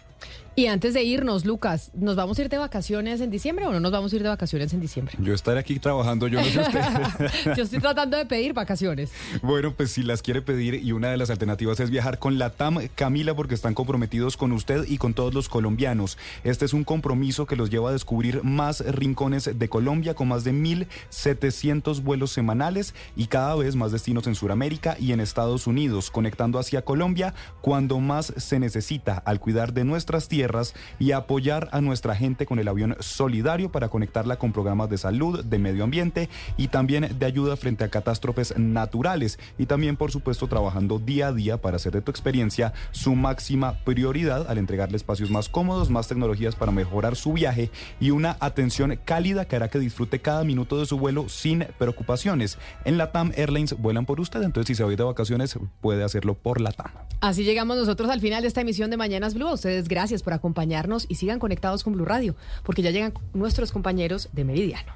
Y 0.55 0.67
antes 0.67 0.93
de 0.93 1.03
irnos, 1.03 1.47
Lucas, 1.47 1.91
¿nos 1.95 2.15
vamos 2.15 2.39
a 2.39 2.43
ir 2.43 2.51
de 2.51 2.59
vacaciones 2.59 3.23
en 3.23 3.31
diciembre 3.31 3.67
o 3.67 3.73
no 3.73 3.81
nos 3.81 3.91
vamos 3.91 4.13
a 4.13 4.17
ir 4.17 4.23
de 4.23 4.29
vacaciones 4.29 4.75
en 4.75 4.81
diciembre? 4.81 5.15
Yo 5.19 5.33
estaré 5.33 5.59
aquí 5.59 5.79
trabajando, 5.79 6.29
yo 6.29 6.41
no 6.41 6.47
sé 6.47 6.61
usted. 6.61 7.55
Yo 7.57 7.63
estoy 7.63 7.79
tratando 7.79 8.19
de 8.19 8.27
pedir 8.27 8.53
vacaciones. 8.53 9.11
Bueno, 9.41 9.73
pues 9.73 9.93
si 9.93 10.03
las 10.03 10.21
quiere 10.21 10.43
pedir 10.43 10.75
y 10.75 10.93
una 10.93 11.09
de 11.09 11.17
las 11.17 11.31
alternativas 11.31 11.81
es 11.81 11.89
viajar 11.89 12.19
con 12.19 12.39
la 12.39 12.51
TAM 12.51 12.87
Camila 12.95 13.35
porque 13.35 13.55
están 13.55 13.73
comprometidos 13.73 14.37
con 14.37 14.53
usted 14.53 14.85
y 14.87 14.99
con 14.99 15.15
todos 15.15 15.33
los 15.33 15.49
colombianos. 15.49 16.19
Este 16.45 16.67
es 16.67 16.75
un 16.75 16.85
compromiso 16.85 17.47
que 17.47 17.57
los 17.57 17.71
lleva 17.71 17.89
a 17.89 17.93
descubrir 17.95 18.45
más 18.45 18.81
rincones 18.81 19.59
de 19.59 19.69
Colombia 19.71 20.13
con 20.13 20.29
más 20.29 20.45
de 20.45 20.53
1.700 20.53 22.03
vuelos 22.03 22.31
semanales 22.31 22.95
y 23.17 23.29
cada 23.29 23.55
vez 23.55 23.75
más 23.75 23.91
destinos 23.91 24.27
en 24.27 24.35
Sudamérica 24.35 24.97
y 25.01 25.13
en 25.13 25.21
Estados 25.21 25.67
Unidos, 25.67 26.11
conectando 26.11 26.59
hacia 26.59 26.83
Colombia 26.83 27.33
cuando 27.63 28.01
más 28.01 28.35
se 28.37 28.59
necesita 28.59 29.17
al 29.17 29.41
cuidar 29.41 29.73
de 29.73 29.85
nuestras 30.13 30.29
tierras 30.29 30.75
y 30.99 31.13
apoyar 31.13 31.71
a 31.73 31.81
nuestra 31.81 32.15
gente 32.15 32.45
con 32.45 32.59
el 32.59 32.69
avión 32.69 32.97
solidario 33.01 33.73
para 33.73 33.89
conectarla 33.89 34.37
con 34.37 34.53
programas 34.53 34.91
de 34.91 34.99
salud, 34.99 35.43
de 35.43 35.59
medio 35.59 35.85
ambiente 35.85 36.29
y 36.59 36.69
también 36.69 37.19
de 37.19 37.25
ayuda 37.25 37.57
frente 37.57 37.85
a 37.85 37.89
catástrofes 37.89 38.59
naturales 38.59 39.39
y 39.59 39.65
también 39.65 39.97
por 39.97 40.13
supuesto 40.13 40.49
trabajando 40.49 40.99
día 40.99 41.29
a 41.29 41.33
día 41.33 41.57
para 41.57 41.77
hacer 41.77 41.93
de 41.95 42.03
tu 42.03 42.11
experiencia 42.11 42.75
su 42.91 43.15
máxima 43.15 43.79
prioridad 43.85 44.51
al 44.51 44.59
entregarle 44.59 44.99
espacios 44.99 45.31
más 45.31 45.49
cómodos, 45.49 45.89
más 45.89 46.09
tecnologías 46.09 46.57
para 46.57 46.73
mejorar 46.73 47.17
su 47.17 47.33
viaje 47.33 47.71
y 47.99 48.11
una 48.11 48.37
atención 48.41 48.99
cálida 49.07 49.47
que 49.47 49.57
hará 49.57 49.69
que 49.69 49.79
disfrute 49.79 50.21
cada 50.21 50.45
minuto 50.45 50.79
de 50.79 50.85
su 50.85 50.99
vuelo 50.99 51.31
sin 51.31 51.65
preocupaciones. 51.79 52.59
En 52.85 52.99
la 52.99 53.13
TAM 53.13 53.33
Airlines 53.35 53.79
vuelan 53.79 54.05
por 54.05 54.21
usted, 54.21 54.43
entonces 54.43 54.69
si 54.69 54.75
se 54.75 54.83
va 54.83 54.91
a 54.91 54.93
ir 54.93 54.99
de 54.99 55.05
vacaciones 55.05 55.59
puede 55.81 56.05
hacerlo 56.05 56.35
por 56.35 56.61
la 56.61 56.73
TAM. 56.73 56.91
Así 57.23 57.45
llegamos 57.45 57.79
nosotros 57.79 58.11
al 58.11 58.21
final 58.21 58.43
de 58.43 58.49
esta 58.49 58.61
emisión 58.61 58.91
de 58.91 58.99
Mañanas 58.99 59.33
Blue. 59.33 59.53
Ustedes 59.53 59.89
gracias 59.89 60.02
por 60.23 60.33
acompañarnos 60.33 61.07
y 61.09 61.15
sigan 61.15 61.39
conectados 61.39 61.85
con 61.85 61.93
Blue 61.93 62.05
Radio, 62.05 62.35
porque 62.65 62.83
ya 62.83 62.91
llegan 62.91 63.15
nuestros 63.35 63.71
compañeros 63.71 64.29
de 64.33 64.45
Meridiano. 64.45 64.93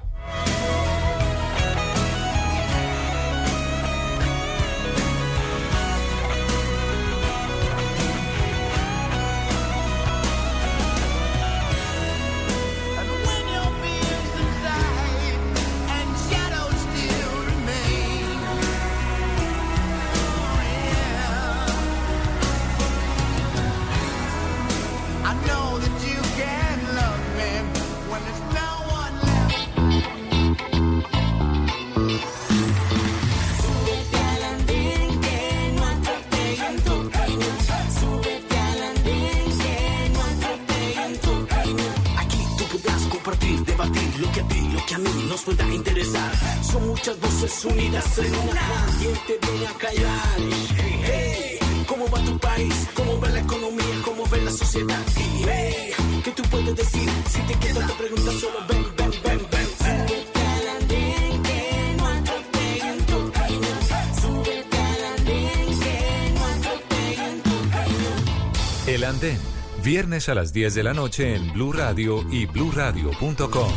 A 70.17 70.33
las 70.33 70.51
10 70.51 70.73
de 70.73 70.83
la 70.83 70.95
noche 70.95 71.35
en 71.35 71.53
Blue 71.53 71.71
Radio 71.71 72.25
y 72.31 72.47
bluradio.com. 72.47 73.71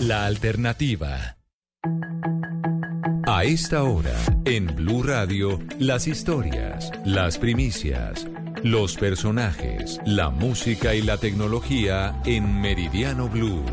La 0.00 0.26
alternativa. 0.26 1.38
A 3.26 3.44
esta 3.44 3.82
hora, 3.82 4.14
en 4.44 4.66
Blue 4.76 5.02
Radio, 5.02 5.58
las 5.78 6.06
historias, 6.06 6.90
las 7.06 7.38
primicias, 7.38 8.26
los 8.62 8.96
personajes, 8.96 10.00
la 10.04 10.28
música 10.28 10.94
y 10.94 11.00
la 11.00 11.16
tecnología 11.16 12.20
en 12.26 12.60
Meridiano 12.60 13.30
Blue. 13.30 13.64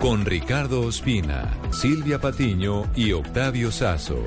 Con 0.00 0.24
Ricardo 0.24 0.86
Ospina, 0.86 1.52
Silvia 1.70 2.18
Patiño 2.18 2.90
y 2.96 3.12
Octavio 3.12 3.70
Sazo. 3.70 4.24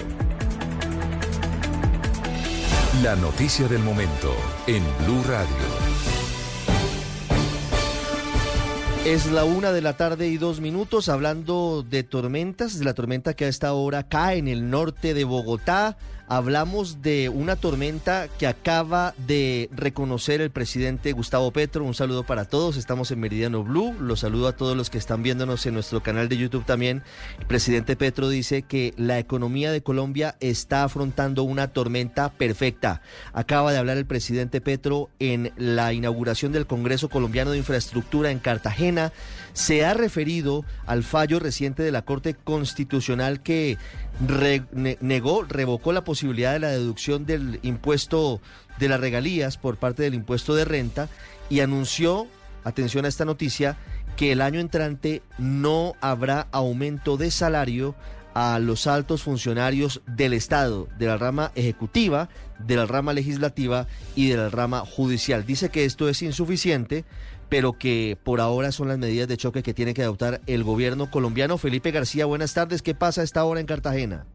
La 3.02 3.16
noticia 3.16 3.68
del 3.68 3.82
momento 3.82 4.32
en 4.68 4.84
Blue 5.04 5.24
Radio. 5.28 5.89
Es 9.06 9.32
la 9.32 9.46
una 9.46 9.72
de 9.72 9.82
la 9.82 9.94
tarde 9.94 10.28
y 10.28 10.38
dos 10.38 10.60
minutos 10.60 11.08
hablando 11.08 11.86
de 11.90 12.04
tormentas, 12.04 12.78
de 12.78 12.86
la 12.86 12.94
tormenta 12.94 13.34
que 13.34 13.46
a 13.46 13.48
esta 13.48 13.72
hora 13.72 14.10
cae 14.10 14.38
en 14.38 14.50
el 14.50 14.70
norte 14.70 15.14
de 15.14 15.24
Bogotá. 15.24 15.98
Hablamos 16.32 17.02
de 17.02 17.28
una 17.28 17.56
tormenta 17.56 18.28
que 18.28 18.46
acaba 18.46 19.16
de 19.26 19.68
reconocer 19.72 20.42
el 20.42 20.52
presidente 20.52 21.12
Gustavo 21.12 21.50
Petro. 21.50 21.84
Un 21.84 21.96
saludo 21.96 22.24
para 22.24 22.46
todos. 22.46 22.78
Estamos 22.78 23.10
en 23.10 23.20
Meridiano 23.20 23.64
Blue. 23.64 23.96
Los 24.00 24.20
saludo 24.20 24.48
a 24.48 24.56
todos 24.56 24.78
los 24.78 24.92
que 24.92 25.00
están 25.00 25.24
viéndonos 25.24 25.66
en 25.66 25.74
nuestro 25.74 26.04
canal 26.04 26.30
de 26.30 26.38
YouTube 26.38 26.66
también. 26.66 27.02
El 27.40 27.48
presidente 27.48 27.96
Petro 27.96 28.30
dice 28.30 28.62
que 28.62 28.94
la 28.96 29.18
economía 29.18 29.72
de 29.72 29.82
Colombia 29.82 30.36
está 30.40 30.84
afrontando 30.84 31.42
una 31.42 31.70
tormenta 31.70 32.30
perfecta. 32.30 33.02
Acaba 33.34 33.72
de 33.72 33.80
hablar 33.80 33.98
el 33.98 34.06
presidente 34.06 34.62
Petro 34.62 35.10
en 35.18 35.52
la 35.58 35.94
inauguración 35.94 36.52
del 36.52 36.68
Congreso 36.68 37.10
Colombiano 37.10 37.50
de 37.50 37.58
Infraestructura 37.58 38.30
en 38.30 38.38
Cartagena. 38.38 39.12
Se 39.54 39.84
ha 39.84 39.96
referido 39.96 40.64
al 40.86 41.04
fallo 41.04 41.40
reciente 41.40 41.82
de 41.82 41.92
la 41.92 42.04
Corte 42.04 42.36
Constitucional 42.36 43.42
que 43.42 43.80
negó, 44.22 45.44
revocó 45.44 45.94
la 45.94 46.04
posibilidad 46.04 46.54
de 46.54 46.60
la 46.60 46.70
deducción 46.70 47.26
del 47.26 47.60
impuesto 47.62 48.42
de 48.78 48.90
las 48.90 49.00
regalías 49.00 49.58
por 49.58 49.78
parte 49.78 50.04
del 50.04 50.14
impuesto 50.14 50.56
de 50.56 50.66
renta 50.66 51.10
y 51.50 51.62
anunció, 51.62 52.28
atención 52.64 53.06
a 53.06 53.10
esta 53.10 53.26
noticia, 53.26 53.78
que 54.16 54.32
el 54.32 54.42
año 54.42 54.60
entrante 54.60 55.22
no 55.38 55.94
habrá 56.02 56.48
aumento 56.52 57.18
de 57.18 57.32
salario 57.32 57.96
a 58.34 58.60
los 58.60 58.88
altos 58.88 59.24
funcionarios 59.24 60.02
del 60.06 60.34
Estado, 60.34 60.88
de 60.98 61.08
la 61.08 61.18
rama 61.18 61.52
ejecutiva, 61.56 62.30
de 62.60 62.76
la 62.76 62.86
rama 62.86 63.14
legislativa 63.14 63.88
y 64.16 64.30
de 64.30 64.38
la 64.38 64.50
rama 64.50 64.82
judicial. 64.86 65.46
Dice 65.46 65.70
que 65.70 65.86
esto 65.86 66.10
es 66.10 66.22
insuficiente, 66.22 67.06
pero 67.50 67.74
que 67.74 68.18
por 68.24 68.40
ahora 68.40 68.72
son 68.72 68.88
las 68.88 68.98
medidas 68.98 69.28
de 69.28 69.38
choque 69.38 69.64
que 69.64 69.74
tiene 69.74 69.94
que 69.94 70.04
adoptar 70.04 70.42
el 70.46 70.64
gobierno 70.64 71.10
colombiano. 71.10 71.58
Felipe 71.58 71.92
García, 71.92 72.26
buenas 72.26 72.54
tardes. 72.54 72.82
¿Qué 72.82 72.96
pasa 72.96 73.22
a 73.22 73.24
esta 73.24 73.44
hora 73.44 73.60
en 73.60 73.66
Cartagena? 73.66 74.26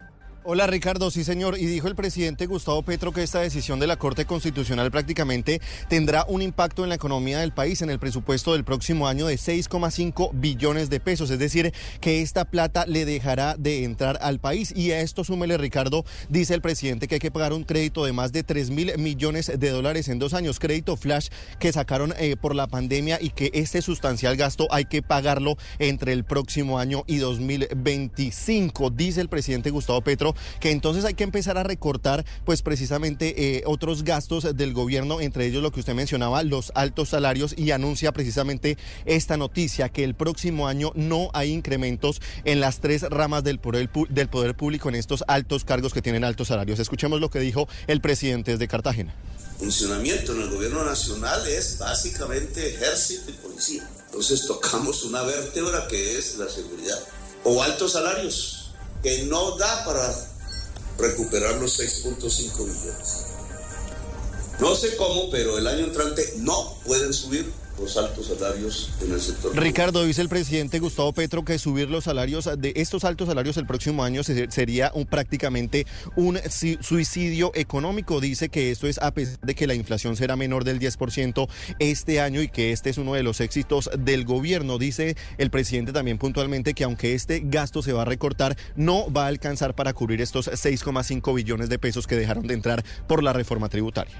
Hola 0.46 0.66
Ricardo, 0.66 1.10
sí 1.10 1.24
señor, 1.24 1.56
y 1.58 1.64
dijo 1.64 1.88
el 1.88 1.94
presidente 1.94 2.44
Gustavo 2.44 2.82
Petro 2.82 3.12
que 3.12 3.22
esta 3.22 3.40
decisión 3.40 3.80
de 3.80 3.86
la 3.86 3.96
Corte 3.96 4.26
Constitucional 4.26 4.90
prácticamente 4.90 5.58
tendrá 5.88 6.26
un 6.28 6.42
impacto 6.42 6.82
en 6.82 6.90
la 6.90 6.96
economía 6.96 7.38
del 7.38 7.54
país 7.54 7.80
en 7.80 7.88
el 7.88 7.98
presupuesto 7.98 8.52
del 8.52 8.62
próximo 8.62 9.08
año 9.08 9.26
de 9.26 9.36
6,5 9.36 10.32
billones 10.34 10.90
de 10.90 11.00
pesos, 11.00 11.30
es 11.30 11.38
decir, 11.38 11.72
que 12.02 12.20
esta 12.20 12.44
plata 12.44 12.84
le 12.84 13.06
dejará 13.06 13.56
de 13.56 13.84
entrar 13.84 14.18
al 14.20 14.38
país. 14.38 14.70
Y 14.76 14.90
a 14.92 15.00
esto 15.00 15.24
súmele 15.24 15.56
Ricardo, 15.56 16.04
dice 16.28 16.52
el 16.52 16.60
presidente 16.60 17.08
que 17.08 17.14
hay 17.14 17.20
que 17.20 17.30
pagar 17.30 17.54
un 17.54 17.64
crédito 17.64 18.04
de 18.04 18.12
más 18.12 18.30
de 18.30 18.42
3 18.42 18.68
mil 18.68 18.92
millones 18.98 19.50
de 19.58 19.70
dólares 19.70 20.08
en 20.08 20.18
dos 20.18 20.34
años, 20.34 20.60
crédito 20.60 20.98
flash 20.98 21.28
que 21.58 21.72
sacaron 21.72 22.12
eh, 22.18 22.36
por 22.36 22.54
la 22.54 22.66
pandemia 22.66 23.18
y 23.18 23.30
que 23.30 23.50
este 23.54 23.80
sustancial 23.80 24.36
gasto 24.36 24.68
hay 24.70 24.84
que 24.84 25.00
pagarlo 25.00 25.56
entre 25.78 26.12
el 26.12 26.24
próximo 26.24 26.78
año 26.78 27.02
y 27.06 27.16
2025, 27.16 28.90
dice 28.90 29.22
el 29.22 29.30
presidente 29.30 29.70
Gustavo 29.70 30.02
Petro 30.02 30.33
que 30.60 30.70
entonces 30.70 31.04
hay 31.04 31.14
que 31.14 31.24
empezar 31.24 31.58
a 31.58 31.62
recortar 31.62 32.24
pues 32.44 32.62
precisamente 32.62 33.56
eh, 33.56 33.62
otros 33.66 34.04
gastos 34.04 34.56
del 34.56 34.72
gobierno, 34.72 35.20
entre 35.20 35.46
ellos 35.46 35.62
lo 35.62 35.72
que 35.72 35.80
usted 35.80 35.94
mencionaba, 35.94 36.42
los 36.42 36.72
altos 36.74 37.10
salarios 37.10 37.54
y 37.56 37.70
anuncia 37.70 38.12
precisamente 38.12 38.78
esta 39.04 39.36
noticia 39.36 39.88
que 39.88 40.04
el 40.04 40.14
próximo 40.14 40.68
año 40.68 40.92
no 40.94 41.30
hay 41.32 41.52
incrementos 41.52 42.20
en 42.44 42.60
las 42.60 42.80
tres 42.80 43.02
ramas 43.02 43.44
del 43.44 43.58
poder, 43.58 43.90
del 44.08 44.28
poder 44.28 44.56
público 44.56 44.88
en 44.88 44.94
estos 44.94 45.24
altos 45.28 45.64
cargos 45.64 45.92
que 45.92 46.02
tienen 46.02 46.24
altos 46.24 46.48
salarios. 46.48 46.78
Escuchemos 46.78 47.20
lo 47.20 47.30
que 47.30 47.40
dijo 47.40 47.68
el 47.86 48.00
presidente 48.00 48.52
desde 48.52 48.68
Cartagena. 48.68 49.14
funcionamiento 49.58 50.32
en 50.32 50.42
el 50.42 50.50
gobierno 50.50 50.84
nacional 50.84 51.46
es 51.46 51.78
básicamente 51.78 52.74
ejército 52.74 53.30
y 53.30 53.34
policía. 53.34 53.88
Entonces 54.06 54.46
tocamos 54.46 55.04
una 55.04 55.22
vértebra 55.22 55.86
que 55.88 56.18
es 56.18 56.36
la 56.36 56.48
seguridad. 56.48 56.98
O 57.44 57.62
altos 57.62 57.92
salarios, 57.92 58.63
que 59.04 59.24
no 59.24 59.56
da 59.58 59.84
para 59.84 60.12
recuperar 60.98 61.56
los 61.56 61.78
6.5 61.78 62.56
billones. 62.64 63.26
No 64.58 64.74
sé 64.74 64.96
cómo, 64.96 65.30
pero 65.30 65.58
el 65.58 65.66
año 65.66 65.84
entrante 65.84 66.34
no 66.38 66.74
pueden 66.86 67.12
subir 67.12 67.52
los 67.78 67.96
altos 67.96 68.26
salarios 68.28 68.90
en 69.02 69.12
el 69.12 69.20
sector. 69.20 69.56
Ricardo, 69.56 70.04
dice 70.04 70.22
el 70.22 70.28
presidente 70.28 70.78
Gustavo 70.78 71.12
Petro 71.12 71.44
que 71.44 71.58
subir 71.58 71.90
los 71.90 72.04
salarios 72.04 72.48
de 72.58 72.72
estos 72.76 73.04
altos 73.04 73.28
salarios 73.28 73.56
el 73.56 73.66
próximo 73.66 74.04
año 74.04 74.22
se- 74.22 74.50
sería 74.50 74.92
prácticamente 75.10 75.86
un 76.16 76.38
suicidio 76.80 77.50
económico. 77.54 78.20
Dice 78.20 78.48
que 78.48 78.70
esto 78.70 78.86
es 78.86 78.98
a 78.98 79.12
pesar 79.12 79.38
de 79.40 79.54
que 79.54 79.66
la 79.66 79.74
inflación 79.74 80.16
será 80.16 80.36
menor 80.36 80.64
del 80.64 80.78
10% 80.78 81.48
este 81.78 82.20
año 82.20 82.42
y 82.42 82.48
que 82.48 82.72
este 82.72 82.90
es 82.90 82.98
uno 82.98 83.14
de 83.14 83.22
los 83.22 83.40
éxitos 83.40 83.90
del 83.98 84.24
gobierno. 84.24 84.78
Dice 84.78 85.16
el 85.38 85.50
presidente 85.50 85.92
también 85.92 86.18
puntualmente 86.18 86.74
que 86.74 86.84
aunque 86.84 87.14
este 87.14 87.42
gasto 87.44 87.82
se 87.82 87.92
va 87.92 88.02
a 88.02 88.06
recortar, 88.06 88.56
no 88.76 89.12
va 89.12 89.24
a 89.24 89.28
alcanzar 89.28 89.74
para 89.74 89.92
cubrir 89.92 90.20
estos 90.20 90.48
6,5 90.48 91.34
billones 91.34 91.68
de 91.68 91.78
pesos 91.78 92.06
que 92.06 92.16
dejaron 92.16 92.46
de 92.46 92.54
entrar 92.54 92.84
por 93.06 93.22
la 93.22 93.32
reforma 93.32 93.68
tributaria. 93.68 94.14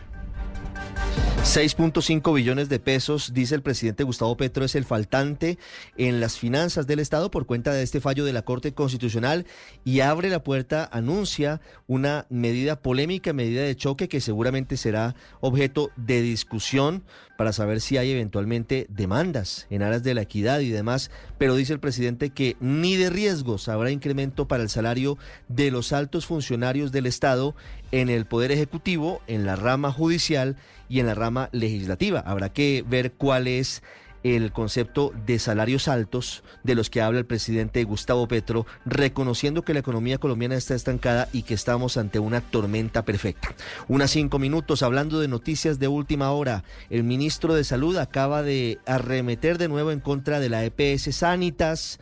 6.5 1.45 2.35
billones 2.35 2.71
de 2.71 2.81
pesos, 2.81 3.33
dice 3.35 3.55
el 3.55 3.63
presidente 3.63 4.03
Gustavo 4.03 4.35
Petro, 4.37 4.65
es 4.65 4.75
el 4.75 4.85
faltante 4.85 5.59
en 5.97 6.19
las 6.19 6.39
finanzas 6.39 6.87
del 6.87 7.01
Estado 7.01 7.31
por 7.31 7.45
cuenta 7.45 7.73
de 7.73 7.83
este 7.83 8.01
fallo 8.01 8.25
de 8.25 8.33
la 8.33 8.43
Corte 8.43 8.73
Constitucional 8.73 9.47
y 9.85 10.01
abre 10.01 10.31
la 10.31 10.43
puerta, 10.43 10.89
anuncia 10.91 11.61
una 11.87 12.27
medida 12.31 12.81
polémica, 12.81 13.35
medida 13.35 13.63
de 13.63 13.77
choque 13.77 14.09
que 14.09 14.23
seguramente 14.23 14.79
será 14.79 15.15
objeto 15.41 15.91
de 15.97 16.23
discusión 16.23 17.05
para 17.37 17.53
saber 17.53 17.81
si 17.81 17.97
hay 17.97 18.11
eventualmente 18.11 18.87
demandas 18.89 19.67
en 19.71 19.83
aras 19.83 20.03
de 20.03 20.15
la 20.15 20.23
equidad 20.23 20.61
y 20.61 20.71
demás, 20.71 21.11
pero 21.39 21.57
dice 21.57 21.73
el 21.73 21.81
presidente 21.81 22.31
que 22.31 22.57
ni 22.61 22.97
de 22.97 23.11
riesgos 23.11 23.69
habrá 23.69 23.91
incremento 23.91 24.47
para 24.47 24.63
el 24.63 24.69
salario 24.69 25.19
de 25.49 25.71
los 25.71 25.93
altos 25.93 26.27
funcionarios 26.27 26.93
del 26.93 27.07
Estado 27.07 27.55
en 27.93 28.09
el 28.09 28.27
Poder 28.27 28.53
Ejecutivo, 28.53 29.21
en 29.27 29.47
la 29.47 29.57
rama 29.57 29.93
judicial 29.93 30.57
y 30.89 31.01
en 31.01 31.07
la 31.07 31.15
rama 31.15 31.49
legislativa. 31.53 32.21
Habrá 32.21 32.53
que 32.53 32.85
ver 32.87 33.13
cuál 33.13 33.47
es 33.47 33.83
el 34.25 34.53
concepto 34.53 35.13
de 35.27 35.39
salarios 35.39 35.87
altos 35.87 36.43
de 36.65 36.75
los 36.75 36.91
que 36.91 37.03
habla 37.03 37.21
el 37.21 37.27
presidente 37.27 37.85
Gustavo 37.85 38.27
Petro, 38.27 38.67
reconociendo 38.87 39.63
que 39.63 39.75
la 39.75 39.81
economía 39.81 40.19
colombiana 40.19 40.57
está 40.57 40.75
estancada 40.75 41.29
y 41.33 41.43
que 41.43 41.55
estamos 41.55 41.99
ante 41.99 42.19
una 42.19 42.41
tormenta 42.41 43.05
perfecta. 43.05 43.55
Unas 43.87 44.11
cinco 44.11 44.39
minutos 44.39 44.83
hablando 44.83 45.21
de 45.21 45.29
noticias 45.29 45.79
de 45.79 45.89
última 45.89 46.33
hora. 46.33 46.65
El 46.89 47.05
ministro 47.05 47.55
de 47.55 47.65
Salud 47.65 47.97
acaba 47.99 48.43
de 48.43 48.79
arremeter 48.87 49.59
de 49.59 49.69
nuevo 49.69 49.93
en 49.93 50.01
contra 50.01 50.41
de 50.41 50.49
la 50.49 50.65
EPS 50.65 51.15
Sanitas 51.15 52.01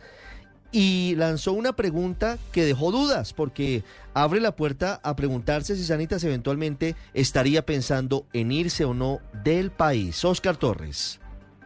y 0.71 1.15
lanzó 1.17 1.51
una 1.51 1.73
pregunta 1.73 2.39
que 2.51 2.65
dejó 2.65 2.91
dudas 2.91 3.33
porque 3.33 3.83
abre 4.13 4.39
la 4.39 4.55
puerta 4.55 4.99
a 5.03 5.15
preguntarse 5.15 5.75
si 5.75 5.83
Sanitas 5.83 6.23
eventualmente 6.23 6.95
estaría 7.13 7.65
pensando 7.65 8.25
en 8.31 8.51
irse 8.51 8.85
o 8.85 8.93
no 8.93 9.19
del 9.43 9.71
país. 9.71 10.23
Oscar 10.23 10.55
Torres. 10.55 11.19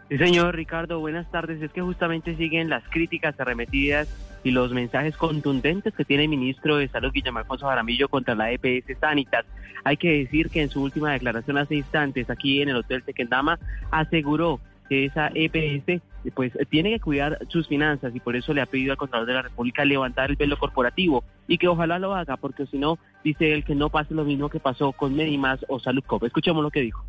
Sí, 0.09 0.17
señor 0.17 0.55
Ricardo, 0.55 0.99
buenas 0.99 1.29
tardes. 1.31 1.61
Es 1.61 1.71
que 1.71 1.81
justamente 1.81 2.35
siguen 2.37 2.69
las 2.69 2.83
críticas 2.89 3.37
arremetidas 3.39 4.07
y 4.43 4.51
los 4.51 4.71
mensajes 4.71 5.17
contundentes 5.17 5.93
que 5.93 6.05
tiene 6.05 6.23
el 6.23 6.29
ministro 6.29 6.77
de 6.77 6.87
Salud, 6.87 7.11
Guillermo 7.11 7.39
Alfonso 7.39 7.67
Jaramillo, 7.67 8.07
contra 8.07 8.33
la 8.33 8.51
EPS 8.51 8.97
Sanitas. 9.01 9.45
Hay 9.83 9.97
que 9.97 10.19
decir 10.19 10.49
que 10.49 10.61
en 10.61 10.69
su 10.69 10.81
última 10.81 11.11
declaración 11.11 11.57
hace 11.57 11.75
instantes 11.75 12.29
aquí 12.29 12.61
en 12.61 12.69
el 12.69 12.77
Hotel 12.77 13.03
Tequendama 13.03 13.59
aseguró 13.91 14.61
que 14.87 15.05
esa 15.05 15.29
EPS 15.33 16.01
pues 16.33 16.53
tiene 16.69 16.91
que 16.91 16.99
cuidar 17.01 17.39
sus 17.49 17.67
finanzas 17.67 18.15
y 18.15 18.21
por 18.21 18.37
eso 18.37 18.53
le 18.53 18.61
ha 18.61 18.65
pedido 18.65 18.93
al 18.93 18.97
Contralor 18.97 19.27
de 19.27 19.33
la 19.33 19.41
República 19.41 19.83
levantar 19.83 20.29
el 20.29 20.37
velo 20.37 20.57
corporativo 20.57 21.25
y 21.47 21.57
que 21.57 21.67
ojalá 21.67 21.99
lo 21.99 22.15
haga, 22.15 22.37
porque 22.37 22.65
si 22.67 22.77
no, 22.77 22.97
dice 23.25 23.53
él 23.53 23.65
que 23.65 23.75
no 23.75 23.89
pase 23.89 24.13
lo 24.13 24.23
mismo 24.23 24.49
que 24.49 24.61
pasó 24.61 24.93
con 24.93 25.15
Medimas 25.15 25.65
o 25.67 25.79
Saludcop. 25.79 26.23
Escuchemos 26.23 26.63
lo 26.63 26.71
que 26.71 26.81
dijo. 26.81 27.03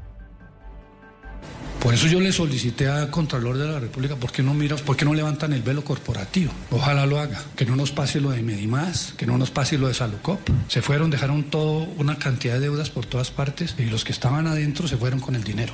Por 1.80 1.94
eso 1.94 2.08
yo 2.08 2.20
le 2.20 2.32
solicité 2.32 2.88
al 2.88 3.08
Contralor 3.08 3.56
de 3.56 3.68
la 3.68 3.78
República, 3.78 4.16
¿por 4.16 4.32
qué 4.32 4.42
no 4.42 4.52
miras, 4.52 4.82
por 4.82 4.96
qué 4.96 5.04
no 5.04 5.14
levantan 5.14 5.52
el 5.52 5.62
velo 5.62 5.84
corporativo? 5.84 6.52
Ojalá 6.72 7.06
lo 7.06 7.20
haga, 7.20 7.40
que 7.56 7.64
no 7.66 7.76
nos 7.76 7.92
pase 7.92 8.20
lo 8.20 8.30
de 8.30 8.42
Medimás, 8.42 9.14
que 9.16 9.26
no 9.26 9.38
nos 9.38 9.52
pase 9.52 9.78
lo 9.78 9.86
de 9.86 9.94
Salucop. 9.94 10.40
Se 10.66 10.82
fueron, 10.82 11.10
dejaron 11.10 11.44
todo 11.44 11.88
una 11.96 12.18
cantidad 12.18 12.54
de 12.54 12.60
deudas 12.60 12.90
por 12.90 13.06
todas 13.06 13.30
partes 13.30 13.76
y 13.78 13.84
los 13.84 14.04
que 14.04 14.10
estaban 14.10 14.48
adentro 14.48 14.88
se 14.88 14.96
fueron 14.96 15.20
con 15.20 15.36
el 15.36 15.44
dinero. 15.44 15.72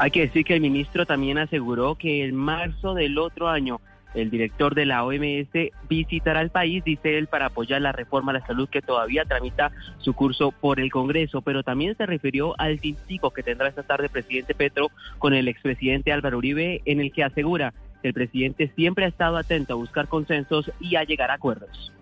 Hay 0.00 0.10
que 0.10 0.22
decir 0.22 0.44
que 0.44 0.54
el 0.54 0.60
ministro 0.60 1.06
también 1.06 1.38
aseguró 1.38 1.94
que 1.94 2.24
en 2.24 2.34
marzo 2.34 2.94
del 2.94 3.16
otro 3.18 3.48
año 3.48 3.80
el 4.14 4.30
director 4.30 4.74
de 4.74 4.86
la 4.86 5.04
OMS 5.04 5.50
visitará 5.88 6.40
el 6.40 6.50
país, 6.50 6.82
dice 6.84 7.18
él, 7.18 7.26
para 7.26 7.46
apoyar 7.46 7.82
la 7.82 7.92
reforma 7.92 8.30
a 8.30 8.34
la 8.34 8.46
salud 8.46 8.68
que 8.68 8.82
todavía 8.82 9.24
tramita 9.24 9.72
su 9.98 10.14
curso 10.14 10.52
por 10.52 10.80
el 10.80 10.90
Congreso, 10.90 11.42
pero 11.42 11.62
también 11.62 11.96
se 11.96 12.06
refirió 12.06 12.54
al 12.58 12.80
tintico 12.80 13.30
que 13.30 13.42
tendrá 13.42 13.68
esta 13.68 13.82
tarde 13.82 14.04
el 14.04 14.10
presidente 14.10 14.54
Petro 14.54 14.90
con 15.18 15.34
el 15.34 15.48
expresidente 15.48 16.12
Álvaro 16.12 16.38
Uribe, 16.38 16.82
en 16.84 17.00
el 17.00 17.12
que 17.12 17.24
asegura 17.24 17.74
que 18.02 18.08
el 18.08 18.14
presidente 18.14 18.70
siempre 18.76 19.04
ha 19.04 19.08
estado 19.08 19.36
atento 19.36 19.74
a 19.74 19.76
buscar 19.76 20.08
consensos 20.08 20.70
y 20.80 20.96
a 20.96 21.04
llegar 21.04 21.30
a 21.30 21.34
acuerdos. 21.34 21.92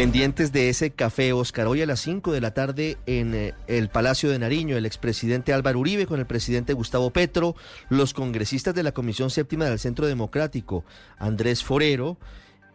Pendientes 0.00 0.50
de 0.50 0.70
ese 0.70 0.92
café, 0.92 1.34
Oscar, 1.34 1.66
hoy 1.66 1.82
a 1.82 1.86
las 1.86 2.00
5 2.00 2.32
de 2.32 2.40
la 2.40 2.54
tarde 2.54 2.96
en 3.04 3.34
eh, 3.34 3.54
el 3.66 3.90
Palacio 3.90 4.30
de 4.30 4.38
Nariño, 4.38 4.78
el 4.78 4.86
expresidente 4.86 5.52
Álvaro 5.52 5.78
Uribe 5.78 6.06
con 6.06 6.18
el 6.18 6.24
presidente 6.24 6.72
Gustavo 6.72 7.10
Petro, 7.10 7.54
los 7.90 8.14
congresistas 8.14 8.74
de 8.74 8.82
la 8.82 8.92
Comisión 8.92 9.28
Séptima 9.28 9.66
del 9.66 9.78
Centro 9.78 10.06
Democrático, 10.06 10.86
Andrés 11.18 11.62
Forero, 11.62 12.16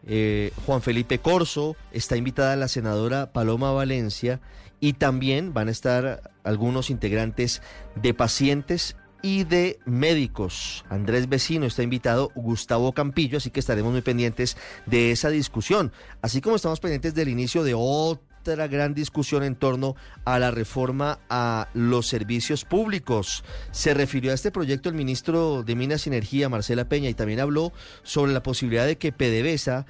eh, 0.06 0.52
Juan 0.68 0.84
Felipe 0.84 1.18
Corso, 1.18 1.76
está 1.92 2.16
invitada 2.16 2.56
la 2.58 2.68
senadora 2.68 3.34
Paloma 3.34 3.72
Valencia 3.72 4.40
y 4.80 4.94
también 4.94 5.52
van 5.52 5.68
a 5.68 5.72
estar 5.72 6.32
algunos 6.44 6.92
integrantes 6.92 7.64
de 7.96 8.14
pacientes 8.14 8.98
y 9.26 9.44
de 9.44 9.80
médicos. 9.86 10.86
Andrés 10.88 11.28
Vecino 11.28 11.66
está 11.66 11.82
invitado, 11.82 12.32
Gustavo 12.36 12.94
Campillo, 12.94 13.40
así 13.40 13.50
que 13.50 13.60
estaremos 13.60 13.92
muy 13.92 14.04
pendientes 14.04 14.56
de 14.86 15.10
esa 15.10 15.30
discusión, 15.30 15.92
así 16.22 16.42
como 16.42 16.58
estamos 16.58 16.80
pendientes 16.80 17.16
del 17.16 17.30
inicio 17.30 17.64
de 17.64 17.74
otra 17.74 18.68
gran 18.68 18.94
discusión 18.94 19.42
en 19.42 19.56
torno 19.56 19.96
a 20.26 20.38
la 20.38 20.52
reforma 20.52 21.18
a 21.28 21.70
los 21.74 22.06
servicios 22.06 22.66
públicos. 22.66 23.44
Se 23.72 23.96
refirió 23.96 24.30
a 24.30 24.36
este 24.36 24.52
proyecto 24.52 24.90
el 24.90 24.96
ministro 24.96 25.64
de 25.64 25.74
Minas 25.74 26.06
y 26.06 26.12
Energía, 26.12 26.48
Marcela 26.48 26.88
Peña, 26.88 27.10
y 27.10 27.16
también 27.16 27.40
habló 27.40 27.74
sobre 28.04 28.32
la 28.32 28.44
posibilidad 28.44 28.86
de 28.86 29.00
que 29.00 29.12
PDVSA 29.12 29.88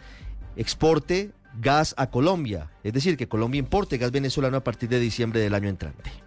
exporte 0.56 1.34
gas 1.60 1.94
a 1.98 2.10
Colombia, 2.10 2.72
es 2.86 2.94
decir, 2.94 3.18
que 3.18 3.28
Colombia 3.28 3.60
importe 3.60 3.98
gas 3.98 4.12
venezolano 4.12 4.56
a 4.56 4.64
partir 4.64 4.88
de 4.88 5.02
diciembre 5.02 5.42
del 5.42 5.56
año 5.56 5.68
entrante. 5.68 6.25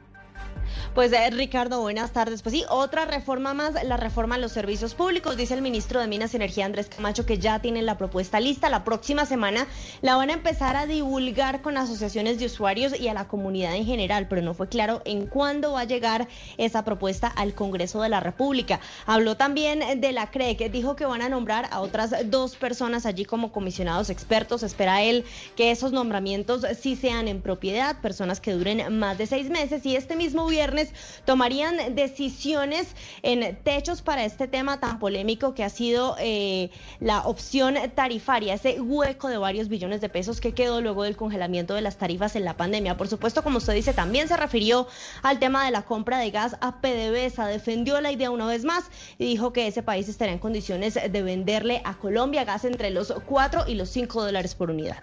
Pues 0.94 1.12
eh, 1.12 1.30
Ricardo, 1.30 1.80
buenas 1.80 2.12
tardes. 2.12 2.42
Pues 2.42 2.54
sí, 2.54 2.64
otra 2.68 3.04
reforma 3.04 3.54
más, 3.54 3.74
la 3.84 3.96
reforma 3.96 4.34
a 4.34 4.38
los 4.38 4.50
servicios 4.50 4.94
públicos. 4.94 5.36
Dice 5.36 5.54
el 5.54 5.62
ministro 5.62 6.00
de 6.00 6.08
Minas 6.08 6.32
y 6.32 6.36
Energía, 6.36 6.66
Andrés 6.66 6.88
Camacho, 6.88 7.24
que 7.24 7.38
ya 7.38 7.60
tienen 7.60 7.86
la 7.86 7.96
propuesta 7.96 8.40
lista. 8.40 8.68
La 8.68 8.84
próxima 8.84 9.24
semana 9.24 9.66
la 10.02 10.16
van 10.16 10.30
a 10.30 10.32
empezar 10.32 10.76
a 10.76 10.86
divulgar 10.86 11.62
con 11.62 11.76
asociaciones 11.76 12.38
de 12.38 12.46
usuarios 12.46 12.98
y 12.98 13.08
a 13.08 13.14
la 13.14 13.28
comunidad 13.28 13.76
en 13.76 13.84
general, 13.84 14.26
pero 14.28 14.42
no 14.42 14.54
fue 14.54 14.68
claro 14.68 15.02
en 15.04 15.26
cuándo 15.26 15.72
va 15.72 15.80
a 15.80 15.84
llegar 15.84 16.26
esa 16.56 16.84
propuesta 16.84 17.28
al 17.28 17.54
Congreso 17.54 18.02
de 18.02 18.08
la 18.08 18.20
República. 18.20 18.80
Habló 19.06 19.36
también 19.36 20.00
de 20.00 20.12
la 20.12 20.30
CRE, 20.30 20.56
que 20.56 20.68
dijo 20.68 20.96
que 20.96 21.06
van 21.06 21.22
a 21.22 21.28
nombrar 21.28 21.68
a 21.70 21.80
otras 21.80 22.12
dos 22.24 22.56
personas 22.56 23.06
allí 23.06 23.24
como 23.24 23.52
comisionados 23.52 24.10
expertos. 24.10 24.62
Espera 24.62 25.02
él 25.02 25.24
que 25.54 25.70
esos 25.70 25.92
nombramientos 25.92 26.66
sí 26.80 26.96
sean 26.96 27.28
en 27.28 27.40
propiedad, 27.40 28.00
personas 28.00 28.40
que 28.40 28.52
duren 28.52 28.98
más 28.98 29.18
de 29.18 29.26
seis 29.26 29.48
meses. 29.50 29.84
Y 29.86 29.94
este 29.94 30.16
mismo 30.16 30.46
viernes 30.46 30.77
tomarían 31.24 31.94
decisiones 31.94 32.88
en 33.22 33.56
techos 33.62 34.02
para 34.02 34.24
este 34.24 34.48
tema 34.48 34.80
tan 34.80 34.98
polémico 34.98 35.54
que 35.54 35.64
ha 35.64 35.70
sido 35.70 36.16
eh, 36.18 36.70
la 37.00 37.22
opción 37.22 37.76
tarifaria, 37.94 38.54
ese 38.54 38.80
hueco 38.80 39.28
de 39.28 39.38
varios 39.38 39.68
billones 39.68 40.00
de 40.00 40.08
pesos 40.08 40.40
que 40.40 40.52
quedó 40.52 40.80
luego 40.80 41.04
del 41.04 41.16
congelamiento 41.16 41.74
de 41.74 41.82
las 41.82 41.96
tarifas 41.96 42.36
en 42.36 42.44
la 42.44 42.56
pandemia. 42.56 42.96
Por 42.96 43.08
supuesto, 43.08 43.42
como 43.42 43.58
usted 43.58 43.74
dice, 43.74 43.92
también 43.92 44.28
se 44.28 44.36
refirió 44.36 44.86
al 45.22 45.38
tema 45.38 45.64
de 45.64 45.70
la 45.70 45.82
compra 45.82 46.18
de 46.18 46.30
gas 46.30 46.56
a 46.60 46.80
PDVSA, 46.80 47.46
defendió 47.46 48.00
la 48.00 48.12
idea 48.12 48.30
una 48.30 48.46
vez 48.46 48.64
más 48.64 48.84
y 49.18 49.24
dijo 49.24 49.52
que 49.52 49.66
ese 49.66 49.82
país 49.82 50.08
estaría 50.08 50.32
en 50.34 50.38
condiciones 50.38 50.94
de 50.94 51.22
venderle 51.22 51.82
a 51.84 51.94
Colombia 51.94 52.44
gas 52.44 52.64
entre 52.64 52.90
los 52.90 53.12
4 53.26 53.64
y 53.68 53.74
los 53.74 53.88
5 53.90 54.24
dólares 54.24 54.54
por 54.54 54.70
unidad. 54.70 55.02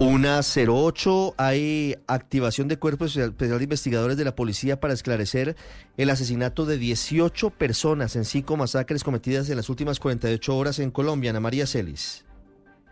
Una 0.00 0.40
08, 0.40 1.34
hay 1.38 1.96
activación 2.06 2.68
de 2.68 2.78
cuerpos 2.78 3.16
especial 3.16 3.58
de 3.58 3.64
investigadores 3.64 4.16
de 4.16 4.24
la 4.24 4.34
policía 4.34 4.80
para 4.80 4.92
esclarecer 4.92 5.56
el 5.96 6.10
asesinato 6.10 6.66
de 6.66 6.78
18 6.78 7.50
personas 7.50 8.16
en 8.16 8.24
cinco 8.24 8.56
masacres 8.56 9.04
cometidas 9.04 9.48
en 9.50 9.56
las 9.56 9.68
últimas 9.68 10.00
48 10.00 10.56
horas 10.56 10.78
en 10.80 10.90
Colombia. 10.90 11.30
Ana 11.30 11.40
María 11.40 11.66
Celis. 11.66 12.24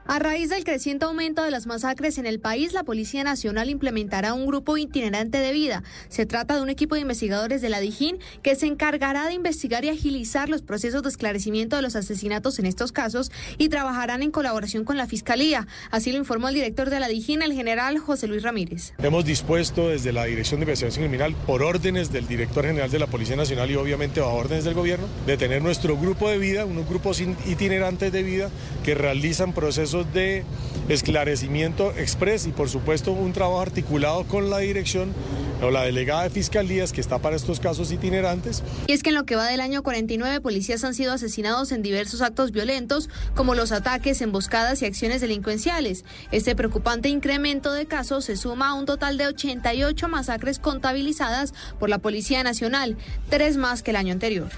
A 0.05 0.19
raíz 0.19 0.51
del 0.51 0.65
creciente 0.65 1.05
aumento 1.05 1.45
de 1.45 1.53
las 1.53 1.69
masacres 1.69 2.19
en 2.19 2.27
el 2.27 2.41
país, 2.41 2.73
la 2.73 2.83
Policía 2.83 3.23
Nacional 3.23 3.71
implementará 3.71 4.35
un 4.35 4.47
grupo 4.47 4.77
itinerante 4.77 5.39
de 5.39 5.53
vida. 5.53 5.85
Se 6.09 6.27
trata 6.27 6.57
de 6.57 6.63
un 6.63 6.71
equipo 6.71 6.97
de 6.97 7.03
investigadores 7.03 7.63
de 7.63 7.69
la 7.69 7.79
Dijín 7.79 8.19
que 8.43 8.57
se 8.57 8.67
encargará 8.67 9.27
de 9.27 9.35
investigar 9.35 9.85
y 9.85 9.91
agilizar 9.91 10.49
los 10.49 10.61
procesos 10.61 11.05
de 11.05 11.09
esclarecimiento 11.09 11.77
de 11.77 11.83
los 11.83 11.95
asesinatos 11.95 12.59
en 12.59 12.67
estos 12.67 12.91
casos 12.91 13.31
y 13.59 13.69
trabajarán 13.69 14.25
en 14.25 14.33
colaboración 14.33 14.85
con 14.85 14.97
la 14.97 15.07
Fiscalía. 15.07 15.69
Así 15.93 16.11
lo 16.11 16.19
informó 16.19 16.49
el 16.49 16.57
director 16.57 16.91
de 16.91 16.99
la 16.99 17.07
Dijín, 17.07 17.41
el 17.41 17.53
general 17.53 17.99
José 17.99 18.27
Luis 18.27 18.43
Ramírez. 18.43 18.95
Hemos 18.99 19.25
dispuesto 19.25 19.91
desde 19.91 20.13
la 20.13 20.25
Dirección 20.25 20.59
de 20.59 20.65
Investigación 20.65 21.05
Criminal, 21.05 21.37
por 21.47 21.63
órdenes 21.63 22.11
del 22.11 22.27
director 22.27 22.67
general 22.67 22.91
de 22.91 22.99
la 22.99 23.07
Policía 23.07 23.37
Nacional 23.37 23.71
y 23.71 23.77
obviamente 23.77 24.21
bajo 24.21 24.35
órdenes 24.35 24.65
del 24.65 24.75
gobierno, 24.75 25.07
de 25.27 25.37
tener 25.37 25.63
nuestro 25.63 25.97
grupo 25.97 26.29
de 26.29 26.39
vida, 26.39 26.65
unos 26.65 26.89
grupos 26.89 27.21
itinerantes 27.21 28.11
de 28.11 28.23
vida 28.25 28.51
que 28.85 28.97
realizan 28.97 29.53
de 29.93 30.45
esclarecimiento 30.89 31.93
express 31.97 32.47
y 32.47 32.53
por 32.53 32.69
supuesto 32.69 33.13
un 33.13 33.33
trabajo 33.33 33.61
articulado 33.61 34.25
con 34.25 34.51
la 34.51 34.59
dirección 34.59 35.13
o 35.63 35.71
la 35.71 35.85
delegada 35.85 36.25
de 36.25 36.31
fiscalías 36.31 36.93
que 36.93 37.01
está 37.01 37.19
para 37.19 37.37
estos 37.37 37.61
casos 37.61 37.93
itinerantes. 37.93 38.63
Y 38.89 38.93
es 38.93 39.03
que 39.03 39.11
en 39.11 39.15
lo 39.15 39.25
que 39.25 39.37
va 39.37 39.47
del 39.47 39.61
año 39.61 39.83
49 39.83 40.41
policías 40.41 40.83
han 40.83 40.95
sido 40.95 41.13
asesinados 41.13 41.71
en 41.71 41.83
diversos 41.83 42.21
actos 42.21 42.51
violentos 42.51 43.09
como 43.37 43.55
los 43.55 43.71
ataques, 43.71 44.21
emboscadas 44.23 44.83
y 44.83 44.87
acciones 44.87 45.21
delincuenciales. 45.21 46.05
Este 46.33 46.57
preocupante 46.57 47.09
incremento 47.09 47.73
de 47.73 47.87
casos 47.87 48.25
se 48.25 48.37
suma 48.37 48.71
a 48.71 48.75
un 48.75 48.87
total 48.87 49.19
de 49.19 49.29
88 49.29 50.09
masacres 50.09 50.59
contabilizadas 50.59 51.55
por 51.79 51.89
la 51.89 51.99
Policía 51.99 52.43
Nacional, 52.43 52.97
tres 53.29 53.57
más 53.57 53.83
que 53.83 53.93
el 53.93 53.97
año 53.97 54.13
anterior. 54.13 54.49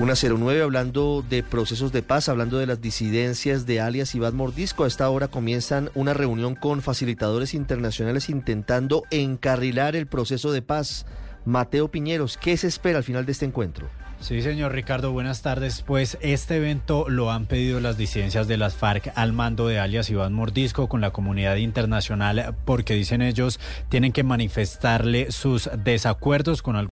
Una 0.00 0.14
09 0.14 0.62
hablando 0.62 1.22
de 1.28 1.42
procesos 1.42 1.92
de 1.92 2.02
paz, 2.02 2.28
hablando 2.28 2.58
de 2.58 2.66
las 2.66 2.80
disidencias 2.80 3.66
de 3.66 3.80
alias 3.80 4.14
Iván 4.14 4.34
Mordisco. 4.34 4.84
A 4.84 4.88
esta 4.88 5.08
hora 5.08 5.28
comienzan 5.28 5.90
una 5.94 6.14
reunión 6.14 6.54
con 6.54 6.80
facilitadores 6.80 7.54
internacionales 7.54 8.30
intentando 8.30 9.04
encarrilar 9.10 9.94
el 9.94 10.06
proceso 10.06 10.50
de 10.50 10.62
paz. 10.62 11.04
Mateo 11.44 11.88
Piñeros, 11.88 12.38
¿qué 12.38 12.56
se 12.56 12.68
espera 12.68 12.98
al 12.98 13.04
final 13.04 13.26
de 13.26 13.32
este 13.32 13.44
encuentro? 13.44 13.90
Sí, 14.22 14.40
señor 14.40 14.70
Ricardo, 14.70 15.10
buenas 15.10 15.42
tardes. 15.42 15.82
Pues 15.82 16.16
este 16.20 16.58
evento 16.58 17.08
lo 17.08 17.32
han 17.32 17.46
pedido 17.46 17.80
las 17.80 17.98
disidencias 17.98 18.46
de 18.46 18.56
las 18.56 18.76
FARC 18.76 19.10
al 19.16 19.32
mando 19.32 19.66
de 19.66 19.80
alias 19.80 20.10
Iván 20.10 20.32
Mordisco 20.32 20.88
con 20.88 21.00
la 21.00 21.10
comunidad 21.10 21.56
internacional 21.56 22.54
porque 22.64 22.94
dicen 22.94 23.20
ellos 23.20 23.58
tienen 23.88 24.12
que 24.12 24.22
manifestarle 24.22 25.32
sus 25.32 25.68
desacuerdos 25.76 26.62
con 26.62 26.76